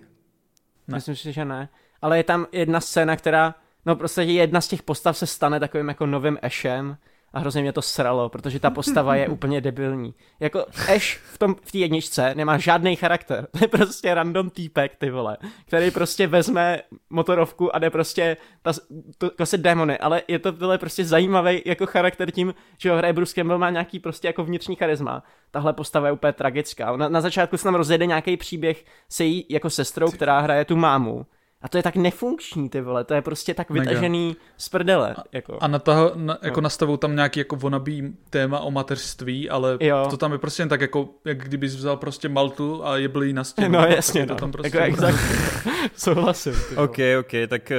Ne. 0.87 0.95
Myslím 0.95 1.15
si, 1.15 1.33
že 1.33 1.45
ne. 1.45 1.69
Ale 2.01 2.17
je 2.17 2.23
tam 2.23 2.47
jedna 2.51 2.81
scéna, 2.81 3.15
která 3.15 3.55
No 3.85 3.95
prostě 3.95 4.21
jedna 4.21 4.61
z 4.61 4.67
těch 4.67 4.83
postav 4.83 5.17
se 5.17 5.27
stane 5.27 5.59
takovým 5.59 5.87
jako 5.87 6.05
novým 6.05 6.37
Ashem 6.41 6.97
a 7.35 7.39
hrozně 7.39 7.61
mě 7.61 7.73
to 7.73 7.81
sralo, 7.81 8.29
protože 8.29 8.59
ta 8.59 8.69
postava 8.69 9.15
je 9.15 9.27
úplně 9.29 9.61
debilní. 9.61 10.13
Jako 10.39 10.65
Ash 10.95 11.17
v 11.17 11.37
tom 11.37 11.55
v 11.63 11.71
té 11.71 11.77
jedničce 11.77 12.35
nemá 12.35 12.57
žádný 12.57 12.95
charakter. 12.95 13.47
To 13.51 13.63
je 13.63 13.67
prostě 13.67 14.13
random 14.13 14.49
týpek, 14.49 14.95
ty 14.95 15.09
vole, 15.09 15.37
který 15.65 15.91
prostě 15.91 16.27
vezme 16.27 16.81
motorovku 17.09 17.75
a 17.75 17.79
jde 17.79 17.89
prostě 17.89 18.37
ta, 18.61 18.73
to, 19.17 19.29
to 19.29 19.45
se 19.45 19.57
démony, 19.57 19.97
ale 19.97 20.21
je 20.27 20.39
to 20.39 20.51
vyle 20.51 20.77
prostě 20.77 21.05
zajímavý 21.05 21.61
jako 21.65 21.85
charakter 21.85 22.31
tím, 22.31 22.53
že 22.77 22.91
ho 22.91 22.97
hraje 22.97 23.13
Bruce 23.13 23.33
Campbell 23.33 23.59
má 23.59 23.69
nějaký 23.69 23.99
prostě 23.99 24.27
jako 24.27 24.43
vnitřní 24.43 24.75
charisma. 24.75 25.23
Tahle 25.51 25.73
postava 25.73 26.07
je 26.07 26.13
úplně 26.13 26.33
tragická. 26.33 26.97
Na, 26.97 27.09
na 27.09 27.21
začátku 27.21 27.57
se 27.57 27.67
nám 27.67 27.75
rozjede 27.75 28.05
nějaký 28.05 28.37
příběh 28.37 28.85
se 29.09 29.23
jí 29.23 29.45
jako 29.49 29.69
sestrou, 29.69 30.11
která 30.11 30.39
hraje 30.39 30.65
tu 30.65 30.75
mámu 30.75 31.25
a 31.65 31.67
to 31.67 31.77
je 31.77 31.83
tak 31.83 31.95
nefunkční, 31.95 32.69
ty 32.69 32.81
vole, 32.81 33.03
to 33.03 33.13
je 33.13 33.21
prostě 33.21 33.53
tak 33.53 33.69
vytažený 33.69 34.27
Mega. 34.27 34.39
z 34.57 34.69
prdele. 34.69 35.15
Jako. 35.31 35.57
A 35.61 35.67
na 35.67 35.79
toho, 35.79 36.11
na, 36.15 36.37
jako 36.41 36.61
no. 36.61 36.63
nastavou 36.63 36.97
tam 36.97 37.15
nějaký 37.15 37.39
jako 37.39 37.55
wannabe 37.55 37.91
téma 38.29 38.59
o 38.59 38.71
mateřství, 38.71 39.49
ale 39.49 39.77
jo. 39.79 40.07
to 40.09 40.17
tam 40.17 40.31
je 40.31 40.37
prostě 40.37 40.61
jen 40.61 40.69
tak 40.69 40.81
jako, 40.81 41.09
jak 41.25 41.37
kdybys 41.37 41.75
vzal 41.75 41.97
prostě 41.97 42.29
Maltu 42.29 42.85
a 42.85 42.97
je 42.97 43.09
jí 43.23 43.33
na 43.33 43.43
stěnu. 43.43 43.69
No 43.69 43.85
jasně, 43.85 44.21
no. 44.21 44.27
To 44.27 44.35
tam 44.35 44.51
prostě 44.51 44.77
jako 44.77 44.87
exaktně. 44.87 45.35
Souhlasím. 45.95 46.53
OK, 46.77 46.97
OK, 47.19 47.31
tak, 47.47 47.71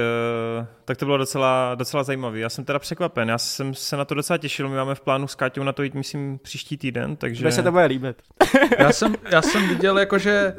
uh, 0.59 0.65
tak 0.85 0.97
to 0.97 1.05
bylo 1.05 1.17
docela, 1.17 1.75
docela 1.75 2.03
zajímavé. 2.03 2.39
Já 2.39 2.49
jsem 2.49 2.65
teda 2.65 2.79
překvapen, 2.79 3.29
já 3.29 3.37
jsem 3.37 3.73
se 3.73 3.97
na 3.97 4.05
to 4.05 4.15
docela 4.15 4.37
těšil, 4.37 4.69
my 4.69 4.75
máme 4.75 4.95
v 4.95 5.01
plánu 5.01 5.27
s 5.27 5.35
Káťou 5.35 5.63
na 5.63 5.73
to 5.73 5.83
jít, 5.83 5.93
myslím, 5.93 6.39
příští 6.43 6.77
týden, 6.77 7.15
takže... 7.15 7.41
Bude 7.41 7.51
se 7.51 7.63
to 7.63 7.71
bude 7.71 7.85
líbit. 7.85 8.17
já, 8.79 8.91
jsem, 8.91 9.15
já 9.31 9.41
jsem 9.41 9.67
viděl 9.67 9.99
jako, 9.99 10.17
že 10.17 10.55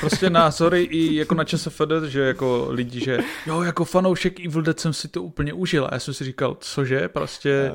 prostě 0.00 0.30
názory 0.30 0.82
i 0.82 1.14
jako 1.14 1.34
na 1.34 1.44
ČSFD, 1.44 1.90
že 2.06 2.20
jako 2.20 2.66
lidi, 2.70 3.00
že 3.00 3.18
jo, 3.46 3.62
jako 3.62 3.84
fanoušek 3.84 4.40
Evil 4.40 4.62
Dead 4.62 4.80
jsem 4.80 4.92
si 4.92 5.08
to 5.08 5.22
úplně 5.22 5.52
užil 5.52 5.84
a 5.84 5.88
já 5.92 5.98
jsem 5.98 6.14
si 6.14 6.24
říkal, 6.24 6.56
cože, 6.60 7.08
prostě 7.08 7.72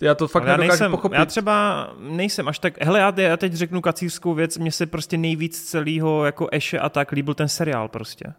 já 0.00 0.14
to 0.14 0.28
fakt 0.28 0.42
já 0.42 0.56
nedokážu 0.56 0.68
nejsem, 0.68 0.90
pochopit. 0.90 1.16
Já 1.16 1.24
třeba 1.26 1.88
nejsem 1.98 2.48
až 2.48 2.58
tak, 2.58 2.84
hele, 2.84 2.98
já, 2.98 3.20
já 3.20 3.36
teď 3.36 3.52
řeknu 3.52 3.80
kacířskou 3.80 4.34
věc, 4.34 4.58
mně 4.58 4.72
se 4.72 4.86
prostě 4.86 5.16
nejvíc 5.16 5.62
celého 5.62 6.24
jako 6.24 6.48
Eše 6.52 6.78
a 6.78 6.88
tak 6.88 7.12
líbil 7.12 7.34
ten 7.34 7.48
seriál 7.48 7.88
prostě. 7.88 8.32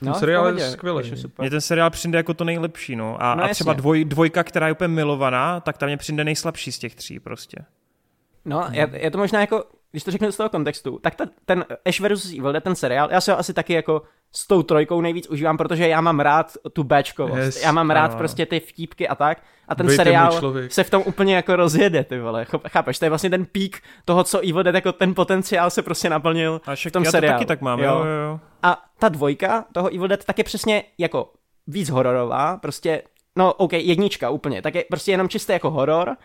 No, 0.00 0.12
ten 0.12 0.20
seriál 0.20 0.58
je 0.58 0.70
skvělý. 0.70 1.12
Mně 1.38 1.50
ten 1.50 1.60
seriál 1.60 1.90
přijde 1.90 2.18
jako 2.18 2.34
to 2.34 2.44
nejlepší, 2.44 2.96
no. 2.96 3.22
A, 3.22 3.34
no, 3.34 3.44
a 3.44 3.48
třeba 3.48 3.72
dvoj, 3.72 4.04
dvojka, 4.04 4.44
která 4.44 4.66
je 4.66 4.72
úplně 4.72 4.88
milovaná, 4.88 5.60
tak 5.60 5.78
tam 5.78 5.88
mě 5.88 5.96
přijde 5.96 6.24
nejslabší 6.24 6.72
z 6.72 6.78
těch 6.78 6.94
tří 6.94 7.20
prostě. 7.20 7.56
No, 8.44 8.68
je, 8.70 8.90
je 8.92 9.10
to 9.10 9.18
možná 9.18 9.40
jako 9.40 9.64
když 9.94 10.04
to 10.04 10.10
řeknu 10.10 10.32
z 10.32 10.36
toho 10.36 10.48
kontextu, 10.48 10.98
tak 11.02 11.14
ta, 11.14 11.24
ten 11.44 11.64
Ash 11.86 12.00
vs. 12.00 12.32
Evil 12.32 12.52
Dead, 12.52 12.64
ten 12.64 12.74
seriál, 12.74 13.08
já 13.10 13.20
se 13.20 13.32
ho 13.32 13.38
asi 13.38 13.54
taky 13.54 13.72
jako 13.72 14.02
s 14.32 14.46
tou 14.46 14.62
trojkou 14.62 15.00
nejvíc 15.00 15.28
užívám, 15.28 15.56
protože 15.56 15.88
já 15.88 16.00
mám 16.00 16.20
rád 16.20 16.52
tu 16.72 16.84
Bčkovost. 16.84 17.38
Yes, 17.38 17.62
já 17.62 17.72
mám 17.72 17.90
rád 17.90 18.10
ano. 18.10 18.18
prostě 18.18 18.46
ty 18.46 18.60
vtípky 18.60 19.08
a 19.08 19.14
tak. 19.14 19.42
A 19.68 19.74
ten 19.74 19.86
Bejte 19.86 20.04
seriál 20.04 20.40
se 20.68 20.84
v 20.84 20.90
tom 20.90 21.02
úplně 21.06 21.36
jako 21.36 21.56
rozjede, 21.56 22.04
ty 22.04 22.20
vole. 22.20 22.46
Chápeš, 22.68 22.98
to 22.98 23.04
je 23.04 23.08
vlastně 23.08 23.30
ten 23.30 23.46
pík 23.46 23.82
toho, 24.04 24.24
co 24.24 24.38
Evil 24.38 24.62
Dead, 24.62 24.74
jako 24.74 24.92
ten 24.92 25.14
potenciál 25.14 25.70
se 25.70 25.82
prostě 25.82 26.10
naplnil 26.10 26.60
a 26.66 26.74
v 26.76 26.92
tom 26.92 27.04
já 27.04 27.10
seriálu. 27.10 27.34
to 27.34 27.38
taky 27.38 27.46
tak 27.46 27.60
mám, 27.60 27.80
jo. 27.80 27.98
Jo, 27.98 28.04
jo. 28.04 28.40
A 28.62 28.84
ta 28.98 29.08
dvojka 29.08 29.64
toho 29.72 29.94
Evil 29.94 30.08
Dead 30.08 30.24
tak 30.24 30.38
je 30.38 30.44
přesně 30.44 30.84
jako 30.98 31.32
víc 31.66 31.90
hororová, 31.90 32.56
prostě, 32.56 33.02
no 33.36 33.52
OK, 33.52 33.72
jednička 33.72 34.30
úplně, 34.30 34.62
tak 34.62 34.74
je 34.74 34.84
prostě 34.88 35.10
jenom 35.10 35.28
čistý 35.28 35.52
jako 35.52 35.70
horor, 35.70 36.16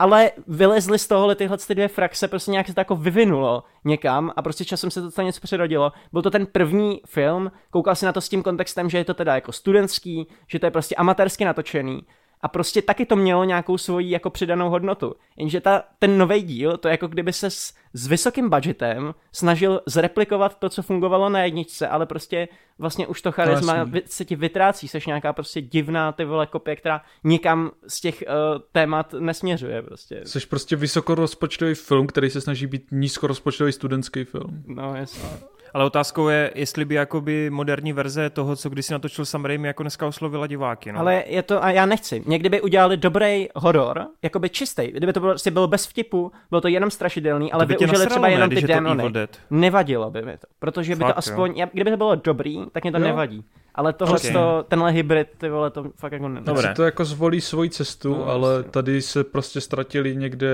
ale 0.00 0.30
vylezly 0.46 0.98
z 0.98 1.08
tohohle 1.08 1.34
tyhle 1.34 1.58
ty 1.58 1.74
dvě 1.74 1.88
frakce, 1.88 2.28
prostě 2.28 2.50
nějak 2.50 2.66
se 2.66 2.74
to 2.74 2.80
jako 2.80 2.96
vyvinulo 2.96 3.64
někam 3.84 4.32
a 4.36 4.42
prostě 4.42 4.64
časem 4.64 4.90
se 4.90 5.02
to 5.02 5.10
tam 5.10 5.24
něco 5.24 5.40
přirodilo. 5.40 5.92
Byl 6.12 6.22
to 6.22 6.30
ten 6.30 6.46
první 6.46 7.00
film, 7.06 7.52
koukal 7.70 7.94
si 7.94 8.04
na 8.04 8.12
to 8.12 8.20
s 8.20 8.28
tím 8.28 8.42
kontextem, 8.42 8.90
že 8.90 8.98
je 8.98 9.04
to 9.04 9.14
teda 9.14 9.34
jako 9.34 9.52
studentský, 9.52 10.26
že 10.46 10.58
to 10.58 10.66
je 10.66 10.70
prostě 10.70 10.94
amatérsky 10.94 11.44
natočený 11.44 12.02
a 12.42 12.48
prostě 12.48 12.82
taky 12.82 13.06
to 13.06 13.16
mělo 13.16 13.44
nějakou 13.44 13.78
svoji 13.78 14.10
jako 14.10 14.30
přidanou 14.30 14.70
hodnotu. 14.70 15.14
Jenže 15.36 15.60
ta, 15.60 15.82
ten 15.98 16.18
nový 16.18 16.42
díl, 16.42 16.76
to 16.76 16.88
je 16.88 16.92
jako 16.92 17.08
kdyby 17.08 17.32
se 17.32 17.50
s, 17.50 17.74
s 17.92 18.06
vysokým 18.06 18.50
budgetem 18.50 19.14
snažil 19.32 19.80
zreplikovat 19.86 20.58
to, 20.58 20.68
co 20.68 20.82
fungovalo 20.82 21.28
na 21.28 21.42
jedničce, 21.44 21.88
ale 21.88 22.06
prostě 22.06 22.48
vlastně 22.78 23.06
už 23.06 23.22
to 23.22 23.32
charisma 23.32 23.84
no, 23.84 24.00
se 24.06 24.24
ti 24.24 24.36
vytrácí, 24.36 24.88
seš 24.88 25.06
nějaká 25.06 25.32
prostě 25.32 25.60
divná 25.60 26.12
ty 26.12 26.24
vole 26.24 26.46
kopie, 26.46 26.76
která 26.76 27.02
nikam 27.24 27.70
z 27.88 28.00
těch 28.00 28.24
uh, 28.26 28.62
témat 28.72 29.14
nesměřuje 29.18 29.82
prostě. 29.82 30.20
Jsi 30.24 30.46
prostě 30.46 30.76
vysokorozpočtový 30.76 31.74
film, 31.74 32.06
který 32.06 32.30
se 32.30 32.40
snaží 32.40 32.66
být 32.66 32.86
nízkorozpočtový 32.90 33.72
studentský 33.72 34.24
film. 34.24 34.64
No 34.66 34.94
jasně. 34.94 35.28
Ale 35.74 35.84
otázkou 35.84 36.28
je, 36.28 36.50
jestli 36.54 36.84
by 36.84 36.94
jakoby 36.94 37.50
moderní 37.50 37.92
verze 37.92 38.30
toho, 38.30 38.56
co 38.56 38.68
když 38.68 38.86
si 38.86 38.92
natočil 38.92 39.24
Sam 39.24 39.44
Raimi, 39.44 39.68
jako 39.68 39.82
dneska 39.82 40.06
oslovila 40.06 40.46
diváky. 40.46 40.92
No. 40.92 41.00
Ale 41.00 41.24
je 41.26 41.42
to, 41.42 41.64
a 41.64 41.70
já 41.70 41.86
nechci. 41.86 42.22
Někdy 42.26 42.48
by 42.48 42.60
udělali 42.60 42.96
dobrý 42.96 43.48
horor, 43.56 44.06
jakoby 44.22 44.48
čistý. 44.48 44.86
Kdyby 44.86 45.12
to 45.12 45.20
bylo, 45.20 45.32
prostě 45.32 45.50
bylo 45.50 45.68
bez 45.68 45.86
vtipu, 45.86 46.32
bylo 46.50 46.60
to 46.60 46.68
jenom 46.68 46.90
strašidelný, 46.90 47.52
ale 47.52 47.66
by 47.66 47.74
využili 47.74 47.98
nasralo, 47.98 48.10
třeba 48.10 48.28
jenom 48.28 48.50
ty 48.50 48.62
démony. 48.62 49.12
Nevadilo 49.50 50.10
by 50.10 50.22
mi 50.22 50.38
to, 50.38 50.46
protože 50.58 50.96
by 50.96 51.00
Fakt, 51.00 51.14
to 51.14 51.18
aspoň, 51.18 51.58
jo. 51.58 51.66
kdyby 51.72 51.90
to 51.90 51.96
bylo 51.96 52.14
dobrý, 52.14 52.58
tak 52.72 52.82
mě 52.82 52.92
to 52.92 52.98
jo. 52.98 53.04
nevadí. 53.04 53.44
Ale 53.74 53.92
tohle, 53.92 54.18
okay. 54.18 54.32
to, 54.32 54.64
tenhle 54.68 54.90
hybrid, 54.90 55.28
ty 55.38 55.48
vole, 55.48 55.70
to 55.70 55.84
fakt 55.96 56.12
jako 56.12 56.28
ne. 56.28 56.40
Dobře. 56.40 56.72
to 56.76 56.82
jako 56.82 57.04
zvolí 57.04 57.40
svoji 57.40 57.70
cestu, 57.70 58.14
no, 58.14 58.26
ale 58.26 58.54
vlastně. 58.54 58.70
tady 58.70 59.02
se 59.02 59.24
prostě 59.24 59.60
ztratili 59.60 60.16
někde 60.16 60.48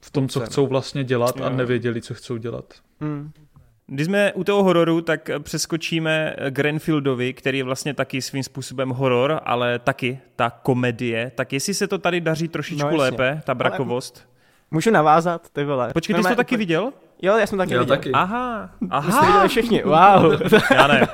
v 0.00 0.10
tom, 0.10 0.28
co 0.28 0.40
chcou 0.40 0.66
vlastně 0.66 1.04
dělat 1.04 1.40
a 1.40 1.48
nevěděli, 1.48 2.02
co 2.02 2.14
chcou 2.14 2.36
dělat. 2.36 2.74
Hmm. 3.00 3.30
Když 3.86 4.06
jsme 4.06 4.32
u 4.32 4.44
toho 4.44 4.62
hororu, 4.62 5.00
tak 5.00 5.30
přeskočíme 5.42 6.36
k 6.50 6.58
Renfieldovi, 6.58 7.32
který 7.32 7.58
je 7.58 7.64
vlastně 7.64 7.94
taky 7.94 8.22
svým 8.22 8.42
způsobem 8.42 8.90
horor, 8.90 9.40
ale 9.44 9.78
taky 9.78 10.18
ta 10.36 10.50
komedie. 10.50 11.32
Tak 11.34 11.52
jestli 11.52 11.74
se 11.74 11.86
to 11.86 11.98
tady 11.98 12.20
daří 12.20 12.48
trošičku 12.48 12.90
no, 12.90 12.96
lépe, 12.96 13.40
ta 13.44 13.54
brakovost. 13.54 14.16
Ale 14.16 14.26
můžu 14.70 14.90
navázat, 14.90 15.50
ty 15.52 15.64
vole. 15.64 15.92
Počkej, 15.92 16.16
ty 16.16 16.22
jsi 16.22 16.28
to 16.28 16.34
taky 16.34 16.56
viděl? 16.56 16.92
Jo, 17.22 17.36
já 17.36 17.46
jsem 17.46 17.58
taky 17.58 17.74
jo, 17.74 17.80
viděl. 17.80 17.96
Taky. 17.96 18.12
Aha, 18.12 18.70
aha. 18.90 19.06
My 19.06 19.12
jsme 19.12 19.26
viděli 19.26 19.48
všichni, 19.48 19.82
wow. 19.82 20.42
já 20.74 20.86
ne. 20.86 21.08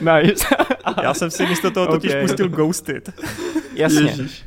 nice. 0.22 0.46
já 1.02 1.14
jsem 1.14 1.30
si 1.30 1.46
místo 1.46 1.70
toho 1.70 1.86
totiž 1.86 2.10
okay. 2.10 2.22
pustil 2.22 2.48
Ghosted. 2.48 3.10
Jasně. 3.74 4.00
Ježiš. 4.00 4.44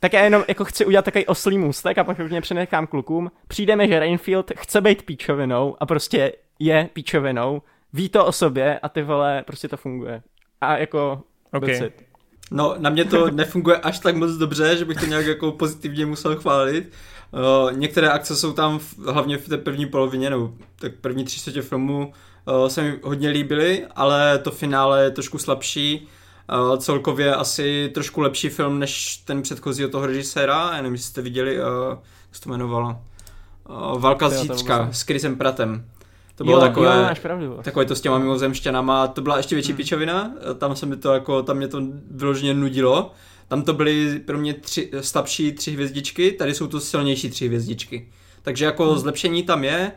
Tak 0.00 0.12
já 0.12 0.20
jenom 0.20 0.44
jako 0.48 0.64
chci 0.64 0.86
udělat 0.86 1.04
takový 1.04 1.26
oslý 1.26 1.58
můstek 1.58 1.98
a 1.98 2.04
pak 2.04 2.18
už 2.18 2.30
mě 2.30 2.40
přenechám 2.40 2.86
klukům. 2.86 3.30
Přijdeme, 3.48 3.88
že 3.88 3.98
Rainfield 3.98 4.52
chce 4.56 4.80
být 4.80 5.02
píčovinou 5.02 5.76
a 5.80 5.86
prostě 5.86 6.32
je 6.64 6.88
píčovinou, 6.92 7.62
ví 7.92 8.08
to 8.08 8.26
o 8.26 8.32
sobě 8.32 8.78
a 8.78 8.88
ty 8.88 9.02
vole, 9.02 9.42
prostě 9.46 9.68
to 9.68 9.76
funguje. 9.76 10.22
A 10.60 10.76
jako 10.76 11.22
okay. 11.52 11.90
No, 12.50 12.74
na 12.78 12.90
mě 12.90 13.04
to 13.04 13.30
nefunguje 13.30 13.76
až 13.76 13.98
tak 13.98 14.16
moc 14.16 14.30
dobře, 14.30 14.76
že 14.76 14.84
bych 14.84 15.00
to 15.00 15.06
nějak 15.06 15.26
jako 15.26 15.52
pozitivně 15.52 16.06
musel 16.06 16.36
chválit. 16.36 16.92
Uh, 17.32 17.72
některé 17.72 18.10
akce 18.10 18.36
jsou 18.36 18.52
tam 18.52 18.78
v, 18.78 18.98
hlavně 18.98 19.38
v 19.38 19.48
té 19.48 19.58
první 19.58 19.86
polovině, 19.86 20.30
nebo 20.30 20.52
tak 20.78 20.92
první 21.00 21.24
tři 21.24 21.38
čtvrtě 21.38 21.62
filmu 21.62 22.12
uh, 22.62 22.68
se 22.68 22.82
mi 22.82 22.98
hodně 23.02 23.28
líbily, 23.28 23.86
ale 23.96 24.38
to 24.38 24.50
finále 24.50 25.04
je 25.04 25.10
trošku 25.10 25.38
slabší. 25.38 26.08
Uh, 26.70 26.76
celkově 26.76 27.34
asi 27.34 27.90
trošku 27.94 28.20
lepší 28.20 28.48
film 28.48 28.78
než 28.78 29.16
ten 29.16 29.42
předchozí 29.42 29.84
od 29.84 29.92
toho 29.92 30.06
režiséra, 30.06 30.70
já 30.70 30.76
nevím, 30.76 30.92
jestli 30.92 31.08
jste 31.08 31.22
viděli, 31.22 31.58
uh, 31.58 31.64
jak 31.90 32.36
se 32.36 32.40
to 32.40 32.48
jmenovalo. 32.48 32.96
Uh, 33.68 34.00
Válka 34.00 34.28
z 34.28 34.40
zítřka 34.40 34.88
s 34.92 35.02
Chrisem 35.02 35.36
Pratem. 35.36 35.84
To 36.42 36.46
bylo 36.46 36.58
jo, 36.58 36.60
takové, 36.60 36.96
jo, 36.96 37.02
máš 37.02 37.18
pravdu. 37.18 37.58
takové 37.62 37.84
to 37.84 37.96
s 37.96 38.00
těma 38.00 38.18
mimozemšťanama, 38.18 39.06
to 39.06 39.20
byla 39.22 39.36
ještě 39.36 39.54
větší 39.54 39.68
hmm. 39.72 39.76
pičovina, 39.76 40.34
tam 40.58 40.76
se 40.76 40.86
mi 40.86 40.96
to 40.96 41.12
jako, 41.12 41.42
tam 41.42 41.56
mě 41.56 41.68
to 41.68 41.82
vyloženě 42.10 42.54
nudilo. 42.54 43.10
Tam 43.48 43.62
to 43.62 43.72
byly 43.72 44.18
pro 44.18 44.38
mě 44.38 44.54
tři, 44.54 44.90
slabší 45.00 45.52
tři 45.52 45.70
hvězdičky, 45.70 46.32
tady 46.32 46.54
jsou 46.54 46.66
to 46.66 46.80
silnější 46.80 47.30
tři 47.30 47.46
hvězdičky. 47.46 48.08
Takže 48.42 48.64
jako 48.64 48.86
hmm. 48.90 48.98
zlepšení 48.98 49.42
tam 49.42 49.64
je, 49.64 49.92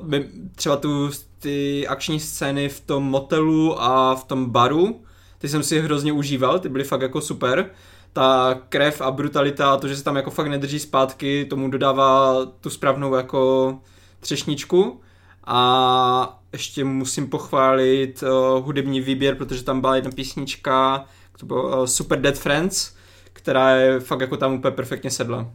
uh, 0.00 0.18
třeba 0.54 0.76
tu 0.76 1.10
ty 1.38 1.86
akční 1.86 2.20
scény 2.20 2.68
v 2.68 2.80
tom 2.80 3.04
motelu 3.04 3.82
a 3.82 4.14
v 4.14 4.24
tom 4.24 4.50
baru, 4.50 5.00
ty 5.38 5.48
jsem 5.48 5.62
si 5.62 5.80
hrozně 5.80 6.12
užíval, 6.12 6.58
ty 6.58 6.68
byly 6.68 6.84
fakt 6.84 7.02
jako 7.02 7.20
super. 7.20 7.70
Ta 8.12 8.60
krev 8.68 9.00
a 9.00 9.10
brutalita, 9.10 9.76
to, 9.76 9.88
že 9.88 9.96
se 9.96 10.04
tam 10.04 10.16
jako 10.16 10.30
fakt 10.30 10.46
nedrží 10.46 10.78
zpátky, 10.78 11.44
tomu 11.44 11.70
dodává 11.70 12.34
tu 12.60 12.70
správnou 12.70 13.14
jako 13.14 13.78
třešničku. 14.20 15.00
A 15.44 16.40
ještě 16.52 16.84
musím 16.84 17.28
pochválit 17.28 18.22
uh, 18.22 18.64
hudební 18.64 19.00
výběr, 19.00 19.34
protože 19.34 19.64
tam 19.64 19.80
byla 19.80 19.96
jedna 19.96 20.10
písnička, 20.10 21.04
to 21.38 21.46
bylo 21.46 21.78
uh, 21.78 21.84
Super 21.84 22.20
Dead 22.20 22.38
Friends, 22.38 22.94
která 23.32 23.70
je 23.70 24.00
fakt 24.00 24.20
jako 24.20 24.36
tam 24.36 24.54
úplně 24.54 24.72
perfektně 24.74 25.10
sedla. 25.10 25.50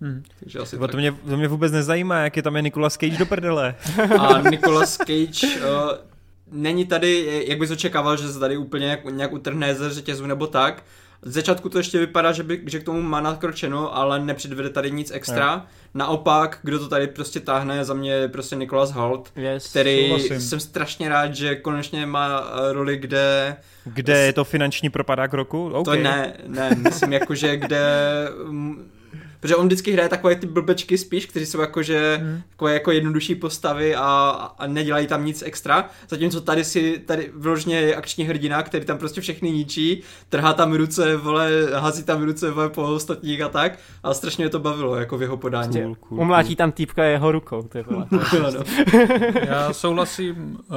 Hmm. 0.00 0.22
Takže 0.40 0.58
asi 0.58 0.78
to, 0.78 0.96
mě, 0.96 1.12
to 1.12 1.36
mě 1.36 1.48
vůbec 1.48 1.72
nezajímá, 1.72 2.18
jak 2.18 2.36
je 2.36 2.42
tam 2.42 2.56
je 2.56 2.62
Nicolas 2.62 2.96
Cage 2.96 3.18
do 3.18 3.26
prdele. 3.26 3.74
A 4.18 4.40
Nicolas 4.50 4.96
Cage 4.96 5.46
uh, 5.46 5.62
není 6.52 6.84
tady, 6.84 7.44
jak 7.48 7.58
bys 7.58 7.70
očekával, 7.70 8.16
že 8.16 8.32
se 8.32 8.38
tady 8.38 8.56
úplně 8.56 8.84
nějak, 8.84 9.04
nějak 9.04 9.32
utrhne 9.32 9.74
ze 9.74 9.90
řetězu 9.90 10.26
nebo 10.26 10.46
tak, 10.46 10.82
z 11.26 11.32
začátku 11.32 11.68
to 11.68 11.78
ještě 11.78 11.98
vypadá, 11.98 12.32
že, 12.32 12.42
by, 12.42 12.62
že 12.66 12.80
k 12.80 12.84
tomu 12.84 13.02
má 13.02 13.20
nakročeno, 13.20 13.96
ale 13.96 14.20
nepředvede 14.20 14.70
tady 14.70 14.90
nic 14.90 15.10
extra. 15.10 15.52
Je. 15.54 15.76
Naopak, 15.94 16.58
kdo 16.62 16.78
to 16.78 16.88
tady 16.88 17.06
prostě 17.06 17.40
táhne, 17.40 17.84
za 17.84 17.94
mě 17.94 18.12
je 18.12 18.28
prostě 18.28 18.56
Nicholas 18.56 18.92
Holt, 18.92 19.32
yes, 19.36 19.70
který 19.70 20.06
souhlasím. 20.06 20.40
jsem 20.40 20.60
strašně 20.60 21.08
rád, 21.08 21.34
že 21.34 21.54
konečně 21.54 22.06
má 22.06 22.40
eh, 22.40 22.72
roli, 22.72 22.96
kde... 22.96 23.56
Kde 23.84 24.18
je 24.18 24.32
to 24.32 24.44
finanční 24.44 24.90
propadák 24.90 25.34
roku? 25.34 25.70
Okay. 25.72 25.96
To 25.96 26.02
ne, 26.02 26.32
ne, 26.46 26.70
myslím 26.78 27.12
jako, 27.12 27.34
že 27.34 27.56
kde 27.56 27.82
Protože 29.40 29.56
on 29.56 29.66
vždycky 29.66 29.92
hraje 29.92 30.08
takové 30.08 30.34
ty 30.34 30.46
blbečky 30.46 30.98
spíš, 30.98 31.26
kteří 31.26 31.46
jsou 31.46 31.60
jakože 31.60 32.18
hmm. 32.22 32.42
takové 32.50 32.72
jako 32.72 32.90
jednodušší 32.90 33.34
postavy 33.34 33.94
a, 33.94 34.30
a 34.58 34.66
nedělají 34.66 35.06
tam 35.06 35.24
nic 35.24 35.42
extra. 35.42 35.88
Zatímco 36.08 36.40
tady 36.40 36.64
si, 36.64 37.02
tady 37.06 37.30
vložně 37.34 37.80
je 37.80 37.96
akční 37.96 38.24
hrdina, 38.24 38.62
který 38.62 38.84
tam 38.84 38.98
prostě 38.98 39.20
všechny 39.20 39.50
ničí, 39.50 40.02
trhá 40.28 40.52
tam 40.52 40.72
ruce, 40.72 41.16
vole, 41.16 41.50
hází 41.74 42.02
tam 42.02 42.22
ruce 42.22 42.50
vole, 42.50 42.68
po 42.68 42.82
ostatních 42.82 43.40
a 43.40 43.48
tak. 43.48 43.78
A 44.02 44.14
strašně 44.14 44.44
mě 44.44 44.50
to 44.50 44.58
bavilo, 44.58 44.96
jako 44.96 45.18
v 45.18 45.22
jeho 45.22 45.36
podání. 45.36 45.72
Cool, 45.72 45.94
cool, 45.94 46.08
cool. 46.08 46.20
Umlátí 46.20 46.56
tam 46.56 46.72
týpka 46.72 47.04
jeho 47.04 47.32
rukou, 47.32 47.62
ty 47.62 47.82
vole. 47.82 48.06
no. 48.10 48.64
Já 49.46 49.72
souhlasím 49.72 50.58
uh, 50.68 50.74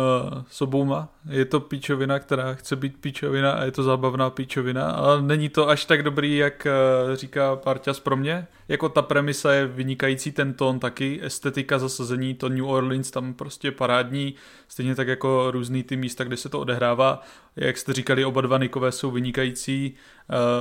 s 0.49 0.61
obouma. 0.61 1.09
Je 1.29 1.45
to 1.45 1.59
píčovina, 1.59 2.19
která 2.19 2.53
chce 2.53 2.75
být 2.75 2.97
píčovina 3.01 3.51
a 3.51 3.63
je 3.63 3.71
to 3.71 3.83
zábavná 3.83 4.29
píčovina, 4.29 4.91
ale 4.91 5.21
není 5.21 5.49
to 5.49 5.69
až 5.69 5.85
tak 5.85 6.03
dobrý, 6.03 6.37
jak 6.37 6.67
uh, 7.09 7.15
říká 7.15 7.55
Parťas 7.55 7.99
pro 7.99 8.17
mě 8.17 8.47
jako 8.67 8.89
ta 8.89 9.01
premisa 9.01 9.53
je 9.53 9.67
vynikající, 9.67 10.31
ten 10.31 10.53
tón 10.53 10.79
taky, 10.79 11.19
estetika 11.23 11.79
zasazení, 11.79 12.33
to 12.33 12.49
New 12.49 12.65
Orleans 12.65 13.11
tam 13.11 13.33
prostě 13.33 13.71
parádní, 13.71 14.35
stejně 14.67 14.95
tak 14.95 15.07
jako 15.07 15.51
různý 15.51 15.83
ty 15.83 15.97
místa, 15.97 16.23
kde 16.23 16.37
se 16.37 16.49
to 16.49 16.59
odehrává. 16.59 17.21
Jak 17.55 17.77
jste 17.77 17.93
říkali, 17.93 18.25
oba 18.25 18.41
dva 18.41 18.57
Nikové 18.57 18.91
jsou 18.91 19.11
vynikající, 19.11 19.95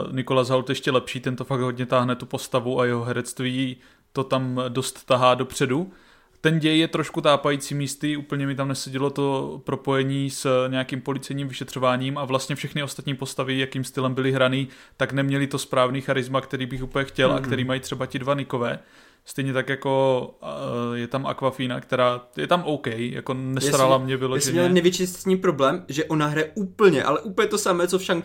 uh, 0.07 0.13
Nikolas 0.13 0.49
Holt 0.49 0.69
ještě 0.69 0.91
lepší, 0.91 1.21
ten 1.21 1.37
to 1.37 1.45
fakt 1.45 1.61
hodně 1.61 1.87
táhne 1.87 2.17
tu 2.17 2.27
postavu 2.27 2.81
a 2.81 2.87
jeho 2.87 3.05
herectví 3.05 3.77
to 4.13 4.25
tam 4.25 4.61
dost 4.69 5.05
tahá 5.07 5.35
dopředu. 5.35 5.93
Ten 6.41 6.59
děj 6.59 6.79
je 6.79 6.89
trošku 6.89 7.21
tápající 7.21 7.75
místy, 7.75 8.17
úplně 8.17 8.47
mi 8.47 8.55
tam 8.55 8.69
nesedělo 8.69 9.11
to 9.11 9.61
propojení 9.65 10.31
s 10.31 10.69
nějakým 10.69 11.01
policejním 11.01 11.49
vyšetřováním 11.49 12.19
a 12.19 12.25
vlastně 12.25 12.57
všechny 12.57 12.83
ostatní 12.83 13.15
postavy, 13.15 13.59
jakým 13.59 13.85
stylem 13.85 14.15
byly 14.15 14.33
hraný, 14.33 14.69
tak 14.97 15.13
neměli 15.13 15.47
to 15.47 15.59
správný 15.59 16.01
charisma, 16.01 16.41
který 16.41 16.67
bych 16.67 16.83
úplně 16.83 17.05
chtěl 17.05 17.31
mm-hmm. 17.31 17.37
a 17.37 17.41
který 17.41 17.65
mají 17.65 17.81
třeba 17.81 18.07
ti 18.07 18.19
dva 18.19 18.35
Nikové. 18.35 18.79
Stejně 19.25 19.53
tak 19.53 19.69
jako 19.69 20.35
uh, 20.43 20.97
je 20.97 21.07
tam 21.07 21.27
Aquafina, 21.27 21.81
která 21.81 22.21
je 22.37 22.47
tam 22.47 22.63
OK, 22.65 22.87
jako 22.87 23.35
nesrala 23.35 23.95
jestli, 23.95 24.05
mě 24.05 24.17
vyloženě. 24.17 24.39
Jestli 24.39 24.53
měl 24.53 24.69
největší 24.69 25.37
problém, 25.37 25.85
že 25.89 26.05
ona 26.05 26.27
hraje 26.27 26.51
úplně, 26.55 27.05
ale 27.05 27.21
úplně 27.21 27.49
to 27.49 27.59
samé, 27.59 27.89
co 27.89 27.99
v 27.99 28.03
shang 28.03 28.25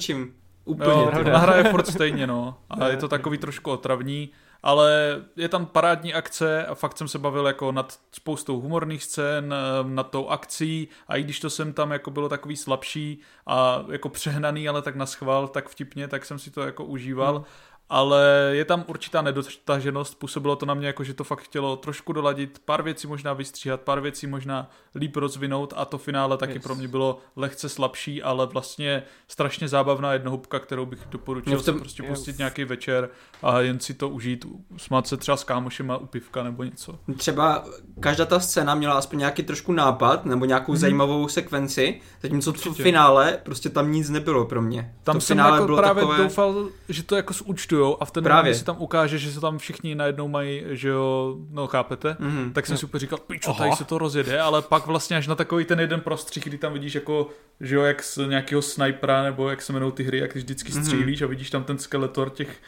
Úplně. 0.66 0.92
Jo, 0.92 1.12
ona 1.26 1.38
hraje 1.38 1.64
furt 1.64 1.88
stejně, 1.88 2.28
no. 2.28 2.58
A 2.70 2.88
je 2.90 2.98
to 2.98 3.08
takový 3.08 3.38
trošku 3.38 3.72
otravní 3.72 4.30
ale 4.64 5.22
je 5.36 5.50
tam 5.50 5.66
parádní 5.66 6.14
akce 6.14 6.66
a 6.66 6.76
fakt 6.76 6.98
jsem 6.98 7.08
se 7.08 7.20
bavil 7.20 7.48
jako 7.48 7.72
nad 7.72 8.00
spoustou 8.12 8.62
humorných 8.62 9.04
scén, 9.04 9.54
eh, 9.54 9.90
nad 9.90 10.10
tou 10.10 10.28
akcí 10.30 10.88
a 11.08 11.18
i 11.18 11.24
když 11.24 11.40
to 11.40 11.50
jsem 11.50 11.74
tam 11.74 11.92
jako 11.92 12.12
bylo 12.12 12.30
takový 12.30 12.58
slabší 12.58 13.20
a 13.48 13.86
jako 13.92 14.10
přehnaný, 14.10 14.70
ale 14.70 14.82
tak 14.82 14.96
na 14.96 15.06
schvál, 15.06 15.48
tak 15.48 15.70
vtipně, 15.70 16.08
tak 16.08 16.26
jsem 16.26 16.40
si 16.40 16.52
to 16.52 16.62
jako 16.62 16.86
užíval. 16.86 17.36
Hmm 17.36 17.46
ale 17.94 18.50
je 18.52 18.66
tam 18.66 18.84
určitá 18.88 19.22
nedotaženost, 19.22 20.20
působilo 20.20 20.56
to 20.56 20.66
na 20.66 20.74
mě 20.74 20.88
jako, 20.88 21.04
že 21.04 21.14
to 21.14 21.24
fakt 21.24 21.40
chtělo 21.40 21.76
trošku 21.76 22.14
doladit, 22.14 22.62
pár 22.66 22.84
věcí 22.84 23.08
možná 23.08 23.34
vystříhat, 23.34 23.82
pár 23.82 24.02
věcí 24.02 24.28
možná 24.28 24.70
líp 24.96 25.16
rozvinout 25.16 25.74
a 25.78 25.86
to 25.86 25.98
finále 25.98 26.38
taky 26.38 26.54
yes. 26.54 26.64
pro 26.64 26.76
mě 26.76 26.88
bylo 26.88 27.20
lehce 27.36 27.70
slabší, 27.70 28.24
ale 28.24 28.46
vlastně 28.46 29.04
strašně 29.28 29.68
zábavná 29.68 30.14
jednohubka, 30.14 30.60
kterou 30.60 30.86
bych 30.86 31.00
doporučil 31.12 31.54
no, 31.54 31.62
tom, 31.62 31.80
prostě 31.80 32.04
pustit 32.04 32.32
yes. 32.32 32.38
nějaký 32.38 32.64
večer 32.64 33.10
a 33.44 33.60
jen 33.60 33.80
si 33.80 33.94
to 33.94 34.10
užít, 34.10 34.46
smát 34.78 35.08
se 35.08 35.18
třeba 35.18 35.38
s 35.38 35.44
kámošema 35.44 35.98
u 35.98 36.06
pivka 36.06 36.44
nebo 36.44 36.64
něco. 36.64 37.00
Třeba 37.18 37.66
každá 38.00 38.26
ta 38.26 38.40
scéna 38.40 38.76
měla 38.76 38.94
aspoň 38.94 39.20
nějaký 39.20 39.44
trošku 39.44 39.72
nápad 39.72 40.26
nebo 40.26 40.46
nějakou 40.46 40.74
mm-hmm. 40.74 40.78
zajímavou 40.78 41.28
sekvenci, 41.28 42.02
zatímco 42.22 42.54
v 42.54 42.74
finále 42.74 43.40
prostě 43.44 43.70
tam 43.70 43.92
nic 43.92 44.10
nebylo 44.10 44.46
pro 44.46 44.62
mě. 44.62 44.96
Tam 45.04 45.16
to 45.16 45.22
jsem 45.22 45.38
jako 45.38 45.66
bylo 45.66 45.78
právě 45.78 46.02
takové... 46.02 46.18
doufal, 46.18 46.68
že 46.90 47.04
to 47.04 47.16
jako 47.16 47.34
zúčtujou 47.84 47.98
a 48.02 48.06
v 48.06 48.12
ten 48.12 48.24
moment 48.24 48.56
se 48.56 48.66
tam 48.66 48.76
ukáže, 48.80 49.18
že 49.18 49.32
se 49.32 49.40
tam 49.40 49.58
všichni 49.58 49.96
najednou 49.96 50.28
mají, 50.28 50.64
že 50.70 50.90
jo, 50.90 51.38
no 51.50 51.68
chápete, 51.68 52.18
mm-hmm. 52.20 52.54
tak 52.54 52.68
jsem 52.68 52.78
si 52.78 52.86
úplně 52.86 53.00
říkal, 53.00 53.20
pičo, 53.20 53.54
tady 53.54 53.72
se 53.72 53.84
to 53.84 53.98
rozjede, 53.98 54.40
ale 54.40 54.62
pak 54.62 54.86
vlastně 54.86 55.18
až 55.18 55.28
na 55.28 55.36
takový 55.36 55.66
ten 55.66 55.80
jeden 55.80 56.02
prostřih, 56.02 56.44
kdy 56.44 56.58
tam 56.58 56.74
vidíš 56.74 56.96
jako, 56.96 57.30
že 57.62 57.76
jo, 57.76 57.82
jak 57.82 58.04
z 58.04 58.18
nějakého 58.28 58.62
snipera, 58.62 59.24
nebo 59.24 59.50
jak 59.50 59.62
se 59.62 59.74
jmenou 59.74 59.92
ty 59.92 60.04
hry, 60.04 60.18
jak 60.18 60.32
když 60.32 60.44
vždycky 60.44 60.72
mhm. 60.72 60.84
střílíš 60.84 61.22
mm-hmm. 61.22 61.26
a 61.26 61.28
vidíš 61.28 61.50
tam 61.50 61.64
ten 61.64 61.78
skeletor 61.78 62.30
těch 62.30 62.62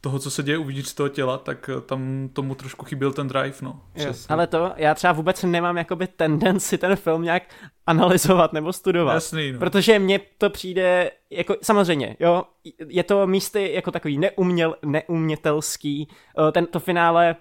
toho, 0.00 0.18
co 0.18 0.30
se 0.30 0.42
děje 0.42 0.58
uvnitř 0.58 0.94
toho 0.94 1.08
těla, 1.08 1.38
tak 1.38 1.70
eh, 1.78 1.80
tam 1.80 2.28
tomu 2.32 2.54
trošku 2.54 2.84
chyběl 2.84 3.12
ten 3.12 3.28
drive, 3.28 3.56
no. 3.62 3.80
Yes. 3.94 4.26
Ale 4.28 4.46
to, 4.46 4.72
já 4.76 4.94
třeba 4.94 5.12
vůbec 5.12 5.42
nemám 5.42 5.76
jakoby 5.76 6.06
tendenci 6.06 6.78
ten 6.78 6.96
film 6.96 7.22
nějak 7.22 7.42
analyzovat 7.86 8.52
nebo 8.52 8.72
studovat. 8.72 9.14
Jasný, 9.14 9.52
no. 9.52 9.58
Protože 9.58 9.98
mně 9.98 10.20
to 10.38 10.50
přijde, 10.50 11.10
jako 11.30 11.56
samozřejmě, 11.62 12.16
jo, 12.20 12.42
je 12.88 13.02
to 13.02 13.26
místy 13.26 13.72
jako 13.72 13.90
takový 13.90 14.18
neuměl, 14.18 14.76
neumětelský, 14.84 16.08
eh, 16.48 16.52
ten, 16.52 16.66
to 16.66 16.80
finále 16.80 17.36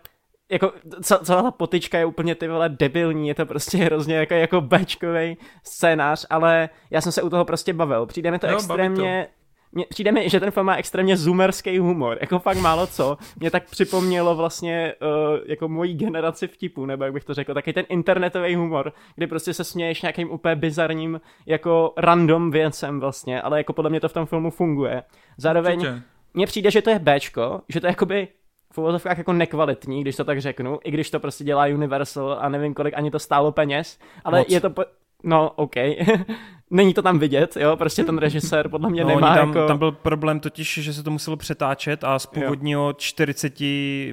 jako 0.52 0.74
celá 1.02 1.42
ta 1.42 1.52
potička 1.52 1.98
je 1.98 2.06
úplně 2.06 2.36
ty 2.36 2.48
vole 2.48 2.70
debilní, 2.70 3.28
je 3.28 3.36
to 3.36 3.46
prostě 3.46 3.78
hrozně 3.78 4.16
jako, 4.16 4.34
jako 4.34 4.62
bečkový 4.62 5.38
scénář, 5.64 6.26
ale 6.30 6.70
já 6.90 7.02
jsem 7.02 7.12
se 7.12 7.22
u 7.22 7.30
toho 7.30 7.46
prostě 7.46 7.74
bavil. 7.74 8.06
Přijde 8.06 8.32
mi 8.32 8.40
to 8.40 8.48
jo, 8.48 8.54
extrémně 8.54 9.28
mě, 9.72 9.85
přijde 9.89 10.11
mi, 10.11 10.30
že 10.30 10.39
ten 10.39 10.52
film 10.52 10.65
má 10.65 10.76
extrémně 10.76 11.18
zoomerský 11.18 11.80
humor, 11.80 12.18
jako 12.22 12.39
fakt 12.39 12.57
málo 12.57 12.88
co. 12.88 13.18
Mě 13.39 13.52
tak 13.52 13.69
připomnělo 13.69 14.35
vlastně 14.35 14.94
uh, 15.02 15.39
jako 15.45 15.68
mojí 15.68 15.94
generaci 15.94 16.48
vtipů, 16.48 16.85
nebo 16.85 17.03
jak 17.03 17.14
bych 17.14 17.23
to 17.23 17.34
řekl, 17.34 17.53
taky 17.53 17.73
ten 17.73 17.85
internetový 17.89 18.56
humor, 18.56 18.94
kdy 19.15 19.27
prostě 19.27 19.53
se 19.53 19.64
směješ 19.64 20.02
nějakým 20.02 20.31
úplně 20.31 20.56
bizarním 20.56 21.22
jako 21.45 21.94
random 21.98 22.52
věcem 22.52 22.99
vlastně, 22.99 23.41
ale 23.41 23.57
jako 23.57 23.73
podle 23.73 23.89
mě 23.89 23.99
to 23.99 24.10
v 24.10 24.14
tom 24.14 24.26
filmu 24.26 24.52
funguje. 24.52 25.03
Zároveň 25.38 26.02
mně 26.34 26.45
přijde, 26.45 26.72
že 26.72 26.81
to 26.81 26.89
je 26.89 26.99
Bčko, 26.99 27.61
že 27.69 27.81
to 27.81 27.88
je 27.88 27.91
jakoby 27.91 28.27
v 28.73 28.77
uvozovkách 28.77 29.18
jako 29.18 29.34
nekvalitní, 29.34 30.02
když 30.02 30.15
to 30.15 30.23
tak 30.23 30.41
řeknu, 30.41 30.80
i 30.84 30.91
když 30.91 31.10
to 31.10 31.19
prostě 31.19 31.44
dělá 31.44 31.65
Universal 31.65 32.38
a 32.41 32.49
nevím 32.49 32.73
kolik 32.73 32.94
ani 32.98 33.11
to 33.11 33.19
stálo 33.19 33.52
peněz, 33.52 33.99
ale 34.23 34.39
Moc. 34.39 34.49
je 34.49 34.61
to, 34.61 34.69
po... 34.69 34.85
no 35.23 35.52
ok, 35.56 35.76
není 36.69 36.94
to 36.94 37.02
tam 37.02 37.19
vidět, 37.19 37.57
jo, 37.57 37.76
prostě 37.76 38.03
ten 38.03 38.18
režisér 38.18 38.69
podle 38.69 38.89
mě 38.89 39.03
no, 39.03 39.10
nemá 39.10 39.35
tam, 39.35 39.48
jako... 39.48 39.68
tam 39.68 39.77
byl 39.77 39.91
problém 39.91 40.39
totiž, 40.39 40.80
že 40.81 40.94
se 40.94 41.03
to 41.03 41.11
muselo 41.11 41.38
přetáčet 41.38 42.03
a 42.03 42.19
z 42.19 42.26
původního 42.26 42.88
jo. 42.88 42.94
40 42.94 43.60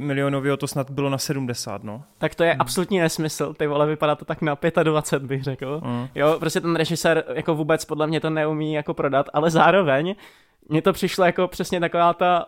milionového 0.01 0.56
to 0.56 0.66
snad 0.66 0.90
bylo 0.90 1.10
na 1.10 1.18
70, 1.18 1.85
no. 1.85 2.02
Tak 2.18 2.35
to 2.35 2.44
je 2.44 2.51
hmm. 2.51 2.60
absolutní 2.60 2.98
nesmysl, 2.98 3.55
ty 3.55 3.66
vole, 3.66 3.86
vypadá 3.86 4.14
to 4.14 4.24
tak 4.24 4.43
na 4.43 4.59
25, 4.82 5.28
bych 5.28 5.43
řekl. 5.43 5.81
Hmm. 5.85 6.09
Jo, 6.14 6.36
prostě 6.39 6.60
ten 6.60 6.76
režisér 6.76 7.24
jako 7.35 7.55
vůbec 7.55 7.85
podle 7.85 8.06
mě 8.06 8.20
to 8.20 8.31
neumí 8.31 8.72
jako 8.72 8.94
prodat, 8.94 9.26
ale 9.32 9.51
zároveň 9.51 10.14
mně 10.68 10.82
to 10.82 10.93
přišlo 10.93 11.24
jako 11.24 11.48
přesně 11.48 11.81
taková 11.81 12.12
ta, 12.12 12.47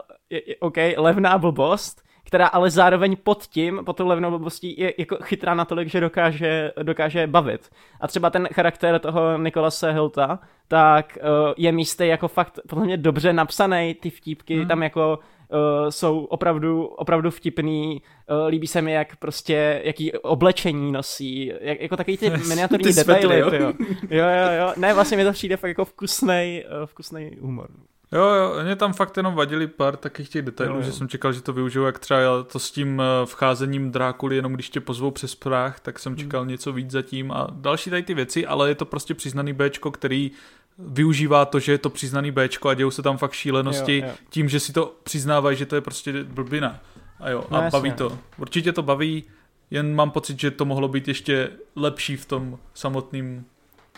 OK, 0.60 0.76
levná 0.96 1.38
blbost, 1.38 2.05
která 2.26 2.46
ale 2.46 2.70
zároveň 2.70 3.16
pod 3.22 3.46
tím, 3.46 3.80
pod 3.86 3.96
tou 3.96 4.06
levnou 4.06 4.30
blbostí 4.30 4.80
je 4.80 4.94
jako 4.98 5.16
chytrá 5.22 5.54
natolik, 5.54 5.88
že 5.88 6.00
dokáže, 6.00 6.72
dokáže 6.82 7.26
bavit. 7.26 7.70
A 8.00 8.08
třeba 8.08 8.30
ten 8.30 8.48
charakter 8.54 8.98
toho 8.98 9.38
Nikolase 9.38 9.92
Hilta, 9.92 10.38
tak 10.68 11.18
uh, 11.20 11.54
je 11.56 11.72
místy 11.72 12.06
jako 12.06 12.28
fakt 12.28 12.60
podle 12.68 12.84
mě 12.84 12.96
dobře 12.96 13.32
napsaný, 13.32 13.94
ty 13.94 14.10
vtípky 14.10 14.56
hmm. 14.56 14.68
tam 14.68 14.82
jako 14.82 15.18
uh, 15.18 15.90
jsou 15.90 16.24
opravdu, 16.24 16.84
opravdu 16.84 17.30
vtipný, 17.30 18.02
uh, 18.30 18.46
líbí 18.48 18.66
se 18.66 18.82
mi, 18.82 18.92
jak 18.92 19.16
prostě, 19.16 19.80
jaký 19.84 20.12
oblečení 20.12 20.92
nosí, 20.92 21.52
jak, 21.60 21.80
jako 21.80 21.96
takový 21.96 22.16
ty 22.16 22.30
miniaturní 22.48 22.92
detaily, 22.92 23.38
jo? 23.38 23.50
jo, 23.52 23.72
jo, 24.10 24.50
jo, 24.58 24.72
ne, 24.76 24.94
vlastně 24.94 25.16
mi 25.16 25.24
to 25.24 25.32
přijde 25.32 25.56
fakt 25.56 25.68
jako 25.68 25.84
vkusnej, 25.84 26.64
uh, 26.80 26.86
vkusnej 26.86 27.36
humor. 27.40 27.68
Jo, 28.16 28.24
jo, 28.24 28.64
mě 28.64 28.76
tam 28.76 28.92
fakt 28.92 29.16
jenom 29.16 29.34
vadili 29.34 29.66
pár 29.66 29.96
takových 29.96 30.28
těch 30.28 30.42
detailů, 30.42 30.74
jo, 30.74 30.80
jo. 30.80 30.86
že 30.86 30.92
jsem 30.92 31.08
čekal, 31.08 31.32
že 31.32 31.42
to 31.42 31.52
využiju, 31.52 31.84
jak 31.84 31.98
třeba 31.98 32.42
to 32.42 32.58
s 32.58 32.70
tím 32.70 33.02
eh, 33.02 33.26
vcházením 33.26 33.90
Drákuly, 33.90 34.36
jenom 34.36 34.52
když 34.52 34.70
tě 34.70 34.80
pozvou 34.80 35.10
přes 35.10 35.34
práh, 35.34 35.80
tak 35.80 35.98
jsem 35.98 36.12
hmm. 36.12 36.18
čekal 36.18 36.40
hmm. 36.40 36.50
něco 36.50 36.72
víc 36.72 36.90
zatím 36.90 37.32
a 37.32 37.48
další 37.50 37.90
tady 37.90 38.02
ty 38.02 38.14
věci, 38.14 38.46
ale 38.46 38.68
je 38.68 38.74
to 38.74 38.84
prostě 38.84 39.14
přiznaný 39.14 39.52
Bčko, 39.52 39.90
který 39.90 40.30
využívá 40.78 41.44
to, 41.44 41.60
že 41.60 41.72
je 41.72 41.78
to 41.78 41.90
přiznaný 41.90 42.30
Bčko 42.30 42.68
a 42.68 42.74
dějou 42.74 42.90
se 42.90 43.02
tam 43.02 43.18
fakt 43.18 43.32
šílenosti 43.32 43.98
jo, 43.98 44.06
jo. 44.06 44.14
tím, 44.30 44.48
že 44.48 44.60
si 44.60 44.72
to 44.72 44.96
přiznávají, 45.02 45.56
že 45.56 45.66
to 45.66 45.74
je 45.74 45.80
prostě 45.80 46.24
blbina. 46.24 46.80
A 47.20 47.30
jo, 47.30 47.44
no, 47.50 47.58
a 47.58 47.62
jasně. 47.62 47.78
baví 47.78 47.92
to. 47.92 48.18
Určitě 48.38 48.72
to 48.72 48.82
baví, 48.82 49.24
jen 49.70 49.94
mám 49.94 50.10
pocit, 50.10 50.40
že 50.40 50.50
to 50.50 50.64
mohlo 50.64 50.88
být 50.88 51.08
ještě 51.08 51.50
lepší 51.76 52.16
v 52.16 52.24
tom 52.24 52.58
samotným 52.74 53.44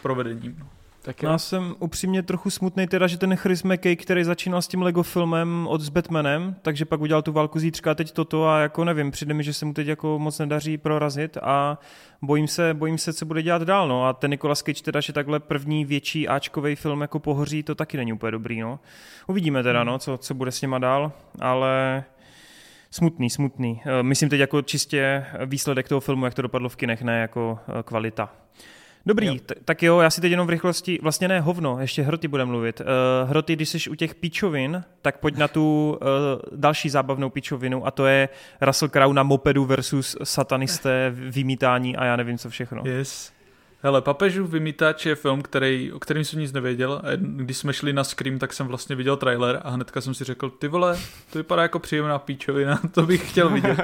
provedením. 0.02 0.56
No. 0.58 0.77
Tak 1.08 1.22
Já 1.22 1.38
jsem 1.38 1.74
upřímně 1.78 2.22
trochu 2.22 2.50
smutný 2.50 2.86
teda, 2.86 3.06
že 3.06 3.18
ten 3.18 3.36
Chris 3.36 3.62
McKay, 3.62 3.96
který 3.96 4.24
začínal 4.24 4.62
s 4.62 4.68
tím 4.68 4.82
Lego 4.82 5.02
filmem 5.02 5.66
od 5.70 5.80
s 5.80 5.88
Batmanem, 5.88 6.56
takže 6.62 6.84
pak 6.84 7.00
udělal 7.00 7.22
tu 7.22 7.32
válku 7.32 7.58
zítřka 7.58 7.94
teď 7.94 8.12
toto 8.12 8.48
a 8.48 8.60
jako 8.60 8.84
nevím, 8.84 9.10
přijde 9.10 9.34
mi, 9.34 9.42
že 9.42 9.52
se 9.52 9.64
mu 9.64 9.74
teď 9.74 9.86
jako 9.86 10.18
moc 10.18 10.38
nedaří 10.38 10.78
prorazit 10.78 11.36
a 11.42 11.78
bojím 12.22 12.48
se, 12.48 12.74
bojím 12.74 12.98
se, 12.98 13.12
co 13.12 13.26
bude 13.26 13.42
dělat 13.42 13.62
dál, 13.62 13.88
no 13.88 14.06
a 14.06 14.12
ten 14.12 14.30
Nicolas 14.30 14.62
Cage 14.62 14.82
teda, 14.82 15.00
že 15.00 15.12
takhle 15.12 15.40
první 15.40 15.84
větší 15.84 16.28
Ačkový 16.28 16.76
film 16.76 17.00
jako 17.00 17.18
pohoří, 17.18 17.62
to 17.62 17.74
taky 17.74 17.96
není 17.96 18.12
úplně 18.12 18.30
dobrý, 18.30 18.60
no. 18.60 18.80
Uvidíme 19.26 19.62
teda, 19.62 19.84
no, 19.84 19.98
co, 19.98 20.18
co 20.18 20.34
bude 20.34 20.52
s 20.52 20.60
něma 20.60 20.78
dál, 20.78 21.12
ale 21.40 22.04
smutný, 22.90 23.30
smutný. 23.30 23.82
Eh, 23.84 24.02
myslím 24.02 24.28
teď 24.28 24.40
jako 24.40 24.62
čistě 24.62 25.26
výsledek 25.46 25.88
toho 25.88 26.00
filmu, 26.00 26.24
jak 26.24 26.34
to 26.34 26.42
dopadlo 26.42 26.68
v 26.68 26.76
kinech, 26.76 27.02
ne 27.02 27.20
jako 27.20 27.58
eh, 27.68 27.82
kvalita. 27.82 28.30
Dobrý, 29.06 29.26
jo. 29.26 29.34
T- 29.46 29.54
tak 29.64 29.82
jo, 29.82 30.00
já 30.00 30.10
si 30.10 30.20
teď 30.20 30.30
jenom 30.30 30.46
v 30.46 30.50
rychlosti, 30.50 30.98
vlastně 31.02 31.28
ne 31.28 31.40
hovno, 31.40 31.80
ještě 31.80 32.02
hroty 32.02 32.28
budeme 32.28 32.50
mluvit. 32.50 32.80
Uh, 32.80 33.30
hroty, 33.30 33.56
když 33.56 33.68
jsi 33.68 33.90
u 33.90 33.94
těch 33.94 34.14
píčovin, 34.14 34.84
tak 35.02 35.18
pojď 35.18 35.36
na 35.36 35.48
tu 35.48 35.98
uh, 36.02 36.58
další 36.58 36.90
zábavnou 36.90 37.30
píčovinu 37.30 37.86
a 37.86 37.90
to 37.90 38.06
je 38.06 38.28
Russell 38.60 38.88
Crowe 38.88 39.14
na 39.14 39.22
mopedu 39.22 39.64
versus 39.64 40.16
satanisté, 40.24 41.10
vymítání 41.14 41.96
a 41.96 42.04
já 42.04 42.16
nevím 42.16 42.38
co 42.38 42.50
všechno. 42.50 42.82
Yes. 42.86 43.37
Hele, 43.82 44.02
Papežův 44.02 44.50
vymítač 44.50 45.06
je 45.06 45.14
film, 45.14 45.42
který, 45.42 45.92
o 45.92 45.98
kterým 45.98 46.24
jsem 46.24 46.40
nic 46.40 46.52
nevěděl. 46.52 47.02
A 47.04 47.06
když 47.16 47.56
jsme 47.56 47.72
šli 47.72 47.92
na 47.92 48.04
Scream, 48.04 48.38
tak 48.38 48.52
jsem 48.52 48.66
vlastně 48.66 48.96
viděl 48.96 49.16
trailer 49.16 49.60
a 49.64 49.70
hnedka 49.70 50.00
jsem 50.00 50.14
si 50.14 50.24
řekl, 50.24 50.50
ty 50.50 50.68
vole, 50.68 50.98
to 51.32 51.38
vypadá 51.38 51.62
jako 51.62 51.78
příjemná 51.78 52.18
píčovina, 52.18 52.80
to 52.94 53.02
bych 53.02 53.30
chtěl 53.30 53.50
vidět. 53.50 53.78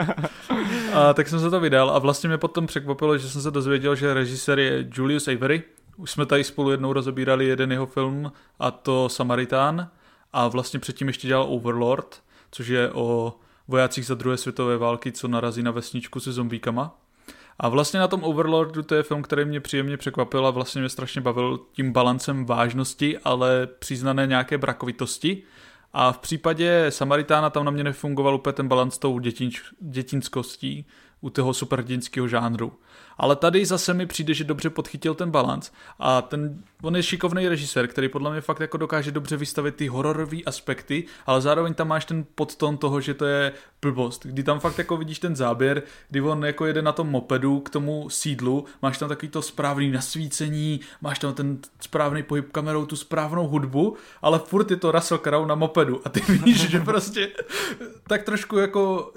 a 0.95 1.15
tak 1.15 1.29
jsem 1.29 1.41
se 1.41 1.51
to 1.51 1.61
vydal 1.61 1.91
a 1.91 1.99
vlastně 1.99 2.29
mě 2.29 2.39
potom 2.39 2.67
překvapilo, 2.67 3.19
že 3.19 3.29
jsem 3.29 3.43
se 3.43 3.51
dozvěděl, 3.51 3.95
že 3.97 4.15
režisér 4.15 4.59
je 4.59 4.89
Julius 4.93 5.29
Avery. 5.29 5.63
Už 5.97 6.11
jsme 6.11 6.27
tady 6.27 6.45
spolu 6.45 6.71
jednou 6.71 6.93
rozebírali 6.93 7.47
jeden 7.47 7.73
jeho 7.73 7.87
film 7.87 8.33
a 8.59 8.71
to 8.71 9.09
Samaritán 9.09 9.89
a 10.33 10.49
vlastně 10.49 10.81
předtím 10.81 11.09
ještě 11.09 11.29
dělal 11.29 11.47
Overlord, 11.49 12.23
což 12.51 12.69
je 12.69 12.91
o 12.93 13.35
vojácích 13.69 14.07
za 14.07 14.15
druhé 14.15 14.37
světové 14.37 14.79
války, 14.79 15.13
co 15.13 15.29
narazí 15.29 15.63
na 15.63 15.71
vesničku 15.71 16.21
se 16.21 16.33
zombíkama. 16.33 17.04
A 17.59 17.69
vlastně 17.69 18.01
na 18.01 18.09
tom 18.09 18.25
Overlordu 18.25 18.83
to 18.83 18.95
je 18.95 19.03
film, 19.03 19.23
který 19.23 19.45
mě 19.45 19.61
příjemně 19.61 19.97
překvapil 19.97 20.47
a 20.47 20.51
vlastně 20.51 20.81
mě 20.81 20.89
strašně 20.89 21.21
bavil 21.21 21.61
tím 21.73 21.93
balancem 21.93 22.47
vážnosti, 22.47 23.19
ale 23.19 23.67
přiznané 23.79 24.27
nějaké 24.27 24.59
brakovitosti. 24.59 25.43
A 25.93 26.13
v 26.13 26.19
případě 26.19 26.87
Samaritána 26.89 27.51
tam 27.51 27.65
na 27.65 27.71
mě 27.71 27.85
nefungoval 27.85 28.35
úplně 28.35 28.53
ten 28.53 28.69
balans 28.69 28.99
tou 28.99 29.19
dětinč, 29.19 29.63
dětinskostí 29.81 30.87
u 31.21 31.31
toho 31.31 31.55
superhrdinského 31.55 32.29
žánru. 32.29 32.73
Ale 33.19 33.37
tady 33.37 33.67
zase 33.67 33.95
mi 33.95 34.07
přijde, 34.07 34.35
že 34.35 34.45
dobře 34.45 34.71
podchytil 34.71 35.15
ten 35.15 35.31
balans 35.31 35.73
a 35.99 36.23
ten, 36.23 36.63
on 36.83 36.97
je 36.97 37.03
šikovný 37.03 37.49
režisér, 37.49 37.87
který 37.87 38.09
podle 38.09 38.31
mě 38.31 38.41
fakt 38.41 38.61
jako 38.61 38.77
dokáže 38.77 39.11
dobře 39.11 39.37
vystavit 39.37 39.77
ty 39.77 39.87
hororové 39.87 40.43
aspekty, 40.47 41.05
ale 41.27 41.41
zároveň 41.41 41.75
tam 41.75 41.89
máš 41.89 42.05
ten 42.05 42.25
podton 42.35 42.77
toho, 42.77 43.01
že 43.01 43.15
to 43.15 43.25
je 43.25 43.53
blbost, 43.83 44.27
kdy 44.27 44.43
tam 44.43 44.61
fakt 44.61 44.79
jako 44.79 44.97
vidíš 44.97 45.19
ten 45.19 45.37
záběr, 45.37 45.83
kdy 46.11 46.21
on 46.21 46.45
jako 46.45 46.67
jede 46.67 46.83
na 46.83 46.93
tom 46.93 47.09
mopedu 47.09 47.61
k 47.61 47.71
tomu 47.71 48.11
sídlu, 48.11 48.65
máš 48.83 48.99
tam 48.99 49.09
takový 49.09 49.29
to 49.29 49.43
správný 49.43 49.91
nasvícení, 49.91 50.81
máš 51.01 51.19
tam 51.19 51.35
ten 51.35 51.59
správný 51.81 52.23
pohyb 52.23 52.53
kamerou, 52.53 52.87
tu 52.87 52.97
správnou 52.97 53.49
hudbu, 53.49 53.97
ale 54.23 54.39
furt 54.39 54.71
je 54.71 54.77
to 54.77 54.93
Russell 54.93 55.19
Crowe 55.19 55.49
na 55.49 55.55
mopedu. 55.55 56.01
A 56.05 56.09
ty 56.09 56.21
víš, 56.45 56.71
že 56.71 56.81
prostě 56.81 57.29
tak 58.09 58.23
trošku 58.23 58.59
jako 58.59 59.13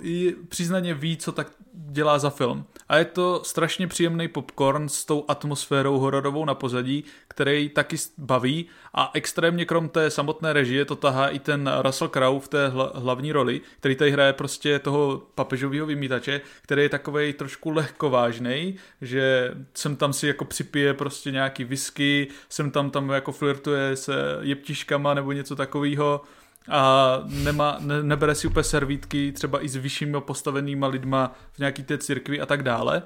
přiznaně 0.49 0.93
ví, 0.93 1.17
co 1.17 1.31
tak 1.31 1.47
dělá 1.73 2.19
za 2.19 2.29
film. 2.29 2.65
A 2.89 2.97
je 2.97 3.05
to 3.05 3.41
strašně 3.43 3.86
příjemný 3.87 4.27
popcorn 4.27 4.89
s 4.89 5.05
tou 5.05 5.25
atmosférou 5.27 5.99
hororovou 5.99 6.45
na 6.45 6.55
pozadí, 6.55 7.03
který 7.27 7.69
taky 7.69 7.95
baví. 8.17 8.65
A 8.93 9.11
extrémně 9.13 9.65
krom 9.65 9.89
té 9.89 10.09
samotné 10.09 10.53
režie 10.53 10.85
to 10.85 10.95
tahá 10.95 11.27
i 11.27 11.39
ten 11.39 11.71
Russell 11.81 12.09
Crowe 12.09 12.39
v 12.39 12.47
té 12.47 12.67
hla, 12.67 12.91
hlavní 12.95 13.31
roli, 13.31 13.61
který 13.79 13.95
tady 13.95 14.11
hraje 14.11 14.33
prostě 14.33 14.79
toho 14.79 15.21
papežového 15.35 15.85
vymítače, 15.85 16.41
který 16.61 16.81
je 16.81 16.89
takovej 16.89 17.33
trošku 17.33 17.69
lehkovážnej, 17.69 18.75
že 19.01 19.53
sem 19.73 19.95
tam 19.95 20.13
si 20.13 20.27
jako 20.27 20.45
připije 20.45 20.93
prostě 20.93 21.31
nějaký 21.31 21.63
whisky, 21.63 22.27
sem 22.49 22.71
tam 22.71 22.89
tam 22.89 23.09
jako 23.09 23.31
flirtuje 23.31 23.95
se 23.95 24.13
jeptiškama 24.41 25.13
nebo 25.13 25.31
něco 25.31 25.55
takového 25.55 26.21
a 26.69 27.19
nemá, 27.25 27.77
ne, 27.79 28.03
nebere 28.03 28.35
si 28.35 28.47
úplně 28.47 28.63
servítky 28.63 29.31
třeba 29.31 29.63
i 29.63 29.69
s 29.69 29.75
vyššími 29.75 30.17
postavenýma 30.19 30.87
lidma 30.87 31.35
v 31.53 31.59
nějaký 31.59 31.83
té 31.83 31.97
církvi 31.97 32.41
a 32.41 32.45
tak 32.45 32.63
dále 32.63 33.03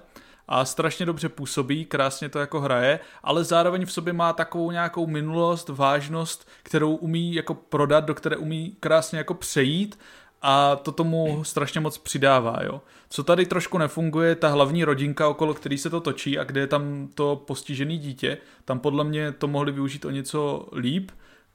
a 0.47 0.65
strašně 0.65 1.05
dobře 1.05 1.29
působí, 1.29 1.85
krásně 1.85 2.29
to 2.29 2.39
jako 2.39 2.59
hraje, 2.59 2.99
ale 3.23 3.43
zároveň 3.43 3.85
v 3.85 3.91
sobě 3.91 4.13
má 4.13 4.33
takovou 4.33 4.71
nějakou 4.71 5.07
minulost, 5.07 5.69
vážnost, 5.69 6.47
kterou 6.63 6.95
umí 6.95 7.33
jako 7.33 7.53
prodat, 7.53 8.05
do 8.05 8.13
které 8.13 8.37
umí 8.37 8.75
krásně 8.79 9.17
jako 9.17 9.33
přejít 9.33 9.99
a 10.41 10.75
to 10.75 10.91
tomu 10.91 11.43
strašně 11.43 11.79
moc 11.79 11.97
přidává, 11.97 12.57
jo. 12.63 12.81
Co 13.09 13.23
tady 13.23 13.45
trošku 13.45 13.77
nefunguje, 13.77 14.35
ta 14.35 14.47
hlavní 14.47 14.83
rodinka, 14.83 15.27
okolo 15.27 15.53
který 15.53 15.77
se 15.77 15.89
to 15.89 16.01
točí 16.01 16.39
a 16.39 16.43
kde 16.43 16.61
je 16.61 16.67
tam 16.67 17.09
to 17.15 17.35
postižený 17.35 17.97
dítě, 17.97 18.37
tam 18.65 18.79
podle 18.79 19.03
mě 19.03 19.31
to 19.31 19.47
mohli 19.47 19.71
využít 19.71 20.05
o 20.05 20.09
něco 20.09 20.67
líp, 20.75 21.11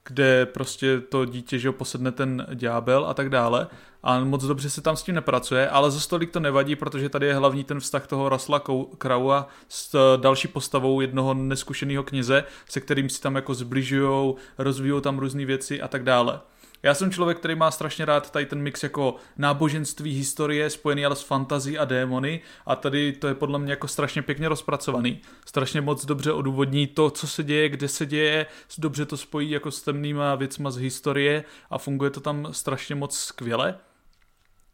kde 0.06 0.46
prostě 0.46 1.00
to 1.00 1.24
dítě, 1.24 1.58
že 1.58 1.68
ho 1.68 1.72
posedne 1.72 2.12
ten 2.12 2.46
ďábel 2.54 3.06
a 3.06 3.14
tak 3.14 3.30
dále 3.30 3.68
a 4.02 4.20
moc 4.20 4.44
dobře 4.44 4.70
se 4.70 4.80
tam 4.80 4.96
s 4.96 5.02
tím 5.02 5.14
nepracuje, 5.14 5.68
ale 5.68 5.90
za 5.90 6.00
stolik 6.00 6.30
to 6.30 6.40
nevadí, 6.40 6.76
protože 6.76 7.08
tady 7.08 7.26
je 7.26 7.34
hlavní 7.34 7.64
ten 7.64 7.80
vztah 7.80 8.06
toho 8.06 8.28
Rasla 8.28 8.62
Kraua 8.98 9.48
s 9.68 9.94
eh, 9.94 10.20
další 10.20 10.48
postavou 10.48 11.00
jednoho 11.00 11.34
neskušeného 11.34 12.02
kněze, 12.02 12.44
se 12.68 12.80
kterým 12.80 13.08
si 13.08 13.20
tam 13.20 13.34
jako 13.34 13.54
zbližujou, 13.54 14.36
rozvíjou 14.58 15.00
tam 15.00 15.18
různé 15.18 15.44
věci 15.44 15.82
a 15.82 15.88
tak 15.88 16.04
dále. 16.04 16.40
Já 16.86 16.94
jsem 16.94 17.10
člověk, 17.10 17.38
který 17.38 17.54
má 17.54 17.70
strašně 17.70 18.04
rád 18.04 18.30
tady 18.30 18.46
ten 18.46 18.62
mix 18.62 18.82
jako 18.82 19.16
náboženství, 19.36 20.14
historie, 20.14 20.70
spojený 20.70 21.06
ale 21.06 21.16
s 21.16 21.22
fantazí 21.22 21.78
a 21.78 21.84
démony 21.84 22.40
a 22.66 22.76
tady 22.76 23.12
to 23.12 23.28
je 23.28 23.34
podle 23.34 23.58
mě 23.58 23.72
jako 23.72 23.88
strašně 23.88 24.22
pěkně 24.22 24.48
rozpracovaný. 24.48 25.20
Strašně 25.46 25.80
moc 25.80 26.04
dobře 26.04 26.32
odůvodní 26.32 26.86
to, 26.86 27.10
co 27.10 27.26
se 27.26 27.44
děje, 27.44 27.68
kde 27.68 27.88
se 27.88 28.06
děje, 28.06 28.46
dobře 28.78 29.06
to 29.06 29.16
spojí 29.16 29.50
jako 29.50 29.70
s 29.70 29.82
temnýma 29.82 30.34
věcma 30.34 30.70
z 30.70 30.76
historie 30.76 31.44
a 31.70 31.78
funguje 31.78 32.10
to 32.10 32.20
tam 32.20 32.48
strašně 32.50 32.94
moc 32.94 33.18
skvěle. 33.18 33.74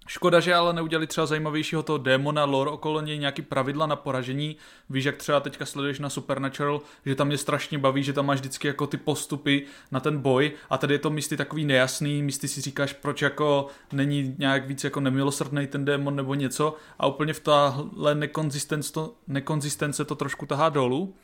Škoda, 0.06 0.40
že 0.40 0.54
ale 0.54 0.72
neudělali 0.72 1.06
třeba 1.06 1.26
zajímavějšího 1.26 1.82
toho 1.82 1.98
démona, 1.98 2.44
lore 2.44 2.70
okolo 2.70 3.00
něj, 3.00 3.18
nějaký 3.18 3.42
pravidla 3.42 3.86
na 3.86 3.96
poražení. 3.96 4.56
Víš, 4.90 5.04
jak 5.04 5.16
třeba 5.16 5.40
teďka 5.40 5.66
sleduješ 5.66 5.98
na 5.98 6.10
Supernatural, 6.10 6.80
že 7.06 7.14
tam 7.14 7.26
mě 7.26 7.38
strašně 7.38 7.78
baví, 7.78 8.02
že 8.02 8.12
tam 8.12 8.26
máš 8.26 8.38
vždycky 8.38 8.68
jako 8.68 8.86
ty 8.86 8.96
postupy 8.96 9.66
na 9.90 10.00
ten 10.00 10.18
boj 10.18 10.52
a 10.70 10.78
tady 10.78 10.94
je 10.94 10.98
to 10.98 11.10
místy 11.10 11.36
takový 11.36 11.64
nejasný, 11.64 12.22
místy 12.22 12.48
si 12.48 12.60
říkáš, 12.60 12.92
proč 12.92 13.22
jako 13.22 13.66
není 13.92 14.34
nějak 14.38 14.66
víc 14.66 14.84
jako 14.84 15.00
nemilosrdný 15.00 15.66
ten 15.66 15.84
démon 15.84 16.16
nebo 16.16 16.34
něco 16.34 16.76
a 16.98 17.06
úplně 17.06 17.32
v 17.32 17.40
tahle 17.40 18.14
nekonzistence 19.26 20.04
to 20.04 20.14
trošku 20.14 20.46
tahá 20.46 20.68
dolů. 20.68 21.14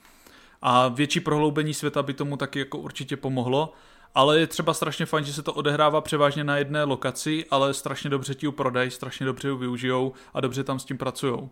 A 0.63 0.89
větší 0.89 1.21
prohloubení 1.21 1.75
světa 1.75 2.03
by 2.03 2.15
tomu 2.15 2.37
taky 2.37 2.59
jako 2.59 2.79
určitě 2.79 3.17
pomohlo 3.17 3.73
ale 4.15 4.41
je 4.41 4.47
třeba 4.47 4.75
strašně 4.75 5.07
fajn, 5.07 5.25
že 5.25 5.33
se 5.33 5.43
to 5.43 5.53
odehrává 5.55 6.01
převážně 6.01 6.45
na 6.45 6.57
jedné 6.57 6.85
lokaci, 6.85 7.45
ale 7.51 7.75
strašně 7.75 8.11
dobře 8.11 8.35
ti 8.35 8.47
ji 8.47 8.53
prodají, 8.53 8.91
strašně 8.91 9.27
dobře 9.27 9.49
ji 9.49 9.57
využijou 9.57 10.13
a 10.35 10.41
dobře 10.41 10.65
tam 10.65 10.79
s 10.79 10.85
tím 10.85 10.99
pracují. 10.99 11.49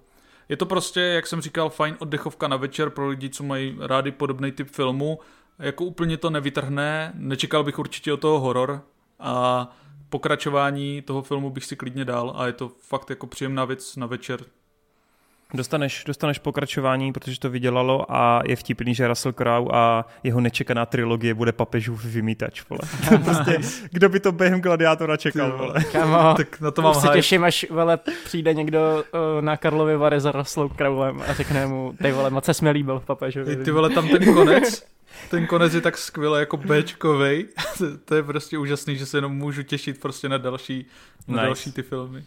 Je 0.48 0.56
to 0.56 0.66
prostě, 0.66 1.00
jak 1.00 1.26
jsem 1.26 1.40
říkal, 1.40 1.70
fajn 1.70 1.96
oddechovka 1.98 2.48
na 2.48 2.56
večer 2.56 2.90
pro 2.90 3.08
lidi, 3.08 3.30
co 3.30 3.44
mají 3.44 3.76
rádi 3.80 4.10
podobný 4.10 4.52
typ 4.52 4.70
filmu. 4.70 5.18
Jako 5.58 5.84
úplně 5.84 6.16
to 6.16 6.30
nevytrhne, 6.30 7.12
nečekal 7.14 7.64
bych 7.64 7.78
určitě 7.78 8.12
o 8.12 8.16
toho 8.16 8.40
horor 8.40 8.82
a 9.18 9.68
pokračování 10.08 11.02
toho 11.02 11.22
filmu 11.22 11.50
bych 11.50 11.64
si 11.64 11.76
klidně 11.76 12.04
dal 12.04 12.32
a 12.36 12.46
je 12.46 12.52
to 12.52 12.68
fakt 12.68 13.10
jako 13.10 13.26
příjemná 13.26 13.64
věc 13.64 13.96
na 13.96 14.06
večer, 14.06 14.40
Dostaneš, 15.54 16.04
dostaneš 16.06 16.38
pokračování, 16.38 17.12
protože 17.12 17.40
to 17.40 17.50
vydělalo 17.50 18.06
a 18.08 18.42
je 18.46 18.56
vtipný, 18.56 18.94
že 18.94 19.08
Russell 19.08 19.32
Crowe 19.32 19.70
a 19.72 20.04
jeho 20.22 20.40
nečekaná 20.40 20.86
trilogie 20.86 21.34
bude 21.34 21.52
papežův 21.52 22.04
vymítač, 22.04 22.62
vole. 22.70 22.80
prostě, 23.24 23.58
kdo 23.90 24.08
by 24.08 24.20
to 24.20 24.32
během 24.32 24.60
gladiátora 24.60 25.16
čekal, 25.16 25.58
vole. 25.58 25.84
Kamo, 25.92 26.34
tak 26.36 26.60
na 26.60 26.70
to 26.70 26.82
mám 26.82 26.94
se 26.94 27.08
těším, 27.08 27.44
až 27.44 27.66
vole, 27.70 27.98
přijde 28.24 28.54
někdo 28.54 29.04
uh, 29.14 29.44
na 29.44 29.56
Karlovy 29.56 29.96
Vary 29.96 30.20
za 30.20 30.32
Russell 30.32 30.68
Crowem 30.68 31.22
a 31.28 31.34
řekne 31.34 31.66
mu, 31.66 31.94
ty 32.02 32.12
vole, 32.12 32.30
moc 32.30 32.44
se 32.44 32.52
mi 32.64 32.70
líbil 32.70 33.00
v 33.00 33.04
papežovi. 33.04 33.56
Ty 33.56 33.70
vole, 33.70 33.90
tam 33.90 34.08
ten 34.08 34.34
konec, 34.34 34.86
ten 35.30 35.46
konec 35.46 35.74
je 35.74 35.80
tak 35.80 35.98
skvěle 35.98 36.40
jako 36.40 36.56
Bčkovej. 36.56 37.46
to 38.04 38.14
je 38.14 38.22
prostě 38.22 38.58
úžasný, 38.58 38.96
že 38.96 39.06
se 39.06 39.18
jenom 39.18 39.36
můžu 39.36 39.62
těšit 39.62 40.00
prostě 40.00 40.28
na 40.28 40.38
další, 40.38 40.86
na 41.28 41.34
nice. 41.34 41.46
další 41.46 41.72
ty 41.72 41.82
filmy. 41.82 42.24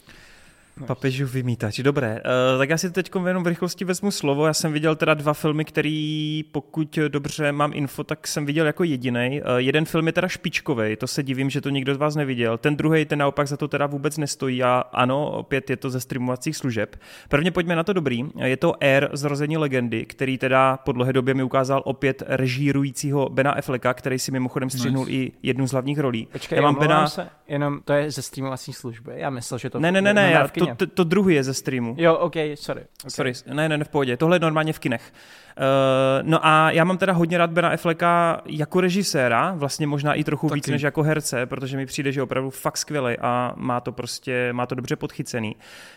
Papežů 0.85 1.27
vymítač, 1.27 1.80
dobré. 1.80 2.11
Uh, 2.11 2.60
tak 2.60 2.69
já 2.69 2.77
si 2.77 2.91
teď 2.91 3.11
jenom 3.27 3.43
v 3.43 3.47
rychlosti 3.47 3.85
vezmu 3.85 4.11
slovo. 4.11 4.45
Já 4.45 4.53
jsem 4.53 4.73
viděl 4.73 4.95
teda 4.95 5.14
dva 5.14 5.34
filmy, 5.34 5.65
který, 5.65 6.43
pokud 6.51 6.99
dobře 7.07 7.51
mám 7.51 7.72
info, 7.73 8.03
tak 8.03 8.27
jsem 8.27 8.45
viděl 8.45 8.65
jako 8.65 8.84
jediný. 8.84 9.41
Uh, 9.41 9.57
jeden 9.57 9.85
film 9.85 10.07
je 10.07 10.14
teda 10.14 10.27
špičkový, 10.27 10.95
to 10.95 11.07
se 11.07 11.23
divím, 11.23 11.49
že 11.49 11.61
to 11.61 11.69
nikdo 11.69 11.95
z 11.95 11.97
vás 11.97 12.15
neviděl. 12.15 12.57
Ten 12.57 12.76
druhý, 12.76 13.06
ten 13.06 13.19
naopak 13.19 13.47
za 13.47 13.57
to 13.57 13.68
teda 13.68 13.85
vůbec 13.85 14.18
nestojí 14.18 14.64
a 14.64 14.84
ano, 14.93 15.31
opět 15.31 15.69
je 15.69 15.77
to 15.77 15.89
ze 15.89 15.99
streamovacích 15.99 16.56
služeb. 16.56 16.95
Prvně 17.30 17.51
pojďme 17.51 17.76
na 17.76 17.84
to 17.84 17.93
dobrý. 17.93 18.23
Je 18.43 18.57
to 18.57 18.84
Air 18.84 19.10
zrození 19.14 19.57
legendy, 19.57 20.06
který 20.06 20.38
teda 20.38 20.77
po 20.77 20.91
dlouhé 20.91 21.14
době 21.14 21.34
mi 21.34 21.43
ukázal 21.43 21.81
opět 21.85 22.23
režírujícího 22.27 23.30
Bena 23.30 23.51
Afflecka, 23.51 23.93
který 23.93 24.19
si 24.19 24.31
mimochodem 24.31 24.69
střihnul 24.69 25.06
nice. 25.06 25.18
i 25.18 25.31
jednu 25.43 25.68
z 25.68 25.72
hlavních 25.72 25.99
rolí. 25.99 26.27
Počkej, 26.31 26.56
já 26.56 26.61
mám 26.61 26.76
Bena... 26.76 27.07
se, 27.07 27.30
jenom 27.47 27.80
to 27.85 27.93
je 27.93 28.11
ze 28.11 28.22
streamovací 28.22 28.73
služby. 28.73 29.11
Já 29.15 29.30
myslel, 29.30 29.57
že 29.57 29.69
to 29.69 29.80
ne, 29.80 29.91
ne, 29.91 30.01
ne, 30.01 30.14
ne, 30.14 30.31
já, 30.31 30.47
to, 30.47 30.65
to, 30.75 30.87
to 30.87 31.03
druhý 31.03 31.35
je 31.35 31.43
ze 31.43 31.53
streamu. 31.53 31.95
Jo, 31.97 32.15
ok, 32.15 32.35
sorry. 32.55 32.81
Okay. 32.81 33.11
Sorry, 33.11 33.33
ne, 33.53 33.69
ne, 33.69 33.77
ne, 33.77 33.83
v 33.83 33.89
pohodě. 33.89 34.17
Tohle 34.17 34.35
je 34.35 34.39
normálně 34.39 34.73
v 34.73 34.79
kinech. 34.79 35.13
Uh, 35.60 36.30
no 36.30 36.45
a 36.45 36.72
já 36.72 36.84
mám 36.84 36.98
teda 36.98 37.14
hodně 37.14 37.38
rád 37.38 37.52
Bena 37.52 37.69
Afflecka 37.69 38.41
jako 38.45 38.81
režiséra, 38.81 39.53
vlastně 39.56 39.88
možná 39.88 40.14
i 40.14 40.23
trochu 40.23 40.49
Taky. 40.49 40.57
víc 40.57 40.68
než 40.68 40.81
jako 40.81 41.03
herce, 41.03 41.45
protože 41.45 41.77
mi 41.77 41.86
přijde, 41.86 42.11
že 42.11 42.19
je 42.19 42.23
opravdu 42.23 42.49
fakt 42.49 42.77
skvělý 42.77 43.18
a 43.18 43.53
má 43.56 43.80
to 43.80 43.91
prostě, 43.91 44.53
má 44.53 44.65
to 44.65 44.76
dobře 44.76 44.95
podchycený. 44.95 45.56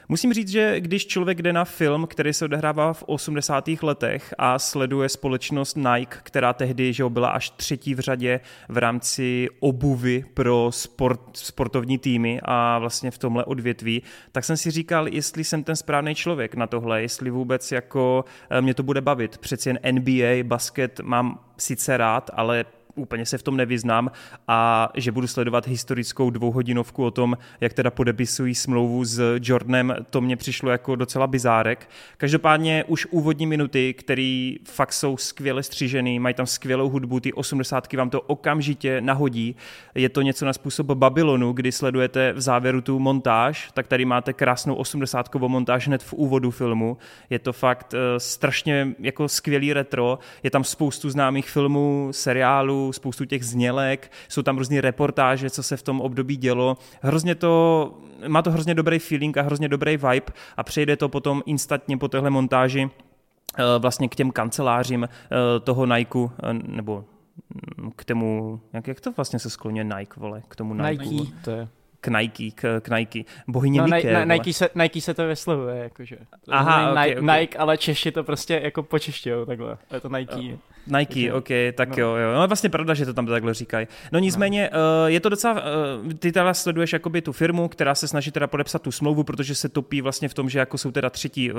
Musím 0.08 0.32
říct, 0.32 0.48
že 0.48 0.80
když 0.80 1.06
člověk 1.06 1.42
jde 1.42 1.52
na 1.52 1.64
film, 1.64 2.06
který 2.06 2.32
se 2.32 2.44
odehrává 2.44 2.92
v 2.92 3.02
80. 3.06 3.68
letech 3.82 4.34
a 4.38 4.58
sleduje 4.58 5.08
společnost 5.08 5.76
Nike, 5.76 6.16
která 6.22 6.52
tehdy 6.52 6.92
že 6.92 7.04
byla 7.08 7.28
až 7.28 7.50
třetí 7.50 7.94
v 7.94 7.98
řadě 7.98 8.40
v 8.68 8.78
rámci 8.78 9.48
obuvy 9.60 10.24
pro 10.34 10.68
sport, 10.70 11.20
sportovní 11.32 11.98
týmy 11.98 12.40
a 12.44 12.78
vlastně 12.78 13.10
v 13.10 13.18
tomhle 13.18 13.44
odvětví, 13.44 14.02
tak 14.32 14.44
jsem 14.44 14.56
si 14.56 14.70
říkal, 14.70 15.08
jestli 15.08 15.44
jsem 15.44 15.64
ten 15.64 15.76
správný 15.76 16.14
člověk 16.14 16.54
na 16.54 16.66
tohle, 16.66 17.02
jestli 17.02 17.30
vůbec 17.30 17.72
jako 17.72 18.24
eh, 18.50 18.60
mě 18.60 18.74
to 18.74 18.82
bude 18.82 19.00
bavit 19.00 19.38
přeci 19.52 19.68
jen 19.68 19.78
NBA, 19.92 20.42
basket 20.42 21.00
mám 21.00 21.38
sice 21.58 21.96
rád, 21.96 22.30
ale 22.34 22.64
úplně 22.94 23.26
se 23.26 23.38
v 23.38 23.42
tom 23.42 23.56
nevyznám 23.56 24.10
a 24.48 24.88
že 24.94 25.12
budu 25.12 25.26
sledovat 25.26 25.66
historickou 25.66 26.30
dvouhodinovku 26.30 27.04
o 27.04 27.10
tom, 27.10 27.36
jak 27.60 27.72
teda 27.72 27.90
podepisují 27.90 28.54
smlouvu 28.54 29.04
s 29.04 29.38
Jordanem, 29.42 29.94
to 30.10 30.20
mě 30.20 30.36
přišlo 30.36 30.70
jako 30.70 30.96
docela 30.96 31.26
bizárek. 31.26 31.88
Každopádně 32.16 32.84
už 32.86 33.06
úvodní 33.10 33.46
minuty, 33.46 33.94
které 33.94 34.54
fakt 34.64 34.92
jsou 34.92 35.16
skvěle 35.16 35.62
střížený, 35.62 36.18
mají 36.18 36.34
tam 36.34 36.46
skvělou 36.46 36.88
hudbu, 36.88 37.20
ty 37.20 37.32
osmdesátky 37.32 37.96
vám 37.96 38.10
to 38.10 38.20
okamžitě 38.20 39.00
nahodí. 39.00 39.56
Je 39.94 40.08
to 40.08 40.22
něco 40.22 40.46
na 40.46 40.52
způsob 40.52 40.86
Babylonu, 40.86 41.52
kdy 41.52 41.72
sledujete 41.72 42.32
v 42.32 42.40
závěru 42.40 42.80
tu 42.80 42.98
montáž, 42.98 43.70
tak 43.74 43.86
tady 43.86 44.04
máte 44.04 44.32
krásnou 44.32 44.74
osmdesátkovou 44.74 45.48
montáž 45.48 45.86
hned 45.86 46.02
v 46.02 46.12
úvodu 46.12 46.50
filmu. 46.50 46.96
Je 47.30 47.38
to 47.38 47.52
fakt 47.52 47.94
uh, 47.94 47.98
strašně 48.18 48.94
jako 48.98 49.28
skvělý 49.28 49.72
retro, 49.72 50.18
je 50.42 50.50
tam 50.50 50.64
spoustu 50.64 51.10
známých 51.10 51.50
filmů, 51.50 52.08
seriálů, 52.10 52.81
spoustu 52.90 53.24
těch 53.24 53.44
znělek, 53.44 54.12
jsou 54.28 54.42
tam 54.42 54.58
různé 54.58 54.80
reportáže, 54.80 55.50
co 55.50 55.62
se 55.62 55.76
v 55.76 55.82
tom 55.82 56.00
období 56.00 56.36
dělo. 56.36 56.76
Hrozně 57.02 57.34
to, 57.34 57.94
má 58.28 58.42
to 58.42 58.50
hrozně 58.50 58.74
dobrý 58.74 58.98
feeling 58.98 59.36
a 59.36 59.42
hrozně 59.42 59.68
dobrý 59.68 59.96
vibe 59.96 60.32
a 60.56 60.62
přejde 60.62 60.96
to 60.96 61.08
potom 61.08 61.42
instantně 61.46 61.98
po 61.98 62.08
téhle 62.08 62.30
montáži 62.30 62.90
eh, 63.58 63.62
vlastně 63.78 64.08
k 64.08 64.14
těm 64.14 64.30
kancelářím 64.30 65.04
eh, 65.04 65.60
toho 65.60 65.86
Nike, 65.86 66.18
eh, 66.18 66.52
nebo 66.52 67.04
mm, 67.78 67.92
k 67.96 68.04
tomu, 68.04 68.60
jak, 68.72 68.88
jak 68.88 69.00
to 69.00 69.12
vlastně 69.12 69.38
se 69.38 69.50
skloně 69.50 69.84
Nike, 69.84 70.20
vole, 70.20 70.42
k 70.48 70.56
tomu 70.56 70.74
Nike. 70.74 71.04
Nike, 71.04 71.32
to 71.44 71.50
je 71.50 71.68
k 72.02 72.08
Nike, 72.08 72.50
k, 72.50 72.80
k 72.80 72.88
Nike. 72.88 73.24
Bohyně 73.48 73.80
no, 73.80 73.86
Nike. 73.86 74.12
Na, 74.12 74.24
Nike, 74.24 74.52
se, 74.52 74.68
Nike 74.74 75.00
se 75.00 75.14
to 75.14 75.26
vyslovuje, 75.26 75.76
jakože. 75.76 76.16
Aha, 76.48 76.88
Nike, 76.88 77.16
okay, 77.16 77.24
okay. 77.24 77.40
Nike, 77.40 77.58
ale 77.58 77.78
Češi 77.78 78.12
to 78.12 78.24
prostě 78.24 78.60
jako 78.62 78.82
počeštějou 78.82 79.44
takhle. 79.44 79.78
Je 79.92 80.00
to 80.00 80.08
Nike. 80.08 80.34
Uh. 80.34 80.58
Nike, 80.86 81.32
ok, 81.32 81.48
tak 81.74 81.88
no. 81.88 81.96
jo, 82.02 82.14
jo. 82.14 82.34
No 82.34 82.48
vlastně 82.48 82.70
pravda, 82.70 82.94
že 82.94 83.06
to 83.06 83.14
tam 83.14 83.26
takhle 83.26 83.54
říkají. 83.54 83.86
No 84.12 84.18
nicméně, 84.18 84.70
no. 84.72 84.78
Uh, 84.78 85.10
je 85.10 85.20
to 85.20 85.28
docela, 85.28 85.54
uh, 85.54 86.12
ty 86.12 86.32
teda 86.32 86.54
sleduješ 86.54 86.92
jakoby 86.92 87.22
tu 87.22 87.32
firmu, 87.32 87.68
která 87.68 87.94
se 87.94 88.08
snaží 88.08 88.30
teda 88.30 88.46
podepsat 88.46 88.82
tu 88.82 88.92
smlouvu, 88.92 89.24
protože 89.24 89.54
se 89.54 89.68
topí 89.68 90.00
vlastně 90.00 90.28
v 90.28 90.34
tom, 90.34 90.50
že 90.50 90.58
jako 90.58 90.78
jsou 90.78 90.90
teda 90.90 91.10
třetí, 91.10 91.52
uh, 91.52 91.58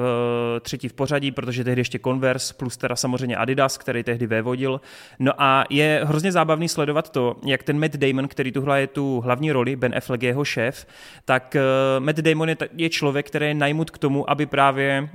třetí 0.61 0.87
v 0.87 0.93
pořadí, 0.93 1.31
protože 1.31 1.63
tehdy 1.63 1.81
ještě 1.81 1.99
Converse, 1.99 2.53
plus 2.53 2.77
teda 2.77 2.95
samozřejmě 2.95 3.37
Adidas, 3.37 3.77
který 3.77 4.03
tehdy 4.03 4.27
vévodil. 4.27 4.81
No 5.19 5.31
a 5.37 5.63
je 5.69 6.01
hrozně 6.03 6.31
zábavný 6.31 6.69
sledovat 6.69 7.09
to, 7.09 7.35
jak 7.45 7.63
ten 7.63 7.79
Matt 7.79 7.95
Damon, 7.95 8.27
který 8.27 8.51
tuhle 8.51 8.81
je 8.81 8.87
tu 8.87 9.21
hlavní 9.21 9.51
roli, 9.51 9.75
Ben 9.75 9.95
Affleck 9.97 10.23
je 10.23 10.29
jeho 10.29 10.45
šéf, 10.45 10.87
tak 11.25 11.57
Matt 11.99 12.17
Damon 12.17 12.49
je, 12.49 12.57
je 12.77 12.89
člověk, 12.89 13.27
který 13.27 13.45
je 13.45 13.53
najmut 13.53 13.91
k 13.91 13.97
tomu, 13.97 14.29
aby 14.29 14.45
právě 14.45 15.09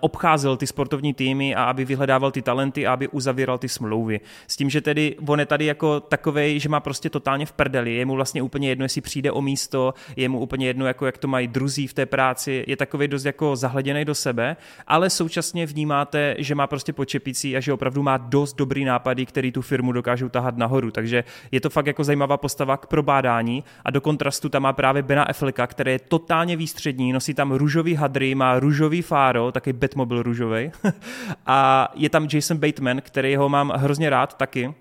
obcházel 0.00 0.56
ty 0.56 0.66
sportovní 0.66 1.14
týmy 1.14 1.54
a 1.54 1.64
aby 1.64 1.84
vyhledával 1.84 2.30
ty 2.30 2.42
talenty 2.42 2.86
a 2.86 2.92
aby 2.92 3.08
uzavíral 3.08 3.53
ty 3.58 3.68
smlouvy. 3.68 4.20
S 4.46 4.56
tím, 4.56 4.70
že 4.70 4.80
tedy 4.80 5.16
on 5.26 5.40
je 5.40 5.46
tady 5.46 5.64
jako 5.64 6.00
takovej, 6.00 6.60
že 6.60 6.68
má 6.68 6.80
prostě 6.80 7.10
totálně 7.10 7.46
v 7.46 7.52
prdeli, 7.52 7.94
je 7.94 8.06
mu 8.06 8.14
vlastně 8.14 8.42
úplně 8.42 8.68
jedno, 8.68 8.84
jestli 8.84 9.00
přijde 9.00 9.32
o 9.32 9.42
místo, 9.42 9.94
je 10.16 10.28
mu 10.28 10.38
úplně 10.38 10.66
jedno, 10.66 10.86
jako 10.86 11.06
jak 11.06 11.18
to 11.18 11.28
mají 11.28 11.48
druzí 11.48 11.86
v 11.86 11.94
té 11.94 12.06
práci, 12.06 12.64
je 12.66 12.76
takový 12.76 13.08
dost 13.08 13.24
jako 13.24 13.56
zahleděný 13.56 14.04
do 14.04 14.14
sebe, 14.14 14.56
ale 14.86 15.10
současně 15.10 15.66
vnímáte, 15.66 16.36
že 16.38 16.54
má 16.54 16.66
prostě 16.66 16.92
počepící 16.92 17.56
a 17.56 17.60
že 17.60 17.72
opravdu 17.72 18.02
má 18.02 18.16
dost 18.16 18.56
dobrý 18.56 18.84
nápady, 18.84 19.26
který 19.26 19.52
tu 19.52 19.62
firmu 19.62 19.92
dokážou 19.92 20.28
tahat 20.28 20.56
nahoru. 20.56 20.90
Takže 20.90 21.24
je 21.52 21.60
to 21.60 21.70
fakt 21.70 21.86
jako 21.86 22.04
zajímavá 22.04 22.36
postava 22.36 22.76
k 22.76 22.86
probádání 22.86 23.64
a 23.84 23.90
do 23.90 24.00
kontrastu 24.00 24.48
tam 24.48 24.62
má 24.62 24.72
právě 24.72 25.02
Bena 25.02 25.22
Afflecka, 25.22 25.66
který 25.66 25.92
je 25.92 25.98
totálně 25.98 26.56
výstřední, 26.56 27.12
nosí 27.12 27.34
tam 27.34 27.52
růžový 27.52 27.94
hadry, 27.94 28.34
má 28.34 28.58
růžový 28.58 29.02
fáro, 29.02 29.52
taky 29.52 29.72
Batmobil 29.72 30.22
růžový 30.22 30.72
a 31.46 31.88
je 31.94 32.10
tam 32.10 32.28
Jason 32.32 32.56
Bateman, 32.56 33.00
který 33.00 33.36
ho 33.36 33.43
mám 33.48 33.70
hrozně 33.76 34.10
rád 34.10 34.34
taky, 34.34 34.74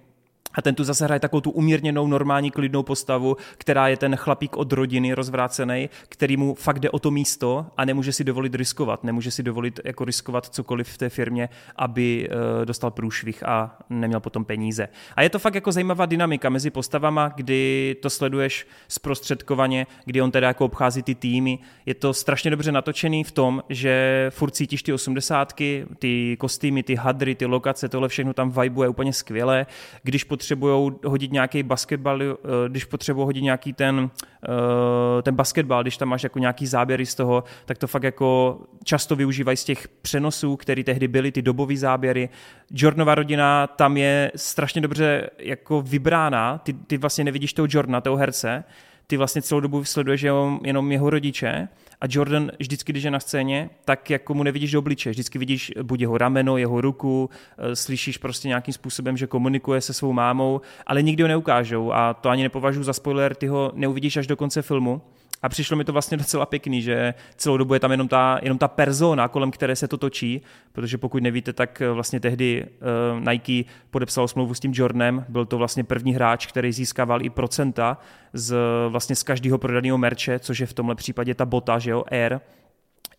a 0.53 0.61
ten 0.61 0.75
tu 0.75 0.83
zase 0.83 1.05
hraje 1.05 1.19
takovou 1.19 1.41
tu 1.41 1.51
umírněnou, 1.51 2.07
normální, 2.07 2.51
klidnou 2.51 2.83
postavu, 2.83 3.37
která 3.57 3.87
je 3.87 3.97
ten 3.97 4.15
chlapík 4.15 4.57
od 4.57 4.73
rodiny 4.73 5.13
rozvrácený, 5.13 5.89
který 6.09 6.37
mu 6.37 6.53
fakt 6.53 6.79
jde 6.79 6.89
o 6.89 6.99
to 6.99 7.11
místo 7.11 7.65
a 7.77 7.85
nemůže 7.85 8.13
si 8.13 8.23
dovolit 8.23 8.55
riskovat. 8.55 9.03
Nemůže 9.03 9.31
si 9.31 9.43
dovolit 9.43 9.79
jako 9.83 10.05
riskovat 10.05 10.45
cokoliv 10.45 10.87
v 10.87 10.97
té 10.97 11.09
firmě, 11.09 11.49
aby 11.75 12.29
uh, 12.29 12.65
dostal 12.65 12.91
průšvih 12.91 13.43
a 13.47 13.77
neměl 13.89 14.19
potom 14.19 14.45
peníze. 14.45 14.87
A 15.15 15.21
je 15.21 15.29
to 15.29 15.39
fakt 15.39 15.55
jako 15.55 15.71
zajímavá 15.71 16.05
dynamika 16.05 16.49
mezi 16.49 16.69
postavama, 16.69 17.33
kdy 17.35 17.95
to 18.01 18.09
sleduješ 18.09 18.67
zprostředkovaně, 18.87 19.87
kdy 20.05 20.21
on 20.21 20.31
teda 20.31 20.47
jako 20.47 20.65
obchází 20.65 21.03
ty 21.03 21.15
týmy. 21.15 21.59
Je 21.85 21.93
to 21.93 22.13
strašně 22.13 22.51
dobře 22.51 22.71
natočený 22.71 23.23
v 23.23 23.31
tom, 23.31 23.63
že 23.69 24.27
furt 24.29 24.51
cítíš 24.51 24.83
ty 24.83 24.93
osmdesátky, 24.93 25.85
ty 25.99 26.37
kostýmy, 26.39 26.83
ty 26.83 26.95
hadry, 26.95 27.35
ty 27.35 27.45
lokace, 27.45 27.89
tohle 27.89 28.07
všechno 28.07 28.33
tam 28.33 28.51
vibe 28.51 28.85
je 28.85 28.89
úplně 28.89 29.13
skvělé. 29.13 29.65
Když 30.03 30.23
pod 30.23 30.42
potřebují 30.43 30.91
hodit 31.05 31.31
nějaký 31.31 31.63
basketbal, 31.63 32.21
eh, 32.21 32.35
když 32.67 32.85
potřebují 32.85 33.25
hodit 33.25 33.41
nějaký 33.41 33.73
ten, 33.73 34.09
eh, 34.43 35.21
ten 35.21 35.35
basketbal, 35.35 35.81
když 35.81 35.97
tam 35.97 36.09
máš 36.09 36.23
jako 36.23 36.39
nějaký 36.39 36.67
záběry 36.67 37.05
z 37.05 37.15
toho, 37.15 37.43
tak 37.65 37.77
to 37.77 37.87
fakt 37.87 38.03
jako 38.03 38.59
často 38.83 39.15
využívají 39.15 39.57
z 39.57 39.63
těch 39.63 39.87
přenosů, 39.87 40.55
které 40.55 40.83
tehdy 40.83 41.07
byly, 41.07 41.31
ty 41.31 41.41
dobové 41.41 41.77
záběry. 41.77 42.29
Jordanova 42.71 43.15
rodina 43.15 43.67
tam 43.67 43.97
je 43.97 44.31
strašně 44.35 44.81
dobře 44.81 45.29
jako 45.39 45.81
vybrána, 45.81 46.57
ty, 46.57 46.73
ty 46.73 46.97
vlastně 46.97 47.23
nevidíš 47.23 47.53
toho 47.53 47.67
Jordana, 47.69 48.01
toho 48.01 48.17
herce, 48.17 48.63
ty 49.07 49.17
vlastně 49.17 49.41
celou 49.41 49.59
dobu 49.59 49.83
sleduješ 49.83 50.21
jenom, 50.21 50.59
jenom 50.63 50.91
jeho 50.91 51.09
rodiče 51.09 51.67
a 52.01 52.05
Jordan 52.09 52.51
vždycky, 52.59 52.91
když 52.91 53.03
je 53.03 53.11
na 53.11 53.19
scéně, 53.19 53.69
tak 53.85 54.09
jako 54.09 54.33
mu 54.33 54.43
nevidíš 54.43 54.71
do 54.71 54.79
obliče, 54.79 55.09
vždycky 55.09 55.39
vidíš 55.39 55.71
buď 55.83 56.01
jeho 56.01 56.17
rameno, 56.17 56.57
jeho 56.57 56.81
ruku, 56.81 57.29
eh, 57.57 57.75
slyšíš 57.75 58.17
prostě 58.17 58.47
nějakým 58.47 58.73
způsobem, 58.73 59.17
že 59.17 59.27
komunikuje 59.27 59.81
se 59.81 59.93
svou 59.93 60.13
mámou, 60.13 60.61
ale 60.87 61.01
nikdy 61.01 61.23
ho 61.23 61.27
neukážou 61.27 61.91
a 61.91 62.13
to 62.13 62.29
ani 62.29 62.43
nepovažuji 62.43 62.83
za 62.83 62.93
spoiler, 62.93 63.35
ty 63.35 63.47
ho 63.47 63.71
neuvidíš 63.75 64.17
až 64.17 64.27
do 64.27 64.35
konce 64.35 64.61
filmu. 64.61 65.01
A 65.43 65.49
přišlo 65.49 65.77
mi 65.77 65.83
to 65.83 65.93
vlastně 65.93 66.17
docela 66.17 66.45
pěkný, 66.45 66.81
že 66.81 67.13
celou 67.35 67.57
dobu 67.57 67.73
je 67.73 67.79
tam 67.79 67.91
jenom 67.91 68.07
ta, 68.07 68.39
jenom 68.41 68.57
ta 68.57 68.67
persona, 68.67 69.27
kolem 69.27 69.51
které 69.51 69.75
se 69.75 69.87
to 69.87 69.97
točí, 69.97 70.41
protože 70.71 70.97
pokud 70.97 71.23
nevíte, 71.23 71.53
tak 71.53 71.81
eh, 71.81 71.89
vlastně 71.89 72.19
tehdy 72.19 72.65
uh, 72.65 73.29
Nike 73.29 73.69
podepsal 73.89 74.27
smlouvu 74.27 74.53
s 74.53 74.59
tím 74.59 74.71
Jordanem, 74.75 75.25
byl 75.29 75.45
to 75.45 75.57
vlastně 75.57 75.83
první 75.83 76.13
hráč, 76.13 76.45
který 76.45 76.71
získával 76.71 77.25
i 77.25 77.29
procenta 77.29 77.97
z, 78.33 78.55
vlastně 78.89 79.15
z 79.15 79.23
každého 79.23 79.57
prodaného 79.57 79.97
merče, 79.97 80.39
což 80.39 80.59
je 80.59 80.65
v 80.65 80.73
tomhle 80.73 80.95
případě 80.95 81.35
ta 81.35 81.45
bota, 81.45 81.79
že 81.79 81.91
jo, 81.91 82.03
Air, 82.11 82.39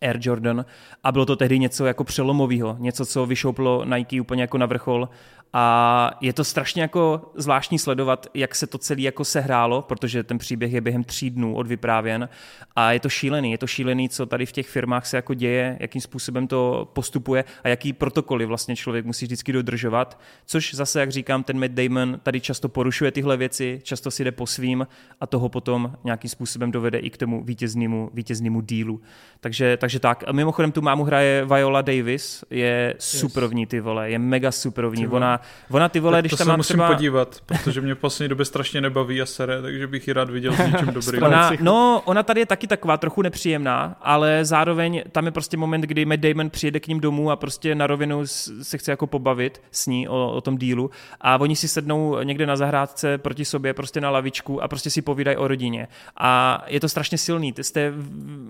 Air 0.01 0.17
Jordan. 0.21 0.65
A 1.03 1.11
bylo 1.11 1.25
to 1.25 1.35
tehdy 1.35 1.59
něco 1.59 1.85
jako 1.85 2.03
přelomového, 2.03 2.75
něco, 2.79 3.05
co 3.05 3.25
vyšouplo 3.25 3.85
Nike 3.85 4.21
úplně 4.21 4.41
jako 4.41 4.57
na 4.57 4.65
vrchol 4.65 5.09
a 5.57 6.11
je 6.21 6.33
to 6.33 6.43
strašně 6.43 6.81
jako 6.81 7.31
zvláštní 7.35 7.79
sledovat, 7.79 8.27
jak 8.33 8.55
se 8.55 8.67
to 8.67 8.77
celé 8.77 9.01
jako 9.01 9.25
sehrálo, 9.25 9.81
protože 9.81 10.23
ten 10.23 10.37
příběh 10.37 10.73
je 10.73 10.81
během 10.81 11.03
tří 11.03 11.29
dnů 11.29 11.55
odvyprávěn 11.55 12.29
a 12.75 12.91
je 12.91 12.99
to 12.99 13.09
šílený, 13.09 13.51
je 13.51 13.57
to 13.57 13.67
šílený, 13.67 14.09
co 14.09 14.25
tady 14.25 14.45
v 14.45 14.51
těch 14.51 14.67
firmách 14.67 15.05
se 15.05 15.17
jako 15.17 15.33
děje, 15.33 15.77
jakým 15.79 16.01
způsobem 16.01 16.47
to 16.47 16.89
postupuje 16.93 17.43
a 17.63 17.67
jaký 17.67 17.93
protokoly 17.93 18.45
vlastně 18.45 18.75
člověk 18.75 19.05
musí 19.05 19.25
vždycky 19.25 19.53
dodržovat, 19.53 20.19
což 20.45 20.73
zase, 20.73 20.99
jak 20.99 21.11
říkám, 21.11 21.43
ten 21.43 21.59
Matt 21.59 21.71
Damon 21.71 22.19
tady 22.23 22.41
často 22.41 22.69
porušuje 22.69 23.11
tyhle 23.11 23.37
věci, 23.37 23.81
často 23.83 24.11
si 24.11 24.23
jde 24.23 24.31
po 24.31 24.47
svým 24.47 24.87
a 25.21 25.27
toho 25.27 25.49
potom 25.49 25.93
nějakým 26.03 26.29
způsobem 26.29 26.71
dovede 26.71 26.97
i 26.97 27.09
k 27.09 27.17
tomu 27.17 27.43
vítěznému, 27.43 28.09
vítěznému 28.13 28.61
dílu. 28.61 29.01
Takže, 29.39 29.77
takže 29.77 29.99
tak. 29.99 30.23
A 30.27 30.31
mimochodem 30.31 30.71
tu 30.71 30.81
mámu 30.81 31.03
hraje 31.03 31.45
Viola 31.45 31.81
Davis, 31.81 32.43
je 32.49 32.95
superovní 32.99 33.65
ty 33.65 33.79
vole, 33.79 34.11
je 34.11 34.19
mega 34.19 34.51
superovní. 34.51 35.07
Ona 35.07 35.44
Ona 35.71 35.89
ty 35.89 35.99
vole, 35.99 36.17
tak 36.17 36.21
když 36.21 36.31
to 36.31 36.37
tam 36.37 36.45
se 36.45 36.51
má 36.51 36.57
musím 36.57 36.73
třeba... 36.73 36.87
podívat, 36.87 37.37
protože 37.45 37.81
mě 37.81 37.95
v 37.95 37.97
poslední 37.97 38.29
době 38.29 38.45
strašně 38.45 38.81
nebaví 38.81 39.21
a 39.21 39.25
sere, 39.25 39.61
takže 39.61 39.87
bych 39.87 40.07
ji 40.07 40.13
rád 40.13 40.29
viděl 40.29 40.53
s 40.53 40.57
něčím 40.57 40.87
dobrým. 40.93 41.23
ona, 41.23 41.51
no, 41.59 42.01
ona 42.05 42.23
tady 42.23 42.41
je 42.41 42.45
taky 42.45 42.67
taková 42.67 42.97
trochu 42.97 43.21
nepříjemná, 43.21 43.97
ale 44.01 44.45
zároveň 44.45 45.03
tam 45.11 45.25
je 45.25 45.31
prostě 45.31 45.57
moment, 45.57 45.81
kdy 45.81 46.05
Matt 46.05 46.19
Damon 46.19 46.49
přijede 46.49 46.79
k 46.79 46.87
ním 46.87 46.99
domů 46.99 47.31
a 47.31 47.35
prostě 47.35 47.75
na 47.75 47.87
rovinu 47.87 48.27
se 48.61 48.77
chce 48.77 48.91
jako 48.91 49.07
pobavit 49.07 49.61
s 49.71 49.87
ní 49.87 50.07
o, 50.07 50.31
o 50.31 50.41
tom 50.41 50.57
dílu 50.57 50.91
a 51.21 51.37
oni 51.37 51.55
si 51.55 51.67
sednou 51.67 52.23
někde 52.23 52.45
na 52.45 52.55
zahrádce 52.55 53.17
proti 53.17 53.45
sobě 53.45 53.73
prostě 53.73 54.01
na 54.01 54.09
lavičku 54.09 54.63
a 54.63 54.67
prostě 54.67 54.89
si 54.89 55.01
povídají 55.01 55.37
o 55.37 55.47
rodině. 55.47 55.87
A 56.17 56.63
je 56.67 56.79
to 56.79 56.89
strašně 56.89 57.17
silný. 57.17 57.53
Z 57.61 57.71
té, 57.71 57.93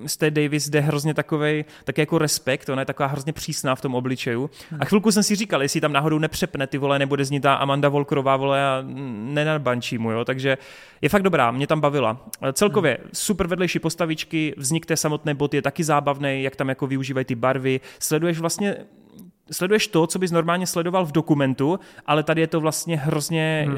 z 0.06 0.18
té 0.18 0.32
Davis 0.32 0.70
jde 0.70 0.80
hrozně 0.80 1.14
takovej, 1.14 1.66
tak 1.84 1.98
jako 1.98 2.18
respekt, 2.18 2.70
ona 2.70 2.82
je 2.82 2.86
taková 2.86 3.08
hrozně 3.08 3.34
přísná 3.34 3.76
v 3.76 3.82
tom 3.82 3.96
obličeju. 3.96 4.50
A 4.80 4.86
chvilku 4.86 5.12
jsem 5.12 5.24
si 5.24 5.36
říkal, 5.36 5.62
jestli 5.62 5.82
tam 5.82 5.94
náhodou 5.94 6.20
nepřepne 6.20 6.68
ty 6.68 6.78
vole, 6.86 7.00
nebude 7.00 7.26
znít 7.26 7.40
ta 7.40 7.54
Amanda 7.54 7.90
Volkerová, 7.90 8.38
vole, 8.38 8.66
a 8.66 8.84
nenadbančí 9.34 9.98
mu, 9.98 10.12
jo, 10.12 10.26
takže 10.26 10.58
je 11.02 11.10
fakt 11.10 11.24
dobrá, 11.24 11.52
mě 11.52 11.68
tam 11.68 11.82
bavila. 11.82 12.18
Celkově 12.54 12.98
super 13.14 13.48
vedlejší 13.48 13.80
postavičky, 13.80 14.54
vznik 14.58 14.86
té 14.86 14.98
samotné 14.98 15.34
boty 15.34 15.58
je 15.58 15.62
taky 15.62 15.84
zábavný, 15.84 16.44
jak 16.44 16.56
tam 16.56 16.70
jako 16.70 16.88
využívají 16.88 17.26
ty 17.26 17.36
barvy, 17.36 17.80
sleduješ 18.00 18.40
vlastně 18.40 18.76
sleduješ 19.52 19.88
to, 19.88 20.08
co 20.08 20.20
bys 20.20 20.32
normálně 20.32 20.68
sledoval 20.68 21.06
v 21.06 21.12
dokumentu, 21.12 21.80
ale 22.06 22.24
tady 22.24 22.42
je 22.42 22.48
to 22.48 22.60
vlastně 22.60 22.98
hrozně 22.98 23.66
hmm. 23.68 23.78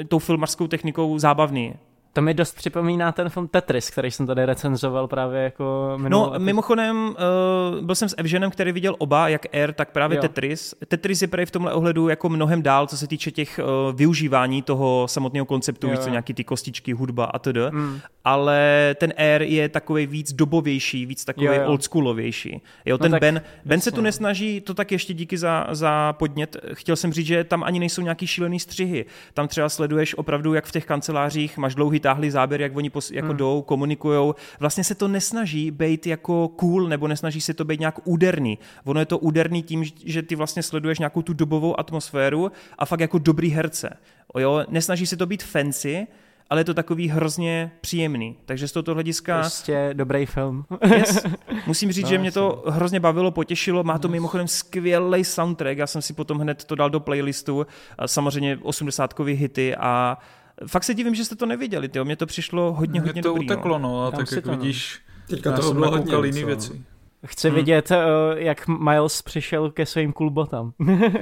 Eh, 0.00 0.04
tou 0.04 0.18
filmarskou 0.18 0.66
technikou 0.66 1.18
zábavný. 1.18 1.74
To 2.18 2.22
mi 2.22 2.34
dost 2.34 2.56
připomíná 2.56 3.12
ten 3.12 3.28
film 3.28 3.48
Tetris, 3.48 3.90
který 3.90 4.10
jsem 4.10 4.26
tady 4.26 4.44
recenzoval 4.44 5.08
právě 5.08 5.42
jako 5.42 5.94
minulý. 5.96 6.10
No, 6.10 6.34
mimochodem, 6.38 7.08
uh, 7.08 7.84
byl 7.84 7.94
jsem 7.94 8.08
s 8.08 8.14
Evženem, 8.18 8.50
který 8.50 8.72
viděl 8.72 8.96
oba, 8.98 9.28
jak 9.28 9.46
Air, 9.52 9.72
tak 9.72 9.90
právě 9.90 10.16
jo. 10.16 10.22
Tetris. 10.22 10.74
Tetris 10.88 11.22
je 11.22 11.28
právě 11.28 11.46
v 11.46 11.50
tomhle 11.50 11.72
ohledu 11.72 12.08
jako 12.08 12.28
mnohem 12.28 12.62
dál, 12.62 12.86
co 12.86 12.96
se 12.96 13.06
týče 13.06 13.30
těch 13.30 13.60
uh, 13.62 13.96
využívání 13.96 14.62
toho 14.62 15.06
samotného 15.08 15.46
konceptu, 15.46 15.90
víc 15.90 16.00
co 16.00 16.10
nějaký 16.10 16.34
ty 16.34 16.44
kostičky, 16.44 16.92
hudba 16.92 17.24
a 17.24 17.38
td. 17.38 17.56
Mm. 17.70 18.00
Ale 18.24 18.94
ten 18.98 19.12
Air 19.16 19.42
je 19.42 19.68
takový 19.68 20.06
víc 20.06 20.32
dobovější, 20.32 21.06
víc 21.06 21.24
takový 21.24 21.48
oldschoolovější. 21.48 22.62
Jo, 22.84 22.94
no 22.94 22.98
ten 22.98 23.10
tak, 23.10 23.20
Ben, 23.20 23.42
Ben 23.64 23.80
se 23.80 23.92
tu 23.92 24.00
nesnaží, 24.00 24.60
to 24.60 24.74
tak 24.74 24.92
ještě 24.92 25.14
díky 25.14 25.38
za, 25.38 25.66
za 25.70 26.12
podnět. 26.12 26.56
Chtěl 26.72 26.96
jsem 26.96 27.12
říct, 27.12 27.26
že 27.26 27.44
tam 27.44 27.64
ani 27.64 27.78
nejsou 27.78 28.02
nějaký 28.02 28.26
šílený 28.26 28.60
střihy. 28.60 29.04
Tam 29.34 29.48
třeba 29.48 29.68
sleduješ 29.68 30.18
opravdu, 30.18 30.54
jak 30.54 30.66
v 30.66 30.72
těch 30.72 30.86
kancelářích 30.86 31.58
máš 31.58 31.74
dlouhý 31.74 32.00
vytáhli 32.08 32.30
záběr, 32.30 32.60
jak 32.60 32.76
oni 32.76 32.90
pos, 32.90 33.10
jako 33.10 33.28
hmm. 33.28 33.36
jdou, 33.36 33.62
komunikujou. 33.62 34.34
Vlastně 34.60 34.84
se 34.84 34.94
to 34.94 35.08
nesnaží 35.08 35.70
být 35.70 36.06
jako 36.06 36.48
cool, 36.48 36.88
nebo 36.88 37.08
nesnaží 37.08 37.40
se 37.40 37.54
to 37.54 37.64
být 37.64 37.80
nějak 37.80 38.00
úderný. 38.04 38.58
Ono 38.84 39.00
je 39.00 39.06
to 39.06 39.18
úderný 39.18 39.62
tím, 39.62 39.84
že 40.04 40.22
ty 40.22 40.34
vlastně 40.34 40.62
sleduješ 40.62 40.98
nějakou 40.98 41.22
tu 41.22 41.32
dobovou 41.32 41.80
atmosféru 41.80 42.52
a 42.78 42.84
fakt 42.84 43.00
jako 43.00 43.18
dobrý 43.18 43.50
herce. 43.50 43.96
Jo, 44.38 44.64
nesnaží 44.68 45.06
se 45.06 45.16
to 45.16 45.26
být 45.26 45.42
fancy, 45.42 46.06
ale 46.50 46.60
je 46.60 46.64
to 46.64 46.74
takový 46.74 47.08
hrozně 47.08 47.70
příjemný. 47.80 48.36
Takže 48.46 48.68
z 48.68 48.72
tohoto 48.72 48.94
hlediska... 48.94 49.40
Prostě 49.40 49.90
dobrý 49.92 50.26
film. 50.26 50.64
yes. 50.96 51.22
Musím 51.66 51.92
říct, 51.92 52.04
no, 52.04 52.10
že 52.10 52.18
mě 52.18 52.32
to 52.32 52.64
hrozně 52.66 53.00
bavilo, 53.00 53.30
potěšilo. 53.30 53.84
Má 53.84 53.98
to 53.98 54.08
mimochodem 54.08 54.48
skvělý 54.48 55.24
soundtrack. 55.24 55.78
Já 55.78 55.86
jsem 55.86 56.02
si 56.02 56.12
potom 56.12 56.38
hned 56.38 56.64
to 56.64 56.74
dal 56.74 56.90
do 56.90 57.00
playlistu. 57.00 57.66
Samozřejmě 58.06 58.56
80-kový 58.56 59.34
hity 59.34 59.76
a 59.76 60.18
Fakt 60.66 60.84
se 60.84 60.94
divím, 60.94 61.14
že 61.14 61.24
jste 61.24 61.36
to 61.36 61.46
neviděli, 61.46 61.88
tyjo. 61.88 62.04
mně 62.04 62.16
to 62.16 62.26
přišlo 62.26 62.72
hodně, 62.72 63.00
hodně 63.00 63.12
Mně 63.12 63.22
to 63.22 63.28
dobrý, 63.28 63.46
uteklo, 63.46 63.78
no, 63.78 64.06
a 64.06 64.10
tak 64.10 64.32
jak 64.32 64.44
to, 64.44 64.50
vidíš, 64.50 65.00
Teďka 65.26 65.52
to 65.52 65.74
bylo 65.74 65.90
hodně 65.90 66.26
jiný 66.26 66.44
věci. 66.44 66.84
Chci 67.26 67.48
hmm. 67.48 67.56
vidět, 67.56 67.90
uh, 67.90 67.96
jak 68.38 68.68
Miles 68.68 69.22
přišel 69.22 69.70
ke 69.70 69.86
svým 69.86 70.12
kulbotám. 70.12 70.72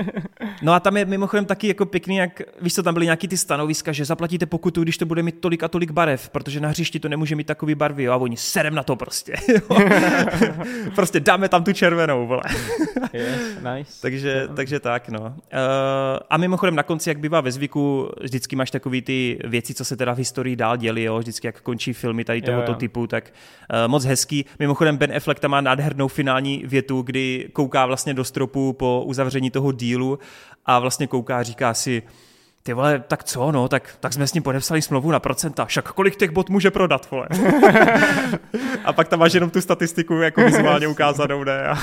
no 0.62 0.72
a 0.72 0.80
tam 0.80 0.96
je 0.96 1.04
mimochodem 1.04 1.44
taky 1.44 1.68
jako 1.68 1.86
pěkný, 1.86 2.16
jak, 2.16 2.42
víš 2.60 2.74
co, 2.74 2.82
tam 2.82 2.94
byly 2.94 3.06
nějaký 3.06 3.28
ty 3.28 3.36
stanoviska, 3.36 3.92
že 3.92 4.04
zaplatíte 4.04 4.46
pokutu, 4.46 4.82
když 4.82 4.98
to 4.98 5.06
bude 5.06 5.22
mít 5.22 5.40
tolik 5.40 5.62
a 5.62 5.68
tolik 5.68 5.90
barev, 5.90 6.28
protože 6.28 6.60
na 6.60 6.68
hřišti 6.68 7.00
to 7.00 7.08
nemůže 7.08 7.36
mít 7.36 7.46
takový 7.46 7.74
barvy, 7.74 8.02
jo, 8.02 8.12
a 8.12 8.16
oni 8.16 8.36
serem 8.36 8.74
na 8.74 8.82
to 8.82 8.96
prostě. 8.96 9.34
prostě 10.94 11.20
dáme 11.20 11.48
tam 11.48 11.64
tu 11.64 11.72
červenou, 11.72 12.26
vole. 12.26 12.42
yes, 13.12 13.40
nice. 13.74 13.92
takže, 14.02 14.48
takže 14.56 14.80
tak, 14.80 15.08
no. 15.08 15.20
Uh, 15.20 15.32
a 16.30 16.36
mimochodem 16.36 16.74
na 16.74 16.82
konci, 16.82 17.10
jak 17.10 17.18
bývá 17.18 17.40
ve 17.40 17.52
zvyku, 17.52 18.10
vždycky 18.20 18.56
máš 18.56 18.70
takový 18.70 19.02
ty 19.02 19.38
věci, 19.44 19.74
co 19.74 19.84
se 19.84 19.96
teda 19.96 20.14
v 20.14 20.18
historii 20.18 20.56
dál 20.56 20.76
děli, 20.76 21.02
jo, 21.02 21.18
vždycky 21.18 21.46
jak 21.46 21.60
končí 21.60 21.92
filmy 21.92 22.24
tady 22.24 22.42
tohoto 22.42 22.70
jo, 22.70 22.74
jo. 22.74 22.78
typu, 22.78 23.06
tak 23.06 23.24
uh, 23.72 23.90
moc 23.90 24.04
hezký. 24.04 24.44
Mimochodem 24.58 24.96
Ben 24.96 25.16
Affleck 25.16 25.40
tam 25.40 25.50
má 25.50 25.60
nádhernou 25.86 26.08
finální 26.08 26.62
větu, 26.66 27.02
kdy 27.02 27.48
kouká 27.52 27.86
vlastně 27.86 28.14
do 28.14 28.24
stropu 28.24 28.72
po 28.72 29.02
uzavření 29.06 29.50
toho 29.50 29.72
dílu 29.72 30.18
a 30.66 30.78
vlastně 30.78 31.06
kouká 31.06 31.42
říká 31.42 31.74
si, 31.74 32.02
ty 32.66 32.72
vole, 32.72 33.02
tak 33.08 33.24
co, 33.24 33.52
no, 33.52 33.68
tak, 33.68 33.96
tak 34.00 34.12
jsme 34.12 34.26
s 34.26 34.34
ním 34.34 34.42
podepsali 34.42 34.82
smlouvu 34.82 35.10
na 35.10 35.20
procenta, 35.20 35.64
však 35.64 35.92
kolik 35.92 36.16
těch 36.16 36.30
bot 36.30 36.50
může 36.50 36.70
prodat, 36.70 37.10
vole. 37.10 37.28
a 38.84 38.92
pak 38.92 39.08
tam 39.08 39.18
máš 39.18 39.32
jenom 39.32 39.50
tu 39.50 39.60
statistiku 39.60 40.14
jako 40.14 40.40
vizuálně 40.40 40.86
ukázanou, 40.86 41.44
ne. 41.44 41.64
A, 41.64 41.78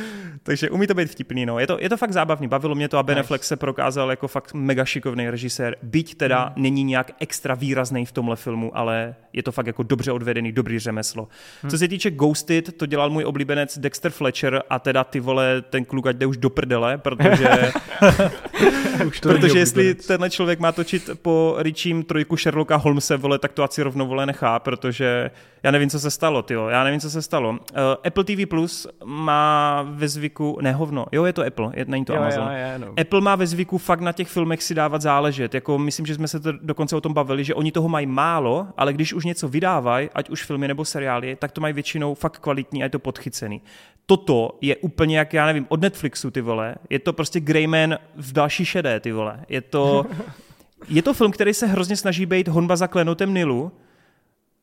takže 0.42 0.70
umí 0.70 0.86
to 0.86 0.94
být 0.94 1.10
vtipný, 1.10 1.46
no. 1.46 1.58
Je 1.58 1.66
to, 1.66 1.78
je 1.80 1.88
to 1.88 1.96
fakt 1.96 2.12
zábavný, 2.12 2.48
bavilo 2.48 2.74
mě 2.74 2.88
to 2.88 2.98
a 2.98 3.02
Ben 3.02 3.18
Affleck 3.18 3.44
se 3.44 3.56
prokázal 3.56 4.10
jako 4.10 4.28
fakt 4.28 4.54
mega 4.54 4.84
šikovný 4.84 5.30
režisér, 5.30 5.76
byť 5.82 6.14
teda 6.14 6.44
hmm. 6.44 6.62
není 6.62 6.84
nějak 6.84 7.10
extra 7.20 7.54
výrazný 7.54 8.06
v 8.06 8.12
tomhle 8.12 8.36
filmu, 8.36 8.76
ale 8.76 9.14
je 9.32 9.42
to 9.42 9.52
fakt 9.52 9.66
jako 9.66 9.82
dobře 9.82 10.12
odvedený, 10.12 10.52
dobrý 10.52 10.78
řemeslo. 10.78 11.28
Hmm. 11.62 11.70
Co 11.70 11.78
se 11.78 11.88
týče 11.88 12.10
Ghosted, 12.10 12.76
to 12.76 12.86
dělal 12.86 13.10
můj 13.10 13.24
oblíbenec 13.24 13.78
Dexter 13.78 14.12
Fletcher 14.12 14.62
a 14.70 14.78
teda 14.78 15.04
ty 15.04 15.20
vole, 15.20 15.62
ten 15.62 15.84
kluk 15.84 16.06
ať 16.06 16.16
jde 16.16 16.26
už 16.26 16.36
do 16.36 16.50
prdele, 16.50 16.98
protože, 16.98 17.48
už 19.06 19.20
to 19.20 19.28
protože 19.28 19.58
jestli 19.58 19.94
tenhle 20.28 20.36
člověk 20.36 20.60
má 20.60 20.72
točit 20.72 21.10
po 21.22 21.56
Richím 21.58 22.02
trojku 22.02 22.36
Sherlocka 22.36 22.76
Holmese, 22.76 23.16
vole, 23.16 23.38
tak 23.38 23.52
to 23.52 23.62
asi 23.64 23.82
rovnou 23.82 24.06
vole 24.06 24.26
nechá, 24.26 24.58
protože 24.58 25.30
já 25.62 25.70
nevím, 25.70 25.90
co 25.90 26.00
se 26.00 26.10
stalo, 26.10 26.42
tyjo, 26.42 26.68
já 26.68 26.84
nevím, 26.84 27.00
co 27.00 27.10
se 27.10 27.22
stalo. 27.22 27.50
Uh, 27.50 27.56
Apple 28.04 28.24
TV 28.24 28.46
Plus 28.48 28.86
má 29.04 29.82
ve 29.88 30.08
zvyku, 30.08 30.58
ne 30.60 30.72
hovno, 30.72 31.06
jo, 31.12 31.24
je 31.24 31.32
to 31.32 31.46
Apple, 31.46 31.70
je, 31.74 31.84
není 31.88 32.04
to 32.04 32.12
jo, 32.12 32.18
Amazon. 32.18 32.44
Jo, 32.44 32.50
je, 32.50 32.78
no. 32.78 32.94
Apple 33.00 33.20
má 33.20 33.36
ve 33.36 33.46
zvyku 33.46 33.78
fakt 33.78 34.00
na 34.00 34.12
těch 34.12 34.28
filmech 34.28 34.62
si 34.62 34.74
dávat 34.74 35.02
záležet, 35.02 35.54
jako 35.54 35.78
myslím, 35.78 36.06
že 36.06 36.14
jsme 36.14 36.28
se 36.28 36.40
to 36.40 36.52
dokonce 36.52 36.96
o 36.96 37.00
tom 37.00 37.14
bavili, 37.14 37.44
že 37.44 37.54
oni 37.54 37.72
toho 37.72 37.88
mají 37.88 38.06
málo, 38.06 38.66
ale 38.76 38.92
když 38.92 39.12
už 39.12 39.24
něco 39.24 39.48
vydávají, 39.48 40.08
ať 40.14 40.30
už 40.30 40.44
filmy 40.44 40.68
nebo 40.68 40.84
seriály, 40.84 41.36
tak 41.36 41.52
to 41.52 41.60
mají 41.60 41.74
většinou 41.74 42.14
fakt 42.14 42.38
kvalitní 42.38 42.82
a 42.82 42.84
je 42.84 42.90
to 42.90 42.98
podchycený. 42.98 43.62
Toto 44.10 44.58
je 44.60 44.76
úplně 44.76 45.18
jak, 45.18 45.32
já 45.32 45.46
nevím, 45.46 45.66
od 45.68 45.80
Netflixu, 45.80 46.30
ty 46.30 46.40
vole. 46.40 46.74
Je 46.90 46.98
to 46.98 47.12
prostě 47.12 47.40
Greyman 47.40 47.98
v 48.16 48.32
další 48.32 48.64
šedé, 48.64 49.00
ty 49.00 49.12
vole. 49.12 49.40
Je 49.48 49.60
to, 49.60 50.06
je 50.88 51.02
to 51.02 51.14
film, 51.14 51.32
který 51.32 51.54
se 51.54 51.66
hrozně 51.66 51.96
snaží 51.96 52.26
být 52.26 52.48
honba 52.48 52.76
za 52.76 52.86
klenotem 52.86 53.34
Nilu, 53.34 53.72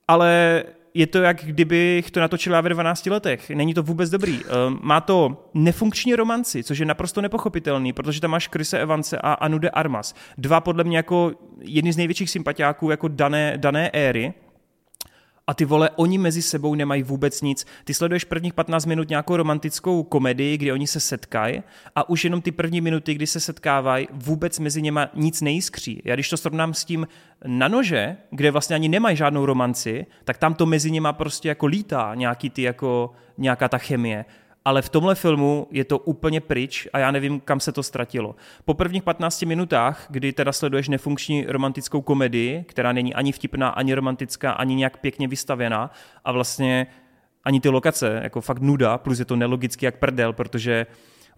ale 0.08 0.64
je 0.94 1.08
to 1.08 1.22
jak 1.22 1.44
kdybych 1.44 2.12
to 2.12 2.20
natočil 2.20 2.54
já 2.54 2.62
ve 2.62 2.70
12 2.70 3.06
letech. 3.06 3.50
Není 3.50 3.74
to 3.74 3.84
vůbec 3.84 4.10
dobrý. 4.10 4.42
Ehm, 4.44 4.80
má 4.82 5.02
to 5.02 5.50
nefunkční 5.54 6.16
romanci, 6.16 6.64
což 6.64 6.78
je 6.78 6.86
naprosto 6.86 7.22
nepochopitelný, 7.22 7.94
protože 7.94 8.22
tam 8.22 8.32
máš 8.32 8.48
Krise 8.48 8.80
Evance 8.80 9.18
a 9.18 9.34
Anude 9.34 9.70
Armas. 9.70 10.16
Dva 10.38 10.62
podle 10.62 10.84
mě 10.84 10.98
jako 10.98 11.32
jedni 11.62 11.94
z 11.94 11.98
největších 11.98 12.30
sympatiáků 12.30 12.90
jako 12.90 13.08
dané, 13.08 13.54
dané 13.58 13.90
éry 13.90 14.34
a 15.48 15.54
ty 15.54 15.66
vole, 15.66 15.90
oni 15.96 16.18
mezi 16.18 16.42
sebou 16.42 16.76
nemají 16.76 17.04
vůbec 17.04 17.42
nic. 17.42 17.66
Ty 17.84 17.94
sleduješ 17.94 18.24
prvních 18.24 18.54
15 18.54 18.86
minut 18.86 19.10
nějakou 19.10 19.38
romantickou 19.38 20.04
komedii, 20.04 20.58
kdy 20.58 20.72
oni 20.72 20.88
se 20.88 21.00
setkají 21.00 21.64
a 21.96 22.10
už 22.10 22.24
jenom 22.24 22.42
ty 22.42 22.52
první 22.52 22.82
minuty, 22.82 23.14
kdy 23.14 23.28
se 23.28 23.40
setkávají, 23.40 24.08
vůbec 24.12 24.60
mezi 24.60 24.82
něma 24.82 25.10
nic 25.14 25.42
nejiskří. 25.42 26.02
Já 26.06 26.16
když 26.16 26.30
to 26.30 26.38
srovnám 26.38 26.74
s 26.74 26.86
tím 26.86 27.08
na 27.46 27.68
nože, 27.68 28.18
kde 28.32 28.52
vlastně 28.52 28.76
ani 28.76 28.90
nemají 28.90 29.18
žádnou 29.18 29.46
romanci, 29.46 30.06
tak 30.24 30.38
tam 30.38 30.54
to 30.54 30.66
mezi 30.66 30.92
něma 30.92 31.14
prostě 31.14 31.50
jako 31.50 31.66
lítá 31.66 32.16
nějaký 32.16 32.50
ty 32.50 32.62
jako 32.62 33.12
nějaká 33.38 33.68
ta 33.68 33.78
chemie 33.78 34.26
ale 34.66 34.82
v 34.82 34.90
tomhle 34.90 35.16
filmu 35.16 35.68
je 35.72 35.86
to 35.86 36.00
úplně 36.00 36.42
pryč 36.42 36.88
a 36.94 37.00
já 37.00 37.12
nevím, 37.12 37.40
kam 37.40 37.60
se 37.60 37.72
to 37.72 37.84
ztratilo. 37.84 38.36
Po 38.66 38.74
prvních 38.74 39.04
15 39.04 39.42
minutách, 39.42 40.06
kdy 40.10 40.34
teda 40.34 40.52
sleduješ 40.52 40.90
nefunkční 40.90 41.46
romantickou 41.48 42.02
komedii, 42.02 42.64
která 42.68 42.92
není 42.92 43.14
ani 43.14 43.32
vtipná, 43.32 43.70
ani 43.70 43.94
romantická, 43.94 44.52
ani 44.52 44.76
nějak 44.76 44.98
pěkně 44.98 45.28
vystavěná 45.28 45.92
a 46.26 46.32
vlastně 46.32 46.88
ani 47.44 47.62
ty 47.62 47.70
lokace, 47.70 48.20
jako 48.24 48.42
fakt 48.42 48.62
nuda, 48.62 48.98
plus 48.98 49.20
je 49.20 49.26
to 49.26 49.36
nelogicky 49.36 49.86
jak 49.86 50.00
prdel, 50.00 50.34
protože 50.34 50.86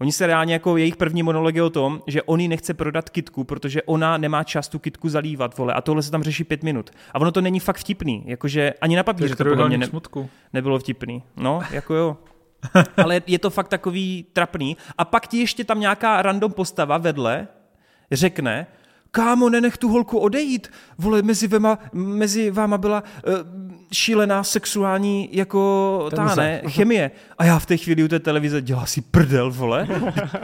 Oni 0.00 0.12
se 0.12 0.26
reálně 0.26 0.52
jako 0.52 0.76
jejich 0.76 0.96
první 0.96 1.22
monolog 1.22 1.54
je 1.54 1.62
o 1.62 1.70
tom, 1.70 2.02
že 2.06 2.22
on 2.22 2.48
nechce 2.48 2.74
prodat 2.74 3.10
kitku, 3.10 3.44
protože 3.44 3.82
ona 3.82 4.16
nemá 4.16 4.44
čas 4.44 4.68
tu 4.68 4.78
kitku 4.78 5.08
zalívat, 5.08 5.58
vole, 5.58 5.74
a 5.74 5.80
tohle 5.80 6.02
se 6.02 6.10
tam 6.10 6.22
řeší 6.22 6.44
pět 6.44 6.62
minut. 6.62 6.90
A 7.14 7.20
ono 7.20 7.32
to 7.32 7.40
není 7.40 7.60
fakt 7.60 7.76
vtipný, 7.76 8.22
jakože 8.26 8.74
ani 8.80 8.96
na 8.96 9.02
papíře 9.02 9.36
to 9.36 9.44
podle 9.44 9.68
mě 9.68 9.78
ne, 9.78 9.88
nebylo 10.52 10.78
vtipný. 10.78 11.22
No, 11.36 11.60
jako 11.70 11.94
jo. 11.94 12.16
ale 12.96 13.22
je 13.26 13.38
to 13.38 13.50
fakt 13.50 13.68
takový 13.68 14.26
trapný. 14.32 14.76
A 14.98 15.04
pak 15.04 15.26
ti 15.26 15.38
ještě 15.38 15.64
tam 15.64 15.80
nějaká 15.80 16.22
random 16.22 16.52
postava 16.52 16.98
vedle 16.98 17.48
řekne, 18.12 18.66
kámo, 19.10 19.50
nenech 19.50 19.76
tu 19.76 19.88
holku 19.88 20.18
odejít, 20.18 20.70
vole, 20.98 21.22
mezi, 21.22 21.48
vema, 21.48 21.78
mezi 21.92 22.50
váma 22.50 22.78
byla 22.78 23.02
uh, 23.26 23.77
šílená 23.92 24.44
sexuální 24.44 25.28
jako 25.32 26.08
ta, 26.16 26.34
ne, 26.34 26.62
chemie. 26.68 27.10
A 27.38 27.44
já 27.44 27.58
v 27.58 27.66
té 27.66 27.76
chvíli 27.76 28.04
u 28.04 28.08
té 28.08 28.18
televize 28.18 28.62
dělá 28.62 28.86
si 28.86 29.00
prdel, 29.00 29.50
vole, 29.50 29.88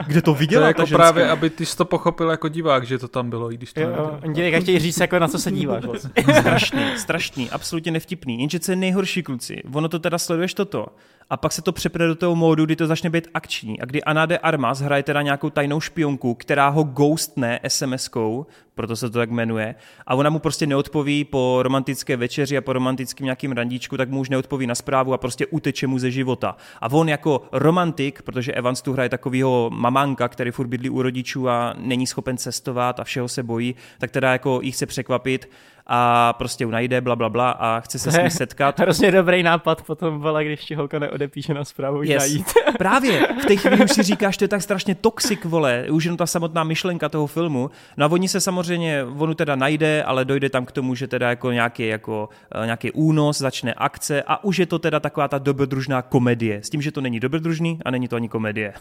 kde 0.07 0.21
to 0.21 0.33
viděla 0.33 0.61
to 0.61 0.65
je 0.65 0.67
jako 0.67 0.95
právě, 0.95 1.29
aby 1.29 1.49
ty 1.49 1.65
jsi 1.65 1.77
to 1.77 1.85
pochopil 1.85 2.29
jako 2.29 2.47
divák, 2.47 2.85
že 2.85 2.97
to 2.97 3.07
tam 3.07 3.29
bylo, 3.29 3.51
i 3.51 3.57
když 3.57 3.73
to 3.73 3.81
jo, 3.81 4.19
Oni 4.23 4.61
chtějí 4.61 4.79
říct, 4.79 4.99
jako 4.99 5.19
na 5.19 5.27
co 5.27 5.39
se 5.39 5.51
díváš. 5.51 5.85
Vlastně. 5.85 6.23
strašný, 6.39 6.81
strašný, 6.97 7.49
absolutně 7.49 7.91
nevtipný. 7.91 8.39
Jenže 8.39 8.59
co 8.59 8.71
je 8.71 8.75
nejhorší, 8.75 9.23
kluci, 9.23 9.61
ono 9.73 9.89
to 9.89 9.99
teda 9.99 10.17
sleduješ 10.17 10.53
toto 10.53 10.85
a 11.29 11.37
pak 11.37 11.51
se 11.51 11.61
to 11.61 11.71
přepne 11.71 12.07
do 12.07 12.15
toho 12.15 12.35
módu, 12.35 12.65
kdy 12.65 12.75
to 12.75 12.87
začne 12.87 13.09
být 13.09 13.27
akční 13.33 13.79
a 13.79 13.85
kdy 13.85 14.03
Ana 14.03 14.25
de 14.25 14.37
Armas 14.37 14.79
hraje 14.79 15.03
teda 15.03 15.21
nějakou 15.21 15.49
tajnou 15.49 15.81
špionku, 15.81 16.33
která 16.33 16.69
ho 16.69 16.83
ghostne 16.83 17.59
SMS-kou, 17.67 18.45
proto 18.75 18.95
se 18.95 19.09
to 19.09 19.17
tak 19.17 19.31
jmenuje, 19.31 19.75
a 20.07 20.15
ona 20.15 20.29
mu 20.29 20.39
prostě 20.39 20.67
neodpoví 20.67 21.23
po 21.23 21.59
romantické 21.61 22.17
večeři 22.17 22.57
a 22.57 22.61
po 22.61 22.73
romantickém 22.73 23.25
nějakým 23.25 23.51
randíčku, 23.51 23.97
tak 23.97 24.09
mu 24.09 24.19
už 24.19 24.29
neodpoví 24.29 24.67
na 24.67 24.75
zprávu 24.75 25.13
a 25.13 25.17
prostě 25.17 25.45
uteče 25.45 25.87
mu 25.87 25.99
ze 25.99 26.11
života. 26.11 26.57
A 26.81 26.91
on 26.91 27.09
jako 27.09 27.41
romantik, 27.51 28.21
protože 28.21 28.51
Evans 28.51 28.81
tu 28.81 28.93
hraje 28.93 29.09
takovýho 29.09 29.69
mamánka, 29.73 30.27
který 30.27 30.51
furt 30.51 30.67
bydlí 30.67 30.89
u 30.89 31.01
rodičů 31.01 31.49
a 31.49 31.73
není 31.77 32.07
schopen 32.07 32.37
cestovat 32.37 32.99
a 32.99 33.03
všeho 33.03 33.27
se 33.27 33.43
bojí, 33.43 33.75
tak 33.97 34.11
teda 34.11 34.31
jako 34.31 34.59
jí 34.61 34.71
chce 34.71 34.85
překvapit 34.85 35.49
a 35.87 36.33
prostě 36.33 36.65
najde, 36.65 37.01
bla, 37.01 37.15
bla, 37.15 37.29
bla 37.29 37.51
a 37.51 37.79
chce 37.79 37.99
se 37.99 38.11
s 38.11 38.17
ní 38.23 38.29
setkat. 38.31 38.79
Hrozně 38.79 39.11
dobrý 39.11 39.43
nápad 39.43 39.81
potom 39.81 40.21
byla, 40.21 40.43
když 40.43 40.65
ti 40.65 40.75
holka 40.75 40.99
neodepíše 40.99 41.53
na 41.53 41.65
zprávu 41.65 42.03
yes. 42.03 42.19
najít. 42.19 42.47
Právě, 42.77 43.27
v 43.41 43.45
té 43.45 43.55
chvíli 43.55 43.83
už 43.83 43.91
si 43.91 44.03
říkáš, 44.03 44.37
to 44.37 44.43
je 44.43 44.47
tak 44.47 44.61
strašně 44.61 44.95
toxic, 44.95 45.39
vole, 45.45 45.85
už 45.91 46.03
jenom 46.03 46.17
ta 46.17 46.25
samotná 46.25 46.63
myšlenka 46.63 47.09
toho 47.09 47.27
filmu. 47.27 47.71
No 47.97 48.05
a 48.05 48.11
oni 48.11 48.27
se 48.27 48.41
samozřejmě, 48.41 49.03
onu 49.17 49.33
teda 49.33 49.55
najde, 49.55 50.03
ale 50.03 50.25
dojde 50.25 50.49
tam 50.49 50.65
k 50.65 50.71
tomu, 50.71 50.95
že 50.95 51.07
teda 51.07 51.29
jako 51.29 51.51
nějaký, 51.51 51.87
jako, 51.87 52.29
uh, 52.59 52.65
nějaký 52.65 52.91
únos, 52.91 53.37
začne 53.37 53.73
akce 53.73 54.23
a 54.27 54.43
už 54.43 54.57
je 54.57 54.65
to 54.65 54.79
teda 54.79 54.99
taková 54.99 55.27
ta 55.27 55.37
dobrodružná 55.37 56.01
komedie. 56.01 56.63
S 56.63 56.69
tím, 56.69 56.81
že 56.81 56.91
to 56.91 57.01
není 57.01 57.19
dobrodružný 57.19 57.79
a 57.85 57.91
není 57.91 58.07
to 58.07 58.15
ani 58.15 58.29
komedie. 58.29 58.73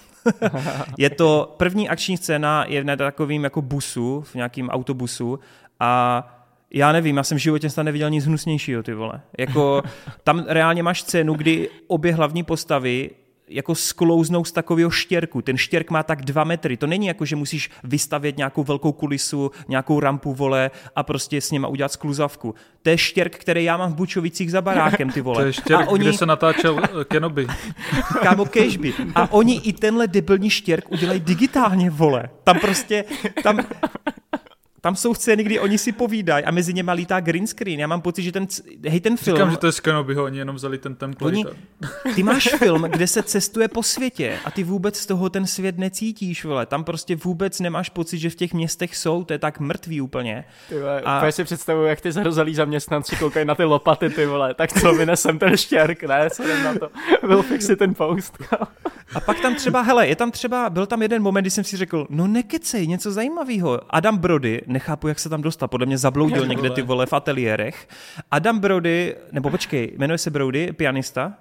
je 0.99 1.11
to 1.11 1.55
první 1.57 1.89
akční 1.89 2.17
scéna 2.17 2.65
je 2.69 2.85
na 2.85 2.97
takovým 2.97 3.45
jako 3.45 3.63
busu, 3.63 4.21
v 4.27 4.35
nějakým 4.35 4.69
autobusu 4.71 5.39
a 5.81 6.34
já 6.75 6.93
nevím, 6.93 7.17
já 7.17 7.23
jsem 7.23 7.39
v 7.39 7.41
životě 7.41 7.71
snad 7.71 7.83
neviděl 7.83 8.11
nic 8.11 8.27
hnusnějšího, 8.27 8.83
ty 8.83 8.95
vole. 8.95 9.21
Jako, 9.39 9.83
tam 10.25 10.45
reálně 10.49 10.83
máš 10.83 11.01
scénu, 11.01 11.35
kdy 11.35 11.69
obě 11.87 12.15
hlavní 12.15 12.43
postavy 12.43 13.11
jako 13.49 13.75
sklouznou 13.75 14.45
z 14.45 14.53
takového 14.53 14.91
štěrku. 14.91 15.43
Ten 15.43 15.57
štěrk 15.57 15.91
má 15.91 16.03
tak 16.03 16.23
dva 16.23 16.45
metry. 16.45 16.77
To 16.77 16.87
není 16.87 17.07
jako, 17.07 17.25
že 17.25 17.37
musíš 17.37 17.71
vystavět 17.85 18.37
nějakou 18.37 18.65
velkou 18.65 18.93
kulisu, 18.93 19.51
nějakou 19.69 20.01
rampu, 20.01 20.35
vole, 20.35 20.71
a 20.97 21.03
prostě 21.03 21.41
s 21.41 21.51
něma 21.51 21.69
udělat 21.69 21.93
skluzavku. 21.93 22.55
To 22.83 22.91
je 22.91 22.99
štěrk, 22.99 23.37
který 23.37 23.65
já 23.65 23.77
mám 23.77 23.93
v 23.93 23.95
Bučovicích 23.95 24.51
za 24.51 24.63
barákem, 24.63 25.11
ty 25.11 25.21
vole. 25.21 25.43
To 25.43 25.47
je 25.47 25.53
štěrk, 25.53 25.81
a 25.81 25.89
oni... 25.89 26.05
kde 26.05 26.13
se 26.13 26.27
natáčel 26.27 26.81
eh, 26.85 27.05
Kenobi. 27.05 27.47
Kámo, 28.23 28.45
Cashby. 28.45 28.95
A 29.15 29.33
oni 29.33 29.61
i 29.65 29.73
tenhle 29.73 30.09
debilní 30.09 30.51
štěrk 30.51 30.93
udělají 30.93 31.21
digitálně, 31.21 31.91
vole. 31.91 32.29
Tam 32.45 32.59
prostě, 32.59 33.05
tam, 33.43 33.59
Tam 34.85 34.97
jsou 34.97 35.15
scény, 35.15 35.45
kdy 35.45 35.61
oni 35.61 35.79
si 35.79 35.93
povídají 35.93 36.45
a 36.45 36.51
mezi 36.51 36.75
něma 36.75 36.93
lítá 36.93 37.21
green 37.21 37.47
screen. 37.47 37.81
Já 37.81 37.87
mám 37.87 38.01
pocit, 38.01 38.23
že 38.23 38.33
ten, 38.33 38.47
hej, 38.89 39.01
ten 39.01 39.17
film... 39.17 39.37
Říkám, 39.37 39.51
že 39.51 39.57
to 39.57 39.67
je 39.67 39.73
Skenobi, 39.73 40.17
oni 40.17 40.39
jenom 40.39 40.57
vzali 40.57 40.79
ten 40.79 40.95
template. 40.95 41.37
Oni, 41.37 41.45
ty 42.15 42.23
máš 42.23 42.49
film, 42.59 42.83
kde 42.83 43.07
se 43.07 43.23
cestuje 43.23 43.69
po 43.69 43.83
světě 43.83 44.39
a 44.45 44.51
ty 44.51 44.63
vůbec 44.65 44.99
z 44.99 45.07
toho 45.07 45.31
ten 45.31 45.47
svět 45.47 45.79
necítíš, 45.79 46.45
vole. 46.45 46.67
Tam 46.67 46.85
prostě 46.85 47.17
vůbec 47.17 47.61
nemáš 47.61 47.89
pocit, 47.89 48.19
že 48.19 48.31
v 48.31 48.35
těch 48.35 48.55
městech 48.55 48.97
jsou, 48.97 49.25
to 49.25 49.33
je 49.33 49.39
tak 49.39 49.61
mrtvý 49.61 50.01
úplně. 50.01 50.45
Ty 50.69 50.79
vole, 50.79 51.01
a... 51.01 51.31
si 51.33 51.45
představuju, 51.45 51.87
jak 51.87 52.01
ty 52.01 52.13
zarozalí 52.13 52.55
zaměstnanci 52.55 53.17
koukají 53.17 53.47
na 53.47 53.55
ty 53.55 53.65
lopaty, 53.65 54.11
ty 54.11 54.27
vole. 54.27 54.55
Tak 54.55 54.81
co, 54.81 54.95
vynesem 54.95 55.39
ten 55.39 55.57
štěrk, 55.57 56.03
ne, 56.03 56.31
se 56.31 56.63
na 56.63 56.75
to. 56.75 56.91
Byl 57.27 57.43
fixi 57.43 57.77
ten 57.77 57.95
post. 57.95 58.39
A 59.15 59.21
pak 59.21 59.41
tam 59.41 59.55
třeba, 59.55 59.81
hele, 59.81 60.09
je 60.09 60.17
tam 60.17 60.31
třeba, 60.31 60.71
byl 60.71 60.87
tam 60.87 61.03
jeden 61.03 61.23
moment, 61.23 61.43
kdy 61.43 61.51
jsem 61.51 61.65
si 61.65 61.77
řekl, 61.77 62.07
no 62.11 62.27
nekecej, 62.27 62.87
něco 62.87 63.13
zajímavého. 63.13 63.81
Adam 63.91 64.19
Brody, 64.19 64.63
nechápu, 64.67 65.09
jak 65.09 65.19
se 65.19 65.29
tam 65.29 65.43
dostal, 65.43 65.69
podle 65.69 65.87
mě 65.87 65.99
zabloudil 65.99 66.47
někde 66.47 66.71
ty 66.71 66.83
vole 66.83 67.07
v 67.07 67.13
ateliérech. 67.13 67.89
Adam 68.31 68.59
Brody, 68.59 69.17
nebo 69.33 69.51
počkej, 69.51 69.93
jmenuje 69.97 70.19
se 70.19 70.31
Brody, 70.31 70.73
pianista? 70.73 71.33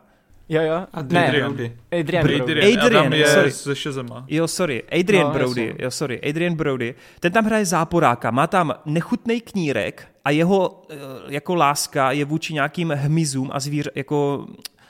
Jo, 0.50 0.62
jo. 0.62 0.88
Adrian 0.94 1.32
ne, 1.32 1.40
Brody. 1.40 1.78
Adrian 2.00 2.24
Brody. 2.24 2.42
Adrian, 2.42 2.86
Adrian 2.86 3.14
je 3.14 3.28
sorry. 3.28 3.52
ze 3.52 3.76
Shazama. 3.76 4.26
Jo, 4.28 4.48
sorry. 4.48 4.84
Adrian 5.00 5.28
no, 5.28 5.34
Brody. 5.34 5.76
Jo, 5.80 5.92
sorry. 5.92 6.22
Adrian 6.30 6.56
Brody. 6.56 6.96
Ten 7.20 7.32
tam 7.32 7.46
hraje 7.46 7.66
záporáka. 7.66 8.32
Má 8.32 8.48
tam 8.48 8.74
nechutný 8.86 9.42
knírek 9.42 10.08
a 10.26 10.30
jeho 10.32 10.86
eh, 10.90 10.96
jako 11.28 11.56
láska 11.56 12.12
je 12.12 12.26
vůči 12.26 12.54
nějakým 12.54 12.90
hmyzům 12.90 13.50
a 13.54 13.60
zvíř, 13.60 13.90
jako 13.96 14.48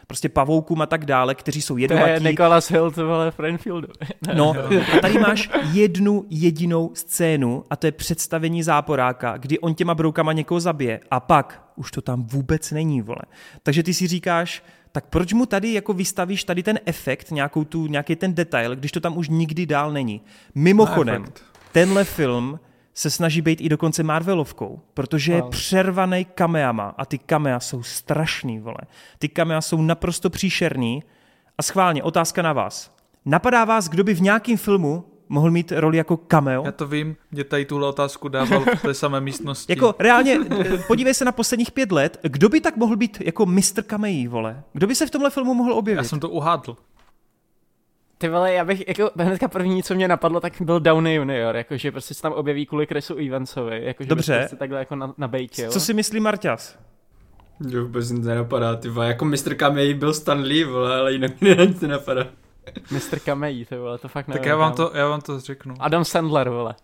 prostě 0.07 0.29
pavoukům 0.29 0.81
a 0.81 0.85
tak 0.85 1.05
dále, 1.05 1.35
kteří 1.35 1.61
jsou 1.61 1.77
jedovatí. 1.77 2.05
To 2.05 2.09
je 2.09 2.31
Nicholas 2.31 2.71
Hill, 2.71 2.91
to 2.91 3.07
vole 3.07 3.31
Frenfieldu. 3.31 3.87
no, 4.33 4.53
a 4.97 4.99
tady 5.01 5.19
máš 5.19 5.49
jednu 5.71 6.25
jedinou 6.29 6.91
scénu 6.93 7.63
a 7.69 7.75
to 7.75 7.87
je 7.87 7.91
představení 7.91 8.63
záporáka, 8.63 9.37
kdy 9.37 9.59
on 9.59 9.75
těma 9.75 9.95
broukama 9.95 10.33
někoho 10.33 10.59
zabije 10.59 10.99
a 11.11 11.19
pak 11.19 11.71
už 11.75 11.91
to 11.91 12.01
tam 12.01 12.23
vůbec 12.23 12.71
není, 12.71 13.01
vole. 13.01 13.21
Takže 13.63 13.83
ty 13.83 13.93
si 13.93 14.07
říkáš, 14.07 14.63
tak 14.91 15.05
proč 15.05 15.33
mu 15.33 15.45
tady 15.45 15.73
jako 15.73 15.93
vystavíš 15.93 16.43
tady 16.43 16.63
ten 16.63 16.79
efekt, 16.85 17.31
nějakou 17.31 17.63
tu, 17.63 17.87
nějaký 17.87 18.15
ten 18.15 18.33
detail, 18.33 18.75
když 18.75 18.91
to 18.91 18.99
tam 18.99 19.17
už 19.17 19.29
nikdy 19.29 19.65
dál 19.65 19.91
není. 19.91 20.21
Mimochodem, 20.55 21.25
tenhle 21.71 22.03
film 22.03 22.59
se 22.93 23.09
snaží 23.09 23.41
být 23.41 23.61
i 23.61 23.69
dokonce 23.69 24.03
Marvelovkou, 24.03 24.81
protože 24.93 25.33
wow. 25.33 25.43
je 25.43 25.49
přervaný 25.49 26.25
kameama 26.25 26.95
a 26.97 27.05
ty 27.05 27.17
kamea 27.17 27.59
jsou 27.59 27.83
strašný, 27.83 28.59
vole. 28.59 28.77
Ty 29.19 29.29
kamea 29.29 29.61
jsou 29.61 29.81
naprosto 29.81 30.29
příšerný 30.29 31.03
a 31.57 31.63
schválně, 31.63 32.03
otázka 32.03 32.41
na 32.41 32.53
vás. 32.53 32.95
Napadá 33.25 33.65
vás, 33.65 33.89
kdo 33.89 34.03
by 34.03 34.13
v 34.13 34.21
nějakém 34.21 34.57
filmu 34.57 35.05
mohl 35.29 35.51
mít 35.51 35.71
roli 35.75 35.97
jako 35.97 36.17
cameo? 36.17 36.65
Já 36.65 36.71
to 36.71 36.87
vím, 36.87 37.15
mě 37.31 37.43
tady 37.43 37.65
tuhle 37.65 37.87
otázku 37.87 38.27
dával 38.27 38.65
v 38.75 38.81
té 38.81 38.93
samé 39.03 39.21
místnosti. 39.21 39.71
jako 39.73 39.95
reálně, 39.99 40.39
podívej 40.87 41.13
se 41.13 41.25
na 41.25 41.31
posledních 41.31 41.71
pět 41.71 41.91
let, 41.91 42.19
kdo 42.21 42.49
by 42.49 42.61
tak 42.61 42.77
mohl 42.77 42.95
být 42.95 43.17
jako 43.25 43.45
Mr. 43.45 43.81
Cameo, 43.87 44.29
vole? 44.29 44.63
Kdo 44.73 44.87
by 44.87 44.95
se 44.95 45.07
v 45.07 45.11
tomhle 45.11 45.29
filmu 45.29 45.53
mohl 45.53 45.73
objevit? 45.73 45.97
Já 45.97 46.03
jsem 46.03 46.19
to 46.19 46.29
uhádl. 46.29 46.77
Ty 48.23 48.29
vole, 48.29 48.53
já 48.53 48.65
bych, 48.65 48.87
jako 48.87 49.11
hnedka 49.17 49.47
první, 49.47 49.83
co 49.83 49.95
mě 49.95 50.07
napadlo, 50.07 50.39
tak 50.39 50.53
byl 50.61 50.79
Downey 50.79 51.15
Junior, 51.15 51.55
jakože 51.55 51.91
prostě 51.91 52.13
se 52.13 52.21
tam 52.21 52.33
objeví 52.33 52.65
kvůli 52.65 52.85
Chrisu 52.85 53.15
Evansovi, 53.15 53.81
jakože 53.83 54.09
Dobře. 54.09 54.37
prostě 54.37 54.55
takhle 54.55 54.79
jako 54.79 54.95
na, 54.95 55.13
na 55.17 55.27
bejtě, 55.27 55.69
Co 55.69 55.79
si 55.79 55.93
myslí 55.93 56.19
Marťas? 56.19 56.79
Mě 57.59 57.79
vůbec 57.79 58.09
nic 58.09 58.25
nenapadá, 58.25 58.75
ty 58.75 58.89
vole, 58.89 59.07
jako 59.07 59.25
Mr. 59.25 59.55
Kamei 59.55 59.93
byl 59.93 60.13
Stan 60.13 60.41
Lee, 60.41 60.63
vole, 60.63 60.99
ale 60.99 61.13
jinak 61.13 61.41
mě 61.41 61.55
nic 61.55 61.81
nenapadá. 61.81 62.27
Mr. 62.91 63.19
Kamei, 63.25 63.65
ty 63.65 63.77
vole, 63.77 63.97
to 63.97 64.07
fakt 64.07 64.27
nevím. 64.27 64.39
Tak 64.39 64.47
já 64.47 64.55
vám 64.55 64.73
to, 64.73 64.91
já 64.93 65.07
vám 65.07 65.21
to 65.21 65.39
řeknu. 65.39 65.75
Adam 65.79 66.05
Sandler, 66.05 66.49
vole. 66.49 66.75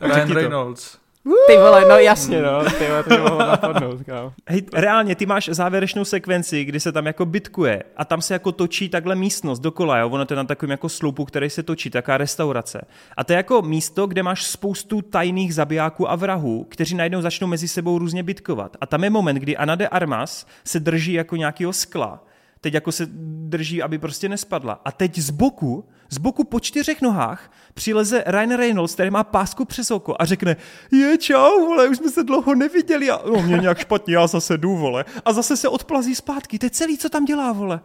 Ryan 0.00 0.32
Reynolds. 0.32 0.98
Ty 1.46 1.56
vole, 1.56 1.84
no 1.88 1.98
jasně, 1.98 2.42
no, 2.42 2.64
ty 2.78 2.86
vole, 2.86 3.02
to 3.02 3.38
napadnout, 3.38 4.02
kámo. 4.02 4.32
Hej, 4.48 4.62
reálně, 4.72 5.14
ty 5.14 5.26
máš 5.26 5.48
závěrečnou 5.52 6.04
sekvenci, 6.04 6.64
kdy 6.64 6.80
se 6.80 6.92
tam 6.92 7.06
jako 7.06 7.26
bitkuje 7.26 7.82
a 7.96 8.04
tam 8.04 8.22
se 8.22 8.34
jako 8.34 8.52
točí 8.52 8.88
takhle 8.88 9.14
místnost 9.14 9.58
dokola, 9.58 9.98
jo, 9.98 10.08
ono 10.08 10.24
to 10.24 10.34
je 10.34 10.36
na 10.36 10.44
takovém 10.44 10.70
jako 10.70 10.88
sloupu, 10.88 11.24
který 11.24 11.50
se 11.50 11.62
točí, 11.62 11.90
taká 11.90 12.16
restaurace. 12.16 12.84
A 13.16 13.24
to 13.24 13.32
je 13.32 13.36
jako 13.36 13.62
místo, 13.62 14.06
kde 14.06 14.22
máš 14.22 14.44
spoustu 14.44 15.02
tajných 15.02 15.54
zabijáků 15.54 16.10
a 16.10 16.16
vrahů, 16.16 16.66
kteří 16.68 16.94
najednou 16.94 17.20
začnou 17.20 17.46
mezi 17.46 17.68
sebou 17.68 17.98
různě 17.98 18.22
bitkovat. 18.22 18.76
A 18.80 18.86
tam 18.86 19.04
je 19.04 19.10
moment, 19.10 19.36
kdy 19.36 19.56
Ana 19.56 19.74
de 19.74 19.88
Armas 19.88 20.46
se 20.64 20.80
drží 20.80 21.12
jako 21.12 21.36
nějakého 21.36 21.72
skla, 21.72 22.24
teď 22.60 22.74
jako 22.74 22.92
se 22.92 23.06
drží, 23.48 23.82
aby 23.82 23.98
prostě 23.98 24.28
nespadla. 24.28 24.80
A 24.84 24.92
teď 24.92 25.18
z 25.18 25.30
boku 25.30 25.88
z 26.10 26.18
boku 26.18 26.44
po 26.44 26.60
čtyřech 26.60 27.02
nohách 27.02 27.52
přileze 27.74 28.24
Ryan 28.26 28.52
Reynolds, 28.52 28.94
který 28.94 29.10
má 29.10 29.24
pásku 29.24 29.64
přes 29.64 29.90
oko 29.90 30.16
a 30.18 30.24
řekne, 30.24 30.56
je 30.92 31.18
čau, 31.18 31.66
vole, 31.66 31.88
už 31.88 31.96
jsme 31.96 32.10
se 32.10 32.24
dlouho 32.24 32.54
neviděli 32.54 33.10
a 33.10 33.20
no, 33.26 33.42
mě 33.42 33.56
nějak 33.56 33.78
špatně, 33.78 34.14
já 34.14 34.26
zase 34.26 34.58
jdu, 34.58 34.76
vole. 34.76 35.04
A 35.24 35.32
zase 35.32 35.56
se 35.56 35.68
odplazí 35.68 36.14
zpátky, 36.14 36.58
to 36.58 36.66
je 36.66 36.70
celý, 36.70 36.98
co 36.98 37.08
tam 37.08 37.24
dělá, 37.24 37.52
vole. 37.52 37.80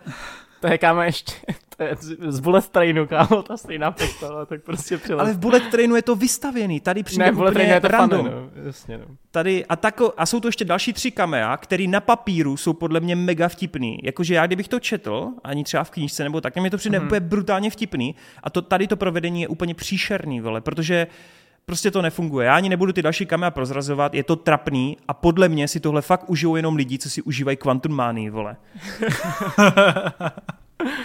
To 0.60 0.68
je 0.68 0.78
kámo 0.78 1.02
ještě, 1.02 1.34
z 2.28 2.40
Bullet 2.40 2.70
Trainu, 2.70 3.08
kámo, 3.08 3.42
ta 3.42 3.58
stejná 3.58 3.92
postava, 3.92 4.46
tak 4.46 4.64
prostě 4.64 4.98
přilez. 4.98 5.22
Ale 5.22 5.34
v 5.34 5.40
Bullet 5.40 5.64
Trainu 5.72 5.96
je 5.96 6.02
to 6.02 6.16
vystavěný, 6.16 6.80
tady 6.80 7.04
přijde 7.04 7.26
ne, 7.26 7.32
Bullet 7.32 7.54
Trainu 7.54 7.74
je 7.74 7.82
to 7.82 7.88
random. 7.88 8.26
Funny, 8.26 8.36
no. 8.36 8.50
Jasně, 8.66 8.98
no. 8.98 9.06
Tady, 9.32 9.66
a, 9.66 9.76
tako, 9.76 10.14
a 10.18 10.26
jsou 10.26 10.40
to 10.40 10.48
ještě 10.48 10.66
další 10.66 10.94
tři 10.94 11.12
kamea, 11.12 11.58
které 11.58 11.88
na 11.88 12.00
papíru 12.00 12.58
jsou 12.58 12.74
podle 12.74 13.00
mě 13.00 13.16
mega 13.16 13.48
vtipný. 13.48 14.00
Jakože 14.04 14.36
já, 14.36 14.48
kdybych 14.48 14.68
to 14.68 14.80
četl, 14.80 15.28
ani 15.44 15.64
třeba 15.64 15.84
v 15.84 15.92
knížce 15.92 16.24
nebo 16.24 16.42
tak, 16.42 16.58
mě 16.58 16.72
to 16.72 16.78
přijde 16.78 16.98
hmm. 16.98 17.08
úplně 17.08 17.20
brutálně 17.20 17.70
vtipný. 17.70 18.16
A 18.44 18.50
to, 18.50 18.62
tady 18.62 18.88
to 18.88 18.98
provedení 18.98 19.42
je 19.42 19.48
úplně 19.48 19.76
příšerný, 19.76 20.42
vole, 20.42 20.62
protože 20.62 21.08
prostě 21.66 21.92
to 21.92 22.02
nefunguje. 22.02 22.48
Já 22.48 22.56
ani 22.56 22.70
nebudu 22.70 22.94
ty 22.94 23.02
další 23.02 23.26
kamera 23.26 23.52
prozrazovat, 23.52 24.14
je 24.14 24.24
to 24.24 24.36
trapný 24.36 24.98
a 25.08 25.14
podle 25.14 25.50
mě 25.50 25.68
si 25.68 25.80
tohle 25.80 26.02
fakt 26.02 26.30
užijou 26.30 26.56
jenom 26.56 26.76
lidi, 26.76 26.98
co 26.98 27.10
si 27.10 27.22
užívají 27.22 27.58
Quantum 27.58 28.02
vole. 28.30 28.58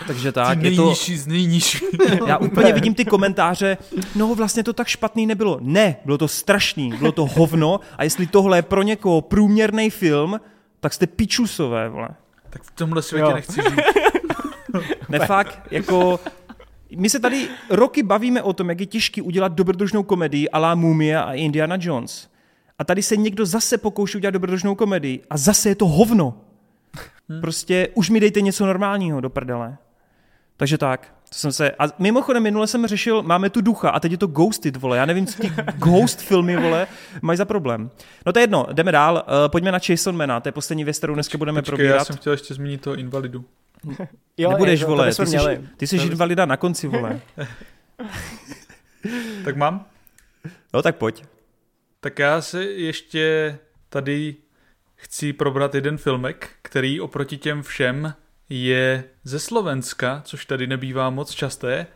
Takže 0.07 0.33
tak, 0.33 0.61
ty 0.61 0.69
je 0.69 0.77
to... 0.77 0.95
z 0.95 1.27
nejnižší. 1.27 1.85
Já 2.27 2.39
úplně 2.39 2.73
vidím 2.73 2.95
ty 2.95 3.05
komentáře, 3.05 3.77
no 4.15 4.35
vlastně 4.35 4.63
to 4.63 4.73
tak 4.73 4.89
špatný 4.89 5.27
nebylo. 5.27 5.59
Ne, 5.61 5.97
bylo 6.05 6.19
to 6.19 6.29
strašný, 6.29 6.89
bylo 6.99 7.13
to 7.13 7.27
hovno 7.27 7.81
a 7.99 8.05
jestli 8.05 8.27
tohle 8.27 8.59
je 8.59 8.63
pro 8.63 8.83
někoho 8.83 9.21
průměrný 9.21 9.91
film, 9.91 10.41
tak 10.81 10.95
jste 10.95 11.07
pičusové, 11.07 11.89
vole. 11.89 12.09
Tak 12.51 12.63
v 12.63 12.71
tomhle 12.71 13.03
světě 13.03 13.31
jo. 13.31 13.35
nechci 13.35 13.61
žít. 13.63 13.81
ne 15.09 15.19
fakt, 15.19 15.61
jako 15.71 16.21
my 16.97 17.11
se 17.11 17.21
tady 17.21 17.49
roky 17.71 18.03
bavíme 18.03 18.43
o 18.43 18.53
tom, 18.53 18.69
jak 18.69 18.81
je 18.81 18.87
těžký 18.87 19.23
udělat 19.23 19.53
dobrodružnou 19.53 20.03
komedii 20.03 20.49
a 20.49 20.59
la 20.59 20.75
Mumia 20.75 21.23
a 21.23 21.33
Indiana 21.33 21.77
Jones. 21.81 22.29
A 22.79 22.85
tady 22.85 23.03
se 23.03 23.17
někdo 23.17 23.47
zase 23.47 23.79
pokouší 23.79 24.17
udělat 24.17 24.31
dobrodružnou 24.31 24.75
komedii 24.75 25.23
a 25.31 25.37
zase 25.37 25.69
je 25.69 25.75
to 25.75 25.87
hovno. 25.87 26.35
Hmm. 27.29 27.41
Prostě 27.41 27.89
už 27.95 28.11
mi 28.11 28.21
dejte 28.21 28.41
něco 28.41 28.67
normálního 28.67 29.21
do 29.21 29.31
prdele. 29.31 29.77
Takže 30.57 30.79
tak. 30.79 31.15
To 31.29 31.39
jsem 31.39 31.53
se, 31.53 31.71
a 31.71 31.85
mimochodem 31.99 32.43
minule 32.43 32.67
jsem 32.67 32.87
řešil, 32.87 33.23
máme 33.23 33.51
tu 33.51 33.61
ducha 33.61 33.91
a 33.91 34.01
teď 34.01 34.13
je 34.13 34.19
to 34.19 34.27
Ghosted, 34.27 34.77
vole. 34.77 34.97
Já 34.97 35.07
nevím, 35.07 35.27
co 35.27 35.43
ty 35.43 35.53
Ghost 35.77 36.21
filmy, 36.21 36.57
vole, 36.57 36.87
mají 37.23 37.37
za 37.37 37.45
problém. 37.45 37.91
No 38.27 38.33
to 38.33 38.39
je 38.39 38.43
jedno, 38.43 38.67
jdeme 38.73 38.93
dál. 38.93 39.15
Uh, 39.27 39.49
pojďme 39.49 39.73
na 39.73 39.79
Jason 39.89 40.17
Mana, 40.17 40.41
to 40.41 40.49
je 40.49 40.53
poslední 40.53 40.85
věc, 40.85 40.99
kterou 40.99 41.15
dneska 41.15 41.39
budeme 41.39 41.63
Počkej, 41.63 41.71
probírat. 41.71 41.99
já 41.99 42.05
jsem 42.05 42.17
chtěl 42.17 42.33
ještě 42.33 42.55
zmínit 42.55 42.81
toho 42.81 42.97
invalidu. 42.97 43.45
jo, 44.39 44.51
Nebudeš, 44.51 44.81
je, 44.81 44.87
to, 44.87 44.91
vole, 44.91 45.15
to 45.15 45.25
ty, 45.25 45.31
jsi, 45.31 45.69
ty 45.77 45.87
jsi 45.87 45.97
invalida 45.97 46.47
na 46.47 46.57
konci, 46.57 46.89
vole. 46.89 47.21
tak 49.45 49.57
mám? 49.57 49.85
No 50.75 50.83
tak 50.83 50.97
pojď. 50.97 51.25
Tak 52.01 52.19
já 52.19 52.41
se 52.41 52.65
ještě 52.65 53.59
tady 53.89 54.37
chci 55.05 55.33
probrat 55.33 55.75
jeden 55.75 55.99
filmek, 55.99 56.51
který 56.63 57.01
oproti 57.01 57.37
těm 57.37 57.63
všem 57.63 58.15
je 58.49 59.05
ze 59.25 59.39
Slovenska, 59.39 60.23
což 60.25 60.47
tady 60.47 60.67
nebývá 60.67 61.11
moc 61.11 61.35
časté. 61.35 61.87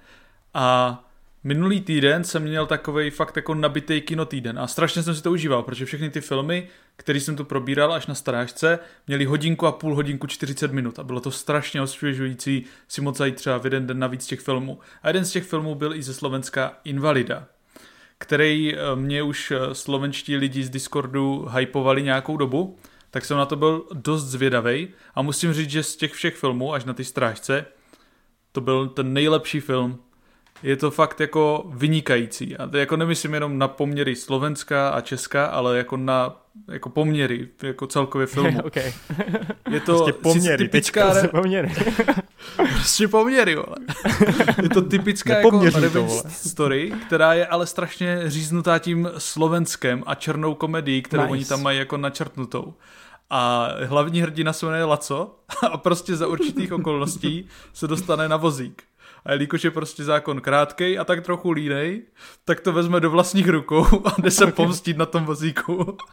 A 0.54 1.04
minulý 1.44 1.80
týden 1.80 2.24
jsem 2.24 2.42
měl 2.42 2.66
takový 2.66 3.10
fakt 3.10 3.36
jako 3.36 3.54
nabitý 3.54 4.00
kinotýden 4.00 4.58
a 4.58 4.66
strašně 4.66 5.02
jsem 5.02 5.14
si 5.14 5.22
to 5.22 5.30
užíval, 5.30 5.62
protože 5.62 5.84
všechny 5.84 6.10
ty 6.10 6.20
filmy, 6.20 6.68
které 6.96 7.20
jsem 7.20 7.36
tu 7.36 7.44
probíral 7.44 7.92
až 7.92 8.06
na 8.06 8.14
starážce, 8.14 8.78
měly 9.06 9.24
hodinku 9.24 9.66
a 9.66 9.72
půl 9.72 9.94
hodinku 9.94 10.26
40 10.26 10.72
minut 10.72 10.98
a 10.98 11.04
bylo 11.04 11.20
to 11.20 11.30
strašně 11.30 11.82
osvěžující 11.82 12.64
si 12.88 13.00
moc 13.00 13.16
zajít 13.16 13.36
třeba 13.36 13.58
v 13.58 13.64
jeden 13.64 13.86
den 13.86 13.98
navíc 13.98 14.26
těch 14.26 14.40
filmů. 14.40 14.78
A 15.02 15.08
jeden 15.08 15.24
z 15.24 15.30
těch 15.30 15.44
filmů 15.44 15.74
byl 15.74 15.94
i 15.94 16.02
ze 16.02 16.14
Slovenska 16.14 16.78
Invalida 16.84 17.46
který 18.18 18.74
eh, 18.74 18.78
mě 18.94 19.22
už 19.22 19.50
eh, 19.50 19.74
slovenští 19.74 20.36
lidi 20.36 20.64
z 20.64 20.70
Discordu 20.70 21.48
hypovali 21.56 22.02
nějakou 22.02 22.36
dobu 22.36 22.78
tak 23.10 23.24
jsem 23.24 23.36
na 23.36 23.46
to 23.46 23.56
byl 23.56 23.84
dost 23.92 24.24
zvědavý 24.24 24.88
a 25.14 25.22
musím 25.22 25.52
říct, 25.52 25.70
že 25.70 25.82
z 25.82 25.96
těch 25.96 26.12
všech 26.12 26.36
filmů 26.36 26.74
až 26.74 26.84
na 26.84 26.92
ty 26.92 27.04
strážce 27.04 27.66
to 28.52 28.60
byl 28.60 28.88
ten 28.88 29.12
nejlepší 29.12 29.60
film. 29.60 29.98
Je 30.62 30.76
to 30.76 30.90
fakt 30.90 31.20
jako 31.20 31.64
vynikající. 31.74 32.56
A 32.56 32.66
to 32.66 32.76
jako 32.76 32.96
nemyslím 32.96 33.34
jenom 33.34 33.58
na 33.58 33.68
poměry 33.68 34.16
Slovenska 34.16 34.88
a 34.88 35.00
Česka, 35.00 35.46
ale 35.46 35.78
jako 35.78 35.96
na 35.96 36.36
jako 36.68 36.88
poměry, 36.88 37.48
jako 37.62 37.86
celkově 37.86 38.26
filmu. 38.34 38.62
okay. 38.62 38.92
Je 39.70 39.80
to 39.80 39.92
prostě 39.98 40.12
poměry, 40.12 40.64
typická... 40.64 41.12
Re... 41.12 41.28
poměry. 41.28 41.74
prostě 42.56 43.08
poměry, 43.08 43.54
vole. 43.54 43.76
Je 44.62 44.68
to 44.68 44.82
typická 44.82 45.36
jako 45.36 45.62
revenge 45.62 46.14
story, 46.28 46.92
která 47.06 47.34
je 47.34 47.46
ale 47.46 47.66
strašně 47.66 48.22
říznutá 48.26 48.78
tím 48.78 49.10
slovenskem 49.18 50.02
a 50.06 50.14
černou 50.14 50.54
komedii, 50.54 51.02
kterou 51.02 51.22
nice. 51.22 51.32
oni 51.32 51.44
tam 51.44 51.62
mají 51.62 51.78
jako 51.78 51.96
načrtnutou. 51.96 52.74
A 53.30 53.68
hlavní 53.84 54.22
hrdina 54.22 54.52
se 54.52 54.66
jmenuje 54.66 54.84
Laco 54.84 55.36
a 55.70 55.76
prostě 55.76 56.16
za 56.16 56.26
určitých 56.26 56.72
okolností 56.72 57.46
se 57.72 57.86
dostane 57.88 58.28
na 58.28 58.36
vozík. 58.36 58.82
A 59.24 59.32
jelikož 59.32 59.64
je 59.64 59.70
prostě 59.70 60.04
zákon 60.04 60.40
krátkej 60.40 60.98
a 60.98 61.04
tak 61.04 61.24
trochu 61.24 61.50
línej, 61.50 62.02
tak 62.44 62.60
to 62.60 62.72
vezme 62.72 63.00
do 63.00 63.10
vlastních 63.10 63.48
rukou 63.48 63.86
a 64.04 64.14
jde 64.18 64.30
se 64.30 64.46
pomstit 64.46 64.96
na 64.96 65.06
tom 65.06 65.24
vozíku. 65.24 65.96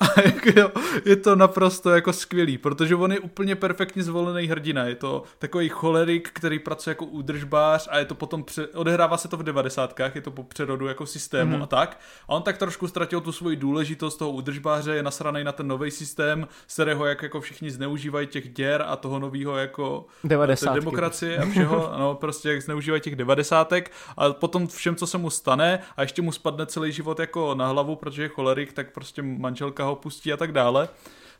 A 0.00 0.20
jako, 0.20 0.80
je 1.04 1.16
to 1.16 1.36
naprosto 1.36 1.90
jako 1.90 2.12
skvělý, 2.12 2.58
protože 2.58 2.94
on 2.94 3.12
je 3.12 3.20
úplně 3.20 3.56
perfektně 3.56 4.02
zvolený 4.02 4.46
hrdina. 4.46 4.84
Je 4.84 4.94
to 4.94 5.22
takový 5.38 5.68
cholerik, 5.68 6.30
který 6.32 6.58
pracuje 6.58 6.90
jako 6.90 7.04
údržbář 7.04 7.88
a 7.90 7.98
je 7.98 8.04
to 8.04 8.14
potom, 8.14 8.44
pře- 8.44 8.66
odehrává 8.66 9.16
se 9.16 9.28
to 9.28 9.36
v 9.36 9.42
devadesátkách, 9.42 10.14
je 10.14 10.20
to 10.20 10.30
po 10.30 10.42
přerodu 10.42 10.86
jako 10.86 11.06
systému 11.06 11.56
mm-hmm. 11.56 11.62
a 11.62 11.66
tak. 11.66 12.00
A 12.28 12.28
on 12.28 12.42
tak 12.42 12.58
trošku 12.58 12.88
ztratil 12.88 13.20
tu 13.20 13.32
svoji 13.32 13.56
důležitost 13.56 14.16
toho 14.16 14.30
údržbáře, 14.30 14.94
je 14.94 15.02
nasraný 15.02 15.44
na 15.44 15.52
ten 15.52 15.68
nový 15.68 15.90
systém, 15.90 16.48
z 16.66 16.74
kterého 16.74 17.06
jak 17.06 17.22
jako 17.22 17.40
všichni 17.40 17.70
zneužívají 17.70 18.26
těch 18.26 18.48
děr 18.48 18.84
a 18.86 18.96
toho 18.96 19.18
nového 19.18 19.56
jako 19.56 20.06
90. 20.24 20.74
demokracie 20.74 21.38
a 21.38 21.46
všeho, 21.46 21.94
no 21.98 22.14
prostě 22.14 22.53
jak 22.54 22.62
zneužívají 22.62 23.02
těch 23.02 23.16
devadesátek 23.16 23.92
a 24.16 24.32
potom 24.32 24.66
všem, 24.66 24.96
co 24.96 25.06
se 25.06 25.18
mu 25.18 25.30
stane 25.30 25.78
a 25.96 26.02
ještě 26.02 26.22
mu 26.22 26.32
spadne 26.32 26.66
celý 26.66 26.92
život 26.92 27.18
jako 27.18 27.54
na 27.54 27.68
hlavu, 27.68 27.96
protože 27.96 28.22
je 28.22 28.28
cholerik, 28.28 28.72
tak 28.72 28.92
prostě 28.92 29.22
manželka 29.22 29.84
ho 29.84 29.96
pustí 29.96 30.32
a 30.32 30.36
tak 30.36 30.52
dále, 30.52 30.88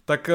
tak 0.04 0.28
eh, 0.28 0.34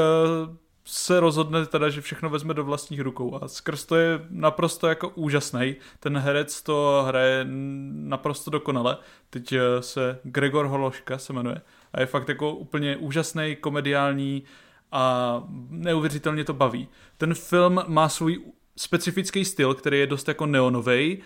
se 0.86 1.20
rozhodne 1.20 1.66
teda, 1.66 1.90
že 1.90 2.02
všechno 2.02 2.30
vezme 2.30 2.54
do 2.54 2.64
vlastních 2.64 3.02
rukou 3.02 3.44
a 3.44 3.48
skrz 3.48 3.86
to 3.86 3.96
je 3.96 4.20
naprosto 4.30 4.88
jako 4.88 5.10
úžasný. 5.10 5.76
Ten 6.00 6.18
herec 6.18 6.62
to 6.62 7.04
hraje 7.08 7.46
naprosto 7.92 8.52
dokonale. 8.52 8.98
Teď 9.30 9.52
eh, 9.52 9.82
se 9.82 10.20
Gregor 10.24 10.66
Hološka 10.66 11.18
se 11.18 11.34
jmenuje 11.34 11.62
a 11.94 12.00
je 12.00 12.06
fakt 12.06 12.30
jako 12.30 12.54
úplně 12.54 12.98
úžasný, 12.98 13.58
komediální 13.62 14.44
a 14.92 15.44
neuvěřitelně 15.70 16.44
to 16.44 16.54
baví. 16.54 16.88
Ten 17.18 17.34
film 17.34 17.84
má 17.88 18.10
svůj 18.10 18.40
specifický 18.80 19.46
styl, 19.46 19.74
který 19.74 20.00
je 20.00 20.08
dost 20.08 20.28
jako 20.28 20.46
neonovej 20.46 21.18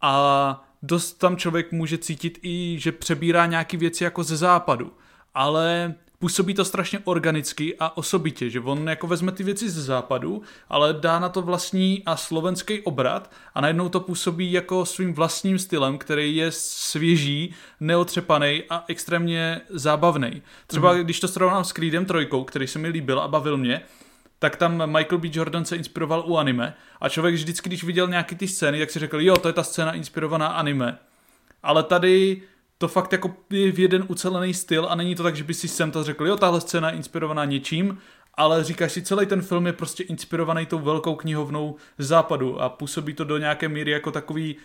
a 0.00 0.64
dost 0.82 1.12
tam 1.12 1.36
člověk 1.36 1.72
může 1.72 1.98
cítit 1.98 2.38
i, 2.42 2.76
že 2.78 2.92
přebírá 2.92 3.46
nějaké 3.46 3.76
věci 3.76 4.04
jako 4.04 4.22
ze 4.22 4.36
západu. 4.36 4.92
Ale 5.34 5.94
působí 6.18 6.54
to 6.54 6.64
strašně 6.64 6.98
organicky 7.04 7.76
a 7.78 7.96
osobitě, 7.96 8.50
že 8.50 8.60
on 8.60 8.88
jako 8.88 9.06
vezme 9.06 9.32
ty 9.32 9.44
věci 9.44 9.70
ze 9.70 9.82
západu, 9.82 10.42
ale 10.68 10.92
dá 10.92 11.18
na 11.18 11.28
to 11.28 11.42
vlastní 11.42 12.02
a 12.06 12.16
slovenský 12.16 12.80
obrat 12.80 13.32
a 13.54 13.60
najednou 13.60 13.88
to 13.88 14.00
působí 14.00 14.52
jako 14.52 14.86
svým 14.86 15.14
vlastním 15.14 15.58
stylem, 15.58 15.98
který 15.98 16.36
je 16.36 16.52
svěží, 16.52 17.54
neotřepaný 17.80 18.62
a 18.70 18.84
extrémně 18.88 19.60
zábavný. 19.70 20.42
Třeba 20.66 20.92
mm. 20.92 21.00
když 21.00 21.20
to 21.20 21.28
srovnám 21.28 21.64
s 21.64 21.72
Creedem 21.72 22.04
trojkou, 22.04 22.44
který 22.44 22.66
se 22.66 22.78
mi 22.78 22.88
líbil 22.88 23.20
a 23.20 23.28
bavil 23.28 23.56
mě, 23.56 23.82
tak 24.42 24.56
tam 24.56 24.92
Michael 24.92 25.18
B. 25.18 25.28
Jordan 25.32 25.64
se 25.64 25.76
inspiroval 25.76 26.24
u 26.26 26.36
anime 26.36 26.74
a 27.00 27.08
člověk 27.08 27.34
vždycky, 27.34 27.68
když 27.68 27.84
viděl 27.84 28.08
nějaký 28.08 28.36
ty 28.36 28.48
scény, 28.48 28.78
tak 28.78 28.90
si 28.90 28.98
řekl, 28.98 29.20
jo, 29.20 29.36
to 29.36 29.48
je 29.48 29.52
ta 29.52 29.62
scéna 29.62 29.92
inspirovaná 29.92 30.46
anime. 30.46 30.98
Ale 31.62 31.82
tady 31.82 32.42
to 32.78 32.88
fakt 32.88 33.12
jako 33.12 33.34
je 33.50 33.72
v 33.72 33.78
jeden 33.78 34.04
ucelený 34.08 34.54
styl 34.54 34.86
a 34.90 34.94
není 34.94 35.14
to 35.14 35.22
tak, 35.22 35.36
že 35.36 35.44
by 35.44 35.54
si 35.54 35.68
sem 35.68 35.90
to 35.90 36.04
řekl, 36.04 36.26
jo, 36.26 36.36
tahle 36.36 36.60
scéna 36.60 36.90
je 36.90 36.96
inspirovaná 36.96 37.44
něčím, 37.44 37.98
ale 38.34 38.64
říkáš 38.64 38.92
si, 38.92 39.02
celý 39.02 39.26
ten 39.26 39.42
film 39.42 39.66
je 39.66 39.72
prostě 39.72 40.02
inspirovaný 40.02 40.66
tou 40.66 40.78
velkou 40.78 41.14
knihovnou 41.14 41.76
z 41.98 42.06
západu 42.06 42.60
a 42.60 42.68
působí 42.68 43.14
to 43.14 43.24
do 43.24 43.38
nějaké 43.38 43.68
míry 43.68 43.90
jako 43.90 44.10
takový 44.10 44.56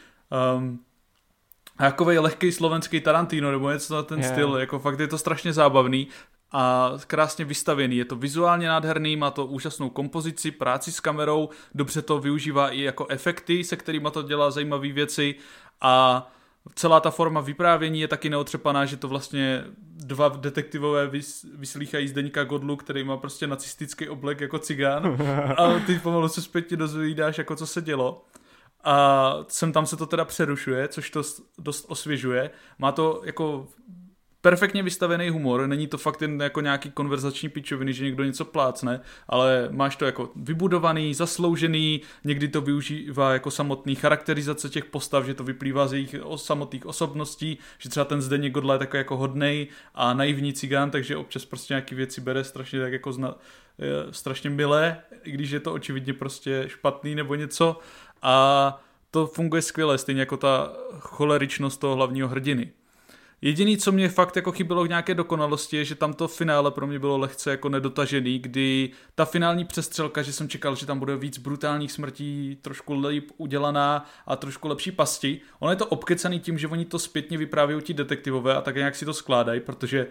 um, 0.58 0.80
takový 1.78 2.18
lehký 2.18 2.52
slovenský 2.52 3.02
Tarantino 3.02 3.52
nebo 3.52 3.72
něco 3.72 3.96
na 3.96 4.04
ten 4.04 4.20
yeah. 4.20 4.32
styl, 4.32 4.58
jako 4.58 4.80
fakt 4.80 5.00
je 5.00 5.08
to 5.08 5.18
strašně 5.18 5.54
zábavný 5.54 6.08
a 6.52 6.92
krásně 7.08 7.46
vystavěný. 7.46 7.98
Je 7.98 8.06
to 8.06 8.16
vizuálně 8.16 8.68
nádherný, 8.68 9.16
má 9.16 9.32
to 9.32 9.46
úžasnou 9.46 9.90
kompozici, 9.90 10.52
práci 10.52 10.92
s 10.92 11.00
kamerou, 11.00 11.50
dobře 11.76 12.02
to 12.02 12.20
využívá 12.20 12.70
i 12.70 12.82
jako 12.82 13.08
efekty, 13.10 13.64
se 13.64 13.76
kterými 13.76 14.10
to 14.14 14.22
dělá 14.22 14.52
zajímavé 14.52 14.92
věci 14.92 15.36
a 15.82 16.28
celá 16.76 17.00
ta 17.00 17.12
forma 17.12 17.42
vyprávění 17.42 18.02
je 18.02 18.08
taky 18.08 18.30
neotřepaná, 18.30 18.86
že 18.86 18.98
to 18.98 19.08
vlastně 19.08 19.64
dva 19.96 20.30
detektivové 20.30 21.08
vys, 21.08 21.46
vyslýchají 21.54 22.08
Zdeňka 22.08 22.44
Godlu, 22.44 22.76
který 22.76 23.04
má 23.04 23.18
prostě 23.18 23.48
nacistický 23.48 24.10
oblek 24.10 24.42
jako 24.42 24.60
cigán 24.60 25.18
a 25.58 25.80
ty 25.86 26.00
pomalu 26.00 26.28
se 26.28 26.42
zpětně 26.42 26.78
dozvídáš, 26.78 27.38
jako 27.38 27.56
co 27.56 27.68
se 27.68 27.82
dělo. 27.82 28.26
A 28.84 29.36
sem 29.48 29.72
tam 29.72 29.86
se 29.86 29.98
to 29.98 30.06
teda 30.06 30.26
přerušuje, 30.26 30.88
což 30.88 31.10
to 31.10 31.24
dost 31.58 31.86
osvěžuje. 31.88 32.50
Má 32.80 32.92
to 32.92 33.22
jako 33.24 33.68
perfektně 34.48 34.84
vystavený 34.84 35.30
humor, 35.30 35.68
není 35.68 35.88
to 35.88 35.98
fakt 35.98 36.22
jen 36.22 36.42
jako 36.42 36.62
nějaký 36.62 36.92
konverzační 36.92 37.50
pičoviny, 37.50 37.94
že 37.94 38.04
někdo 38.04 38.24
něco 38.24 38.46
plácne, 38.46 39.02
ale 39.28 39.68
máš 39.72 39.96
to 39.96 40.06
jako 40.06 40.32
vybudovaný, 40.36 41.14
zasloužený, 41.14 42.02
někdy 42.24 42.48
to 42.48 42.62
využívá 42.62 43.34
jako 43.34 43.52
samotný 43.52 43.96
charakterizace 43.96 44.70
těch 44.70 44.86
postav, 44.86 45.26
že 45.26 45.34
to 45.34 45.44
vyplývá 45.44 45.88
z 45.88 45.94
jejich 45.94 46.16
samotných 46.36 46.86
osobností, 46.86 47.58
že 47.78 47.90
třeba 47.90 48.06
ten 48.06 48.22
Zdeněk 48.22 48.54
Godla 48.54 48.74
je 48.74 48.80
takový 48.80 48.98
jako 48.98 49.18
hodnej 49.18 49.68
a 49.96 50.14
naivní 50.14 50.54
cigán, 50.54 50.92
takže 50.92 51.18
občas 51.18 51.46
prostě 51.46 51.74
nějaký 51.74 51.96
věci 51.96 52.22
bere 52.22 52.44
strašně 52.44 52.80
tak 52.80 52.94
jako 52.94 53.14
zna, 53.14 53.36
strašně 54.12 54.50
milé, 54.50 54.98
i 55.24 55.32
když 55.32 55.52
je 55.52 55.60
to 55.60 55.74
očividně 55.74 56.14
prostě 56.14 56.64
špatný 56.68 57.16
nebo 57.16 57.36
něco 57.36 57.80
a 58.22 58.82
to 59.12 59.28
funguje 59.28 59.62
skvěle, 59.62 59.98
stejně 59.98 60.22
jako 60.22 60.38
ta 60.38 60.74
choleričnost 61.00 61.80
toho 61.80 61.96
hlavního 61.96 62.28
hrdiny. 62.28 62.72
Jediný, 63.42 63.78
co 63.78 63.92
mě 63.92 64.10
fakt 64.10 64.36
jako 64.36 64.52
chybělo 64.52 64.84
v 64.84 64.88
nějaké 64.88 65.14
dokonalosti, 65.14 65.78
je, 65.78 65.86
že 65.86 65.96
tam 65.96 66.14
to 66.14 66.28
finále 66.28 66.72
pro 66.72 66.88
mě 66.88 67.00
bylo 67.00 67.18
lehce 67.18 67.52
jako 67.52 67.70
nedotažený, 67.70 68.40
kdy 68.40 68.90
ta 69.16 69.26
finální 69.26 69.66
přestřelka, 69.66 70.22
že 70.22 70.34
jsem 70.34 70.50
čekal, 70.50 70.76
že 70.76 70.86
tam 70.86 71.00
bude 71.00 71.18
víc 71.18 71.38
brutálních 71.38 71.92
smrtí, 71.92 72.58
trošku 72.62 72.94
líp 73.08 73.32
udělaná 73.38 74.06
a 74.28 74.36
trošku 74.36 74.68
lepší 74.68 74.92
pasti. 74.92 75.42
Ono 75.60 75.72
je 75.72 75.76
to 75.76 75.86
obkecaný 75.86 76.40
tím, 76.40 76.58
že 76.58 76.68
oni 76.68 76.86
to 76.86 77.00
zpětně 77.00 77.38
vyprávějí 77.38 77.82
ti 77.82 77.94
detektivové 77.94 78.56
a 78.56 78.62
tak 78.62 78.76
nějak 78.76 78.96
si 78.96 79.06
to 79.06 79.14
skládají, 79.14 79.60
protože 79.60 80.08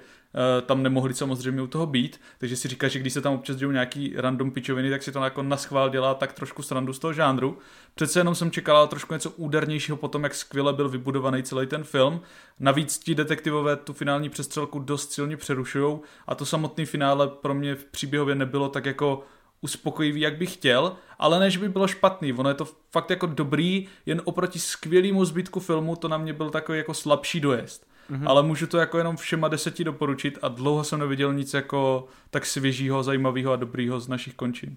tam 0.66 0.82
nemohli 0.82 1.14
samozřejmě 1.14 1.62
u 1.62 1.66
toho 1.66 1.86
být, 1.86 2.20
takže 2.38 2.56
si 2.56 2.68
říká, 2.68 2.88
že 2.88 2.98
když 2.98 3.12
se 3.12 3.20
tam 3.20 3.34
občas 3.34 3.56
dějou 3.56 3.70
nějaký 3.70 4.12
random 4.16 4.50
pičoviny, 4.50 4.90
tak 4.90 5.02
si 5.02 5.12
to 5.12 5.24
jako 5.24 5.42
naschvál 5.42 5.90
dělá 5.90 6.14
tak 6.14 6.32
trošku 6.32 6.62
srandu 6.62 6.92
z 6.92 6.98
toho 6.98 7.12
žánru. 7.12 7.58
Přece 7.94 8.20
jenom 8.20 8.34
jsem 8.34 8.50
čekal 8.50 8.88
trošku 8.88 9.14
něco 9.14 9.30
údernějšího 9.30 9.96
po 9.96 10.08
tom, 10.08 10.24
jak 10.24 10.34
skvěle 10.34 10.72
byl 10.72 10.88
vybudovaný 10.88 11.42
celý 11.42 11.66
ten 11.66 11.84
film. 11.84 12.20
Navíc 12.60 12.98
ti 12.98 13.14
detektivové 13.14 13.76
tu 13.76 13.92
finální 13.92 14.28
přestřelku 14.28 14.78
dost 14.78 15.12
silně 15.12 15.36
přerušují 15.36 15.98
a 16.26 16.34
to 16.34 16.46
samotný 16.46 16.86
finále 16.86 17.28
pro 17.28 17.54
mě 17.54 17.74
v 17.74 17.84
příběhově 17.84 18.34
nebylo 18.34 18.68
tak 18.68 18.86
jako 18.86 19.22
uspokojivý, 19.60 20.20
jak 20.20 20.36
bych 20.36 20.52
chtěl, 20.52 20.96
ale 21.18 21.40
než 21.40 21.56
by 21.56 21.68
bylo 21.68 21.88
špatný. 21.88 22.32
Ono 22.32 22.48
je 22.48 22.54
to 22.54 22.68
fakt 22.90 23.10
jako 23.10 23.26
dobrý, 23.26 23.88
jen 24.06 24.22
oproti 24.24 24.58
skvělému 24.58 25.24
zbytku 25.24 25.60
filmu 25.60 25.96
to 25.96 26.08
na 26.08 26.18
mě 26.18 26.32
byl 26.32 26.50
takový 26.50 26.78
jako 26.78 26.94
slabší 26.94 27.40
dojezd. 27.40 27.86
Mm-hmm. 28.10 28.28
Ale 28.28 28.42
můžu 28.42 28.66
to 28.66 28.78
jako 28.78 28.98
jenom 28.98 29.16
všema 29.16 29.48
deseti 29.48 29.84
doporučit 29.84 30.38
a 30.42 30.48
dlouho 30.48 30.84
jsem 30.84 30.98
neviděl 31.00 31.34
nic 31.34 31.54
jako 31.54 32.06
tak 32.30 32.46
svěžího, 32.46 33.02
zajímavého 33.02 33.52
a 33.52 33.56
dobrýho 33.56 34.00
z 34.00 34.08
našich 34.08 34.34
končin. 34.34 34.76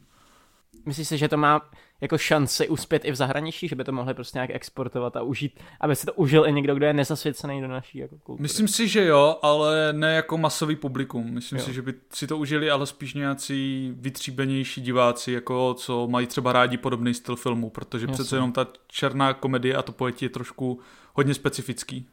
Myslíš 0.85 1.07
si, 1.07 1.17
že 1.17 1.27
to 1.27 1.37
má 1.37 1.61
jako 2.01 2.17
šanci 2.17 2.67
uspět 2.67 3.05
i 3.05 3.11
v 3.11 3.15
zahraničí, 3.15 3.67
že 3.67 3.75
by 3.75 3.83
to 3.83 3.91
mohli 3.91 4.13
prostě 4.13 4.37
nějak 4.37 4.49
exportovat 4.49 5.15
a 5.15 5.21
užít, 5.21 5.59
aby 5.81 5.95
si 5.95 6.05
to 6.05 6.13
užil 6.13 6.45
i 6.47 6.53
někdo, 6.53 6.75
kdo 6.75 6.85
je 6.85 6.93
nezasvěcený 6.93 7.61
do 7.61 7.67
naší 7.67 7.97
jako 7.97 8.17
kultury? 8.17 8.41
Myslím 8.41 8.67
si, 8.67 8.87
že 8.87 9.05
jo, 9.05 9.39
ale 9.41 9.93
ne 9.93 10.13
jako 10.13 10.37
masový 10.37 10.75
publikum. 10.75 11.33
Myslím 11.33 11.59
jo. 11.59 11.65
si, 11.65 11.73
že 11.73 11.81
by 11.81 11.93
si 12.13 12.27
to 12.27 12.37
užili, 12.37 12.71
ale 12.71 12.85
spíš 12.85 13.13
nějací 13.13 13.91
vytříbenější 13.97 14.81
diváci, 14.81 15.31
jako 15.31 15.73
co 15.73 16.07
mají 16.07 16.27
třeba 16.27 16.53
rádi 16.53 16.77
podobný 16.77 17.13
styl 17.13 17.35
filmu, 17.35 17.69
protože 17.69 18.05
Jasně. 18.05 18.13
přece 18.13 18.35
jenom 18.35 18.51
ta 18.51 18.67
černá 18.87 19.33
komedie 19.33 19.75
a 19.75 19.81
to 19.81 19.91
pojetí 19.91 20.25
je 20.25 20.29
trošku 20.29 20.79
hodně 21.13 21.33
specifický. 21.33 22.07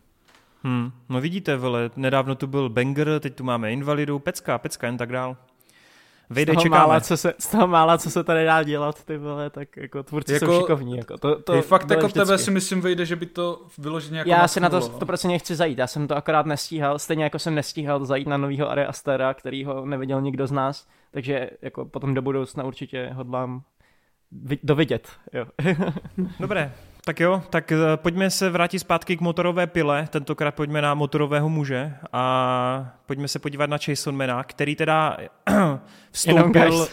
Hmm, 0.67 0.93
no 1.09 1.21
vidíte, 1.21 1.57
vole, 1.57 1.91
nedávno 1.97 2.35
tu 2.35 2.47
byl 2.47 2.69
Banger, 2.69 3.21
teď 3.21 3.35
tu 3.35 3.45
máme 3.45 3.73
Invalidu, 3.73 4.19
pecka, 4.19 4.59
pecka, 4.59 4.87
jen 4.87 4.97
tak 4.97 5.13
dál. 5.13 5.37
Vyjde, 6.31 6.53
z 6.53 6.55
toho, 6.55 6.63
čekáme. 6.63 6.81
mála, 6.81 7.01
co 7.01 7.17
se, 7.17 7.35
z 7.39 7.47
toho 7.47 7.67
mála, 7.67 7.99
co 7.99 8.11
se 8.11 8.25
tady 8.25 8.45
dá 8.45 8.63
dělat, 8.63 9.05
ty 9.05 9.17
vole, 9.17 9.51
tak 9.51 9.77
jako 9.77 10.03
tvůrci 10.03 10.33
jako, 10.33 10.47
jsou 10.47 10.61
šikovní. 10.61 10.97
Jako, 10.97 11.19
to, 11.19 11.43
to 11.43 11.55
je 11.55 11.63
fakt 11.63 11.91
jako 11.91 12.07
vždycky. 12.07 12.19
tebe 12.19 12.39
si 12.39 12.51
myslím 12.51 12.81
vyjde, 12.81 13.07
že 13.07 13.17
by 13.17 13.27
to 13.27 13.63
vyloženě 13.79 14.19
jako 14.19 14.31
Já 14.31 14.49
si 14.49 14.61
na 14.61 14.69
to, 14.69 14.89
to 14.89 15.07
prostě 15.07 15.29
nechci 15.29 15.55
zajít, 15.55 15.79
já 15.79 15.87
jsem 15.87 16.09
to 16.09 16.17
akorát 16.17 16.47
nestíhal, 16.47 16.99
stejně 16.99 17.25
jako 17.25 17.39
jsem 17.39 17.55
nestíhal 17.55 18.05
zajít 18.05 18.29
na 18.29 18.37
novýho 18.37 18.71
Ari 18.71 18.85
Astera, 18.85 19.35
který 19.35 19.65
ho 19.65 19.87
neviděl 19.87 20.21
nikdo 20.21 20.47
z 20.47 20.53
nás, 20.53 20.87
takže 21.11 21.51
jako 21.63 21.85
potom 21.85 22.15
do 22.15 22.23
budoucna 22.23 22.65
určitě 22.65 23.11
hodlám 23.15 23.63
dovidět. 24.63 25.09
Jo. 25.33 25.47
Dobré, 26.41 26.73
Tak 27.07 27.21
jo, 27.21 27.43
tak 27.51 27.71
uh, 27.71 27.97
pojďme 27.97 28.31
se 28.31 28.51
vrátit 28.51 28.79
zpátky 28.79 29.17
k 29.17 29.21
motorové 29.21 29.67
pile, 29.67 30.09
tentokrát 30.11 30.55
pojďme 30.55 30.83
na 30.83 30.95
motorového 30.95 31.49
muže 31.49 31.95
a 32.13 32.95
pojďme 33.07 33.29
se 33.29 33.39
podívat 33.39 33.71
na 33.71 33.79
Jasonmana, 33.89 34.45
který 34.45 34.77
teda 34.77 35.17
vstoupil... 36.11 36.89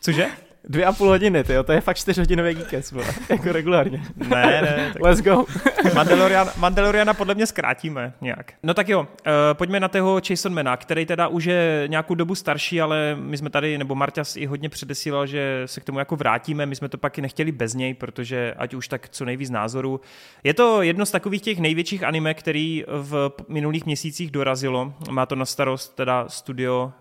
Cože? 0.00 0.26
Dvě 0.70 0.84
a 0.84 0.92
půl 0.92 1.08
hodiny, 1.08 1.44
tyjo, 1.44 1.62
to 1.62 1.72
je 1.72 1.80
fakt 1.80 1.96
čtyřhodinový 1.96 2.54
geekes, 2.54 2.94
jako 3.28 3.52
regulárně. 3.52 4.02
Ne, 4.16 4.62
ne. 4.62 4.90
Tak... 4.92 5.02
Let's 5.02 5.20
go. 5.20 5.44
Mandalorian, 5.94 6.48
Mandaloriana 6.56 7.14
podle 7.14 7.34
mě 7.34 7.46
zkrátíme 7.46 8.12
nějak. 8.20 8.52
No 8.62 8.74
tak 8.74 8.88
jo, 8.88 9.00
uh, 9.00 9.06
pojďme 9.52 9.80
na 9.80 9.88
toho 9.88 10.20
Jasonmana, 10.30 10.76
který 10.76 11.06
teda 11.06 11.28
už 11.28 11.44
je 11.44 11.84
nějakou 11.86 12.14
dobu 12.14 12.34
starší, 12.34 12.80
ale 12.80 13.16
my 13.20 13.36
jsme 13.36 13.50
tady, 13.50 13.78
nebo 13.78 13.94
Marťas 13.94 14.36
i 14.36 14.46
hodně 14.46 14.68
předesílal, 14.68 15.26
že 15.26 15.62
se 15.66 15.80
k 15.80 15.84
tomu 15.84 15.98
jako 15.98 16.16
vrátíme, 16.16 16.66
my 16.66 16.76
jsme 16.76 16.88
to 16.88 16.98
pak 16.98 17.18
i 17.18 17.22
nechtěli 17.22 17.52
bez 17.52 17.74
něj, 17.74 17.94
protože 17.94 18.54
ať 18.58 18.74
už 18.74 18.88
tak 18.88 19.08
co 19.08 19.24
nejvíc 19.24 19.50
názorů. 19.50 20.00
Je 20.44 20.54
to 20.54 20.82
jedno 20.82 21.06
z 21.06 21.10
takových 21.10 21.42
těch 21.42 21.58
největších 21.58 22.04
anime, 22.04 22.34
který 22.34 22.84
v 22.88 23.32
minulých 23.48 23.86
měsících 23.86 24.30
dorazilo. 24.30 24.94
Má 25.10 25.26
to 25.26 25.36
na 25.36 25.44
starost 25.44 25.96
teda 25.96 26.28
studio 26.28 26.92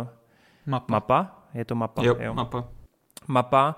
uh, 0.00 0.06
Mapa. 0.66 0.92
Mapa? 0.92 1.42
Je 1.54 1.64
to 1.64 1.74
mapa? 1.74 2.02
Jo, 2.04 2.16
jo. 2.20 2.34
mapa 2.34 2.64
mapa. 3.28 3.76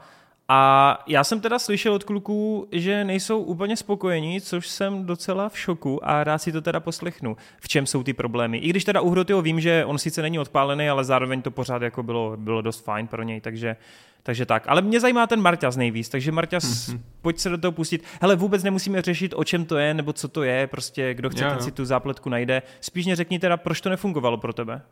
A 0.49 0.99
já 1.07 1.25
jsem 1.25 1.41
teda 1.41 1.59
slyšel 1.59 1.95
od 1.95 2.05
kluků, 2.05 2.69
že 2.73 3.05
nejsou 3.05 3.41
úplně 3.41 3.77
spokojení, 3.77 4.41
což 4.41 4.69
jsem 4.69 5.07
docela 5.07 5.49
v 5.49 5.59
šoku 5.59 6.09
a 6.09 6.25
rád 6.25 6.39
si 6.39 6.53
to 6.53 6.63
teda 6.63 6.81
poslechnu. 6.81 7.37
V 7.61 7.69
čem 7.69 7.87
jsou 7.87 8.03
ty 8.03 8.13
problémy? 8.13 8.59
I 8.59 8.69
když 8.69 8.85
teda 8.85 9.01
u 9.01 9.11
Hrotyho 9.11 9.43
vím, 9.43 9.61
že 9.61 9.85
on 9.85 9.99
sice 9.99 10.23
není 10.23 10.39
odpálený, 10.39 10.89
ale 10.89 11.05
zároveň 11.05 11.43
to 11.43 11.51
pořád 11.51 11.83
jako 11.83 12.03
bylo, 12.03 12.37
bylo 12.37 12.63
dost 12.63 12.85
fajn 12.85 13.07
pro 13.07 13.23
něj, 13.23 13.41
takže, 13.41 13.77
takže 14.23 14.47
tak. 14.47 14.65
Ale 14.69 14.83
mě 14.83 15.01
zajímá 15.01 15.27
ten 15.27 15.41
Marťas 15.41 15.77
nejvíc, 15.77 16.09
takže 16.09 16.33
Marťas, 16.33 16.65
mm-hmm. 16.65 17.01
pojď 17.23 17.39
se 17.39 17.49
do 17.49 17.59
toho 17.59 17.73
pustit. 17.73 18.05
Hele, 18.21 18.37
vůbec 18.37 18.63
nemusíme 18.63 19.03
řešit, 19.03 19.35
o 19.37 19.45
čem 19.45 19.65
to 19.65 19.77
je, 19.77 19.95
nebo 19.95 20.13
co 20.13 20.29
to 20.29 20.43
je, 20.43 20.67
prostě 20.67 21.15
kdo 21.15 21.31
chce, 21.31 21.45
jo, 21.45 21.51
ten 21.51 21.61
si 21.61 21.73
tu 21.73 21.85
zápletku 21.85 22.29
najde. 22.29 22.63
Spíš 22.81 23.07
mě 23.07 23.17
řekni 23.17 23.39
teda, 23.39 23.57
proč 23.57 23.81
to 23.81 23.89
nefungovalo 23.89 24.37
pro 24.37 24.53
tebe. 24.53 24.83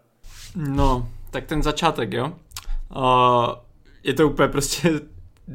No, 0.57 1.09
tak 1.31 1.45
ten 1.45 1.63
začátek, 1.63 2.13
jo. 2.13 2.33
Uh 2.97 3.64
je 4.05 4.15
to 4.15 4.29
úplně 4.29 4.49
prostě 4.49 5.01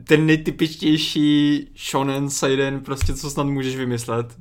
ten 0.03 0.25
nejtypičtější 0.25 1.67
shonen 1.89 2.29
seiden, 2.29 2.79
prostě 2.79 3.13
co 3.13 3.29
snad 3.29 3.43
můžeš 3.43 3.75
vymyslet. 3.75 4.37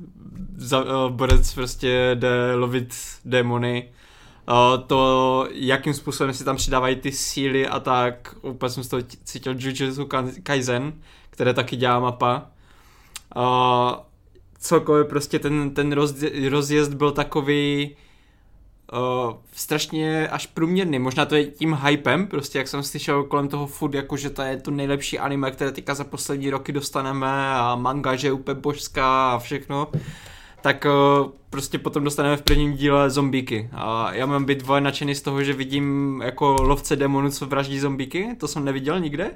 Za, 0.57 0.83
uh, 0.83 1.11
borec 1.11 1.53
prostě 1.53 2.11
jde 2.15 2.55
lovit 2.55 2.95
démony. 3.25 3.89
Uh, 4.49 4.83
to, 4.87 5.47
jakým 5.51 5.93
způsobem 5.93 6.33
si 6.33 6.43
tam 6.43 6.55
přidávají 6.55 6.95
ty 6.95 7.11
síly 7.11 7.67
a 7.67 7.79
tak, 7.79 8.35
úplně 8.41 8.69
jsem 8.69 8.83
z 8.83 8.87
toho 8.87 9.03
cítil 9.23 9.55
Jujutsu 9.59 10.09
Kaisen, 10.43 10.93
které 11.29 11.53
taky 11.53 11.75
dělá 11.75 11.99
mapa. 11.99 12.51
Uh, 13.35 13.43
celkově 14.59 15.03
prostě 15.03 15.39
ten, 15.39 15.73
ten 15.73 15.91
rozjezd 16.49 16.93
byl 16.93 17.11
takový 17.11 17.95
uh, 18.93 19.33
strašně 19.51 20.27
až 20.27 20.45
průměrný. 20.45 20.99
Možná 20.99 21.25
to 21.25 21.35
je 21.35 21.45
tím 21.45 21.77
hypem, 21.83 22.27
prostě 22.27 22.57
jak 22.57 22.67
jsem 22.67 22.83
slyšel 22.83 23.23
kolem 23.23 23.47
toho 23.47 23.67
food, 23.67 23.93
jako 23.93 24.17
že 24.17 24.29
to 24.29 24.41
je 24.41 24.57
to 24.57 24.71
nejlepší 24.71 25.19
anime, 25.19 25.51
které 25.51 25.71
teďka 25.71 25.93
za 25.93 26.03
poslední 26.03 26.49
roky 26.49 26.71
dostaneme 26.71 27.51
a 27.53 27.75
manga, 27.75 28.15
že 28.15 28.27
je 28.27 28.31
úplně 28.31 28.59
božská 28.59 29.31
a 29.31 29.39
všechno. 29.39 29.87
Tak 30.61 30.85
uh, 30.85 31.29
prostě 31.49 31.77
potom 31.77 32.03
dostaneme 32.03 32.37
v 32.37 32.41
prvním 32.41 32.73
díle 32.73 33.09
zombíky. 33.09 33.69
A 33.73 34.13
já 34.13 34.25
mám 34.25 34.45
být 34.45 34.57
dvoje 34.59 34.81
nadšený 34.81 35.15
z 35.15 35.21
toho, 35.21 35.43
že 35.43 35.53
vidím 35.53 36.21
jako 36.25 36.55
lovce 36.59 36.95
demonů, 36.95 37.31
co 37.31 37.45
vraždí 37.45 37.79
zombíky. 37.79 38.27
To 38.39 38.47
jsem 38.47 38.65
neviděl 38.65 38.99
nikde. 38.99 39.31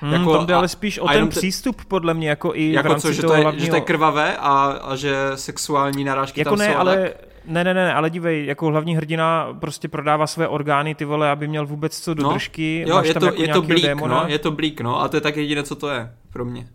Hmm, 0.00 0.12
jako, 0.12 0.36
tam 0.36 0.46
jde 0.46 0.54
ale 0.54 0.68
spíš 0.68 0.98
o 0.98 1.08
ten 1.08 1.28
přístup, 1.28 1.84
podle 1.84 2.14
mě, 2.14 2.28
jako 2.28 2.54
i 2.54 2.72
jako 2.72 2.88
v 2.88 2.90
rámci 2.90 3.06
co, 3.06 3.12
že 3.12 3.22
toho 3.22 3.32
to, 3.32 3.36
je, 3.36 3.42
hlavního... 3.42 3.64
že 3.64 3.70
to 3.70 3.76
je 3.76 3.80
krvavé 3.80 4.36
a, 4.36 4.78
a 4.82 4.96
že 4.96 5.16
sexuální 5.34 6.04
narážky 6.04 6.40
jako 6.40 6.50
tam 6.50 6.58
ne, 6.58 6.72
jsou. 6.72 6.78
ale 6.78 6.96
tak... 6.96 7.33
Ne, 7.46 7.64
ne, 7.64 7.74
ne, 7.74 7.94
ale 7.94 8.10
dívej, 8.10 8.46
jako 8.46 8.66
hlavní 8.66 8.96
hrdina 8.96 9.48
prostě 9.60 9.88
prodává 9.88 10.26
své 10.26 10.48
orgány, 10.48 10.94
ty 10.94 11.04
vole, 11.04 11.30
aby 11.30 11.48
měl 11.48 11.66
vůbec 11.66 12.00
co 12.00 12.14
do 12.14 12.22
no, 12.22 12.32
držky. 12.32 12.84
Jo, 12.88 12.94
Máš 12.96 13.06
je 13.08 13.14
tam 13.14 13.20
to, 13.20 13.26
jako 13.26 13.42
je 13.42 13.48
to 13.48 13.62
blík, 13.62 13.84
démona. 13.84 14.22
no, 14.22 14.28
je 14.28 14.38
to 14.38 14.50
blík, 14.50 14.80
no, 14.80 15.00
a 15.02 15.08
to 15.08 15.16
je 15.16 15.20
tak 15.20 15.36
jediné, 15.36 15.62
co 15.62 15.74
to 15.74 15.88
je 15.88 16.10
pro 16.32 16.44
mě. 16.44 16.66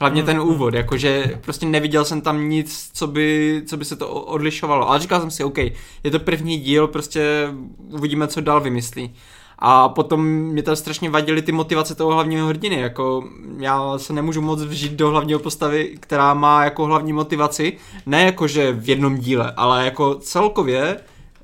Hlavně 0.00 0.22
ten 0.22 0.36
Hmm. 0.36 0.48
úvod, 0.48 0.74
jakože 0.74 1.38
prostě 1.40 1.66
neviděl 1.66 2.04
jsem 2.04 2.20
tam 2.20 2.48
nic, 2.48 2.90
co 2.94 3.06
by, 3.06 3.62
co 3.66 3.76
by 3.76 3.84
se 3.84 3.96
to 3.96 4.08
odlišovalo. 4.08 4.88
Ale 4.88 4.98
říkal 4.98 5.20
jsem 5.20 5.30
si, 5.30 5.44
OK, 5.44 5.58
je 5.58 6.10
to 6.10 6.18
první 6.18 6.58
díl, 6.58 6.86
prostě 6.88 7.48
uvidíme, 7.90 8.26
co 8.28 8.40
dál 8.40 8.60
vymyslí. 8.60 9.14
A 9.58 9.88
potom 9.88 10.24
mě 10.26 10.62
tam 10.62 10.76
strašně 10.76 11.10
vadily 11.10 11.42
ty 11.42 11.52
motivace 11.52 11.94
toho 11.94 12.12
hlavního 12.12 12.46
hrdiny, 12.46 12.80
jako 12.80 13.24
já 13.58 13.98
se 13.98 14.12
nemůžu 14.12 14.40
moc 14.40 14.62
vžít 14.62 14.92
do 14.92 15.10
hlavního 15.10 15.40
postavy, 15.40 15.96
která 16.00 16.34
má 16.34 16.64
jako 16.64 16.84
hlavní 16.84 17.12
motivaci, 17.12 17.76
ne 18.06 18.22
jako 18.22 18.46
že 18.46 18.72
v 18.72 18.88
jednom 18.88 19.16
díle, 19.18 19.52
ale 19.56 19.84
jako 19.84 20.14
celkově 20.14 21.00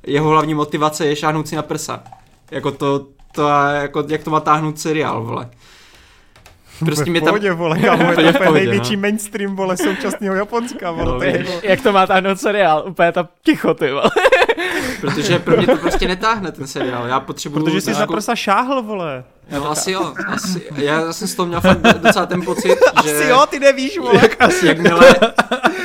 jeho 0.06 0.28
hlavní 0.28 0.54
motivace 0.54 1.06
je 1.06 1.16
šáhnout 1.16 1.48
si 1.48 1.56
na 1.56 1.62
prsa. 1.62 2.02
Jako 2.50 2.70
to, 2.70 3.06
to 3.32 3.48
jako, 3.72 4.04
jak 4.08 4.24
to 4.24 4.30
má 4.30 4.40
táhnout 4.40 4.78
seriál, 4.78 5.24
vole. 5.24 5.50
Prostě 6.84 7.10
mě 7.10 7.20
tam... 7.20 7.28
Pohodě, 7.28 7.52
vole, 7.52 7.78
kámo, 7.82 8.20
je 8.20 8.32
to 8.32 8.52
největší 8.52 8.96
no. 8.96 9.02
mainstream, 9.02 9.56
vole, 9.56 9.76
současného 9.76 10.34
Japonska, 10.34 10.90
vole. 10.90 11.18
to 11.18 11.24
je 11.24 11.38
jako... 11.38 11.52
Jak 11.62 11.80
to 11.80 11.92
má 11.92 12.06
táhnout 12.06 12.40
seriál? 12.40 12.84
Úplně 12.88 13.12
ta 13.12 13.28
ticho, 13.44 13.74
ty 13.74 13.90
vole. 13.90 14.10
Protože 15.00 15.38
pro 15.38 15.56
mě 15.56 15.66
to 15.66 15.76
prostě 15.76 16.08
netáhne 16.08 16.52
ten 16.52 16.66
seriál, 16.66 17.06
já 17.06 17.20
potřebuju... 17.20 17.64
Protože 17.64 17.80
jsi 17.80 17.90
jako... 17.90 18.00
na 18.00 18.06
prsa 18.06 18.34
šáhl, 18.34 18.82
vole. 18.82 19.24
No 19.50 19.70
asi 19.70 19.92
jo, 19.92 20.14
asi, 20.26 20.62
já 20.76 21.12
jsem 21.12 21.28
z 21.28 21.34
toho 21.34 21.46
měl 21.46 21.60
fakt 21.60 21.80
docela 21.80 22.26
ten 22.26 22.42
pocit, 22.42 22.68
že... 23.04 23.14
Asi 23.14 23.28
jo, 23.28 23.46
ty 23.50 23.58
nevíš, 23.58 23.98
vole. 23.98 24.20
Jak, 24.22 24.36
asi, 24.42 24.66
jakmile, 24.66 25.14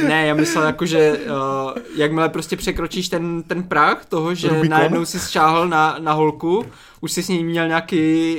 ne, 0.08 0.28
já 0.28 0.34
myslel 0.34 0.66
jako, 0.66 0.86
že 0.86 1.12
uh, 1.12 1.72
jakmile 1.96 2.30
prostě 2.30 2.58
překročíš 2.58 3.10
ten, 3.10 3.44
ten 3.44 3.64
práh 3.64 4.06
toho, 4.06 4.36
že 4.36 4.48
Rubikon. 4.48 4.70
najednou 4.70 5.06
si 5.06 5.32
šáhl 5.32 5.68
na, 5.68 5.96
na 6.00 6.14
holku, 6.14 6.66
už 7.02 7.12
jsi 7.12 7.24
s 7.24 7.28
ní 7.28 7.44
měl 7.44 7.68
nějaký 7.68 8.36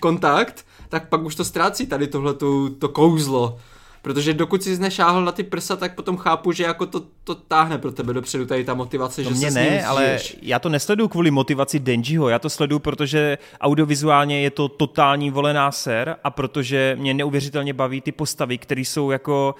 kontakt, 0.00 0.64
tak 0.92 1.08
pak 1.08 1.22
už 1.22 1.34
to 1.34 1.44
ztrácí 1.44 1.86
tady 1.86 2.06
tohle 2.06 2.34
to 2.78 2.88
kouzlo. 2.92 3.58
Protože 4.02 4.34
dokud 4.34 4.62
jsi 4.62 4.78
nešáhl 4.78 5.24
na 5.24 5.32
ty 5.32 5.42
prsa, 5.42 5.76
tak 5.76 5.94
potom 5.94 6.16
chápu, 6.16 6.52
že 6.52 6.64
jako 6.64 6.86
to, 6.86 7.02
to 7.24 7.34
táhne 7.34 7.78
pro 7.78 7.92
tebe 7.92 8.12
dopředu 8.12 8.46
tady 8.46 8.64
ta 8.64 8.74
motivace, 8.74 9.24
to 9.24 9.28
že 9.30 9.34
mě 9.34 9.50
se 9.52 9.60
ne, 9.60 9.84
ale 9.84 10.18
já 10.42 10.58
to 10.58 10.68
nesleduju 10.68 11.08
kvůli 11.08 11.30
motivaci 11.30 11.78
Denjiho, 11.78 12.28
já 12.28 12.38
to 12.38 12.50
sleduju, 12.50 12.78
protože 12.78 13.38
audiovizuálně 13.60 14.40
je 14.40 14.50
to 14.50 14.68
totální 14.68 15.30
volená 15.30 15.72
ser 15.72 16.16
a 16.24 16.30
protože 16.30 16.96
mě 17.00 17.14
neuvěřitelně 17.14 17.72
baví 17.72 18.00
ty 18.00 18.12
postavy, 18.12 18.58
které 18.58 18.80
jsou 18.80 19.10
jako 19.10 19.54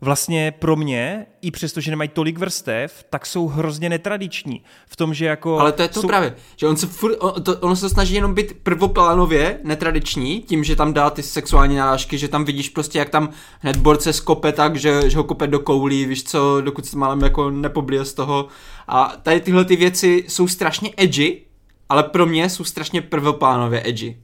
vlastně 0.00 0.52
pro 0.58 0.76
mě, 0.76 1.26
i 1.42 1.50
přesto, 1.50 1.80
že 1.80 1.90
nemají 1.90 2.08
tolik 2.08 2.38
vrstev, 2.38 3.04
tak 3.10 3.26
jsou 3.26 3.46
hrozně 3.46 3.88
netradiční. 3.88 4.62
V 4.86 4.96
tom, 4.96 5.14
že 5.14 5.26
jako... 5.26 5.58
Ale 5.58 5.72
to 5.72 5.82
je 5.82 5.88
to 5.88 6.00
jsou... 6.00 6.08
právě, 6.08 6.34
že 6.56 6.66
on 6.66 6.76
se, 6.76 6.86
furt, 6.86 7.16
on, 7.18 7.42
to, 7.42 7.58
on 7.58 7.76
se 7.76 7.88
snaží 7.88 8.14
jenom 8.14 8.34
být 8.34 8.52
prvoplánově 8.62 9.60
netradiční, 9.64 10.42
tím, 10.42 10.64
že 10.64 10.76
tam 10.76 10.92
dá 10.92 11.10
ty 11.10 11.22
sexuální 11.22 11.76
narážky, 11.76 12.18
že 12.18 12.28
tam 12.28 12.44
vidíš 12.44 12.68
prostě, 12.68 12.98
jak 12.98 13.10
tam 13.10 13.30
hned 13.60 13.76
borce 13.76 14.12
skope 14.12 14.52
tak, 14.52 14.76
že, 14.76 15.10
že 15.10 15.16
ho 15.16 15.24
kope 15.24 15.46
do 15.46 15.58
koulí, 15.58 16.04
víš 16.04 16.24
co, 16.24 16.60
dokud 16.60 16.86
se 16.86 16.96
málem 16.96 17.20
jako 17.20 17.50
nepoblije 17.50 18.04
z 18.04 18.14
toho. 18.14 18.48
A 18.88 19.12
tady 19.22 19.40
tyhle 19.40 19.64
ty 19.64 19.76
věci 19.76 20.24
jsou 20.28 20.48
strašně 20.48 20.90
edgy, 20.96 21.42
ale 21.88 22.02
pro 22.02 22.26
mě 22.26 22.50
jsou 22.50 22.64
strašně 22.64 23.02
prvoplánově 23.02 23.82
edgy. 23.84 24.16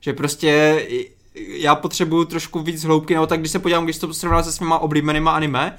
Že 0.00 0.12
prostě 0.12 0.82
já 1.34 1.74
potřebuju 1.74 2.24
trošku 2.24 2.62
víc 2.62 2.84
hloubky, 2.84 3.14
nebo 3.14 3.26
tak 3.26 3.40
když 3.40 3.52
se 3.52 3.58
podívám, 3.58 3.84
když 3.84 3.98
to 3.98 4.14
srovnám 4.14 4.44
se 4.44 4.52
svýma 4.52 4.78
oblíbenýma 4.78 5.32
anime, 5.32 5.76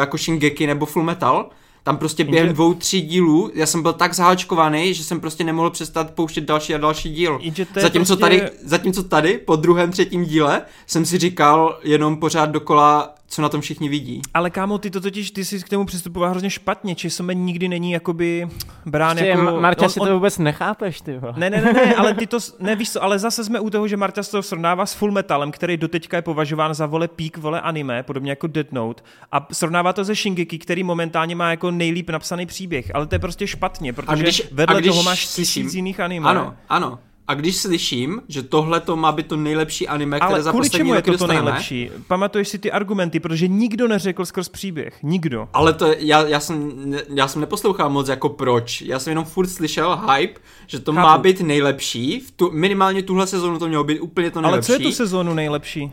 jako 0.00 0.18
Shingeki 0.18 0.66
nebo 0.66 0.86
Full 0.86 1.04
Metal, 1.04 1.50
tam 1.82 1.96
prostě 1.96 2.24
během 2.24 2.46
Inže... 2.46 2.54
dvou, 2.54 2.74
tří 2.74 3.00
dílů, 3.00 3.50
já 3.54 3.66
jsem 3.66 3.82
byl 3.82 3.92
tak 3.92 4.14
zaháčkovaný, 4.14 4.94
že 4.94 5.04
jsem 5.04 5.20
prostě 5.20 5.44
nemohl 5.44 5.70
přestat 5.70 6.10
pouštět 6.10 6.40
další 6.40 6.74
a 6.74 6.78
další 6.78 7.12
díl. 7.12 7.40
Zatímco, 7.80 8.16
prostě... 8.16 8.38
tady, 8.38 8.50
zatímco 8.64 9.02
tady, 9.02 9.38
po 9.38 9.56
druhém, 9.56 9.90
třetím 9.90 10.24
díle, 10.24 10.62
jsem 10.86 11.06
si 11.06 11.18
říkal 11.18 11.78
jenom 11.82 12.16
pořád 12.16 12.46
dokola, 12.46 13.14
co 13.26 13.42
na 13.42 13.48
tom 13.48 13.60
všichni 13.60 13.88
vidí. 13.88 14.22
Ale 14.34 14.50
kámo, 14.50 14.78
ty 14.78 14.90
to 14.90 15.00
totiž, 15.00 15.30
ty 15.30 15.44
jsi 15.44 15.60
k 15.60 15.68
tomu 15.68 15.86
přistupoval 15.86 16.30
hrozně 16.30 16.50
špatně, 16.50 16.94
či 16.94 17.10
jsme 17.10 17.34
nikdy 17.34 17.68
není 17.68 17.92
jakoby 17.92 18.48
brán 18.86 19.18
Ještě, 19.18 19.28
jako... 19.28 19.60
Marta, 19.60 19.84
on, 19.84 19.90
si 19.90 20.00
to 20.00 20.14
vůbec 20.14 20.38
nechápeš, 20.38 21.00
ty 21.00 21.20
Ne, 21.36 21.50
ne, 21.50 21.60
ne, 21.60 21.72
ne, 21.72 21.94
ale 21.96 22.14
ty 22.14 22.26
to, 22.26 22.38
ne, 22.60 22.76
víš 22.76 22.92
co, 22.92 23.02
ale 23.02 23.18
zase 23.18 23.44
jsme 23.44 23.60
u 23.60 23.70
toho, 23.70 23.88
že 23.88 23.96
Marta 23.96 24.22
to 24.22 24.42
srovnává 24.42 24.86
s 24.86 24.94
Full 24.94 25.12
Metalem, 25.12 25.52
který 25.52 25.76
doteďka 25.76 26.16
je 26.16 26.22
považován 26.22 26.74
za 26.74 26.86
vole 26.86 27.08
pík, 27.08 27.38
vole 27.38 27.60
anime, 27.60 28.02
podobně 28.02 28.30
jako 28.30 28.46
Dead 28.46 28.72
Note, 28.72 29.02
a 29.32 29.46
srovnává 29.52 29.92
to 29.92 30.04
se 30.04 30.14
Shingeki, 30.14 30.58
který 30.58 30.82
momentálně 30.82 31.36
má 31.36 31.50
jako 31.50 31.70
nejlíp 31.70 32.10
napsaný 32.10 32.46
příběh, 32.46 32.90
ale 32.94 33.06
to 33.06 33.14
je 33.14 33.18
prostě 33.18 33.46
špatně, 33.46 33.92
protože 33.92 34.12
a 34.12 34.14
když, 34.14 34.42
vedle 34.52 34.76
a 34.76 34.80
když 34.80 34.92
toho 34.92 35.02
máš 35.02 35.26
tisíc 35.26 35.74
jiných 35.74 36.00
anime. 36.00 36.28
Ano, 36.28 36.54
ano, 36.68 36.98
a 37.28 37.34
když 37.34 37.56
slyším, 37.56 38.22
že 38.28 38.42
tohle 38.42 38.80
to 38.80 38.96
má 38.96 39.12
být 39.12 39.26
to 39.26 39.36
nejlepší 39.36 39.88
anime, 39.88 40.16
které 40.16 40.32
Ale 40.32 40.42
za 40.42 40.50
kvůli 40.50 40.68
poslední 40.68 40.78
čemu 40.78 40.94
je 40.94 41.02
to 41.02 41.18
to 41.18 41.26
nejlepší? 41.26 41.90
Pamatuješ 42.06 42.48
si 42.48 42.58
ty 42.58 42.72
argumenty, 42.72 43.20
protože 43.20 43.48
nikdo 43.48 43.88
neřekl 43.88 44.24
skrz 44.24 44.48
příběh. 44.48 45.02
Nikdo. 45.02 45.48
Ale 45.52 45.72
to 45.72 45.86
je, 45.86 45.96
já, 45.98 46.26
já, 46.26 46.40
jsem, 46.40 46.72
já 47.14 47.28
jsem 47.28 47.40
neposlouchal 47.40 47.90
moc 47.90 48.08
jako 48.08 48.28
proč. 48.28 48.80
Já 48.80 48.98
jsem 48.98 49.10
jenom 49.10 49.24
furt 49.24 49.48
slyšel 49.48 49.96
hype, 49.96 50.40
že 50.66 50.80
to 50.80 50.92
Chápu. 50.92 51.06
má 51.06 51.18
být 51.18 51.40
nejlepší. 51.40 52.20
V 52.20 52.30
tu, 52.30 52.50
minimálně 52.50 53.02
tuhle 53.02 53.26
sezónu 53.26 53.58
to 53.58 53.68
mělo 53.68 53.84
být 53.84 54.00
úplně 54.00 54.30
to 54.30 54.40
nejlepší. 54.40 54.72
Ale 54.72 54.78
co 54.78 54.82
je 54.82 54.88
tu 54.88 54.92
sezónu 54.92 55.34
nejlepší? 55.34 55.92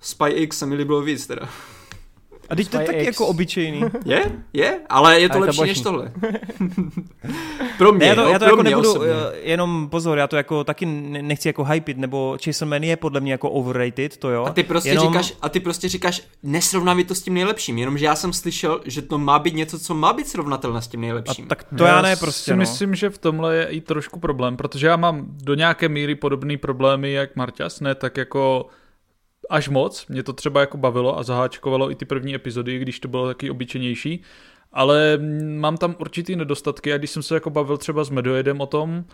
Spy 0.00 0.28
X 0.28 0.58
se 0.58 0.66
mi 0.66 0.74
líbilo 0.74 1.02
víc 1.02 1.26
teda. 1.26 1.48
A 2.52 2.56
teď 2.56 2.68
to 2.68 2.80
je 2.80 2.86
taky 2.86 3.04
jako 3.04 3.26
obyčejný. 3.26 3.82
Je, 4.04 4.32
je, 4.52 4.80
ale 4.88 5.20
je 5.20 5.28
to 5.28 5.34
Ale 5.34 5.40
to 5.40 5.46
lepší 5.46 5.58
boží. 5.58 5.70
než 5.70 5.80
tohle. 5.80 6.12
pro 7.78 7.92
mě, 7.92 7.98
Ne, 8.00 8.06
já 8.06 8.14
to, 8.14 8.20
jo, 8.22 8.28
já 8.28 8.38
to 8.38 8.44
pro 8.44 8.52
jako 8.52 8.62
mě 8.62 8.70
nebudu, 8.70 8.90
osobně. 8.90 9.08
eh, 9.32 9.36
jenom 9.42 9.88
pozor, 9.88 10.18
já 10.18 10.26
to 10.26 10.36
jako 10.36 10.64
taky 10.64 10.86
ne- 10.86 11.22
nechci 11.22 11.48
jako 11.48 11.64
hypit, 11.64 11.98
nebo 11.98 12.36
Jason 12.46 12.68
Man 12.68 12.82
je 12.82 12.96
podle 12.96 13.20
mě 13.20 13.32
jako 13.32 13.50
overrated, 13.50 14.16
to 14.16 14.30
jo. 14.30 14.44
A 14.44 14.50
ty 14.50 14.62
prostě 14.62 14.88
jenom... 14.90 15.08
říkáš, 15.12 15.34
a 15.42 15.48
ty 15.48 15.60
prostě 15.60 15.88
říkáš, 15.88 16.22
nesrovnávej 16.42 17.04
to 17.04 17.14
s 17.14 17.22
tím 17.22 17.34
nejlepším, 17.34 17.78
jenomže 17.78 18.04
já 18.04 18.16
jsem 18.16 18.32
slyšel, 18.32 18.80
že 18.84 19.02
to 19.02 19.18
má 19.18 19.38
být 19.38 19.54
něco, 19.54 19.78
co 19.78 19.94
má 19.94 20.12
být 20.12 20.28
srovnatelné 20.28 20.82
s 20.82 20.88
tím 20.88 21.00
A 21.00 21.02
nejlepším. 21.02 21.46
tak 21.46 21.64
to 21.78 21.84
já 21.84 22.02
ne 22.02 22.16
prostě, 22.16 22.44
si 22.44 22.50
no. 22.50 22.56
myslím, 22.56 22.94
že 22.94 23.10
v 23.10 23.18
tomhle 23.18 23.56
je 23.56 23.64
i 23.66 23.80
trošku 23.80 24.20
problém, 24.20 24.56
protože 24.56 24.86
já 24.86 24.96
mám 24.96 25.26
do 25.28 25.54
nějaké 25.54 25.88
míry 25.88 26.14
podobné 26.14 26.56
problémy 26.56 27.12
jak 27.12 27.36
Marťas, 27.36 27.80
ne 27.80 27.94
tak 27.94 28.16
jako 28.16 28.66
až 29.50 29.68
moc, 29.68 30.06
mě 30.06 30.22
to 30.22 30.32
třeba 30.32 30.60
jako 30.60 30.76
bavilo 30.76 31.18
a 31.18 31.22
zaháčkovalo 31.22 31.90
i 31.90 31.94
ty 31.94 32.04
první 32.04 32.34
epizody, 32.34 32.78
když 32.78 33.00
to 33.00 33.08
bylo 33.08 33.26
taky 33.26 33.50
obyčejnější, 33.50 34.22
ale 34.72 35.18
mám 35.58 35.76
tam 35.76 35.96
určitý 35.98 36.36
nedostatky 36.36 36.92
a 36.92 36.98
když 36.98 37.10
jsem 37.10 37.22
se 37.22 37.34
jako 37.34 37.50
bavil 37.50 37.76
třeba 37.76 38.04
s 38.04 38.10
Medojedem 38.10 38.60
o 38.60 38.66
tom, 38.66 39.04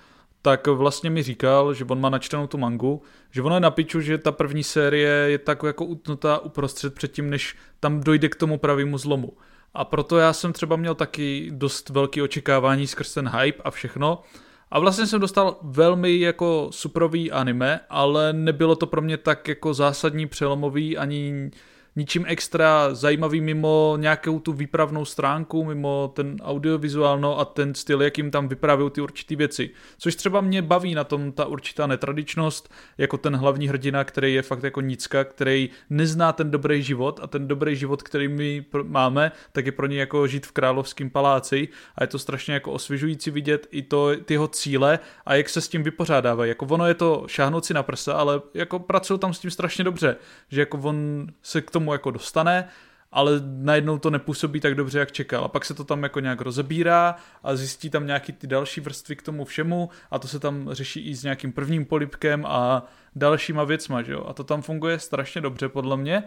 tak 0.42 0.66
vlastně 0.66 1.10
mi 1.10 1.22
říkal, 1.22 1.74
že 1.74 1.84
on 1.84 2.00
má 2.00 2.10
načtenou 2.10 2.46
tu 2.46 2.58
mangu, 2.58 3.02
že 3.30 3.42
ono 3.42 3.56
je 3.56 3.60
na 3.60 3.70
piču, 3.70 4.00
že 4.00 4.18
ta 4.18 4.32
první 4.32 4.62
série 4.62 5.08
je 5.08 5.38
tak 5.38 5.62
jako 5.62 5.84
utnutá 5.84 6.38
uprostřed 6.38 6.94
předtím, 6.94 7.30
než 7.30 7.56
tam 7.80 8.00
dojde 8.00 8.28
k 8.28 8.36
tomu 8.36 8.58
pravému 8.58 8.98
zlomu. 8.98 9.32
A 9.74 9.84
proto 9.84 10.18
já 10.18 10.32
jsem 10.32 10.52
třeba 10.52 10.76
měl 10.76 10.94
taky 10.94 11.50
dost 11.54 11.88
velký 11.88 12.22
očekávání 12.22 12.86
skrz 12.86 13.14
ten 13.14 13.28
hype 13.28 13.62
a 13.64 13.70
všechno. 13.70 14.22
A 14.70 14.78
vlastně 14.78 15.06
jsem 15.06 15.20
dostal 15.20 15.56
velmi 15.62 16.20
jako 16.20 16.68
suprový 16.70 17.32
anime, 17.32 17.80
ale 17.90 18.32
nebylo 18.32 18.76
to 18.76 18.86
pro 18.86 19.02
mě 19.02 19.16
tak 19.16 19.48
jako 19.48 19.74
zásadní 19.74 20.26
přelomový 20.26 20.98
ani 20.98 21.50
ničím 21.98 22.24
extra 22.26 22.94
zajímavý 22.94 23.40
mimo 23.40 23.96
nějakou 24.00 24.40
tu 24.40 24.52
výpravnou 24.52 25.04
stránku, 25.04 25.64
mimo 25.64 26.12
ten 26.14 26.36
audiovizuálno 26.42 27.38
a 27.38 27.44
ten 27.44 27.74
styl, 27.74 28.02
jakým 28.02 28.30
tam 28.30 28.48
vyprávějí 28.48 28.90
ty 28.90 29.00
určité 29.00 29.36
věci. 29.36 29.70
Což 29.98 30.14
třeba 30.14 30.40
mě 30.40 30.62
baví 30.62 30.94
na 30.94 31.04
tom 31.04 31.32
ta 31.32 31.44
určitá 31.44 31.86
netradičnost, 31.86 32.72
jako 32.98 33.16
ten 33.18 33.36
hlavní 33.36 33.68
hrdina, 33.68 34.04
který 34.04 34.34
je 34.34 34.42
fakt 34.42 34.62
jako 34.62 34.80
nicka, 34.80 35.24
který 35.24 35.70
nezná 35.90 36.32
ten 36.32 36.50
dobrý 36.50 36.82
život 36.82 37.20
a 37.22 37.26
ten 37.26 37.48
dobrý 37.48 37.76
život, 37.76 38.02
který 38.02 38.28
my 38.28 38.64
máme, 38.82 39.32
tak 39.52 39.66
je 39.66 39.72
pro 39.72 39.86
něj 39.86 39.98
jako 39.98 40.26
žít 40.26 40.46
v 40.46 40.52
královském 40.52 41.10
paláci 41.10 41.68
a 41.96 42.02
je 42.02 42.06
to 42.06 42.18
strašně 42.18 42.54
jako 42.54 42.72
osvěžující 42.72 43.30
vidět 43.30 43.66
i 43.70 43.82
to, 43.82 44.10
ty 44.24 44.34
jeho 44.34 44.48
cíle 44.48 44.98
a 45.26 45.34
jak 45.34 45.48
se 45.48 45.60
s 45.60 45.68
tím 45.68 45.82
vypořádávají. 45.82 46.48
Jako 46.48 46.66
ono 46.66 46.86
je 46.86 46.94
to 46.94 47.24
šáhnout 47.26 47.64
si 47.64 47.74
na 47.74 47.82
prsa, 47.82 48.12
ale 48.12 48.40
jako 48.54 48.78
pracují 48.78 49.20
tam 49.20 49.34
s 49.34 49.38
tím 49.38 49.50
strašně 49.50 49.84
dobře, 49.84 50.16
že 50.48 50.60
jako 50.60 50.78
on 50.78 51.26
se 51.42 51.60
k 51.60 51.70
tomu 51.70 51.87
jako 51.92 52.10
dostane, 52.10 52.68
ale 53.12 53.32
najednou 53.44 53.98
to 53.98 54.10
nepůsobí 54.10 54.60
tak 54.60 54.74
dobře, 54.74 54.98
jak 54.98 55.12
čekal. 55.12 55.44
A 55.44 55.48
pak 55.48 55.64
se 55.64 55.74
to 55.74 55.84
tam 55.84 56.02
jako 56.02 56.20
nějak 56.20 56.40
rozebírá 56.40 57.16
a 57.42 57.56
zjistí 57.56 57.90
tam 57.90 58.06
nějaký 58.06 58.32
ty 58.32 58.46
další 58.46 58.80
vrstvy 58.80 59.16
k 59.16 59.22
tomu 59.22 59.44
všemu 59.44 59.90
a 60.10 60.18
to 60.18 60.28
se 60.28 60.40
tam 60.40 60.68
řeší 60.72 61.00
i 61.00 61.14
s 61.14 61.22
nějakým 61.22 61.52
prvním 61.52 61.84
polipkem 61.84 62.46
a 62.46 62.86
dalšíma 63.16 63.64
věcma, 63.64 64.02
že 64.02 64.12
jo. 64.12 64.24
A 64.28 64.32
to 64.32 64.44
tam 64.44 64.62
funguje 64.62 64.98
strašně 64.98 65.40
dobře 65.40 65.68
podle 65.68 65.96
mě. 65.96 66.24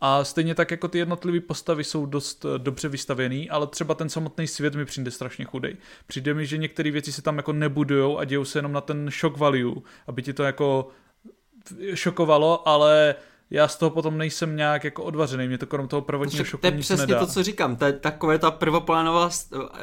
A 0.00 0.24
stejně 0.24 0.54
tak 0.54 0.70
jako 0.70 0.88
ty 0.88 0.98
jednotlivé 0.98 1.40
postavy 1.40 1.84
jsou 1.84 2.06
dost 2.06 2.44
eh, 2.44 2.58
dobře 2.58 2.88
vystavený, 2.88 3.50
ale 3.50 3.66
třeba 3.66 3.94
ten 3.94 4.08
samotný 4.08 4.46
svět 4.46 4.74
mi 4.74 4.84
přijde 4.84 5.10
strašně 5.10 5.44
chudej. 5.44 5.76
Přijde 6.06 6.34
mi, 6.34 6.46
že 6.46 6.58
některé 6.58 6.90
věci 6.90 7.12
se 7.12 7.22
tam 7.22 7.36
jako 7.36 7.52
nebudujou 7.52 8.18
a 8.18 8.24
dějou 8.24 8.44
se 8.44 8.58
jenom 8.58 8.72
na 8.72 8.80
ten 8.80 9.10
shock 9.20 9.36
value, 9.36 9.74
aby 10.06 10.22
ti 10.22 10.32
to 10.32 10.42
jako 10.42 10.88
šokovalo, 11.94 12.68
ale 12.68 13.14
já 13.54 13.68
z 13.68 13.76
toho 13.76 13.90
potom 13.90 14.18
nejsem 14.18 14.56
nějak 14.56 14.84
jako 14.84 15.02
odvařený, 15.02 15.48
mě 15.48 15.58
to 15.58 15.66
krom 15.66 15.88
toho 15.88 16.02
prvotního 16.02 16.44
Však 16.44 16.50
šoku 16.50 16.60
to 16.60 16.66
je 16.66 16.72
přesně 16.72 17.06
nedá. 17.06 17.18
to, 17.18 17.26
co 17.26 17.42
říkám, 17.42 17.76
to 17.76 17.84
je 17.84 17.92
takové 17.92 18.38
ta 18.38 18.50
prvoplánová 18.50 19.30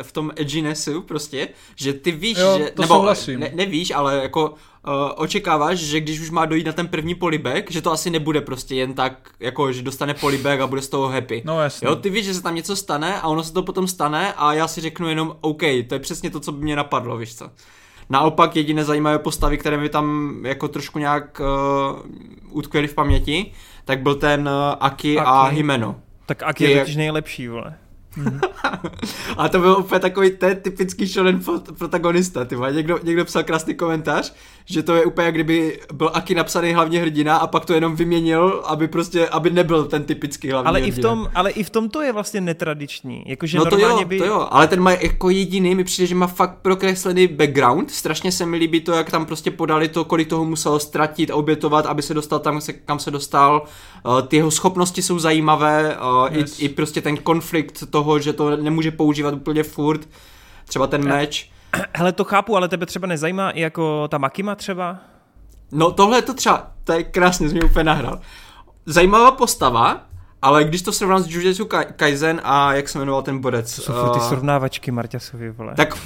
v 0.01 0.11
tom 0.11 0.31
edginessu 0.35 1.01
prostě, 1.01 1.47
že 1.75 1.93
ty 1.93 2.11
víš, 2.11 2.37
Jo, 2.37 2.57
že, 2.57 2.71
to 2.71 2.81
nebo 2.81 2.95
souhlasím. 2.95 3.39
ne, 3.39 3.51
nevíš, 3.55 3.91
ale 3.91 4.17
jako 4.23 4.49
uh, 4.49 4.93
očekáváš, 5.15 5.77
že 5.79 5.99
když 5.99 6.19
už 6.19 6.29
má 6.29 6.45
dojít 6.45 6.65
na 6.67 6.73
ten 6.73 6.87
první 6.87 7.15
polibek, 7.15 7.71
že 7.71 7.81
to 7.81 7.91
asi 7.91 8.09
nebude 8.09 8.41
prostě 8.41 8.75
jen 8.75 8.93
tak, 8.93 9.29
jako 9.39 9.71
že 9.73 9.81
dostane 9.81 10.13
polibek 10.13 10.59
a 10.61 10.67
bude 10.67 10.81
z 10.81 10.89
toho 10.89 11.07
happy. 11.07 11.41
No 11.45 11.61
jasně. 11.61 11.87
Jo, 11.87 11.95
ty 11.95 12.09
víš, 12.09 12.25
že 12.25 12.33
se 12.33 12.43
tam 12.43 12.55
něco 12.55 12.75
stane 12.75 13.21
a 13.21 13.27
ono 13.27 13.43
se 13.43 13.53
to 13.53 13.63
potom 13.63 13.87
stane 13.87 14.33
a 14.33 14.53
já 14.53 14.67
si 14.67 14.81
řeknu 14.81 15.07
jenom 15.09 15.35
OK, 15.41 15.61
to 15.87 15.93
je 15.95 15.99
přesně 15.99 16.29
to, 16.29 16.39
co 16.39 16.51
by 16.51 16.63
mě 16.63 16.75
napadlo, 16.75 17.17
víš 17.17 17.35
co. 17.35 17.49
Naopak 18.11 18.55
jediné 18.55 18.83
zajímavé 18.85 19.19
postavy, 19.19 19.57
které 19.57 19.77
mi 19.77 19.89
tam 19.89 20.35
jako 20.45 20.67
trošku 20.67 20.99
nějak 20.99 21.41
uh, 21.41 22.57
utkvěly 22.57 22.87
v 22.87 22.93
paměti, 22.93 23.51
tak 23.85 24.01
byl 24.01 24.15
ten 24.15 24.41
uh, 24.41 24.75
Aki, 24.79 25.17
Aki. 25.17 25.27
a. 25.27 25.43
Himeno. 25.43 25.95
Tak 26.25 26.43
Aki 26.43 26.63
je 26.63 26.79
totiž 26.79 26.95
nejlepší, 26.95 27.47
vole. 27.47 27.77
A 29.37 29.49
to 29.49 29.59
byl 29.59 29.77
úplně 29.79 29.99
takový 29.99 30.31
ten 30.31 30.57
typický 30.61 31.05
shonen 31.05 31.39
pro- 31.39 31.59
protagonista, 31.59 32.45
ty. 32.45 32.55
Někdo, 32.71 32.99
někdo 33.03 33.25
psal 33.25 33.43
krásný 33.43 33.75
komentář, 33.75 34.33
že 34.65 34.83
to 34.83 34.95
je 34.95 35.05
úplně 35.05 35.25
jak 35.25 35.35
kdyby 35.35 35.79
byl 35.93 36.11
Aki 36.13 36.35
napsaný 36.35 36.73
hlavně 36.73 37.01
hrdina 37.01 37.37
a 37.37 37.47
pak 37.47 37.65
to 37.65 37.73
jenom 37.73 37.95
vyměnil, 37.95 38.63
aby 38.65 38.87
prostě, 38.87 39.27
aby 39.27 39.49
nebyl 39.49 39.85
ten 39.85 40.03
typický 40.03 40.51
hlavní 40.51 40.67
Ale 40.67 40.79
i, 40.79 40.91
v 40.91 40.93
hrdina. 40.93 41.09
tom, 41.09 41.29
ale 41.35 41.51
i 41.51 41.63
v 41.63 41.69
tom 41.69 41.89
to 41.89 42.01
je 42.01 42.11
vlastně 42.13 42.41
netradiční. 42.41 43.23
Jakože 43.27 43.57
No 43.57 43.65
to 43.65 43.69
normálně 43.77 44.01
jo, 44.01 44.07
by... 44.07 44.17
to 44.17 44.25
jo, 44.25 44.47
ale 44.51 44.67
ten 44.67 44.79
má 44.81 44.91
jako 44.91 45.29
jediný, 45.29 45.75
mi 45.75 45.83
přijde, 45.83 46.07
že 46.07 46.15
má 46.15 46.27
fakt 46.27 46.57
prokreslený 46.61 47.27
background, 47.27 47.91
strašně 47.91 48.31
se 48.31 48.45
mi 48.45 48.57
líbí 48.57 48.81
to, 48.81 48.91
jak 48.91 49.11
tam 49.11 49.25
prostě 49.25 49.51
podali 49.51 49.87
to, 49.87 50.05
kolik 50.05 50.27
toho 50.29 50.45
musel 50.45 50.79
ztratit 50.79 51.31
a 51.31 51.35
obětovat, 51.35 51.85
aby 51.85 52.01
se 52.01 52.13
dostal 52.13 52.39
tam, 52.39 52.61
se- 52.61 52.73
kam 52.73 52.99
se 52.99 53.11
dostal, 53.11 53.63
uh, 54.05 54.21
ty 54.21 54.35
jeho 54.35 54.51
schopnosti 54.51 55.01
jsou 55.01 55.19
zajímavé, 55.19 55.97
uh, 55.97 56.37
Yes. 56.37 56.59
i, 56.59 56.65
i 56.65 56.69
prostě 56.69 57.01
ten 57.01 57.17
konflikt 57.17 57.83
toho, 57.89 58.19
že 58.19 58.33
to 58.33 58.57
nemůže 58.57 58.91
používat 58.91 59.33
úplně 59.33 59.63
furt, 59.63 60.09
třeba 60.67 60.87
ten 60.87 61.07
meč. 61.07 61.51
Hele, 61.95 62.11
to 62.11 62.23
chápu, 62.23 62.55
ale 62.57 62.67
tebe 62.69 62.85
třeba 62.85 63.07
nezajímá 63.07 63.49
i 63.51 63.61
jako 63.61 64.07
ta 64.07 64.17
Makima 64.17 64.55
třeba? 64.55 64.97
No 65.71 65.91
tohle 65.91 66.17
je 66.17 66.21
to 66.21 66.33
třeba, 66.33 66.71
to 66.83 66.93
je 66.93 67.03
krásně, 67.03 67.49
jsi 67.49 67.53
mě 67.55 67.63
úplně 67.63 67.83
nahrál. 67.83 68.19
Zajímavá 68.85 69.31
postava, 69.31 70.01
ale 70.41 70.63
když 70.63 70.81
to 70.81 70.91
srovnám 70.91 71.23
s 71.23 71.27
Jujutsu 71.27 71.63
Kai- 71.65 71.85
Kaisen 71.95 72.41
a 72.43 72.73
jak 72.73 72.89
se 72.89 72.99
jmenoval 72.99 73.21
ten 73.21 73.39
borec? 73.39 73.75
To 73.75 73.81
jsou 73.81 73.93
furt 73.93 74.09
ty 74.13 74.19
uh, 74.19 74.27
srovnávačky 74.27 74.91
Marťasovi, 74.91 75.51
vole. 75.51 75.73
Tak 75.75 75.97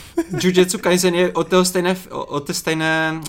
Jujutsu 0.43 0.77
Kaisen 0.77 1.15
je 1.15 1.33
od 1.33 1.47
toho, 1.47 1.65
stejné, 1.65 1.95
od 2.11 2.47
té 2.47 2.53
stejné, 2.53 3.21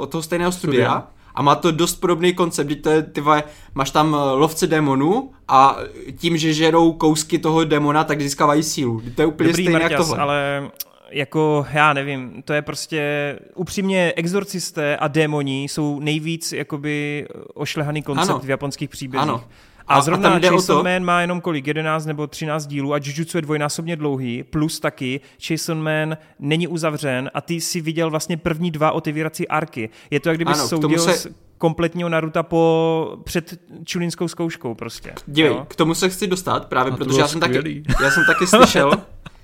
od 0.00 0.06
toho 0.10 0.22
stejného 0.22 0.52
studia. 0.52 0.90
Studia. 0.90 1.06
A 1.34 1.42
má 1.42 1.54
to 1.54 1.70
dost 1.72 1.94
podobný 1.94 2.34
koncept, 2.34 2.70
to 2.82 2.90
je, 2.90 3.02
ty 3.02 3.20
vole, 3.20 3.42
máš 3.74 3.90
tam 3.90 4.14
eh, 4.14 4.18
lovce 4.32 4.66
démonů 4.66 5.30
a 5.48 5.76
tím, 6.18 6.36
že 6.36 6.54
žerou 6.54 6.92
kousky 6.92 7.38
toho 7.38 7.64
démona, 7.64 8.04
tak 8.04 8.20
získávají 8.20 8.62
sílu. 8.62 9.02
To 9.14 9.22
je 9.22 9.26
úplně 9.26 9.48
Dobrý 9.48 9.64
stejné 9.64 9.82
jak 9.82 9.92
Marťas, 9.92 10.08
tohle. 10.08 10.22
ale 10.22 10.70
jako, 11.10 11.66
já 11.72 11.92
nevím, 11.92 12.42
to 12.44 12.52
je 12.52 12.62
prostě, 12.62 13.38
upřímně, 13.54 14.12
exorcisté 14.16 14.96
a 14.96 15.08
démoni 15.08 15.64
jsou 15.64 16.00
nejvíc, 16.00 16.52
jakoby, 16.52 17.26
ošlehaný 17.54 18.02
koncept 18.02 18.30
Ano. 18.30 18.38
v 18.38 18.50
japonských 18.50 18.90
příbězích. 18.90 19.22
Ano. 19.22 19.44
A, 19.88 19.92
A- 19.92 19.94
a 19.94 19.98
a 19.98 20.00
zrovna 20.00 20.34
o 20.34 20.38
Jason 20.38 20.76
to- 20.76 20.82
Man 20.82 21.04
má 21.04 21.20
jenom 21.20 21.40
kolik, 21.40 21.66
11 21.66 22.06
nebo 22.06 22.26
13 22.26 22.66
dílů 22.66 22.94
a 22.94 22.98
Jujutsu 23.02 23.38
je 23.38 23.42
dvojnásobně 23.42 23.96
dlouhý, 23.96 24.42
plus 24.42 24.80
taky 24.80 25.20
Jason 25.50 25.82
Man 25.82 26.16
není 26.38 26.68
uzavřen 26.68 27.30
a 27.34 27.40
ty 27.40 27.60
si 27.60 27.80
viděl 27.80 28.10
vlastně 28.10 28.36
první 28.36 28.70
dva 28.70 28.92
otevírací 28.92 29.48
arky. 29.48 29.88
Je 30.10 30.20
to, 30.20 30.28
jak 30.28 30.38
kdyby 30.38 30.50
Ano, 30.52 30.68
soudil 30.68 30.98
se- 30.98 31.12
s 31.16 31.28
kompletního 31.58 32.08
Naruta 32.08 32.42
po, 32.42 33.18
před 33.24 33.60
čulinskou 33.84 34.28
zkouškou 34.28 34.74
prostě. 34.74 35.12
Dívej, 35.26 35.50
jo? 35.52 35.66
k 35.68 35.76
tomu 35.76 35.94
se 35.94 36.08
chci 36.08 36.26
dostat, 36.26 36.68
právě 36.68 36.92
A 36.92 36.96
to 36.96 37.04
protože 37.04 37.20
já 37.20 37.28
jsem, 37.28 37.40
taky, 37.40 37.82
já 38.02 38.10
jsem 38.10 38.24
taky 38.26 38.46
slyšel, 38.46 38.90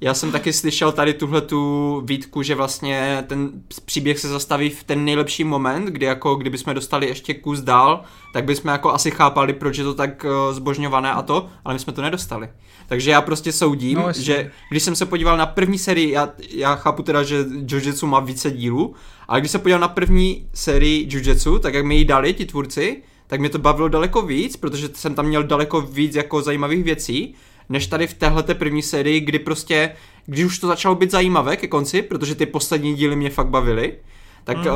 já 0.00 0.14
jsem 0.14 0.32
taky 0.32 0.52
slyšel 0.52 0.92
tady 0.92 1.14
tuhle 1.14 1.40
tu 1.40 2.02
výtku, 2.04 2.42
že 2.42 2.54
vlastně 2.54 3.24
ten 3.26 3.50
příběh 3.84 4.18
se 4.18 4.28
zastaví 4.28 4.70
v 4.70 4.84
ten 4.84 5.04
nejlepší 5.04 5.44
moment, 5.44 5.84
kdy 5.84 6.06
jako 6.06 6.34
kdyby 6.34 6.58
jsme 6.58 6.74
dostali 6.74 7.06
ještě 7.06 7.34
kus 7.34 7.60
dál, 7.60 8.02
tak 8.32 8.44
bychom 8.44 8.70
jako 8.70 8.92
asi 8.92 9.10
chápali, 9.10 9.52
proč 9.52 9.78
je 9.78 9.84
to 9.84 9.94
tak 9.94 10.24
uh, 10.24 10.54
zbožňované 10.54 11.12
a 11.12 11.22
to, 11.22 11.46
ale 11.64 11.74
my 11.74 11.78
jsme 11.78 11.92
to 11.92 12.02
nedostali. 12.02 12.48
Takže 12.88 13.10
já 13.10 13.20
prostě 13.20 13.52
soudím, 13.52 13.98
No, 13.98 14.12
že 14.12 14.50
když 14.70 14.82
jsem 14.82 14.96
se 14.96 15.06
podíval 15.06 15.36
na 15.36 15.46
první 15.46 15.78
sérii, 15.78 16.10
já, 16.10 16.28
já 16.50 16.76
chápu 16.76 17.02
teda, 17.02 17.22
že 17.22 17.44
Jujutsu 17.68 18.06
má 18.06 18.20
více 18.20 18.50
dílů, 18.50 18.94
ale 19.28 19.40
když 19.40 19.50
se 19.50 19.58
podíval 19.58 19.80
na 19.80 19.88
první 19.88 20.48
sérii 20.54 21.08
Jujutsu, 21.10 21.58
tak 21.58 21.74
jak 21.74 21.84
mi 21.84 21.96
ji 21.96 22.04
dali 22.04 22.34
ti 22.34 22.46
tvůrci, 22.46 23.02
tak 23.26 23.40
mě 23.40 23.48
to 23.48 23.58
bavilo 23.58 23.88
daleko 23.88 24.22
víc, 24.22 24.56
protože 24.56 24.88
jsem 24.94 25.14
tam 25.14 25.26
měl 25.26 25.42
daleko 25.42 25.80
víc 25.80 26.14
jako 26.14 26.42
zajímavých 26.42 26.84
věcí, 26.84 27.34
než 27.68 27.86
tady 27.86 28.06
v 28.06 28.14
téhle 28.14 28.42
první 28.42 28.82
sérii, 28.82 29.20
kdy 29.20 29.38
prostě, 29.38 29.92
když 30.26 30.44
už 30.44 30.58
to 30.58 30.66
začalo 30.66 30.94
být 30.94 31.10
zajímavé 31.10 31.56
ke 31.56 31.68
konci, 31.68 32.02
protože 32.02 32.34
ty 32.34 32.46
poslední 32.46 32.94
díly 32.94 33.16
mě 33.16 33.30
fakt 33.30 33.48
bavily, 33.48 33.98
tak 34.44 34.56
mm. 34.56 34.66
uh, 34.66 34.72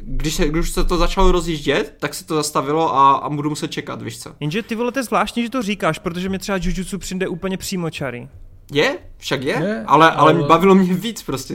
když, 0.00 0.34
se, 0.34 0.48
když 0.48 0.60
už 0.60 0.70
se 0.70 0.84
to 0.84 0.96
začalo 0.96 1.32
rozjíždět, 1.32 1.96
tak 2.00 2.14
se 2.14 2.26
to 2.26 2.34
zastavilo 2.34 2.96
a, 2.96 3.12
a 3.12 3.28
budu 3.28 3.50
muset 3.50 3.70
čekat, 3.70 4.02
víš 4.02 4.18
co. 4.18 4.34
Jenže 4.40 4.62
ty 4.62 4.74
vole, 4.74 4.92
to 4.92 4.98
je 4.98 5.02
zvláštní, 5.02 5.42
že 5.42 5.50
to 5.50 5.62
říkáš, 5.62 5.98
protože 5.98 6.28
mi 6.28 6.38
třeba 6.38 6.58
Jujutsu 6.62 6.98
přijde 6.98 7.28
úplně 7.28 7.56
přímočarý. 7.56 8.28
Je, 8.72 8.98
však 9.18 9.42
je, 9.42 9.52
Je, 9.62 9.84
ale, 9.86 10.10
ale, 10.10 10.32
ale- 10.32 10.48
bavilo 10.48 10.74
mě 10.74 10.94
víc 10.94 11.22
prostě. 11.22 11.54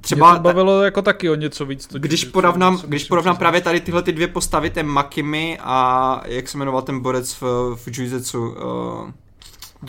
Třeba 0.00 0.30
mě 0.30 0.38
to 0.38 0.42
bavilo 0.42 0.82
jako 0.82 1.02
taky 1.02 1.30
o 1.30 1.34
něco 1.34 1.66
víc. 1.66 1.86
To 1.86 1.98
když 1.98 2.24
porovnám, 2.24 2.82
když 2.86 3.04
porovnám 3.04 3.36
právě 3.36 3.60
tady 3.60 3.80
tyhle 3.80 4.02
ty 4.02 4.12
dvě 4.12 4.28
postavy, 4.28 4.70
ten 4.70 4.86
Makimi 4.86 5.58
a 5.60 6.20
jak 6.26 6.48
se 6.48 6.58
jmenoval 6.58 6.82
ten 6.82 7.00
borec 7.00 7.32
v, 7.40 7.42
v 7.76 7.98
Jujutsu, 7.98 8.48
uh, 8.48 9.10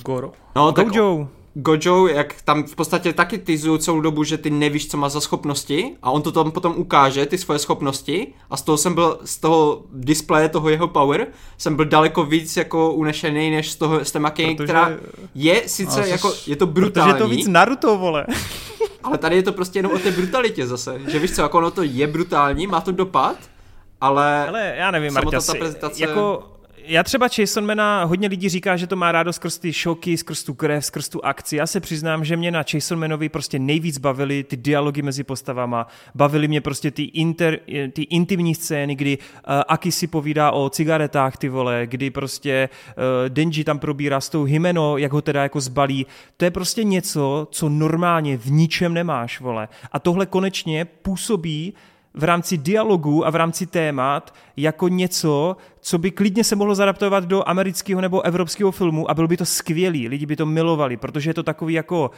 Goro. 0.02 0.32
No, 0.56 0.72
tak 0.72 0.88
Gojo. 0.88 1.28
Gojo, 1.58 2.08
jak 2.08 2.42
tam 2.42 2.64
v 2.64 2.76
podstatě 2.76 3.14
taky 3.14 3.38
tyzují 3.38 3.80
celou 3.80 4.02
dobu, 4.02 4.24
že 4.24 4.38
ty 4.38 4.50
nevíš, 4.50 4.88
co 4.88 4.98
má 4.98 5.10
za 5.10 5.22
schopnosti 5.22 5.96
a 6.04 6.12
on 6.12 6.22
to 6.22 6.32
tam 6.32 6.52
potom 6.52 6.74
ukáže, 6.78 7.26
ty 7.26 7.38
svoje 7.38 7.60
schopnosti 7.60 8.34
a 8.50 8.58
z 8.58 8.62
toho 8.62 8.78
jsem 8.78 8.94
byl, 8.94 9.20
z 9.26 9.38
toho 9.38 9.82
displeje 9.94 10.50
toho 10.50 10.70
jeho 10.70 10.88
power, 10.88 11.28
jsem 11.58 11.76
byl 11.76 11.86
daleko 11.86 12.24
víc 12.24 12.58
jako 12.58 12.92
unešený, 12.92 13.52
než 13.52 13.72
z 13.72 13.76
toho, 13.76 14.06
z 14.06 14.12
té 14.12 14.20
maky, 14.20 14.56
která 14.56 14.92
je 15.36 15.64
sice 15.66 16.00
Ale 16.00 16.10
jako, 16.10 16.34
je 16.48 16.56
to 16.56 16.66
brutální, 16.66 17.14
Protože 17.14 17.24
je 17.24 17.28
to 17.30 17.36
víc 17.36 17.48
Naruto, 17.48 17.98
vole. 17.98 18.26
ale 19.04 19.18
tady 19.18 19.36
je 19.36 19.44
to 19.44 19.52
prostě 19.54 19.80
jenom 19.80 19.92
o 19.92 20.00
té 20.00 20.12
brutalitě 20.12 20.68
zase, 20.68 21.02
že 21.08 21.20
víš 21.20 21.36
co, 21.36 21.42
jako 21.42 21.58
ono 21.58 21.72
to 21.72 21.84
je 21.84 22.08
brutální, 22.08 22.68
má 22.68 22.82
to 22.82 22.92
dopad, 22.92 23.36
ale, 24.02 24.48
Ale 24.48 24.74
já 24.78 24.92
nevím, 24.92 25.14
Marta, 25.14 25.54
prezentace- 25.60 26.02
jako 26.02 26.44
já 26.88 27.04
třeba 27.04 27.28
Jasonmana, 27.40 28.04
hodně 28.04 28.28
lidí 28.28 28.50
říká, 28.50 28.78
že 28.78 28.88
to 28.88 28.96
má 28.96 29.12
rádo 29.12 29.34
skrz 29.34 29.58
ty 29.58 29.74
šoky, 29.74 30.18
skrz 30.18 30.44
tu 30.44 30.54
krev, 30.54 30.86
skrz 30.86 31.10
tu 31.10 31.26
akci. 31.26 31.56
Já 31.56 31.68
se 31.68 31.80
přiznám, 31.80 32.26
že 32.26 32.38
mě 32.38 32.52
na 32.52 32.64
Jasonmanovi 32.74 33.30
prostě 33.30 33.60
nejvíc 33.60 33.98
bavily 33.98 34.44
ty 34.44 34.58
dialogy 34.58 35.02
mezi 35.02 35.24
postavama, 35.24 35.88
bavily 36.16 36.48
mě 36.48 36.62
prostě 36.62 36.92
ty, 36.92 37.04
inter, 37.04 37.60
ty 37.94 38.02
intimní 38.02 38.56
scény, 38.56 38.96
kdy 38.96 39.18
uh, 39.18 39.54
Aki 39.68 39.92
si 39.92 40.08
povídá 40.08 40.52
o 40.52 40.70
cigaretách, 40.70 41.38
ty 41.38 41.50
vole, 41.50 41.88
kdy 41.88 42.10
prostě 42.10 42.70
uh, 42.98 43.30
Denji 43.30 43.64
tam 43.64 43.80
probírá 43.80 44.22
s 44.22 44.30
tou 44.30 44.44
Himeno, 44.44 44.98
jak 44.98 45.14
ho 45.14 45.22
teda 45.22 45.44
jako 45.44 45.62
zbalí. 45.62 46.06
To 46.38 46.46
je 46.46 46.52
prostě 46.52 46.84
něco, 46.84 47.48
co 47.52 47.70
normálně 47.70 48.38
v 48.38 48.52
ničem 48.52 48.94
nemáš, 48.94 49.40
vole. 49.40 49.68
A 49.92 50.00
tohle 50.00 50.26
konečně 50.26 50.86
působí 50.86 51.74
v 52.16 52.24
rámci 52.24 52.58
dialogu 52.58 53.26
a 53.26 53.30
v 53.30 53.36
rámci 53.36 53.66
témat 53.66 54.34
jako 54.58 54.88
něco, 54.88 55.58
co 55.86 55.98
by 55.98 56.12
klidně 56.12 56.44
se 56.44 56.56
mohlo 56.56 56.76
zadaptovat 56.76 57.24
do 57.26 57.50
amerického 57.50 58.02
nebo 58.02 58.22
evropského 58.22 58.72
filmu 58.72 59.12
a 59.12 59.14
bylo 59.14 59.28
by 59.28 59.38
to 59.38 59.46
skvělý, 59.46 60.08
lidi 60.08 60.26
by 60.26 60.36
to 60.36 60.46
milovali, 60.46 60.98
protože 60.98 61.30
je 61.30 61.34
to 61.34 61.44
takový 61.44 61.74
jako 61.74 62.12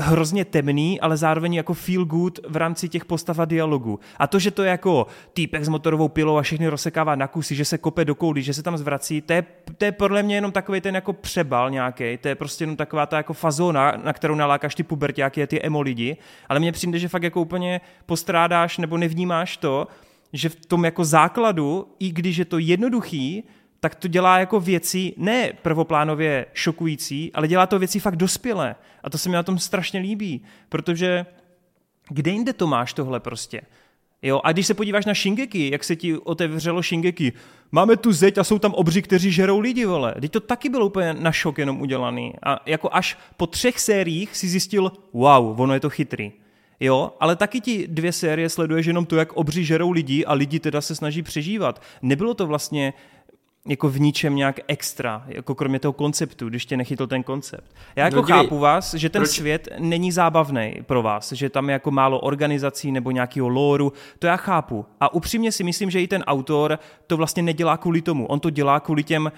hrozně 0.00 0.44
temný, 0.44 1.00
ale 1.00 1.16
zároveň 1.16 1.54
jako 1.54 1.74
feel 1.74 2.04
good 2.04 2.38
v 2.48 2.56
rámci 2.56 2.88
těch 2.88 3.04
postav 3.04 3.38
a 3.38 3.44
dialogu. 3.44 4.00
A 4.16 4.26
to, 4.26 4.38
že 4.38 4.50
to 4.50 4.62
je 4.62 4.70
jako 4.70 5.06
týpek 5.32 5.64
s 5.64 5.68
motorovou 5.68 6.08
pilou 6.08 6.36
a 6.36 6.42
všechny 6.42 6.68
rozsekává 6.68 7.14
na 7.14 7.26
kusy, 7.26 7.54
že 7.54 7.64
se 7.64 7.78
kope 7.78 8.04
do 8.04 8.14
koulí, 8.14 8.42
že 8.42 8.54
se 8.54 8.62
tam 8.62 8.76
zvrací, 8.76 9.20
to 9.20 9.32
je, 9.32 9.44
to 9.78 9.84
je 9.84 9.92
podle 9.92 10.22
mě 10.22 10.34
jenom 10.34 10.52
takový 10.52 10.80
ten 10.80 10.94
jako 10.94 11.12
přebal 11.12 11.70
nějaký, 11.70 12.16
to 12.16 12.28
je 12.28 12.34
prostě 12.34 12.62
jenom 12.62 12.76
taková 12.76 13.06
ta 13.06 13.16
jako 13.16 13.32
fazona, 13.32 13.92
na 14.04 14.12
kterou 14.12 14.34
nalákáš 14.34 14.74
ty 14.74 14.82
puberťáky 14.82 15.42
a 15.42 15.46
ty 15.46 15.62
emo 15.62 15.80
lidi, 15.80 16.16
ale 16.48 16.60
mně 16.60 16.72
přijde, 16.72 16.98
že 16.98 17.08
fakt 17.08 17.22
jako 17.22 17.40
úplně 17.40 17.80
postrádáš 18.06 18.78
nebo 18.78 18.98
nevnímáš 18.98 19.56
to, 19.56 19.86
že 20.32 20.48
v 20.48 20.56
tom 20.66 20.84
jako 20.84 21.04
základu, 21.04 21.94
i 21.98 22.12
když 22.12 22.36
je 22.36 22.44
to 22.44 22.58
jednoduchý, 22.58 23.44
tak 23.80 23.94
to 23.94 24.08
dělá 24.08 24.38
jako 24.38 24.60
věci 24.60 25.14
ne 25.16 25.52
prvoplánově 25.62 26.46
šokující, 26.54 27.32
ale 27.32 27.48
dělá 27.48 27.66
to 27.66 27.78
věci 27.78 28.00
fakt 28.00 28.16
dospělé. 28.16 28.74
A 29.02 29.10
to 29.10 29.18
se 29.18 29.28
mi 29.28 29.34
na 29.34 29.42
tom 29.42 29.58
strašně 29.58 30.00
líbí, 30.00 30.42
protože 30.68 31.26
kde 32.08 32.30
jinde 32.30 32.52
to 32.52 32.66
máš 32.66 32.92
tohle 32.92 33.20
prostě? 33.20 33.60
Jo, 34.22 34.40
a 34.44 34.52
když 34.52 34.66
se 34.66 34.74
podíváš 34.74 35.06
na 35.06 35.14
Shingeki, 35.14 35.70
jak 35.72 35.84
se 35.84 35.96
ti 35.96 36.18
otevřelo 36.18 36.82
Shingeki, 36.82 37.32
máme 37.72 37.96
tu 37.96 38.12
zeď 38.12 38.38
a 38.38 38.44
jsou 38.44 38.58
tam 38.58 38.74
obři, 38.74 39.02
kteří 39.02 39.32
žerou 39.32 39.60
lidi, 39.60 39.84
vole. 39.84 40.14
Teď 40.20 40.32
to 40.32 40.40
taky 40.40 40.68
bylo 40.68 40.86
úplně 40.86 41.14
na 41.14 41.32
šok 41.32 41.58
jenom 41.58 41.80
udělaný. 41.80 42.34
A 42.42 42.60
jako 42.66 42.88
až 42.92 43.18
po 43.36 43.46
třech 43.46 43.80
sériích 43.80 44.36
si 44.36 44.48
zjistil, 44.48 44.92
wow, 45.12 45.60
ono 45.60 45.74
je 45.74 45.80
to 45.80 45.90
chytrý. 45.90 46.32
Jo, 46.80 47.12
ale 47.20 47.36
taky 47.36 47.60
ti 47.60 47.86
dvě 47.88 48.12
série 48.12 48.48
sleduješ 48.48 48.86
jenom 48.86 49.06
to, 49.06 49.16
jak 49.16 49.32
obři 49.32 49.64
žerou 49.64 49.90
lidi 49.90 50.24
a 50.24 50.32
lidi 50.32 50.60
teda 50.60 50.80
se 50.80 50.94
snaží 50.94 51.22
přežívat. 51.22 51.82
Nebylo 52.02 52.34
to 52.34 52.46
vlastně 52.46 52.92
jako 53.68 53.88
v 53.88 54.00
ničem 54.00 54.36
nějak 54.36 54.60
extra, 54.68 55.24
jako 55.28 55.54
kromě 55.54 55.78
toho 55.78 55.92
konceptu, 55.92 56.48
když 56.48 56.66
tě 56.66 56.76
nechytl 56.76 57.06
ten 57.06 57.22
koncept. 57.22 57.74
Já 57.96 58.04
jako 58.04 58.16
No 58.16 58.22
dívej, 58.22 58.42
chápu 58.42 58.58
vás, 58.58 58.94
že 58.94 59.08
ten 59.08 59.22
proč- 59.22 59.30
svět 59.30 59.68
není 59.78 60.12
zábavný 60.12 60.74
pro 60.82 61.02
vás, 61.02 61.32
že 61.32 61.50
tam 61.50 61.68
je 61.68 61.72
jako 61.72 61.90
málo 61.90 62.20
organizací 62.20 62.92
nebo 62.92 63.10
nějakého 63.10 63.48
lóru, 63.48 63.92
to 64.18 64.26
já 64.26 64.36
chápu. 64.36 64.86
A 65.00 65.14
upřímně 65.14 65.52
si 65.52 65.64
myslím, 65.64 65.90
že 65.90 66.02
i 66.02 66.08
ten 66.08 66.22
autor 66.26 66.78
to 67.06 67.16
vlastně 67.16 67.42
nedělá 67.42 67.76
kvůli 67.76 68.02
tomu. 68.02 68.26
On 68.26 68.40
to 68.40 68.50
dělá 68.50 68.80
kvůli 68.80 69.02
těm 69.04 69.32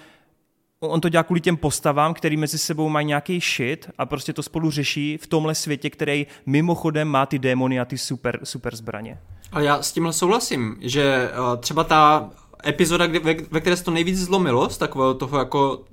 On 0.83 1.01
to 1.01 1.09
dělá 1.09 1.23
kvůli 1.23 1.41
těm 1.41 1.57
postavám, 1.57 2.15
který 2.15 2.37
mezi 2.37 2.59
sebou 2.59 2.89
mají 2.89 3.07
nějaký 3.07 3.41
shit 3.41 3.91
a 3.99 4.07
prostě 4.07 4.33
to 4.33 4.43
spolu 4.43 4.71
řeší 4.71 5.19
v 5.19 5.27
tomhle 5.27 5.55
světě, 5.55 5.91
který 5.91 6.27
mimochodem 6.47 7.09
má 7.09 7.27
ty 7.27 7.39
démony 7.39 7.81
a 7.81 7.85
ty 7.85 7.99
super, 7.99 8.41
super 8.45 8.77
zbraně. 8.77 9.19
Ale 9.53 9.65
já 9.65 9.83
s 9.83 9.93
tímhle 9.93 10.13
souhlasím, 10.13 10.77
že 10.81 11.31
uh, 11.39 11.61
třeba 11.61 11.85
ta 11.85 12.31
epizoda, 12.67 13.07
kdy, 13.07 13.19
ve, 13.19 13.35
ve 13.51 13.61
které 13.61 13.77
se 13.77 13.85
to 13.85 13.91
nejvíc 13.91 14.19
zlomilo, 14.19 14.71
z 14.71 14.79
takového 14.79 15.15
toho 15.15 15.39
jako, 15.39 15.85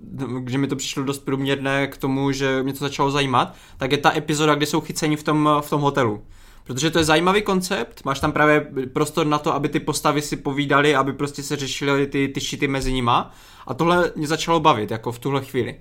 že 0.48 0.58
mi 0.58 0.68
to 0.68 0.76
přišlo 0.76 1.04
dost 1.04 1.20
průměrné 1.20 1.88
k 1.88 1.98
tomu, 1.98 2.32
že 2.32 2.64
mě 2.64 2.74
to 2.74 2.80
začalo 2.80 3.12
zajímat, 3.12 3.56
tak 3.78 3.92
je 3.92 3.98
ta 3.98 4.18
epizoda, 4.18 4.56
kde 4.56 4.66
jsou 4.66 4.82
chyceni 4.82 5.16
v 5.16 5.24
tom, 5.24 5.50
v 5.62 5.70
tom 5.70 5.82
hotelu. 5.82 6.24
Protože 6.68 6.92
to 6.92 6.98
je 6.98 7.04
zajímavý 7.04 7.42
koncept, 7.42 8.06
máš 8.06 8.20
tam 8.20 8.32
právě 8.32 8.68
prostor 8.94 9.28
na 9.28 9.40
to, 9.40 9.54
aby 9.54 9.70
ty 9.70 9.80
postavy 9.80 10.22
si 10.22 10.36
povídaly, 10.36 10.96
aby 10.96 11.14
prostě 11.14 11.44
se 11.44 11.56
řešily 11.56 12.08
ty, 12.08 12.28
ty 12.28 12.42
šity 12.42 12.68
mezi 12.68 12.94
nima. 12.94 13.32
A 13.68 13.74
tohle 13.74 14.12
mě 14.16 14.28
začalo 14.28 14.60
bavit, 14.60 14.92
jako 14.92 15.12
v 15.12 15.20
tuhle 15.20 15.42
chvíli. 15.42 15.80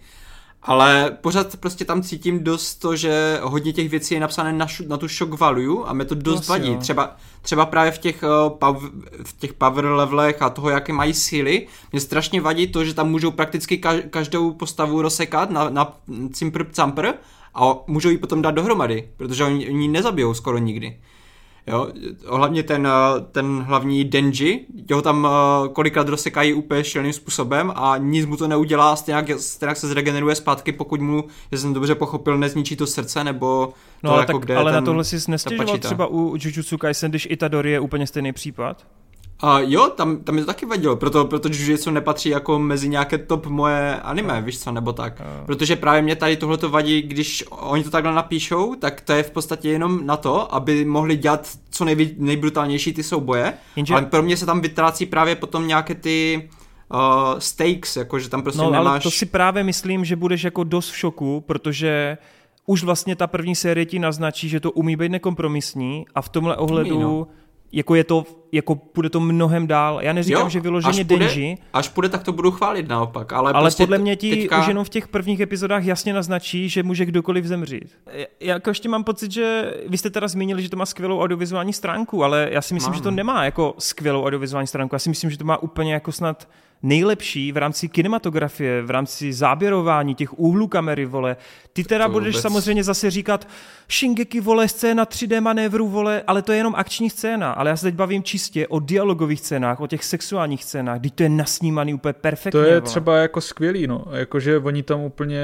Ale 0.62 1.16
pořád 1.20 1.56
prostě 1.56 1.84
tam 1.84 2.02
cítím 2.02 2.44
dost 2.44 2.74
to, 2.74 2.96
že 2.96 3.38
hodně 3.42 3.72
těch 3.72 3.88
věcí 3.88 4.14
je 4.14 4.20
napsané 4.20 4.52
na, 4.52 4.66
šu, 4.66 4.84
na 4.88 4.96
tu 4.96 5.08
shock 5.08 5.40
value 5.40 5.84
a 5.86 5.92
mě 5.92 6.04
to 6.04 6.14
dost 6.14 6.38
Asi 6.38 6.50
vadí. 6.50 6.72
jo. 6.72 6.78
Třeba, 6.78 7.16
třeba 7.42 7.66
právě 7.66 7.92
v 7.92 7.98
těch, 7.98 8.22
uh, 8.22 8.58
pav, 8.58 8.82
v 9.24 9.38
těch 9.38 9.52
power 9.52 9.84
levelech 9.84 10.42
a 10.42 10.50
toho, 10.50 10.70
jaké 10.70 10.92
mají 10.92 11.14
síly, 11.14 11.66
mě 11.92 12.00
strašně 12.00 12.40
vadí 12.40 12.66
to, 12.66 12.84
že 12.84 12.94
tam 12.94 13.10
můžou 13.10 13.30
prakticky 13.30 13.78
kaž, 13.78 14.00
každou 14.10 14.52
postavu 14.52 15.02
rozsekat 15.02 15.50
na, 15.50 15.70
na 15.70 15.96
cimpr 16.32 16.64
campr 16.64 17.12
a 17.56 17.74
můžou 17.86 18.08
ji 18.08 18.18
potom 18.18 18.42
dát 18.42 18.50
dohromady, 18.50 19.08
protože 19.16 19.44
oni, 19.44 19.68
oni 19.70 19.88
nezabijou 19.88 20.34
skoro 20.34 20.58
nikdy. 20.58 20.96
Jo, 21.68 21.88
hlavně 22.28 22.62
ten, 22.62 22.86
eh, 22.86 23.20
ten 23.32 23.64
hlavní 23.66 24.04
Denji, 24.04 24.66
ho 24.94 25.02
tam 25.02 25.28
eh, 25.30 25.68
kolikrát 25.68 26.08
rozsekají 26.08 26.54
úplně 26.54 26.84
šíleným 26.84 27.12
způsobem 27.12 27.72
a 27.76 27.96
nic 27.96 28.26
mu 28.26 28.36
to 28.36 28.48
neudělá, 28.48 28.96
stejně 28.96 29.38
stejně 29.38 29.74
se 29.74 29.88
zregeneruje 29.88 30.34
zpátky, 30.34 30.72
pokud 30.72 31.00
mu, 31.00 31.24
že 31.52 31.58
jsem 31.58 31.74
dobře 31.74 31.94
pochopil, 31.94 32.38
nezničí 32.38 32.76
to 32.76 32.86
srdce, 32.86 33.24
nebo 33.24 33.72
No 34.02 34.10
to 34.10 34.14
ale, 34.14 34.22
jako, 34.22 34.32
tak, 34.32 34.42
kde 34.42 34.56
ale 34.56 34.72
na 34.72 34.76
ten- 34.78 34.84
tohle 34.84 35.04
si 35.04 35.30
nestěžoval 35.30 35.78
třeba 35.78 36.06
u 36.06 36.36
Jujutsu 36.40 36.78
Kaisen, 36.78 37.10
když 37.10 37.26
Itadori 37.30 37.70
je 37.70 37.80
úplně 37.80 38.06
stejný 38.06 38.32
případ? 38.32 38.86
A 39.40 39.60
jo, 39.60 39.88
tam, 39.96 40.16
tam 40.16 40.34
mi 40.34 40.40
to 40.40 40.46
taky 40.46 40.66
vadilo, 40.66 40.96
proto, 40.96 41.24
proto 41.24 41.48
Jujutsu 41.52 41.90
nepatří 41.90 42.28
jako 42.28 42.58
mezi 42.58 42.88
nějaké 42.88 43.18
top 43.18 43.46
moje 43.46 43.96
anime, 43.96 44.42
víš 44.42 44.60
co, 44.60 44.72
nebo 44.72 44.92
tak. 44.92 45.22
Protože 45.46 45.76
právě 45.76 46.02
mě 46.02 46.16
tady 46.16 46.36
tohle 46.36 46.58
to 46.58 46.70
vadí, 46.70 47.02
když 47.02 47.44
oni 47.50 47.84
to 47.84 47.90
takhle 47.90 48.14
napíšou, 48.14 48.74
tak 48.74 49.00
to 49.00 49.12
je 49.12 49.22
v 49.22 49.30
podstatě 49.30 49.70
jenom 49.70 50.06
na 50.06 50.16
to, 50.16 50.54
aby 50.54 50.84
mohli 50.84 51.16
dělat 51.16 51.48
co 51.70 51.84
nejví, 51.84 52.14
nejbrutálnější 52.18 52.92
ty 52.92 53.02
souboje, 53.02 53.52
Jenže- 53.76 53.94
ale 53.94 54.02
pro 54.06 54.22
mě 54.22 54.36
se 54.36 54.46
tam 54.46 54.60
vytrácí 54.60 55.06
právě 55.06 55.36
potom 55.36 55.66
nějaké 55.68 55.94
ty 55.94 56.48
uh, 56.92 56.98
stakes, 57.38 57.96
jakože 57.96 58.28
tam 58.28 58.42
prostě 58.42 58.62
No 58.62 58.70
nemáš... 58.70 58.86
ale 58.86 59.00
to 59.00 59.10
si 59.10 59.26
právě 59.26 59.64
myslím, 59.64 60.04
že 60.04 60.16
budeš 60.16 60.44
jako 60.44 60.64
dost 60.64 60.90
v 60.90 60.96
šoku, 60.96 61.40
protože 61.46 62.18
už 62.66 62.84
vlastně 62.84 63.16
ta 63.16 63.26
první 63.26 63.54
série 63.54 63.86
ti 63.86 63.98
naznačí, 63.98 64.48
že 64.48 64.60
to 64.60 64.70
umí 64.70 64.96
být 64.96 65.12
nekompromisní 65.12 66.06
a 66.14 66.22
v 66.22 66.28
tomhle 66.28 66.56
ohledu 66.56 67.00
no. 67.00 67.26
Jako 67.76 67.94
je 67.94 68.04
to, 68.04 68.24
jako 68.52 68.74
půjde 68.74 69.10
to 69.10 69.20
mnohem 69.20 69.66
dál. 69.66 69.98
Já 70.02 70.12
neříkám, 70.12 70.42
Jo, 70.42 70.48
že 70.48 70.60
vyloženě 70.60 71.00
až 71.00 71.06
půjde- 71.06 71.26
Denji, 71.26 71.58
Až 71.72 71.88
půjde, 71.88 72.08
tak 72.08 72.22
to 72.22 72.32
budu 72.32 72.50
chválit 72.50 72.88
naopak, 72.88 73.32
ale, 73.32 73.52
ale 73.52 73.64
prostě 73.64 73.82
podle 73.82 73.98
mě 73.98 74.16
ti 74.16 74.30
teďka... 74.30 74.60
už 74.60 74.66
jenom 74.68 74.84
v 74.84 74.88
těch 74.88 75.08
prvních 75.08 75.40
epizodách 75.40 75.84
jasně 75.84 76.12
naznačí, 76.12 76.68
že 76.68 76.82
může 76.82 77.04
kdokoliv 77.04 77.44
zemřít. 77.44 77.98
Já 78.40 78.54
jako 78.54 78.70
ještě 78.70 78.88
mám 78.88 79.04
pocit, 79.04 79.30
že 79.32 79.74
vy 79.88 79.98
jste 79.98 80.10
teda 80.10 80.28
zmínili, 80.28 80.62
že 80.62 80.70
to 80.70 80.76
má 80.76 80.86
skvělou 80.86 81.20
audiovizuální 81.20 81.72
stránku, 81.72 82.24
ale 82.24 82.48
já 82.52 82.62
si 82.62 82.74
myslím, 82.74 82.90
Mám. 82.90 82.96
že 82.98 83.02
to 83.02 83.10
nemá 83.10 83.44
jako 83.44 83.74
skvělou 83.78 84.24
audiovizuální 84.24 84.66
stránku. 84.66 84.94
Já 84.94 84.98
si 84.98 85.08
myslím, 85.08 85.30
že 85.30 85.38
to 85.38 85.44
má 85.44 85.56
úplně 85.62 85.94
jako 85.94 86.12
snad 86.12 86.48
nejlepší 86.82 87.52
v 87.52 87.56
rámci 87.56 87.88
kinematografie, 87.88 88.82
v 88.82 88.90
rámci 88.90 89.32
záběrování 89.32 90.14
těch 90.14 90.38
úhlů 90.38 90.66
kamery, 90.66 91.06
vole. 91.06 91.36
Ty 91.72 91.84
teda 91.84 92.06
to 92.06 92.12
budeš 92.12 92.34
vůbec- 92.34 92.42
samozřejmě 92.42 92.84
zase 92.84 93.10
říkat 93.10 93.48
Shingeki, 93.90 94.40
vole, 94.40 94.68
scéna 94.68 95.04
3D 95.06 95.40
manévru, 95.40 95.88
vole, 95.88 96.22
ale 96.26 96.42
to 96.42 96.52
je 96.52 96.58
jenom 96.58 96.74
akční 96.76 97.10
scéna. 97.10 97.52
Ale 97.52 97.70
já 97.70 97.76
se 97.76 97.86
teď 97.86 97.94
bavím 97.94 98.22
čistě 98.22 98.68
o 98.68 98.78
dialogových 98.80 99.40
scénách, 99.40 99.80
o 99.80 99.86
těch 99.86 100.04
sexuálních 100.04 100.64
scénách, 100.64 101.00
kdy 101.00 101.10
to 101.10 101.22
je 101.22 101.28
nasnímaný 101.28 101.94
úplně 101.94 102.12
perfektně. 102.12 102.60
To 102.60 102.64
je 102.66 102.70
vole. 102.70 102.80
třeba 102.80 103.16
jako 103.16 103.40
skvělý, 103.40 103.86
no. 103.86 104.04
Jakože 104.12 104.58
oni 104.58 104.82
tam 104.82 105.00
úplně 105.00 105.40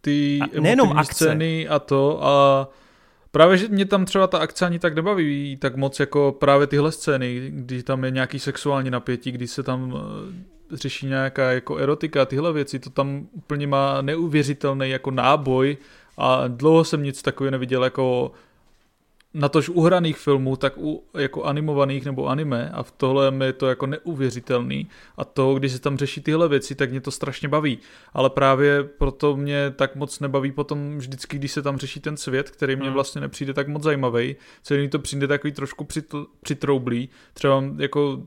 ty 0.00 0.38
A 0.56 0.60
nejenom 0.60 0.92
akce. 0.98 1.14
scény 1.14 1.68
a 1.68 1.78
to 1.78 2.24
a 2.24 2.68
právě, 3.30 3.56
že 3.56 3.68
mě 3.68 3.84
tam 3.84 4.04
třeba 4.04 4.26
ta 4.26 4.38
akce 4.38 4.66
ani 4.66 4.78
tak 4.78 4.94
nebaví 4.94 5.56
tak 5.60 5.76
moc 5.76 6.00
jako 6.00 6.36
právě 6.38 6.66
tyhle 6.66 6.92
scény, 6.92 7.50
kdy 7.54 7.82
tam 7.82 8.04
je 8.04 8.10
nějaký 8.10 8.38
sexuální 8.38 8.90
napětí, 8.90 9.32
kdy 9.32 9.48
se 9.48 9.62
tam 9.62 9.94
eh, 9.96 10.76
řeší 10.76 11.06
nějaká 11.06 11.52
jako 11.52 11.76
erotika, 11.76 12.24
tyhle 12.24 12.52
věci, 12.52 12.78
to 12.78 12.90
tam 12.90 13.28
úplně 13.32 13.66
má 13.66 14.02
neuvěřitelný 14.02 14.90
jako 14.90 15.10
náboj 15.10 15.76
a 16.16 16.48
dlouho 16.48 16.84
jsem 16.84 17.02
nic 17.02 17.22
takového 17.22 17.50
neviděl 17.50 17.84
jako 17.84 18.32
na 19.34 19.48
tož 19.48 19.68
uhraných 19.68 20.18
filmů, 20.18 20.56
tak 20.56 20.78
u 20.78 21.04
jako 21.18 21.44
animovaných 21.44 22.04
nebo 22.04 22.26
anime 22.26 22.70
a 22.70 22.82
v 22.82 22.90
tohle 22.90 23.30
mi 23.30 23.44
je 23.44 23.52
to 23.52 23.68
jako 23.68 23.86
neuvěřitelný 23.86 24.88
a 25.16 25.24
to, 25.24 25.54
když 25.54 25.72
se 25.72 25.78
tam 25.78 25.98
řeší 25.98 26.20
tyhle 26.20 26.48
věci, 26.48 26.74
tak 26.74 26.90
mě 26.90 27.00
to 27.00 27.10
strašně 27.10 27.48
baví. 27.48 27.78
Ale 28.12 28.30
právě 28.30 28.84
proto 28.84 29.36
mě 29.36 29.70
tak 29.76 29.96
moc 29.96 30.20
nebaví 30.20 30.52
potom 30.52 30.98
vždycky, 30.98 31.38
když 31.38 31.52
se 31.52 31.62
tam 31.62 31.78
řeší 31.78 32.00
ten 32.00 32.16
svět, 32.16 32.50
který 32.50 32.76
mě 32.76 32.84
hmm. 32.84 32.94
vlastně 32.94 33.20
nepřijde 33.20 33.54
tak 33.54 33.68
moc 33.68 33.82
zajímavý. 33.82 34.36
Celý 34.62 34.88
to 34.88 34.98
přijde 34.98 35.26
takový 35.26 35.52
trošku 35.52 35.86
přitroublý. 36.42 37.08
Třeba 37.34 37.64
jako 37.76 38.22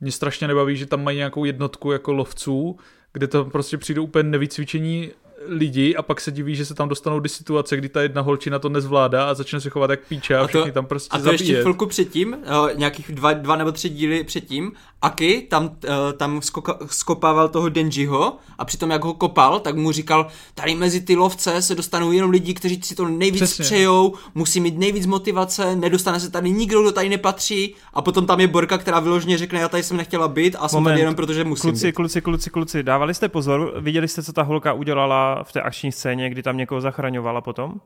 mě 0.00 0.12
strašně 0.12 0.48
nebaví, 0.48 0.76
že 0.76 0.86
tam 0.86 1.04
mají 1.04 1.16
nějakou 1.16 1.44
jednotku 1.44 1.92
jako 1.92 2.12
lovců, 2.12 2.76
kde 3.12 3.26
to 3.26 3.44
prostě 3.44 3.78
přijde 3.78 4.00
úplně 4.00 4.30
nevycvičení 4.30 5.10
lidi 5.48 5.96
a 5.96 6.02
pak 6.02 6.20
se 6.20 6.30
diví, 6.30 6.56
že 6.56 6.64
se 6.64 6.74
tam 6.74 6.88
dostanou 6.88 7.20
do 7.20 7.28
situace, 7.28 7.76
kdy 7.76 7.88
ta 7.88 8.02
jedna 8.02 8.22
holčina 8.22 8.58
to 8.58 8.68
nezvládá 8.68 9.30
a 9.30 9.34
začne 9.34 9.60
se 9.60 9.70
chovat 9.70 9.90
jak 9.90 10.00
píče 10.08 10.36
a, 10.36 10.44
a 10.44 10.46
všichni 10.46 10.72
tam 10.72 10.86
prostě 10.86 11.08
A 11.10 11.18
to 11.18 11.24
zabíjet. 11.24 11.40
ještě 11.40 11.60
chvilku 11.60 11.86
předtím, 11.86 12.36
uh, 12.60 12.70
nějakých 12.78 13.12
dva, 13.12 13.32
dva 13.32 13.56
nebo 13.56 13.72
tři 13.72 13.88
díly 13.88 14.24
předtím, 14.24 14.72
Aki 15.02 15.46
tam, 15.50 15.64
uh, 15.64 15.70
tam 16.16 16.42
skoka, 16.42 16.78
skopával 16.86 17.48
toho 17.48 17.68
Denjiho 17.68 18.36
a 18.58 18.64
přitom 18.64 18.90
jak 18.90 19.04
ho 19.04 19.14
kopal, 19.14 19.60
tak 19.60 19.76
mu 19.76 19.92
říkal, 19.92 20.26
tady 20.54 20.74
mezi 20.74 21.00
ty 21.00 21.16
lovce 21.16 21.62
se 21.62 21.74
dostanou 21.74 22.12
jenom 22.12 22.30
lidi, 22.30 22.54
kteří 22.54 22.80
si 22.84 22.94
to 22.94 23.08
nejvíc 23.08 23.42
Přesně. 23.42 23.62
přejou, 23.64 24.14
musí 24.34 24.60
mít 24.60 24.78
nejvíc 24.78 25.06
motivace, 25.06 25.76
nedostane 25.76 26.20
se 26.20 26.30
tady 26.30 26.50
nikdo, 26.50 26.82
kdo 26.82 26.92
tady 26.92 27.08
nepatří 27.08 27.74
a 27.94 28.02
potom 28.02 28.26
tam 28.26 28.40
je 28.40 28.46
Borka, 28.48 28.78
která 28.78 29.00
vyloženě 29.00 29.38
řekne, 29.38 29.60
já 29.60 29.68
tady 29.68 29.82
jsem 29.82 29.96
nechtěla 29.96 30.28
být 30.28 30.56
a 30.58 30.68
jsem 30.68 30.76
Moment. 30.76 30.92
tady 30.92 31.00
jenom 31.00 31.14
protože 31.14 31.44
musím 31.44 31.70
kluci, 31.70 31.86
být. 31.86 31.92
Kluci, 31.92 32.20
kluci, 32.20 32.50
kluci, 32.50 32.82
dávali 32.82 33.14
jste 33.14 33.28
pozor, 33.28 33.72
viděli 33.80 34.08
jste, 34.08 34.22
co 34.22 34.32
ta 34.32 34.42
holka 34.42 34.72
udělala 34.72 35.35
v 35.44 35.52
té 35.52 35.62
akční 35.62 35.92
scéně, 35.92 36.30
kdy 36.30 36.42
tam 36.42 36.56
někoho 36.56 36.80
zachraňovala 36.80 37.40
potom? 37.40 37.80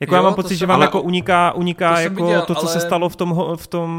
Jako 0.00 0.14
jo, 0.14 0.16
já 0.16 0.22
mám 0.22 0.34
pocit, 0.34 0.56
že 0.56 0.66
vám 0.66 0.76
ale, 0.76 0.84
jako 0.84 1.02
uniká, 1.02 1.52
uniká 1.52 1.94
to 1.94 2.00
jako 2.00 2.24
viděl, 2.24 2.42
to, 2.42 2.54
co 2.54 2.66
ale... 2.66 2.72
se 2.72 2.80
stalo 2.80 3.08
v 3.08 3.16
tom, 3.16 3.56
v 3.56 3.66
tom 3.66 3.90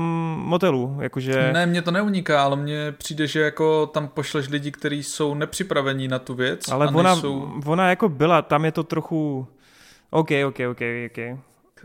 motelu. 0.45 0.97
Jakože... 0.99 1.49
Ne, 1.53 1.65
mně 1.65 1.81
to 1.81 1.91
neuniká, 1.91 2.43
ale 2.43 2.55
mně 2.55 2.91
přijde, 2.97 3.27
že 3.27 3.41
jako 3.41 3.85
tam 3.85 4.07
pošleš 4.07 4.49
lidi, 4.49 4.71
kteří 4.71 5.03
jsou 5.03 5.33
nepřipravení 5.33 6.07
na 6.07 6.19
tu 6.19 6.33
věc. 6.33 6.71
Ale 6.71 6.87
ona, 6.87 7.13
nejsou... 7.13 7.51
ona 7.65 7.89
jako 7.89 8.09
byla, 8.09 8.41
tam 8.41 8.65
je 8.65 8.71
to 8.71 8.83
trochu... 8.83 9.47
OK, 10.09 10.29
OK, 10.47 10.59
OK, 10.71 10.81
OK 11.05 11.39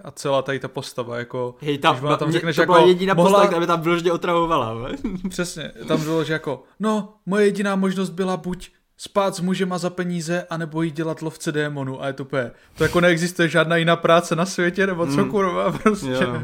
a 0.05 0.11
celá 0.11 0.43
tady 0.43 0.59
ta 0.59 0.69
postava, 0.69 1.19
jako... 1.19 1.55
Hej, 1.61 1.79
tam, 1.79 1.97
když 1.97 2.19
tam 2.19 2.33
řekneš, 2.33 2.57
to 2.57 2.67
byla 2.67 2.79
jako, 2.79 2.89
jediná 2.89 3.15
mohla... 3.15 3.31
postava, 3.31 3.47
která 3.47 3.61
by 3.61 3.67
tam 3.67 3.81
vyloženě 3.81 4.13
otravovala. 4.13 4.89
Přesně, 5.29 5.73
tam 5.89 6.01
bylo, 6.03 6.25
že 6.25 6.33
jako, 6.33 6.63
no, 6.81 7.15
moje 7.27 7.45
jediná 7.47 7.77
možnost 7.77 8.11
byla 8.11 8.37
buď 8.37 8.71
spát 8.99 9.35
s 9.35 9.41
mužema 9.41 9.79
za 9.79 9.91
peníze, 9.91 10.47
anebo 10.51 10.83
jít 10.83 10.95
dělat 10.95 11.23
lovce 11.23 11.53
démonů 11.53 12.03
a 12.03 12.07
je 12.07 12.13
to 12.13 12.25
pé. 12.25 12.51
To 12.75 12.85
jako 12.85 13.01
neexistuje 13.01 13.49
žádná 13.49 13.77
jiná 13.77 13.97
práce 13.97 14.37
na 14.37 14.47
světě, 14.47 14.87
nebo 14.87 15.07
co 15.07 15.25
mm. 15.25 15.31
kurva, 15.31 15.73
prostě. 15.73 16.11
Jo. 16.11 16.43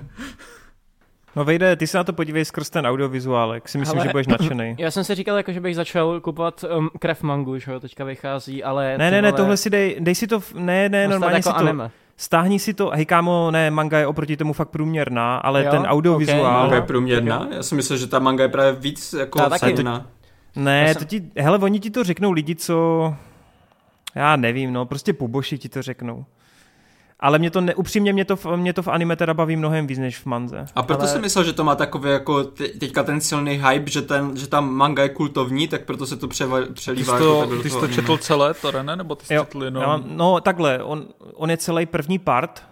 No 1.37 1.45
vejde, 1.45 1.77
ty 1.77 1.87
se 1.87 1.99
na 1.99 2.05
to 2.05 2.13
podívej 2.13 2.45
skrz 2.45 2.71
ten 2.71 2.87
audiovizuálek, 2.87 3.69
si 3.69 3.79
myslím, 3.79 3.99
ale, 3.99 4.07
že 4.09 4.13
budeš 4.13 4.27
nadšený. 4.27 4.75
Já 4.79 4.91
jsem 4.91 5.05
si 5.05 5.15
říkal, 5.15 5.37
jako, 5.37 5.53
že 5.53 5.61
bych 5.61 5.77
začal 5.77 6.21
kupovat 6.21 6.65
um, 6.77 6.91
krev 7.01 7.23
mangu, 7.23 7.59
že 7.59 7.73
jo, 7.73 7.81
teďka 7.81 8.05
vychází, 8.05 8.65
ale... 8.65 8.99
Ne, 8.99 9.11
ne, 9.11 9.23
ne, 9.23 9.33
tohle 9.33 9.57
si 9.57 9.71
dej, 9.71 9.97
dej 10.01 10.15
si 10.15 10.27
to, 10.27 10.41
v, 10.41 10.55
ne, 10.55 10.89
ne, 10.89 11.09
normálně 11.09 11.37
jako 11.37 11.51
si 11.51 11.57
anime. 11.57 11.85
to... 11.85 11.91
Stáhni 12.17 12.59
si 12.59 12.75
to, 12.75 12.91
hej 12.91 13.07
kámo, 13.07 13.51
ne, 13.51 13.71
manga 13.71 13.99
je 13.99 14.07
oproti 14.07 14.37
tomu 14.37 14.53
fakt 14.53 14.69
průměrná, 14.69 15.37
ale 15.37 15.65
jo? 15.65 15.71
ten 15.71 15.83
audiovizuál... 15.83 16.41
Okay, 16.41 16.53
manga 16.53 16.75
je 16.77 16.83
průměrná? 16.83 17.49
Já 17.51 17.63
si 17.63 17.75
myslím, 17.75 17.99
že 17.99 18.07
ta 18.07 18.19
manga 18.19 18.43
je 18.43 18.49
právě 18.49 18.73
víc 18.73 19.13
jako 19.13 19.41
cená. 19.59 20.07
Ne, 20.57 20.95
jsem... 20.95 21.03
to 21.03 21.05
ti, 21.05 21.23
hele, 21.37 21.59
oni 21.59 21.81
ti 21.81 21.91
to 21.91 22.05
řeknou 22.05 22.33
lidi, 22.33 22.55
co... 22.55 23.15
Já 24.15 24.37
nevím, 24.37 24.73
no, 24.73 24.87
prostě 24.87 25.13
puboši 25.13 25.59
ti 25.59 25.69
to 25.69 25.83
řeknou. 25.83 26.25
Ale 27.21 27.39
mě 27.39 27.51
to 27.51 27.61
ne, 27.61 27.75
upřímně 27.75 28.13
mě 28.13 28.25
to, 28.25 28.57
mě 28.57 28.73
to 28.73 28.83
v 28.83 28.89
anime 28.89 29.17
teda 29.17 29.35
baví 29.35 29.57
mnohem 29.57 29.87
víc 29.87 29.99
než 29.99 30.19
v 30.19 30.27
manze. 30.27 30.67
A 30.75 30.83
proto 30.83 31.03
ale... 31.03 31.11
jsem 31.11 31.21
myslel, 31.21 31.45
že 31.45 31.53
to 31.53 31.65
má 31.65 31.75
takový 31.75 32.11
jako 32.11 32.45
teďka 32.45 33.03
ten 33.03 33.21
silný 33.21 33.63
hype, 33.69 33.91
že, 33.91 34.03
ten, 34.03 34.37
že 34.37 34.47
ta 34.47 34.61
manga 34.61 35.03
je 35.03 35.09
kultovní, 35.09 35.69
tak 35.69 35.85
proto 35.85 36.07
se 36.07 36.17
to 36.17 36.29
převa, 36.29 36.59
přelívá. 36.73 37.13
Ty 37.13 37.19
jsi 37.19 37.25
to, 37.25 37.41
jako 37.41 37.63
ty 37.63 37.71
jsi 37.71 37.81
to 37.81 37.89
četl 37.89 38.19
celé, 38.19 38.55
to 38.55 38.83
ne? 38.83 38.97
Nebo 38.97 39.15
ty 39.15 39.27
jsi 39.27 39.35
jo, 39.35 39.45
četl 39.45 39.65
jenom... 39.65 40.05
No 40.07 40.41
takhle, 40.41 40.83
on, 40.83 41.05
on 41.35 41.51
je 41.51 41.57
celý 41.57 41.87
první 41.87 42.19
part, 42.19 42.63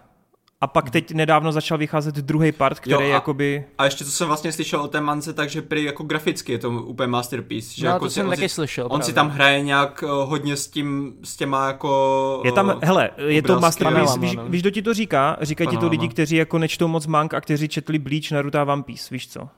a 0.63 0.67
pak 0.67 0.89
teď 0.89 1.11
nedávno 1.11 1.51
začal 1.51 1.77
vycházet 1.77 2.15
druhý 2.15 2.51
part, 2.51 2.79
který 2.79 2.93
jo, 2.93 2.99
a, 2.99 3.03
jakoby... 3.03 3.65
A 3.77 3.85
ještě 3.85 4.05
co 4.05 4.11
jsem 4.11 4.27
vlastně 4.27 4.51
slyšel 4.51 4.81
o 4.81 4.87
té 4.87 5.01
mance, 5.01 5.33
takže 5.33 5.61
prý 5.61 5.83
jako 5.83 6.03
graficky 6.03 6.51
je 6.51 6.57
to 6.57 6.69
úplně 6.69 7.07
masterpiece. 7.07 7.75
Že 7.75 7.85
no, 7.85 7.91
jako 7.91 8.05
to 8.05 8.09
si, 8.09 8.13
jsem 8.13 8.29
taky 8.29 8.49
slyšel. 8.49 8.85
On 8.85 8.89
právě. 8.89 9.05
si 9.05 9.13
tam 9.13 9.29
hraje 9.29 9.61
nějak 9.61 10.03
uh, 10.03 10.29
hodně 10.29 10.57
s 10.57 10.67
tím, 10.67 11.13
s 11.23 11.35
těma 11.35 11.67
jako... 11.67 12.41
Je 12.45 12.51
tam, 12.51 12.67
uh, 12.67 12.73
hele, 12.81 13.09
je 13.27 13.41
to 13.41 13.59
masterpiece, 13.59 14.19
víš, 14.19 14.37
víš, 14.47 14.61
kdo 14.61 14.69
ti 14.69 14.81
to 14.81 14.93
říká? 14.93 15.37
Říkají 15.41 15.69
ti 15.69 15.77
to 15.77 15.87
lidi, 15.87 16.07
kteří 16.07 16.35
jako 16.35 16.57
nečtou 16.57 16.87
moc 16.87 17.07
manga 17.07 17.37
a 17.37 17.41
kteří 17.41 17.67
četli 17.67 17.99
Bleach, 17.99 18.31
Naruto 18.31 18.59
a 18.59 18.63
One 18.63 18.83
Piece, 18.83 19.07
víš 19.11 19.27
co? 19.27 19.49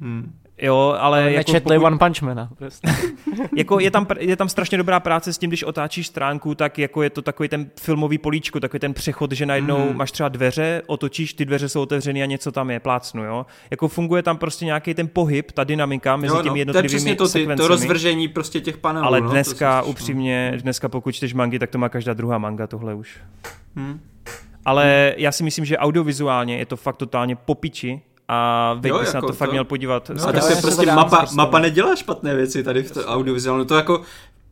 Hmm. 0.00 0.32
Jo, 0.62 0.76
ale... 0.76 0.98
ale 0.98 1.32
jako 1.32 1.52
nečetli 1.52 1.76
pokud... 1.76 1.86
One 1.86 1.98
Punch 1.98 2.22
Mana. 2.22 2.48
Prostě. 2.58 2.88
jako 3.56 3.80
je 3.80 3.90
tam, 3.90 4.06
je 4.18 4.36
tam 4.36 4.48
strašně 4.48 4.78
dobrá 4.78 5.00
práce 5.00 5.32
s 5.32 5.38
tím, 5.38 5.50
když 5.50 5.64
otáčíš 5.64 6.06
stránku, 6.06 6.54
tak 6.54 6.78
jako 6.78 7.02
je 7.02 7.10
to 7.10 7.22
takový 7.22 7.48
ten 7.48 7.70
filmový 7.80 8.18
políčko, 8.18 8.60
takový 8.60 8.80
ten 8.80 8.94
přechod, 8.94 9.32
že 9.32 9.46
najednou 9.46 9.90
mm. 9.90 9.96
máš 9.96 10.12
třeba 10.12 10.28
dveře, 10.28 10.82
otočíš, 10.86 11.34
ty 11.34 11.44
dveře 11.44 11.68
jsou 11.68 11.82
otevřený 11.82 12.22
a 12.22 12.26
něco 12.26 12.52
tam 12.52 12.70
je, 12.70 12.80
plácnu, 12.80 13.24
jo. 13.24 13.46
Jako 13.70 13.88
funguje 13.88 14.22
tam 14.22 14.38
prostě 14.38 14.64
nějaký 14.64 14.94
ten 14.94 15.08
pohyb, 15.08 15.52
ta 15.52 15.64
dynamika 15.64 16.16
mezi 16.16 16.32
jo, 16.32 16.36
no, 16.36 16.42
těmi 16.42 16.58
jednotlivými 16.58 17.16
to, 17.16 17.28
ty, 17.28 17.46
to 17.56 17.68
rozvržení 17.68 18.28
prostě 18.28 18.60
těch 18.60 18.76
panelů. 18.76 19.06
Ale 19.06 19.20
dneska, 19.20 19.80
no, 19.80 19.86
upřímně, 19.86 20.52
dneska 20.62 20.88
pokud 20.88 21.12
čteš 21.12 21.34
mangy, 21.34 21.58
tak 21.58 21.70
to 21.70 21.78
má 21.78 21.88
každá 21.88 22.14
druhá 22.14 22.38
manga 22.38 22.66
tohle 22.66 22.94
už. 22.94 23.20
Hmm. 23.76 24.00
Ale 24.64 25.14
já 25.16 25.32
si 25.32 25.44
myslím, 25.44 25.64
že 25.64 25.78
audiovizuálně 25.78 26.56
je 26.58 26.66
to 26.66 26.76
fakt 26.76 26.96
totálně 26.96 27.36
popiči 27.36 28.00
a 28.32 28.74
Vejk 28.80 28.94
by 28.94 29.06
se 29.06 29.16
jako 29.16 29.16
na 29.16 29.20
to, 29.20 29.26
to 29.26 29.32
fakt 29.32 29.50
měl 29.50 29.64
podívat. 29.64 30.10
No, 30.14 30.28
a 30.28 30.32
tak 30.32 30.44
to 30.44 30.50
je 30.50 30.56
prostě 30.56 30.86
mapa, 30.86 31.26
mapa 31.34 31.58
nedělá 31.58 31.96
špatné 31.96 32.34
věci 32.34 32.62
tady 32.62 32.82
v 32.82 32.90
to 32.90 33.04
audiovizuálnu. 33.04 33.64
To 33.64 33.74
jako, 33.74 34.02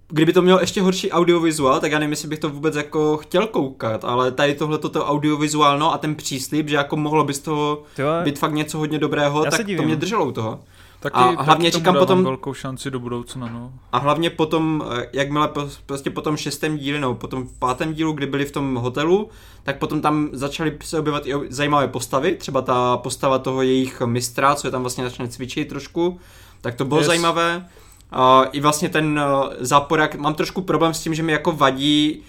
kdyby 0.08 0.32
to 0.32 0.42
mělo 0.42 0.60
ještě 0.60 0.82
horší 0.82 1.10
audiovizuál, 1.10 1.80
tak 1.80 1.92
já 1.92 1.98
nevím, 1.98 2.10
jestli 2.10 2.28
bych 2.28 2.38
to 2.38 2.48
vůbec 2.48 2.76
jako 2.76 3.16
chtěl 3.16 3.46
koukat, 3.46 4.04
ale 4.04 4.30
tady 4.30 4.54
tohle 4.54 4.78
toto 4.78 5.06
audiovizuálno 5.06 5.94
a 5.94 5.98
ten 5.98 6.14
příslip, 6.14 6.68
že 6.68 6.76
jako 6.76 6.96
mohlo 6.96 7.24
by 7.24 7.34
z 7.34 7.38
toho 7.38 7.82
být 8.24 8.38
fakt 8.38 8.52
něco 8.52 8.78
hodně 8.78 8.98
dobrého, 8.98 9.44
já 9.44 9.50
tak 9.50 9.66
to 9.76 9.82
mě 9.82 9.96
drželo 9.96 10.24
u 10.24 10.32
toho. 10.32 10.60
Taky, 11.00 11.14
a 11.14 11.42
hlavně 11.42 11.70
taky 11.70 11.78
říkám 11.78 11.94
potom 11.94 12.24
velkou 12.24 12.54
šanci 12.54 12.90
do 12.90 13.00
budoucna, 13.00 13.48
no. 13.48 13.72
A 13.92 13.98
hlavně 13.98 14.30
potom, 14.30 14.84
eh, 14.98 15.06
jakmile 15.12 15.50
prostě 15.86 16.10
po 16.10 16.20
tom 16.20 16.36
šestém 16.36 16.78
díle, 16.78 17.00
nebo 17.00 17.14
potom 17.14 17.46
v 17.46 17.58
pátém 17.58 17.92
dílu, 17.92 18.12
kdy 18.12 18.26
byli 18.26 18.44
v 18.44 18.52
tom 18.52 18.74
hotelu, 18.74 19.28
tak 19.62 19.78
potom 19.78 20.00
tam 20.00 20.28
začaly 20.32 20.78
se 20.82 20.98
objevovat 20.98 21.26
i 21.26 21.32
zajímavé 21.48 21.88
postavy, 21.88 22.34
třeba 22.34 22.62
ta 22.62 22.96
postava 22.96 23.38
toho 23.38 23.62
jejich 23.62 24.00
mistra, 24.00 24.54
co 24.54 24.66
je 24.66 24.70
tam 24.70 24.82
vlastně 24.82 25.04
začne 25.04 25.28
cvičit 25.28 25.68
trošku, 25.68 26.20
tak 26.60 26.74
to 26.74 26.84
bylo 26.84 27.00
yes. 27.00 27.06
zajímavé. 27.06 27.66
Uh, 28.16 28.44
I 28.52 28.60
vlastně 28.60 28.88
ten 28.88 29.20
uh, 29.20 29.52
záporák, 29.60 30.14
mám 30.14 30.34
trošku 30.34 30.62
problém 30.62 30.94
s 30.94 31.02
tím, 31.02 31.14
že 31.14 31.22
mi 31.22 31.32
jako 31.32 31.52
vadí 31.52 32.22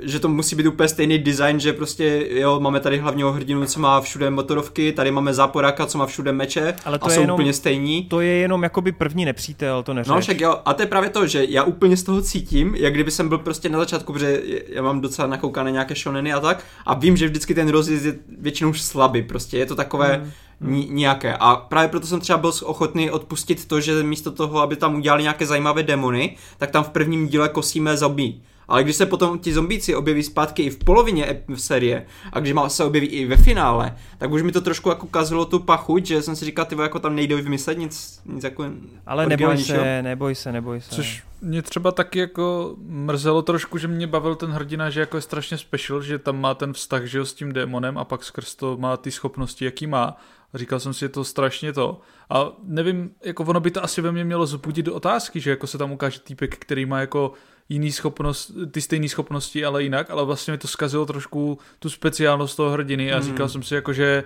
že 0.00 0.20
to 0.20 0.28
musí 0.28 0.56
být 0.56 0.66
úplně 0.66 0.88
stejný 0.88 1.18
design, 1.18 1.60
že 1.60 1.72
prostě 1.72 2.28
jo, 2.30 2.60
máme 2.60 2.80
tady 2.80 2.98
hlavního 2.98 3.32
hrdinu, 3.32 3.66
co 3.66 3.80
má 3.80 4.00
všude 4.00 4.30
motorovky, 4.30 4.92
tady 4.92 5.10
máme 5.10 5.34
záporáka, 5.34 5.86
co 5.86 5.98
má 5.98 6.06
všude 6.06 6.32
meče 6.32 6.74
Ale 6.84 6.98
to 6.98 7.06
a 7.06 7.10
jsou 7.10 7.20
jenom, 7.20 7.34
úplně 7.34 7.52
stejní. 7.52 8.04
To 8.04 8.20
je 8.20 8.32
jenom 8.32 8.62
jakoby 8.62 8.92
první 8.92 9.24
nepřítel, 9.24 9.82
to 9.82 9.94
neřeš. 9.94 10.08
No 10.08 10.20
však 10.20 10.40
jo, 10.40 10.56
a 10.64 10.74
to 10.74 10.82
je 10.82 10.86
právě 10.86 11.10
to, 11.10 11.26
že 11.26 11.44
já 11.48 11.62
úplně 11.62 11.96
z 11.96 12.02
toho 12.02 12.22
cítím, 12.22 12.74
jak 12.74 12.94
kdyby 12.94 13.10
jsem 13.10 13.28
byl 13.28 13.38
prostě 13.38 13.68
na 13.68 13.78
začátku, 13.78 14.12
protože 14.12 14.42
já 14.68 14.82
mám 14.82 15.00
docela 15.00 15.28
nakoukané 15.28 15.70
nějaké 15.70 15.94
shoneny 15.94 16.32
a 16.32 16.40
tak 16.40 16.64
a 16.86 16.94
vím, 16.94 17.16
že 17.16 17.26
vždycky 17.26 17.54
ten 17.54 17.68
rozjezd 17.68 18.04
je 18.04 18.14
většinou 18.38 18.70
už 18.70 18.82
slabý, 18.82 19.22
prostě 19.22 19.58
je 19.58 19.66
to 19.66 19.74
takové 19.74 20.16
hmm. 20.16 20.30
Ni- 20.60 20.88
nějaké. 20.90 21.36
A 21.36 21.56
právě 21.56 21.88
proto 21.88 22.06
jsem 22.06 22.20
třeba 22.20 22.38
byl 22.38 22.52
ochotný 22.62 23.10
odpustit 23.10 23.68
to, 23.68 23.80
že 23.80 24.02
místo 24.02 24.30
toho, 24.30 24.60
aby 24.60 24.76
tam 24.76 24.94
udělali 24.94 25.22
nějaké 25.22 25.46
zajímavé 25.46 25.82
demony, 25.82 26.36
tak 26.58 26.70
tam 26.70 26.84
v 26.84 26.88
prvním 26.88 27.28
díle 27.28 27.48
kosíme 27.48 27.96
zombie. 27.96 28.34
Ale 28.68 28.84
když 28.84 28.96
se 28.96 29.06
potom 29.06 29.38
ti 29.38 29.52
zombíci 29.52 29.94
objeví 29.94 30.22
zpátky 30.22 30.62
i 30.62 30.70
v 30.70 30.78
polovině 30.78 31.42
v 31.48 31.58
série 31.58 32.06
a 32.32 32.40
když 32.40 32.54
se 32.68 32.84
objeví 32.84 33.06
i 33.06 33.26
ve 33.26 33.36
finále, 33.36 33.96
tak 34.18 34.30
už 34.30 34.42
mi 34.42 34.52
to 34.52 34.60
trošku 34.60 34.88
jako 34.88 35.06
kazilo 35.06 35.44
tu 35.44 35.58
pachuť, 35.58 36.06
že 36.06 36.22
jsem 36.22 36.36
si 36.36 36.44
říkal, 36.44 36.64
ty 36.64 36.76
jako 36.80 36.98
tam 36.98 37.16
nejde 37.16 37.36
vymyslet 37.36 37.78
nic, 37.78 38.20
nic 38.26 38.44
jako 38.44 38.64
Ale 39.06 39.26
neboj 39.26 39.58
se, 39.58 40.02
neboj 40.02 40.34
se, 40.34 40.52
neboj 40.52 40.80
se. 40.80 40.94
Což 40.94 41.24
mě 41.40 41.62
třeba 41.62 41.92
taky 41.92 42.18
jako 42.18 42.76
mrzelo 42.78 43.42
trošku, 43.42 43.78
že 43.78 43.88
mě 43.88 44.06
bavil 44.06 44.34
ten 44.34 44.50
hrdina, 44.50 44.90
že 44.90 45.00
jako 45.00 45.16
je 45.16 45.20
strašně 45.20 45.58
special, 45.58 46.02
že 46.02 46.18
tam 46.18 46.40
má 46.40 46.54
ten 46.54 46.72
vztah, 46.72 47.04
že 47.04 47.18
jo, 47.18 47.24
s 47.24 47.34
tím 47.34 47.52
démonem 47.52 47.98
a 47.98 48.04
pak 48.04 48.24
skrz 48.24 48.54
to 48.54 48.76
má 48.76 48.96
ty 48.96 49.10
schopnosti, 49.10 49.64
jaký 49.64 49.86
má. 49.86 50.16
A 50.52 50.58
říkal 50.58 50.80
jsem 50.80 50.94
si, 50.94 51.04
je 51.04 51.08
to 51.08 51.24
strašně 51.24 51.72
to. 51.72 52.00
A 52.30 52.52
nevím, 52.62 53.10
jako 53.24 53.44
ono 53.44 53.60
by 53.60 53.70
to 53.70 53.84
asi 53.84 54.00
ve 54.00 54.12
mně 54.12 54.24
mělo 54.24 54.46
zbudit 54.46 54.86
do 54.86 54.94
otázky, 54.94 55.40
že 55.40 55.50
jako 55.50 55.66
se 55.66 55.78
tam 55.78 55.92
ukáže 55.92 56.20
týpek, 56.20 56.56
který 56.56 56.86
má 56.86 57.00
jako 57.00 57.32
jiný 57.68 57.92
schopnost, 57.92 58.50
ty 58.70 58.80
stejné 58.80 59.08
schopnosti, 59.08 59.64
ale 59.64 59.82
jinak, 59.82 60.10
ale 60.10 60.24
vlastně 60.24 60.52
mi 60.52 60.58
to 60.58 60.68
zkazilo 60.68 61.06
trošku 61.06 61.58
tu 61.78 61.90
speciálnost 61.90 62.56
toho 62.56 62.70
hrdiny 62.70 63.12
a 63.12 63.16
mm. 63.16 63.22
říkal 63.22 63.48
jsem 63.48 63.62
si 63.62 63.74
jako, 63.74 63.92
že 63.92 64.24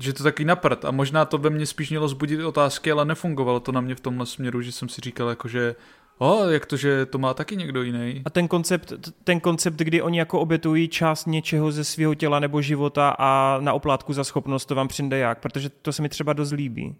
že 0.00 0.12
to 0.12 0.22
taky 0.22 0.44
naprt 0.44 0.84
a 0.84 0.90
možná 0.90 1.24
to 1.24 1.38
ve 1.38 1.50
mně 1.50 1.66
spíš 1.66 1.90
mělo 1.90 2.08
zbudit 2.08 2.40
otázky, 2.40 2.92
ale 2.92 3.04
nefungovalo 3.04 3.60
to 3.60 3.72
na 3.72 3.80
mě 3.80 3.94
v 3.94 4.00
tomhle 4.00 4.26
směru, 4.26 4.62
že 4.62 4.72
jsem 4.72 4.88
si 4.88 5.00
říkal 5.00 5.28
jako, 5.28 5.48
že 5.48 5.74
O, 6.18 6.48
jak 6.48 6.66
to, 6.66 6.76
že 6.76 7.06
to 7.06 7.18
má 7.18 7.34
taky 7.34 7.56
někdo 7.56 7.82
jiný. 7.82 8.22
A 8.24 8.30
ten 8.30 8.48
koncept, 8.48 8.92
ten 9.24 9.40
koncept, 9.40 9.76
kdy 9.76 10.02
oni 10.02 10.18
jako 10.18 10.40
obětují 10.40 10.88
část 10.88 11.26
něčeho 11.26 11.72
ze 11.72 11.84
svého 11.84 12.14
těla 12.14 12.40
nebo 12.40 12.62
života 12.62 13.16
a 13.18 13.58
na 13.60 13.72
oplátku 13.72 14.12
za 14.12 14.24
schopnost, 14.24 14.66
to 14.66 14.74
vám 14.74 14.88
přijde 14.88 15.18
jak, 15.18 15.40
protože 15.40 15.68
to 15.68 15.92
se 15.92 16.02
mi 16.02 16.08
třeba 16.08 16.32
dost 16.32 16.52
líbí. 16.52 16.96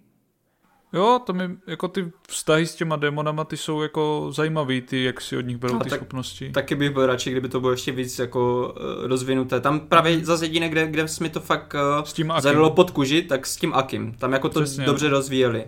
Jo, 0.96 1.20
to 1.26 1.32
mi, 1.32 1.56
jako 1.66 1.88
ty 1.88 2.12
vztahy 2.28 2.66
s 2.66 2.74
těma 2.74 2.96
démonama, 2.96 3.44
ty 3.44 3.56
jsou 3.56 3.82
jako 3.82 4.28
zajímavý, 4.30 4.80
ty, 4.80 5.04
jak 5.04 5.20
si 5.20 5.36
od 5.36 5.40
nich 5.40 5.56
berou 5.56 5.74
no, 5.74 5.80
ty 5.80 5.90
tak, 5.90 5.98
schopnosti. 5.98 6.50
Taky 6.50 6.74
bych 6.74 6.90
byl 6.90 7.06
radši, 7.06 7.30
kdyby 7.30 7.48
to 7.48 7.60
bylo 7.60 7.72
ještě 7.72 7.92
víc 7.92 8.18
jako 8.18 8.74
uh, 8.76 9.06
rozvinuté. 9.06 9.60
Tam 9.60 9.80
právě 9.80 10.24
zase 10.24 10.44
jediné, 10.44 10.68
kde, 10.68 10.86
kde 10.86 11.08
jsme 11.08 11.28
to 11.28 11.40
fakt 11.40 11.74
uh, 11.74 12.04
s 12.04 12.12
tím 12.12 12.32
zadalo 12.38 12.70
pod 12.70 12.90
kuži, 12.90 13.22
tak 13.22 13.46
s 13.46 13.56
tím 13.56 13.74
Akim. 13.74 14.14
Tam 14.14 14.32
jako 14.32 14.48
to 14.48 14.60
Přesně. 14.60 14.84
dobře 14.84 15.08
rozvíjeli. 15.08 15.66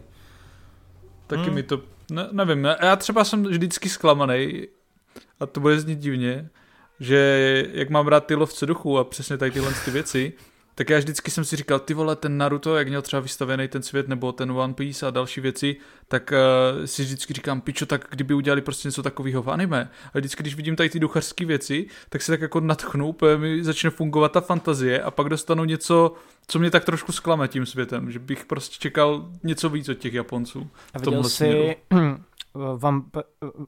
Taky 1.27 1.43
hmm. 1.43 1.55
mi 1.55 1.63
to, 1.63 1.81
ne, 2.11 2.29
nevím, 2.33 2.65
já 2.65 2.97
třeba 2.97 3.25
jsem 3.25 3.43
vždycky 3.43 3.89
zklamaný, 3.89 4.67
a 5.41 5.47
to 5.47 5.61
bude 5.61 5.81
znít 5.81 5.99
divně, 5.99 6.49
že 7.01 7.65
jak 7.73 7.91
mám 7.91 8.09
rád 8.09 8.27
ty 8.27 8.35
lovce 8.35 8.67
duchů 8.67 8.99
a 8.99 9.05
přesně 9.05 9.37
tady 9.37 9.51
tyhle 9.51 9.73
ty 9.85 9.91
věci, 9.91 10.33
tak 10.79 10.91
já 10.91 10.99
vždycky 10.99 11.31
jsem 11.31 11.45
si 11.45 11.57
říkal, 11.57 11.79
ty 11.79 11.95
vole, 11.95 12.17
ten 12.17 12.39
Naruto, 12.39 12.77
jak 12.77 12.89
měl 12.89 13.03
třeba 13.03 13.21
vystavený 13.21 13.69
ten 13.69 13.83
svět, 13.83 14.09
nebo 14.09 14.33
ten 14.33 14.51
One 14.51 14.75
Piece 14.75 15.07
a 15.07 15.11
další 15.11 15.41
věci, 15.41 15.77
tak 16.09 16.33
uh, 16.33 16.85
si 16.85 17.03
vždycky 17.03 17.35
říkám, 17.35 17.61
pičo, 17.61 17.87
tak 17.87 18.07
kdyby 18.11 18.35
udělali 18.35 18.61
prostě 18.61 18.89
něco 18.89 19.03
takového 19.03 19.43
v 19.43 19.51
anime. 19.51 19.91
A 20.15 20.19
vždycky, 20.19 20.43
když 20.43 20.55
vidím 20.55 20.77
tady 20.77 20.89
ty 20.89 21.01
duchařské 21.01 21.45
věci, 21.45 21.87
tak 22.09 22.23
se 22.23 22.33
tak 22.33 22.41
jako 22.41 22.61
natchnu, 22.61 23.17
mi 23.37 23.65
začne 23.65 23.91
fungovat 23.91 24.33
ta 24.33 24.41
fantazie 24.41 25.03
a 25.03 25.11
pak 25.11 25.29
dostanu 25.29 25.65
něco, 25.65 26.13
co 26.47 26.59
mě 26.59 26.71
tak 26.71 26.85
trošku 26.85 27.13
zklame 27.13 27.49
tím 27.49 27.67
světem, 27.67 28.11
že 28.11 28.19
bych 28.19 28.45
prostě 28.45 28.77
čekal 28.79 29.31
něco 29.45 29.69
víc 29.69 29.89
od 29.89 29.99
těch 29.99 30.15
Japonců. 30.15 30.71
A 30.95 30.99
viděl 30.99 31.25
jsi 31.25 31.77
Vamp, 32.77 33.17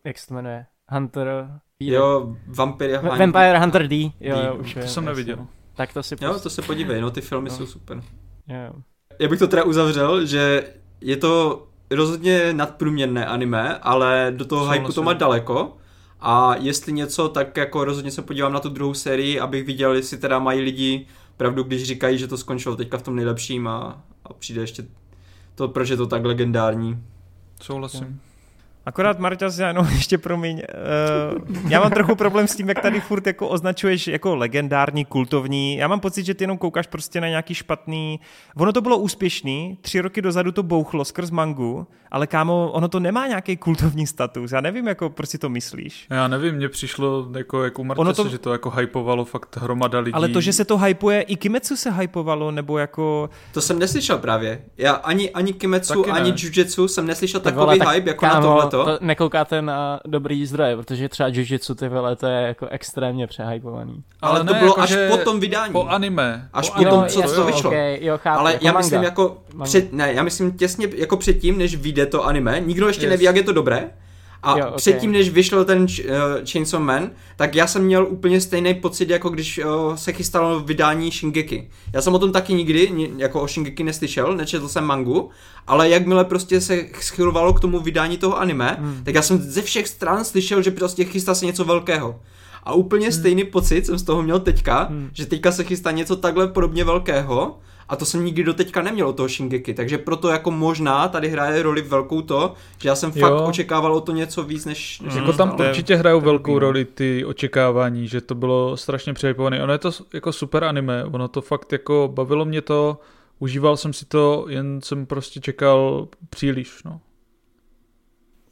jak 0.04 0.18
se 0.18 0.26
to 0.26 0.34
jmenuje? 0.34 0.66
Hunter... 0.88 1.48
Jo, 1.80 2.36
Vampire, 2.46 2.98
Vampire 2.98 3.58
Hunter 3.58 3.88
D. 3.88 3.96
Jo, 4.20 4.36
D. 4.36 4.46
jo, 4.46 4.54
už 4.54 4.74
to 4.74 4.86
jsem 4.86 5.04
neviděl. 5.04 5.46
Tak 5.80 5.92
to 5.92 6.02
si 6.02 6.16
Jo, 6.20 6.38
to 6.38 6.50
se 6.50 6.62
podívej, 6.62 7.00
no 7.00 7.10
ty 7.10 7.20
filmy 7.20 7.50
no. 7.50 7.56
jsou 7.56 7.66
super. 7.66 8.02
Jo. 8.48 8.72
Já 9.18 9.28
bych 9.28 9.38
to 9.38 9.46
teda 9.46 9.64
uzavřel, 9.64 10.26
že 10.26 10.64
je 11.00 11.16
to 11.16 11.66
rozhodně 11.90 12.52
nadprůměrné 12.52 13.26
anime, 13.26 13.78
ale 13.78 14.32
do 14.36 14.44
toho 14.44 14.70
hypeu 14.70 14.92
to 14.92 15.02
má 15.02 15.12
daleko. 15.12 15.76
A 16.20 16.56
jestli 16.56 16.92
něco, 16.92 17.28
tak 17.28 17.56
jako 17.56 17.84
rozhodně 17.84 18.10
se 18.10 18.22
podívám 18.22 18.52
na 18.52 18.60
tu 18.60 18.68
druhou 18.68 18.94
sérii, 18.94 19.40
abych 19.40 19.64
viděl, 19.64 19.94
jestli 19.94 20.18
teda 20.18 20.38
mají 20.38 20.60
lidi 20.60 21.06
pravdu, 21.36 21.62
když 21.62 21.84
říkají, 21.84 22.18
že 22.18 22.28
to 22.28 22.38
skončilo 22.38 22.76
teďka 22.76 22.98
v 22.98 23.02
tom 23.02 23.16
nejlepším 23.16 23.68
a, 23.68 24.02
a 24.24 24.32
přijde 24.32 24.60
ještě 24.60 24.84
to, 25.54 25.68
proč 25.68 25.88
je 25.88 25.96
to 25.96 26.06
tak 26.06 26.24
legendární. 26.24 27.04
Souhlasím. 27.62 28.20
Akorát 28.86 29.18
Marťas, 29.18 29.58
já 29.58 29.68
jenom 29.68 29.88
ještě 29.92 30.18
promiň, 30.18 30.62
uh, 31.42 31.70
já 31.70 31.80
mám 31.80 31.90
trochu 31.90 32.14
problém 32.14 32.48
s 32.48 32.56
tím, 32.56 32.68
jak 32.68 32.80
tady 32.80 33.00
furt 33.00 33.26
jako 33.26 33.48
označuješ 33.48 34.06
jako 34.06 34.36
legendární, 34.36 35.04
kultovní. 35.04 35.76
Já 35.76 35.88
mám 35.88 36.00
pocit, 36.00 36.26
že 36.26 36.34
ty 36.34 36.44
jenom 36.44 36.58
koukáš 36.58 36.86
prostě 36.86 37.20
na 37.20 37.28
nějaký 37.28 37.54
špatný... 37.54 38.20
Ono 38.56 38.72
to 38.72 38.80
bylo 38.80 38.98
úspěšný, 38.98 39.78
tři 39.80 40.00
roky 40.00 40.22
dozadu 40.22 40.52
to 40.52 40.62
bouchlo 40.62 41.04
skrz 41.04 41.30
mangu, 41.30 41.86
ale 42.10 42.26
kámo, 42.26 42.70
ono 42.72 42.88
to 42.88 43.00
nemá 43.00 43.26
nějaký 43.26 43.56
kultovní 43.56 44.06
status. 44.06 44.52
Já 44.52 44.60
nevím, 44.60 44.88
jako 44.88 45.10
prostě 45.10 45.38
to 45.38 45.48
myslíš. 45.48 46.06
Já 46.10 46.28
nevím, 46.28 46.54
mně 46.54 46.68
přišlo 46.68 47.28
jako, 47.36 47.64
jako 47.64 47.84
Marťas, 47.84 48.16
to... 48.16 48.28
že 48.28 48.38
to 48.38 48.52
jako 48.52 48.70
hypovalo 48.70 49.24
fakt 49.24 49.56
hromada 49.56 49.98
lidí. 49.98 50.14
Ale 50.14 50.28
to, 50.28 50.40
že 50.40 50.52
se 50.52 50.64
to 50.64 50.78
hypuje, 50.78 51.22
i 51.22 51.36
Kimetsu 51.36 51.76
se 51.76 51.90
hypovalo, 51.90 52.50
nebo 52.50 52.78
jako... 52.78 53.30
To 53.52 53.60
jsem 53.60 53.78
neslyšel 53.78 54.18
právě. 54.18 54.62
Já 54.78 54.92
ani, 54.92 55.30
ani 55.30 55.52
Kimetsu, 55.52 56.02
Taky 56.02 56.10
ani 56.10 56.34
Jujutsu 56.36 56.88
jsem 56.88 57.06
neslyšel 57.06 57.40
takový 57.40 57.78
tak, 57.78 57.88
hype 57.88 58.10
jako 58.10 58.20
kámo, 58.20 58.34
na 58.34 58.40
tohle 58.40 58.70
to? 58.70 58.84
to 58.84 59.04
nekoukáte 59.04 59.62
na 59.62 60.00
dobrý 60.06 60.46
zdroje, 60.46 60.76
protože 60.76 61.08
třeba 61.08 61.28
Jujutsu 61.28 61.74
ty 61.74 61.88
vole, 61.88 62.16
to 62.16 62.26
je 62.26 62.42
jako 62.42 62.66
extrémně 62.66 63.26
přehypovaný. 63.26 64.02
Ale, 64.22 64.30
Ale 64.30 64.44
ne, 64.44 64.52
to 64.52 64.58
bylo 64.58 64.70
jako 64.70 64.80
až 64.80 64.96
po 65.10 65.16
tom 65.16 65.40
vydání. 65.40 65.72
Po 65.72 65.86
anime. 65.86 66.48
Až 66.52 66.70
po, 66.70 66.84
tom, 66.84 67.04
co 67.08 67.22
to 67.22 67.44
vyšlo. 67.44 67.70
Okay, 67.70 68.04
jo, 68.04 68.18
chápu, 68.18 68.40
Ale 68.40 68.52
jako 68.52 68.66
já 68.66 68.72
manga. 68.72 68.84
myslím 68.84 69.02
jako, 69.02 69.38
před, 69.64 69.92
ne, 69.92 70.12
já 70.12 70.22
myslím 70.22 70.52
těsně 70.52 70.88
jako 70.96 71.16
předtím, 71.16 71.58
než 71.58 71.76
vyjde 71.76 71.99
to 72.06 72.24
anime, 72.24 72.62
nikdo 72.66 72.86
ještě 72.86 73.06
yes. 73.06 73.10
neví, 73.10 73.24
jak 73.24 73.36
je 73.36 73.42
to 73.42 73.52
dobré, 73.52 73.90
a 74.42 74.58
jo, 74.58 74.66
okay. 74.66 74.76
předtím, 74.76 75.12
než 75.12 75.30
vyšel 75.30 75.64
ten 75.64 75.82
uh, 75.82 75.86
Chainsaw 76.52 76.82
Man, 76.82 77.10
tak 77.36 77.54
já 77.54 77.66
jsem 77.66 77.84
měl 77.84 78.06
úplně 78.10 78.40
stejný 78.40 78.74
pocit, 78.74 79.10
jako 79.10 79.28
když 79.28 79.58
uh, 79.58 79.94
se 79.94 80.12
chystalo 80.12 80.60
vydání 80.60 81.10
Shingeki. 81.10 81.68
Já 81.92 82.02
jsem 82.02 82.14
o 82.14 82.18
tom 82.18 82.32
taky 82.32 82.54
nikdy, 82.54 83.10
jako 83.16 83.42
o 83.42 83.48
Shingeki 83.48 83.84
neslyšel, 83.84 84.36
nečetl 84.36 84.68
jsem 84.68 84.84
mangu, 84.84 85.30
ale 85.66 85.88
jakmile 85.88 86.24
prostě 86.24 86.60
se 86.60 86.84
schylovalo 87.00 87.52
k 87.52 87.60
tomu 87.60 87.80
vydání 87.80 88.18
toho 88.18 88.38
anime, 88.38 88.76
hmm. 88.80 89.00
tak 89.04 89.14
já 89.14 89.22
jsem 89.22 89.38
ze 89.38 89.62
všech 89.62 89.88
stran 89.88 90.24
slyšel, 90.24 90.62
že 90.62 90.70
prostě 90.70 91.04
chystá 91.04 91.34
se 91.34 91.46
něco 91.46 91.64
velkého. 91.64 92.20
A 92.62 92.72
úplně 92.72 93.06
hmm. 93.06 93.18
stejný 93.18 93.44
pocit 93.44 93.86
jsem 93.86 93.98
z 93.98 94.02
toho 94.02 94.22
měl 94.22 94.40
teďka, 94.40 94.82
hmm. 94.82 95.10
že 95.12 95.26
teďka 95.26 95.52
se 95.52 95.64
chystá 95.64 95.90
něco 95.90 96.16
takhle 96.16 96.48
podobně 96.48 96.84
velkého 96.84 97.58
a 97.90 97.96
to 97.96 98.04
jsem 98.04 98.24
nikdy 98.24 98.44
do 98.44 98.54
teďka 98.54 98.82
neměl 98.82 99.08
od 99.08 99.16
toho 99.16 99.28
Shingeki, 99.28 99.74
takže 99.74 99.98
proto 99.98 100.28
jako 100.28 100.50
možná 100.50 101.08
tady 101.08 101.28
hraje 101.28 101.62
roli 101.62 101.82
velkou 101.82 102.22
to, 102.22 102.54
že 102.82 102.88
já 102.88 102.94
jsem 102.94 103.12
fakt 103.12 103.30
jo. 103.30 103.44
očekával 103.48 103.94
o 103.94 104.00
to 104.00 104.12
něco 104.12 104.42
víc, 104.42 104.64
než... 104.64 105.00
než 105.00 105.14
jako 105.14 105.32
tam 105.32 105.56
určitě 105.60 105.96
hrajou 105.96 106.20
velkou 106.20 106.58
roli 106.58 106.84
ty 106.84 107.24
očekávání, 107.24 108.08
že 108.08 108.20
to 108.20 108.34
bylo 108.34 108.76
strašně 108.76 109.14
přehypované. 109.14 109.62
Ono 109.62 109.72
je 109.72 109.78
to 109.78 109.90
jako 110.14 110.32
super 110.32 110.64
anime, 110.64 111.04
ono 111.04 111.28
to 111.28 111.40
fakt 111.40 111.72
jako 111.72 112.10
bavilo 112.14 112.44
mě 112.44 112.62
to, 112.62 113.00
užíval 113.38 113.76
jsem 113.76 113.92
si 113.92 114.04
to, 114.04 114.46
jen 114.48 114.80
jsem 114.82 115.06
prostě 115.06 115.40
čekal 115.40 116.08
příliš, 116.30 116.82
no. 116.84 117.00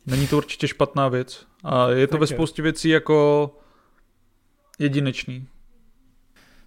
Není 0.06 0.26
to 0.26 0.36
určitě 0.36 0.68
špatná 0.68 1.08
věc. 1.08 1.46
A 1.64 1.90
je 1.90 2.06
to 2.06 2.10
tak 2.10 2.20
ve 2.20 2.26
spoustě 2.26 2.62
věcí 2.62 2.88
jako 2.88 3.50
jedinečný. 4.78 5.46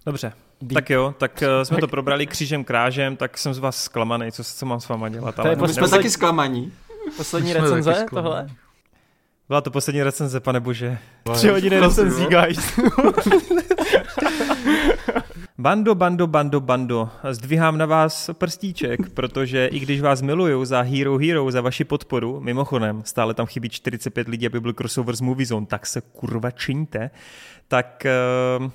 Dobře, 0.06 0.32
Deep. 0.62 0.74
Tak 0.74 0.90
jo, 0.90 1.14
tak 1.18 1.42
uh, 1.42 1.62
jsme 1.62 1.78
to 1.78 1.88
probrali 1.88 2.26
křížem 2.26 2.64
krážem, 2.64 3.16
tak 3.16 3.38
jsem 3.38 3.54
z 3.54 3.58
vás 3.58 3.84
zklamaný, 3.84 4.32
co, 4.32 4.44
co 4.44 4.66
mám 4.66 4.80
s 4.80 4.88
váma 4.88 5.08
dělat. 5.08 5.38
Ale 5.38 5.56
to 5.56 5.64
je 5.64 5.74
jsme 5.74 5.88
taky 5.88 6.10
zklamaní. 6.10 6.72
Poslední 7.16 7.52
recenze 7.52 8.06
tohle? 8.10 8.48
Byla 9.48 9.60
to 9.60 9.70
poslední 9.70 10.02
recenze, 10.02 10.40
pane 10.40 10.60
bože. 10.60 10.98
Tři 11.32 11.48
hodiny 11.48 11.80
recenzí, 11.80 12.26
guys. 12.26 12.78
Bando, 15.58 15.94
bando, 15.94 16.26
bando, 16.26 16.60
bando. 16.60 17.10
Zdvihám 17.30 17.78
na 17.78 17.86
vás 17.86 18.30
prstíček, 18.32 19.10
protože 19.10 19.66
i 19.66 19.78
když 19.78 20.00
vás 20.00 20.22
miluju 20.22 20.64
za 20.64 20.80
Hero 20.82 21.18
Hero, 21.18 21.50
za 21.50 21.60
vaši 21.60 21.84
podporu, 21.84 22.40
mimochodem, 22.40 23.02
stále 23.04 23.34
tam 23.34 23.46
chybí 23.46 23.68
45 23.68 24.28
lidí, 24.28 24.46
aby 24.46 24.60
byl 24.60 24.72
crossover 24.72 25.16
z 25.16 25.20
Movie 25.20 25.46
Zone, 25.46 25.66
tak 25.66 25.86
se 25.86 26.00
kurva 26.00 26.50
čiňte, 26.50 27.10
tak 27.68 28.06
uh, 28.60 28.70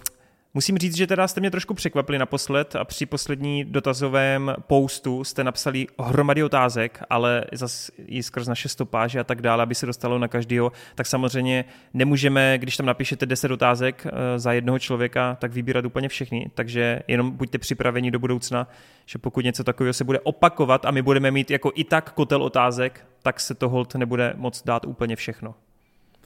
Musím 0.58 0.78
říct, 0.78 0.98
že 0.98 1.08
teda 1.08 1.28
jste 1.28 1.40
mě 1.40 1.52
trošku 1.52 1.74
překvapili 1.74 2.18
naposled 2.18 2.76
a 2.76 2.86
při 2.86 3.06
poslední 3.06 3.66
dotazovém 3.66 4.56
postu 4.68 5.24
jste 5.24 5.44
napsali 5.44 5.88
hromady 6.00 6.44
otázek, 6.44 7.04
ale 7.10 7.46
zase 7.52 7.92
i 8.06 8.24
skrz 8.24 8.48
naše 8.48 8.70
stopáže 8.70 9.20
a 9.20 9.24
tak 9.24 9.42
dále, 9.42 9.64
aby 9.64 9.76
se 9.76 9.86
dostalo 9.86 10.20
na 10.20 10.28
každého, 10.28 10.72
tak 10.96 11.08
samozřejmě 11.08 11.66
nemůžeme, 11.94 12.58
když 12.58 12.78
tam 12.78 12.86
napíšete 12.86 13.26
10 13.26 13.52
otázek 13.52 14.08
eh, 14.08 14.40
za 14.40 14.54
jednoho 14.54 14.80
člověka, 14.80 15.38
tak 15.40 15.54
vybírat 15.54 15.86
úplně 15.86 16.10
všechny, 16.10 16.52
takže 16.54 17.02
jenom 17.08 17.32
buďte 17.32 17.58
připraveni 17.58 18.12
do 18.12 18.20
budoucna, 18.20 18.68
že 19.06 19.20
pokud 19.20 19.46
něco 19.46 19.64
takového 19.64 19.94
se 19.94 20.04
bude 20.04 20.20
opakovat 20.20 20.86
a 20.86 20.92
my 20.92 21.02
budeme 21.02 21.32
mít 21.32 21.52
jako 21.52 21.72
i 21.76 21.84
tak 21.84 22.12
kotel 22.12 22.44
otázek, 22.44 23.08
tak 23.24 23.40
se 23.40 23.56
to 23.56 23.70
hold 23.70 23.96
nebude 23.96 24.34
moc 24.38 24.64
dát 24.64 24.86
úplně 24.86 25.16
všechno. 25.16 25.56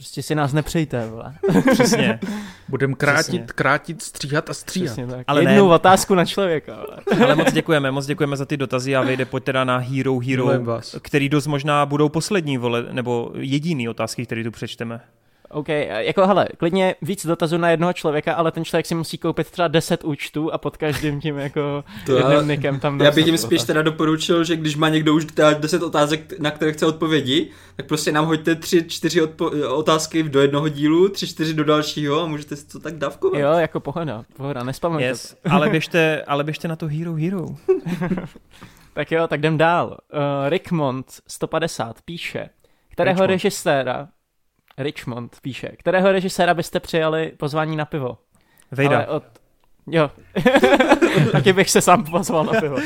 Prostě 0.02 0.24
si 0.24 0.36
nás 0.36 0.54
nepřejte, 0.54 1.08
vole. 1.08 1.34
Přesně. 1.74 2.20
Budeme 2.70 2.94
krátit, 2.96 3.24
Přesně. 3.24 3.46
krátit, 3.56 4.02
stříhat 4.02 4.50
a 4.50 4.54
stříhat. 4.54 4.88
Přesně 4.88 5.08
tak. 5.08 5.24
Ale 5.28 5.42
Jednu 5.42 5.68
ne. 5.68 5.76
otázku 5.76 6.16
na 6.16 6.26
člověka. 6.26 6.76
Vole. 6.76 7.26
Ale 7.26 7.36
moc 7.36 7.52
děkujeme, 7.54 7.92
moc 7.92 8.06
děkujeme 8.06 8.38
za 8.38 8.46
ty 8.46 8.58
dotazy 8.58 8.96
a 8.96 9.02
vejde 9.02 9.26
pojď 9.26 9.44
teda 9.44 9.64
na 9.64 9.78
Hero 9.78 10.20
Hero, 10.20 10.50
který 11.02 11.30
dost 11.30 11.48
možná 11.48 11.86
budou 11.86 12.10
poslední, 12.10 12.58
vole, 12.58 12.86
nebo 12.92 13.32
jediný 13.36 13.90
otázky, 13.90 14.26
které 14.26 14.44
tu 14.44 14.52
přečteme. 14.52 15.02
OK, 15.52 15.68
jako 15.98 16.28
hele, 16.28 16.48
klidně 16.58 16.96
víc 17.02 17.26
dotazů 17.26 17.58
na 17.58 17.70
jednoho 17.70 17.94
člověka, 17.94 18.34
ale 18.34 18.52
ten 18.52 18.66
člověk 18.66 18.86
si 18.86 18.96
musí 18.96 19.18
koupit 19.18 19.52
třeba 19.52 19.68
10 19.68 20.04
účtů 20.04 20.54
a 20.54 20.58
pod 20.58 20.78
každým 20.78 21.22
tím 21.22 21.38
jako 21.38 21.84
to 22.06 22.16
jedným 22.16 22.34
já, 22.34 22.42
nikem 22.42 22.80
tam 22.80 23.02
Já 23.02 23.12
bych 23.12 23.26
jim 23.26 23.38
spíš 23.38 23.64
teda 23.64 23.82
doporučil, 23.82 24.44
že 24.44 24.56
když 24.56 24.76
má 24.76 24.90
někdo 24.90 25.14
už 25.14 25.26
teda 25.26 25.54
10 25.54 25.84
otázek, 25.84 26.40
na 26.40 26.52
které 26.52 26.74
chce 26.74 26.86
odpovědi, 26.86 27.50
tak 27.76 27.86
prostě 27.86 28.12
nám 28.12 28.26
hoďte 28.26 28.56
3, 28.56 28.84
4 28.88 29.22
odpo- 29.22 29.74
otázky 29.74 30.24
do 30.24 30.42
jednoho 30.42 30.70
dílu, 30.70 31.10
3, 31.10 31.28
4 31.28 31.54
do 31.54 31.64
dalšího 31.64 32.22
a 32.22 32.26
můžete 32.26 32.56
si 32.56 32.68
to 32.68 32.80
tak 32.80 32.98
dávkovat. 32.98 33.42
Jo, 33.42 33.52
jako 33.52 33.80
pohoda, 33.80 34.24
pohoda, 34.38 34.64
nespamějte. 34.64 35.10
Yes, 35.10 35.36
ale, 35.50 35.70
běžte, 35.70 36.24
ale 36.28 36.44
běžte 36.44 36.68
na 36.68 36.76
to 36.76 36.88
Hero 36.88 37.14
Hero. 37.14 37.46
tak 38.94 39.12
jo, 39.12 39.28
tak 39.28 39.40
jdem 39.40 39.58
dál. 39.58 39.98
Uh, 40.14 40.50
Rickmont 40.50 41.06
150 41.28 41.96
píše, 42.06 42.50
kterého 42.90 43.14
Richmond. 43.14 43.30
režiséra 43.30 44.08
Richmond 44.84 45.38
píše, 45.42 45.70
kterého 45.78 46.12
režiséra 46.12 46.54
byste 46.54 46.80
přijali 46.80 47.32
pozvání 47.38 47.76
na 47.76 47.86
pivo? 47.86 48.18
Vejda. 48.72 48.98
Ale 48.98 49.08
od... 49.08 49.24
Jo. 49.88 50.12
Taky 51.32 51.54
bych 51.54 51.70
se 51.70 51.82
sám 51.82 52.04
pozval 52.04 52.44
na 52.44 52.60
pivo. 52.62 52.78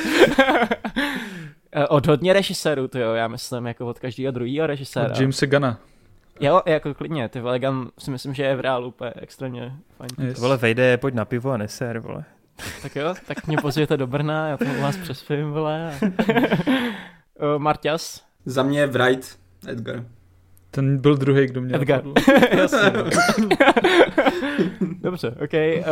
od 1.90 2.07
hodně 2.07 2.33
režisérů, 2.33 2.88
to 2.88 2.99
jo, 2.99 3.14
já 3.14 3.27
myslím 3.27 3.67
jako 3.67 3.85
od 3.88 3.99
každého 3.99 4.32
druhého 4.32 4.67
režiséra. 4.67 5.09
Od 5.09 5.19
Jamesa 5.19 5.45
Gana. 5.45 5.80
Jo, 6.40 6.61
jako 6.65 6.93
klidně, 6.93 7.30
ty 7.30 7.40
vole, 7.40 7.59
Gun 7.59 7.91
si 7.99 8.11
myslím, 8.11 8.33
že 8.33 8.43
je 8.43 8.56
v 8.56 8.59
reálu 8.59 8.88
úplně 8.88 9.14
extrémně 9.15 9.74
fajn. 9.98 10.30
Yes. 10.30 10.40
Vole, 10.40 10.57
vejde, 10.57 10.98
pojď 10.98 11.14
na 11.14 11.25
pivo 11.25 11.51
a 11.51 11.57
neser, 11.57 11.99
vole. 11.99 12.24
Tak 12.82 12.95
jo, 12.95 13.15
tak 13.27 13.48
mě 13.48 13.57
pozvěte 13.57 13.98
do 13.98 14.07
Brna, 14.07 14.48
já 14.48 14.57
tam 14.57 14.77
u 14.77 14.82
vás 14.82 14.98
přespím, 14.98 15.51
vole. 15.51 15.99
Marťas? 17.57 18.24
Za 18.45 18.64
mě 18.64 18.88
Wright, 18.88 19.40
Edgar. 19.67 20.06
Ten 20.76 20.98
byl 20.98 21.18
druhý, 21.18 21.48
kdo 21.48 21.62
mě 21.62 21.76
Edgar. 21.76 22.04
Jasně. 22.52 22.92
No. 22.95 23.04
Dobře, 25.02 25.36
ok. 25.44 25.54
Uh, 25.54 25.84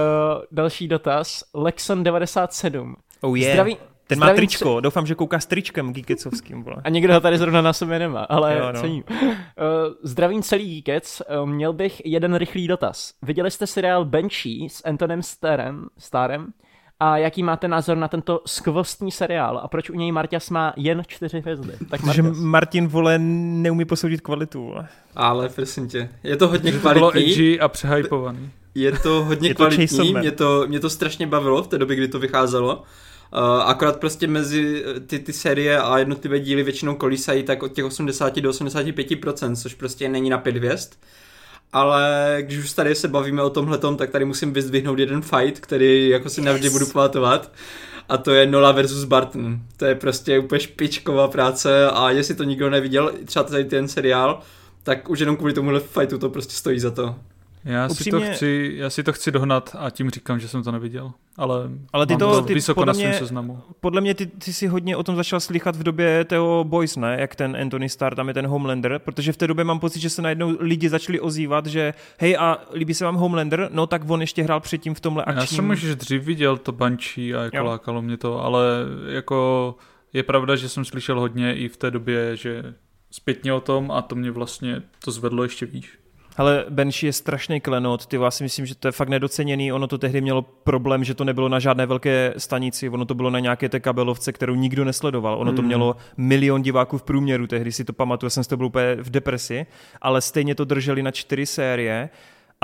další 0.51 0.87
dotaz. 0.87 1.43
Lexon97. 1.55 2.93
Oh 3.21 3.39
yeah. 3.39 3.53
Zdraví, 3.53 3.77
ten 4.07 4.19
má 4.19 4.33
tričko, 4.33 4.75
tři... 4.75 4.81
doufám, 4.81 5.05
že 5.05 5.15
kouká 5.15 5.39
s 5.39 5.45
tričkem 5.45 5.93
Geekecovským. 5.93 6.63
Vole. 6.63 6.77
A 6.83 6.89
někdo 6.89 7.13
ho 7.13 7.19
tady 7.19 7.37
zrovna 7.37 7.61
na 7.61 7.73
sobě 7.73 7.99
nemá, 7.99 8.23
ale 8.23 8.57
jo, 8.57 8.71
no. 8.71 8.81
cením. 8.81 9.03
Uh, 9.11 9.27
zdravím 10.03 10.43
celý 10.43 10.81
Geekec, 10.81 11.21
uh, 11.41 11.49
měl 11.49 11.73
bych 11.73 12.01
jeden 12.05 12.35
rychlý 12.35 12.67
dotaz. 12.67 13.13
Viděli 13.21 13.51
jste 13.51 13.67
seriál 13.67 14.05
Benchy 14.05 14.67
s 14.71 14.81
Antonem 14.85 15.23
Starem, 15.23 15.85
Starem 15.97 16.47
a 17.03 17.17
jaký 17.17 17.43
máte 17.43 17.67
názor 17.67 17.97
na 17.97 18.07
tento 18.07 18.41
skvostný 18.45 19.11
seriál 19.11 19.57
a 19.63 19.67
proč 19.67 19.89
u 19.89 19.93
něj 19.93 20.11
Marťas 20.11 20.49
má 20.49 20.73
jen 20.77 21.03
čtyři 21.07 21.39
hvězdy? 21.39 21.73
Tak 21.89 22.01
Protože 22.01 22.21
Martin, 22.21 22.87
vole, 22.87 23.19
neumí 23.19 23.85
posoudit 23.85 24.21
kvalitu. 24.21 24.73
Ale 25.15 25.49
prosím 25.49 25.87
tě, 25.87 26.09
je 26.23 26.37
to 26.37 26.47
hodně 26.47 26.71
kvalitní. 26.71 26.99
Bylo 26.99 27.17
edgy 27.17 27.59
a 27.59 27.67
přehypovaný. 27.67 28.51
Je 28.75 28.91
to 28.91 29.23
hodně 29.23 29.49
je 29.49 29.55
to 29.55 29.57
kvalitní, 29.57 30.13
mě 30.13 30.31
to, 30.31 30.65
mě 30.67 30.79
to 30.79 30.89
strašně 30.89 31.27
bavilo 31.27 31.63
v 31.63 31.67
té 31.67 31.77
době, 31.77 31.95
kdy 31.95 32.07
to 32.07 32.19
vycházelo. 32.19 32.75
Uh, 32.75 33.39
akorát 33.65 33.99
prostě 33.99 34.27
mezi 34.27 34.83
ty, 35.07 35.19
ty 35.19 35.33
série 35.33 35.81
a 35.81 35.97
jednotlivé 35.97 36.39
díly 36.39 36.63
většinou 36.63 36.95
kolísají 36.95 37.43
tak 37.43 37.63
od 37.63 37.71
těch 37.71 37.85
80 37.85 38.39
do 38.39 38.51
85%, 38.51 39.55
což 39.55 39.73
prostě 39.73 40.09
není 40.09 40.29
na 40.29 40.37
pět 40.37 40.57
hvězd 40.57 40.93
ale 41.73 42.37
když 42.41 42.59
už 42.59 42.73
tady 42.73 42.95
se 42.95 43.07
bavíme 43.07 43.41
o 43.41 43.49
tomhletom, 43.49 43.97
tak 43.97 44.09
tady 44.09 44.25
musím 44.25 44.53
vyzdvihnout 44.53 44.99
jeden 44.99 45.21
fight, 45.21 45.59
který 45.59 46.09
jako 46.09 46.29
si 46.29 46.41
navždy 46.41 46.65
yes. 46.65 46.73
budu 46.73 46.85
pamatovat 46.85 47.51
a 48.09 48.17
to 48.17 48.31
je 48.31 48.45
Nola 48.45 48.71
versus 48.71 49.03
Barton. 49.03 49.59
To 49.77 49.85
je 49.85 49.95
prostě 49.95 50.39
úplně 50.39 50.59
špičková 50.59 51.27
práce 51.27 51.89
a 51.89 52.09
jestli 52.09 52.35
to 52.35 52.43
nikdo 52.43 52.69
neviděl, 52.69 53.13
třeba 53.25 53.43
tady 53.43 53.65
ten 53.65 53.87
seriál, 53.87 54.39
tak 54.83 55.09
už 55.09 55.19
jenom 55.19 55.37
kvůli 55.37 55.53
tomuhle 55.53 55.79
fightu 55.79 56.17
to 56.17 56.29
prostě 56.29 56.53
stojí 56.53 56.79
za 56.79 56.91
to. 56.91 57.15
Já, 57.65 57.87
Upřímně... 57.87 58.21
si 58.21 58.27
to 58.29 58.35
chci, 58.35 58.73
já 58.75 58.89
si 58.89 59.03
to 59.03 59.13
chci 59.13 59.31
dohnat 59.31 59.75
a 59.79 59.89
tím 59.89 60.09
říkám, 60.09 60.39
že 60.39 60.47
jsem 60.47 60.63
to 60.63 60.71
neviděl. 60.71 61.11
Ale, 61.37 61.69
ale 61.93 62.05
ty 62.05 62.17
to, 62.17 62.41
ty, 62.41 62.53
vysoko 62.53 62.81
podle 62.81 62.93
na 62.93 62.97
mě, 62.97 63.13
seznamu. 63.13 63.61
Podle 63.79 64.01
mě 64.01 64.13
ty, 64.13 64.25
ty 64.25 64.53
si 64.53 64.67
hodně 64.67 64.97
o 64.97 65.03
tom 65.03 65.15
začal 65.15 65.39
slychat 65.39 65.75
v 65.75 65.83
době 65.83 66.25
toho 66.25 66.63
Boys, 66.63 66.95
ne? 66.95 67.17
Jak 67.19 67.35
ten 67.35 67.57
Anthony 67.61 67.89
Starr, 67.89 68.15
tam 68.15 68.27
je 68.27 68.33
ten 68.33 68.47
Homelander, 68.47 68.99
protože 68.99 69.31
v 69.31 69.37
té 69.37 69.47
době 69.47 69.65
mám 69.65 69.79
pocit, 69.79 69.99
že 69.99 70.09
se 70.09 70.21
najednou 70.21 70.57
lidi 70.59 70.89
začali 70.89 71.19
ozývat, 71.19 71.65
že 71.65 71.93
hej 72.19 72.37
a 72.39 72.57
líbí 72.73 72.93
se 72.93 73.05
vám 73.05 73.15
Homelander, 73.15 73.69
no 73.71 73.87
tak 73.87 74.09
on 74.09 74.21
ještě 74.21 74.43
hrál 74.43 74.59
předtím 74.59 74.93
v 74.93 74.99
tomhle 74.99 75.23
akčním... 75.23 75.41
Já 75.41 75.45
jsem 75.45 75.69
už 75.69 75.95
dřív 75.95 76.23
viděl 76.23 76.57
to 76.57 76.71
Banshee 76.71 77.35
a 77.35 77.43
jako 77.43 77.57
jo. 77.57 77.65
lákalo 77.65 78.01
mě 78.01 78.17
to, 78.17 78.43
ale 78.43 78.65
jako 79.07 79.75
je 80.13 80.23
pravda, 80.23 80.55
že 80.55 80.69
jsem 80.69 80.85
slyšel 80.85 81.19
hodně 81.19 81.55
i 81.55 81.67
v 81.67 81.77
té 81.77 81.91
době, 81.91 82.35
že 82.37 82.73
zpětně 83.11 83.53
o 83.53 83.61
tom 83.61 83.91
a 83.91 84.01
to 84.01 84.15
mě 84.15 84.31
vlastně 84.31 84.81
to 85.05 85.11
zvedlo 85.11 85.43
ještě 85.43 85.65
víc. 85.65 85.85
Ale 86.37 86.65
Benši 86.69 87.05
je 87.05 87.13
strašný 87.13 87.61
klenot, 87.61 88.05
ty 88.05 88.17
vás 88.17 88.35
si 88.35 88.43
myslím, 88.43 88.65
že 88.65 88.75
to 88.75 88.87
je 88.87 88.91
fakt 88.91 89.09
nedoceněný, 89.09 89.73
ono 89.73 89.87
to 89.87 89.97
tehdy 89.97 90.21
mělo 90.21 90.41
problém, 90.41 91.03
že 91.03 91.13
to 91.13 91.23
nebylo 91.23 91.49
na 91.49 91.59
žádné 91.59 91.85
velké 91.85 92.33
stanici, 92.37 92.89
ono 92.89 93.05
to 93.05 93.15
bylo 93.15 93.29
na 93.29 93.39
nějaké 93.39 93.69
té 93.69 93.79
kabelovce, 93.79 94.31
kterou 94.31 94.55
nikdo 94.55 94.85
nesledoval, 94.85 95.37
ono 95.39 95.53
to 95.53 95.61
mm. 95.61 95.67
mělo 95.67 95.95
milion 96.17 96.61
diváků 96.61 96.97
v 96.97 97.03
průměru, 97.03 97.47
tehdy 97.47 97.71
si 97.71 97.83
to 97.83 97.93
pamatuju, 97.93 98.29
jsem 98.29 98.43
z 98.43 98.47
toho 98.47 98.57
byl 98.57 98.67
úplně 98.67 98.95
v 98.95 99.09
depresi, 99.09 99.65
ale 100.01 100.21
stejně 100.21 100.55
to 100.55 100.65
drželi 100.65 101.03
na 101.03 101.11
čtyři 101.11 101.45
série 101.45 102.09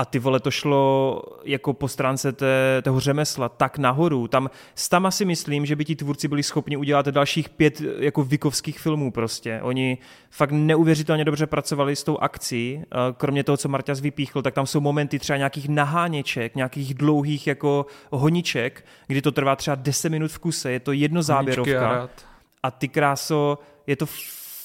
a 0.00 0.04
ty 0.04 0.18
vole 0.18 0.40
to 0.40 0.50
šlo 0.50 1.22
jako 1.44 1.72
po 1.72 1.88
stránce 1.88 2.32
té, 2.32 2.82
toho 2.82 3.00
řemesla 3.00 3.48
tak 3.48 3.78
nahoru. 3.78 4.28
Tam 4.28 4.50
tam 4.90 5.10
si 5.10 5.24
myslím, 5.24 5.66
že 5.66 5.76
by 5.76 5.84
ti 5.84 5.96
tvůrci 5.96 6.28
byli 6.28 6.42
schopni 6.42 6.76
udělat 6.76 7.08
dalších 7.08 7.48
pět 7.48 7.80
jako 7.98 8.24
vikovských 8.24 8.80
filmů 8.80 9.12
prostě. 9.12 9.60
Oni 9.62 9.98
fakt 10.30 10.50
neuvěřitelně 10.50 11.24
dobře 11.24 11.46
pracovali 11.46 11.96
s 11.96 12.04
tou 12.04 12.18
akcí. 12.18 12.82
Kromě 13.16 13.44
toho, 13.44 13.56
co 13.56 13.68
Marťas 13.68 14.00
vypíchl, 14.00 14.42
tak 14.42 14.54
tam 14.54 14.66
jsou 14.66 14.80
momenty 14.80 15.18
třeba 15.18 15.36
nějakých 15.36 15.68
naháněček, 15.68 16.54
nějakých 16.54 16.94
dlouhých 16.94 17.46
jako 17.46 17.86
honiček, 18.10 18.84
kdy 19.06 19.22
to 19.22 19.32
trvá 19.32 19.56
třeba 19.56 19.74
10 19.74 20.08
minut 20.08 20.30
v 20.30 20.38
kuse. 20.38 20.72
Je 20.72 20.80
to 20.80 20.92
jedno 20.92 21.22
záběrovka. 21.22 22.08
A 22.62 22.70
ty 22.70 22.88
kráso, 22.88 23.58
je 23.86 23.96
to 23.96 24.06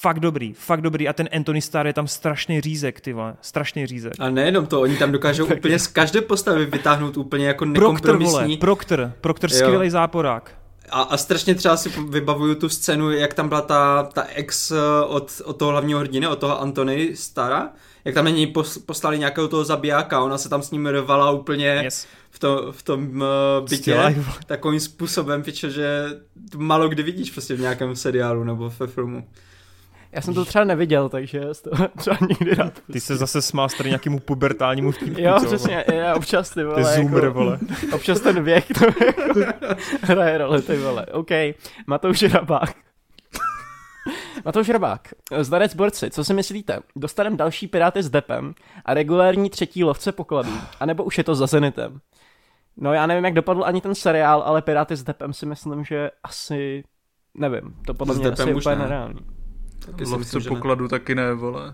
fakt 0.05 0.19
dobrý, 0.19 0.53
fakt 0.53 0.81
dobrý 0.81 1.07
a 1.07 1.13
ten 1.13 1.29
Anthony 1.35 1.61
Starr 1.61 1.87
je 1.87 1.93
tam 1.93 2.07
strašný 2.07 2.61
řízek, 2.61 3.01
ty 3.01 3.13
vole, 3.13 3.35
strašný 3.41 3.85
řízek. 3.85 4.13
A 4.19 4.29
nejenom 4.29 4.65
to, 4.65 4.81
oni 4.81 4.97
tam 4.97 5.11
dokážou 5.11 5.45
úplně 5.57 5.79
z 5.79 5.87
každé 5.87 6.21
postavy 6.21 6.65
vytáhnout 6.65 7.17
úplně 7.17 7.47
jako 7.47 7.65
nekompromisní. 7.65 8.57
Proctor, 8.57 8.99
vole, 8.99 9.09
Proctor, 9.11 9.11
Proctor 9.21 9.49
skvělý 9.49 9.89
záporák. 9.89 10.51
A, 10.89 11.01
a 11.01 11.17
strašně 11.17 11.55
třeba 11.55 11.77
si 11.77 11.89
vybavuju 12.09 12.55
tu 12.55 12.69
scénu, 12.69 13.11
jak 13.11 13.33
tam 13.33 13.49
byla 13.49 13.61
ta, 13.61 14.03
ta 14.03 14.23
ex 14.23 14.71
eh, 14.71 14.75
od, 15.07 15.41
od 15.45 15.57
toho 15.57 15.71
hlavního 15.71 15.99
hrdiny, 15.99 16.27
od 16.27 16.39
toho 16.39 16.61
Antony 16.61 17.15
Stara, 17.15 17.69
jak 18.05 18.15
tam 18.15 18.25
na 18.25 18.31
něj 18.31 18.53
poslali 18.85 19.19
nějakého 19.19 19.47
toho 19.47 19.63
zabijáka, 19.63 20.21
ona 20.21 20.37
se 20.37 20.49
tam 20.49 20.61
s 20.61 20.71
ním 20.71 20.87
rvala 20.87 21.31
úplně 21.31 21.81
yes. 21.83 22.07
v, 22.29 22.39
to, 22.39 22.71
v 22.71 22.83
tom 22.83 23.21
uh, 23.21 23.69
bytě 23.69 24.15
takovým 24.45 24.79
způsobem, 24.79 25.43
piče, 25.43 25.69
že 25.69 26.05
malo 26.55 26.89
kdy 26.89 27.03
vidíš 27.03 27.31
prostě 27.31 27.55
v 27.55 27.59
nějakém 27.59 27.95
seriálu 27.95 28.43
nebo 28.43 28.73
ve 28.79 28.87
filmu. 28.87 29.27
Já 30.15 30.21
jsem 30.21 30.33
to 30.33 30.45
třeba 30.45 30.63
neviděl, 30.63 31.09
takže 31.09 31.41
to 31.63 31.69
třeba 31.97 32.17
nikdy 32.29 32.55
rád. 32.55 32.73
Ty 32.91 32.99
se 32.99 33.15
zase 33.15 33.41
smál 33.41 33.67
tady 33.77 33.89
nějakému 33.89 34.19
pubertálnímu 34.19 34.91
vtipku, 34.91 35.21
Jo, 35.21 35.39
co? 35.39 35.45
přesně, 35.45 35.85
já 35.93 36.15
občas 36.15 36.49
ty 36.49 36.63
vole. 36.63 36.75
Ty 36.75 36.83
zoomer, 36.83 37.23
jako, 37.23 37.33
vole. 37.39 37.59
Občas 37.93 38.19
ten 38.19 38.43
věk 38.43 38.65
to 38.79 38.85
jako 39.05 39.75
hraje 40.01 40.37
roli, 40.37 40.61
ty 40.61 40.77
vole. 40.77 41.05
OK, 41.05 41.29
Matouš 41.87 42.23
Rabák. 42.23 42.75
Matouš 44.45 44.69
Rabák, 44.69 45.07
zdarec 45.41 45.75
borci, 45.75 46.09
co 46.09 46.23
si 46.23 46.33
myslíte? 46.33 46.79
Dostaneme 46.95 47.37
další 47.37 47.67
Piráty 47.67 48.03
s 48.03 48.09
Depem 48.09 48.53
a 48.85 48.93
regulární 48.93 49.49
třetí 49.49 49.83
lovce 49.83 50.11
pokladů, 50.11 50.51
anebo 50.79 51.03
už 51.03 51.17
je 51.17 51.23
to 51.23 51.35
za 51.35 51.47
Zenitem? 51.47 51.99
No 52.77 52.93
já 52.93 53.05
nevím, 53.07 53.25
jak 53.25 53.33
dopadl 53.33 53.65
ani 53.65 53.81
ten 53.81 53.95
seriál, 53.95 54.41
ale 54.45 54.61
Piráty 54.61 54.95
s 54.95 55.03
Depem 55.03 55.33
si 55.33 55.45
myslím, 55.45 55.83
že 55.85 56.11
asi, 56.23 56.83
nevím, 57.33 57.75
to 57.85 57.93
podle 57.93 58.15
mě 58.15 58.29
asi 58.29 58.53
úplně 58.53 58.75
nereální. 58.75 59.34
Taky 59.85 60.03
Lovce 60.03 60.37
myslím, 60.37 60.55
pokladu 60.55 60.83
ne. 60.83 60.89
taky 60.89 61.15
ne, 61.15 61.33
vole. 61.33 61.73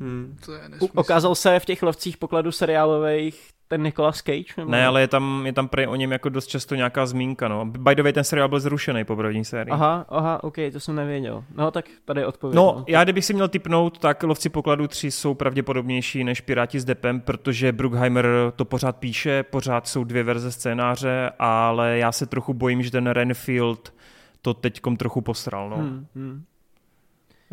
Hmm. 0.00 0.36
To 0.44 0.52
je 0.52 0.68
nesmysl. 0.68 1.00
Ukázal 1.00 1.34
se 1.34 1.60
v 1.60 1.64
těch 1.64 1.82
lovcích 1.82 2.16
pokladu 2.16 2.52
seriálových 2.52 3.52
ten 3.72 3.82
Nicolas 3.82 4.22
Cage? 4.22 4.54
Nebo? 4.56 4.70
Ne, 4.70 4.86
ale 4.86 5.00
je 5.00 5.08
tam, 5.08 5.46
je 5.46 5.52
tam 5.52 5.68
prej 5.68 5.86
o 5.88 5.94
něm 5.96 6.12
jako 6.12 6.28
dost 6.28 6.46
často 6.46 6.74
nějaká 6.74 7.06
zmínka, 7.06 7.48
no. 7.48 7.66
By 7.66 7.94
the 7.94 8.02
way, 8.02 8.12
ten 8.12 8.24
seriál 8.24 8.48
byl 8.48 8.60
zrušený 8.60 9.04
po 9.04 9.16
první 9.16 9.44
sérii. 9.44 9.72
Aha, 9.72 10.06
aha, 10.08 10.44
ok, 10.44 10.56
to 10.72 10.80
jsem 10.80 10.94
nevěděl. 10.94 11.44
No, 11.54 11.70
tak 11.70 11.84
tady 12.04 12.20
je 12.20 12.26
odpověď. 12.26 12.56
No, 12.56 12.74
no, 12.76 12.84
já 12.88 13.04
kdybych 13.04 13.24
si 13.24 13.34
měl 13.34 13.48
typnout, 13.48 13.98
tak 13.98 14.22
Lovci 14.22 14.48
pokladu 14.48 14.88
3 14.88 15.10
jsou 15.10 15.34
pravděpodobnější 15.34 16.24
než 16.24 16.40
Piráti 16.40 16.80
s 16.80 16.84
Depem, 16.84 17.20
protože 17.20 17.72
Bruckheimer 17.72 18.26
to 18.56 18.64
pořád 18.64 18.96
píše, 18.96 19.42
pořád 19.42 19.88
jsou 19.88 20.04
dvě 20.04 20.22
verze 20.22 20.52
scénáře, 20.52 21.30
ale 21.38 21.98
já 21.98 22.12
se 22.12 22.26
trochu 22.26 22.54
bojím, 22.54 22.82
že 22.82 22.90
ten 22.90 23.06
Renfield 23.06 23.94
to 24.42 24.54
teďkom 24.54 24.96
trochu 24.96 25.20
posral, 25.20 25.70
no. 25.70 25.76
Hmm, 25.76 26.06
hmm 26.14 26.42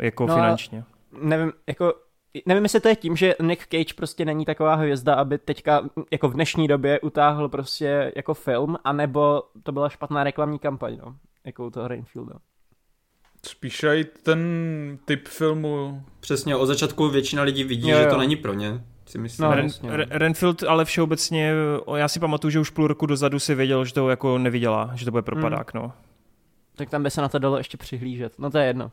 jako 0.00 0.26
no 0.26 0.34
finančně. 0.34 0.84
Nevím, 1.22 1.52
jako 1.66 1.94
Nevím, 2.46 2.62
jestli 2.62 2.80
to 2.80 2.88
je 2.88 2.96
tím, 2.96 3.16
že 3.16 3.34
Nick 3.42 3.62
Cage 3.62 3.94
prostě 3.96 4.24
není 4.24 4.44
taková 4.44 4.74
hvězda, 4.74 5.14
aby 5.14 5.38
teďka 5.38 5.88
jako 6.10 6.28
v 6.28 6.34
dnešní 6.34 6.68
době 6.68 7.00
utáhl 7.00 7.48
prostě 7.48 8.12
jako 8.16 8.34
film, 8.34 8.76
anebo 8.84 9.42
to 9.62 9.72
byla 9.72 9.88
špatná 9.88 10.24
reklamní 10.24 10.58
kampaň, 10.58 10.98
no, 11.04 11.16
jako 11.44 11.66
u 11.66 11.70
toho 11.70 11.88
Rainfielda. 11.88 12.34
Spíš 13.46 13.82
i 13.82 14.04
ten 14.04 14.38
typ 15.04 15.28
filmu. 15.28 16.02
Přesně, 16.20 16.56
od 16.56 16.66
začátku 16.66 17.08
většina 17.08 17.42
lidí 17.42 17.64
vidí, 17.64 17.88
jo, 17.88 17.98
jo. 17.98 18.02
že 18.02 18.10
to 18.10 18.18
není 18.18 18.36
pro 18.36 18.54
ně. 18.54 18.84
Si 19.06 19.18
myslím. 19.18 19.44
No, 19.44 19.54
Ren, 19.54 19.68
no. 19.82 19.90
Renfield 20.10 20.62
ale 20.62 20.84
všeobecně, 20.84 21.52
já 21.96 22.08
si 22.08 22.20
pamatuju, 22.20 22.50
že 22.50 22.60
už 22.60 22.70
půl 22.70 22.86
roku 22.86 23.06
dozadu 23.06 23.38
si 23.38 23.54
věděl, 23.54 23.84
že 23.84 23.94
to 23.94 24.10
jako 24.10 24.38
neviděla, 24.38 24.90
že 24.94 25.04
to 25.04 25.10
bude 25.10 25.22
propadák, 25.22 25.74
hmm. 25.74 25.82
no. 25.82 25.92
Tak 26.76 26.90
tam 26.90 27.02
by 27.02 27.10
se 27.10 27.20
na 27.20 27.28
to 27.28 27.38
dalo 27.38 27.58
ještě 27.58 27.76
přihlížet, 27.76 28.38
no 28.38 28.50
to 28.50 28.58
je 28.58 28.66
jedno. 28.66 28.84
Uh, 28.84 28.90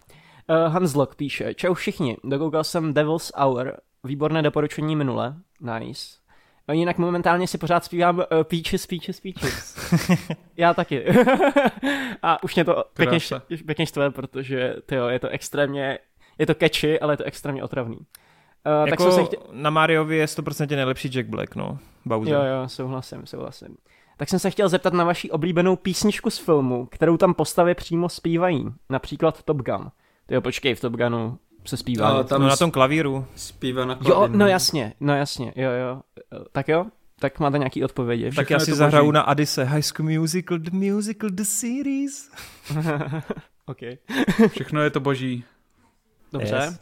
Hans 0.67 0.95
Lok 0.95 1.15
píše, 1.15 1.53
čau 1.53 1.73
všichni, 1.73 2.17
dokoukal 2.23 2.63
jsem 2.63 2.93
Devil's 2.93 3.31
Hour, 3.35 3.73
výborné 4.03 4.41
doporučení 4.41 4.95
minule, 4.95 5.35
nice. 5.61 6.17
A 6.67 6.73
jinak 6.73 6.97
momentálně 6.97 7.47
si 7.47 7.57
pořád 7.57 7.85
zpívám 7.85 8.17
uh, 8.17 8.23
Peaches, 8.43 8.87
Peaches, 8.87 9.19
Peaches. 9.19 9.77
Já 10.57 10.73
taky. 10.73 11.05
a 12.23 12.43
už 12.43 12.55
mě 12.55 12.65
to 12.65 12.83
pěkně, 12.93 13.19
pěkně 13.65 13.85
štve, 13.85 14.11
protože 14.11 14.75
tyjo, 14.85 15.07
je 15.07 15.19
to 15.19 15.27
extrémně, 15.27 15.99
je 16.37 16.45
to 16.45 16.53
catchy, 16.53 16.99
ale 16.99 17.13
je 17.13 17.17
to 17.17 17.23
extrémně 17.23 17.63
otravný. 17.63 17.97
Uh, 17.97 18.87
jako 18.87 18.89
tak 18.89 18.99
jsem 18.99 19.11
se 19.11 19.23
chtěl... 19.23 19.39
na 19.51 19.69
Mariovi 19.69 20.17
je 20.17 20.25
100% 20.25 20.75
nejlepší 20.75 21.09
Jack 21.09 21.27
Black, 21.27 21.55
no. 21.55 21.79
Bowser. 22.05 22.33
Jo, 22.33 22.41
jo, 22.41 22.69
souhlasím, 22.69 23.25
souhlasím. 23.25 23.77
Tak 24.17 24.29
jsem 24.29 24.39
se 24.39 24.49
chtěl 24.49 24.69
zeptat 24.69 24.93
na 24.93 25.03
vaši 25.03 25.31
oblíbenou 25.31 25.75
písničku 25.75 26.29
z 26.29 26.37
filmu, 26.37 26.85
kterou 26.85 27.17
tam 27.17 27.33
postavy 27.33 27.75
přímo 27.75 28.09
zpívají, 28.09 28.65
například 28.89 29.43
Top 29.43 29.57
Gun. 29.57 29.91
Jo, 30.31 30.41
počkej, 30.41 30.75
v 30.75 30.81
Top 30.81 30.93
Gunu 30.93 31.39
se 31.65 31.77
zpívá. 31.77 32.13
No, 32.13 32.23
tam 32.23 32.41
no 32.41 32.47
na 32.47 32.55
tom 32.55 32.71
klavíru. 32.71 33.25
Zpívá 33.35 33.85
na 33.85 33.95
klavíru. 33.95 34.21
Jo, 34.21 34.27
no 34.27 34.47
jasně, 34.47 34.93
no 34.99 35.15
jasně, 35.15 35.53
jo, 35.55 35.71
jo. 35.71 36.01
Tak 36.51 36.67
jo, 36.67 36.85
tak 37.19 37.39
máte 37.39 37.57
nějaký 37.57 37.83
odpovědi. 37.83 38.31
Tak 38.31 38.49
já 38.49 38.59
si 38.59 38.73
zahraju 38.73 39.11
na 39.11 39.21
Adise 39.21 39.63
High 39.63 39.81
School 39.81 40.09
Musical, 40.09 40.59
The 40.59 40.71
Musical, 40.71 41.29
The 41.29 41.43
Series. 41.43 42.31
ok. 43.65 43.77
Všechno 44.47 44.81
je 44.81 44.89
to 44.89 44.99
boží. 44.99 45.43
Dobře. 46.33 46.55
Yes. 46.55 46.79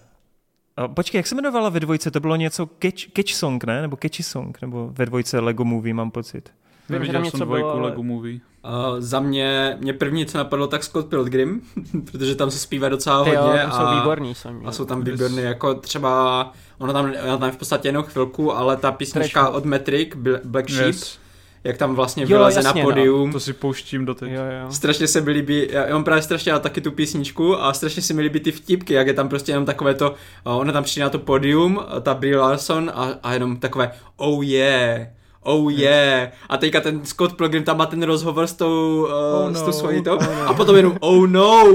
Počkej, 0.93 1.19
jak 1.19 1.27
se 1.27 1.35
jmenovala 1.35 1.69
ve 1.69 1.80
dvojce? 1.80 2.11
To 2.11 2.19
bylo 2.19 2.35
něco 2.35 2.69
catch, 2.82 3.11
catch 3.15 3.33
Song, 3.33 3.64
ne? 3.64 3.82
Nebo 3.82 3.98
Catchy 4.01 4.24
Song? 4.24 4.61
Nebo 4.61 4.90
ve 4.91 5.06
dvojce 5.06 5.40
Lego 5.40 5.65
Movie, 5.65 5.93
mám 5.93 6.11
pocit. 6.11 6.53
Neviděl 6.90 7.25
jsem 7.25 7.40
dvojku 7.40 7.67
bylo... 7.67 7.82
Lego 7.82 8.03
Movie. 8.03 8.40
Uh, 8.66 9.00
za 9.00 9.19
mě, 9.19 9.77
mě 9.80 9.94
první, 9.94 10.26
co 10.26 10.38
napadlo, 10.38 10.68
tak 10.68 10.84
Scott 10.84 11.08
Pilgrim, 11.08 11.61
protože 12.11 12.35
tam 12.35 12.52
se 12.52 12.60
zpívá 12.60 12.90
docela 12.90 13.24
Ty 13.24 13.30
hodně. 13.30 13.61
Jo, 13.61 13.68
a, 13.68 13.72
jsou 13.72 14.00
výborní. 14.00 14.35
Jsem, 14.35 14.61
a 14.66 14.72
jsou 14.72 14.85
tam 14.85 15.03
výborní, 15.03 15.42
jako 15.42 15.74
třeba, 15.74 16.53
ono 16.77 16.94
tam, 16.94 17.14
ono 17.24 17.38
tam 17.38 17.52
v 17.52 17.58
podstatě 17.58 17.88
jenom 17.88 18.03
chvilku, 18.03 18.53
ale 18.53 18.77
ta 18.77 18.92
písnička 18.92 19.50
od 19.50 19.66
Metric, 19.66 20.10
Black 20.44 20.69
Sheep, 20.69 20.88
yes 20.88 21.26
jak 21.66 21.77
tam 21.77 21.95
vlastně 21.95 22.26
vyleze 22.26 22.64
na 22.64 22.74
no. 22.74 22.82
podium. 22.82 23.27
No. 23.27 23.34
To 23.34 23.40
si 23.40 23.53
pouštím 23.53 24.06
do 24.06 24.16
teď. 24.16 24.32
Jo, 24.32 24.42
jo. 24.61 24.72
Strašně 24.72 25.08
se 25.08 25.22
mi 25.22 25.32
líbí, 25.32 25.68
já 25.72 25.94
mám 25.94 26.03
právě 26.03 26.22
strašně 26.22 26.52
rád 26.52 26.61
taky 26.61 26.82
tu 26.82 26.92
písničku 26.92 27.61
a 27.61 27.74
strašně 27.74 28.02
se 28.02 28.14
mi 28.14 28.22
líbí 28.22 28.40
ty 28.40 28.52
vtipky, 28.52 28.94
jak 28.94 29.08
je 29.08 29.14
tam 29.14 29.30
prostě 29.30 29.52
jenom 29.52 29.66
takové 29.66 29.94
to, 29.94 30.16
ona 30.44 30.74
tam 30.74 30.84
přijde 30.84 31.03
na 31.03 31.10
to 31.10 31.19
podium, 31.19 31.80
ta 32.02 32.14
Brie 32.14 32.38
Larson 32.38 32.92
a, 32.95 33.10
a 33.24 33.34
jenom 33.34 33.58
takové 33.58 33.92
oh 34.18 34.45
yeah, 34.45 35.08
oh 35.45 35.69
yeah. 35.69 36.32
A 36.49 36.57
teďka 36.57 36.82
ten 36.82 37.06
Scott 37.06 37.38
Pilgrim 37.38 37.64
tam 37.64 37.77
má 37.77 37.85
ten 37.85 38.03
rozhovor 38.03 38.48
s 38.48 38.53
tou, 38.53 39.01
uh, 39.03 39.14
oh 39.14 39.51
no, 39.51 39.59
s 39.59 39.61
tou 39.61 39.72
svojí 39.72 40.03
to, 40.03 40.17
oh 40.17 40.24
no. 40.24 40.49
a 40.49 40.53
potom 40.53 40.75
jenom 40.75 40.98
oh 40.99 41.27
no. 41.27 41.64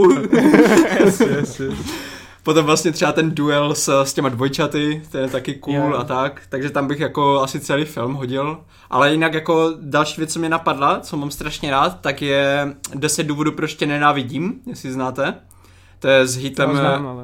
yes, 1.00 1.20
yes, 1.20 1.60
yes. 1.60 1.78
Potom 2.42 2.65
vlastně 2.65 2.92
třeba 2.92 3.12
ten 3.12 3.34
duel 3.34 3.74
s, 3.74 4.02
s 4.02 4.15
těma 4.15 4.28
dvojčaty, 4.28 5.02
ten 5.10 5.23
je 5.23 5.28
taky 5.28 5.55
cool 5.55 5.74
yeah. 5.74 5.94
a 5.94 6.05
tak, 6.05 6.42
takže 6.49 6.70
tam 6.70 6.86
bych 6.86 7.00
jako 7.00 7.40
asi 7.40 7.60
celý 7.60 7.84
film 7.84 8.15
hodil. 8.15 8.58
Ale 8.90 9.12
jinak 9.12 9.34
jako 9.34 9.73
další 9.81 10.20
věc, 10.20 10.32
co 10.32 10.39
mě 10.39 10.49
napadla, 10.49 11.00
co 11.00 11.16
mám 11.16 11.31
strašně 11.31 11.70
rád, 11.70 12.00
tak 12.00 12.23
je 12.23 12.74
10 12.94 13.23
důvodů, 13.26 13.52
proč 13.52 13.74
tě 13.74 13.86
nenávidím, 13.86 14.60
jestli 14.66 14.92
znáte. 14.92 15.34
To 15.99 16.08
je 16.08 16.26
s 16.26 16.36
Heatem, 16.36 16.81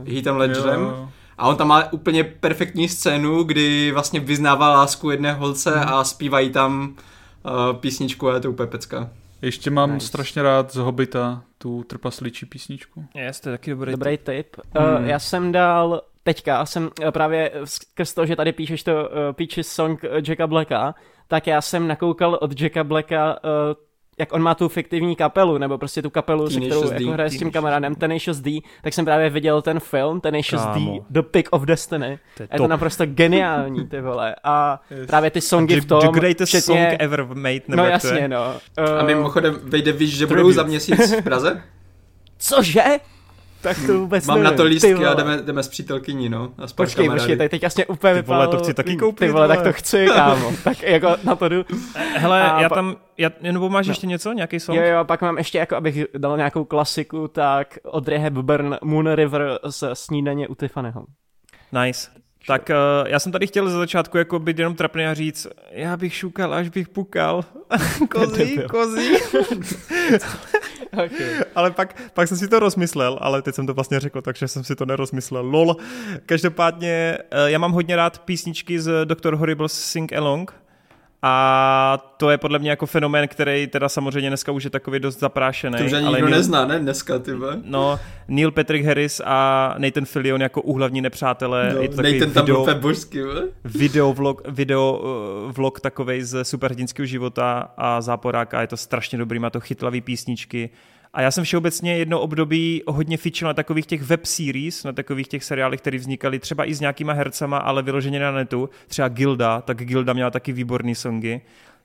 Heatem 0.08 0.36
Ledgerem. 0.36 1.08
A 1.38 1.48
on 1.48 1.56
tam 1.56 1.68
má 1.68 1.92
úplně 1.92 2.24
perfektní 2.24 2.88
scénu, 2.88 3.42
kdy 3.42 3.92
vlastně 3.92 4.20
vyznává 4.20 4.72
lásku 4.72 5.10
jedné 5.10 5.32
holce 5.32 5.76
mm. 5.76 5.82
a 5.82 6.04
zpívají 6.04 6.50
tam 6.50 6.96
uh, 7.42 7.76
písničku 7.76 8.28
a 8.28 8.34
je 8.34 8.40
to 8.40 8.50
úplně 8.50 8.66
pecka. 8.66 9.10
Ještě 9.42 9.70
mám 9.70 9.94
nice. 9.94 10.06
strašně 10.06 10.42
rád 10.42 10.72
z 10.72 10.76
Hobita 10.76 11.42
tu 11.58 11.84
trpasličí 11.84 12.46
písničku. 12.46 13.04
Yes, 13.14 13.40
to 13.40 13.48
je 13.48 13.58
taky 13.58 13.70
dobrý, 13.70 13.92
dobrý 13.92 14.18
tip. 14.18 14.26
tip. 14.26 14.56
Hmm. 14.74 14.94
Uh, 14.94 15.08
já 15.08 15.18
jsem 15.18 15.52
dal 15.52 16.02
teďka, 16.22 16.66
jsem 16.66 16.82
uh, 16.82 17.10
právě 17.10 17.52
skrz 17.64 18.14
to, 18.14 18.26
že 18.26 18.36
tady 18.36 18.52
píšeš 18.52 18.82
to 18.82 18.92
uh, 18.92 19.08
Peaches 19.32 19.68
song 19.68 20.02
Jacka 20.28 20.46
Blacka, 20.46 20.94
tak 21.28 21.46
já 21.46 21.60
jsem 21.60 21.88
nakoukal 21.88 22.38
od 22.40 22.60
Jacka 22.60 22.84
Blacka 22.84 23.38
uh, 23.44 23.50
jak 24.18 24.32
on 24.32 24.42
má 24.42 24.54
tu 24.54 24.68
fiktivní 24.68 25.16
kapelu, 25.16 25.58
nebo 25.58 25.78
prostě 25.78 26.02
tu 26.02 26.10
kapelu, 26.10 26.50
se 26.50 26.60
kterou 26.60 26.92
jako 26.92 27.10
hraje 27.10 27.30
s 27.30 27.38
tím 27.38 27.50
kamarádem, 27.50 27.94
Tenacious 27.94 28.40
D, 28.40 28.60
tak 28.82 28.94
jsem 28.94 29.04
právě 29.04 29.30
viděl 29.30 29.62
ten 29.62 29.80
film, 29.80 30.20
Tenacious 30.20 30.62
Kámo. 30.62 30.92
D, 30.92 31.04
The 31.10 31.22
Pick 31.22 31.48
of 31.50 31.62
Destiny. 31.62 32.18
To 32.36 32.42
je, 32.42 32.48
je 32.52 32.58
to 32.58 32.66
naprosto 32.66 33.06
geniální, 33.06 33.86
ty 33.86 34.00
vole. 34.00 34.34
A 34.44 34.80
yes. 34.90 35.06
právě 35.06 35.30
ty 35.30 35.40
songy 35.40 35.80
v 35.80 35.84
tom, 35.84 36.00
The 36.00 36.08
greatest 36.08 36.48
včetně... 36.48 36.60
song 36.60 36.96
ever 36.98 37.24
made, 37.24 37.60
nebo 37.68 37.82
No 37.82 37.88
jasně, 37.88 38.28
no. 38.28 38.54
Uh, 38.78 39.00
a 39.00 39.02
mimochodem, 39.02 39.58
vejde 39.62 39.92
víš, 39.92 40.16
že 40.16 40.26
budou 40.26 40.52
za 40.52 40.62
měsíc 40.62 41.12
v 41.12 41.22
Praze? 41.22 41.62
Cože? 42.38 42.82
Tak 43.66 43.86
to 43.86 44.00
vůbec 44.00 44.26
Mám 44.26 44.36
nevím. 44.38 44.50
na 44.50 44.56
to 44.56 44.64
lístky 44.64 44.94
a 44.94 45.14
jdeme, 45.14 45.36
jdeme 45.36 45.62
s 45.62 45.68
přítelkyní, 45.68 46.28
no. 46.28 46.52
A 46.58 46.66
počkej, 46.74 47.10
počkej, 47.10 47.36
tady 47.36 47.48
teď 47.48 47.62
jasně 47.62 47.86
úplně 47.86 48.14
Ty 48.14 48.22
vole, 48.22 48.48
to 48.48 48.58
chci 48.58 48.74
taky 48.74 48.96
koupit. 48.96 49.26
Ty 49.26 49.32
vole, 49.32 49.48
tak 49.48 49.62
to 49.62 49.72
chci, 49.72 50.06
kámo. 50.14 50.52
tak 50.64 50.82
jako 50.82 51.16
na 51.24 51.36
to 51.36 51.48
jdu. 51.48 51.64
Hele, 52.16 52.50
a 52.50 52.60
já 52.60 52.68
tam, 52.68 52.96
já, 53.18 53.30
nebo 53.40 53.68
máš 53.68 53.86
no. 53.86 53.90
ještě 53.90 54.06
něco, 54.06 54.32
nějaký 54.32 54.60
song? 54.60 54.78
Jo, 54.78 54.84
jo, 54.84 55.04
pak 55.04 55.22
mám 55.22 55.38
ještě, 55.38 55.58
jako 55.58 55.76
abych 55.76 56.04
dal 56.18 56.36
nějakou 56.36 56.64
klasiku, 56.64 57.28
tak 57.28 57.78
od 57.84 58.08
Rehab 58.08 58.32
Burn 58.32 58.76
Moon 58.84 59.12
River 59.12 59.58
z 59.66 59.84
snídaně 59.94 60.48
u 60.48 60.54
Tiffanyho. 60.54 61.04
Nice. 61.84 62.10
Tak 62.46 62.70
uh, 62.70 63.08
já 63.08 63.18
jsem 63.18 63.32
tady 63.32 63.46
chtěl 63.46 63.70
za 63.70 63.78
začátku 63.78 64.18
jako 64.18 64.38
být 64.38 64.58
jenom 64.58 64.74
trapný 64.74 65.06
a 65.06 65.14
říct, 65.14 65.46
já 65.70 65.96
bych 65.96 66.14
šukal, 66.14 66.54
až 66.54 66.68
bych 66.68 66.88
pukal. 66.88 67.44
kozí, 68.10 68.58
kozí. 68.70 69.16
okay. 71.04 71.44
Ale 71.54 71.70
pak, 71.70 72.12
pak 72.14 72.28
jsem 72.28 72.36
si 72.36 72.48
to 72.48 72.58
rozmyslel, 72.58 73.18
ale 73.20 73.42
teď 73.42 73.54
jsem 73.54 73.66
to 73.66 73.74
vlastně 73.74 74.00
řekl, 74.00 74.22
takže 74.22 74.48
jsem 74.48 74.64
si 74.64 74.76
to 74.76 74.86
nerozmyslel. 74.86 75.46
Lol. 75.46 75.76
Každopádně 76.26 77.18
uh, 77.32 77.38
já 77.46 77.58
mám 77.58 77.72
hodně 77.72 77.96
rád 77.96 78.18
písničky 78.18 78.80
z 78.80 79.04
Dr. 79.04 79.34
Horrible 79.34 79.68
Sing 79.68 80.12
Along, 80.12 80.52
a 81.26 81.98
to 82.16 82.30
je 82.30 82.38
podle 82.38 82.58
mě 82.58 82.70
jako 82.70 82.86
fenomén, 82.86 83.28
který 83.28 83.66
teda 83.66 83.88
samozřejmě 83.88 84.30
dneska 84.30 84.52
už 84.52 84.64
je 84.64 84.70
takový 84.70 85.00
dost 85.00 85.18
zaprášený. 85.18 85.78
To 85.78 85.84
už 85.84 85.92
ani 85.92 86.06
nikdo 86.06 86.26
Neil, 86.26 86.36
nezná, 86.36 86.66
ne? 86.66 86.78
Dneska, 86.78 87.18
ty 87.18 87.32
No, 87.64 88.00
Neil 88.28 88.50
Patrick 88.50 88.84
Harris 88.84 89.20
a 89.24 89.74
Nathan 89.78 90.04
Fillion 90.04 90.42
jako 90.42 90.62
úhlavní 90.62 91.00
nepřátelé. 91.00 91.72
No, 91.74 91.82
je 91.82 91.88
to 91.88 92.02
Nathan 92.02 92.30
tam 92.30 92.44
video, 92.44 92.64
byl 92.64 92.74
božský, 92.74 93.18
video 93.64 94.12
vlog, 94.12 94.42
video 94.48 95.02
uh, 95.46 95.52
vlog 95.52 95.80
takovej 95.80 96.22
z 96.22 96.44
superhrdinského 96.44 97.06
života 97.06 97.72
a 97.76 98.00
záporáka. 98.00 98.60
Je 98.60 98.66
to 98.66 98.76
strašně 98.76 99.18
dobrý, 99.18 99.38
má 99.38 99.50
to 99.50 99.60
chytlavý 99.60 100.00
písničky. 100.00 100.70
A 101.16 101.22
já 101.22 101.30
jsem 101.30 101.44
všeobecně 101.44 101.98
jedno 101.98 102.20
období 102.20 102.82
hodně 102.86 103.16
fičil 103.16 103.48
na 103.48 103.54
takových 103.54 103.86
těch 103.86 104.02
web 104.02 104.26
series, 104.26 104.84
na 104.84 104.92
takových 104.92 105.28
těch 105.28 105.44
seriálech, 105.44 105.80
které 105.80 105.98
vznikaly 105.98 106.38
třeba 106.38 106.64
i 106.64 106.74
s 106.74 106.80
nějakýma 106.80 107.12
hercama, 107.12 107.58
ale 107.58 107.82
vyloženě 107.82 108.20
na 108.20 108.32
netu. 108.32 108.68
Třeba 108.86 109.08
Gilda, 109.08 109.60
tak 109.60 109.76
Gilda 109.76 110.12
měla 110.12 110.30
taky 110.30 110.52
výborný 110.52 110.94
songy. 110.94 111.40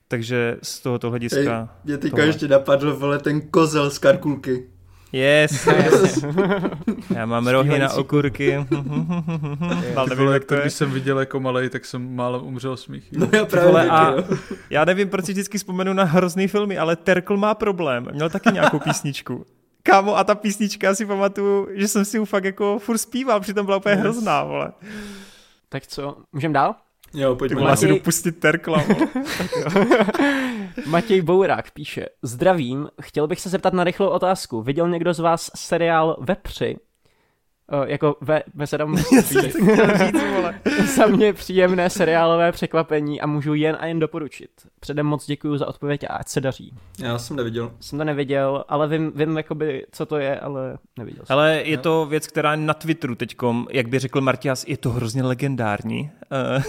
Takže 0.08 0.58
z 0.64 0.80
tohoto 0.80 1.10
hlediska... 1.10 1.70
Mě 1.84 1.98
teďka 1.98 2.24
ještě 2.24 2.48
napadl, 2.48 2.96
vole, 2.96 3.20
ten 3.20 3.42
kozel 3.42 3.90
z 3.90 3.98
Karkulky. 4.00 4.68
Yes, 5.14 5.68
yes. 5.68 6.26
Já 7.16 7.26
mám 7.26 7.48
rohy 7.48 7.80
na 7.80 7.94
okurky. 7.94 8.56
Ale 9.96 10.10
nevím, 10.10 10.28
jak 10.28 10.46
to, 10.46 10.56
když 10.56 10.74
jsem 10.74 10.92
viděl 10.92 11.20
jako 11.20 11.40
malej, 11.40 11.70
tak 11.70 11.86
jsem 11.86 12.16
málo 12.16 12.40
umřel 12.40 12.78
smích. 12.78 13.12
No 13.12 13.28
já 13.32 13.46
právě 13.46 13.72
Vole, 13.72 13.90
a 13.90 14.16
Já 14.70 14.86
nevím, 14.86 15.10
proč 15.10 15.26
si 15.26 15.32
vždycky 15.32 15.58
vzpomenu 15.58 15.94
na 15.94 16.04
hrozný 16.04 16.48
filmy, 16.48 16.78
ale 16.78 16.96
Terkl 16.96 17.38
má 17.38 17.56
problém. 17.56 18.08
Měl 18.12 18.30
taky 18.30 18.50
nějakou 18.54 18.80
písničku. 18.80 19.46
Kámo, 19.84 20.18
a 20.18 20.24
ta 20.24 20.36
písnička, 20.36 20.88
já 20.88 20.96
si 20.96 21.06
pamatuju, 21.06 21.68
že 21.72 21.88
jsem 21.88 22.06
si 22.06 22.18
ju 22.18 22.26
fakt 22.26 22.44
jako 22.44 22.80
furt 22.80 22.98
zpíval, 22.98 23.40
přitom 23.40 23.66
byla 23.66 23.78
úplně 23.78 23.94
yes. 23.94 24.02
hrozná, 24.02 24.44
vole. 24.44 24.72
Tak 25.70 25.88
co, 25.88 26.18
můžem 26.34 26.54
dál? 26.54 26.76
Jo, 27.14 27.36
pojďme. 27.36 27.62
Matěj... 27.62 27.78
si 27.78 27.88
dopustit 27.88 28.40
Terkla. 28.40 28.84
Matěj 30.86 31.22
Bourák 31.22 31.72
píše, 31.72 32.06
zdravím, 32.22 32.90
chtěl 33.02 33.28
bych 33.28 33.42
se 33.42 33.50
zeptat 33.50 33.74
na 33.74 33.84
rychlou 33.84 34.08
otázku. 34.08 34.62
Viděl 34.62 34.90
někdo 34.90 35.14
z 35.14 35.20
vás 35.20 35.52
seriál 35.56 36.18
Vepři? 36.20 36.78
Uh, 37.74 37.84
jako 37.90 38.16
ve, 38.22 38.44
ve 38.54 38.68
se 38.68 38.78
tam 38.78 38.98
Za 40.96 41.06
mě 41.06 41.34
příjemné 41.34 41.90
seriálové 41.90 42.52
překvapení 42.52 43.22
a 43.22 43.28
můžu 43.28 43.54
jen 43.54 43.78
a 43.80 43.86
jen 43.86 44.00
doporučit. 44.00 44.50
Předem 44.80 45.06
moc 45.06 45.26
děkuji 45.26 45.58
za 45.58 45.68
odpověď 45.68 46.04
a 46.04 46.14
ať 46.14 46.28
se 46.28 46.42
daří. 46.42 46.74
Já 47.00 47.18
jsem 47.20 47.36
neviděl. 47.36 47.72
Jsem 47.80 48.00
to 48.00 48.06
neviděl, 48.06 48.66
ale 48.68 48.88
vím, 48.88 49.12
vím 49.16 49.38
jakoby, 49.38 49.86
co 49.92 50.06
to 50.06 50.18
je, 50.18 50.40
ale 50.40 50.78
neviděl 50.98 51.26
jsem. 51.26 51.34
Ale 51.34 51.62
je 51.66 51.78
to 51.78 52.06
věc, 52.06 52.28
která 52.28 52.56
na 52.56 52.74
Twitteru 52.74 53.16
teďkom, 53.16 53.68
jak 53.72 53.88
by 53.88 54.00
řekl 54.00 54.22
Martias, 54.22 54.66
je 54.68 54.78
to 54.78 54.90
hrozně 54.90 55.24
legendární. 55.24 56.12
Eh, 56.32 56.64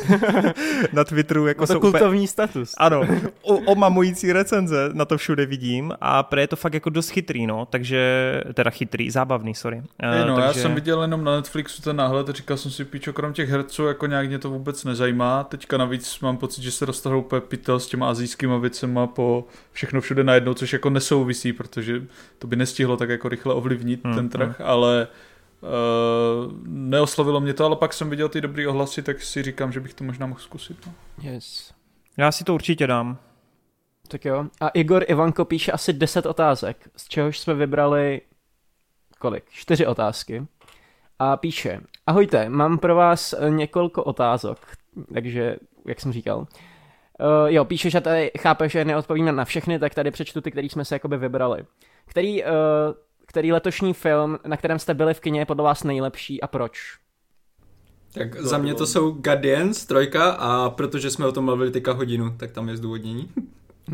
na 0.92 1.04
Twitteru 1.04 1.46
jako 1.46 1.66
to 1.66 1.80
kultovní 1.80 2.08
úplně... 2.08 2.28
status. 2.28 2.74
Ano, 2.78 3.02
o, 3.42 3.54
omamující 3.56 4.32
recenze 4.32 4.90
na 4.92 5.04
to 5.04 5.18
všude 5.18 5.46
vidím 5.46 5.92
a 6.00 6.22
pre 6.22 6.40
je 6.40 6.46
to 6.46 6.56
fakt 6.56 6.74
jako 6.74 6.90
dost 6.90 7.08
chytrý, 7.08 7.46
no, 7.46 7.66
takže, 7.66 8.40
teda 8.54 8.70
chytrý, 8.70 9.10
zábavný, 9.10 9.54
sorry. 9.54 9.76
Uh, 9.76 10.28
no, 10.28 10.36
takže... 10.36 10.48
já 10.48 10.52
jsem 10.52 10.74
viděl 10.74 11.02
jenom 11.02 11.24
na 11.24 11.36
Netflixu 11.36 11.82
ten 11.82 11.96
náhled 11.96 12.28
a 12.28 12.32
říkal 12.32 12.56
jsem 12.56 12.70
si, 12.70 12.84
píčo, 12.84 13.12
krom 13.12 13.32
těch 13.32 13.50
herců, 13.50 13.86
jako 13.86 14.06
nějak 14.06 14.28
mě 14.28 14.38
to 14.38 14.50
vůbec 14.50 14.84
nezajímá. 14.84 15.44
Teďka 15.44 15.76
navíc 15.76 16.20
mám 16.20 16.36
pocit, 16.36 16.62
že 16.62 16.70
se 16.70 16.86
dostal 16.86 17.18
úplně 17.18 17.40
pytel 17.40 17.80
s 17.80 17.86
těma 17.86 18.10
azijskýma 18.10 18.58
věcema 18.58 19.06
po 19.06 19.44
všechno 19.72 20.00
všude 20.00 20.24
najednou, 20.24 20.54
což 20.54 20.72
jako 20.72 20.90
nesouvisí, 20.90 21.52
protože 21.52 22.02
to 22.38 22.46
by 22.46 22.56
nestihlo 22.56 22.96
tak 22.96 23.08
jako 23.08 23.28
rychle 23.28 23.54
ovlivnit 23.54 24.04
hmm, 24.04 24.14
ten 24.14 24.28
trh, 24.28 24.58
hmm. 24.58 24.68
ale 24.68 25.08
Uh, 25.62 26.52
neoslovilo 26.66 27.40
mě 27.40 27.54
to, 27.54 27.64
ale 27.64 27.76
pak 27.76 27.92
jsem 27.92 28.10
viděl 28.10 28.28
ty 28.28 28.40
dobrý 28.40 28.66
ohlasy, 28.66 29.02
tak 29.02 29.22
si 29.22 29.42
říkám, 29.42 29.72
že 29.72 29.80
bych 29.80 29.94
to 29.94 30.04
možná 30.04 30.26
mohl 30.26 30.40
zkusit. 30.40 30.86
No. 30.86 30.92
Yes. 31.22 31.74
Já 32.16 32.32
si 32.32 32.44
to 32.44 32.54
určitě 32.54 32.86
dám. 32.86 33.18
Tak 34.08 34.24
jo. 34.24 34.46
A 34.60 34.68
Igor 34.68 35.04
Ivanko 35.08 35.44
píše 35.44 35.72
asi 35.72 35.92
10 35.92 36.26
otázek, 36.26 36.88
z 36.96 37.08
čehož 37.08 37.38
jsme 37.38 37.54
vybrali 37.54 38.20
kolik? 39.18 39.44
Čtyři 39.50 39.86
otázky 39.86 40.46
a 41.24 41.36
píše, 41.36 41.80
ahojte, 42.06 42.48
mám 42.48 42.78
pro 42.78 42.94
vás 42.94 43.32
eh, 43.32 43.50
několik 43.50 43.98
otázok, 43.98 44.58
takže, 45.14 45.56
jak 45.86 46.00
jsem 46.00 46.12
říkal, 46.12 46.38
uh, 46.38 46.46
jo, 47.46 47.64
píše, 47.64 47.90
že 47.90 48.00
tady 48.00 48.30
chápe, 48.38 48.68
že 48.68 48.84
neodpovíme 48.84 49.32
na 49.32 49.44
všechny, 49.44 49.78
tak 49.78 49.94
tady 49.94 50.10
přečtu 50.10 50.40
ty, 50.40 50.50
který 50.50 50.68
jsme 50.68 50.84
se 50.84 50.94
jakoby 50.94 51.16
vybrali. 51.16 51.64
Který, 52.06 52.44
uh, 52.44 52.48
který 53.32 53.52
letošní 53.52 53.94
film, 53.94 54.38
na 54.46 54.56
kterém 54.56 54.78
jste 54.78 54.94
byli 54.94 55.14
v 55.14 55.20
kině, 55.20 55.40
je 55.40 55.46
podle 55.46 55.64
vás 55.64 55.84
nejlepší 55.84 56.40
a 56.40 56.46
proč? 56.46 56.78
Tak 58.14 58.40
za 58.40 58.58
mě 58.58 58.74
to 58.74 58.86
jsou 58.86 59.10
Guardians, 59.10 59.86
trojka 59.86 60.30
a 60.30 60.70
protože 60.70 61.10
jsme 61.10 61.26
o 61.26 61.32
tom 61.32 61.44
mluvili 61.44 61.70
teďka 61.70 61.92
hodinu, 61.92 62.36
tak 62.36 62.52
tam 62.52 62.68
je 62.68 62.76
zdůvodnění. 62.76 63.28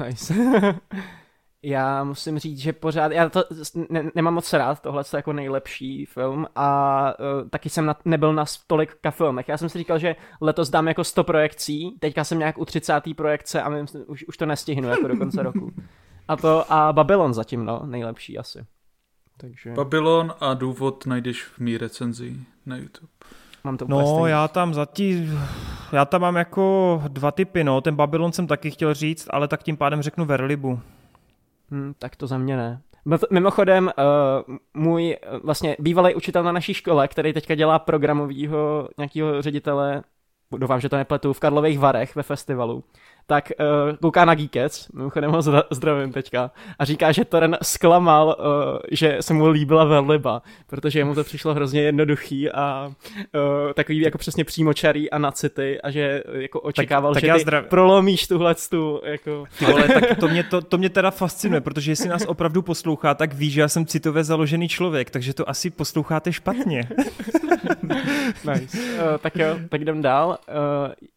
Nice. 0.06 0.34
já 1.62 2.04
musím 2.04 2.38
říct, 2.38 2.58
že 2.58 2.72
pořád, 2.72 3.12
já 3.12 3.28
to 3.28 3.44
ne, 3.90 4.10
nemám 4.14 4.34
moc 4.34 4.52
rád, 4.52 4.80
tohle 4.80 5.04
je 5.12 5.16
jako 5.16 5.32
nejlepší 5.32 6.06
film 6.06 6.46
a 6.54 7.14
uh, 7.18 7.48
taky 7.48 7.70
jsem 7.70 7.86
na, 7.86 7.96
nebyl 8.04 8.32
na 8.32 8.44
tolika 8.66 9.10
filmech. 9.10 9.48
Já 9.48 9.58
jsem 9.58 9.68
si 9.68 9.78
říkal, 9.78 9.98
že 9.98 10.16
letos 10.40 10.70
dám 10.70 10.88
jako 10.88 11.04
100 11.04 11.24
projekcí, 11.24 11.96
teďka 12.00 12.24
jsem 12.24 12.38
nějak 12.38 12.58
u 12.58 12.64
30. 12.64 13.00
projekce 13.16 13.62
a 13.62 13.68
myslím, 13.68 14.04
už, 14.06 14.24
už 14.28 14.36
to 14.36 14.46
nestihnu 14.46 14.88
jako 14.88 15.08
do 15.08 15.16
konce 15.16 15.42
roku. 15.42 15.72
A 16.28 16.36
to 16.36 16.72
a 16.72 16.92
Babylon 16.92 17.34
zatím, 17.34 17.64
no, 17.64 17.82
nejlepší 17.86 18.38
asi. 18.38 18.66
Takže... 19.40 19.72
Babylon 19.72 20.32
a 20.40 20.54
důvod 20.54 21.06
najdeš 21.06 21.44
v 21.44 21.58
mý 21.58 21.78
recenzi 21.78 22.36
na 22.66 22.76
YouTube. 22.76 23.08
Mám 23.64 23.76
to 23.76 23.86
no, 23.88 24.06
stejný. 24.06 24.30
já 24.30 24.48
tam 24.48 24.74
zatím, 24.74 25.40
já 25.92 26.04
tam 26.04 26.20
mám 26.20 26.36
jako 26.36 27.02
dva 27.08 27.30
typy, 27.30 27.64
no, 27.64 27.80
ten 27.80 27.96
Babylon 27.96 28.32
jsem 28.32 28.46
taky 28.46 28.70
chtěl 28.70 28.94
říct, 28.94 29.26
ale 29.30 29.48
tak 29.48 29.62
tím 29.62 29.76
pádem 29.76 30.02
řeknu 30.02 30.24
Verlibu. 30.24 30.80
Hmm, 31.70 31.94
tak 31.98 32.16
to 32.16 32.26
za 32.26 32.38
mě 32.38 32.56
ne. 32.56 32.80
Mimochodem, 33.30 33.90
uh, 34.48 34.56
můj 34.74 35.16
vlastně 35.42 35.76
bývalý 35.78 36.14
učitel 36.14 36.42
na 36.42 36.52
naší 36.52 36.74
škole, 36.74 37.08
který 37.08 37.32
teďka 37.32 37.54
dělá 37.54 37.78
programového 37.78 38.88
nějakého 38.98 39.42
ředitele, 39.42 40.02
doufám, 40.58 40.80
že 40.80 40.88
to 40.88 40.96
nepletu, 40.96 41.32
v 41.32 41.40
Karlových 41.40 41.78
Varech 41.78 42.16
ve 42.16 42.22
festivalu, 42.22 42.84
tak 43.30 43.52
uh, 43.60 43.96
kouká 43.96 44.24
na 44.24 44.34
Geekec, 44.34 44.88
mimochodem 44.94 45.30
ho 45.30 45.42
zdravím 45.70 46.12
teďka, 46.12 46.50
a 46.78 46.84
říká, 46.84 47.12
že 47.12 47.24
Toren 47.24 47.58
zklamal, 47.62 48.36
uh, 48.38 48.78
že 48.90 49.16
se 49.20 49.34
mu 49.34 49.48
líbila 49.48 49.84
Verliba, 49.84 50.42
protože 50.66 51.04
mu 51.04 51.14
to 51.14 51.24
přišlo 51.24 51.54
hrozně 51.54 51.82
jednoduchý 51.82 52.50
a 52.50 52.88
uh, 52.88 53.72
takový 53.74 54.00
jako 54.00 54.18
přesně 54.18 54.44
přímočarý 54.44 55.10
a 55.10 55.18
nacity 55.18 55.80
a 55.80 55.90
že 55.90 56.22
jako 56.32 56.60
očekával, 56.60 57.14
tak, 57.14 57.22
tak 57.22 57.30
že 57.30 57.34
ty 57.34 57.40
zdrav... 57.40 57.66
prolomíš 57.66 58.26
tuhle 58.26 58.54
tu, 58.70 59.00
jako... 59.04 59.44
Ty 59.58 59.64
vole, 59.64 59.88
tak 59.88 60.18
to 60.18 60.28
mě, 60.28 60.44
to, 60.44 60.60
to 60.60 60.78
mě 60.78 60.90
teda 60.90 61.10
fascinuje, 61.10 61.60
protože 61.60 61.92
jestli 61.92 62.08
nás 62.08 62.24
opravdu 62.26 62.62
poslouchá, 62.62 63.14
tak 63.14 63.34
ví, 63.34 63.50
že 63.50 63.60
já 63.60 63.68
jsem 63.68 63.86
citově 63.86 64.24
založený 64.24 64.68
člověk, 64.68 65.10
takže 65.10 65.34
to 65.34 65.48
asi 65.48 65.70
posloucháte 65.70 66.32
špatně. 66.32 66.88
nice. 68.54 68.78
Uh, 68.78 69.18
tak 69.18 69.36
jo, 69.36 69.58
tak 69.68 69.80
jdem 69.80 70.02
dál. 70.02 70.38
Uh, 70.48 71.08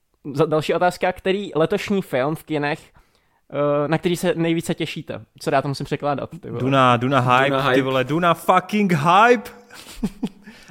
další 0.46 0.74
otázka, 0.74 1.12
který 1.12 1.52
letošní 1.56 2.02
film 2.02 2.36
v 2.36 2.44
kinech 2.44 2.80
eh, 2.84 3.88
na 3.88 3.98
který 3.98 4.16
se 4.16 4.34
nejvíce 4.36 4.74
těšíte? 4.74 5.22
Co 5.40 5.50
já 5.54 5.62
to 5.62 5.68
musím 5.68 5.86
překládat? 5.86 6.30
Ty 6.42 6.50
vole. 6.50 6.60
Duna, 6.60 6.98
Duna 6.98 7.20
hype, 7.20 7.50
Duna 7.50 7.62
hype, 7.62 7.76
ty 7.76 7.82
vole, 7.82 8.04
Duna 8.04 8.34
fucking 8.34 8.94
hype! 8.94 9.50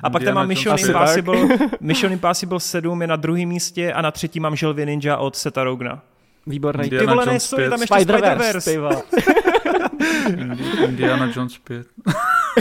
a 0.02 0.10
pak 0.10 0.22
tam 0.24 0.34
mám 0.34 0.48
Mission 0.48 0.76
Impossible, 0.78 1.48
Mission 1.80 2.12
Impossible 2.12 2.60
7 2.60 3.02
je 3.02 3.06
na 3.06 3.16
druhém 3.16 3.48
místě 3.48 3.92
a 3.92 4.02
na 4.02 4.10
třetí 4.10 4.40
mám 4.40 4.56
Želvy 4.56 4.86
Ninja 4.86 5.16
od 5.16 5.36
Seta 5.36 5.64
Rogna. 5.64 6.02
Výborný. 6.46 6.90
Ty 6.90 7.06
vole, 7.06 7.26
ne, 7.26 7.38
tam 7.70 7.80
ještě 7.80 7.94
Spider-Verse. 7.94 9.02
Indiana 10.84 11.32
Jones 11.36 11.58
5. 11.58 11.86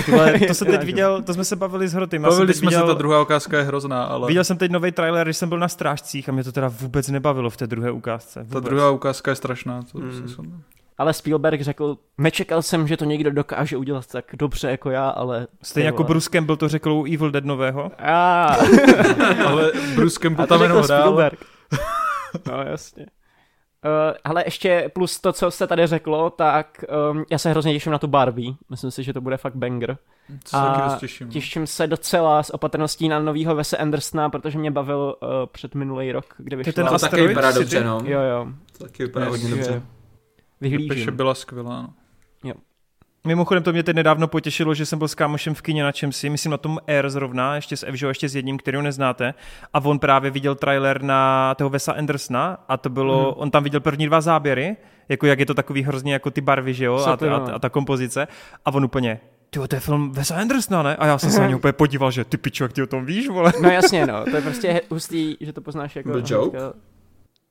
Tyhle, 0.05 0.39
to 0.39 0.53
se 0.53 0.65
teď 0.65 0.83
viděl, 0.83 1.21
to 1.21 1.33
jsme 1.33 1.45
se 1.45 1.55
bavili 1.55 1.87
s 1.87 1.93
Hrotym. 1.93 2.21
Bavili 2.21 2.53
jsme 2.53 2.69
viděl, 2.69 2.81
se, 2.81 2.87
ta 2.87 2.93
druhá 2.93 3.21
ukázka 3.21 3.57
je 3.57 3.63
hrozná, 3.63 4.03
ale... 4.03 4.27
Viděl 4.27 4.43
jsem 4.43 4.57
teď 4.57 4.71
nový 4.71 4.91
trailer, 4.91 5.27
když 5.27 5.37
jsem 5.37 5.49
byl 5.49 5.59
na 5.59 5.67
strážcích 5.67 6.29
a 6.29 6.31
mě 6.31 6.43
to 6.43 6.51
teda 6.51 6.67
vůbec 6.67 7.09
nebavilo 7.09 7.49
v 7.49 7.57
té 7.57 7.67
druhé 7.67 7.91
ukázce. 7.91 8.39
Vůbec. 8.43 8.63
Ta 8.63 8.69
druhá 8.69 8.89
ukázka 8.89 9.31
je 9.31 9.35
strašná. 9.35 9.83
To 9.91 9.97
mm. 9.97 10.61
Ale 10.97 11.13
Spielberg 11.13 11.61
řekl, 11.61 11.97
nečekal 12.17 12.61
jsem, 12.61 12.87
že 12.87 12.97
to 12.97 13.05
někdo 13.05 13.31
dokáže 13.31 13.77
udělat 13.77 14.07
tak 14.07 14.25
dobře 14.33 14.71
jako 14.71 14.89
já, 14.89 15.09
ale... 15.09 15.47
Stejně 15.63 15.85
jako 15.85 16.03
Bruce 16.03 16.29
Campbell 16.29 16.57
to 16.57 16.67
řekl 16.69 16.91
u 16.91 17.05
Evil 17.05 17.31
Dead 17.31 17.45
nového. 17.45 17.91
ale 19.45 19.71
Bruce 19.95 20.19
Campbell 20.19 20.47
tam 20.47 20.61
jenom 20.61 20.83
hrál. 20.83 21.01
Spielberg. 21.01 21.39
No 22.51 22.63
jasně. 22.63 23.05
Uh, 23.85 24.17
ale 24.23 24.43
ještě 24.45 24.91
plus 24.93 25.19
to, 25.19 25.33
co 25.33 25.51
se 25.51 25.67
tady 25.67 25.87
řeklo, 25.87 26.29
tak 26.29 26.85
um, 27.11 27.25
já 27.31 27.37
se 27.37 27.49
hrozně 27.49 27.73
těším 27.73 27.91
na 27.91 27.97
tu 27.97 28.07
Barbie. 28.07 28.53
Myslím 28.69 28.91
si, 28.91 29.03
že 29.03 29.13
to 29.13 29.21
bude 29.21 29.37
fakt 29.37 29.55
banger. 29.55 29.97
Co 30.43 30.57
a 30.57 30.97
těším. 30.99 31.29
Těším 31.29 31.67
se 31.67 31.87
docela 31.87 32.43
s 32.43 32.53
opatrností 32.53 33.09
na 33.09 33.19
novýho 33.19 33.55
Vese 33.55 33.77
Andersona, 33.77 34.29
protože 34.29 34.57
mě 34.57 34.71
bavil 34.71 35.15
uh, 35.21 35.29
před 35.45 35.75
minulý 35.75 36.11
rok, 36.11 36.25
kde 36.37 36.55
vyšlo. 36.55 36.73
To 36.73 36.83
ten 36.83 36.99
taky 36.99 37.27
vypadá 37.27 37.51
dobře, 37.51 37.83
no. 37.83 38.01
Jo, 38.05 38.19
jo. 38.21 38.47
To 38.77 38.83
taky 38.83 39.03
vypadá 39.03 39.29
hodně 39.29 39.49
dobře. 39.49 39.81
Vyhlížím. 40.61 41.15
byla 41.15 41.35
skvělá, 41.35 41.81
no. 41.81 41.93
Jo. 42.43 42.53
Mimochodem 43.27 43.63
to 43.63 43.71
mě 43.71 43.83
teď 43.83 43.95
nedávno 43.95 44.27
potěšilo, 44.27 44.73
že 44.73 44.85
jsem 44.85 44.99
byl 44.99 45.07
s 45.07 45.15
kámošem 45.15 45.55
v 45.55 45.61
kině 45.61 45.83
na 45.83 45.91
čem 45.91 46.11
si, 46.11 46.29
myslím 46.29 46.51
na 46.51 46.57
tom 46.57 46.79
Air 46.87 47.09
zrovna, 47.09 47.55
ještě 47.55 47.77
s 47.77 47.85
Evžou, 47.85 48.07
ještě 48.07 48.29
s 48.29 48.35
jedním, 48.35 48.57
který 48.57 48.75
ho 48.75 48.81
neznáte. 48.83 49.33
A 49.73 49.79
on 49.79 49.99
právě 49.99 50.31
viděl 50.31 50.55
trailer 50.55 51.01
na 51.01 51.55
toho 51.55 51.69
Vesa 51.69 51.93
Andersona 51.93 52.57
a 52.67 52.77
to 52.77 52.89
bylo, 52.89 53.31
mm. 53.31 53.41
on 53.41 53.51
tam 53.51 53.63
viděl 53.63 53.79
první 53.79 54.05
dva 54.05 54.21
záběry, 54.21 54.77
jako 55.09 55.25
jak 55.25 55.39
je 55.39 55.45
to 55.45 55.53
takový 55.53 55.83
hrozně 55.83 56.13
jako 56.13 56.31
ty 56.31 56.41
barvy, 56.41 56.73
že 56.73 56.85
jo, 56.85 56.97
a, 56.97 57.11
a, 57.11 57.35
a, 57.35 57.51
a, 57.51 57.59
ta 57.59 57.69
kompozice. 57.69 58.27
A 58.65 58.73
on 58.73 58.85
úplně, 58.85 59.19
ty 59.49 59.59
to 59.67 59.75
je 59.75 59.79
film 59.79 60.11
Vesa 60.11 60.35
Andersona, 60.35 60.83
ne? 60.83 60.95
A 60.95 61.05
já 61.05 61.17
jsem 61.17 61.31
se 61.31 61.39
na 61.39 61.47
něj 61.47 61.55
úplně 61.55 61.73
podíval, 61.73 62.11
že 62.11 62.25
ty 62.25 62.37
pičo, 62.37 62.63
jak 62.63 62.73
ty 62.73 62.83
o 62.83 62.87
tom 62.87 63.05
víš, 63.05 63.27
vole. 63.27 63.53
No 63.61 63.69
jasně, 63.69 64.05
no, 64.05 64.23
to 64.23 64.35
je 64.35 64.41
prostě 64.41 64.81
hustý, 64.89 65.37
že 65.39 65.53
to 65.53 65.61
poznáš 65.61 65.95
jako... 65.95 66.09
Byl 66.09 66.23
joke? 66.25 66.57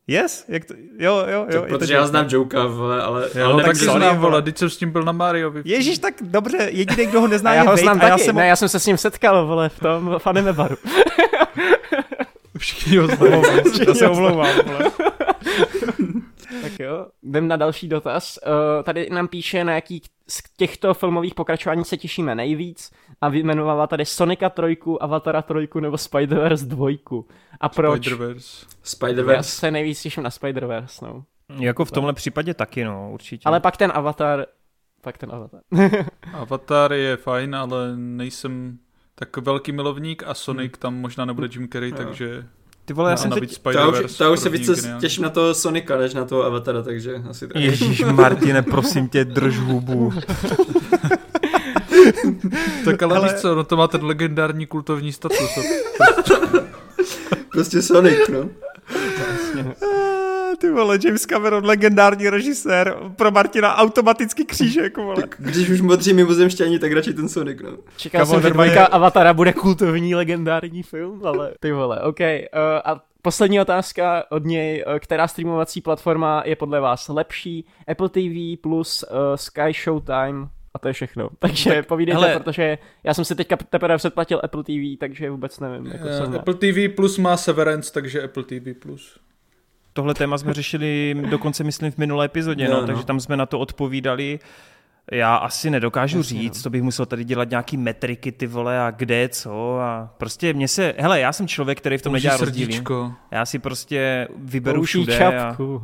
Yes? 0.08 0.44
Jak 0.48 0.64
to, 0.64 0.74
jo, 0.98 1.24
jo, 1.28 1.46
jo. 1.52 1.62
To, 1.62 1.68
protože 1.68 1.94
já 1.94 2.06
znám 2.06 2.26
Joka, 2.28 2.66
vole, 2.66 3.02
ale... 3.02 3.28
Jo, 3.34 3.50
ale 3.50 3.64
taky 3.64 3.78
znám, 3.78 4.18
vole, 4.18 4.42
teď 4.42 4.58
jsem 4.58 4.70
s 4.70 4.76
tím 4.76 4.90
byl 4.90 5.02
na 5.02 5.12
Mariovi. 5.12 5.62
Ježíš, 5.64 5.98
tak 5.98 6.14
dobře, 6.20 6.68
jediný, 6.72 7.06
kdo 7.06 7.20
ho 7.20 7.28
nezná, 7.28 7.54
já 7.54 7.62
je 7.62 7.68
ho 7.68 7.76
znám 7.76 8.00
taky, 8.00 8.10
já 8.10 8.18
jsem... 8.18 8.36
ne, 8.36 8.46
já 8.46 8.56
jsem 8.56 8.68
se 8.68 8.80
s 8.80 8.86
ním 8.86 8.96
setkal, 8.96 9.46
vole, 9.46 9.68
v 9.68 9.80
tom 9.80 10.14
v 10.18 10.26
anime 10.26 10.52
baru. 10.52 10.76
Všichni 12.58 12.96
ho 12.96 13.06
znají, 13.06 13.42
já 13.86 13.94
se 13.94 14.08
omlouvám, 14.08 14.56
vole. 14.66 14.90
tak 16.62 16.80
jo, 16.80 17.06
jdem 17.22 17.48
na 17.48 17.56
další 17.56 17.88
dotaz. 17.88 18.38
Uh, 18.46 18.82
tady 18.82 19.08
nám 19.10 19.28
píše, 19.28 19.64
na 19.64 19.74
jaký 19.74 20.02
z 20.28 20.42
těchto 20.56 20.94
filmových 20.94 21.34
pokračování 21.34 21.84
se 21.84 21.96
těšíme 21.96 22.34
nejvíc 22.34 22.90
a 23.20 23.28
vyjmenovává 23.28 23.86
tady 23.86 24.04
Sonika 24.04 24.50
trojku, 24.50 25.02
Avatara 25.02 25.42
trojku 25.42 25.80
nebo 25.80 25.96
Spider-Verse 25.96 26.68
dvojku. 26.68 27.26
A 27.60 27.68
proč? 27.68 28.08
Spider-Verse. 28.08 28.66
Spider-Verse. 28.84 29.36
Já 29.36 29.42
se 29.42 29.70
nejvíc 29.70 30.02
těším 30.02 30.22
na 30.22 30.30
Spider-Verse, 30.30 31.06
no. 31.06 31.24
Jako 31.60 31.84
v 31.84 31.90
tomhle 31.90 32.12
případě 32.12 32.54
taky, 32.54 32.84
no, 32.84 33.10
určitě. 33.12 33.42
Ale 33.44 33.60
pak 33.60 33.76
ten 33.76 33.92
Avatar, 33.94 34.46
pak 35.00 35.18
ten 35.18 35.32
Avatar. 35.32 35.60
Avatar 36.32 36.92
je 36.92 37.16
fajn, 37.16 37.56
ale 37.56 37.96
nejsem 37.96 38.78
tak 39.14 39.36
velký 39.36 39.72
milovník 39.72 40.22
a 40.26 40.34
Sonic 40.34 40.72
hmm. 40.72 40.80
tam 40.80 40.94
možná 40.94 41.24
nebude 41.24 41.48
Jim 41.52 41.68
Carrey, 41.68 41.92
takže... 41.92 42.46
Ty 42.84 42.94
vole, 42.94 43.10
já 43.10 43.16
jsem 43.16 43.30
teď... 43.30 43.58
To 43.58 43.90
už, 43.90 44.16
to 44.16 44.32
už 44.32 44.40
se 44.40 44.48
více 44.48 44.96
těším 45.00 45.24
na 45.24 45.30
toho 45.30 45.54
Sonika, 45.54 45.96
než 45.96 46.14
na 46.14 46.24
toho 46.24 46.44
Avatara, 46.44 46.82
takže 46.82 47.14
asi 47.30 47.48
tak. 47.48 47.62
Ježíš 47.62 48.00
Martine, 48.00 48.62
prosím 48.62 49.08
tě, 49.08 49.24
drž 49.24 49.58
hubu. 49.58 50.12
tak 52.84 53.02
ale, 53.02 53.16
ale... 53.16 53.28
víš 53.28 53.40
co, 53.40 53.54
no 53.54 53.64
to 53.64 53.76
má 53.76 53.88
ten 53.88 54.04
legendární 54.04 54.66
kultovní 54.66 55.12
status. 55.12 55.58
prostě 57.52 57.82
Sonic, 57.82 58.28
no. 58.28 58.50
Ty 60.58 60.70
vole, 60.70 60.98
James 61.04 61.26
Cameron, 61.26 61.66
legendární 61.66 62.28
režisér, 62.28 62.96
pro 63.16 63.30
Martina 63.30 63.76
automaticky 63.76 64.44
křížek, 64.44 64.96
vole. 64.96 65.16
Tak, 65.16 65.36
když 65.38 65.68
už 65.68 65.80
modří 65.80 66.12
mimozemšťani, 66.12 66.78
tak 66.78 66.92
radši 66.92 67.14
ten 67.14 67.28
Sonic, 67.28 67.58
no. 67.62 67.70
Čekal 67.96 68.26
jsem, 68.26 68.42
že 68.42 68.50
dvojka 68.50 68.80
je... 68.80 68.86
Avatara 68.86 69.34
bude 69.34 69.52
kultovní 69.52 70.14
legendární 70.14 70.82
film, 70.82 71.26
ale 71.26 71.52
ty 71.60 71.72
vole, 71.72 72.00
OK. 72.00 72.20
Uh, 72.20 72.26
a 72.84 73.00
poslední 73.22 73.60
otázka 73.60 74.24
od 74.30 74.44
něj, 74.44 74.84
uh, 74.86 74.98
která 74.98 75.28
streamovací 75.28 75.80
platforma 75.80 76.42
je 76.46 76.56
podle 76.56 76.80
vás 76.80 77.08
lepší? 77.08 77.64
Apple 77.88 78.08
TV 78.08 78.60
plus 78.62 79.04
uh, 79.10 79.16
Sky 79.36 79.72
Showtime 79.84 80.48
a 80.74 80.78
to 80.78 80.88
je 80.88 80.94
všechno. 80.94 81.28
Takže 81.38 81.70
tak, 81.70 81.86
povídejte, 81.86 82.20
hele, 82.20 82.40
protože 82.40 82.78
já 83.04 83.14
jsem 83.14 83.24
si 83.24 83.34
teďka 83.34 83.56
teprve 83.56 83.96
předplatil 83.96 84.40
Apple 84.44 84.62
TV, 84.62 84.98
takže 85.00 85.30
vůbec 85.30 85.60
nevím. 85.60 85.86
Jako 85.86 86.04
uh, 86.28 86.34
Apple 86.36 86.54
TV 86.54 86.94
plus 86.96 87.18
má 87.18 87.36
Severance, 87.36 87.92
takže 87.92 88.22
Apple 88.22 88.44
TV 88.44 88.78
plus 88.78 89.20
tohle 89.98 90.14
téma 90.14 90.38
jsme 90.38 90.54
řešili 90.54 91.16
dokonce, 91.30 91.64
myslím, 91.64 91.92
v 91.92 91.98
minulé 91.98 92.24
epizodě, 92.24 92.68
no, 92.68 92.80
no, 92.80 92.86
takže 92.86 93.04
tam 93.04 93.20
jsme 93.20 93.36
na 93.36 93.46
to 93.46 93.58
odpovídali. 93.58 94.38
Já 95.12 95.36
asi 95.36 95.70
nedokážu 95.70 96.18
Jasně, 96.18 96.38
říct, 96.38 96.56
no. 96.56 96.62
to 96.62 96.70
bych 96.70 96.82
musel 96.82 97.06
tady 97.06 97.24
dělat 97.24 97.50
nějaký 97.50 97.76
metriky, 97.76 98.32
ty 98.32 98.46
vole, 98.46 98.80
a 98.80 98.90
kde, 98.90 99.28
co 99.28 99.78
a 99.80 100.14
prostě 100.18 100.52
mě 100.52 100.68
se, 100.68 100.94
hele, 100.98 101.20
já 101.20 101.32
jsem 101.32 101.48
člověk, 101.48 101.78
který 101.78 101.98
v 101.98 102.02
tom 102.02 102.12
nedělá 102.12 102.36
rozdíly. 102.36 102.82
Já 103.30 103.46
si 103.46 103.58
prostě 103.58 104.28
vyberu 104.36 104.78
Použí 104.78 104.90
všude. 104.90 105.18
čapku. 105.18 105.82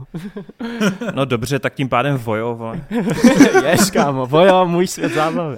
A... 1.08 1.12
No 1.14 1.24
dobře, 1.24 1.58
tak 1.58 1.74
tím 1.74 1.88
pádem 1.88 2.16
Vojo, 2.16 2.54
vole. 2.54 2.84
Yes, 3.64 3.90
kámo, 3.90 4.26
Vojo, 4.26 4.66
můj 4.66 4.86
svět 4.86 5.12
zábavy. 5.14 5.56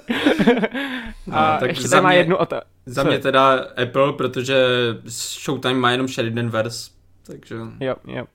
No, 1.27 1.37
a 1.37 1.57
tak 1.57 1.69
ještě 1.69 2.01
má 2.01 2.13
jednu 2.13 2.37
otázku. 2.37 2.69
Za 2.85 3.03
mě 3.03 3.19
teda 3.19 3.53
Apple, 3.83 4.13
protože 4.13 4.55
Showtime 5.07 5.73
má 5.79 5.91
jenom 5.91 6.07
Sheridan 6.07 6.49
Verse, 6.49 6.91
takže... 7.27 7.55
Jo, 7.79 7.95
jo. 8.07 8.25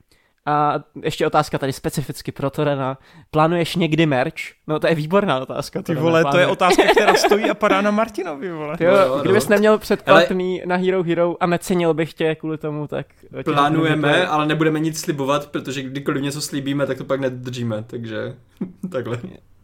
A 0.45 0.79
ještě 1.03 1.27
otázka 1.27 1.57
tady 1.57 1.73
specificky 1.73 2.31
pro 2.31 2.49
Torena. 2.49 2.97
Plánuješ 3.31 3.75
někdy 3.75 4.05
merch? 4.05 4.35
No 4.67 4.79
to 4.79 4.87
je 4.87 4.95
výborná 4.95 5.39
otázka. 5.39 5.81
Ty 5.81 5.95
vole, 5.95 6.25
to 6.31 6.37
je 6.37 6.47
otázka, 6.47 6.83
která 6.91 7.13
stojí 7.25 7.49
a 7.49 7.53
padá 7.53 7.81
na 7.81 7.91
Martinovi, 7.91 8.51
vole. 8.51 8.77
Jo, 8.79 8.91
no, 9.07 9.19
kdybys 9.19 9.47
no. 9.47 9.55
neměl 9.55 9.77
předplatný 9.77 10.61
ale... 10.61 10.67
na 10.67 10.75
Hero 10.75 11.03
Hero 11.03 11.35
a 11.39 11.45
necenil 11.45 11.93
bych 11.93 12.13
tě 12.13 12.35
kvůli 12.35 12.57
tomu, 12.57 12.87
tak... 12.87 13.07
Plánujeme, 13.43 14.27
ale 14.27 14.45
nebudeme 14.45 14.79
nic 14.79 14.99
slibovat, 14.99 15.47
protože 15.47 15.83
kdykoliv 15.83 16.23
něco 16.23 16.41
slíbíme, 16.41 16.85
tak 16.85 16.97
to 16.97 17.03
pak 17.03 17.19
nedržíme, 17.19 17.83
takže 17.87 18.35
takhle. 18.91 19.19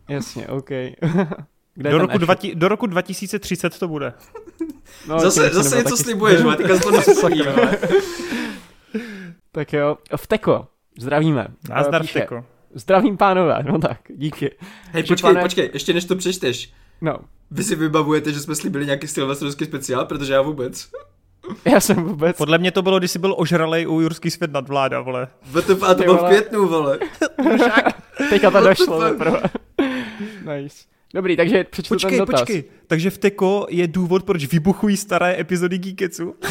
Jasně, 0.09 0.48
OK. 0.48 0.69
do, 1.77 1.98
roku 1.98 2.17
dvati, 2.17 2.56
do 2.56 2.67
roku 2.67 2.88
2030 2.88 3.80
to 3.80 3.88
bude. 3.88 4.14
No, 5.08 5.19
zase 5.19 5.49
zase 5.49 5.77
něco 5.77 5.98
slibuješ, 5.98 6.41
ale 6.41 6.56
teďka 6.56 6.80
to 6.80 6.91
nesplníme. 6.91 7.77
Tak 9.52 9.74
jo, 9.74 9.98
Vteko, 10.18 10.68
zdravíme. 11.00 11.48
Nazdar 11.69 12.03
Vteko. 12.03 12.45
Zdravím 12.74 13.18
pánové, 13.18 13.64
no 13.64 13.80
tak, 13.80 14.00
díky. 14.10 14.56
Hej, 14.92 15.03
počkej, 15.03 15.30
pane... 15.30 15.42
počkej, 15.42 15.69
ještě 15.74 15.94
než 15.94 16.06
to 16.06 16.16
přečteš. 16.16 16.74
No. 17.02 17.18
Vy 17.52 17.64
si 17.64 17.76
vybavujete, 17.76 18.32
že 18.32 18.40
jsme 18.40 18.56
slíbili 18.56 18.86
nějaký 18.86 19.08
silvestrovský 19.08 19.66
speciál, 19.66 20.06
protože 20.06 20.34
já 20.34 20.42
vůbec. 20.42 20.90
Já 21.66 21.80
jsem 21.80 22.03
vůbec. 22.03 22.38
Podle 22.38 22.58
mě 22.58 22.72
to 22.72 22.82
bylo, 22.82 23.00
když 23.00 23.11
jsi 23.11 23.19
byl 23.19 23.36
ožralej 23.38 23.88
u 23.88 24.00
Jurský 24.00 24.32
svět 24.32 24.52
nad 24.52 24.68
vláda, 24.68 25.02
vole. 25.02 25.28
to, 25.68 25.86
a 25.86 25.94
to 25.94 26.03
bylo 26.03 26.18
v 26.18 26.28
květnu, 26.28 26.68
vole. 26.68 27.00
Teďka 28.30 28.52
to 28.52 28.61
došlo, 28.61 29.03
Nice. 30.45 30.86
Dobrý, 31.13 31.38
takže 31.38 31.63
přečtu 31.63 31.95
počkej, 31.95 32.11
ten 32.11 32.19
dotaz. 32.19 32.41
Počkej, 32.41 32.63
takže 32.88 33.09
v 33.09 33.17
Teko 33.17 33.67
je 33.69 33.88
důvod, 33.88 34.23
proč 34.23 34.45
vybuchují 34.45 34.97
staré 34.97 35.39
epizody 35.39 35.77
Geeketsu? 35.77 36.35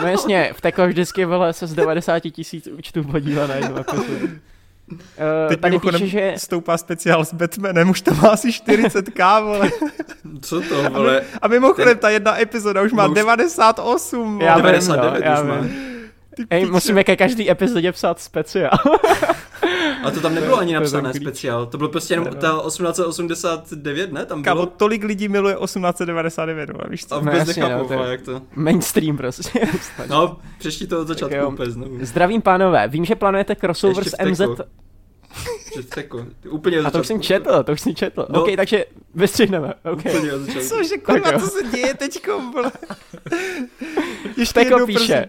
No 0.00 0.08
jasně, 0.08 0.52
v 0.56 0.60
Teko 0.60 0.86
vždycky 0.86 1.24
vole 1.24 1.52
se 1.52 1.66
z 1.66 1.74
90 1.74 2.20
tisíc 2.20 2.66
účtů 2.66 3.04
podívat 3.04 3.46
na 3.46 3.54
jednu 3.54 3.78
epizodu. 3.78 4.26
Uh, 4.92 4.98
Teď 5.48 5.60
tady 5.60 5.78
píše, 5.78 6.06
že... 6.06 6.34
stoupá 6.36 6.78
speciál 6.78 7.24
s 7.24 7.34
Batmanem, 7.34 7.90
už 7.90 8.00
tam 8.00 8.20
má 8.22 8.28
asi 8.28 8.48
40k, 8.48 9.44
vole. 9.44 9.70
Co 10.40 10.60
to, 10.60 10.90
vole? 10.90 11.22
A 11.42 11.48
mimochodem, 11.48 11.98
ta 11.98 12.10
jedna 12.10 12.40
epizoda 12.40 12.82
už 12.82 12.92
má 12.92 13.02
no 13.02 13.08
už... 13.08 13.14
98, 13.14 14.32
vole. 14.32 14.44
Já 14.44 14.56
99 14.56 15.12
vím, 15.12 15.20
no, 15.20 15.30
já 15.30 15.40
už 15.40 15.48
má. 15.48 15.66
Ej, 16.50 16.66
musíme 16.66 17.04
ke 17.04 17.16
každý 17.16 17.50
epizodě 17.50 17.92
psát 17.92 18.20
speciál. 18.20 18.78
A 20.02 20.10
to 20.10 20.20
tam 20.20 20.34
nebylo 20.34 20.58
ani 20.58 20.74
napsané 20.74 21.14
speciál, 21.14 21.66
to 21.66 21.78
bylo 21.78 21.90
prostě 21.90 22.14
jenom 22.14 22.26
ta 22.26 22.62
1889, 22.66 24.12
ne? 24.12 24.26
Tam 24.26 24.42
bylo... 24.42 24.56
Kámo, 24.56 24.66
tolik 24.66 25.04
lidí 25.04 25.28
miluje 25.28 25.56
1899, 25.64 26.68
no, 26.68 26.78
víš 26.88 27.06
co? 27.06 27.14
A 27.14 27.18
vůbec 27.18 27.34
no, 27.34 27.38
jasně, 27.38 27.62
nechápu, 27.62 27.94
no, 27.94 28.04
jak 28.04 28.22
to... 28.22 28.42
Mainstream 28.54 29.16
prostě. 29.16 29.60
no, 30.08 30.36
přečti 30.58 30.86
to 30.86 31.00
od 31.00 31.08
začátku 31.08 31.46
úplně 31.46 31.70
znovu. 31.70 31.98
Zdravím 32.00 32.42
pánové, 32.42 32.88
vím, 32.88 33.04
že 33.04 33.14
plánujete 33.14 33.56
crossover 33.56 34.04
s 34.04 34.16
MZ... 34.24 34.40
Úplně 36.50 36.78
A 36.78 36.90
to 36.90 37.00
už 37.00 37.06
jsem 37.06 37.22
četl, 37.22 37.62
to 37.62 37.72
už 37.72 37.80
jsem 37.80 37.94
četl. 37.94 38.26
No, 38.28 38.42
OK, 38.42 38.48
takže 38.56 38.84
vystřihneme. 39.14 39.74
Okay. 39.92 40.16
Úplně. 40.16 40.30
Cože, 40.68 40.98
kurva, 40.98 41.38
co 41.38 41.46
se 41.46 41.62
děje 41.62 41.94
teďko, 41.94 42.40
vole? 42.40 42.72
Ještě 44.36 44.60
Vteko 44.60 44.86
píše. 44.86 45.26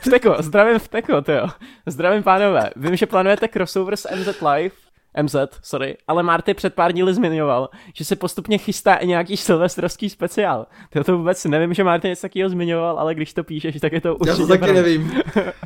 Vteko, 0.00 0.36
zdravím 0.42 0.78
Vteko, 0.78 1.12
jo. 1.12 1.48
Zdravím 1.86 2.22
pánové. 2.22 2.70
Vím, 2.76 2.96
že 2.96 3.06
plánujete 3.06 3.48
crossover 3.48 3.96
s 3.96 4.16
MZ 4.16 4.28
Live, 4.40 4.74
MZ, 5.22 5.36
sorry, 5.62 5.96
ale 6.08 6.22
Marty 6.22 6.54
před 6.54 6.74
pár 6.74 6.92
díly 6.92 7.14
zmiňoval, 7.14 7.68
že 7.94 8.04
se 8.04 8.16
postupně 8.16 8.58
chystá 8.58 8.94
i 8.94 9.06
nějaký 9.06 9.36
silvestrovský 9.36 10.10
speciál. 10.10 10.66
To 10.92 11.04
to 11.04 11.18
vůbec 11.18 11.44
nevím, 11.44 11.74
že 11.74 11.84
Marty 11.84 12.08
něco 12.08 12.22
takového 12.22 12.50
zmiňoval, 12.50 12.98
ale 12.98 13.14
když 13.14 13.34
to 13.34 13.44
píšeš, 13.44 13.80
tak 13.80 13.92
je 13.92 14.00
to 14.00 14.16
určitě 14.16 14.30
Já 14.30 14.36
to 14.36 14.46
taky 14.46 14.58
pravda. 14.58 14.82
nevím. 14.82 15.20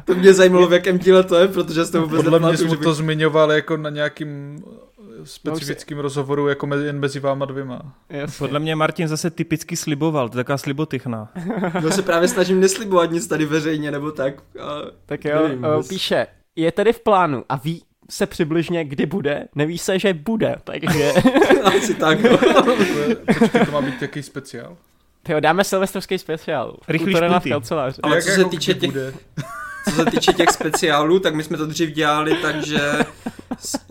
To 0.05 0.15
mě 0.15 0.35
zajímalo, 0.35 0.67
v 0.67 0.73
jakém 0.79 0.99
díle 0.99 1.25
to 1.25 1.37
je, 1.37 1.49
protože 1.49 1.85
jste 1.85 1.99
vůbec 1.99 2.23
Podle 2.23 2.41
mě 2.41 2.57
jsem 2.57 2.77
to 2.77 2.95
zmiňoval 2.95 3.53
jako 3.53 3.77
na 3.77 3.91
nějakým 3.91 4.63
specifickým 5.25 5.97
no, 5.97 6.03
rozhovoru 6.03 6.49
jako 6.49 6.67
mezi, 6.67 6.87
jen 6.87 6.99
mezi 6.99 7.21
váma 7.21 7.47
dvěma. 7.47 7.95
Yes. 8.11 8.39
Podle 8.39 8.61
mě 8.61 8.77
Martin 8.77 9.09
zase 9.09 9.31
typicky 9.31 9.77
sliboval, 9.77 10.29
to 10.29 10.39
je 10.39 10.45
taková 10.45 10.59
slibotychna. 10.59 11.33
Já 11.85 11.91
se 11.91 12.03
právě 12.03 12.29
snažím 12.29 12.61
neslibovat 12.61 13.11
nic 13.11 13.27
tady 13.27 13.45
veřejně, 13.45 13.91
nebo 13.91 14.13
tak. 14.13 14.35
A 14.61 14.83
tak 15.07 15.25
jo, 15.25 15.43
nevím, 15.43 15.65
o, 15.65 15.83
píše, 15.83 16.27
je 16.57 16.73
tedy 16.73 16.93
v 16.93 17.01
plánu 17.01 17.45
a 17.49 17.57
ví 17.57 17.83
se 18.11 18.27
přibližně, 18.27 18.85
kdy 18.85 19.07
bude, 19.07 19.45
neví 19.55 19.79
se, 19.79 19.99
že 19.99 20.15
bude, 20.15 20.57
takže... 20.65 21.13
Asi 21.65 21.95
tak, 21.95 22.21
jo. 22.21 22.39
Počkej, 23.39 23.67
to 23.67 23.73
má 23.73 23.81
být 23.81 24.03
jaký 24.03 24.23
speciál? 24.23 24.77
Jo, 25.29 25.41
dáme 25.41 25.65
silvestrovský 25.65 26.19
speciál. 26.19 26.77
Rychlý 26.89 27.15
šplinty. 27.15 27.53
Ale 28.03 28.23
co 28.23 28.31
se 28.31 28.45
týče 28.45 28.75
těch... 28.75 28.91
Co 29.89 29.91
se 29.91 30.05
týče 30.05 30.33
těch 30.33 30.51
speciálů, 30.51 31.19
tak 31.19 31.35
my 31.35 31.43
jsme 31.43 31.57
to 31.57 31.67
dřív 31.67 31.91
dělali, 31.91 32.37
takže 32.43 32.81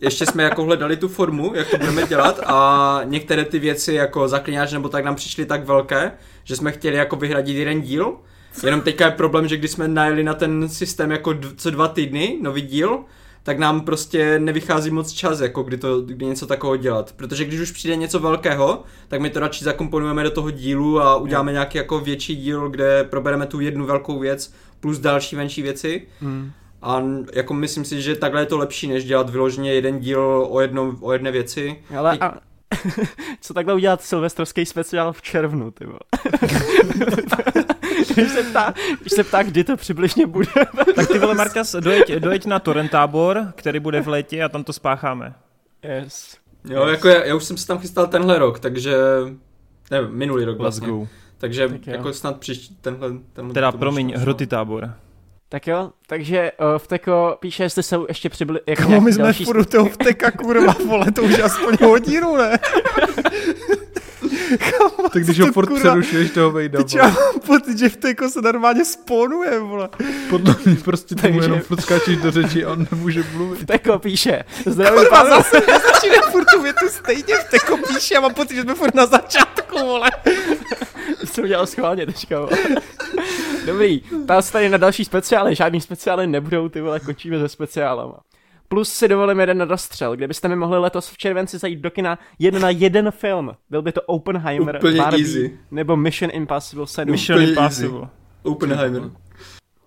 ještě 0.01 0.25
jsme 0.25 0.43
jako 0.43 0.63
hledali 0.63 0.97
tu 0.97 1.07
formu, 1.07 1.51
jak 1.55 1.69
to 1.69 1.77
budeme 1.77 2.07
dělat 2.07 2.39
a 2.45 3.01
některé 3.03 3.45
ty 3.45 3.59
věci 3.59 3.93
jako 3.93 4.27
zaklínáč 4.27 4.71
nebo 4.71 4.89
tak 4.89 5.05
nám 5.05 5.15
přišly 5.15 5.45
tak 5.45 5.65
velké, 5.65 6.11
že 6.43 6.55
jsme 6.55 6.71
chtěli 6.71 6.95
jako 6.95 7.15
vyhradit 7.15 7.57
jeden 7.57 7.81
díl. 7.81 8.17
Jenom 8.65 8.81
teďka 8.81 9.05
je 9.05 9.11
problém, 9.11 9.47
že 9.47 9.57
když 9.57 9.71
jsme 9.71 9.87
najeli 9.87 10.23
na 10.23 10.33
ten 10.33 10.69
systém 10.69 11.11
jako 11.11 11.35
co 11.55 11.69
dva 11.69 11.87
týdny, 11.87 12.37
nový 12.41 12.61
díl, 12.61 12.99
tak 13.43 13.59
nám 13.59 13.81
prostě 13.81 14.39
nevychází 14.39 14.91
moc 14.91 15.11
čas, 15.11 15.39
jako 15.39 15.63
kdy, 15.63 15.77
to, 15.77 16.01
kdy 16.01 16.25
něco 16.25 16.47
takového 16.47 16.77
dělat. 16.77 17.13
Protože 17.15 17.45
když 17.45 17.59
už 17.59 17.71
přijde 17.71 17.95
něco 17.95 18.19
velkého, 18.19 18.83
tak 19.07 19.21
my 19.21 19.29
to 19.29 19.39
radši 19.39 19.63
zakomponujeme 19.63 20.23
do 20.23 20.31
toho 20.31 20.51
dílu 20.51 21.01
a 21.01 21.15
uděláme 21.15 21.51
mm. 21.51 21.53
nějaký 21.53 21.77
jako 21.77 21.99
větší 21.99 22.35
díl, 22.35 22.69
kde 22.69 23.03
probereme 23.03 23.45
tu 23.45 23.59
jednu 23.59 23.85
velkou 23.85 24.19
věc 24.19 24.53
plus 24.79 24.99
další 24.99 25.35
menší 25.35 25.61
věci. 25.61 26.07
Mm. 26.21 26.51
A 26.81 27.03
jako 27.33 27.53
myslím 27.53 27.85
si, 27.85 28.01
že 28.01 28.15
takhle 28.15 28.41
je 28.41 28.45
to 28.45 28.57
lepší, 28.57 28.87
než 28.87 29.05
dělat 29.05 29.29
vyloženě 29.29 29.73
jeden 29.73 29.99
díl 29.99 30.47
o, 30.49 30.61
jednom, 30.61 30.97
o 31.01 31.13
jedné 31.13 31.31
věci. 31.31 31.75
Ale 31.97 32.17
a... 32.21 32.33
co 33.41 33.53
takhle 33.53 33.73
udělat 33.73 34.01
silvestrovský 34.01 34.65
speciál 34.65 35.13
v 35.13 35.21
červnu, 35.21 35.71
ty 35.71 35.85
když, 38.15 38.31
se 38.31 38.43
ptá, 38.43 38.73
když 39.01 39.13
se 39.13 39.23
ptá, 39.23 39.43
kdy 39.43 39.63
to 39.63 39.77
přibližně 39.77 40.27
bude. 40.27 40.47
tak 40.95 41.07
ty 41.07 41.19
vole, 41.19 41.33
Markas, 41.33 41.75
dojeď, 41.75 42.11
dojeď 42.11 42.45
na 42.45 42.59
Torrentábor, 42.59 43.53
který 43.55 43.79
bude 43.79 44.01
v 44.01 44.07
létě 44.07 44.43
a 44.43 44.49
tam 44.49 44.63
to 44.63 44.73
spácháme. 44.73 45.33
Yes. 45.83 46.37
Jo, 46.69 46.81
yes. 46.81 46.91
jako 46.91 47.07
já, 47.07 47.25
já, 47.25 47.35
už 47.35 47.43
jsem 47.43 47.57
se 47.57 47.67
tam 47.67 47.79
chystal 47.79 48.07
tenhle 48.07 48.39
rok, 48.39 48.59
takže... 48.59 48.95
Ne, 49.91 50.01
minulý 50.01 50.45
rok 50.45 50.57
vlastně. 50.57 50.87
Let's 50.87 50.99
go. 50.99 51.07
Takže 51.37 51.69
tak 51.69 51.87
jako 51.87 52.13
snad 52.13 52.39
příští 52.39 52.75
tenhle... 52.81 53.09
tenhle 53.33 53.53
teda 53.53 53.71
promiň, 53.71 54.13
hroty 54.17 54.47
tábor. 54.47 54.93
Tak 55.49 55.67
jo, 55.67 55.91
takže 56.07 56.51
uh, 56.61 56.77
Vteko 56.77 57.37
píše, 57.39 57.63
jestli 57.63 57.83
jsou 57.83 58.05
ještě 58.07 58.29
přibyli... 58.29 58.59
Jako 58.67 58.83
Komu 58.83 59.01
my 59.01 59.13
jsme 59.13 59.33
furt 59.33 59.65
toho 59.65 59.89
Vteka, 59.89 60.31
kurva, 60.31 60.75
vole, 60.87 61.11
to 61.11 61.23
už 61.23 61.39
aspoň 61.39 61.77
hodinu, 61.81 62.37
ne? 62.37 62.59
Kamo, 64.57 65.09
tak 65.09 65.23
když 65.23 65.39
ho 65.39 65.51
furt 65.51 65.67
kurva, 65.67 65.79
přerušuješ 65.79 66.31
toho 66.31 66.51
vejda, 66.51 66.77
Teď 66.79 66.95
já 66.95 67.03
mám 67.03 67.39
pocit, 67.47 67.77
že 67.77 67.89
Vteko 67.89 68.29
se 68.29 68.41
normálně 68.41 68.85
spónuje, 68.85 69.59
vole. 69.59 69.89
Podle 70.29 70.55
mě 70.65 70.75
prostě 70.75 71.15
tomu 71.15 71.41
jenom 71.41 71.59
furt 71.59 71.81
skáčeš 71.81 72.17
do 72.17 72.31
řeči 72.31 72.65
a 72.65 72.71
on 72.71 72.87
nemůže 72.91 73.23
mluvit. 73.33 73.61
Vteko 73.63 73.99
píše, 73.99 74.43
zdravím 74.65 74.99
Kurva, 74.99 75.17
pánové. 75.23 75.35
zase 75.35 75.61
nezačíne 75.71 76.17
furt 76.31 76.45
tu 76.53 76.61
větu 76.61 76.85
stejně, 76.89 77.35
Vteko 77.47 77.77
píše, 77.77 78.13
já 78.13 78.21
mám 78.21 78.33
pocit, 78.33 78.55
že 78.55 78.61
jsme 78.61 78.75
furt 78.75 78.95
na 78.95 79.05
začátku, 79.05 79.77
vole. 79.79 80.11
Jsem 81.23 81.43
udělal 81.43 81.65
schválně 81.67 82.05
teďka, 82.05 82.39
vole. 82.39 82.57
Dobrý, 83.65 83.99
ptá 84.23 84.41
se 84.41 84.51
tady 84.51 84.69
na 84.69 84.77
další 84.77 85.05
speciály, 85.05 85.55
žádný 85.55 85.81
speciály 85.81 86.27
nebudou, 86.27 86.69
ty 86.69 86.81
vole, 86.81 86.99
končíme 86.99 87.39
se 87.39 87.49
speciálama. 87.49 88.19
Plus 88.67 88.93
si 88.93 89.07
dovolím 89.07 89.39
jeden 89.39 89.57
na 89.57 89.65
dostřel, 89.65 90.15
kde 90.15 90.27
byste 90.27 90.47
mi 90.47 90.55
mohli 90.55 90.77
letos 90.79 91.09
v 91.09 91.17
červenci 91.17 91.57
zajít 91.57 91.79
do 91.79 91.91
kina 91.91 92.19
jen 92.39 92.61
na 92.61 92.69
jeden 92.69 93.11
film. 93.11 93.51
Byl 93.69 93.81
by 93.81 93.91
to 93.91 94.01
Oppenheimer, 94.01 94.75
Úplně 94.75 94.97
Barbie, 94.97 95.25
easy. 95.25 95.59
nebo 95.71 95.95
Mission 95.97 96.31
Impossible 96.33 96.87
7. 96.87 97.11
Mission 97.11 97.41
Impossible. 97.41 97.99
Easy. 97.99 98.11
Oppenheimer. 98.43 99.01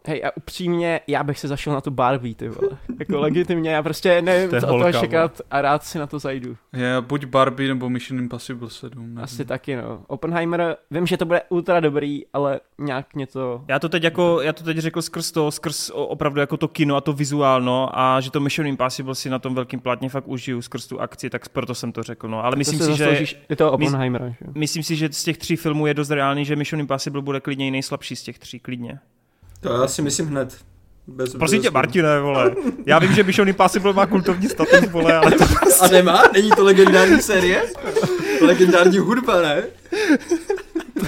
Hej, 0.09 0.25
a 0.25 0.37
upřímně, 0.37 1.01
já 1.07 1.25
bych 1.25 1.39
se 1.39 1.49
zašel 1.49 1.73
na 1.73 1.81
tu 1.81 1.91
Barbie, 1.91 2.35
ty 2.35 2.49
vole. 2.49 2.79
Jako 2.99 3.21
legitimně, 3.21 3.71
já 3.71 3.83
prostě 3.83 4.23
nevím, 4.23 4.61
co 4.61 4.67
toho 4.67 4.93
čekat 4.93 5.41
a 5.51 5.61
rád 5.61 5.85
si 5.85 5.99
na 5.99 6.07
to 6.07 6.19
zajdu. 6.19 6.57
Je, 6.73 6.97
buď 7.01 7.25
Barbie 7.25 7.69
nebo 7.69 7.91
Mission 7.91 8.21
Impossible 8.21 8.71
7. 8.71 9.03
Nevím. 9.03 9.19
Asi 9.19 9.45
taky, 9.45 9.77
no. 9.77 10.03
Oppenheimer, 10.07 10.77
vím, 10.91 11.07
že 11.07 11.17
to 11.17 11.25
bude 11.25 11.43
ultra 11.49 11.81
dobrý, 11.81 12.23
ale 12.33 12.61
nějak 12.79 13.15
mě 13.15 13.27
to... 13.27 13.65
Já 13.69 13.79
to 13.79 13.89
teď 13.89 14.03
jako, 14.03 14.41
já 14.43 14.53
to 14.53 14.65
teď 14.65 14.79
řekl 14.79 15.03
skrz 15.03 15.33
to, 15.33 15.51
skrz 15.51 15.91
opravdu 15.95 16.41
jako 16.41 16.57
to 16.57 16.69
kino 16.69 16.97
a 16.97 17.01
to 17.01 17.13
vizuálno 17.13 17.99
a 17.99 18.21
že 18.21 18.31
to 18.31 18.41
Mission 18.41 18.67
Impossible 18.67 19.15
si 19.15 19.31
na 19.31 19.39
tom 19.39 19.55
velkým 19.55 19.81
plátně 19.81 20.09
fakt 20.09 20.29
užiju 20.29 20.63
skrz 20.63 20.87
tu 20.87 21.01
akci, 21.01 21.31
tak 21.31 21.49
proto 21.49 21.75
jsem 21.75 21.93
to 21.93 22.03
řekl, 22.03 22.29
no. 22.29 22.45
Ale 22.45 22.57
myslím 22.57 22.79
to 22.79 22.85
si, 22.85 22.97
že... 22.97 23.27
Je 23.49 23.57
to 23.57 23.73
Oppenheimer, 23.73 24.35
že? 24.41 24.47
Myslím 24.55 24.83
si, 24.83 24.97
že 24.97 25.09
z 25.13 25.25
těch 25.25 25.39
tří 25.39 25.57
filmů 25.57 25.87
je 25.87 25.95
dost 25.95 26.11
reálný, 26.11 26.45
že 26.45 26.57
Mission 26.57 26.81
Impossible 26.81 27.23
bude 27.23 27.41
klidně 27.41 27.71
nejslabší 27.71 28.17
z 28.17 28.23
těch 28.23 28.39
tří, 28.39 28.61
klidně. 28.61 28.99
To 29.67 29.73
já 29.73 29.89
si 29.89 30.03
myslím 30.03 30.27
hned. 30.27 30.57
Bez, 31.07 31.33
Prosím 31.35 31.63
tě, 31.63 31.71
Martine, 31.71 32.21
vole. 32.21 32.55
Já 32.87 32.99
vím, 32.99 33.13
že 33.13 33.23
Mission 33.23 33.49
Impossible 33.49 33.93
má 33.93 34.07
kultovní 34.07 34.49
status, 34.49 34.91
vole, 34.91 35.15
ale 35.17 35.31
to 35.31 35.45
prostě... 35.47 35.85
A 35.85 35.89
nemá? 35.89 36.23
Není 36.33 36.51
to 36.51 36.65
legendární 36.65 37.23
série? 37.23 37.63
legendární 38.41 38.99
hudba, 38.99 39.43
ne? 39.43 39.63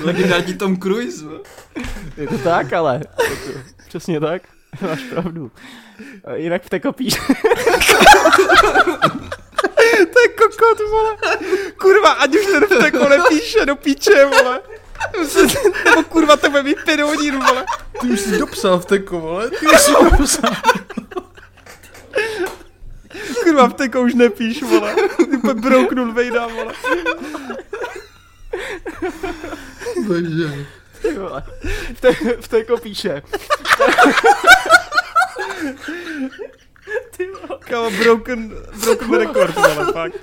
legendární 0.03 0.55
Tom 0.55 0.77
Cruise. 0.77 1.25
Je 2.17 2.27
to 2.27 2.39
tak, 2.39 2.73
ale. 2.73 3.01
Přesně 3.89 4.21
tak. 4.21 4.43
Máš 4.83 5.03
pravdu. 5.03 5.51
Jinak 6.35 6.63
v 6.63 6.71
té 6.71 6.81
kopíš. 6.81 7.15
to 10.13 10.21
je 10.21 10.29
kokot, 10.29 10.79
vole. 10.91 11.17
Kurva, 11.81 12.11
ať 12.11 12.37
už 12.37 12.47
ten 12.47 12.65
v 12.65 12.69
té 12.69 12.91
kole 12.91 13.19
píše 13.29 13.67
do 13.67 13.77
píče, 13.77 14.25
vole. 14.25 14.61
Nebo 15.85 16.03
kurva, 16.03 16.37
to 16.37 16.51
bude 16.51 16.63
mít 16.63 16.79
pět 16.85 17.01
hodin, 17.01 17.39
vole. 17.47 17.65
Ty 18.01 18.07
už 18.07 18.21
jsi 18.21 18.39
dopsal 18.39 18.79
v 18.79 18.85
teko, 18.85 19.21
vole. 19.21 19.51
Ty 19.51 19.67
už 19.67 19.81
jsi 19.81 19.93
dopsal. 20.19 20.51
Kurva, 23.43 23.67
v 23.69 23.73
teko 23.75 24.01
už 24.01 24.15
nepíš, 24.15 24.63
vole. 24.63 24.95
Ty 25.17 25.25
úplně 25.25 25.55
brouknul 25.55 26.13
vejda, 26.13 26.47
vole. 26.47 26.75
Bože. 30.07 30.67
Ty 31.03 31.13
vole. 31.19 31.43
V, 31.95 32.01
té, 32.01 32.13
v 32.41 32.49
teko 32.49 32.77
píše. 32.77 33.23
Ty 37.17 37.27
vole. 37.27 37.61
Kámo, 37.61 37.91
broken, 37.91 38.55
broken 38.81 39.15
record, 39.15 39.55
vole, 39.55 39.93
fakt. 39.93 40.15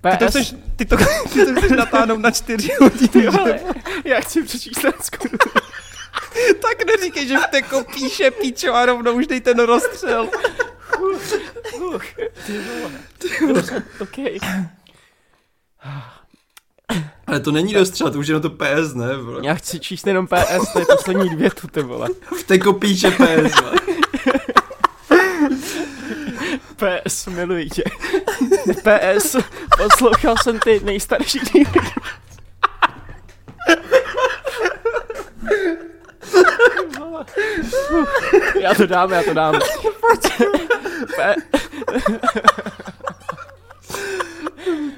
Ty 0.00 0.16
to, 0.16 0.28
chceš, 0.28 0.54
ty, 0.76 0.84
to, 0.84 0.96
ty 1.32 1.46
to 1.46 1.54
chceš 1.54 1.70
natáhnout 1.70 2.20
na 2.20 2.30
čtyři 2.30 2.70
hodiny, 2.80 3.28
vole. 3.28 3.60
Já 4.04 4.20
chci 4.20 4.42
přečíst 4.42 4.80
tak 6.62 6.86
neříkej, 6.86 7.28
že 7.28 7.36
v 7.36 7.46
teko 7.50 7.84
píše 7.84 8.30
píčo 8.30 8.74
a 8.74 8.86
rovnou 8.86 9.12
už 9.12 9.26
dej 9.26 9.40
ten 9.40 9.58
rozstřel. 9.58 10.28
Ty 11.66 11.78
vole. 11.78 12.00
Ty 13.18 13.46
vole. 13.46 13.82
OK. 14.00 14.18
Ale 17.26 17.40
to 17.40 17.52
není 17.52 17.74
dostřel, 17.74 18.10
to 18.10 18.18
už 18.18 18.26
je 18.26 18.34
na 18.34 18.40
to 18.40 18.50
PS, 18.50 18.94
ne? 18.94 19.16
Vole. 19.16 19.46
Já 19.46 19.54
chci 19.54 19.80
číst 19.80 20.06
jenom 20.06 20.26
PS, 20.26 20.72
to 20.72 20.78
je 20.78 20.86
poslední 20.86 21.30
dvě 21.30 21.50
tu, 21.50 21.66
ty 21.66 21.82
vole. 21.82 22.08
V 22.40 22.42
teko 22.42 22.72
píše 22.72 23.10
PS. 23.10 23.54
PS, 26.80 27.26
miluji 27.26 27.70
tě. 27.70 27.82
PS, 28.74 29.36
poslouchal 29.78 30.34
jsem 30.42 30.58
ty 30.58 30.80
nejstarší 30.84 31.38
díly. 31.38 31.66
Já 38.60 38.74
to 38.74 38.86
dám, 38.86 39.12
já 39.12 39.22
to 39.22 39.34
dám. 39.34 39.60
P... 41.16 41.34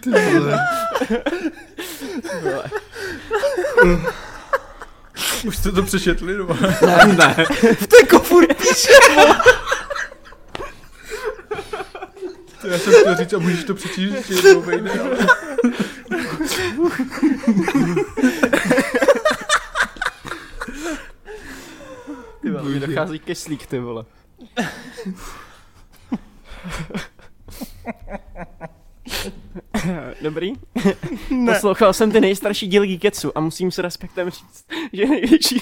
Ty 0.01 0.11
vole. 0.11 0.61
Už 5.47 5.57
jste 5.57 5.73
to 5.73 5.83
přečetli, 5.83 6.37
nebo? 6.37 6.57
Ne, 6.87 7.07
ne. 7.07 7.47
V 7.81 7.87
té 7.87 8.19
furt 8.19 8.55
píše, 8.55 8.93
Já 12.71 12.79
jsem 12.79 12.93
chtěl 12.93 13.17
říct, 13.17 13.33
a 13.33 13.39
můžeš 13.39 13.65
to 13.65 13.75
přečíst 13.75 14.13
ještě 14.15 14.35
jednou 14.35 14.63
vejde, 14.63 14.91
ale... 14.91 15.19
Ty 22.43 22.51
vole, 22.51 22.71
mi 22.71 22.81
dochází 22.81 23.19
keslík, 23.19 23.67
ty 23.67 23.79
vole. 23.79 24.05
Dobrý? 30.23 30.53
Ne. 31.31 31.53
Poslouchal 31.53 31.93
jsem 31.93 32.13
ty 32.13 32.21
nejstarší 32.21 32.67
díly 32.67 32.87
Geeketsu 32.87 33.39
a 33.39 33.41
musím 33.41 33.71
s 33.71 33.79
respektem 33.79 34.31
říct, 34.31 34.65
že 34.93 35.07
největší 35.07 35.61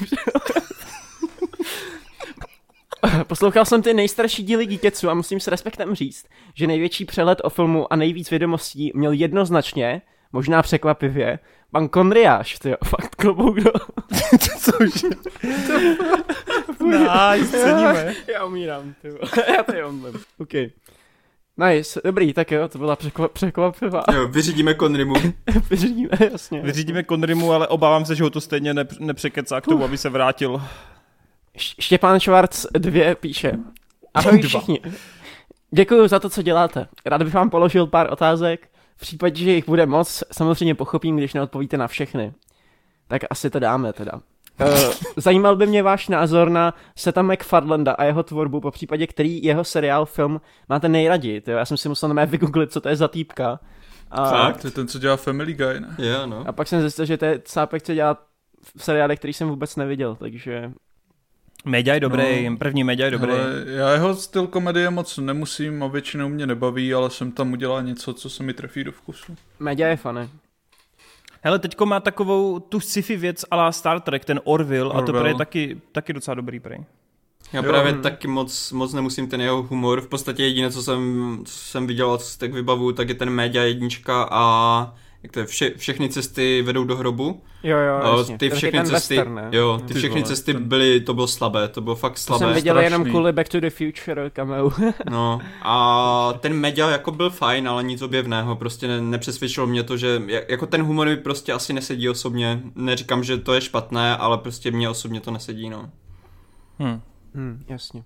Poslouchal 3.26 3.64
jsem 3.64 3.82
ty 3.82 3.94
nejstarší 3.94 4.42
díly 4.42 4.66
Geeketsu 4.66 5.10
a 5.10 5.14
musím 5.14 5.40
s 5.40 5.48
respektem 5.48 5.94
říct, 5.94 6.26
že 6.54 6.66
největší 6.66 7.04
přelet 7.04 7.40
o 7.44 7.50
filmu 7.50 7.92
a 7.92 7.96
nejvíc 7.96 8.30
vědomostí 8.30 8.92
měl 8.94 9.12
jednoznačně, 9.12 10.02
možná 10.32 10.62
překvapivě, 10.62 11.38
pan 11.72 11.88
Konriáš, 11.88 12.58
ty 12.58 12.74
fakt 12.84 13.14
klobouk 13.14 13.60
do... 13.60 13.70
Cože? 14.58 15.08
nice, 16.80 17.58
ceníme. 17.58 18.14
Já 18.34 18.44
umírám, 18.44 18.94
ty 19.02 19.08
Já 19.56 19.62
to 19.62 19.76
je 19.76 19.84
omlem. 19.84 20.14
OK. 20.38 20.52
Nice, 21.68 22.00
dobrý, 22.04 22.32
tak 22.32 22.50
jo, 22.50 22.68
to 22.68 22.78
byla 22.78 22.96
překvap, 22.96 23.32
překvapivá. 23.32 24.04
Jo, 24.14 24.28
vyřídíme 24.28 24.74
Konrimu. 24.74 25.14
vyřídíme, 25.70 26.10
jasně. 26.32 26.60
Vyřídíme 26.60 27.02
Konrimu, 27.02 27.52
ale 27.52 27.68
obávám 27.68 28.04
se, 28.04 28.14
že 28.14 28.22
ho 28.22 28.30
to 28.30 28.40
stejně 28.40 28.74
nep- 28.74 28.96
nepřekecá 29.00 29.60
k 29.60 29.64
tomu, 29.66 29.84
aby 29.84 29.98
se 29.98 30.08
vrátil. 30.08 30.62
Štěpán 31.56 32.20
Švarc 32.20 32.66
2 32.72 33.14
píše. 33.14 33.52
Ahoj 34.14 34.42
všichni. 34.42 34.80
Děkuji 35.70 36.08
za 36.08 36.18
to, 36.18 36.30
co 36.30 36.42
děláte. 36.42 36.88
Rád 37.06 37.22
bych 37.22 37.34
vám 37.34 37.50
položil 37.50 37.86
pár 37.86 38.12
otázek. 38.12 38.68
V 38.96 39.00
případě, 39.00 39.44
že 39.44 39.50
jich 39.50 39.66
bude 39.66 39.86
moc, 39.86 40.22
samozřejmě 40.32 40.74
pochopím, 40.74 41.16
když 41.16 41.34
neodpovíte 41.34 41.76
na 41.76 41.88
všechny. 41.88 42.32
Tak 43.08 43.22
asi 43.30 43.50
to 43.50 43.58
dáme 43.58 43.92
teda. 43.92 44.12
Uh, 44.60 44.92
zajímal 45.16 45.56
by 45.56 45.66
mě 45.66 45.82
váš 45.82 46.08
názor 46.08 46.50
na 46.50 46.74
Seta 46.96 47.22
McFarlanda 47.22 47.92
a 47.92 48.04
jeho 48.04 48.22
tvorbu, 48.22 48.60
po 48.60 48.70
případě 48.70 49.06
který 49.06 49.42
jeho 49.42 49.64
seriál, 49.64 50.06
film 50.06 50.40
máte 50.68 50.88
nejraději. 50.88 51.40
Tyjo? 51.40 51.58
Já 51.58 51.64
jsem 51.64 51.76
si 51.76 51.88
musel 51.88 52.08
na 52.08 52.24
vygooglit, 52.24 52.72
co 52.72 52.80
to 52.80 52.88
je 52.88 52.96
za 52.96 53.08
týpka. 53.08 53.60
A... 54.10 54.30
Tak, 54.30 54.60
to 54.60 54.66
je 54.66 54.70
ten, 54.70 54.88
co 54.88 54.98
dělá 54.98 55.16
Family 55.16 55.54
Guy, 55.54 55.80
ne? 55.80 55.96
Yeah, 55.98 56.26
no. 56.26 56.44
A 56.46 56.52
pak 56.52 56.68
jsem 56.68 56.80
zjistil, 56.80 57.04
že 57.04 57.16
to 57.16 57.24
je 57.24 57.40
cápek, 57.44 57.82
co 57.82 57.94
dělá 57.94 58.14
v 58.76 58.84
seriálech, 58.84 59.18
který 59.18 59.32
jsem 59.32 59.48
vůbec 59.48 59.76
neviděl, 59.76 60.16
takže... 60.16 60.72
Media 61.64 61.94
je 61.94 62.00
dobrý, 62.00 62.48
no, 62.50 62.56
první 62.56 62.84
media 62.84 63.06
je 63.06 63.10
dobrý. 63.10 63.30
Ale 63.30 63.64
já 63.66 63.92
jeho 63.92 64.14
styl 64.14 64.46
komedie 64.46 64.90
moc 64.90 65.18
nemusím 65.18 65.82
a 65.82 65.86
většinou 65.86 66.28
mě 66.28 66.46
nebaví, 66.46 66.94
ale 66.94 67.10
jsem 67.10 67.32
tam 67.32 67.52
udělal 67.52 67.82
něco, 67.82 68.14
co 68.14 68.30
se 68.30 68.42
mi 68.42 68.54
trefí 68.54 68.84
do 68.84 68.92
vkusu. 68.92 69.36
Media 69.58 69.88
je 69.88 69.96
fany. 69.96 70.28
Hele, 71.42 71.58
teďko 71.58 71.86
má 71.86 72.00
takovou 72.00 72.58
tu 72.58 72.80
sci-fi 72.80 73.16
věc 73.16 73.44
ala 73.50 73.72
Star 73.72 74.00
Trek, 74.00 74.24
ten 74.24 74.40
Orville, 74.44 74.90
Orville. 74.90 75.20
a 75.20 75.22
to 75.22 75.28
je 75.28 75.34
taky, 75.34 75.80
taky 75.92 76.12
docela 76.12 76.34
dobrý 76.34 76.60
prej. 76.60 76.84
Já 77.52 77.62
jo. 77.62 77.70
právě 77.70 77.92
taky 77.94 78.28
moc, 78.28 78.72
moc 78.72 78.92
nemusím 78.92 79.28
ten 79.28 79.40
jeho 79.40 79.62
humor. 79.62 80.00
V 80.00 80.06
podstatě 80.06 80.42
jediné, 80.42 80.70
co 80.70 80.82
jsem, 80.82 81.38
co 81.44 81.52
jsem 81.52 81.86
viděl, 81.86 82.18
co 82.18 82.38
tak 82.38 82.52
vybavu, 82.52 82.92
tak 82.92 83.08
je 83.08 83.14
ten 83.14 83.30
Média 83.30 83.64
jednička 83.64 84.28
a 84.30 84.94
jak 85.22 85.32
to 85.32 85.40
je, 85.40 85.46
vše, 85.46 85.70
všechny 85.76 86.08
cesty 86.08 86.62
vedou 86.62 86.84
do 86.84 86.96
hrobu. 86.96 87.42
Jo, 87.62 87.78
jo, 87.78 88.18
jasně. 88.18 88.38
Ty 88.38 88.50
všechny 88.50 88.84
cesty, 88.84 89.16
western, 89.16 89.40
jo, 89.52 89.78
ty, 89.78 89.92
ty 89.92 89.98
všechny 89.98 90.20
vole, 90.20 90.28
cesty 90.28 90.52
ten... 90.52 90.68
byly, 90.68 91.00
to 91.00 91.14
bylo 91.14 91.26
slabé, 91.26 91.68
to 91.68 91.80
bylo 91.80 91.96
fakt 91.96 92.18
slabé. 92.18 92.38
To 92.38 92.44
jsem 92.44 92.54
viděl 92.54 92.74
strašný. 92.74 92.84
jenom 92.84 93.04
kvůli 93.04 93.32
Back 93.32 93.48
to 93.48 93.60
the 93.60 93.70
Future 93.70 94.30
cameo. 94.30 94.72
no, 95.10 95.40
a 95.62 96.32
ten 96.40 96.54
Media 96.54 96.90
jako 96.90 97.10
byl 97.10 97.30
fajn, 97.30 97.68
ale 97.68 97.82
nic 97.82 98.02
objevného, 98.02 98.56
prostě 98.56 98.88
ne, 98.88 99.00
nepřesvědčilo 99.00 99.66
mě 99.66 99.82
to, 99.82 99.96
že 99.96 100.22
jako 100.48 100.66
ten 100.66 100.82
humor 100.82 101.06
mi 101.06 101.16
prostě 101.16 101.52
asi 101.52 101.72
nesedí 101.72 102.08
osobně, 102.08 102.60
neříkám, 102.74 103.24
že 103.24 103.38
to 103.38 103.54
je 103.54 103.60
špatné, 103.60 104.16
ale 104.16 104.38
prostě 104.38 104.70
mě 104.70 104.88
osobně 104.88 105.20
to 105.20 105.30
nesedí, 105.30 105.70
no. 105.70 105.90
Hmm. 106.78 107.00
Hmm, 107.34 107.64
jasně. 107.68 108.02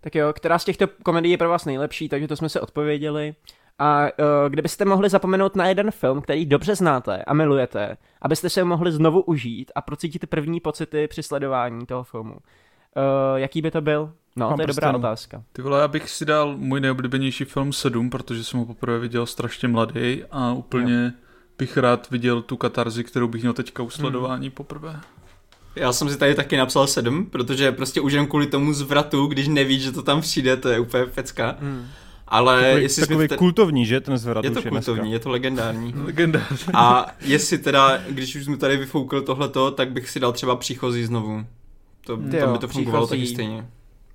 Tak 0.00 0.14
jo, 0.14 0.32
která 0.32 0.58
z 0.58 0.64
těchto 0.64 0.86
komedií 1.02 1.32
je 1.32 1.38
pro 1.38 1.48
vás 1.48 1.64
nejlepší, 1.64 2.08
takže 2.08 2.28
to 2.28 2.36
jsme 2.36 2.48
se 2.48 2.60
odpověděli. 2.60 3.34
A 3.82 4.02
uh, 4.02 4.48
kdybyste 4.48 4.84
mohli 4.84 5.08
zapomenout 5.08 5.56
na 5.56 5.68
jeden 5.68 5.90
film, 5.90 6.20
který 6.20 6.46
dobře 6.46 6.74
znáte 6.74 7.24
a 7.24 7.34
milujete, 7.34 7.96
abyste 8.22 8.50
se 8.50 8.60
ho 8.60 8.66
mohli 8.66 8.92
znovu 8.92 9.20
užít 9.20 9.72
a 9.74 9.82
procítit 9.82 10.26
první 10.26 10.60
pocity 10.60 11.08
při 11.08 11.22
sledování 11.22 11.86
toho 11.86 12.02
filmu, 12.02 12.32
uh, 12.32 12.38
jaký 13.36 13.62
by 13.62 13.70
to 13.70 13.80
byl? 13.80 14.12
No, 14.36 14.48
Mám 14.48 14.56
to 14.56 14.62
je 14.62 14.66
dobrá 14.66 14.88
prstenu. 14.88 14.98
otázka. 14.98 15.42
Ty 15.52 15.62
vole, 15.62 15.80
já 15.80 15.88
bych 15.88 16.10
si 16.10 16.24
dal 16.24 16.56
můj 16.56 16.80
nejoblíbenější 16.80 17.44
film 17.44 17.72
7, 17.72 18.10
protože 18.10 18.44
jsem 18.44 18.60
ho 18.60 18.66
poprvé 18.66 18.98
viděl 18.98 19.26
strašně 19.26 19.68
mladý 19.68 20.24
a 20.30 20.52
úplně 20.52 21.04
jo. 21.04 21.10
bych 21.58 21.76
rád 21.76 22.10
viděl 22.10 22.42
tu 22.42 22.56
katarzi, 22.56 23.04
kterou 23.04 23.28
bych 23.28 23.42
měl 23.42 23.52
teďka 23.52 23.82
u 23.82 23.90
sledování 23.90 24.46
hmm. 24.46 24.54
poprvé. 24.54 25.00
Já 25.76 25.92
jsem 25.92 26.08
si 26.08 26.18
tady 26.18 26.34
taky 26.34 26.56
napsal 26.56 26.86
7, 26.86 27.26
protože 27.26 27.72
prostě 27.72 28.00
už 28.00 28.12
jen 28.12 28.26
kvůli 28.26 28.46
tomu 28.46 28.72
zvratu, 28.72 29.26
když 29.26 29.48
nevíš, 29.48 29.82
že 29.82 29.92
to 29.92 30.02
tam 30.02 30.20
přijde, 30.20 30.56
to 30.56 30.68
je 30.68 30.78
úplně 30.80 31.06
pecka. 31.06 31.56
Hmm. 31.60 31.86
Ale 32.30 32.62
takový, 32.62 32.82
jestli 32.82 33.06
takový 33.06 33.28
ten... 33.28 33.38
kultovní, 33.38 33.86
že 33.86 34.00
ten 34.00 34.18
zvrat 34.18 34.44
Je 34.44 34.50
to 34.50 34.62
kultovní, 34.62 35.00
dneska. 35.00 35.04
je 35.04 35.18
to 35.18 35.30
legendární. 35.30 35.94
legendární. 36.04 36.58
A 36.74 37.06
jestli 37.20 37.58
teda, 37.58 37.98
když 38.08 38.36
už 38.36 38.44
jsme 38.44 38.56
tady 38.56 38.76
vyfoukl 38.76 39.22
tohleto, 39.22 39.70
tak 39.70 39.92
bych 39.92 40.10
si 40.10 40.20
dal 40.20 40.32
třeba 40.32 40.56
příchozí 40.56 41.04
znovu. 41.04 41.46
To, 42.06 42.16
to 42.16 42.22
by 42.52 42.58
to 42.58 42.68
fungovalo 42.68 43.06
taky 43.06 43.26
stejně. 43.26 43.66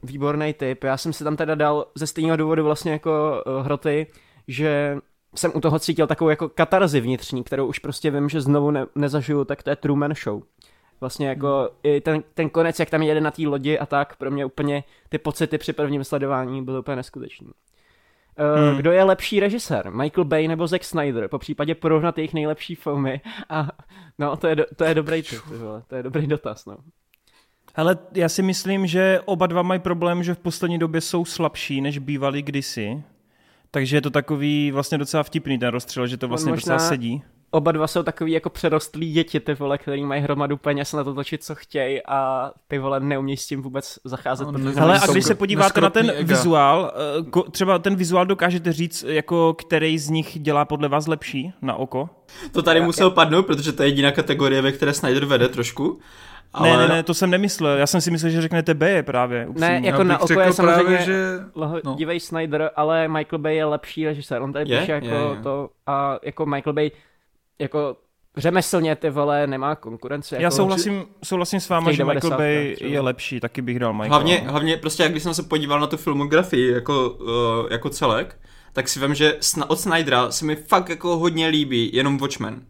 Výborný 0.04 0.54
tip. 0.54 0.84
Já 0.84 0.98
jsem 0.98 1.14
si 1.14 1.24
tam 1.24 1.36
teda 1.36 1.56
dal 1.56 1.86
ze 1.96 2.08
stejného 2.08 2.38
důvodu 2.38 2.64
vlastně 2.64 2.92
jako 2.92 3.44
uh, 3.46 3.66
hroty, 3.66 4.08
že 4.48 4.98
jsem 5.36 5.52
u 5.56 5.62
toho 5.62 5.80
cítil 5.80 6.08
takovou 6.08 6.30
jako 6.30 6.50
katarzi 6.50 7.00
vnitřní, 7.00 7.44
kterou 7.44 7.68
už 7.68 7.80
prostě 7.80 8.12
vím, 8.12 8.30
že 8.30 8.42
znovu 8.42 8.72
ne- 8.72 8.86
nezažiju, 8.96 9.46
tak 9.46 9.64
to 9.64 9.70
je 9.70 9.76
Truman 9.76 10.14
Show. 10.24 10.42
Vlastně 11.02 11.28
jako 11.28 11.58
hmm. 11.58 11.68
i 11.84 12.02
ten, 12.02 12.24
ten 12.34 12.50
konec, 12.50 12.80
jak 12.80 12.90
tam 12.90 13.02
jede 13.02 13.22
na 13.22 13.32
té 13.32 13.48
lodi 13.48 13.80
a 13.80 13.86
tak, 13.86 14.16
pro 14.16 14.32
mě 14.32 14.46
úplně 14.46 14.84
ty 15.10 15.18
pocity 15.18 15.58
při 15.58 15.74
prvním 15.74 16.04
sledování 16.04 16.66
byly 16.66 16.80
úplně 16.80 16.96
neskutečný. 16.96 17.48
Uh, 18.40 18.70
hmm. 18.70 18.78
Kdo 18.78 18.92
je 18.92 19.04
lepší 19.04 19.40
režisér? 19.40 19.92
Michael 19.92 20.26
Bay 20.26 20.48
nebo 20.48 20.68
Zack 20.68 20.84
Snyder? 20.84 21.28
Po 21.28 21.40
případě 21.40 21.76
porovnat 21.76 22.18
jejich 22.18 22.34
nejlepší 22.34 22.76
filmy. 22.76 23.22
A 23.50 23.68
no, 24.20 24.38
to 24.38 24.48
je, 24.48 24.56
do, 24.56 24.66
to 24.76 24.84
je 24.84 24.94
dobrý 24.94 25.24
tip, 25.24 25.42
to 25.88 25.96
je 25.96 26.04
dobrý 26.04 26.28
dotaz, 26.28 26.66
no. 26.66 26.78
Ale 27.76 27.98
já 28.14 28.30
si 28.30 28.44
myslím, 28.44 28.88
že 28.88 29.20
oba 29.26 29.48
dva 29.48 29.62
mají 29.62 29.80
problém, 29.80 30.24
že 30.24 30.34
v 30.34 30.40
poslední 30.40 30.80
době 30.80 31.02
jsou 31.02 31.26
slabší, 31.26 31.82
než 31.82 31.98
bývali 31.98 32.42
kdysi. 32.42 33.04
Takže 33.72 33.98
je 33.98 34.02
to 34.02 34.10
takový 34.10 34.72
vlastně 34.72 34.98
docela 34.98 35.24
vtipný 35.24 35.60
ten 35.60 35.70
rozstřel, 35.70 36.08
že 36.08 36.18
to 36.18 36.28
vlastně 36.28 36.52
možná, 36.52 36.76
docela 36.76 36.90
sedí 36.90 37.24
oba 37.52 37.72
dva 37.72 37.88
jsou 37.88 38.04
takový 38.04 38.32
jako 38.32 38.50
přerostlí 38.50 39.12
děti, 39.12 39.40
ty 39.40 39.54
vole, 39.54 39.78
který 39.78 40.06
mají 40.06 40.22
hromadu 40.22 40.58
peněz 40.58 40.94
na 40.94 41.04
to 41.04 41.14
točit, 41.14 41.44
co 41.44 41.56
chtějí 41.56 42.02
a 42.08 42.52
ty 42.68 42.80
vole 42.80 43.00
neumí 43.00 43.38
s 43.38 43.48
tím 43.48 43.62
vůbec 43.62 44.00
zacházet. 44.04 44.48
No, 44.52 44.72
ale 44.82 45.00
a 45.00 45.08
když 45.08 45.26
se 45.26 45.36
podíváte 45.36 45.82
na 45.82 45.90
ten 45.90 46.10
ega. 46.10 46.36
vizuál, 46.36 46.94
eh, 47.38 47.52
třeba 47.52 47.80
ten 47.80 47.96
vizuál 47.96 48.26
dokážete 48.26 48.74
říct, 48.74 49.06
jako 49.08 49.54
který 49.54 49.98
z 50.00 50.10
nich 50.10 50.40
dělá 50.40 50.66
podle 50.66 50.88
vás 50.88 51.08
lepší 51.08 51.54
na 51.62 51.76
oko? 51.76 52.10
To 52.52 52.62
tady 52.62 52.82
musel 52.82 53.12
padnout, 53.12 53.46
protože 53.46 53.72
to 53.72 53.84
je 53.84 53.90
jediná 53.90 54.12
kategorie, 54.12 54.62
ve 54.62 54.72
které 54.72 54.94
Snyder 54.94 55.26
vede 55.26 55.50
trošku. 55.50 56.00
Ale... 56.54 56.70
Ne, 56.70 56.78
ne, 56.78 56.88
ne, 56.88 57.04
to 57.04 57.14
jsem 57.14 57.30
nemyslel. 57.30 57.78
Já 57.78 57.88
jsem 57.88 58.02
si 58.02 58.12
myslel, 58.12 58.32
že 58.32 58.42
řeknete 58.42 58.74
B 58.74 58.92
je 58.92 59.04
právě. 59.04 59.48
Upřímně. 59.48 59.82
Ne, 59.82 59.88
jako 59.88 60.04
na 60.04 60.20
oko 60.20 60.42
je 60.42 60.54
samozřejmě 60.54 60.84
právě, 60.84 61.06
že... 61.06 61.40
no. 61.84 61.96
dívej 61.96 62.20
Snyder, 62.20 62.72
ale 62.76 63.08
Michael 63.08 63.40
Bay 63.40 63.56
je 63.56 63.66
lepší 63.66 64.06
režisér. 64.06 64.42
On 64.42 64.54
tady 64.54 64.72
je, 64.72 64.80
píše 64.80 64.92
jako 64.92 65.06
je, 65.06 65.14
je. 65.14 65.44
to 65.44 65.70
a 65.88 66.20
jako 66.24 66.46
Michael 66.46 66.74
Bay 66.74 66.92
jako 67.60 67.98
řemeslně 68.38 68.96
ty 68.96 69.10
vole 69.10 69.48
nemá 69.48 69.76
konkurenci. 69.76 70.36
Já 70.36 70.42
jako 70.42 70.56
souhlasím, 70.56 71.02
či... 71.02 71.28
souhlasím 71.28 71.60
s 71.60 71.70
váma, 71.70 71.92
že 71.92 72.06
Michael 72.06 72.38
Bay 72.38 72.76
je 72.82 73.02
lepší, 73.02 73.40
taky 73.40 73.62
bych 73.62 73.80
dal 73.80 73.94
Michael. 73.94 74.10
Hlavně, 74.10 74.44
hlavně 74.48 74.78
prostě, 74.78 75.04
jak 75.04 75.12
když 75.12 75.24
jsem 75.24 75.34
se 75.34 75.44
podíval 75.44 75.80
na 75.80 75.88
tu 75.88 75.98
filmografii 75.98 76.72
jako, 76.72 77.10
uh, 77.10 77.28
jako 77.72 77.90
celek, 77.90 78.40
tak 78.74 78.88
si 78.88 79.00
vím, 79.00 79.16
že 79.16 79.38
od 79.68 79.80
Snydera 79.80 80.32
se 80.32 80.46
mi 80.46 80.56
fakt 80.56 80.90
jako 80.90 81.18
hodně 81.18 81.48
líbí 81.48 81.90
jenom 81.94 82.18
Watchmen. 82.18 82.62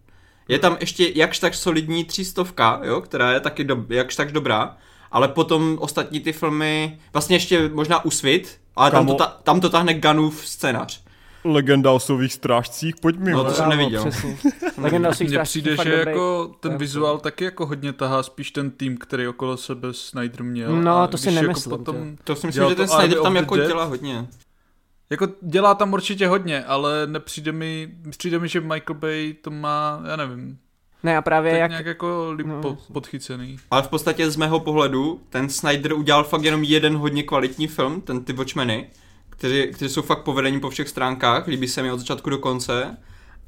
Je 0.47 0.59
tam 0.59 0.77
ještě 0.79 1.11
jakž 1.15 1.39
tak 1.39 1.55
solidní 1.55 2.05
třístovka, 2.05 2.81
jo, 2.83 3.01
která 3.01 3.31
je 3.31 3.39
taky 3.39 3.63
do, 3.63 3.85
jakž 3.89 4.15
tak 4.15 4.31
dobrá, 4.31 4.77
ale 5.11 5.27
potom 5.27 5.77
ostatní 5.81 6.19
ty 6.19 6.33
filmy, 6.33 6.99
vlastně 7.13 7.35
ještě 7.35 7.69
možná 7.69 8.05
Usvit, 8.05 8.59
ale 8.75 8.91
tam 8.91 9.07
to, 9.07 9.13
ta, 9.13 9.25
tam 9.43 9.61
to 9.61 9.69
tahne 9.69 9.93
Gunův 9.93 10.47
scénář. 10.47 11.04
Legenda 11.45 11.91
o 11.91 11.99
sových 11.99 12.33
strážcích, 12.33 12.95
pojď 13.01 13.17
mi. 13.17 13.31
No 13.31 13.43
to 13.43 13.51
jsem 13.51 13.69
neviděl. 13.69 14.05
Legenda 14.77 15.09
o 15.09 15.13
svých 15.13 15.29
Mně 15.29 15.39
přijde, 15.39 15.77
že 15.83 16.03
jako 16.07 16.55
ten 16.59 16.77
vizuál 16.77 17.17
taky 17.17 17.43
jako 17.43 17.65
hodně 17.65 17.93
tahá 17.93 18.23
spíš 18.23 18.51
ten 18.51 18.71
tým, 18.71 18.97
který 18.97 19.27
okolo 19.27 19.57
sebe 19.57 19.87
Snyder 19.91 20.43
měl. 20.43 20.81
No, 20.81 21.07
to 21.07 21.17
si 21.17 21.29
jako 21.29 21.41
nemyslím. 21.41 21.71
Jako 21.71 21.83
potom 21.83 22.17
to 22.23 22.35
si 22.35 22.47
myslím, 22.47 22.69
že 22.69 22.75
ten 22.75 22.87
Snyder 22.87 23.21
tam 23.21 23.35
jako 23.35 23.57
dělá 23.57 23.83
hodně. 23.83 24.27
Jako 25.09 25.27
dělá 25.41 25.75
tam 25.75 25.93
určitě 25.93 26.27
hodně, 26.27 26.63
ale 26.63 27.07
nepřijde 27.07 27.51
mi, 27.51 27.89
přijde 28.09 28.39
mi, 28.39 28.47
že 28.47 28.61
Michael 28.61 28.99
Bay 28.99 29.35
to 29.41 29.51
má, 29.51 30.03
já 30.07 30.15
nevím, 30.15 30.57
ne, 31.03 31.17
a 31.17 31.21
právě 31.21 31.51
tak 31.51 31.59
jak... 31.59 31.71
nějak 31.71 31.85
jako 31.85 32.31
líp 32.37 32.47
no. 32.47 32.77
podchycený. 32.93 33.57
Ale 33.71 33.81
v 33.81 33.87
podstatě 33.87 34.31
z 34.31 34.35
mého 34.35 34.59
pohledu, 34.59 35.21
ten 35.29 35.49
Snyder 35.49 35.93
udělal 35.93 36.23
fakt 36.23 36.43
jenom 36.43 36.63
jeden 36.63 36.97
hodně 36.97 37.23
kvalitní 37.23 37.67
film, 37.67 38.01
ten 38.01 38.23
Ty 38.23 38.33
Watchmeny 38.33 38.89
kteří, 39.37 39.67
kteří 39.73 39.93
jsou 39.93 40.01
fakt 40.01 40.23
povedení 40.23 40.59
po 40.59 40.69
všech 40.69 40.89
stránkách, 40.89 41.47
líbí 41.47 41.67
se 41.67 41.83
mi 41.83 41.91
od 41.91 41.99
začátku 41.99 42.29
do 42.29 42.37
konce, 42.37 42.97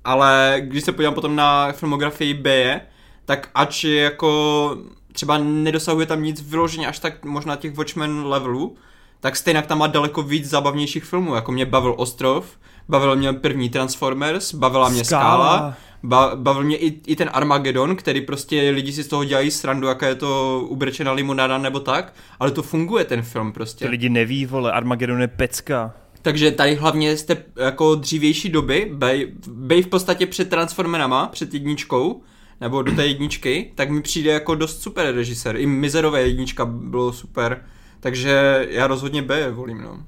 ale 0.03 0.55
když 0.59 0.83
se 0.83 0.91
podívám 0.91 1.13
potom 1.13 1.35
na 1.35 1.71
filmografii 1.71 2.33
B, 2.33 2.81
tak 3.25 3.49
ač 3.55 3.83
jako 3.83 4.77
třeba 5.13 5.37
nedosahuje 5.37 6.05
tam 6.05 6.23
nic 6.23 6.41
vyloženě 6.41 6.87
až 6.87 6.99
tak 6.99 7.25
možná 7.25 7.55
těch 7.55 7.73
Watchmen 7.73 8.25
levelů, 8.25 8.77
tak 9.19 9.35
stejně 9.35 9.61
tam 9.61 9.77
má 9.77 9.87
daleko 9.87 10.23
víc 10.23 10.49
zábavnějších 10.49 11.03
filmů, 11.03 11.35
jako 11.35 11.51
mě 11.51 11.65
bavil 11.65 11.95
Ostrov, 11.97 12.57
bavil 12.89 13.15
mě 13.15 13.33
první 13.33 13.69
Transformers, 13.69 14.53
bavila 14.53 14.89
mě 14.89 15.05
Skála, 15.05 15.55
Skála 15.55 15.77
ba, 16.03 16.35
bavil 16.35 16.63
mě 16.63 16.77
i, 16.77 17.01
i 17.07 17.15
ten 17.15 17.29
Armageddon, 17.33 17.95
který 17.95 18.21
prostě 18.21 18.69
lidi 18.69 18.91
si 18.91 19.03
z 19.03 19.07
toho 19.07 19.23
dělají 19.23 19.51
srandu, 19.51 19.87
jaká 19.87 20.07
je 20.07 20.15
to 20.15 20.61
ubrečená 20.69 21.11
limonáda 21.11 21.57
nebo 21.57 21.79
tak, 21.79 22.13
ale 22.39 22.51
to 22.51 22.63
funguje 22.63 23.05
ten 23.05 23.21
film 23.21 23.51
prostě. 23.51 23.85
Ty 23.85 23.91
lidi 23.91 24.09
neví, 24.09 24.45
vole, 24.45 24.71
Armageddon 24.71 25.21
je 25.21 25.27
pecka. 25.27 25.93
Takže 26.21 26.51
tady 26.51 26.75
hlavně 26.75 27.17
jste 27.17 27.37
jako 27.55 27.95
dřívější 27.95 28.49
doby, 28.49 28.91
bej, 28.93 29.31
bej 29.47 29.81
v 29.81 29.87
podstatě 29.87 30.25
před 30.25 30.49
Transformerama, 30.49 31.27
před 31.27 31.53
jedničkou, 31.53 32.21
nebo 32.61 32.81
do 32.81 32.91
té 32.91 33.07
jedničky, 33.07 33.71
tak 33.75 33.89
mi 33.89 34.01
přijde 34.01 34.31
jako 34.31 34.55
dost 34.55 34.81
super 34.81 35.15
režisér. 35.15 35.57
I 35.57 35.65
Mizerové 35.65 36.21
jednička 36.21 36.65
bylo 36.65 37.13
super, 37.13 37.65
takže 37.99 38.67
já 38.69 38.87
rozhodně 38.87 39.21
B 39.21 39.51
volím, 39.51 39.81
no. 39.81 39.99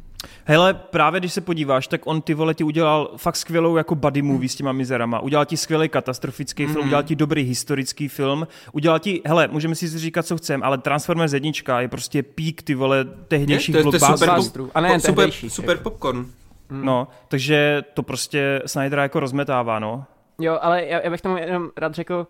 Hele, 0.50 0.74
právě 0.74 1.20
když 1.20 1.34
se 1.34 1.42
podíváš, 1.42 1.88
tak 1.88 2.08
on 2.08 2.22
ty 2.22 2.34
vole 2.34 2.54
ti 2.54 2.64
udělal 2.64 3.12
fakt 3.18 3.36
skvělou 3.36 3.78
jako 3.78 3.96
buddy 3.96 4.22
movie 4.22 4.50
s 4.50 4.56
těma 4.56 4.72
mizerama. 4.72 5.20
Udělal 5.20 5.46
ti 5.46 5.58
skvělý 5.58 5.90
katastrofický 5.90 6.66
mm. 6.66 6.74
film, 6.74 6.86
udělal 6.86 7.04
ti 7.04 7.16
dobrý 7.16 7.44
historický 7.44 8.08
film, 8.08 8.48
udělal 8.72 9.00
ti, 9.00 9.22
hele, 9.26 9.48
můžeme 9.48 9.76
si 9.76 10.00
říkat, 10.00 10.26
co 10.26 10.38
chceme, 10.38 10.66
ale 10.66 10.78
Transformers 10.78 11.34
jednička 11.34 11.82
je 11.82 11.88
prostě 11.88 12.24
pík 12.24 12.62
ty 12.62 12.76
vole 12.76 13.06
tehdejších 13.28 13.76
je, 13.76 13.84
to, 13.84 13.88
je, 13.88 14.00
to 14.00 14.06
je 14.06 14.18
super, 14.18 14.30
pop, 14.36 14.72
a 14.76 14.82
ne, 14.82 15.00
super, 15.00 15.32
super 15.32 15.78
popcorn. 15.78 16.26
Mm. 16.70 16.86
No, 16.86 17.08
takže 17.28 17.84
to 17.94 18.04
prostě 18.04 18.62
Snyder 18.66 19.00
jako 19.00 19.20
rozmetává, 19.20 19.80
no. 19.80 20.06
Jo, 20.40 20.58
ale 20.62 20.86
já, 20.86 21.02
já 21.02 21.10
bych 21.10 21.22
tomu 21.22 21.38
jenom 21.38 21.70
rád 21.78 21.94
řekl, 21.94 22.28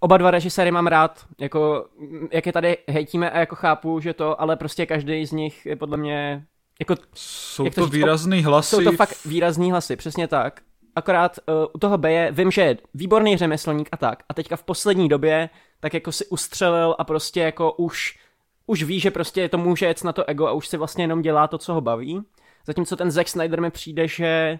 oba 0.00 0.16
dva 0.16 0.30
režiséry 0.30 0.70
mám 0.70 0.86
rád, 0.86 1.24
jako, 1.38 1.86
jak 2.32 2.46
je 2.46 2.52
tady 2.52 2.78
hejtíme 2.88 3.30
a 3.30 3.38
jako 3.38 3.56
chápu, 3.56 4.00
že 4.00 4.14
to, 4.14 4.40
ale 4.40 4.56
prostě 4.56 4.86
každý 4.86 5.26
z 5.26 5.32
nich 5.32 5.66
je 5.66 5.76
podle 5.76 5.96
mě 5.96 6.46
jako, 6.80 6.94
jsou 7.14 7.64
to, 7.64 7.70
to 7.70 7.86
výrazný 7.86 8.42
hlasy. 8.42 8.76
Jsou 8.76 8.84
to 8.84 8.92
fakt 8.92 9.24
výrazný 9.24 9.70
hlasy, 9.70 9.96
přesně 9.96 10.28
tak. 10.28 10.60
Akorát 10.96 11.38
uh, 11.48 11.54
u 11.74 11.78
toho 11.78 11.98
Beje 11.98 12.32
vím, 12.32 12.50
že 12.50 12.62
je 12.62 12.76
výborný 12.94 13.36
řemeslník 13.36 13.88
a 13.92 13.96
tak. 13.96 14.22
A 14.28 14.34
teďka 14.34 14.56
v 14.56 14.62
poslední 14.62 15.08
době 15.08 15.50
tak 15.80 15.94
jako 15.94 16.12
si 16.12 16.26
ustřelil 16.26 16.96
a 16.98 17.04
prostě 17.04 17.40
jako 17.40 17.72
už, 17.72 18.18
už 18.66 18.82
ví, 18.82 19.00
že 19.00 19.10
prostě 19.10 19.48
to 19.48 19.58
může 19.58 19.86
jet 19.86 20.04
na 20.04 20.12
to 20.12 20.24
ego 20.28 20.46
a 20.46 20.52
už 20.52 20.68
si 20.68 20.76
vlastně 20.76 21.04
jenom 21.04 21.22
dělá 21.22 21.46
to, 21.46 21.58
co 21.58 21.74
ho 21.74 21.80
baví. 21.80 22.22
Zatímco 22.66 22.96
ten 22.96 23.10
Zack 23.10 23.28
Snyder 23.28 23.60
mi 23.60 23.70
přijde, 23.70 24.08
že 24.08 24.58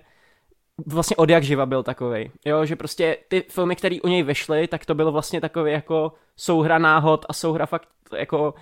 vlastně 0.86 1.16
od 1.16 1.30
jak 1.30 1.42
živa 1.42 1.66
byl 1.66 1.82
takový. 1.82 2.30
Jo, 2.44 2.64
že 2.64 2.76
prostě 2.76 3.16
ty 3.28 3.44
filmy, 3.48 3.76
které 3.76 3.96
u 4.04 4.08
něj 4.08 4.22
vyšly, 4.22 4.68
tak 4.68 4.86
to 4.86 4.94
bylo 4.94 5.12
vlastně 5.12 5.40
takový 5.40 5.72
jako 5.72 6.12
souhra 6.36 6.78
náhod 6.78 7.26
a 7.28 7.32
souhra 7.32 7.66
fakt 7.66 7.88
jako 8.16 8.54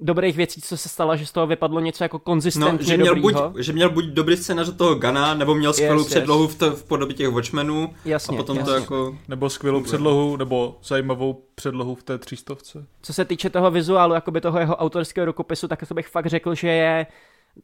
dobrých 0.00 0.36
věcí, 0.36 0.60
co 0.60 0.76
se 0.76 0.88
stalo, 0.88 1.16
že 1.16 1.26
z 1.26 1.32
toho 1.32 1.46
vypadlo 1.46 1.80
něco 1.80 2.04
jako 2.04 2.18
konzistentně 2.18 2.72
no, 2.72 2.82
že 2.82 2.96
měl 2.96 3.20
buď, 3.20 3.34
že 3.58 3.72
měl 3.72 3.90
buď 3.90 4.04
dobrý 4.04 4.36
scénář 4.36 4.68
od 4.68 4.76
toho 4.76 4.94
Gana, 4.94 5.34
nebo 5.34 5.54
měl 5.54 5.72
skvělou 5.72 5.98
yes, 5.98 6.06
předlohu 6.06 6.44
yes. 6.44 6.54
V, 6.54 6.58
to, 6.58 6.76
v 6.76 6.84
podobě 6.84 7.14
těch 7.14 7.28
Watchmenů. 7.28 7.94
Jasně, 8.04 8.36
a 8.36 8.40
potom 8.40 8.56
jasně. 8.56 8.72
to 8.72 8.80
jako... 8.80 9.18
Nebo 9.28 9.50
skvělou 9.50 9.82
předlohu, 9.82 10.36
nebo 10.36 10.78
zajímavou 10.84 11.44
předlohu 11.54 11.94
v 11.94 12.02
té 12.02 12.18
třístovce. 12.18 12.86
Co 13.02 13.12
se 13.12 13.24
týče 13.24 13.50
toho 13.50 13.70
vizuálu, 13.70 14.14
jakoby 14.14 14.40
toho 14.40 14.58
jeho 14.58 14.76
autorského 14.76 15.24
rukopisu, 15.24 15.68
tak 15.68 15.88
to 15.88 15.94
bych 15.94 16.08
fakt 16.08 16.26
řekl, 16.26 16.54
že 16.54 16.68
je 16.68 17.06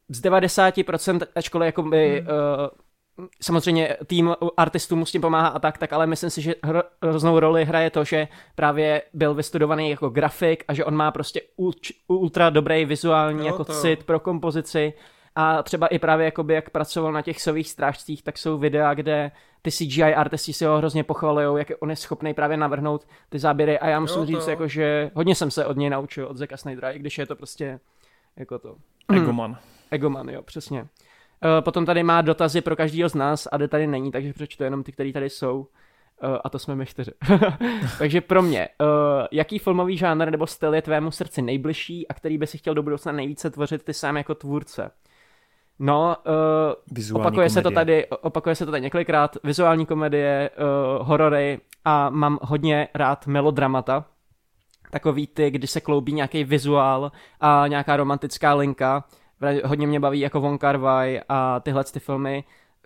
z 0.09 0.23
90%, 0.23 1.21
ačkoliv 1.35 1.67
jakoby, 1.67 2.21
hmm. 2.21 2.29
uh, 2.29 2.69
samozřejmě 3.43 3.97
tým 4.07 4.35
artistů 4.57 4.97
mu 4.97 5.07
s 5.07 5.13
tím 5.13 5.21
pomáhá 5.21 5.49
a 5.49 5.59
tak, 5.59 5.79
tak 5.79 5.93
ale 5.93 6.07
myslím 6.07 6.31
si, 6.31 6.43
že 6.43 6.55
hroznou 7.03 7.39
roli 7.39 7.65
hraje 7.65 7.91
to, 7.91 8.05
že 8.05 8.29
právě 8.55 9.03
byl 9.15 9.35
vystudovaný 9.35 9.91
jako 9.91 10.09
grafik 10.09 10.65
a 10.69 10.75
že 10.75 10.85
on 10.85 10.97
má 10.97 11.11
prostě 11.11 11.41
ultra 12.09 12.51
dobrý 12.51 12.85
vizuální 12.85 13.39
no, 13.39 13.47
jako 13.47 13.65
to... 13.65 13.73
cit 13.73 14.05
pro 14.05 14.21
kompozici 14.21 14.93
a 15.37 15.63
třeba 15.63 15.87
i 15.87 15.99
právě 15.99 16.25
jakoby 16.25 16.55
jak 16.55 16.71
pracoval 16.71 17.13
na 17.13 17.23
těch 17.23 17.43
sových 17.43 17.71
strážcích, 17.71 18.23
tak 18.23 18.39
jsou 18.39 18.59
videa, 18.59 18.95
kde 18.95 19.31
ty 19.63 19.71
CGI 19.71 20.15
artisti 20.15 20.53
si 20.53 20.65
ho 20.65 20.79
hrozně 20.79 21.05
pochvalují, 21.05 21.59
jak 21.59 21.73
on 21.81 21.91
je 21.91 21.97
schopný 21.97 22.35
právě 22.35 22.57
navrhnout 22.57 23.07
ty 23.29 23.39
záběry 23.39 23.79
a 23.79 23.89
já 23.89 24.01
musím 24.01 24.21
jo, 24.21 24.27
říct, 24.27 24.47
jako, 24.47 24.69
že 24.69 25.11
hodně 25.15 25.35
jsem 25.35 25.51
se 25.51 25.67
od 25.67 25.77
něj 25.77 25.91
naučil, 25.91 26.27
od 26.27 26.37
Zeka 26.37 26.57
Snydera, 26.57 26.91
i 26.91 26.99
když 26.99 27.19
je 27.19 27.27
to 27.27 27.37
prostě 27.37 27.81
jako 28.37 28.59
to. 28.59 28.77
Egoman. 29.13 29.57
Egoman, 29.91 30.29
jo, 30.29 30.43
přesně. 30.43 30.87
Eh, 31.45 31.63
potom 31.63 31.87
tady 31.87 32.03
má 32.03 32.21
dotazy 32.21 32.61
pro 32.61 32.77
každého 32.77 33.09
z 33.09 33.15
nás 33.15 33.49
a 33.53 33.69
tady 33.69 33.87
není, 33.87 34.11
takže 34.11 34.33
přečtu 34.33 34.65
jenom 34.65 34.83
ty, 34.83 34.93
které 34.93 35.13
tady 35.13 35.31
jsou. 35.31 35.67
Uh, 36.23 36.39
a 36.45 36.49
to 36.49 36.59
jsme 36.59 36.75
my 36.77 36.87
čtyři. 36.87 37.11
takže 37.99 38.21
pro 38.21 38.43
mě, 38.43 38.69
uh, 38.81 38.87
jaký 39.33 39.59
filmový 39.59 39.97
žánr 39.97 40.31
nebo 40.31 40.47
styl 40.47 40.75
je 40.75 40.83
tvému 40.83 41.11
srdci 41.11 41.43
nejbližší 41.43 42.09
a 42.09 42.15
který 42.15 42.39
by 42.39 42.47
si 42.47 42.59
chtěl 42.59 42.75
do 42.75 42.83
budoucna 42.83 43.13
nejvíce 43.13 43.51
tvořit 43.51 43.83
ty 43.83 43.95
sám 43.95 44.17
jako 44.17 44.35
tvůrce? 44.35 44.91
No, 45.79 46.17
uh, 47.11 47.17
opakuje 47.17 47.33
komedie. 47.33 47.51
se 47.51 47.63
to 47.63 47.71
tady, 47.71 48.07
opakuje 48.07 48.55
se 48.55 48.65
to 48.65 48.71
tady 48.71 48.83
několikrát, 48.83 49.37
vizuální 49.45 49.87
komedie, 49.87 50.51
uh, 50.51 51.07
horory 51.07 51.61
a 51.85 52.11
mám 52.11 52.39
hodně 52.43 52.89
rád 52.95 53.27
melodramata, 53.27 54.05
takový 54.91 55.27
ty, 55.27 55.51
kdy 55.51 55.67
se 55.67 55.81
kloubí 55.81 56.13
nějaký 56.13 56.45
vizuál 56.45 57.13
a 57.41 57.65
nějaká 57.69 57.97
romantická 57.97 58.55
linka, 58.55 59.05
hodně 59.65 59.87
mě 59.87 60.01
baví 60.01 60.21
jako 60.21 60.41
Von 60.41 60.59
Kar 60.59 60.77
Wai 60.77 61.21
a 61.29 61.61
tyhle 61.61 61.85
ty 61.85 62.01
filmy. 62.01 62.45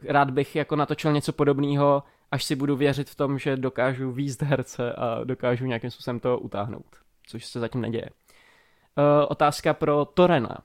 Rád 0.09 0.31
bych 0.31 0.57
jako 0.57 0.77
natočil 0.77 1.13
něco 1.13 1.33
podobného, 1.33 2.03
až 2.31 2.45
si 2.45 2.57
budu 2.57 2.77
věřit 2.77 3.11
v 3.11 3.15
tom, 3.15 3.39
že 3.39 3.57
dokážu 3.57 4.13
výst 4.13 4.43
herce 4.43 4.93
a 4.93 5.25
dokážu 5.25 5.67
nějakým 5.67 5.91
způsobem 5.91 6.21
to 6.21 6.39
utáhnout, 6.39 6.87
což 7.27 7.47
se 7.47 7.61
zatím 7.61 7.81
neděje. 7.81 8.11
Uh, 8.11 9.27
otázka 9.29 9.75
pro 9.75 10.05
Torena. 10.05 10.59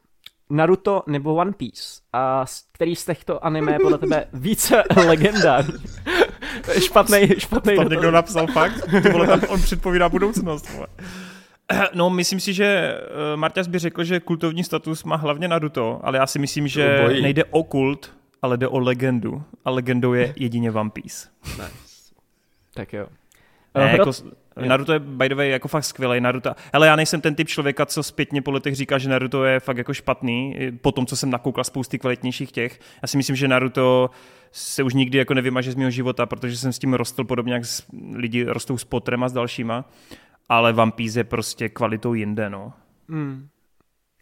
Naruto 0.50 1.03
nebo 1.08 1.35
One 1.35 1.51
Piece? 1.51 2.01
A 2.14 2.45
který 2.72 2.95
z 2.95 3.06
těchto 3.06 3.45
anime 3.45 3.72
je 3.72 3.80
podle 3.80 3.98
tebe 3.98 4.26
více 4.34 4.84
legendární? 5.08 5.74
špatný, 6.80 7.27
špatný. 7.38 7.76
Tam 7.76 7.90
někdo 7.90 8.11
napsal 8.11 8.48
fakt? 8.48 8.74
Ty 9.03 9.09
vole, 9.09 9.27
tam 9.27 9.42
on 9.50 9.61
předpovídá 9.61 10.09
budoucnost. 10.09 10.74
Vole. 10.74 10.88
No, 11.94 12.10
myslím 12.10 12.40
si, 12.40 12.54
že 12.54 12.66
eh, 12.66 13.38
Marťas 13.38 13.68
by 13.68 13.80
řekl, 13.80 14.04
že 14.04 14.20
kultovní 14.20 14.64
status 14.64 15.04
má 15.04 15.16
hlavně 15.16 15.48
Naruto, 15.48 16.00
ale 16.04 16.18
já 16.18 16.28
si 16.28 16.40
myslím, 16.40 16.68
že 16.68 17.08
nejde 17.22 17.44
o 17.44 17.64
kult, 17.64 18.14
ale 18.42 18.58
jde 18.58 18.68
o 18.68 18.80
legendu. 18.80 19.44
A 19.66 19.72
legendou 19.72 20.14
je 20.14 20.34
jedině 20.38 20.72
One 20.72 20.90
Piece. 20.90 21.28
Nice. 21.46 22.14
Tak 22.74 22.94
jo. 22.94 23.08
Ne, 23.76 23.86
uh, 23.86 23.92
jako, 23.92 24.12
Naruto 24.68 24.94
je 24.94 25.00
by 25.00 25.30
the 25.30 25.36
way 25.36 25.50
jako 25.50 25.68
fakt 25.68 25.84
skvělý. 25.84 26.22
Naruto, 26.22 26.56
ale 26.74 26.88
já 26.88 26.96
nejsem 26.96 27.22
ten 27.22 27.36
typ 27.36 27.48
člověka, 27.48 27.86
co 27.86 28.04
zpětně 28.04 28.42
po 28.42 28.52
letech 28.52 28.76
říká, 28.76 28.98
že 28.98 29.10
Naruto 29.10 29.46
je 29.46 29.60
fakt 29.60 29.78
jako 29.78 29.94
špatný, 29.94 30.56
po 30.82 30.92
tom, 30.92 31.06
co 31.06 31.16
jsem 31.16 31.30
nakoukal 31.30 31.64
spousty 31.64 32.00
kvalitnějších 32.00 32.52
těch. 32.52 32.80
Já 33.02 33.08
si 33.08 33.18
myslím, 33.18 33.36
že 33.36 33.48
Naruto 33.48 34.10
se 34.52 34.84
už 34.84 34.94
nikdy 34.94 35.18
jako 35.18 35.34
nevymaže 35.34 35.72
z 35.72 35.76
mého 35.76 35.92
života, 35.92 36.26
protože 36.26 36.58
jsem 36.58 36.74
s 36.74 36.80
tím 36.80 36.94
rostl 36.94 37.24
podobně, 37.24 37.54
jak 37.54 37.64
lidi 38.14 38.44
rostou 38.44 38.78
s 38.78 38.84
Potrem 38.84 39.24
a 39.24 39.30
s 39.30 39.34
dalšíma. 39.34 39.86
Ale 40.50 40.74
One 40.74 40.92
Piece 40.92 41.19
je 41.19 41.24
prostě 41.24 41.69
kvalitou 41.69 42.14
jinde, 42.14 42.50
no. 42.50 42.74
Mm. 43.08 43.48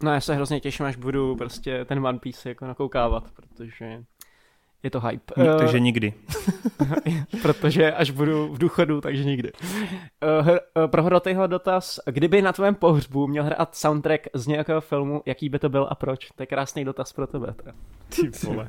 No 0.03 0.13
já 0.13 0.21
se 0.21 0.35
hrozně 0.35 0.59
těším, 0.59 0.85
až 0.85 0.95
budu 0.95 1.35
prostě 1.35 1.85
ten 1.85 2.07
One 2.07 2.19
Piece 2.19 2.49
jako 2.49 2.65
nakoukávat, 2.65 3.31
protože 3.31 4.03
je 4.83 4.89
to 4.89 4.99
hype. 4.99 5.33
Protože 5.33 5.77
uh, 5.77 5.83
nikdy. 5.83 6.13
protože 7.41 7.91
až 7.91 8.11
budu 8.11 8.53
v 8.53 8.57
důchodu, 8.57 9.01
takže 9.01 9.23
nikdy. 9.23 9.51
Uh, 9.53 10.47
uh, 10.49 10.57
pro 10.87 11.03
Hrotejho 11.03 11.47
dotaz, 11.47 11.99
kdyby 12.05 12.41
na 12.41 12.53
tvém 12.53 12.75
pohřbu 12.75 13.27
měl 13.27 13.43
hrát 13.43 13.75
soundtrack 13.75 14.27
z 14.33 14.47
nějakého 14.47 14.81
filmu, 14.81 15.21
jaký 15.25 15.49
by 15.49 15.59
to 15.59 15.69
byl 15.69 15.87
a 15.89 15.95
proč? 15.95 16.31
To 16.35 16.43
je 16.43 16.47
krásný 16.47 16.85
dotaz 16.85 17.13
pro 17.13 17.27
tebe. 17.27 17.55
Ty 18.09 18.29
vole. 18.47 18.67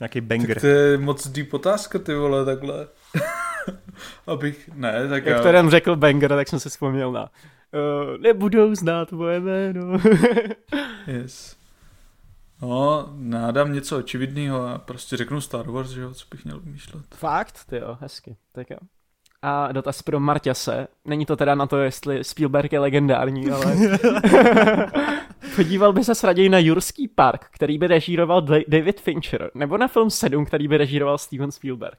Nějaký 0.00 0.20
banger. 0.20 0.54
Tak 0.54 0.60
to 0.60 0.66
je 0.66 0.98
moc 0.98 1.28
deep 1.28 1.54
otázka, 1.54 1.98
ty 1.98 2.14
vole, 2.14 2.44
takhle. 2.44 2.88
Abych, 4.26 4.70
ne, 4.74 5.08
tak 5.08 5.26
Jak 5.26 5.34
já... 5.34 5.40
kterém 5.40 5.70
řekl 5.70 5.96
banger, 5.96 6.30
tak 6.30 6.48
jsem 6.48 6.60
se 6.60 6.68
vzpomněl 6.68 7.12
na 7.12 7.30
uh, 7.76 8.18
nebudou 8.18 8.74
znát 8.74 9.12
moje 9.12 9.40
jméno. 9.40 9.98
yes. 11.06 11.56
No, 12.62 13.08
nádám 13.16 13.72
něco 13.72 13.98
očividného 13.98 14.66
a 14.66 14.78
prostě 14.78 15.16
řeknu 15.16 15.40
Star 15.40 15.70
Wars, 15.70 15.90
že 15.90 16.00
jo, 16.00 16.14
co 16.14 16.24
bych 16.30 16.44
měl 16.44 16.60
vymýšlet. 16.60 17.04
Fakt? 17.14 17.64
Ty 17.66 17.76
jo, 17.76 17.98
hezky. 18.00 18.36
Tak 18.52 18.70
jo. 18.70 18.78
A 19.42 19.72
dotaz 19.72 20.02
pro 20.02 20.20
Marťase. 20.20 20.88
Není 21.04 21.26
to 21.26 21.36
teda 21.36 21.54
na 21.54 21.66
to, 21.66 21.78
jestli 21.78 22.24
Spielberg 22.24 22.72
je 22.72 22.78
legendární, 22.78 23.50
ale... 23.50 23.76
Podíval 25.56 25.92
by 25.92 26.04
se 26.04 26.26
raději 26.26 26.48
na 26.48 26.58
Jurský 26.58 27.08
park, 27.08 27.46
který 27.50 27.78
by 27.78 27.86
režíroval 27.86 28.42
David 28.68 29.00
Fincher, 29.00 29.50
nebo 29.54 29.78
na 29.78 29.88
film 29.88 30.10
7, 30.10 30.44
který 30.44 30.68
by 30.68 30.76
režíroval 30.76 31.18
Steven 31.18 31.52
Spielberg? 31.52 31.98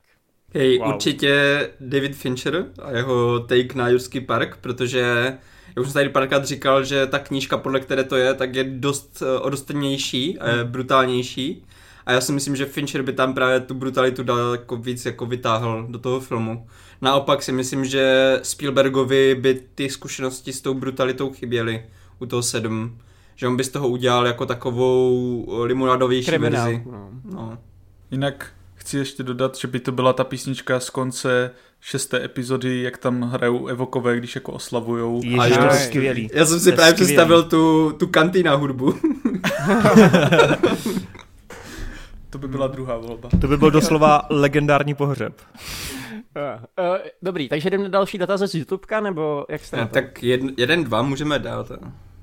Hej, 0.58 0.80
wow. 0.80 0.88
určitě 0.88 1.70
David 1.80 2.16
Fincher 2.16 2.66
a 2.82 2.92
jeho 2.92 3.40
take 3.40 3.76
na 3.76 3.90
Jurský 3.90 4.20
park, 4.20 4.58
protože 4.62 5.38
jak 5.68 5.78
už 5.78 5.86
jsem 5.86 5.94
tady 5.94 6.10
párkrát 6.10 6.46
říkal, 6.46 6.84
že 6.84 7.06
ta 7.06 7.20
knížka, 7.20 7.58
podle 7.58 7.80
které 7.80 8.04
to 8.04 8.16
je, 8.16 8.34
tak 8.34 8.56
je 8.56 8.64
dost 8.64 9.22
uh, 9.22 9.46
odostrnější 9.46 10.40
a 10.40 10.50
je 10.50 10.62
hmm. 10.62 10.72
brutálnější. 10.72 11.66
A 12.06 12.12
já 12.12 12.22
si 12.22 12.32
myslím, 12.32 12.56
že 12.56 12.66
Fincher 12.66 13.02
by 13.02 13.14
tam 13.14 13.34
právě 13.34 13.60
tu 13.60 13.74
brutalitu 13.74 14.24
daleko 14.24 14.78
víc 14.78 15.06
jako 15.06 15.26
vytáhl 15.26 15.88
do 15.90 16.00
toho 16.00 16.20
filmu. 16.20 16.68
Naopak 17.02 17.44
si 17.44 17.52
myslím, 17.52 17.86
že 17.86 18.40
Spielbergovi 18.44 19.36
by 19.36 19.62
ty 19.76 19.90
zkušenosti 19.90 20.54
s 20.54 20.62
tou 20.62 20.74
brutalitou 20.74 21.34
chyběly 21.34 21.86
u 22.20 22.26
toho 22.26 22.44
sedm. 22.44 22.98
Že 23.36 23.48
on 23.48 23.58
by 23.58 23.64
z 23.64 23.70
toho 23.70 23.88
udělal 23.88 24.28
jako 24.28 24.46
takovou 24.46 25.46
limonadovější 25.64 26.30
Kriminál. 26.32 26.66
verzi. 26.66 26.84
No. 26.92 27.10
no. 27.24 27.58
Jinak 28.12 28.57
chci 28.88 28.98
ještě 28.98 29.24
dodat, 29.24 29.56
že 29.56 29.68
by 29.68 29.80
to 29.80 29.92
byla 29.92 30.14
ta 30.14 30.24
písnička 30.24 30.80
z 30.80 30.90
konce 30.90 31.52
šesté 31.82 32.26
epizody, 32.26 32.82
jak 32.82 32.98
tam 32.98 33.22
hrajou 33.22 33.68
evokové, 33.68 34.18
když 34.18 34.36
jako 34.36 34.52
oslavujou. 34.52 35.22
Ježiš, 35.24 35.58
to 35.58 35.64
je 35.64 35.72
skvělý. 35.72 36.30
Já 36.34 36.46
jsem 36.46 36.60
si 36.60 36.72
právě 36.72 36.92
skvělý. 36.92 37.08
představil 37.08 37.44
tu, 37.44 37.92
tu 38.00 38.08
kantýna 38.08 38.56
hudbu. 38.56 38.94
to 42.30 42.38
by 42.38 42.48
byla 42.48 42.68
druhá 42.68 42.98
volba. 42.98 43.30
To 43.42 43.48
by 43.48 43.58
byl 43.58 43.72
doslova 43.72 44.22
legendární 44.30 44.94
pohřeb. 44.94 45.34
Uh, 45.62 45.62
uh, 46.86 46.98
dobrý, 47.22 47.50
takže 47.50 47.70
jdeme 47.70 47.84
na 47.84 47.90
další 47.90 48.18
data 48.18 48.38
z 48.38 48.56
YouTubeka, 48.56 49.00
nebo 49.00 49.46
jak 49.50 49.64
jste 49.64 49.78
no, 49.78 49.88
Tak 49.88 50.24
jeden, 50.24 50.54
jeden, 50.58 50.84
dva 50.84 51.02
můžeme 51.02 51.40
dát. 51.40 51.72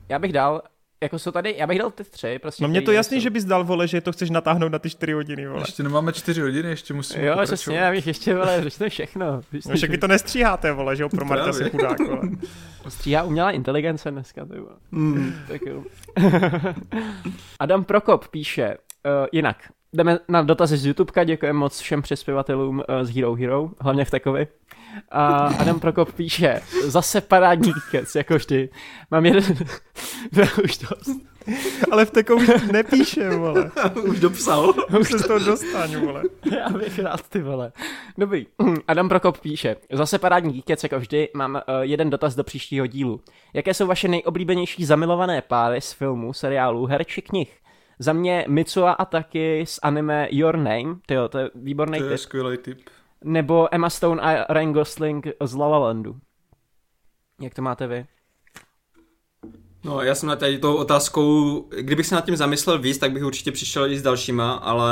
Já 0.09 0.19
bych 0.19 0.33
dal, 0.33 0.63
jako 1.05 1.19
jsou 1.19 1.31
tady, 1.31 1.55
já 1.59 1.67
bych 1.67 1.79
dal 1.79 1.91
ty 1.91 2.05
tři. 2.05 2.39
Prostě 2.43 2.63
no 2.63 2.69
mě 2.69 2.83
to 2.83 2.93
jasný, 2.93 3.17
jsou... 3.17 3.23
že 3.23 3.31
bys 3.31 3.45
dal, 3.45 3.65
vole, 3.65 3.89
že 3.89 4.01
to 4.01 4.13
chceš 4.13 4.31
natáhnout 4.31 4.73
na 4.73 4.79
ty 4.79 4.91
čtyři 4.91 5.13
hodiny, 5.13 5.47
vole. 5.47 5.63
Ještě 5.63 5.83
nemáme 5.83 6.13
čtyři 6.13 6.41
hodiny, 6.41 6.69
ještě 6.69 6.95
musíme 6.95 7.25
Jo, 7.25 7.37
přesně, 7.43 7.77
já 7.77 7.91
bych 7.91 8.07
ještě, 8.07 8.35
vole, 8.35 8.63
řešil 8.63 8.89
všechno. 8.91 9.41
No 9.69 9.77
však 9.77 9.91
vy 9.91 9.99
to 9.99 10.09
nestříháte, 10.09 10.73
vole, 10.73 10.97
že 10.97 11.03
jo, 11.03 11.09
pro 11.09 11.25
Marta 11.25 11.53
se 11.53 11.71
chudák, 11.71 11.99
vole. 12.01 12.23
Stříhá 12.89 13.23
umělá 13.23 13.51
inteligence 13.51 14.11
dneska, 14.11 14.45
ty 14.45 14.59
vole. 14.59 14.77
Mm. 14.91 15.35
tak 15.49 15.61
jo. 15.67 15.83
Adam 17.61 17.85
Prokop 17.85 18.29
píše, 18.29 18.77
uh, 18.77 19.27
jinak, 19.33 19.57
jdeme 19.93 20.19
na 20.29 20.43
dotazy 20.43 20.77
z 20.77 20.87
YouTubeka, 20.87 21.25
děkujeme 21.25 21.59
moc 21.59 21.79
všem 21.79 22.03
přispěvatelům 22.03 22.77
uh, 22.77 22.85
z 23.03 23.15
Hero 23.15 23.35
Hero, 23.35 23.71
hlavně 23.81 24.05
v 24.05 24.11
takový. 24.11 24.47
A 25.11 25.37
Adam 25.37 25.81
Prokop 25.81 26.13
píše, 26.13 26.61
zase 26.85 27.21
parádní 27.21 27.73
kec, 27.91 28.15
jako 28.15 28.35
vždy. 28.35 28.69
Mám 29.11 29.27
jeden... 29.27 29.45
už 30.65 30.79
dost. 30.79 31.35
Ale 31.91 32.05
v 32.05 32.11
takovou 32.11 32.43
nepíše, 32.73 33.31
vole. 33.31 33.71
už 34.09 34.21
dopsal. 34.21 34.75
Už 35.01 35.09
se 35.09 35.19
z 35.19 35.27
toho 35.27 35.39
dostanu, 35.39 36.07
vole. 36.07 36.23
Já 36.53 36.69
bych 36.69 36.99
rád, 36.99 37.29
ty 37.29 37.43
vole. 37.43 37.73
Dobrý. 38.19 38.47
Adam 38.89 39.09
Prokop 39.09 39.39
píše, 39.39 39.77
zase 39.93 40.19
parádní 40.19 40.63
kec, 40.63 40.83
jako 40.83 40.99
vždy. 40.99 41.29
Mám 41.35 41.55
uh, 41.55 41.61
jeden 41.81 42.11
dotaz 42.11 42.35
do 42.35 42.45
příštího 42.45 42.87
dílu. 42.87 43.21
Jaké 43.55 43.75
jsou 43.75 43.87
vaše 43.87 44.09
nejoblíbenější 44.09 44.85
zamilované 44.85 45.43
páry 45.43 45.81
z 45.81 45.93
filmů, 45.93 46.33
seriálů, 46.33 46.87
her 46.87 47.05
či 47.05 47.23
knih? 47.23 47.57
Za 47.99 48.13
mě 48.13 48.45
Mitsua 48.49 48.93
a 48.93 49.05
taky 49.05 49.65
z 49.67 49.79
anime 49.83 50.29
Your 50.31 50.57
Name, 50.57 50.97
tyjo, 51.07 51.29
to 51.29 51.39
je 51.39 51.51
výborný 51.55 51.99
tip. 51.99 52.07
To 52.07 52.13
je 52.13 52.19
skvělý 52.19 52.59
tip 52.59 52.79
nebo 53.25 53.75
Emma 53.75 53.91
Stone 53.91 54.23
a 54.23 54.53
Ryan 54.55 54.73
Gosling 54.73 55.27
z 55.45 55.55
La 55.55 55.69
La 55.69 55.79
Landu. 55.79 56.17
Jak 57.41 57.55
to 57.55 57.63
máte 57.63 57.87
vy? 57.87 58.07
No, 59.85 60.03
já 60.03 60.15
jsem 60.15 60.29
na 60.29 60.37
tady 60.37 60.59
tou 60.59 60.75
otázkou, 60.75 61.61
kdybych 61.81 62.07
se 62.07 62.15
nad 62.15 62.25
tím 62.25 62.37
zamyslel 62.37 62.79
víc, 62.79 62.99
tak 62.99 63.13
bych 63.13 63.25
určitě 63.25 63.53
přišel 63.53 63.93
i 63.93 63.99
s 63.99 64.03
dalšíma, 64.03 64.53
ale 64.53 64.91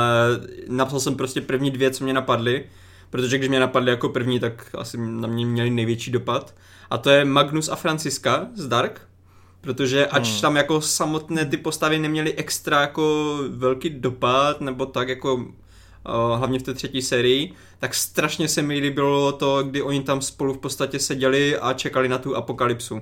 napsal 0.67 0.99
jsem 0.99 1.15
prostě 1.15 1.41
první 1.41 1.71
dvě, 1.71 1.91
co 1.91 2.03
mě 2.03 2.13
napadly, 2.13 2.65
protože 3.09 3.37
když 3.37 3.49
mě 3.49 3.59
napadly 3.59 3.91
jako 3.91 4.09
první, 4.09 4.39
tak 4.39 4.75
asi 4.77 4.97
na 4.97 5.27
mě 5.27 5.45
měli 5.45 5.69
největší 5.69 6.11
dopad. 6.11 6.55
A 6.89 6.97
to 6.97 7.09
je 7.09 7.25
Magnus 7.25 7.69
a 7.69 7.75
Franciska 7.75 8.47
z 8.53 8.67
Dark, 8.67 9.01
protože 9.61 10.07
ač 10.07 10.29
hmm. 10.31 10.41
tam 10.41 10.55
jako 10.55 10.81
samotné 10.81 11.45
ty 11.45 11.57
postavy 11.57 11.99
neměly 11.99 12.33
extra 12.33 12.81
jako 12.81 13.37
velký 13.49 13.89
dopad, 13.89 14.61
nebo 14.61 14.85
tak 14.85 15.09
jako 15.09 15.45
hlavně 16.35 16.59
v 16.59 16.63
té 16.63 16.73
třetí 16.73 17.01
sérii, 17.01 17.53
tak 17.79 17.93
strašně 17.93 18.47
se 18.47 18.61
mi 18.61 18.79
líbilo 18.79 19.31
to, 19.31 19.63
kdy 19.63 19.81
oni 19.81 20.03
tam 20.03 20.21
spolu 20.21 20.53
v 20.53 20.57
podstatě 20.57 20.99
seděli 20.99 21.57
a 21.57 21.73
čekali 21.73 22.09
na 22.09 22.17
tu 22.17 22.35
apokalypsu. 22.35 23.01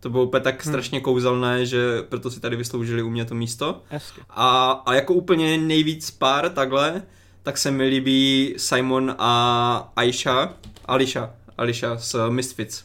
To 0.00 0.10
bylo 0.10 0.24
úplně 0.24 0.40
tak 0.40 0.64
hmm. 0.64 0.72
strašně 0.72 1.00
kouzelné, 1.00 1.66
že 1.66 2.02
proto 2.08 2.30
si 2.30 2.40
tady 2.40 2.56
vysloužili 2.56 3.02
u 3.02 3.10
mě 3.10 3.24
to 3.24 3.34
místo. 3.34 3.82
A, 4.30 4.70
a 4.86 4.94
jako 4.94 5.14
úplně 5.14 5.58
nejvíc 5.58 6.10
pár 6.10 6.50
takhle, 6.50 7.02
tak 7.42 7.58
se 7.58 7.70
mi 7.70 7.84
líbí 7.84 8.54
Simon 8.56 9.14
a 9.18 9.92
Aisha, 9.96 10.54
Alisha, 10.84 11.30
Alisha 11.58 11.96
z 11.96 12.16
Misfits. 12.28 12.84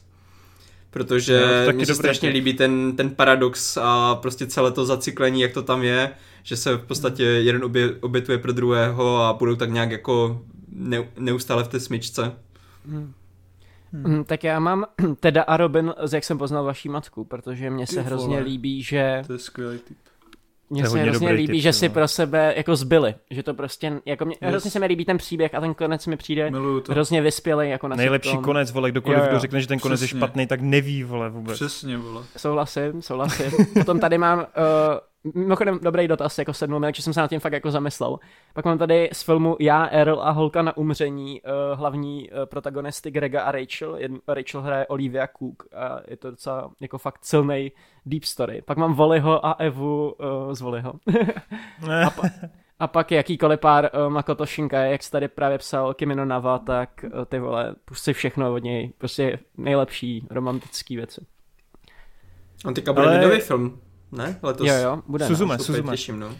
Protože 0.91 1.63
no, 1.67 1.73
mně 1.73 1.85
se 1.85 1.95
strašně 1.95 2.29
líbí 2.29 2.53
ten, 2.53 2.95
ten 2.95 3.09
paradox 3.09 3.77
a 3.81 4.15
prostě 4.15 4.47
celé 4.47 4.71
to 4.71 4.85
zacyklení, 4.85 5.41
jak 5.41 5.53
to 5.53 5.63
tam 5.63 5.83
je 5.83 6.11
že 6.45 6.57
se 6.57 6.77
v 6.77 6.85
podstatě 6.85 7.23
jeden 7.23 7.63
obě, 7.63 7.95
obětuje 8.01 8.37
pro 8.37 8.51
druhého 8.51 9.17
a 9.17 9.33
budou 9.33 9.55
tak 9.55 9.71
nějak 9.71 9.91
jako 9.91 10.41
ne, 10.69 11.09
neustále 11.19 11.63
v 11.63 11.67
té 11.67 11.79
smyčce. 11.79 12.31
Hmm. 12.85 13.13
Hmm. 13.93 14.23
Tak 14.23 14.43
já 14.43 14.59
mám 14.59 14.85
teda 15.19 15.43
a 15.43 15.57
Robin, 15.57 15.93
jak 16.13 16.23
jsem 16.23 16.37
poznal 16.37 16.63
vaší 16.63 16.89
matku, 16.89 17.25
protože 17.25 17.69
mně 17.69 17.87
se 17.87 18.01
hrozně 18.01 18.39
líbí, 18.39 18.83
že... 18.83 19.23
To 19.27 19.33
je 19.33 19.39
skvělý 19.39 19.79
typ. 19.79 19.97
Mně 20.69 20.87
se 20.87 20.99
hrozně 20.99 21.31
líbí, 21.31 21.53
typ, 21.53 21.61
že 21.61 21.73
si 21.73 21.89
pro 21.89 22.07
sebe 22.07 22.53
jako 22.57 22.75
zbyli, 22.75 23.15
že 23.29 23.43
to 23.43 23.53
prostě, 23.53 24.01
jako 24.05 24.25
mě, 24.25 24.35
yes. 24.41 24.49
hrozně 24.49 24.71
se 24.71 24.79
mi 24.79 24.85
líbí 24.85 25.05
ten 25.05 25.17
příběh 25.17 25.55
a 25.55 25.61
ten 25.61 25.73
konec 25.73 26.07
mi 26.07 26.17
přijde 26.17 26.51
hrozně 26.89 27.21
vyspělý 27.21 27.69
jako 27.69 27.87
na 27.87 27.95
Nejlepší 27.95 28.29
sitcom. 28.29 28.43
konec, 28.43 28.71
vole, 28.71 28.91
kdokoliv, 28.91 29.17
jo, 29.17 29.23
jo. 29.23 29.29
kdo 29.29 29.39
řekne, 29.39 29.61
že 29.61 29.67
ten 29.67 29.79
konec 29.79 29.99
Přesně. 29.99 30.17
je 30.17 30.19
špatný, 30.19 30.47
tak 30.47 30.61
neví, 30.61 31.03
vole, 31.03 31.29
vůbec. 31.29 31.55
Přesně, 31.55 31.97
vole. 31.97 32.23
Souhlasím, 32.37 33.01
souhlasím. 33.01 33.51
Potom 33.73 33.99
tady 33.99 34.17
mám 34.17 34.39
uh, 34.39 34.45
Mimochodem, 35.33 35.79
dobrý 35.83 36.07
dotaz, 36.07 36.37
jako 36.37 36.53
sednul 36.53 36.79
mi, 36.79 36.87
takže 36.87 37.01
jsem 37.01 37.13
se 37.13 37.21
na 37.21 37.27
tím 37.27 37.39
fakt 37.39 37.53
jako 37.53 37.71
zamyslel. 37.71 38.19
Pak 38.53 38.65
mám 38.65 38.77
tady 38.77 39.09
z 39.13 39.23
filmu 39.23 39.57
Já, 39.59 39.85
Earl 39.85 40.21
a 40.21 40.31
holka 40.31 40.61
na 40.61 40.77
umření 40.77 41.41
uh, 41.41 41.79
hlavní 41.79 42.29
uh, 42.29 42.45
protagonisty 42.45 43.11
Grega 43.11 43.41
a 43.41 43.51
Rachel. 43.51 43.95
Jedn, 43.95 44.15
Rachel 44.27 44.61
hraje 44.61 44.87
Olivia 44.87 45.27
Cook 45.39 45.63
a 45.73 45.99
je 46.07 46.17
to 46.17 46.31
docela 46.31 46.71
jako 46.79 46.97
fakt 46.97 47.25
silný 47.25 47.71
deep 48.05 48.23
story. 48.23 48.61
Pak 48.61 48.77
mám 48.77 48.93
Voliho 48.93 49.45
a 49.45 49.51
Evu 49.51 50.11
uh, 50.11 50.53
z 50.53 50.61
Voliho. 50.61 50.93
a, 52.05 52.09
pa, 52.09 52.21
a 52.79 52.87
pak 52.87 53.11
jakýkoliv 53.11 53.59
pár 53.59 53.89
uh, 53.93 54.13
Makoto 54.13 54.45
Shinkai, 54.45 54.91
jak 54.91 55.03
jsi 55.03 55.11
tady 55.11 55.27
právě 55.27 55.57
psal 55.57 55.93
Kimino 55.93 56.25
Nava, 56.25 56.59
tak 56.59 56.89
uh, 57.03 57.25
ty 57.25 57.39
vole, 57.39 57.75
pust 57.85 58.03
si 58.03 58.13
všechno 58.13 58.53
od 58.53 58.63
něj. 58.63 58.93
Prostě 58.97 59.39
nejlepší 59.57 60.27
romantický 60.29 60.95
věci. 60.95 61.25
On 62.65 62.73
teďka 62.73 62.93
bude 62.93 63.05
Ale... 63.05 63.39
film, 63.39 63.79
ne? 64.11 64.39
Letos. 64.43 64.67
Jo, 64.67 64.73
jo, 64.75 65.03
bude. 65.07 65.27
Suzume, 65.27 65.57
no. 65.57 65.63
Suzume. 65.63 65.91
Těším, 65.91 66.19
no. 66.19 66.35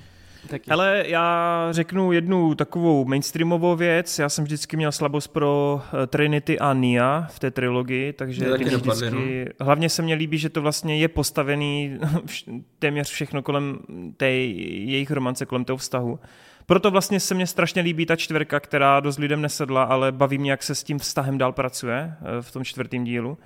Taky. 0.48 0.72
Ale 0.72 1.03
já 1.08 1.68
řeknu 1.72 2.11
jednu 2.11 2.56
takovou 2.56 3.06
mainstreamovou 3.06 3.76
věc. 3.76 4.19
Já 4.19 4.30
jsem 4.30 4.44
vždycky 4.44 4.77
měl 4.77 4.92
slabost 4.92 5.27
pro 5.27 5.82
eh, 6.03 6.08
Trinity 6.08 6.60
a 6.60 6.74
Nia 6.74 7.27
v 7.32 7.40
té 7.40 7.52
trilogii, 7.52 8.14
takže 8.14 8.45
taky 8.50 8.64
vždycky... 8.64 9.10
no. 9.11 9.66
hlavně 9.66 9.90
se 9.90 10.02
mně 10.02 10.16
líbí, 10.16 10.38
že 10.38 10.50
to 10.50 10.61
vlastně 10.61 10.98
je 10.98 11.08
postavený 11.08 12.00
téměř 12.80 13.10
všechno 13.10 13.42
kolem 13.42 13.80
té 14.18 14.30
jejich 14.30 15.11
romance, 15.11 15.45
kolem 15.45 15.66
toho 15.66 15.77
vztahu. 15.77 16.19
Proto 16.66 16.92
vlastně 16.92 17.19
se 17.19 17.34
mně 17.34 17.48
strašně 17.48 17.82
líbí 17.82 18.06
ta 18.06 18.16
čtverka, 18.16 18.60
která 18.60 19.00
dost 19.00 19.19
lidem 19.19 19.42
nesedla, 19.42 19.84
ale 19.84 20.11
baví 20.11 20.38
mě, 20.38 20.52
jak 20.52 20.64
se 20.64 20.76
s 20.76 20.84
tím 20.84 21.00
vztahem 21.00 21.38
dál 21.38 21.52
pracuje 21.52 22.14
eh, 22.22 22.42
v 22.42 22.52
tom 22.52 22.64
čtvrtém 22.64 23.03
dílu. 23.03 23.38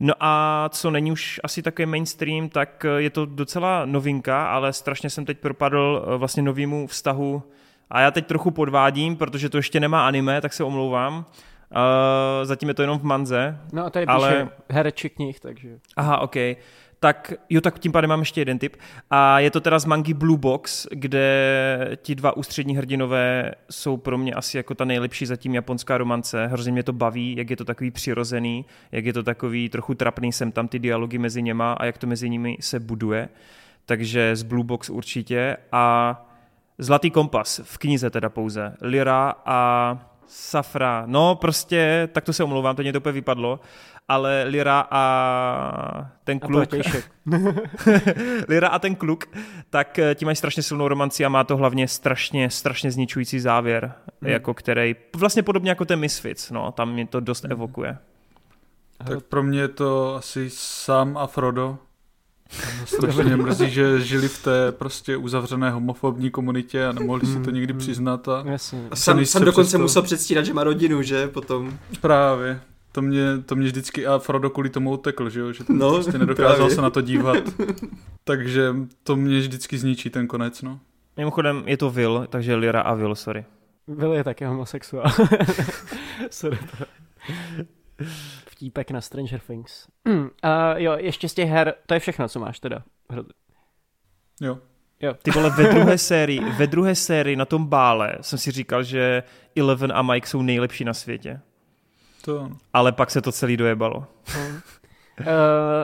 No 0.00 0.14
a 0.20 0.64
co 0.72 0.90
není 0.90 1.12
už 1.12 1.40
asi 1.44 1.62
takový 1.62 1.86
mainstream, 1.86 2.48
tak 2.48 2.84
eh, 2.84 3.02
je 3.02 3.10
to 3.10 3.26
docela 3.26 3.84
novinka, 3.84 4.46
ale 4.46 4.72
strašně 4.72 5.10
jsem 5.10 5.24
teď 5.24 5.38
propadl 5.38 6.04
eh, 6.06 6.16
vlastně 6.16 6.42
novýmu 6.42 6.86
vztahu 6.86 7.42
a 7.90 8.00
já 8.00 8.10
teď 8.10 8.26
trochu 8.26 8.50
podvádím, 8.50 9.16
protože 9.16 9.48
to 9.48 9.56
ještě 9.56 9.80
nemá 9.80 10.06
anime, 10.06 10.40
tak 10.40 10.52
se 10.52 10.64
omlouvám. 10.64 11.24
Uh, 11.70 12.44
zatím 12.44 12.68
je 12.68 12.74
to 12.74 12.82
jenom 12.82 12.98
v 12.98 13.02
manze. 13.02 13.58
No 13.72 13.84
a 13.84 13.90
tady 13.90 14.06
píše 14.06 14.14
ale... 14.14 14.48
herečí 14.70 15.08
knih, 15.08 15.40
takže... 15.40 15.78
Aha, 15.96 16.18
ok 16.18 16.36
tak 17.00 17.32
jo, 17.50 17.60
tak 17.60 17.78
tím 17.78 17.92
pádem 17.92 18.08
mám 18.08 18.20
ještě 18.20 18.40
jeden 18.40 18.58
tip. 18.58 18.76
A 19.10 19.38
je 19.38 19.50
to 19.50 19.60
teda 19.60 19.78
z 19.78 19.84
mangy 19.84 20.14
Blue 20.14 20.38
Box, 20.38 20.86
kde 20.90 21.98
ti 22.02 22.14
dva 22.14 22.36
ústřední 22.36 22.76
hrdinové 22.76 23.54
jsou 23.70 23.96
pro 23.96 24.18
mě 24.18 24.34
asi 24.34 24.56
jako 24.56 24.74
ta 24.74 24.84
nejlepší 24.84 25.26
zatím 25.26 25.54
japonská 25.54 25.98
romance. 25.98 26.46
Hrozně 26.46 26.72
mě 26.72 26.82
to 26.82 26.92
baví, 26.92 27.36
jak 27.36 27.50
je 27.50 27.56
to 27.56 27.64
takový 27.64 27.90
přirozený, 27.90 28.64
jak 28.92 29.04
je 29.04 29.12
to 29.12 29.22
takový 29.22 29.68
trochu 29.68 29.94
trapný 29.94 30.32
jsem 30.32 30.52
tam 30.52 30.68
ty 30.68 30.78
dialogy 30.78 31.18
mezi 31.18 31.42
něma 31.42 31.72
a 31.72 31.84
jak 31.84 31.98
to 31.98 32.06
mezi 32.06 32.30
nimi 32.30 32.56
se 32.60 32.80
buduje. 32.80 33.28
Takže 33.86 34.36
z 34.36 34.42
Blue 34.42 34.64
Box 34.64 34.90
určitě. 34.90 35.56
A 35.72 36.24
Zlatý 36.80 37.10
kompas, 37.10 37.60
v 37.64 37.78
knize 37.78 38.10
teda 38.10 38.28
pouze. 38.28 38.76
Lira 38.80 39.34
a 39.46 39.98
Safra. 40.26 41.02
No 41.06 41.34
prostě, 41.34 42.08
tak 42.12 42.24
to 42.24 42.32
se 42.32 42.44
omlouvám, 42.44 42.76
to 42.76 42.82
mě 42.82 42.92
to 42.92 42.98
úplně 42.98 43.12
vypadlo 43.12 43.60
ale 44.08 44.44
Lira 44.48 44.86
a 44.90 46.10
ten 46.24 46.38
kluk... 46.38 46.74
A 46.74 46.76
Lira 48.48 48.68
a 48.68 48.78
ten 48.78 48.94
kluk, 48.94 49.24
tak 49.70 49.98
eh, 49.98 50.14
ti 50.14 50.24
mají 50.24 50.36
strašně 50.36 50.62
silnou 50.62 50.88
romanci 50.88 51.24
a 51.24 51.28
má 51.28 51.44
to 51.44 51.56
hlavně 51.56 51.88
strašně, 51.88 52.50
strašně 52.50 52.90
zničující 52.90 53.40
závěr, 53.40 53.92
hmm. 54.22 54.30
jako 54.30 54.54
který, 54.54 54.96
vlastně 55.16 55.42
podobně 55.42 55.70
jako 55.70 55.84
ten 55.84 56.00
Misfits, 56.00 56.50
no, 56.50 56.72
tam 56.72 56.92
mě 56.92 57.06
to 57.06 57.20
dost 57.20 57.44
hmm. 57.44 57.52
evokuje. 57.52 57.98
Tak 59.06 59.24
pro 59.24 59.42
mě 59.42 59.60
je 59.60 59.68
to 59.68 60.14
asi 60.14 60.50
sám 60.52 61.16
a 61.18 61.26
Frodo. 61.26 61.78
Strašně 62.84 63.36
mrzí, 63.36 63.70
že 63.70 64.00
žili 64.00 64.28
v 64.28 64.42
té 64.42 64.72
prostě 64.72 65.16
uzavřené 65.16 65.70
homofobní 65.70 66.30
komunitě 66.30 66.86
a 66.86 66.92
nemohli 66.92 67.26
si 67.26 67.32
to 67.32 67.38
hmm. 67.38 67.54
nikdy 67.54 67.72
přiznat. 67.72 68.28
A, 68.28 68.44
a 68.90 68.96
sam, 68.96 69.24
sam 69.24 69.44
dokonce 69.44 69.68
přesto... 69.68 69.78
musel 69.78 70.02
předstírat, 70.02 70.44
že 70.44 70.54
má 70.54 70.64
rodinu, 70.64 71.02
že 71.02 71.28
potom. 71.28 71.78
Právě. 72.00 72.60
To 72.92 73.02
mě, 73.02 73.22
to 73.46 73.56
mě 73.56 73.66
vždycky, 73.66 74.06
a 74.06 74.18
Frodo 74.18 74.50
kvůli 74.50 74.70
tomu 74.70 74.90
utekl, 74.90 75.30
že 75.30 75.40
jo, 75.40 75.52
že 75.52 75.64
no, 75.68 75.94
prostě 75.94 76.18
nedokázal 76.18 76.56
právě. 76.56 76.74
se 76.74 76.82
na 76.82 76.90
to 76.90 77.00
dívat. 77.00 77.36
takže 78.24 78.74
to 79.02 79.16
mě 79.16 79.38
vždycky 79.38 79.78
zničí 79.78 80.10
ten 80.10 80.26
konec, 80.26 80.62
no. 80.62 80.80
Mimochodem 81.16 81.62
je 81.66 81.76
to 81.76 81.90
Will, 81.90 82.26
takže 82.30 82.54
Lyra 82.54 82.80
a 82.80 82.94
Will, 82.94 83.14
sorry. 83.14 83.44
Will 83.86 84.12
je 84.12 84.24
taky 84.24 84.44
homosexuál. 84.44 85.04
sorry. 86.30 86.58
Vtípek 88.46 88.90
na 88.90 89.00
Stranger 89.00 89.40
Things. 89.40 89.86
Uh, 90.44 90.76
jo, 90.76 90.96
ještě 90.98 91.28
z 91.28 91.34
těch 91.34 91.48
her, 91.48 91.74
to 91.86 91.94
je 91.94 92.00
všechno, 92.00 92.28
co 92.28 92.40
máš 92.40 92.60
teda. 92.60 92.82
Jo. 94.40 94.58
Jo. 95.00 95.14
Ty 95.22 95.30
vole, 95.30 95.50
ve 95.50 95.64
druhé 95.64 95.98
sérii, 96.08 96.40
ve 96.40 96.66
druhé 96.66 96.94
sérii 96.94 97.36
na 97.36 97.44
tom 97.44 97.66
bále 97.66 98.14
jsem 98.20 98.38
si 98.38 98.50
říkal, 98.50 98.82
že 98.82 99.22
Eleven 99.56 99.92
a 99.92 100.02
Mike 100.02 100.26
jsou 100.26 100.42
nejlepší 100.42 100.84
na 100.84 100.94
světě. 100.94 101.40
To... 102.28 102.50
Ale 102.72 102.92
pak 102.92 103.10
se 103.10 103.22
to 103.22 103.32
celý 103.32 103.56
dojebalo. 103.56 104.06
Uh, 105.20 105.26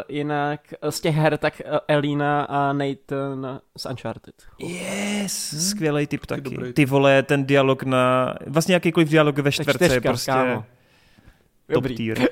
jinak 0.08 0.60
z 0.90 1.00
těch 1.00 1.16
her 1.16 1.38
tak 1.38 1.62
uh, 1.64 1.78
Elina 1.88 2.44
a 2.44 2.72
Nathan 2.72 3.60
z 3.76 3.86
Uncharted. 3.86 4.34
Yes, 4.58 5.52
hmm? 5.52 5.60
skvělý 5.60 6.06
typ 6.06 6.26
taky. 6.26 6.40
Dobrý. 6.40 6.72
Ty 6.72 6.84
vole, 6.84 7.22
ten 7.22 7.44
dialog 7.44 7.82
na... 7.82 8.34
Vlastně 8.46 8.74
jakýkoliv 8.74 9.08
dialog 9.08 9.38
ve 9.38 9.52
čtvrce 9.52 9.94
je 9.94 10.00
prostě... 10.00 10.32
Kámo. 10.32 10.54
Top 10.54 10.64
Dobrý. 11.74 11.94
tier. 11.94 12.18
uh, 12.18 12.26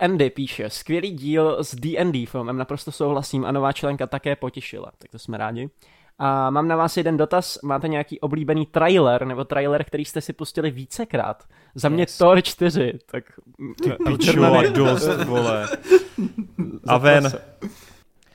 Andy 0.00 0.30
píše, 0.30 0.70
skvělý 0.70 1.10
díl 1.10 1.64
s 1.64 1.74
D&D 1.74 2.26
filmem, 2.26 2.56
naprosto 2.56 2.92
souhlasím 2.92 3.44
a 3.44 3.52
nová 3.52 3.72
členka 3.72 4.06
také 4.06 4.36
potěšila, 4.36 4.92
tak 4.98 5.10
to 5.10 5.18
jsme 5.18 5.38
rádi. 5.38 5.70
A 6.18 6.50
mám 6.50 6.68
na 6.68 6.76
vás 6.76 6.96
jeden 6.96 7.16
dotaz. 7.16 7.58
Máte 7.62 7.88
nějaký 7.88 8.20
oblíbený 8.20 8.66
trailer 8.66 9.26
nebo 9.26 9.44
trailer, 9.44 9.84
který 9.84 10.04
jste 10.04 10.20
si 10.20 10.32
pustili 10.32 10.70
vícekrát? 10.70 11.44
Za 11.74 11.88
mě 11.88 12.02
yes. 12.02 12.18
Thor 12.18 12.42
4, 12.42 12.98
tak... 13.06 13.24
Piču 14.06 14.44
a 14.44 14.62
dost, 14.62 15.24
vole. 15.24 15.68
A 16.86 16.98
ven. 16.98 17.32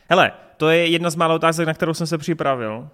Hele, 0.09 0.31
to 0.57 0.69
je 0.69 0.87
jedna 0.87 1.09
z 1.09 1.15
mála 1.15 1.35
otázek, 1.35 1.67
na 1.67 1.73
kterou 1.73 1.93
jsem 1.93 2.07
se 2.07 2.17
připravil. 2.17 2.89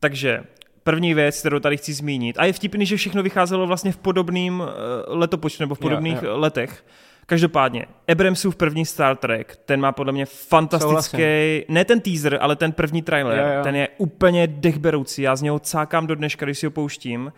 Takže 0.00 0.44
první 0.82 1.14
věc, 1.14 1.40
kterou 1.40 1.58
tady 1.58 1.76
chci 1.76 1.92
zmínit, 1.92 2.38
a 2.38 2.44
je 2.44 2.52
vtipný, 2.52 2.86
že 2.86 2.96
všechno 2.96 3.22
vycházelo 3.22 3.66
vlastně 3.66 3.92
v 3.92 3.96
podobným 3.96 4.60
uh, 4.60 4.66
letopočtu 5.06 5.62
nebo 5.62 5.74
v 5.74 5.78
podobných 5.78 6.22
jo, 6.22 6.28
jo. 6.28 6.38
letech. 6.38 6.84
Každopádně, 7.26 7.86
Abramsův 8.08 8.56
první 8.56 8.86
Star 8.86 9.16
Trek, 9.16 9.58
ten 9.64 9.80
má 9.80 9.92
podle 9.92 10.12
mě 10.12 10.26
fantastický, 10.26 11.22
ne 11.68 11.84
ten 11.84 12.00
teaser, 12.00 12.38
ale 12.40 12.56
ten 12.56 12.72
první 12.72 13.02
trailer, 13.02 13.38
jo, 13.38 13.56
jo. 13.56 13.62
ten 13.62 13.76
je 13.76 13.88
úplně 13.98 14.46
dechberoucí, 14.46 15.22
já 15.22 15.36
z 15.36 15.42
něho 15.42 15.58
cákám 15.58 16.06
do 16.06 16.14
dneška, 16.14 16.46
když 16.46 16.58
si 16.58 16.66
ho 16.66 16.70
pouštím 16.70 17.32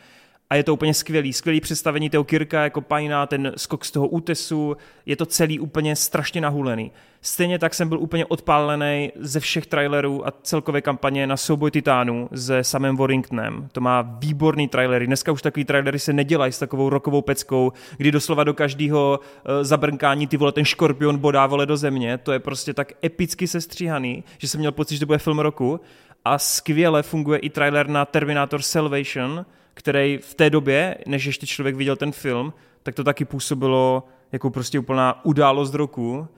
a 0.50 0.54
je 0.54 0.64
to 0.64 0.74
úplně 0.74 0.94
skvělý. 0.94 1.32
Skvělý 1.32 1.60
představení 1.60 2.10
toho 2.10 2.24
Kirka 2.24 2.62
jako 2.62 2.80
pajna, 2.80 3.26
ten 3.26 3.52
skok 3.56 3.84
z 3.84 3.90
toho 3.90 4.08
útesu, 4.08 4.76
je 5.06 5.16
to 5.16 5.26
celý 5.26 5.60
úplně 5.60 5.96
strašně 5.96 6.40
nahulený. 6.40 6.92
Stejně 7.20 7.58
tak 7.58 7.74
jsem 7.74 7.88
byl 7.88 7.98
úplně 7.98 8.26
odpálený 8.26 9.12
ze 9.16 9.40
všech 9.40 9.66
trailerů 9.66 10.26
a 10.26 10.32
celkové 10.42 10.80
kampaně 10.80 11.26
na 11.26 11.36
souboj 11.36 11.70
titánů 11.70 12.28
se 12.34 12.64
samým 12.64 12.96
Warringtonem. 12.96 13.68
To 13.72 13.80
má 13.80 14.02
výborný 14.02 14.68
trailery. 14.68 15.06
Dneska 15.06 15.32
už 15.32 15.42
takový 15.42 15.64
trailery 15.64 15.98
se 15.98 16.12
nedělají 16.12 16.52
s 16.52 16.58
takovou 16.58 16.88
rokovou 16.88 17.22
peckou, 17.22 17.72
kdy 17.96 18.12
doslova 18.12 18.44
do 18.44 18.54
každého 18.54 19.20
uh, 19.20 19.52
zabrnkání 19.62 20.26
ty 20.26 20.36
vole 20.36 20.52
ten 20.52 20.64
škorpion 20.64 21.18
bodá 21.18 21.46
vole 21.46 21.66
do 21.66 21.76
země. 21.76 22.18
To 22.18 22.32
je 22.32 22.38
prostě 22.38 22.74
tak 22.74 22.92
epicky 23.04 23.46
sestříhaný, 23.46 24.24
že 24.38 24.48
jsem 24.48 24.58
měl 24.58 24.72
pocit, 24.72 24.94
že 24.94 25.00
to 25.00 25.06
bude 25.06 25.18
film 25.18 25.38
roku. 25.38 25.80
A 26.24 26.38
skvěle 26.38 27.02
funguje 27.02 27.38
i 27.38 27.50
trailer 27.50 27.88
na 27.88 28.04
Terminator 28.04 28.62
Salvation, 28.62 29.46
který 29.76 30.18
v 30.18 30.34
té 30.34 30.50
době, 30.50 30.98
než 31.06 31.24
ještě 31.24 31.46
člověk 31.46 31.76
viděl 31.76 31.96
ten 31.96 32.12
film, 32.12 32.52
tak 32.82 32.94
to 32.94 33.04
taky 33.04 33.24
působilo 33.24 34.08
jako 34.32 34.50
prostě 34.50 34.78
úplná 34.78 35.24
událost 35.24 35.74
roku. 35.74 36.28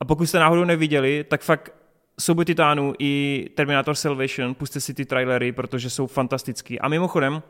A 0.00 0.04
pokud 0.04 0.26
jste 0.26 0.38
náhodou 0.38 0.64
neviděli, 0.64 1.24
tak 1.28 1.42
fakt 1.42 1.74
Souboj 2.20 2.44
titánů 2.44 2.94
i 2.98 3.44
Terminator 3.54 3.94
Salvation, 3.94 4.54
puste 4.54 4.80
si 4.80 4.94
ty 4.94 5.04
trailery, 5.04 5.52
protože 5.52 5.90
jsou 5.90 6.06
fantastický. 6.06 6.80
A 6.80 6.88
mimochodem, 6.88 7.42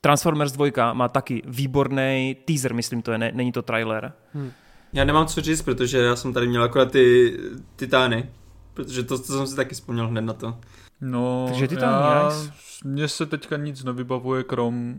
Transformers 0.00 0.52
2 0.52 0.92
má 0.92 1.08
taky 1.08 1.42
výborný 1.46 2.36
teaser, 2.44 2.74
myslím 2.74 3.02
to 3.02 3.12
je, 3.12 3.18
ne, 3.18 3.32
není 3.34 3.52
to 3.52 3.62
trailer. 3.62 4.12
Hmm. 4.32 4.52
Já 4.92 5.04
nemám 5.04 5.26
co 5.26 5.40
říct, 5.40 5.62
protože 5.62 5.98
já 5.98 6.16
jsem 6.16 6.32
tady 6.32 6.46
měl 6.46 6.62
akorát 6.62 6.92
ty 6.92 7.36
titány, 7.76 8.30
protože 8.74 9.02
to, 9.02 9.18
to 9.18 9.24
jsem 9.24 9.46
si 9.46 9.56
taky 9.56 9.74
vzpomněl 9.74 10.08
hned 10.08 10.20
na 10.20 10.32
to. 10.32 10.58
No, 11.00 11.46
Takže 11.48 11.68
Titan, 11.68 11.92
já, 11.92 12.32
mně 12.84 13.08
se 13.08 13.26
teďka 13.26 13.56
nic 13.56 13.84
nevybavuje, 13.84 14.44
krom 14.44 14.94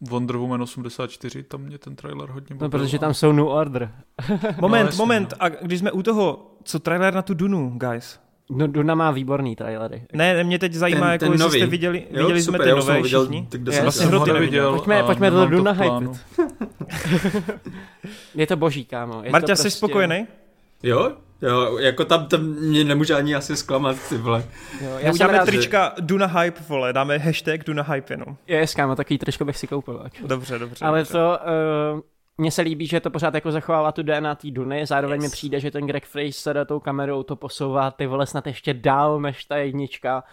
Wonder 0.00 0.36
Woman 0.36 0.62
84, 0.62 1.42
tam 1.42 1.60
mě 1.60 1.78
ten 1.78 1.96
trailer 1.96 2.30
hodně 2.30 2.54
bavil. 2.54 2.66
No, 2.66 2.70
protože 2.70 2.98
tam 2.98 3.14
jsou 3.14 3.32
New 3.32 3.46
Order. 3.46 3.92
moment, 4.60 4.82
no, 4.82 4.86
jasný, 4.86 4.98
moment, 4.98 5.32
no. 5.32 5.44
a 5.44 5.48
když 5.48 5.78
jsme 5.78 5.92
u 5.92 6.02
toho, 6.02 6.56
co 6.64 6.78
trailer 6.78 7.14
na 7.14 7.22
tu 7.22 7.34
Dunu, 7.34 7.72
guys? 7.76 8.20
No, 8.50 8.66
Duna 8.66 8.94
má 8.94 9.10
výborný 9.10 9.56
trailery. 9.56 10.06
Ne, 10.12 10.44
mě 10.44 10.58
teď 10.58 10.72
zajímá, 10.72 11.00
ten, 11.00 11.10
jako 11.12 11.24
ten 11.24 11.32
jestli 11.32 11.44
nový. 11.44 11.58
jste 11.58 11.66
viděli, 11.66 12.06
jo, 12.10 12.22
viděli 12.22 12.42
super, 12.42 12.60
jsme 12.60 12.64
ty 12.64 12.78
nové 12.78 13.02
viděl, 13.02 13.20
všichni. 13.20 13.46
Tak 13.50 13.60
kde 13.60 13.82
vlastně 13.82 14.06
jsem 14.06 14.18
ho 14.18 14.26
neviděl. 14.26 14.72
Pojďme, 14.72 15.02
pojďme 15.02 15.30
do 15.30 15.46
Duna 15.46 15.72
hype. 15.72 16.18
je 18.34 18.46
to 18.46 18.56
boží, 18.56 18.84
kámo. 18.84 19.22
Je 19.24 19.30
Marta, 19.30 19.46
to 19.46 19.50
prostě... 19.50 19.70
jsi 19.70 19.76
spokojený? 19.76 20.26
Jo, 20.82 21.12
Jo, 21.42 21.78
jako 21.78 22.04
tam, 22.04 22.26
tam 22.26 22.40
mě 22.40 22.84
nemůže 22.84 23.14
ani 23.14 23.34
asi 23.34 23.56
zklamat, 23.56 23.96
ty 24.08 24.16
vole. 24.16 24.44
Jo, 24.80 24.98
já 24.98 25.12
uděláme 25.12 25.38
rád, 25.38 25.44
trička 25.44 25.92
že... 25.96 26.02
Duna 26.02 26.26
Hype, 26.26 26.60
vole, 26.68 26.92
dáme 26.92 27.18
hashtag 27.18 27.64
Duna 27.64 27.82
Hype 27.82 28.14
jenom. 28.14 28.36
Je, 28.46 28.66
skámo, 28.66 28.96
takový 28.96 29.18
tričko 29.18 29.44
bych 29.44 29.56
si 29.56 29.66
koupil. 29.66 30.00
Jako. 30.04 30.26
Dobře, 30.26 30.58
dobře. 30.58 30.84
Ale 30.84 30.98
dobře. 30.98 31.12
to, 31.12 31.38
uh, 31.94 32.00
mně 32.38 32.50
se 32.50 32.62
líbí, 32.62 32.86
že 32.86 33.00
to 33.00 33.10
pořád 33.10 33.34
jako 33.34 33.52
zachovává 33.52 33.92
tu 33.92 34.02
DNA 34.02 34.34
té 34.34 34.50
Duny, 34.50 34.86
zároveň 34.86 35.22
yes. 35.22 35.30
mi 35.30 35.36
přijde, 35.36 35.60
že 35.60 35.70
ten 35.70 35.86
Greg 35.86 36.04
Fraser 36.04 36.66
tou 36.66 36.80
kamerou 36.80 37.22
to 37.22 37.36
posouvá 37.36 37.90
ty 37.90 38.06
vole 38.06 38.26
snad 38.26 38.46
ještě 38.46 38.74
dál 38.74 39.20
než 39.20 39.44
ta 39.44 39.56
jednička. 39.56 40.24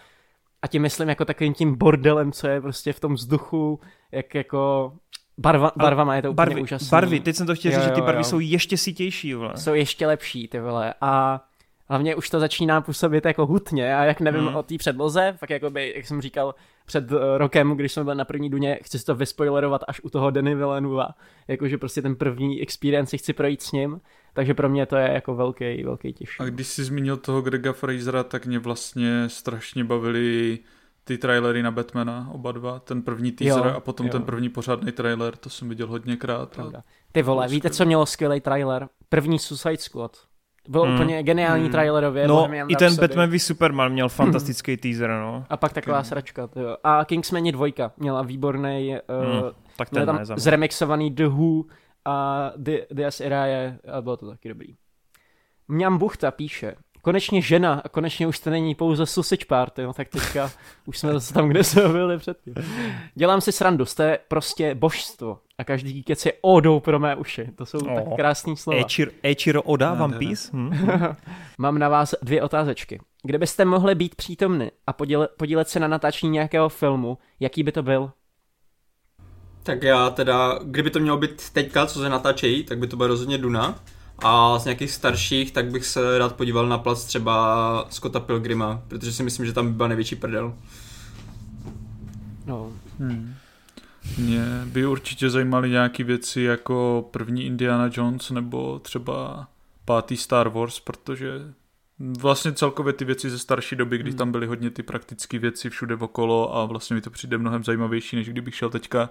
A 0.62 0.66
tím 0.66 0.82
myslím 0.82 1.08
jako 1.08 1.24
takovým 1.24 1.54
tím 1.54 1.78
bordelem, 1.78 2.32
co 2.32 2.48
je 2.48 2.60
prostě 2.60 2.92
v 2.92 3.00
tom 3.00 3.14
vzduchu, 3.14 3.80
jak 4.12 4.34
jako 4.34 4.92
Barva, 5.38 5.72
barvama 5.76 6.16
je 6.16 6.22
to 6.22 6.30
úplně 6.30 6.36
barvy, 6.36 6.62
úžasné. 6.62 6.88
Barvy, 6.90 7.20
teď 7.20 7.36
jsem 7.36 7.46
to 7.46 7.54
chtěl 7.54 7.72
říct, 7.72 7.84
že 7.84 7.90
ty 7.90 8.00
barvy 8.00 8.20
jo. 8.20 8.24
jsou 8.24 8.40
ještě 8.40 8.76
sítější, 8.76 9.34
vole. 9.34 9.52
Jsou 9.56 9.74
ještě 9.74 10.06
lepší, 10.06 10.48
ty 10.48 10.60
vole. 10.60 10.94
A 11.00 11.44
Hlavně 11.88 12.14
už 12.14 12.30
to 12.30 12.40
začíná 12.40 12.80
působit 12.80 13.24
jako 13.24 13.46
hutně 13.46 13.96
a 13.96 14.04
jak 14.04 14.20
nevím 14.20 14.42
mm. 14.42 14.56
o 14.56 14.62
té 14.62 14.78
předloze, 14.78 15.36
tak 15.40 15.50
jako 15.50 15.70
by, 15.70 15.92
jak 15.96 16.06
jsem 16.06 16.20
říkal 16.20 16.54
před 16.86 17.12
eh, 17.12 17.38
rokem, 17.38 17.70
když 17.70 17.92
jsme 17.92 18.04
byli 18.04 18.16
na 18.16 18.24
první 18.24 18.50
duně, 18.50 18.78
chci 18.82 18.98
si 18.98 19.04
to 19.04 19.14
vyspoilerovat 19.14 19.84
až 19.88 20.00
u 20.00 20.10
toho 20.10 20.30
Denny 20.30 20.54
Villeneuva, 20.54 21.08
jakože 21.48 21.78
prostě 21.78 22.02
ten 22.02 22.16
první 22.16 22.62
experience 22.62 23.16
chci 23.16 23.32
projít 23.32 23.62
s 23.62 23.72
ním, 23.72 24.00
takže 24.32 24.54
pro 24.54 24.68
mě 24.68 24.86
to 24.86 24.96
je 24.96 25.12
jako 25.12 25.34
velký, 25.34 25.84
velký 25.84 26.12
těž. 26.12 26.36
A 26.40 26.44
když 26.44 26.66
jsi 26.66 26.84
zmínil 26.84 27.16
toho 27.16 27.42
Grega 27.42 27.72
Frasera, 27.72 28.22
tak 28.22 28.46
mě 28.46 28.58
vlastně 28.58 29.28
strašně 29.28 29.84
bavili 29.84 30.58
ty 31.08 31.18
trailery 31.18 31.62
na 31.62 31.70
Batmana, 31.70 32.28
oba 32.32 32.52
dva, 32.52 32.78
ten 32.78 33.02
první 33.02 33.32
teaser 33.32 33.66
jo, 33.66 33.72
a 33.76 33.80
potom 33.80 34.06
jo. 34.06 34.12
ten 34.12 34.22
první 34.22 34.48
pořádný 34.48 34.92
trailer, 34.92 35.36
to 35.36 35.50
jsem 35.50 35.68
viděl 35.68 35.86
hodněkrát. 35.86 36.58
A... 36.58 36.82
Ty 37.12 37.22
vole, 37.22 37.48
víte, 37.48 37.70
co 37.70 37.84
mělo 37.84 38.06
skvělý 38.06 38.40
trailer? 38.40 38.88
První 39.08 39.38
Suicide 39.38 39.76
Squad. 39.76 40.16
Byl 40.68 40.82
hmm. 40.82 40.94
úplně 40.94 41.22
geniální 41.22 41.62
hmm. 41.62 41.72
trailerově. 41.72 42.28
No, 42.28 42.48
i 42.68 42.76
ten 42.76 42.96
Batman 42.96 43.30
v 43.30 43.38
Superman 43.38 43.92
měl 43.92 44.08
fantastický 44.08 44.76
teaser, 44.76 45.10
no. 45.10 45.44
A 45.48 45.56
pak 45.56 45.72
taková 45.72 45.98
okay. 45.98 46.08
sračka, 46.08 46.46
tyjo. 46.46 46.76
A 46.84 47.04
Kingsmani 47.04 47.52
2 47.52 47.66
měla 47.96 48.22
výborný, 48.22 48.96
uh, 49.08 49.32
hmm. 49.32 49.50
tak 49.76 49.90
ten 49.90 50.06
tam 50.06 50.24
zremixovaný 50.24 51.10
The 51.10 51.26
Who 51.26 51.64
a 52.04 52.50
Dias 52.90 53.20
Irae 53.20 53.78
a 53.92 54.00
bylo 54.00 54.16
to 54.16 54.30
taky 54.30 54.48
dobrý. 54.48 54.74
Mňam 55.68 55.98
Buchta 55.98 56.30
píše, 56.30 56.74
konečně 57.08 57.42
žena 57.42 57.82
a 57.84 57.88
konečně 57.88 58.26
už 58.26 58.38
to 58.38 58.50
není 58.50 58.74
pouze 58.74 59.06
sausage 59.06 59.44
party, 59.46 59.82
no, 59.82 59.92
tak 59.92 60.08
teďka 60.08 60.50
už 60.86 60.98
jsme 60.98 61.12
zase 61.12 61.34
tam, 61.34 61.48
kde 61.48 61.64
jsme 61.64 61.88
byli 61.88 62.18
předtím. 62.18 62.54
Dělám 63.14 63.40
si 63.40 63.52
srandu, 63.52 63.84
jste 63.84 64.18
prostě 64.28 64.74
božstvo 64.74 65.38
a 65.58 65.64
každý 65.64 66.02
kec 66.02 66.26
je 66.26 66.32
odou 66.40 66.80
pro 66.80 66.98
mé 66.98 67.16
uši. 67.16 67.50
To 67.54 67.66
jsou 67.66 67.78
oh. 67.78 67.94
tak 67.94 68.04
krásný 68.16 68.56
slova. 68.56 68.80
Echiro, 68.80 69.10
Echiro 69.22 69.62
Oda, 69.62 69.94
no, 69.94 70.04
One 70.04 70.18
Piece? 70.18 70.50
Hm? 70.52 70.88
Mám 71.58 71.78
na 71.78 71.88
vás 71.88 72.14
dvě 72.22 72.42
otázečky. 72.42 73.00
Kdybyste 73.22 73.64
mohli 73.64 73.94
být 73.94 74.14
přítomny 74.14 74.70
a 74.86 74.92
podílet, 74.92 75.30
podílet 75.36 75.68
se 75.68 75.80
na 75.80 75.88
natáčení 75.88 76.32
nějakého 76.32 76.68
filmu, 76.68 77.18
jaký 77.40 77.62
by 77.62 77.72
to 77.72 77.82
byl? 77.82 78.10
Tak 79.62 79.82
já 79.82 80.10
teda, 80.10 80.58
kdyby 80.64 80.90
to 80.90 81.00
mělo 81.00 81.16
být 81.16 81.50
teďka, 81.50 81.86
co 81.86 82.00
se 82.00 82.08
natáčejí, 82.08 82.64
tak 82.64 82.78
by 82.78 82.86
to 82.86 82.96
bylo 82.96 83.08
rozhodně 83.08 83.38
Duna. 83.38 83.78
A 84.18 84.58
z 84.58 84.64
nějakých 84.64 84.90
starších, 84.90 85.52
tak 85.52 85.70
bych 85.70 85.86
se 85.86 86.18
rád 86.18 86.36
podíval 86.36 86.68
na 86.68 86.78
plac 86.78 87.04
třeba 87.04 87.86
Scotta 87.90 88.20
Pilgrima, 88.20 88.82
protože 88.88 89.12
si 89.12 89.22
myslím, 89.22 89.46
že 89.46 89.52
tam 89.52 89.66
by 89.66 89.72
byl 89.72 89.88
největší 89.88 90.16
prdel. 90.16 90.54
No. 92.46 92.72
Hmm. 92.98 93.34
Mě 94.18 94.44
by 94.64 94.86
určitě 94.86 95.30
zajímaly 95.30 95.70
nějaké 95.70 96.04
věci 96.04 96.42
jako 96.42 97.08
první 97.10 97.46
Indiana 97.46 97.90
Jones 97.92 98.30
nebo 98.30 98.78
třeba 98.78 99.46
pátý 99.84 100.16
Star 100.16 100.48
Wars, 100.48 100.80
protože 100.80 101.30
vlastně 101.98 102.52
celkově 102.52 102.92
ty 102.92 103.04
věci 103.04 103.30
ze 103.30 103.38
starší 103.38 103.76
doby, 103.76 103.98
kdy 103.98 104.10
hmm. 104.10 104.18
tam 104.18 104.32
byly 104.32 104.46
hodně 104.46 104.70
ty 104.70 104.82
praktické 104.82 105.38
věci 105.38 105.70
všude 105.70 105.94
okolo 105.94 106.56
a 106.56 106.64
vlastně 106.64 106.94
mi 106.94 107.00
to 107.00 107.10
přijde 107.10 107.38
mnohem 107.38 107.64
zajímavější, 107.64 108.16
než 108.16 108.28
kdybych 108.28 108.54
šel 108.54 108.70
teďka 108.70 109.10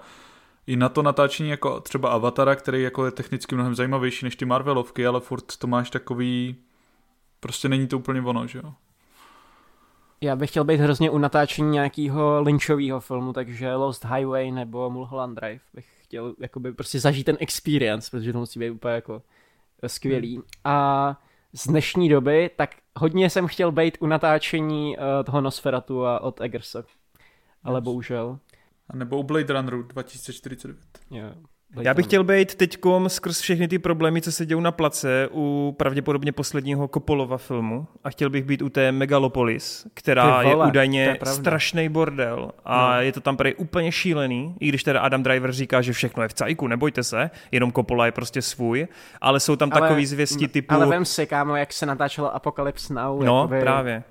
i 0.68 0.76
na 0.76 0.90
to 0.90 1.02
natáčení 1.02 1.50
jako 1.50 1.80
třeba 1.80 2.10
Avatara, 2.10 2.56
který 2.56 2.84
jako 2.84 3.06
je 3.06 3.12
technicky 3.12 3.56
mnohem 3.56 3.76
zajímavější 3.76 4.26
než 4.26 4.36
ty 4.36 4.46
Marvelovky, 4.46 5.08
ale 5.08 5.20
furt 5.20 5.58
to 5.58 5.68
máš 5.68 5.90
takový, 5.90 6.56
prostě 7.40 7.70
není 7.70 7.88
to 7.88 7.98
úplně 7.98 8.22
ono, 8.22 8.48
že 8.48 8.58
jo. 8.64 8.74
Já 10.22 10.36
bych 10.36 10.50
chtěl 10.50 10.64
být 10.64 10.80
hrozně 10.80 11.10
u 11.10 11.18
natáčení 11.18 11.70
nějakého 11.70 12.42
lynchového 12.42 13.00
filmu, 13.00 13.34
takže 13.34 13.76
Lost 13.76 14.06
Highway 14.06 14.52
nebo 14.52 14.90
Mulholland 14.90 15.40
Drive 15.40 15.60
bych 15.74 15.86
chtěl 16.04 16.36
jakoby 16.40 16.74
prostě 16.74 17.00
zažít 17.00 17.26
ten 17.26 17.38
experience, 17.40 18.12
protože 18.12 18.34
to 18.34 18.40
musí 18.40 18.60
být 18.60 18.70
úplně 18.70 18.94
jako 18.94 19.22
skvělý. 19.88 20.36
Hmm. 20.36 20.44
A 20.64 21.18
z 21.54 21.68
dnešní 21.68 22.10
doby, 22.10 22.50
tak 22.56 22.76
hodně 23.00 23.30
jsem 23.30 23.48
chtěl 23.48 23.72
být 23.72 23.98
u 24.00 24.08
natáčení 24.08 24.98
uh, 24.98 25.04
toho 25.26 25.42
Nosferatu 25.42 26.06
a 26.06 26.20
od 26.20 26.42
Eggersa. 26.42 26.84
Ale 27.64 27.82
bohužel. 27.82 28.40
A 28.90 28.96
nebo 28.96 29.18
u 29.18 29.24
Blade 29.24 29.54
Runneru 29.54 29.84
2049. 29.84 30.78
Yeah. 31.12 31.34
Já 31.82 31.94
bych 31.94 32.06
chtěl 32.06 32.24
být 32.24 32.56
teďkom 32.56 33.10
skrz 33.10 33.40
všechny 33.40 33.68
ty 33.68 33.80
problémy, 33.80 34.22
co 34.22 34.32
se 34.32 34.46
dějou 34.46 34.60
na 34.60 34.72
place 34.72 35.30
u 35.32 35.76
pravděpodobně 35.78 36.32
posledního 36.32 36.88
Kopolova 36.88 37.38
filmu 37.38 37.88
a 38.04 38.10
chtěl 38.10 38.30
bych 38.30 38.46
být 38.46 38.62
u 38.62 38.70
té 38.70 38.92
Megalopolis, 38.92 39.88
která 39.94 40.42
vole, 40.42 40.50
je 40.50 40.56
údajně 40.56 41.04
je 41.04 41.18
strašný 41.24 41.90
bordel 41.90 42.52
a 42.66 42.96
no. 42.96 43.02
je 43.02 43.12
to 43.12 43.22
tam 43.22 43.38
prej 43.38 43.56
úplně 43.58 43.92
šílený, 43.92 44.56
i 44.60 44.68
když 44.68 44.84
teda 44.84 45.00
Adam 45.00 45.24
Driver 45.24 45.52
říká, 45.52 45.82
že 45.82 45.94
všechno 45.94 46.24
je 46.24 46.30
v 46.30 46.34
cajku, 46.34 46.68
nebojte 46.68 47.04
se, 47.04 47.30
jenom 47.52 47.72
Coppola 47.72 48.06
je 48.06 48.12
prostě 48.12 48.42
svůj, 48.42 48.88
ale 49.22 49.40
jsou 49.40 49.56
tam 49.56 49.70
ale, 49.72 49.82
takový 49.82 50.06
zvěsti 50.06 50.48
typu... 50.48 50.74
Ale 50.74 50.86
vem 50.86 51.06
si, 51.06 51.26
kámo, 51.26 51.56
jak 51.56 51.74
se 51.74 51.86
natáčelo 51.86 52.36
Apocalypse 52.36 52.94
Now. 52.94 53.24
No, 53.24 53.38
jakoby... 53.42 53.60
právě. 53.60 54.04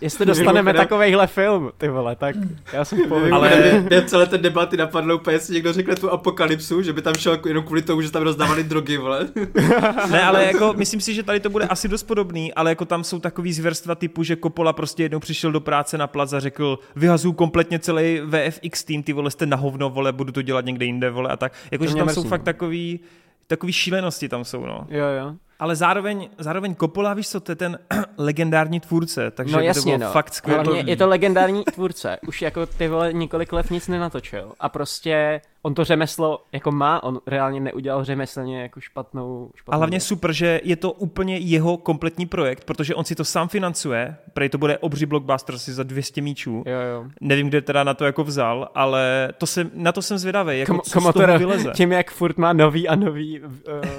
Jestli 0.00 0.26
dostaneme 0.26 0.74
takovejhle 0.74 1.26
film, 1.26 1.70
ty 1.78 1.88
vole, 1.88 2.16
tak 2.16 2.36
já 2.72 2.84
jsem 2.84 3.08
pověděl. 3.08 3.34
Ale 3.34 3.80
mě 3.88 4.04
celé 4.04 4.26
té 4.26 4.38
debaty 4.38 4.76
napadlo 4.76 5.14
úplně, 5.16 5.34
jestli 5.34 5.54
někdo 5.54 5.72
řekne 5.72 5.96
tu 5.96 6.10
apokalypsu, 6.10 6.82
že 6.82 6.92
by 6.92 7.02
tam 7.02 7.14
šel 7.14 7.38
jenom 7.46 7.64
kvůli 7.64 7.82
tomu, 7.82 8.02
že 8.02 8.10
tam 8.10 8.22
rozdávali 8.22 8.64
drogy, 8.64 8.96
vole. 8.96 9.28
ne, 10.10 10.22
ale 10.22 10.44
jako 10.44 10.74
myslím 10.76 11.00
si, 11.00 11.14
že 11.14 11.22
tady 11.22 11.40
to 11.40 11.50
bude 11.50 11.64
asi 11.64 11.88
dost 11.88 12.02
podobný, 12.02 12.54
ale 12.54 12.70
jako 12.70 12.84
tam 12.84 13.04
jsou 13.04 13.18
takový 13.18 13.52
zvěrstva 13.52 13.94
typu, 13.94 14.22
že 14.22 14.36
Coppola 14.36 14.72
prostě 14.72 15.02
jednou 15.02 15.18
přišel 15.18 15.52
do 15.52 15.60
práce 15.60 15.98
na 15.98 16.06
plac 16.06 16.32
a 16.32 16.40
řekl, 16.40 16.78
vyhazuju 16.96 17.32
kompletně 17.32 17.78
celý 17.78 18.20
VFX 18.20 18.84
tým, 18.84 19.02
ty 19.02 19.12
vole, 19.12 19.30
jste 19.30 19.46
na 19.46 19.56
hovno, 19.56 19.90
vole, 19.90 20.12
budu 20.12 20.32
to 20.32 20.42
dělat 20.42 20.64
někde 20.64 20.84
jinde, 20.84 21.10
vole, 21.10 21.30
a 21.30 21.36
tak. 21.36 21.52
Jakože 21.70 21.94
tam 21.94 22.08
jsou 22.08 22.24
fakt 22.24 22.42
takový, 22.42 23.00
takový 23.46 23.72
šílenosti 23.72 24.28
tam 24.28 24.44
jsou, 24.44 24.66
no. 24.66 24.86
Jo, 24.90 25.06
jo 25.20 25.34
ale 25.60 25.76
zároveň, 25.76 26.28
zároveň 26.38 26.74
Coppola, 26.74 27.14
víš 27.14 27.28
co, 27.28 27.40
to 27.40 27.52
je 27.52 27.56
ten 27.56 27.78
legendární 28.18 28.80
tvůrce, 28.80 29.30
takže 29.30 29.56
no, 29.56 29.62
jasně, 29.62 29.92
to 29.92 29.98
bylo 29.98 30.08
no. 30.08 30.12
fakt 30.12 30.34
skvělé. 30.34 30.78
je 30.78 30.96
to 30.96 31.08
legendární 31.08 31.64
tvůrce, 31.64 32.18
už 32.26 32.42
jako 32.42 32.66
ty 32.66 32.88
vole 32.88 33.12
několik 33.12 33.52
let 33.52 33.70
nic 33.70 33.88
nenatočil 33.88 34.52
a 34.60 34.68
prostě 34.68 35.40
on 35.62 35.74
to 35.74 35.84
řemeslo 35.84 36.44
jako 36.52 36.72
má, 36.72 37.02
on 37.02 37.20
reálně 37.26 37.60
neudělal 37.60 38.04
řemeslně 38.04 38.62
jako 38.62 38.80
špatnou, 38.80 39.50
špatnou 39.56 39.74
A 39.74 39.76
hlavně 39.76 40.00
super, 40.00 40.32
že 40.32 40.60
je 40.64 40.76
to 40.76 40.92
úplně 40.92 41.36
jeho 41.36 41.76
kompletní 41.76 42.26
projekt, 42.26 42.64
protože 42.64 42.94
on 42.94 43.04
si 43.04 43.14
to 43.14 43.24
sám 43.24 43.48
financuje, 43.48 44.16
prej 44.32 44.48
to 44.48 44.58
bude 44.58 44.78
obří 44.78 45.06
blockbuster 45.06 45.58
si 45.58 45.72
za 45.72 45.82
200 45.82 46.20
míčů. 46.20 46.62
Jo, 46.66 46.80
jo. 46.92 47.06
Nevím, 47.20 47.48
kde 47.48 47.60
teda 47.60 47.84
na 47.84 47.94
to 47.94 48.04
jako 48.04 48.24
vzal, 48.24 48.68
ale 48.74 49.32
to 49.38 49.46
jsem, 49.46 49.70
na 49.74 49.92
to 49.92 50.02
jsem 50.02 50.18
zvědavý, 50.18 50.58
jako 50.58 50.72
Kom, 50.72 50.80
co 50.80 51.00
z 51.00 51.12
toho 51.12 51.38
vyleze. 51.38 51.70
Tím, 51.74 51.92
jak 51.92 52.10
furt 52.10 52.38
má 52.38 52.52
nový 52.52 52.88
a 52.88 52.94
nový... 52.94 53.40
Uh, 53.40 53.48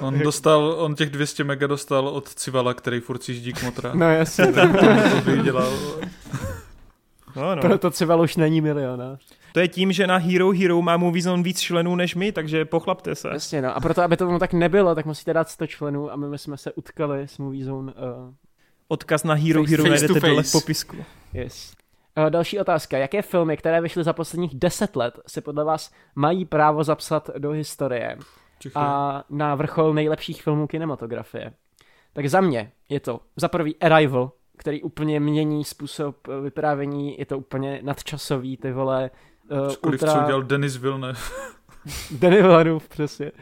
on 0.00 0.18
dostal, 0.18 0.74
on 0.78 0.94
těch 0.94 1.10
200 1.10 1.44
mega 1.44 1.66
dostal 1.66 2.08
od 2.08 2.28
Civala, 2.28 2.74
který 2.74 3.00
furt 3.00 3.28
jíždí 3.28 3.52
kmotra. 3.52 3.90
No 3.94 4.10
jasně. 4.10 4.46
to, 4.46 4.60
to 5.24 5.36
dělal. 5.36 5.72
No, 7.36 7.54
no. 7.54 7.62
Proto 7.62 7.90
Cival 7.90 8.20
už 8.20 8.36
není 8.36 8.60
milionář. 8.60 9.20
To 9.52 9.60
je 9.60 9.68
tím, 9.68 9.92
že 9.92 10.06
na 10.06 10.16
Hero 10.16 10.50
Hero 10.50 10.82
má 10.82 10.96
Movie 10.96 11.22
Zone 11.22 11.42
víc 11.42 11.60
členů 11.60 11.96
než 11.96 12.14
my, 12.14 12.32
takže 12.32 12.64
pochlapte 12.64 13.14
se. 13.14 13.28
Jasně, 13.32 13.62
no. 13.62 13.76
A 13.76 13.80
proto, 13.80 14.02
aby 14.02 14.16
to 14.16 14.38
tak 14.38 14.52
nebylo, 14.52 14.94
tak 14.94 15.06
musíte 15.06 15.32
dát 15.32 15.48
100 15.48 15.66
členů 15.66 16.12
a 16.12 16.16
my 16.16 16.38
jsme 16.38 16.56
se 16.56 16.72
utkali 16.72 17.28
s 17.28 17.38
Movie 17.38 17.64
Zone. 17.64 17.92
Uh... 17.92 18.34
Odkaz 18.88 19.24
na 19.24 19.34
Hero 19.34 19.62
face, 19.62 19.70
Hero 19.70 19.84
face 19.84 20.06
najdete 20.06 20.28
dole 20.28 20.42
v 20.42 20.52
popisku. 20.52 20.96
Yes. 21.32 21.74
Uh, 22.18 22.30
další 22.30 22.58
otázka. 22.60 22.98
Jaké 22.98 23.22
filmy, 23.22 23.56
které 23.56 23.80
vyšly 23.80 24.04
za 24.04 24.12
posledních 24.12 24.54
10 24.54 24.96
let, 24.96 25.20
se 25.26 25.40
podle 25.40 25.64
vás 25.64 25.92
mají 26.14 26.44
právo 26.44 26.84
zapsat 26.84 27.30
do 27.38 27.50
historie 27.50 28.18
Čichu. 28.58 28.78
a 28.78 29.24
na 29.30 29.54
vrchol 29.54 29.94
nejlepších 29.94 30.42
filmů 30.42 30.66
kinematografie? 30.66 31.52
Tak 32.12 32.28
za 32.28 32.40
mě 32.40 32.72
je 32.88 33.00
to 33.00 33.20
za 33.36 33.48
prvý 33.48 33.76
Arrival, 33.76 34.32
který 34.56 34.82
úplně 34.82 35.20
mění 35.20 35.64
způsob 35.64 36.28
eh, 36.28 36.40
vyprávění, 36.40 37.18
je 37.18 37.26
to 37.26 37.38
úplně 37.38 37.80
nadčasový, 37.82 38.56
ty 38.56 38.72
vole, 38.72 39.10
Uh, 39.52 39.90
ultra... 39.92 40.12
co 40.12 40.20
udělal 40.20 40.42
Denis 40.42 40.76
Villeneuve. 40.76 41.20
Denis 42.10 42.42
Villeneuve, 42.42 42.86
přesně. 42.88 43.32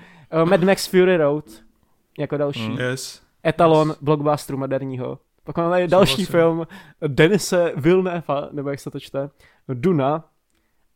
Uh, 0.43 0.49
Mad 0.49 0.61
Max 0.61 0.87
Fury 0.87 1.17
Road, 1.17 1.45
jako 2.19 2.37
další. 2.37 2.69
Mm. 2.69 2.79
Yes. 2.79 3.23
Etalon 3.47 3.89
yes. 3.89 3.99
blockbusteru 4.01 4.59
moderního. 4.59 5.19
Pak 5.45 5.57
máme 5.57 5.89
další 5.89 6.25
film 6.25 6.67
Denise 7.07 7.73
Villeneuve, 7.77 8.49
nebo 8.53 8.71
jak 8.71 8.81
se 8.81 8.91
to 8.91 9.01
čte, 9.01 9.31
Duna. 9.69 10.25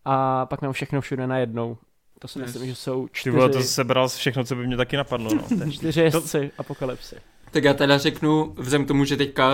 A 0.05 0.47
pak 0.47 0.63
nám 0.63 0.73
všechno 0.73 1.01
všude 1.01 1.27
najednou. 1.27 1.77
To 2.19 2.29
si 2.29 2.39
yes. 2.39 2.47
myslím, 2.47 2.69
že 2.69 2.75
jsou 2.75 3.09
čtyři... 3.13 3.33
Ty 3.33 3.37
vole, 3.37 3.49
to 3.49 3.63
sebral 3.63 4.09
všechno, 4.09 4.45
co 4.45 4.55
by 4.55 4.67
mě 4.67 4.77
taky 4.77 4.97
napadlo. 4.97 5.31
No. 5.35 5.71
čtyři 5.71 6.01
jezdci 6.01 6.49
to... 6.57 6.61
apokalypsy. 6.61 7.17
Tak 7.55 7.65
já 7.65 7.75
teda 7.75 7.99
řeknu, 7.99 8.53
vzhledem 8.57 8.85
k 8.85 8.89
tomu, 8.89 9.05
že 9.05 9.17
teďka 9.17 9.51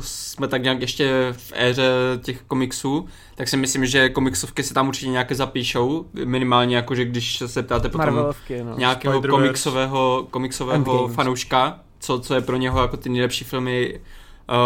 jsme 0.00 0.48
tak 0.48 0.62
nějak 0.62 0.80
ještě 0.80 1.12
v 1.32 1.52
éře 1.54 1.90
těch 2.22 2.42
komiksů, 2.42 3.08
tak 3.34 3.48
si 3.48 3.56
myslím, 3.56 3.86
že 3.86 4.08
komiksovky 4.08 4.62
se 4.62 4.74
tam 4.74 4.88
určitě 4.88 5.10
nějaké 5.10 5.34
zapíšou, 5.34 6.06
minimálně 6.24 6.76
jako, 6.76 6.94
že 6.94 7.04
když 7.04 7.42
se 7.46 7.62
ptáte 7.62 7.88
potom 7.88 8.14
no. 8.64 8.74
nějakého 8.78 9.22
komiksového, 9.22 10.26
komiksového 10.30 11.08
fanouška, 11.08 11.80
co, 12.00 12.20
co 12.20 12.34
je 12.34 12.40
pro 12.40 12.56
něho 12.56 12.80
jako 12.80 12.96
ty 12.96 13.08
nejlepší 13.08 13.44
filmy 13.44 14.00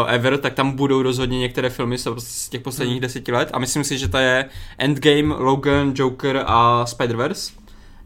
uh, 0.04 0.14
ever, 0.14 0.38
tak 0.38 0.54
tam 0.54 0.72
budou 0.72 1.02
rozhodně 1.02 1.38
některé 1.38 1.70
filmy 1.70 1.98
z 2.18 2.48
těch 2.48 2.60
posledních 2.60 2.96
hmm. 2.96 3.02
deseti 3.02 3.32
let. 3.32 3.50
A 3.52 3.58
myslím 3.58 3.84
si, 3.84 3.98
že 3.98 4.08
to 4.08 4.18
je 4.18 4.44
Endgame, 4.78 5.34
Logan, 5.34 5.92
Joker 5.94 6.44
a 6.46 6.84
Spider-Verse, 6.84 7.54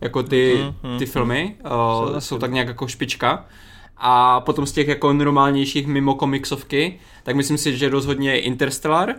jako 0.00 0.22
ty, 0.22 0.58
hmm, 0.62 0.74
hmm, 0.82 0.98
ty 0.98 1.06
filmy, 1.06 1.56
uh, 1.64 2.18
jsou 2.18 2.38
tak 2.38 2.52
nějak 2.52 2.68
jako 2.68 2.88
špička. 2.88 3.44
A 3.96 4.40
potom 4.40 4.66
z 4.66 4.72
těch 4.72 4.88
jako 4.88 5.12
normálnějších 5.12 5.86
mimo 5.86 6.14
komiksovky, 6.14 7.00
tak 7.22 7.36
myslím 7.36 7.58
si, 7.58 7.76
že 7.76 7.88
rozhodně 7.88 8.40
Interstellar. 8.40 9.14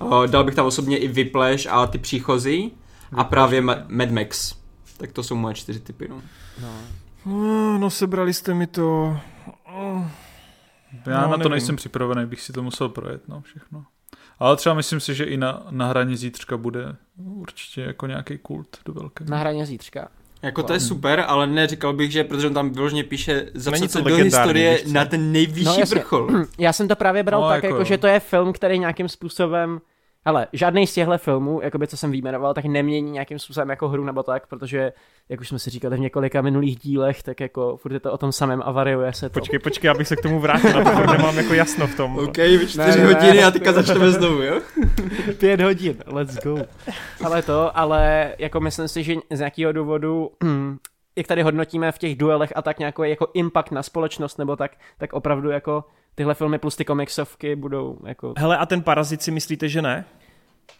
Uh, 0.00 0.26
dal 0.26 0.44
bych 0.44 0.54
tam 0.54 0.66
osobně 0.66 0.98
i 0.98 1.08
Whiplash 1.08 1.66
a 1.66 1.86
ty 1.86 1.98
příchozí. 1.98 2.72
A 3.12 3.24
právě 3.24 3.62
Ma- 3.62 3.84
Mad 3.88 4.10
Max. 4.10 4.54
Tak 4.96 5.12
to 5.12 5.22
jsou 5.22 5.34
moje 5.36 5.54
čtyři 5.54 5.80
typy. 5.80 6.08
No, 6.08 6.22
no. 6.62 6.68
no, 7.26 7.78
no 7.78 7.90
sebrali 7.90 8.34
jste 8.34 8.54
mi 8.54 8.66
to. 8.66 9.16
Já 11.06 11.20
no, 11.20 11.28
na 11.28 11.30
to 11.30 11.36
nevím. 11.36 11.50
nejsem 11.50 11.76
připravený, 11.76 12.26
bych 12.26 12.40
si 12.40 12.52
to 12.52 12.62
musel 12.62 12.88
projet, 12.88 13.28
no 13.28 13.40
všechno. 13.40 13.84
Ale 14.38 14.56
třeba 14.56 14.74
myslím 14.74 15.00
si, 15.00 15.14
že 15.14 15.24
i 15.24 15.36
na, 15.36 15.66
na 15.70 15.86
hraně 15.86 16.16
zítřka 16.16 16.56
bude 16.56 16.96
určitě 17.16 17.80
jako 17.80 18.06
nějaký 18.06 18.38
kult 18.38 18.76
do 18.84 18.92
velké. 18.92 19.24
Na 19.24 19.38
hraně 19.38 19.66
zítřka. 19.66 20.08
Jako 20.42 20.62
to 20.62 20.72
je 20.72 20.80
super, 20.80 21.24
ale 21.28 21.46
neříkal 21.46 21.92
bych, 21.92 22.12
že 22.12 22.24
protože 22.24 22.46
on 22.46 22.54
tam 22.54 22.70
vyloženě 22.70 23.04
píše 23.04 23.50
zapsat 23.54 23.90
se 23.90 24.02
do 24.02 24.16
historie 24.16 24.82
na 24.92 25.04
ten 25.04 25.32
nejvyšší 25.32 25.80
no, 25.80 25.86
vrchol. 25.86 26.28
Já 26.58 26.72
jsem 26.72 26.88
to 26.88 26.96
právě 26.96 27.22
bral 27.22 27.40
no, 27.40 27.48
tak, 27.48 27.62
jako, 27.62 27.76
jako 27.76 27.84
že 27.84 27.98
to 27.98 28.06
je 28.06 28.20
film, 28.20 28.52
který 28.52 28.78
nějakým 28.78 29.08
způsobem 29.08 29.80
ale 30.24 30.46
žádný 30.52 30.86
z 30.86 30.94
těchto 30.94 31.18
filmů, 31.18 31.60
jakoby, 31.62 31.86
co 31.86 31.96
jsem 31.96 32.10
vyjmenoval, 32.10 32.54
tak 32.54 32.64
nemění 32.64 33.10
nějakým 33.10 33.38
způsobem 33.38 33.70
jako 33.70 33.88
hru 33.88 34.04
nebo 34.04 34.22
tak, 34.22 34.46
protože, 34.46 34.92
jak 35.28 35.40
už 35.40 35.48
jsme 35.48 35.58
si 35.58 35.70
říkali 35.70 35.96
v 35.96 36.00
několika 36.00 36.42
minulých 36.42 36.78
dílech, 36.78 37.22
tak 37.22 37.40
jako 37.40 37.76
furt 37.76 37.92
je 37.92 38.00
to 38.00 38.12
o 38.12 38.18
tom 38.18 38.32
samém 38.32 38.62
a 38.64 38.72
variuje 38.72 39.12
se 39.12 39.28
to. 39.28 39.40
Počkej, 39.40 39.58
počkej, 39.58 39.90
abych 39.90 40.08
se 40.08 40.16
k 40.16 40.22
tomu 40.22 40.40
vrátil, 40.40 40.84
na 40.84 41.04
to 41.04 41.12
nemám 41.12 41.36
jako 41.36 41.54
jasno 41.54 41.86
v 41.86 41.96
tom. 41.96 42.18
OK, 42.18 42.36
čtyři 42.68 43.00
hodiny 43.00 43.44
a 43.44 43.50
teďka 43.50 43.72
začneme 43.72 44.10
znovu, 44.10 44.42
jo? 44.42 44.60
Pět 45.38 45.60
hodin, 45.60 45.96
let's 46.06 46.38
go. 46.44 46.58
Ale 47.24 47.42
to, 47.42 47.78
ale 47.78 48.34
jako 48.38 48.60
myslím 48.60 48.88
si, 48.88 49.02
že 49.02 49.14
z 49.30 49.38
nějakého 49.38 49.72
důvodu 49.72 50.30
jak 51.18 51.26
tady 51.26 51.42
hodnotíme 51.42 51.92
v 51.92 51.98
těch 51.98 52.16
duelech 52.16 52.52
a 52.56 52.62
tak 52.62 52.78
nějaký 52.78 53.02
jako 53.04 53.28
impact 53.34 53.70
na 53.70 53.82
společnost 53.82 54.38
nebo 54.38 54.56
tak, 54.56 54.72
tak 54.98 55.12
opravdu 55.12 55.50
jako 55.50 55.84
tyhle 56.18 56.34
filmy 56.34 56.58
plus 56.58 56.76
ty 56.76 56.84
komiksovky 56.84 57.56
budou 57.56 57.98
jako... 58.06 58.34
Hele, 58.38 58.58
a 58.58 58.66
ten 58.66 58.82
Parazit 58.82 59.22
si 59.22 59.30
myslíte, 59.30 59.68
že 59.68 59.82
ne? 59.82 60.04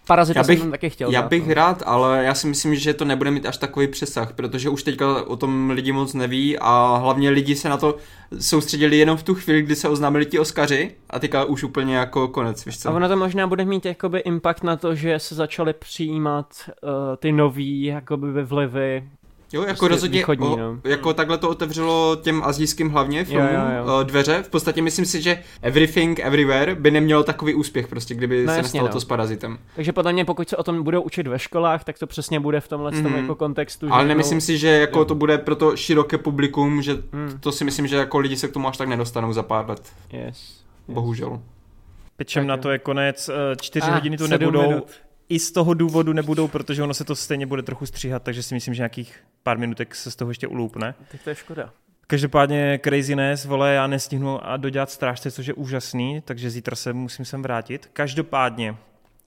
Parazita 0.07 0.41
já 0.41 0.45
bych, 0.45 0.59
jsem 0.59 0.71
taky 0.71 0.91
chtěl. 0.91 1.11
Já 1.11 1.21
dát, 1.21 1.31
bych 1.31 1.47
no. 1.47 1.55
rád, 1.55 1.83
ale 1.87 2.25
já 2.25 2.35
si 2.35 2.47
myslím, 2.47 2.75
že 2.75 2.95
to 2.95 3.05
nebude 3.05 3.31
mít 3.31 3.47
až 3.47 3.57
takový 3.57 3.89
přesah, 3.89 4.33
protože 4.33 4.69
už 4.69 4.83
teďka 4.83 5.23
o 5.23 5.37
tom 5.37 5.71
lidi 5.71 5.93
moc 5.93 6.15
neví 6.15 6.59
a 6.59 6.97
hlavně 6.97 7.31
lidi 7.31 7.57
se 7.57 7.69
na 7.69 7.77
to 7.77 7.97
soustředili 8.41 8.97
jenom 8.97 9.17
v 9.17 9.23
tu 9.23 9.35
chvíli, 9.35 9.63
kdy 9.63 9.77
se 9.77 9.89
oznámili 9.89 10.27
ti 10.27 10.39
Oscaři 10.39 10.95
a 11.11 11.19
teďka 11.19 11.45
už 11.45 11.65
úplně 11.65 11.97
jako 11.97 12.29
konec, 12.29 12.65
víš 12.65 12.79
co? 12.79 12.89
A 12.89 12.93
ono 12.93 13.09
to 13.09 13.17
možná 13.17 13.47
bude 13.47 13.65
mít 13.65 13.87
jakoby 13.87 14.19
impact 14.19 14.65
na 14.65 14.77
to, 14.77 14.95
že 14.95 15.19
se 15.19 15.35
začaly 15.35 15.73
přijímat 15.73 16.47
uh, 16.83 16.91
ty 17.17 17.33
nový 17.33 17.85
jakoby 17.85 18.45
vlivy 18.45 19.09
Jo, 19.53 19.61
jako 19.61 19.69
prostě 19.69 19.89
rozhodně, 19.89 20.19
východní, 20.19 20.47
o, 20.47 20.57
no. 20.57 20.81
jako 20.85 21.15
takhle 21.15 21.39
to 21.39 21.51
otevřelo 21.51 22.17
těm 22.23 22.43
azijským 22.45 22.91
hlavně 22.91 23.25
filmům 23.25 23.55
jo, 23.55 23.61
jo, 23.79 23.89
jo. 23.89 24.03
dveře. 24.03 24.43
V 24.43 24.49
podstatě 24.49 24.83
myslím 24.83 25.07
si, 25.07 25.23
že 25.23 25.43
Everything 25.63 26.21
Everywhere 26.21 26.75
by 26.75 26.91
nemělo 26.91 27.23
takový 27.23 27.55
úspěch, 27.55 27.89
prostě, 27.89 28.15
kdyby 28.15 28.47
no, 28.47 28.53
se 28.53 28.63
nestalo 28.63 28.87
no. 28.87 28.93
to 28.93 29.01
s 29.01 29.05
Parazitem. 29.05 29.59
Takže 29.77 29.93
podle 29.93 30.13
mě, 30.13 30.25
pokud 30.25 30.49
se 30.49 30.57
o 30.57 30.63
tom 30.63 30.83
budou 30.83 31.03
učit 31.03 31.27
ve 31.27 31.39
školách, 31.39 31.85
tak 31.85 31.99
to 31.99 32.07
přesně 32.07 32.41
bude 32.41 32.61
v 32.61 32.69
tomhle 32.69 32.91
mm-hmm. 32.91 33.17
jako 33.17 33.35
kontextu. 33.35 33.89
Ale 33.91 34.07
nemyslím 34.07 34.41
si, 34.41 34.59
že 34.59 34.69
jako 34.69 34.99
jo. 34.99 35.05
to 35.05 35.15
bude 35.15 35.39
pro 35.39 35.57
to 35.57 35.77
široké 35.77 36.19
publikum, 36.19 36.83
že 36.83 36.95
mm. 37.13 37.39
to 37.41 37.53
si 37.53 37.65
myslím, 37.65 37.87
že 37.87 37.97
jako 37.97 38.19
lidi 38.19 38.37
se 38.37 38.49
k 38.49 38.53
tomu 38.53 38.69
až 38.69 38.77
tak 38.77 38.89
nedostanou 38.89 39.33
za 39.33 39.43
pár 39.43 39.69
let. 39.69 39.93
Yes. 40.13 40.65
Bohužel. 40.89 41.41
Pečem 42.17 42.47
na 42.47 42.57
to 42.57 42.71
je 42.71 42.79
konec, 42.79 43.29
eh, 43.29 43.57
čtyři 43.61 43.87
ah, 43.91 43.95
hodiny 43.95 44.17
tu 44.17 44.27
nebudou. 44.27 44.69
Minut 44.69 44.91
i 45.29 45.39
z 45.39 45.53
toho 45.53 45.75
důvodu 45.75 46.13
nebudou, 46.13 46.49
protože 46.49 46.83
ono 46.83 46.95
se 46.95 47.05
to 47.05 47.17
stejně 47.17 47.47
bude 47.47 47.63
trochu 47.63 47.87
stříhat, 47.87 48.23
takže 48.23 48.43
si 48.43 48.55
myslím, 48.55 48.75
že 48.75 48.81
nějakých 48.81 49.17
pár 49.43 49.59
minutek 49.59 49.95
se 49.95 50.11
z 50.11 50.17
toho 50.17 50.31
ještě 50.31 50.47
uloupne. 50.47 50.95
Tak 51.11 51.23
to 51.23 51.31
je 51.31 51.37
škoda. 51.37 51.71
Každopádně 52.07 52.81
Craziness, 52.85 53.45
vole, 53.45 53.75
já 53.75 53.87
nestihnu 53.87 54.47
a 54.47 54.57
dodělat 54.57 54.91
strážce, 54.91 55.31
což 55.31 55.47
je 55.47 55.55
úžasný, 55.55 56.21
takže 56.25 56.51
zítra 56.51 56.77
se 56.77 56.93
musím 56.93 57.25
sem 57.25 57.43
vrátit. 57.43 57.89
Každopádně, 57.93 58.77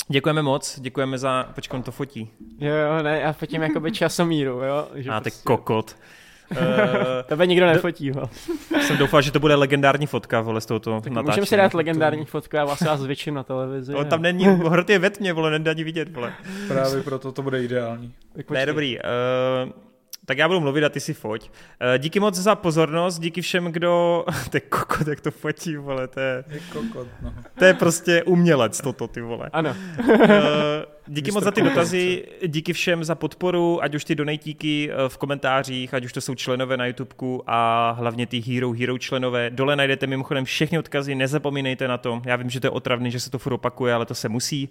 děkujeme 0.08 0.42
moc, 0.42 0.80
děkujeme 0.80 1.18
za, 1.18 1.44
počkej, 1.56 1.78
on 1.78 1.84
to 1.84 1.92
fotí. 1.92 2.30
Jo, 2.60 2.74
jo, 2.76 3.04
ne, 3.04 3.20
já 3.20 3.34
fotím 3.34 3.62
jakoby 3.62 3.92
časomíru, 3.92 4.52
jo. 4.52 4.88
Že 4.96 5.10
a 5.10 5.22
prostě... 5.22 5.44
kokot. 5.44 5.98
Uh, 6.52 6.58
Tebe 7.26 7.48
nikdo 7.48 7.66
nefotí, 7.66 8.12
ho. 8.12 8.30
Jsem 8.82 8.98
doufal, 8.98 9.22
že 9.22 9.32
to 9.32 9.40
bude 9.40 9.56
legendární 9.56 10.08
fotka, 10.08 10.42
vole, 10.42 10.62
s 10.62 10.66
touto 10.66 11.02
tak 11.02 11.26
Můžeme 11.26 11.46
si 11.46 11.58
dát 11.58 11.74
legendární 11.74 12.26
to... 12.26 12.32
fotku, 12.32 12.56
já 12.56 12.66
vlastně 12.66 12.88
vás 12.88 13.00
zvětším 13.00 13.34
na 13.34 13.44
televizi. 13.44 13.94
No, 13.94 14.06
tam 14.06 14.22
není, 14.22 14.46
hrot 14.46 14.90
je 14.90 15.00
ve 15.00 15.10
tmě, 15.10 15.34
vole, 15.34 15.52
nedá 15.52 15.72
ani 15.72 15.84
vidět, 15.84 16.10
vole. 16.14 16.34
Právě 16.68 17.04
proto 17.04 17.32
to 17.32 17.42
bude 17.42 17.64
ideální. 17.64 18.14
Ne, 18.50 18.66
dobrý. 18.66 18.98
Uh, 19.00 19.72
tak 20.26 20.38
já 20.38 20.48
budu 20.48 20.60
mluvit 20.60 20.84
a 20.84 20.90
ty 20.90 21.00
si 21.00 21.14
foť. 21.14 21.52
Eh, 21.80 22.00
díky 22.00 22.20
moc 22.20 22.36
za 22.36 22.56
pozornost, 22.56 23.20
díky 23.20 23.42
všem, 23.42 23.66
kdo... 23.66 24.26
to 24.50 24.58
je 24.58 24.62
kokot, 24.62 25.08
jak 25.08 25.22
to 25.22 25.32
fotí, 25.32 25.76
vole, 25.76 26.08
to 26.08 26.20
je... 26.20 26.44
je 26.48 26.60
kokot, 26.60 27.08
no. 27.22 27.34
To 27.60 27.66
je 27.66 27.74
prostě 27.74 28.24
umělec 28.24 28.82
toto, 28.82 29.08
ty 29.08 29.22
vole. 29.22 29.50
Ano. 29.54 29.76
Eh, 30.10 30.86
díky 31.08 31.32
moc 31.32 31.44
za 31.44 31.52
ty 31.52 31.62
dotazy, 31.62 32.26
díky 32.48 32.74
všem 32.74 33.04
za 33.04 33.16
podporu, 33.16 33.84
ať 33.84 33.96
už 33.96 34.04
ty 34.06 34.16
donatíky 34.16 34.90
eh, 34.92 35.10
v 35.10 35.18
komentářích, 35.18 35.94
ať 35.94 36.06
už 36.06 36.14
to 36.14 36.22
jsou 36.22 36.36
členové 36.36 36.78
na 36.78 36.86
YouTubeku 36.86 37.44
a 37.48 37.92
hlavně 37.92 38.28
ty 38.28 38.40
Hero 38.40 38.72
Hero 38.72 38.98
členové. 38.98 39.50
Dole 39.50 39.76
najdete 39.76 40.08
mimochodem 40.08 40.46
všechny 40.46 40.80
odkazy, 40.80 41.16
nezapomínejte 41.16 41.88
na 41.88 41.98
to. 41.98 42.22
Já 42.26 42.36
vím, 42.36 42.50
že 42.50 42.60
to 42.60 42.68
je 42.68 42.72
otravný, 42.72 43.12
že 43.12 43.20
se 43.20 43.30
to 43.30 43.40
furt 43.40 43.54
opakuje, 43.54 43.94
ale 43.94 44.06
to 44.06 44.16
se 44.16 44.30
musí. 44.30 44.70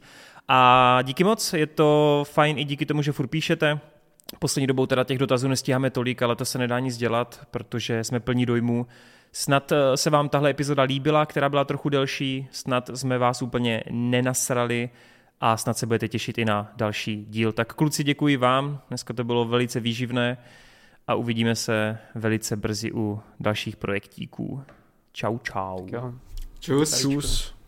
A 0.48 0.98
díky 1.02 1.24
moc, 1.24 1.52
je 1.52 1.66
to 1.66 2.24
fajn 2.28 2.58
i 2.58 2.64
díky 2.64 2.86
tomu, 2.86 3.02
že 3.02 3.12
furt 3.12 3.26
píšete. 3.26 3.80
Poslední 4.38 4.66
dobou 4.66 4.86
teda 4.86 5.04
těch 5.04 5.18
dotazů 5.18 5.48
nestíháme 5.48 5.90
tolik, 5.90 6.22
ale 6.22 6.36
to 6.36 6.44
se 6.44 6.58
nedá 6.58 6.78
nic 6.78 6.96
dělat, 6.96 7.46
protože 7.50 8.04
jsme 8.04 8.20
plní 8.20 8.46
dojmů. 8.46 8.86
Snad 9.32 9.72
eh, 9.72 9.96
se 9.96 10.10
vám 10.10 10.28
tahle 10.28 10.50
epizoda 10.50 10.82
líbila, 10.82 11.26
která 11.26 11.48
byla 11.48 11.64
trochu 11.64 11.88
delší, 11.88 12.48
snad 12.50 12.90
jsme 12.94 13.18
vás 13.18 13.42
úplně 13.42 13.84
nenasrali 13.90 14.90
a 15.40 15.56
snad 15.56 15.78
se 15.78 15.86
budete 15.86 16.08
těšit 16.08 16.38
i 16.38 16.44
na 16.44 16.72
další 16.76 17.26
díl. 17.28 17.52
Tak 17.52 17.74
kluci 17.74 18.04
děkuji 18.04 18.36
vám, 18.36 18.80
dneska 18.88 19.14
to 19.14 19.24
bylo 19.24 19.44
velice 19.44 19.80
výživné 19.80 20.38
a 21.08 21.14
uvidíme 21.14 21.54
se 21.54 21.98
velice 22.14 22.56
brzy 22.56 22.92
u 22.92 23.20
dalších 23.40 23.76
projektíků. 23.76 24.62
Čau, 25.12 25.38
čau. 25.38 25.88
Čus. 26.60 27.00
Čus. 27.00 27.59